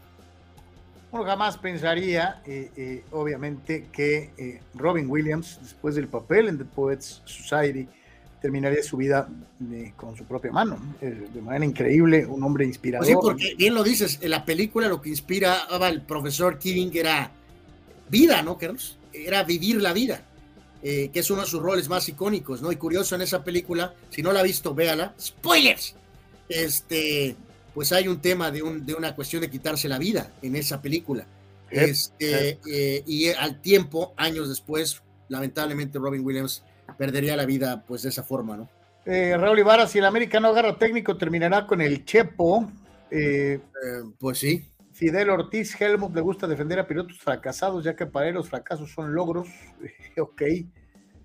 Uno 1.11 1.23
jamás 1.23 1.57
pensaría, 1.57 2.41
eh, 2.45 2.71
eh, 2.75 3.03
obviamente, 3.11 3.87
que 3.91 4.31
eh, 4.37 4.61
Robin 4.73 5.09
Williams, 5.09 5.59
después 5.61 5.95
del 5.95 6.07
papel 6.07 6.47
en 6.47 6.57
The 6.57 6.65
Poets 6.65 7.21
Society, 7.25 7.87
terminaría 8.41 8.83
su 8.83 8.97
vida 8.97 9.27
eh, 9.71 9.93
con 9.95 10.15
su 10.15 10.23
propia 10.25 10.51
mano, 10.51 10.77
¿no? 10.77 10.95
Eh, 11.01 11.27
de 11.33 11.41
manera 11.41 11.65
increíble, 11.65 12.25
un 12.25 12.43
hombre 12.43 12.65
inspirador. 12.65 13.05
Pues 13.05 13.17
sí, 13.17 13.19
porque 13.21 13.55
bien 13.55 13.73
lo 13.73 13.83
dices, 13.83 14.19
en 14.21 14.31
la 14.31 14.45
película 14.45 14.87
lo 14.87 15.01
que 15.01 15.09
inspiraba 15.09 15.87
al 15.87 16.03
profesor 16.03 16.59
Keating 16.59 16.91
era 16.95 17.31
vida, 18.09 18.41
¿no, 18.43 18.57
Carlos? 18.57 18.97
Era 19.11 19.43
vivir 19.43 19.81
la 19.81 19.93
vida, 19.93 20.23
eh, 20.83 21.09
que 21.11 21.19
es 21.19 21.31
uno 21.31 21.41
de 21.41 21.47
sus 21.47 21.61
roles 21.61 21.89
más 21.89 22.07
icónicos, 22.09 22.61
¿no? 22.61 22.71
Y 22.71 22.75
curioso 22.75 23.15
en 23.15 23.21
esa 23.21 23.43
película, 23.43 23.93
si 24.09 24.21
no 24.21 24.31
la 24.31 24.41
ha 24.41 24.43
visto, 24.43 24.73
véala. 24.73 25.13
¡Spoilers! 25.19 25.95
Este, 26.49 27.35
pues 27.73 27.91
hay 27.91 28.07
un 28.07 28.21
tema 28.21 28.51
de, 28.51 28.63
un, 28.63 28.85
de 28.85 28.93
una 28.93 29.15
cuestión 29.15 29.41
de 29.41 29.49
quitarse 29.49 29.87
la 29.87 29.97
vida 29.97 30.31
en 30.41 30.55
esa 30.55 30.81
película. 30.81 31.25
Este, 31.69 32.59
eh, 32.65 33.03
y 33.05 33.27
al 33.29 33.61
tiempo, 33.61 34.13
años 34.15 34.49
después, 34.49 35.01
lamentablemente 35.27 35.99
Robin 35.99 36.25
Williams 36.25 36.63
perdería 36.97 37.35
la 37.35 37.45
vida 37.45 37.83
pues 37.85 38.03
de 38.03 38.09
esa 38.09 38.23
forma, 38.23 38.55
¿no? 38.55 38.69
Eh, 39.05 39.35
Raúl 39.37 39.59
Ibarra, 39.59 39.87
si 39.87 39.99
el 39.99 40.05
América 40.05 40.39
no 40.39 40.49
agarra 40.49 40.77
técnico, 40.77 41.17
terminará 41.17 41.65
con 41.65 41.81
el 41.81 42.03
Chepo. 42.05 42.71
Eh, 43.09 43.59
pues 44.19 44.39
sí, 44.39 44.65
Fidel 44.97 45.29
Ortiz 45.29 45.79
Helmut 45.79 46.15
le 46.15 46.21
gusta 46.21 46.47
defender 46.47 46.79
a 46.79 46.87
pilotos 46.87 47.19
fracasados, 47.19 47.83
ya 47.83 47.95
que 47.95 48.07
para 48.07 48.29
él 48.29 48.33
los 48.33 48.49
fracasos 48.49 48.91
son 48.91 49.13
logros. 49.13 49.47
ok. 50.19 50.41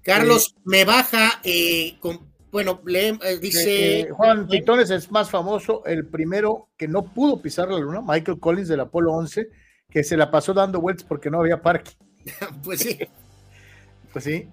Carlos 0.03 0.55
me 0.65 0.85
baja, 0.85 1.41
eh, 1.43 1.97
con, 2.01 2.31
bueno, 2.51 2.83
le, 2.85 3.09
eh, 3.09 3.39
dice... 3.41 4.01
Eh, 4.01 4.11
Juan 4.11 4.47
Pitones 4.47 4.91
es 4.91 5.11
más 5.11 5.31
famoso, 5.31 5.83
el 5.87 6.07
primero 6.07 6.69
que 6.77 6.87
no 6.87 7.05
pudo 7.05 7.41
pisar 7.41 7.69
la 7.71 7.79
luna, 7.79 8.03
Michael 8.07 8.39
Collins 8.39 8.69
del 8.69 8.81
Apolo 8.81 9.13
11, 9.13 9.49
que 9.89 10.05
se 10.05 10.19
la 10.19 10.31
pasó 10.31 10.53
dando 10.53 10.79
vueltas 10.81 11.07
porque 11.07 11.31
no 11.31 11.41
había 11.41 11.63
parque. 11.63 11.93
pues 12.63 12.81
sí. 12.81 12.99
Pues 14.13 14.25
sí. 14.27 14.47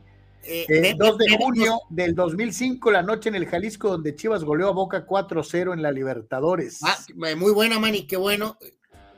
eh, 0.43 0.65
Eh, 0.69 0.81
de- 0.81 0.95
2 0.97 1.17
de 1.17 1.37
junio 1.37 1.81
del 1.89 2.15
2005, 2.15 2.91
la 2.91 3.03
noche 3.03 3.27
en 3.27 3.35
el 3.35 3.45
Jalisco, 3.45 3.89
donde 3.89 4.15
Chivas 4.15 4.45
goleó 4.45 4.69
a 4.69 4.71
Boca 4.71 5.05
4-0 5.05 5.73
en 5.73 5.81
la 5.81 5.91
Libertadores. 5.91 6.79
Ah, 6.81 6.97
eh, 7.27 7.35
muy 7.35 7.51
buena, 7.51 7.77
Manny, 7.77 8.07
qué 8.07 8.15
bueno. 8.15 8.57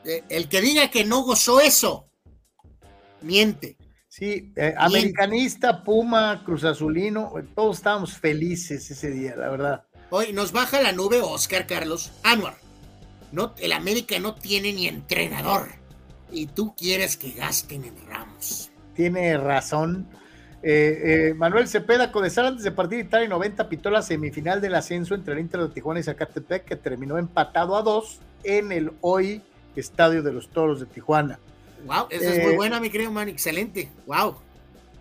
Eh, 0.05 0.23
el 0.29 0.47
que 0.47 0.61
diga 0.61 0.89
que 0.89 1.05
no 1.05 1.23
gozó 1.23 1.59
eso, 1.59 2.09
miente. 3.21 3.77
Sí, 4.07 4.51
eh, 4.55 4.73
americanista, 4.77 5.83
Puma, 5.83 6.43
Cruz 6.43 6.63
Azulino, 6.63 7.33
eh, 7.37 7.43
todos 7.55 7.77
estábamos 7.77 8.17
felices 8.17 8.91
ese 8.91 9.09
día, 9.11 9.35
la 9.35 9.49
verdad. 9.49 9.85
Hoy 10.09 10.33
nos 10.33 10.51
baja 10.51 10.81
la 10.81 10.91
nube 10.91 11.21
Oscar 11.21 11.65
Carlos 11.65 12.11
Anuar. 12.23 12.55
No, 13.31 13.53
el 13.59 13.71
América 13.71 14.19
no 14.19 14.35
tiene 14.35 14.73
ni 14.73 14.87
entrenador. 14.87 15.69
Y 16.31 16.47
tú 16.47 16.75
quieres 16.75 17.15
que 17.15 17.31
gasten 17.31 17.85
en 17.85 17.95
Ramos. 18.07 18.71
Tiene 18.95 19.37
razón. 19.37 20.07
Eh, 20.63 21.29
eh, 21.29 21.33
Manuel 21.33 21.67
Cepeda 21.67 22.11
Codesal 22.11 22.45
antes 22.45 22.63
de 22.63 22.71
partir 22.71 22.99
Italia 22.99 23.27
90 23.27 23.67
pitó 23.67 23.89
la 23.89 24.01
semifinal 24.01 24.61
del 24.61 24.75
ascenso 24.75 25.15
entre 25.15 25.33
el 25.33 25.39
Inter 25.39 25.61
de 25.61 25.69
Tijuana 25.69 25.99
y 25.99 26.03
Zacatepec 26.03 26.65
que 26.65 26.75
terminó 26.75 27.17
empatado 27.17 27.75
a 27.75 27.81
dos 27.81 28.19
en 28.43 28.71
el 28.71 28.91
hoy 29.01 29.41
Estadio 29.75 30.23
de 30.23 30.33
los 30.33 30.49
Toros 30.49 30.79
de 30.79 30.85
Tijuana. 30.85 31.39
Wow, 31.85 32.07
esa 32.09 32.31
es 32.31 32.39
Eh, 32.39 32.43
muy 32.43 32.55
buena, 32.55 32.79
mi 32.79 32.89
querido 32.89 33.11
man, 33.11 33.29
excelente. 33.29 33.89
Wow. 34.05 34.37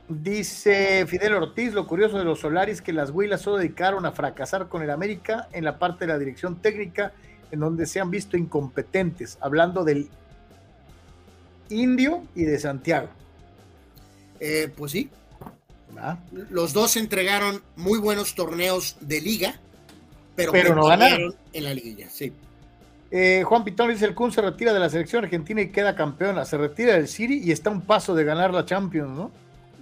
Dice 0.09 1.07
Fidel 1.07 1.35
Ortiz, 1.35 1.73
lo 1.73 1.87
curioso 1.87 2.19
de 2.19 2.25
los 2.25 2.41
Solaris 2.41 2.83
que 2.83 2.93
las 2.93 3.11
Huilas 3.11 3.43
solo 3.43 3.59
dedicaron 3.59 4.07
a 4.07 4.13
fracasar 4.13 4.69
con 4.69 4.83
el 4.83 4.91
América 4.91 5.49
en 5.53 5.65
la 5.65 5.79
parte 5.79 6.05
de 6.05 6.13
la 6.13 6.19
dirección 6.19 6.57
técnica, 6.57 7.13
en 7.53 7.61
donde 7.61 7.87
se 7.87 8.01
han 8.01 8.11
visto 8.11 8.37
incompetentes, 8.37 9.39
hablando 9.41 9.85
del 9.85 10.09
Indio 11.69 12.25
y 12.35 12.43
de 12.43 12.59
Santiago. 12.59 13.09
Eh, 14.41 14.73
pues 14.77 14.93
sí, 14.93 15.11
¿verdad? 15.93 16.19
los 16.51 16.73
dos 16.73 16.97
entregaron 16.97 17.63
muy 17.77 17.99
buenos 17.99 18.35
torneos 18.35 18.97
de 19.01 19.21
liga, 19.21 19.61
pero, 20.35 20.75
no 20.75 20.87
ganaron. 20.87 21.37
en 21.53 21.65
la 21.65 21.75
liguilla, 21.75 22.09
sí. 22.09 22.33
Eh, 23.11 23.43
Juan 23.45 23.65
Pitón 23.65 23.91
dice, 23.91 24.05
el 24.05 24.15
Kun 24.15 24.31
se 24.31 24.41
retira 24.41 24.73
de 24.73 24.79
la 24.79 24.89
selección 24.89 25.25
argentina 25.25 25.61
y 25.61 25.71
queda 25.71 25.97
campeona, 25.97 26.45
se 26.45 26.57
retira 26.57 26.95
del 26.95 27.09
City 27.09 27.41
y 27.45 27.51
está 27.51 27.71
a 27.71 27.73
un 27.73 27.81
paso 27.81 28.15
de 28.15 28.25
ganar 28.25 28.55
la 28.55 28.65
Champions, 28.65 29.11
¿no? 29.11 29.31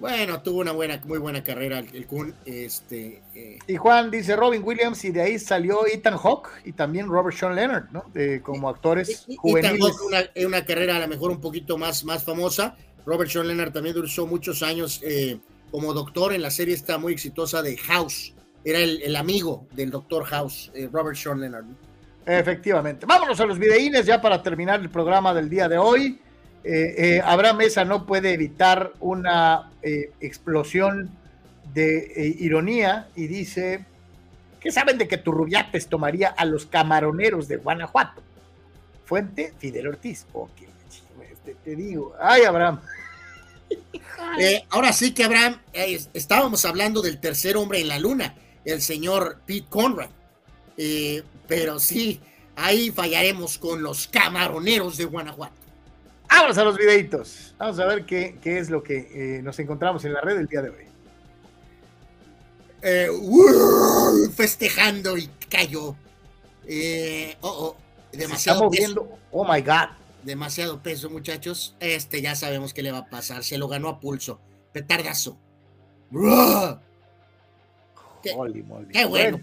Bueno, 0.00 0.40
tuvo 0.42 0.60
una 0.60 0.70
buena, 0.72 1.00
muy 1.06 1.18
buena 1.18 1.42
carrera 1.42 1.80
el, 1.80 1.88
el 1.94 2.06
Kun. 2.06 2.32
Este, 2.46 3.20
eh, 3.34 3.58
Y 3.66 3.76
Juan 3.76 4.10
dice 4.12 4.36
Robin 4.36 4.62
Williams 4.64 5.04
y 5.04 5.10
de 5.10 5.20
ahí 5.22 5.38
salió 5.40 5.86
Ethan 5.86 6.16
Hawke 6.16 6.48
y 6.64 6.72
también 6.72 7.08
Robert 7.08 7.36
Sean 7.36 7.54
Leonard, 7.56 7.90
¿no? 7.90 8.04
Como 8.42 8.68
actores 8.68 9.24
y- 9.26 9.32
y 9.32 9.36
juveniles. 9.36 9.78
tampoco 9.80 10.06
una, 10.06 10.20
una 10.46 10.64
carrera 10.64 10.96
a 10.96 11.00
lo 11.00 11.08
mejor 11.08 11.30
un 11.32 11.40
poquito 11.40 11.76
más, 11.76 12.04
más 12.04 12.22
famosa. 12.24 12.76
Robert 13.04 13.28
Sean 13.28 13.48
Leonard 13.48 13.72
también 13.72 13.94
duró 13.94 14.26
muchos 14.26 14.62
años 14.62 15.00
eh, 15.04 15.38
como 15.72 15.92
doctor 15.92 16.32
en 16.32 16.42
la 16.42 16.50
serie 16.50 16.74
está 16.74 16.96
muy 16.96 17.12
exitosa 17.12 17.60
de 17.60 17.76
House. 17.76 18.32
Era 18.64 18.78
el, 18.78 19.02
el 19.02 19.16
amigo 19.16 19.66
del 19.74 19.90
doctor 19.90 20.24
House, 20.24 20.70
eh, 20.74 20.88
Robert 20.92 21.16
Sean 21.16 21.40
Leonard. 21.40 21.64
Efectivamente. 22.28 23.06
Vámonos 23.06 23.40
a 23.40 23.46
los 23.46 23.58
videínes 23.58 24.04
ya 24.04 24.20
para 24.20 24.42
terminar 24.42 24.80
el 24.80 24.90
programa 24.90 25.32
del 25.32 25.48
día 25.48 25.66
de 25.66 25.78
hoy. 25.78 26.20
Eh, 26.62 26.94
eh, 26.98 27.22
Abraham 27.24 27.56
Mesa 27.56 27.86
no 27.86 28.04
puede 28.04 28.34
evitar 28.34 28.92
una 29.00 29.70
eh, 29.82 30.10
explosión 30.20 31.08
de 31.72 32.36
ironía 32.38 33.08
y 33.16 33.28
dice, 33.28 33.86
¿qué 34.60 34.70
saben 34.70 34.98
de 34.98 35.08
que 35.08 35.16
Turrubiates 35.16 35.86
tomaría 35.86 36.28
a 36.28 36.44
los 36.44 36.66
camaroneros 36.66 37.48
de 37.48 37.56
Guanajuato? 37.56 38.22
Fuente, 39.06 39.54
Fidel 39.58 39.86
Ortiz. 39.88 40.26
Ok, 40.34 40.50
este, 41.32 41.54
te 41.64 41.76
digo. 41.76 42.14
Ay, 42.20 42.42
Abraham. 42.42 42.80
Ahora 44.70 44.92
sí 44.92 45.14
que 45.14 45.24
Abraham, 45.24 45.56
es- 45.72 46.10
estábamos 46.12 46.66
hablando 46.66 47.00
del 47.00 47.18
tercer 47.20 47.56
hombre 47.56 47.80
en 47.80 47.88
la 47.88 47.98
luna, 47.98 48.34
el 48.66 48.82
señor 48.82 49.40
Pete 49.46 49.66
Conrad. 49.70 50.10
Pero 51.48 51.80
sí, 51.80 52.20
ahí 52.54 52.90
fallaremos 52.92 53.58
con 53.58 53.82
los 53.82 54.06
camaroneros 54.06 54.96
de 54.96 55.06
Guanajuato. 55.06 55.56
Vámonos 56.28 56.58
a 56.58 56.64
los 56.64 56.76
videitos. 56.76 57.54
Vamos 57.58 57.78
a 57.80 57.86
ver 57.86 58.04
qué, 58.04 58.38
qué 58.40 58.58
es 58.58 58.70
lo 58.70 58.82
que 58.82 59.38
eh, 59.38 59.42
nos 59.42 59.58
encontramos 59.58 60.04
en 60.04 60.12
la 60.12 60.20
red 60.20 60.38
el 60.38 60.46
día 60.46 60.62
de 60.62 60.70
hoy. 60.70 60.84
Eh, 62.82 63.08
¡uh! 63.10 64.30
festejando 64.36 65.16
y 65.16 65.28
cayó. 65.48 65.96
Eh, 66.66 67.36
oh, 67.40 67.48
oh, 67.48 67.76
demasiado 68.16 68.70
peso, 68.70 68.94
moviendo. 68.94 69.18
Oh 69.32 69.50
my 69.50 69.60
God. 69.62 69.88
demasiado 70.22 70.82
peso, 70.82 71.08
muchachos. 71.08 71.74
Este 71.80 72.20
ya 72.20 72.36
sabemos 72.36 72.74
qué 72.74 72.82
le 72.82 72.92
va 72.92 72.98
a 72.98 73.08
pasar. 73.08 73.42
Se 73.42 73.56
lo 73.56 73.66
ganó 73.68 73.88
a 73.88 73.98
pulso. 73.98 74.38
Petardazo. 74.72 75.38
¿Qué? 78.22 78.36
Qué 78.92 79.04
bueno. 79.06 79.40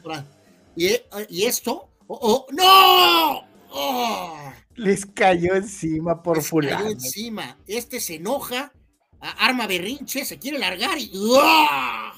¿Y, 0.76 0.88
eh, 0.88 1.06
y 1.30 1.46
esto? 1.46 1.90
Oh, 2.08 2.20
oh, 2.22 2.46
¡No! 2.52 3.48
¡Oh! 3.72 4.52
Les 4.76 5.06
cayó 5.06 5.56
encima 5.56 6.22
por 6.22 6.38
Les 6.38 6.46
cayó 6.46 6.50
fulano. 6.50 6.88
encima. 6.90 7.58
Este 7.68 8.00
se 8.00 8.16
enoja, 8.16 8.72
arma 9.20 9.68
berrinche, 9.68 10.26
se 10.26 10.38
quiere 10.38 10.60
largar 10.60 10.98
y. 10.98 11.12
¡Uah! 11.18 12.14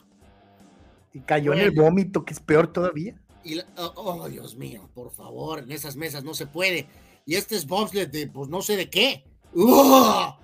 Y 1.14 1.20
cayó 1.22 1.54
en 1.54 1.60
el 1.60 1.72
vómito, 1.72 2.26
que 2.26 2.34
es 2.34 2.40
peor 2.40 2.68
todavía. 2.74 3.16
Y 3.44 3.56
la- 3.56 3.66
oh, 3.78 3.94
oh, 3.96 4.30
Dios 4.30 4.56
mío, 4.56 4.90
por 4.94 5.12
favor, 5.12 5.60
en 5.60 5.72
esas 5.72 5.96
mesas 5.96 6.24
no 6.24 6.34
se 6.34 6.48
puede. 6.48 6.88
Y 7.26 7.36
este 7.36 7.56
es 7.56 7.66
bobsled 7.66 8.10
de, 8.10 8.28
pues 8.28 8.50
no 8.50 8.62
sé 8.62 8.76
de 8.76 8.90
qué. 8.90 9.24
¡Uah! 9.54 10.38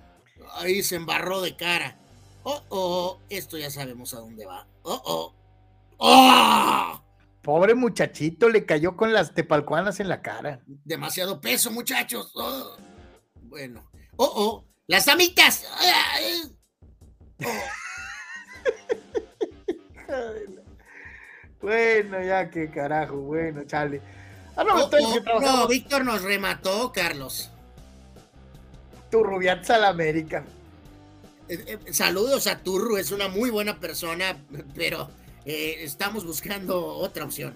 Ahí 0.56 0.82
se 0.82 0.96
embarró 0.96 1.40
de 1.42 1.56
cara. 1.56 1.98
Oh, 2.44 2.62
oh, 2.70 3.18
esto 3.28 3.56
ya 3.58 3.70
sabemos 3.70 4.14
a 4.14 4.20
dónde 4.20 4.46
va. 4.46 4.66
Oh, 4.82 5.02
oh. 5.04 5.34
¡Oh! 5.98 7.00
Pobre 7.44 7.74
muchachito, 7.74 8.48
le 8.48 8.64
cayó 8.64 8.96
con 8.96 9.12
las 9.12 9.34
tepalcuanas 9.34 10.00
en 10.00 10.08
la 10.08 10.22
cara. 10.22 10.60
Demasiado 10.66 11.42
peso, 11.42 11.70
muchachos. 11.70 12.32
Oh. 12.34 12.74
Bueno. 13.42 13.90
Oh, 14.16 14.32
oh. 14.34 14.64
Las 14.86 15.08
amitas. 15.08 15.66
Oh. 17.44 17.44
Bueno, 21.60 22.22
ya 22.22 22.50
qué 22.50 22.70
carajo, 22.70 23.16
bueno, 23.16 23.62
chale. 23.64 24.02
Ah, 24.54 24.64
no, 24.64 24.74
Oh, 24.74 24.84
estoy 24.84 25.02
que 25.22 25.40
no, 25.40 25.66
Víctor 25.66 26.04
nos 26.04 26.20
remató, 26.20 26.92
Carlos. 26.92 27.50
tu 29.10 29.22
rubiates 29.24 29.70
a 29.70 29.78
la 29.78 29.88
América. 29.88 30.44
Eh, 31.48 31.78
eh, 31.86 31.92
saludos 31.92 32.46
a 32.48 32.58
Turru, 32.58 32.98
es 32.98 33.12
una 33.12 33.28
muy 33.28 33.48
buena 33.48 33.80
persona, 33.80 34.36
pero 34.74 35.08
eh, 35.44 35.76
estamos 35.80 36.24
buscando 36.24 36.84
otra 36.86 37.24
opción. 37.24 37.54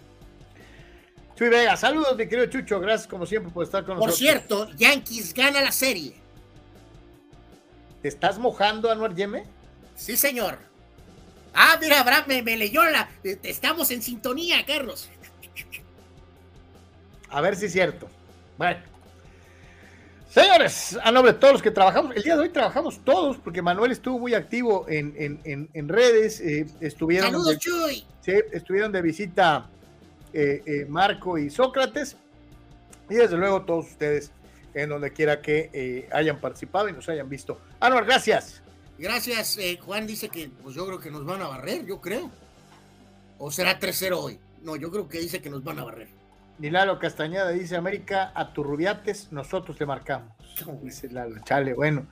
Chuy 1.36 1.48
Vega, 1.48 1.76
saludos, 1.76 2.16
mi 2.16 2.28
querido 2.28 2.46
Chucho. 2.46 2.80
Gracias, 2.80 3.06
como 3.06 3.24
siempre, 3.24 3.52
por 3.52 3.64
estar 3.64 3.84
con 3.84 3.96
Por 3.98 4.08
nosotros. 4.08 4.18
cierto, 4.18 4.70
Yankees 4.76 5.32
gana 5.32 5.60
la 5.60 5.70
serie. 5.72 6.14
¿Te 8.02 8.08
estás 8.08 8.38
mojando, 8.38 8.90
Anuar 8.90 9.14
Yeme? 9.14 9.44
Sí, 9.94 10.16
señor. 10.16 10.58
Ah, 11.54 11.76
mira, 11.80 12.00
Abraham 12.00 12.24
me, 12.28 12.42
me 12.42 12.56
leyó 12.56 12.84
la. 12.84 13.08
eh, 13.24 13.38
Estamos 13.42 13.90
en 13.90 14.02
sintonía, 14.02 14.64
Carlos. 14.66 15.08
A 17.30 17.40
ver 17.40 17.56
si 17.56 17.66
es 17.66 17.72
cierto. 17.72 18.08
Bueno. 18.56 18.80
Señores, 20.42 20.98
a 21.02 21.10
nombre 21.10 21.32
de 21.32 21.38
todos 21.38 21.54
los 21.54 21.62
que 21.62 21.70
trabajamos, 21.70 22.14
el 22.14 22.22
día 22.22 22.34
de 22.36 22.42
hoy 22.42 22.48
trabajamos 22.50 23.00
todos, 23.04 23.38
porque 23.38 23.60
Manuel 23.60 23.90
estuvo 23.92 24.18
muy 24.20 24.34
activo 24.34 24.86
en, 24.88 25.12
en- 25.18 25.40
en- 25.44 25.68
en 25.74 25.88
redes, 25.88 26.40
eh, 26.40 26.66
estuvieron, 26.80 27.30
Saludos, 27.30 27.48
de, 27.52 27.58
Chuy. 27.58 28.04
sí, 28.20 28.32
estuvieron 28.52 28.92
de 28.92 29.02
visita 29.02 29.68
eh, 30.32 30.62
eh, 30.64 30.86
Marco 30.88 31.38
y 31.38 31.50
Sócrates, 31.50 32.16
y 33.10 33.14
desde 33.14 33.36
luego 33.36 33.62
todos 33.62 33.86
ustedes, 33.88 34.30
en 34.74 34.90
donde 34.90 35.12
quiera 35.12 35.40
que 35.42 36.06
hayan 36.12 36.40
participado 36.40 36.88
y 36.88 36.92
nos 36.92 37.08
hayan 37.08 37.28
visto. 37.28 37.58
Anuar, 37.80 38.04
gracias. 38.04 38.62
Gracias, 38.98 39.58
Juan 39.80 40.06
dice 40.06 40.28
que 40.28 40.50
pues 40.62 40.76
yo 40.76 40.86
creo 40.86 41.00
que 41.00 41.10
nos 41.10 41.24
van 41.24 41.42
a 41.42 41.48
barrer, 41.48 41.84
yo 41.86 42.00
creo. 42.00 42.30
¿O 43.38 43.50
será 43.50 43.80
3-0 43.80 44.12
hoy? 44.16 44.38
No, 44.62 44.76
yo 44.76 44.90
creo 44.90 45.08
que 45.08 45.18
dice 45.18 45.40
que 45.40 45.50
nos 45.50 45.64
van 45.64 45.78
a 45.78 45.84
barrer. 45.84 46.08
Ni 46.58 46.70
Lalo 46.70 46.98
Castañeda 46.98 47.50
dice 47.50 47.76
América 47.76 48.32
a 48.34 48.52
Turrubiates, 48.52 49.30
nosotros 49.32 49.78
le 49.78 49.86
marcamos. 49.86 50.32
Dice 50.82 51.08
Lalo, 51.10 51.36
chale, 51.44 51.72
bueno. 51.74 52.06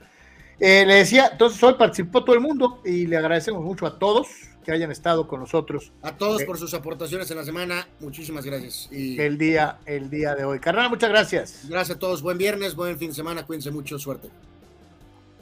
Eh, 0.59 0.85
le 0.87 0.95
decía, 0.95 1.29
entonces 1.33 1.63
hoy 1.63 1.75
participó 1.75 2.25
todo 2.25 2.35
el 2.35 2.41
mundo 2.41 2.81
y 2.85 3.07
le 3.07 3.17
agradecemos 3.17 3.63
mucho 3.63 3.87
a 3.87 3.99
todos 3.99 4.29
que 4.65 4.73
hayan 4.73 4.91
estado 4.91 5.29
con 5.29 5.39
nosotros 5.41 5.93
A 6.03 6.13
todos 6.17 6.43
Eh. 6.43 6.47
por 6.47 6.59
sus 6.59 6.75
aportaciones 6.75 7.31
en 7.31 7.37
la 7.37 7.45
semana, 7.45 7.87
muchísimas 8.01 8.45
gracias. 8.45 8.89
Y 8.91 9.21
el 9.21 9.37
día, 9.39 9.79
el 9.85 10.09
día 10.11 10.35
de 10.35 10.45
hoy. 10.45 10.59
Carnal, 10.59 10.89
muchas 10.91 11.11
gracias. 11.11 11.67
gracias 11.69 11.97
a 11.97 12.01
todos, 12.01 12.23
buen 12.23 12.39
viernes, 12.39 12.75
buen 12.75 12.99
fin 12.99 13.09
de 13.09 13.15
semana, 13.15 13.45
cuídense 13.45 13.71
mucho, 13.71 13.99
suerte. 13.99 14.29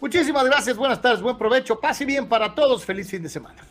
Muchísimas 0.00 0.44
gracias, 0.44 0.76
buenas 0.76 1.00
tardes, 1.00 1.22
buen 1.22 1.38
provecho, 1.38 1.78
pase 1.80 2.04
bien 2.04 2.26
para 2.28 2.54
todos, 2.54 2.84
feliz 2.84 3.08
fin 3.08 3.22
de 3.22 3.28
semana. 3.28 3.64